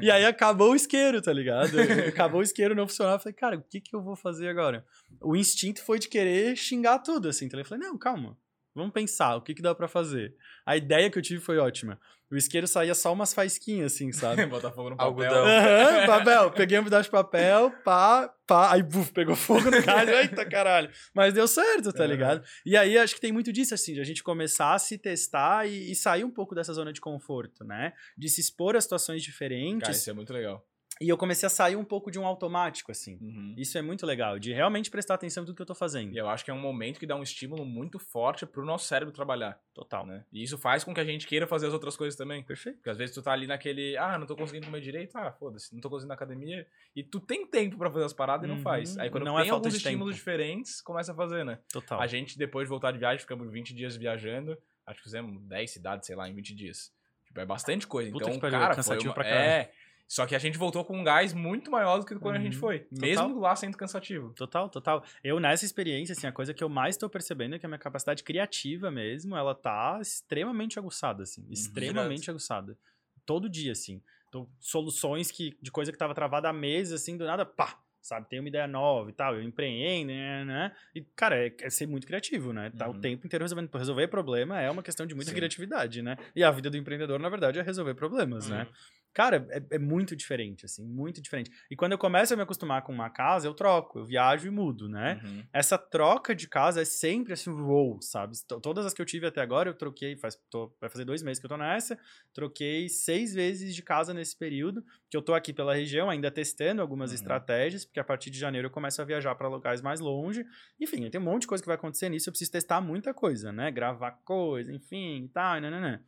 E 0.00 0.10
aí 0.10 0.24
acabou 0.24 0.72
o 0.72 0.76
isqueiro, 0.76 1.22
tá 1.22 1.32
ligado? 1.32 1.78
acabou 2.08 2.40
o 2.40 2.42
isqueiro, 2.42 2.74
não 2.74 2.86
funcionava. 2.86 3.16
Eu 3.16 3.20
falei, 3.20 3.34
cara, 3.34 3.56
o 3.56 3.62
que 3.62 3.80
que 3.80 3.94
eu 3.94 4.02
vou 4.02 4.16
fazer 4.16 4.48
agora? 4.48 4.84
O 5.20 5.36
instinto 5.36 5.82
foi 5.82 5.98
de 5.98 6.08
querer 6.08 6.56
xingar 6.56 6.98
tudo, 6.98 7.28
assim. 7.28 7.46
Então 7.46 7.58
eu 7.58 7.64
falei, 7.64 7.86
não, 7.86 7.96
calma. 7.96 8.36
Vamos 8.74 8.92
pensar, 8.92 9.36
o 9.36 9.42
que 9.42 9.54
que 9.54 9.62
dá 9.62 9.74
pra 9.74 9.86
fazer? 9.86 10.34
A 10.66 10.76
ideia 10.76 11.08
que 11.08 11.18
eu 11.18 11.22
tive 11.22 11.40
foi 11.40 11.58
ótima. 11.58 11.98
O 12.30 12.36
isqueiro 12.36 12.66
saía 12.66 12.94
só 12.94 13.12
umas 13.12 13.32
faisquinhas, 13.32 13.92
assim, 13.92 14.10
sabe? 14.10 14.44
Botar 14.46 14.72
fogo 14.72 14.90
no 14.90 14.96
papel. 14.96 15.06
Algodão. 15.06 15.46
Aham, 15.46 16.06
papel. 16.06 16.50
Peguei 16.50 16.78
um 16.78 16.84
pedaço 16.84 17.04
de 17.04 17.10
papel, 17.10 17.70
pá, 17.84 18.28
pá. 18.46 18.72
Aí, 18.72 18.82
buf, 18.82 19.12
pegou 19.12 19.36
fogo 19.36 19.70
no 19.70 19.82
gás. 19.82 20.08
Eita, 20.10 20.44
caralho. 20.44 20.90
Mas 21.14 21.32
deu 21.32 21.46
certo, 21.46 21.92
tá 21.92 22.02
Aham. 22.02 22.10
ligado? 22.10 22.44
E 22.66 22.76
aí, 22.76 22.98
acho 22.98 23.14
que 23.14 23.20
tem 23.20 23.30
muito 23.30 23.52
disso, 23.52 23.74
assim, 23.74 23.94
de 23.94 24.00
a 24.00 24.04
gente 24.04 24.24
começar 24.24 24.74
a 24.74 24.78
se 24.78 24.98
testar 24.98 25.68
e, 25.68 25.92
e 25.92 25.94
sair 25.94 26.24
um 26.24 26.30
pouco 26.30 26.54
dessa 26.54 26.72
zona 26.72 26.92
de 26.92 27.00
conforto, 27.00 27.62
né? 27.62 27.92
De 28.18 28.28
se 28.28 28.40
expor 28.40 28.74
a 28.74 28.80
situações 28.80 29.22
diferentes. 29.22 29.82
Cara, 29.86 29.92
isso 29.92 30.10
é 30.10 30.12
muito 30.12 30.32
legal. 30.32 30.66
E 31.00 31.08
eu 31.08 31.16
comecei 31.18 31.46
a 31.46 31.50
sair 31.50 31.74
um 31.74 31.84
pouco 31.84 32.10
de 32.10 32.18
um 32.20 32.26
automático, 32.26 32.92
assim. 32.92 33.18
Uhum. 33.20 33.54
Isso 33.58 33.76
é 33.76 33.82
muito 33.82 34.06
legal, 34.06 34.38
de 34.38 34.52
realmente 34.52 34.90
prestar 34.90 35.14
atenção 35.14 35.42
em 35.42 35.46
tudo 35.46 35.56
que 35.56 35.62
eu 35.62 35.66
tô 35.66 35.74
fazendo. 35.74 36.14
E 36.14 36.16
eu 36.18 36.28
acho 36.28 36.44
que 36.44 36.50
é 36.50 36.54
um 36.54 36.60
momento 36.60 37.00
que 37.00 37.06
dá 37.06 37.16
um 37.16 37.22
estímulo 37.22 37.64
muito 37.64 37.98
forte 37.98 38.46
pro 38.46 38.64
nosso 38.64 38.86
cérebro 38.86 39.12
trabalhar, 39.12 39.58
Total. 39.74 40.06
né? 40.06 40.24
E 40.32 40.42
isso 40.42 40.56
faz 40.56 40.84
com 40.84 40.94
que 40.94 41.00
a 41.00 41.04
gente 41.04 41.26
queira 41.26 41.46
fazer 41.48 41.66
as 41.66 41.72
outras 41.72 41.96
coisas 41.96 42.16
também. 42.16 42.42
Perfeito. 42.44 42.76
Porque 42.76 42.90
às 42.90 42.96
vezes 42.96 43.14
tu 43.14 43.22
tá 43.22 43.32
ali 43.32 43.46
naquele, 43.46 43.96
ah, 43.96 44.16
não 44.18 44.26
tô 44.26 44.36
conseguindo 44.36 44.66
comer 44.66 44.80
direito, 44.80 45.16
ah, 45.16 45.32
foda-se, 45.32 45.72
não 45.74 45.80
tô 45.80 45.90
conseguindo 45.90 46.08
na 46.08 46.14
academia. 46.14 46.66
E 46.94 47.02
tu 47.02 47.18
tem 47.18 47.44
tempo 47.46 47.76
pra 47.76 47.90
fazer 47.90 48.04
as 48.04 48.12
paradas 48.12 48.44
e 48.44 48.48
não 48.48 48.56
Uhum. 48.56 48.62
faz. 48.62 48.96
Aí 48.96 49.10
quando 49.10 49.24
Não 49.24 49.38
é 49.38 49.42
tem 49.42 49.50
falta 49.50 49.66
alguns 49.66 49.72
de 49.78 49.82
tempo. 49.82 49.88
estímulos 49.90 50.14
diferentes, 50.14 50.80
começa 50.80 51.10
a 51.10 51.14
fazer, 51.14 51.44
né? 51.44 51.58
Total. 51.72 52.00
A 52.00 52.06
gente, 52.06 52.38
depois 52.38 52.66
de 52.66 52.70
voltar 52.70 52.92
de 52.92 52.98
viagem, 52.98 53.18
ficamos 53.18 53.50
20 53.50 53.74
dias 53.74 53.96
viajando. 53.96 54.56
Acho 54.86 54.98
que 54.98 55.04
fizemos 55.04 55.42
10 55.42 55.70
cidades, 55.70 56.06
sei 56.06 56.14
lá, 56.14 56.28
em 56.28 56.34
20 56.34 56.54
dias. 56.54 56.92
Tipo, 57.26 57.40
é 57.40 57.46
bastante 57.46 57.86
coisa. 57.86 58.12
Puta 58.12 58.24
então, 58.24 58.34
que 58.34 58.40
pariu, 58.40 58.58
cara, 58.60 58.74
cansativo 58.76 59.12
foi 59.12 59.24
pra 59.24 59.24
uma... 59.24 59.30
caralho. 59.30 59.50
É. 59.62 59.72
Só 60.06 60.26
que 60.26 60.34
a 60.34 60.38
gente 60.38 60.58
voltou 60.58 60.84
com 60.84 60.98
um 60.98 61.02
gás 61.04 61.32
muito 61.32 61.70
maior 61.70 61.98
do 61.98 62.04
que 62.06 62.14
quando 62.18 62.36
a 62.36 62.40
gente 62.40 62.54
Uhum. 62.54 62.60
foi. 62.60 62.80
Total. 62.80 62.98
Mesmo 63.00 63.40
lá 63.40 63.56
sendo 63.56 63.76
cansativo. 63.76 64.32
Total, 64.34 64.68
total. 64.68 65.02
Eu, 65.22 65.40
nessa 65.40 65.64
experiência, 65.64 66.12
assim, 66.12 66.26
a 66.26 66.32
coisa 66.32 66.52
que 66.52 66.62
eu 66.62 66.68
mais 66.68 66.96
tô 66.96 67.08
percebendo 67.08 67.54
é 67.54 67.58
que 67.58 67.66
a 67.66 67.68
minha 67.68 67.78
capacidade 67.78 68.22
criativa 68.22 68.90
mesmo, 68.90 69.34
ela 69.36 69.54
tá 69.54 69.98
extremamente 70.00 70.78
aguçada, 70.78 71.22
assim. 71.22 71.44
Extremamente 71.50 72.30
aguçada. 72.30 72.76
Todo 73.24 73.48
dia, 73.48 73.72
assim. 73.72 74.02
Então, 74.28 74.48
soluções 74.60 75.30
que, 75.30 75.56
de 75.62 75.70
coisa 75.70 75.90
que 75.90 75.98
tava 75.98 76.14
travada 76.14 76.48
há 76.48 76.52
meses, 76.52 76.92
assim, 76.92 77.16
do 77.16 77.24
nada, 77.24 77.46
pá! 77.46 77.78
Sabe, 78.02 78.28
tem 78.28 78.38
uma 78.38 78.48
ideia 78.50 78.66
nova 78.66 79.08
e 79.08 79.14
tal, 79.14 79.34
eu 79.34 79.42
empreendo, 79.42 80.08
né, 80.08 80.44
né? 80.44 80.76
E, 80.94 81.00
cara, 81.16 81.46
é, 81.46 81.50
é 81.62 81.70
ser 81.70 81.86
muito 81.86 82.06
criativo, 82.06 82.52
né? 82.52 82.70
Tá 82.76 82.86
o 82.86 82.92
Uhum. 82.92 83.00
tempo 83.00 83.26
inteiro 83.26 83.42
resolvendo. 83.42 83.74
Resolver 83.74 84.08
problema 84.08 84.60
é 84.60 84.70
uma 84.70 84.82
questão 84.82 85.06
de 85.06 85.14
muita 85.14 85.30
Sim. 85.30 85.36
criatividade, 85.36 86.02
né? 86.02 86.18
E 86.36 86.44
a 86.44 86.50
vida 86.50 86.68
do 86.68 86.76
empreendedor, 86.76 87.18
na 87.18 87.30
verdade, 87.30 87.58
é 87.58 87.62
resolver 87.62 87.94
problemas, 87.94 88.46
né? 88.46 88.66
Cara, 89.14 89.46
é, 89.50 89.76
é 89.76 89.78
muito 89.78 90.16
diferente, 90.16 90.64
assim, 90.64 90.84
muito 90.84 91.22
diferente. 91.22 91.50
E 91.70 91.76
quando 91.76 91.92
eu 91.92 91.98
começo 91.98 92.34
a 92.34 92.36
me 92.36 92.42
acostumar 92.42 92.82
com 92.82 92.92
uma 92.92 93.08
casa, 93.08 93.46
eu 93.46 93.54
troco, 93.54 94.00
eu 94.00 94.04
viajo 94.04 94.46
e 94.48 94.50
mudo, 94.50 94.88
né? 94.88 95.20
Uhum. 95.22 95.48
Essa 95.52 95.78
troca 95.78 96.34
de 96.34 96.48
casa 96.48 96.82
é 96.82 96.84
sempre 96.84 97.32
assim, 97.32 97.50
wow, 97.50 98.02
sabe? 98.02 98.36
T- 98.36 98.60
Todas 98.60 98.84
as 98.84 98.92
que 98.92 99.00
eu 99.00 99.06
tive 99.06 99.26
até 99.26 99.40
agora, 99.40 99.70
eu 99.70 99.74
troquei, 99.74 100.16
faz, 100.16 100.36
tô- 100.50 100.74
vai 100.80 100.90
fazer 100.90 101.04
dois 101.04 101.22
meses 101.22 101.38
que 101.38 101.46
eu 101.46 101.50
tô 101.50 101.56
nessa, 101.56 101.96
troquei 102.32 102.88
seis 102.88 103.32
vezes 103.34 103.74
de 103.74 103.82
casa 103.82 104.12
nesse 104.12 104.36
período, 104.36 104.84
que 105.08 105.16
eu 105.16 105.22
tô 105.22 105.32
aqui 105.32 105.52
pela 105.52 105.74
região, 105.74 106.10
ainda 106.10 106.30
testando 106.30 106.82
algumas 106.82 107.10
Uhum. 107.10 107.14
estratégias, 107.14 107.84
porque 107.84 108.00
a 108.00 108.04
partir 108.04 108.30
de 108.30 108.38
janeiro 108.38 108.66
eu 108.66 108.70
começo 108.72 109.00
a 109.00 109.04
viajar 109.04 109.34
para 109.36 109.48
locais 109.48 109.80
mais 109.80 110.00
longe. 110.00 110.44
Enfim, 110.80 111.08
tem 111.08 111.20
um 111.20 111.24
monte 111.24 111.42
de 111.42 111.46
coisa 111.48 111.62
que 111.62 111.68
vai 111.68 111.76
acontecer 111.76 112.08
nisso, 112.08 112.28
eu 112.28 112.32
preciso 112.32 112.50
testar 112.50 112.80
muita 112.80 113.14
coisa, 113.14 113.52
né? 113.52 113.70
Gravar 113.70 114.12
coisa, 114.24 114.72
enfim, 114.72 115.24
e 115.24 115.28
tal, 115.28 115.60
nananã. 115.60 116.00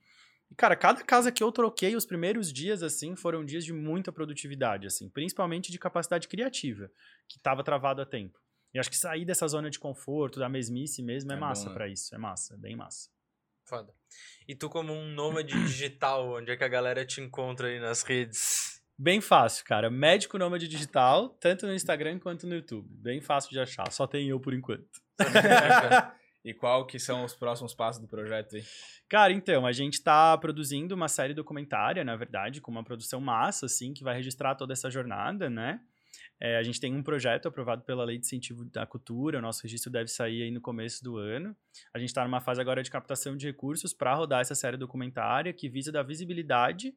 E, 0.50 0.54
cara, 0.54 0.76
cada 0.76 1.02
casa 1.02 1.32
que 1.32 1.42
eu 1.42 1.50
troquei, 1.50 1.96
os 1.96 2.06
primeiros 2.06 2.52
dias, 2.52 2.82
assim, 2.82 3.16
foram 3.16 3.44
dias 3.44 3.64
de 3.64 3.72
muita 3.72 4.12
produtividade, 4.12 4.86
assim, 4.86 5.08
principalmente 5.08 5.72
de 5.72 5.78
capacidade 5.78 6.28
criativa, 6.28 6.90
que 7.28 7.38
tava 7.38 7.64
travado 7.64 8.00
há 8.00 8.06
tempo. 8.06 8.38
E 8.72 8.78
acho 8.78 8.90
que 8.90 8.96
sair 8.96 9.24
dessa 9.24 9.48
zona 9.48 9.70
de 9.70 9.78
conforto, 9.78 10.38
da 10.38 10.48
mesmice 10.48 11.02
mesmo, 11.02 11.32
é, 11.32 11.36
É 11.36 11.38
massa 11.38 11.68
né? 11.68 11.74
pra 11.74 11.88
isso. 11.88 12.14
É 12.14 12.18
massa, 12.18 12.54
é 12.54 12.56
bem 12.56 12.76
massa. 12.76 13.08
Foda. 13.64 13.92
E 14.46 14.54
tu, 14.54 14.68
como 14.68 14.92
um 14.92 15.08
nômade 15.08 15.54
digital, 15.64 16.36
onde 16.36 16.50
é 16.50 16.56
que 16.56 16.64
a 16.64 16.68
galera 16.68 17.04
te 17.04 17.20
encontra 17.20 17.68
aí 17.68 17.80
nas 17.80 18.02
redes? 18.02 18.80
Bem 18.98 19.20
fácil, 19.20 19.64
cara. 19.64 19.90
Médico 19.90 20.38
Nômade 20.38 20.66
Digital, 20.66 21.28
tanto 21.40 21.66
no 21.66 21.74
Instagram 21.74 22.18
quanto 22.18 22.46
no 22.46 22.54
YouTube. 22.54 22.88
Bem 22.90 23.20
fácil 23.20 23.50
de 23.50 23.60
achar. 23.60 23.90
Só 23.92 24.06
tem 24.06 24.28
eu 24.28 24.40
por 24.40 24.54
enquanto. 24.54 24.88
E 26.46 26.54
qual 26.54 26.86
que 26.86 26.96
são 26.96 27.24
os 27.24 27.34
próximos 27.34 27.74
passos 27.74 28.00
do 28.00 28.06
projeto 28.06 28.54
aí? 28.54 28.64
Cara, 29.08 29.32
então, 29.32 29.66
a 29.66 29.72
gente 29.72 30.00
tá 30.00 30.38
produzindo 30.38 30.94
uma 30.94 31.08
série 31.08 31.34
documentária, 31.34 32.04
na 32.04 32.14
verdade, 32.14 32.60
com 32.60 32.70
uma 32.70 32.84
produção 32.84 33.20
massa, 33.20 33.66
assim, 33.66 33.92
que 33.92 34.04
vai 34.04 34.14
registrar 34.14 34.54
toda 34.54 34.72
essa 34.72 34.88
jornada, 34.88 35.50
né? 35.50 35.80
É, 36.40 36.56
a 36.56 36.62
gente 36.62 36.78
tem 36.78 36.94
um 36.94 37.02
projeto 37.02 37.48
aprovado 37.48 37.82
pela 37.82 38.04
Lei 38.04 38.16
de 38.16 38.26
Incentivo 38.26 38.64
da 38.64 38.86
Cultura, 38.86 39.40
o 39.40 39.42
nosso 39.42 39.60
registro 39.64 39.90
deve 39.90 40.08
sair 40.08 40.44
aí 40.44 40.52
no 40.52 40.60
começo 40.60 41.02
do 41.02 41.16
ano. 41.16 41.56
A 41.92 41.98
gente 41.98 42.10
está 42.10 42.22
numa 42.22 42.40
fase 42.40 42.60
agora 42.60 42.80
de 42.80 42.92
captação 42.92 43.36
de 43.36 43.46
recursos 43.46 43.92
para 43.92 44.14
rodar 44.14 44.40
essa 44.40 44.54
série 44.54 44.76
documentária 44.76 45.52
que 45.52 45.68
visa 45.68 45.90
dar 45.90 46.04
visibilidade 46.04 46.94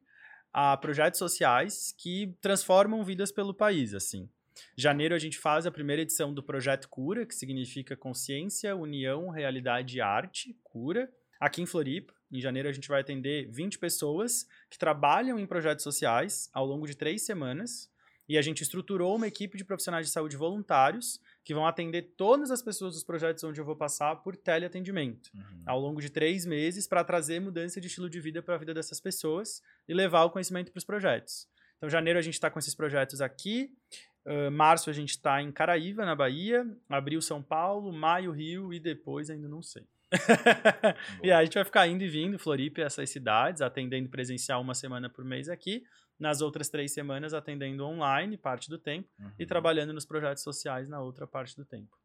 a 0.52 0.76
projetos 0.76 1.18
sociais 1.18 1.92
que 1.98 2.36
transformam 2.40 3.02
vidas 3.02 3.32
pelo 3.32 3.52
país, 3.52 3.94
assim. 3.94 4.30
Janeiro 4.76 5.14
a 5.14 5.18
gente 5.18 5.38
faz 5.38 5.66
a 5.66 5.70
primeira 5.70 6.02
edição 6.02 6.32
do 6.32 6.42
Projeto 6.42 6.88
Cura, 6.88 7.26
que 7.26 7.34
significa 7.34 7.96
Consciência, 7.96 8.74
União, 8.76 9.28
Realidade 9.30 9.96
e 9.98 10.00
Arte, 10.00 10.56
Cura, 10.62 11.10
aqui 11.38 11.62
em 11.62 11.66
Floripa. 11.66 12.12
Em 12.32 12.40
janeiro 12.40 12.68
a 12.68 12.72
gente 12.72 12.88
vai 12.88 13.00
atender 13.00 13.48
20 13.50 13.78
pessoas 13.78 14.46
que 14.70 14.78
trabalham 14.78 15.38
em 15.38 15.46
projetos 15.46 15.82
sociais 15.82 16.48
ao 16.52 16.64
longo 16.64 16.86
de 16.86 16.96
três 16.96 17.22
semanas. 17.22 17.90
E 18.28 18.38
a 18.38 18.42
gente 18.42 18.62
estruturou 18.62 19.16
uma 19.16 19.26
equipe 19.26 19.58
de 19.58 19.64
profissionais 19.64 20.06
de 20.06 20.12
saúde 20.12 20.36
voluntários 20.36 21.20
que 21.44 21.52
vão 21.52 21.66
atender 21.66 22.14
todas 22.16 22.52
as 22.52 22.62
pessoas 22.62 22.94
dos 22.94 23.02
projetos 23.02 23.42
onde 23.42 23.60
eu 23.60 23.64
vou 23.64 23.74
passar 23.74 24.14
por 24.22 24.36
teleatendimento 24.36 25.30
Uhum. 25.34 25.62
ao 25.66 25.80
longo 25.80 26.00
de 26.00 26.08
três 26.10 26.46
meses 26.46 26.86
para 26.86 27.02
trazer 27.02 27.40
mudança 27.40 27.80
de 27.80 27.88
estilo 27.88 28.08
de 28.08 28.20
vida 28.20 28.40
para 28.40 28.54
a 28.54 28.58
vida 28.58 28.72
dessas 28.72 29.00
pessoas 29.00 29.60
e 29.88 29.92
levar 29.92 30.22
o 30.22 30.30
conhecimento 30.30 30.70
para 30.70 30.78
os 30.78 30.84
projetos. 30.84 31.48
Então, 31.76 31.88
janeiro 31.90 32.20
a 32.20 32.22
gente 32.22 32.34
está 32.34 32.48
com 32.48 32.58
esses 32.60 32.74
projetos 32.74 33.20
aqui, 33.20 33.74
março 34.50 34.90
a 34.90 34.92
gente 34.92 35.10
está 35.10 35.42
em 35.42 35.50
Caraíva, 35.50 36.04
na 36.04 36.14
Bahia, 36.14 36.64
abril 36.88 37.20
São 37.20 37.42
Paulo, 37.42 37.92
maio 37.92 38.30
Rio 38.32 38.72
e 38.72 38.78
depois 38.78 39.30
ainda 39.30 39.48
não 39.48 39.62
sei. 39.62 39.86
e 41.22 41.30
aí 41.30 41.40
a 41.40 41.44
gente 41.44 41.54
vai 41.54 41.64
ficar 41.64 41.86
indo 41.86 42.02
e 42.02 42.08
vindo, 42.08 42.38
Floripa 42.38 42.80
e 42.80 42.84
essas 42.84 43.08
cidades, 43.10 43.62
atendendo 43.62 44.08
presencial 44.08 44.60
uma 44.60 44.74
semana 44.74 45.08
por 45.08 45.24
mês 45.24 45.48
aqui, 45.48 45.82
nas 46.18 46.40
outras 46.40 46.68
três 46.68 46.92
semanas 46.92 47.32
atendendo 47.32 47.84
online, 47.84 48.36
parte 48.36 48.68
do 48.68 48.78
tempo, 48.78 49.08
e 49.38 49.42
Uhum. 49.42 49.48
trabalhando 49.48 49.92
nos 49.92 50.04
projetos 50.04 50.42
sociais 50.42 50.88
na 50.88 51.00
outra 51.00 51.26
parte 51.26 51.56
do 51.56 51.64
tempo. 51.64 51.96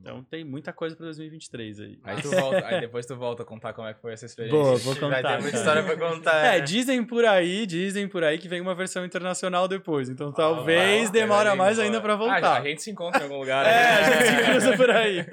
Então 0.00 0.24
tem 0.24 0.44
muita 0.44 0.72
coisa 0.72 0.96
para 0.96 1.04
2023 1.06 1.80
aí. 1.80 1.98
Aí, 2.02 2.20
tu 2.20 2.28
volta, 2.30 2.66
aí 2.66 2.80
depois 2.80 3.06
tu 3.06 3.14
volta 3.16 3.42
a 3.44 3.46
contar 3.46 3.72
como 3.72 3.86
é 3.86 3.94
que 3.94 4.00
foi 4.00 4.12
essa 4.12 4.26
experiência. 4.26 4.58
Boa, 4.58 4.76
vou 4.76 4.94
contar. 4.96 5.08
Vai 5.08 5.22
ter 5.22 5.42
muita 5.42 5.42
cara. 5.42 5.56
história 5.56 5.82
pra 5.84 5.96
contar. 6.10 6.44
É, 6.44 6.58
né? 6.58 6.60
dizem 6.60 7.04
por 7.04 7.24
aí, 7.24 7.66
dizem 7.66 8.08
por 8.08 8.24
aí 8.24 8.36
que 8.38 8.48
vem 8.48 8.60
uma 8.60 8.74
versão 8.74 9.04
internacional 9.04 9.68
depois. 9.68 10.08
Então 10.08 10.30
Ah, 10.30 10.32
talvez 10.34 11.04
vai, 11.04 11.12
demora 11.20 11.54
mais 11.54 11.78
ainda 11.78 12.00
pra 12.00 12.14
Ah, 12.14 12.16
já, 12.16 12.22
voltar. 12.32 12.60
a 12.60 12.64
gente 12.64 12.82
se 12.82 12.90
encontra 12.90 13.20
em 13.20 13.24
algum 13.24 13.38
lugar. 13.38 13.64
É, 13.64 13.68
aí. 13.68 14.04
a 14.04 14.12
gente 14.12 14.26
se 14.36 14.44
cruza 14.50 14.76
por 14.76 14.90
aí. 14.90 15.26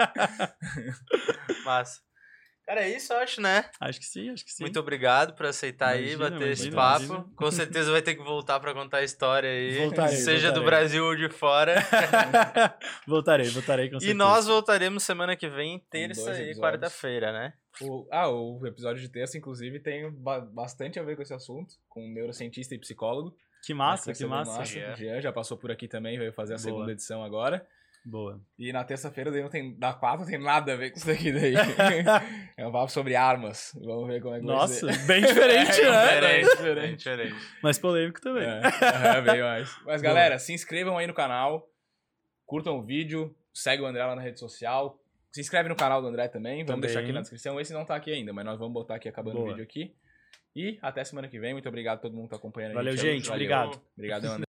Massa. 1.65 2.08
Cara, 2.69 2.83
é 2.83 2.95
isso, 2.95 3.11
eu 3.11 3.17
acho, 3.17 3.41
né? 3.41 3.65
Acho 3.79 3.99
que 3.99 4.05
sim, 4.05 4.29
acho 4.29 4.45
que 4.45 4.53
sim. 4.53 4.61
Muito 4.63 4.79
obrigado 4.79 5.33
por 5.33 5.47
aceitar 5.47 5.89
aí, 5.89 6.11
Imagina, 6.13 6.29
bater 6.29 6.51
esse 6.51 6.67
imagina, 6.67 6.75
papo. 6.75 7.03
imagina. 7.05 7.35
Com 7.35 7.49
certeza 7.51 7.91
vai 7.91 8.01
ter 8.03 8.13
que 8.13 8.21
voltar 8.23 8.59
pra 8.59 8.75
contar 8.75 8.97
a 8.99 9.03
história 9.03 9.49
aí. 9.49 9.79
Voltarei, 9.79 10.15
seja 10.17 10.51
do 10.51 10.59
voltarei. 10.61 10.79
Brasil 10.79 11.03
ou 11.03 11.15
de 11.15 11.29
fora. 11.29 11.73
voltarei, 13.07 13.49
voltarei 13.49 13.89
com 13.89 13.97
e 13.97 14.01
certeza. 14.01 14.13
nós 14.17 14.45
voltaremos 14.45 15.03
semana 15.03 15.35
que 15.35 15.47
vem, 15.49 15.79
terça 15.89 16.39
e 16.43 16.53
quarta-feira, 16.55 17.31
né? 17.31 17.53
O- 17.81 18.07
ah, 18.11 18.29
o 18.29 18.65
episódio 18.67 19.01
de 19.01 19.09
terça, 19.09 19.35
inclusive, 19.35 19.79
tem 19.79 20.11
ba- 20.11 20.39
bastante 20.41 20.99
a 20.99 21.03
ver 21.03 21.15
com 21.15 21.23
esse 21.23 21.33
assunto, 21.33 21.73
com 21.87 22.05
um 22.05 22.13
neurocientista 22.13 22.75
e 22.75 22.77
psicólogo. 22.77 23.35
Que 23.65 23.73
massa, 23.73 24.13
que 24.13 24.25
massa. 24.25 24.63
Jean. 24.63 24.93
O 24.93 24.95
Jean 24.95 25.21
já 25.21 25.33
passou 25.33 25.57
por 25.57 25.71
aqui 25.71 25.87
também, 25.87 26.17
veio 26.19 26.31
fazer 26.31 26.53
a 26.53 26.57
Boa. 26.57 26.63
segunda 26.63 26.91
edição 26.91 27.23
agora. 27.23 27.65
Boa. 28.09 28.41
E 28.57 28.73
na 28.73 28.83
terça-feira 28.83 29.29
daí 29.31 29.41
não 29.43 29.49
tem, 29.49 29.77
da 29.77 29.93
quarta 29.93 30.23
não 30.23 30.25
tem 30.29 30.39
nada 30.39 30.73
a 30.73 30.75
ver 30.75 30.89
com 30.91 30.97
isso 30.97 31.05
daqui 31.05 31.31
daí. 31.31 31.53
é 32.57 32.65
um 32.67 32.71
papo 32.71 32.91
sobre 32.91 33.15
armas. 33.15 33.71
Vamos 33.83 34.07
ver 34.07 34.19
como 34.21 34.33
é 34.33 34.39
que 34.39 34.45
vai 34.45 34.55
Nossa, 34.55 34.91
ser. 34.91 35.05
bem 35.05 35.21
diferente, 35.21 35.79
É, 35.81 35.91
né? 35.91 36.07
diferente, 36.07 36.45
Bem 36.45 36.55
diferente. 36.55 36.97
diferente. 36.97 37.35
Mas 37.61 37.77
polêmico 37.77 38.19
também. 38.19 38.43
É, 38.47 38.61
é, 39.17 39.21
bem 39.21 39.41
mais. 39.41 39.69
Mas 39.85 40.01
galera, 40.01 40.39
se 40.39 40.53
inscrevam 40.53 40.97
aí 40.97 41.05
no 41.05 41.13
canal, 41.13 41.69
curtam 42.47 42.79
o 42.79 42.83
vídeo, 42.83 43.35
segue 43.53 43.83
o 43.83 43.85
André 43.85 44.03
lá 44.03 44.15
na 44.15 44.21
rede 44.23 44.39
social. 44.39 44.99
Se 45.31 45.39
inscreve 45.41 45.69
no 45.69 45.75
canal 45.75 46.01
do 46.01 46.07
André 46.07 46.27
também, 46.27 46.65
vamos 46.65 46.67
Também. 46.67 46.81
deixar 46.81 47.01
aqui 47.01 47.11
na 47.11 47.21
descrição. 47.21 47.59
Esse 47.59 47.71
não 47.73 47.85
tá 47.85 47.95
aqui 47.95 48.11
ainda, 48.11 48.33
mas 48.33 48.43
nós 48.43 48.57
vamos 48.57 48.73
botar 48.73 48.95
aqui 48.95 49.07
acabando 49.07 49.35
Boa. 49.35 49.45
o 49.45 49.49
vídeo 49.49 49.63
aqui. 49.63 49.93
E 50.55 50.79
até 50.81 51.03
semana 51.03 51.27
que 51.27 51.39
vem. 51.39 51.53
Muito 51.53 51.69
obrigado 51.69 51.99
a 51.99 52.01
todo 52.01 52.15
mundo 52.15 52.23
que 52.23 52.31
tá 52.31 52.37
acompanhando 52.37 52.71
a 52.71 52.75
Valeu, 52.75 52.97
gente. 52.97 53.05
gente. 53.17 53.29
Valeu. 53.29 53.35
Obrigado. 53.35 53.81
Obrigadão, 53.95 54.31
André. 54.33 54.48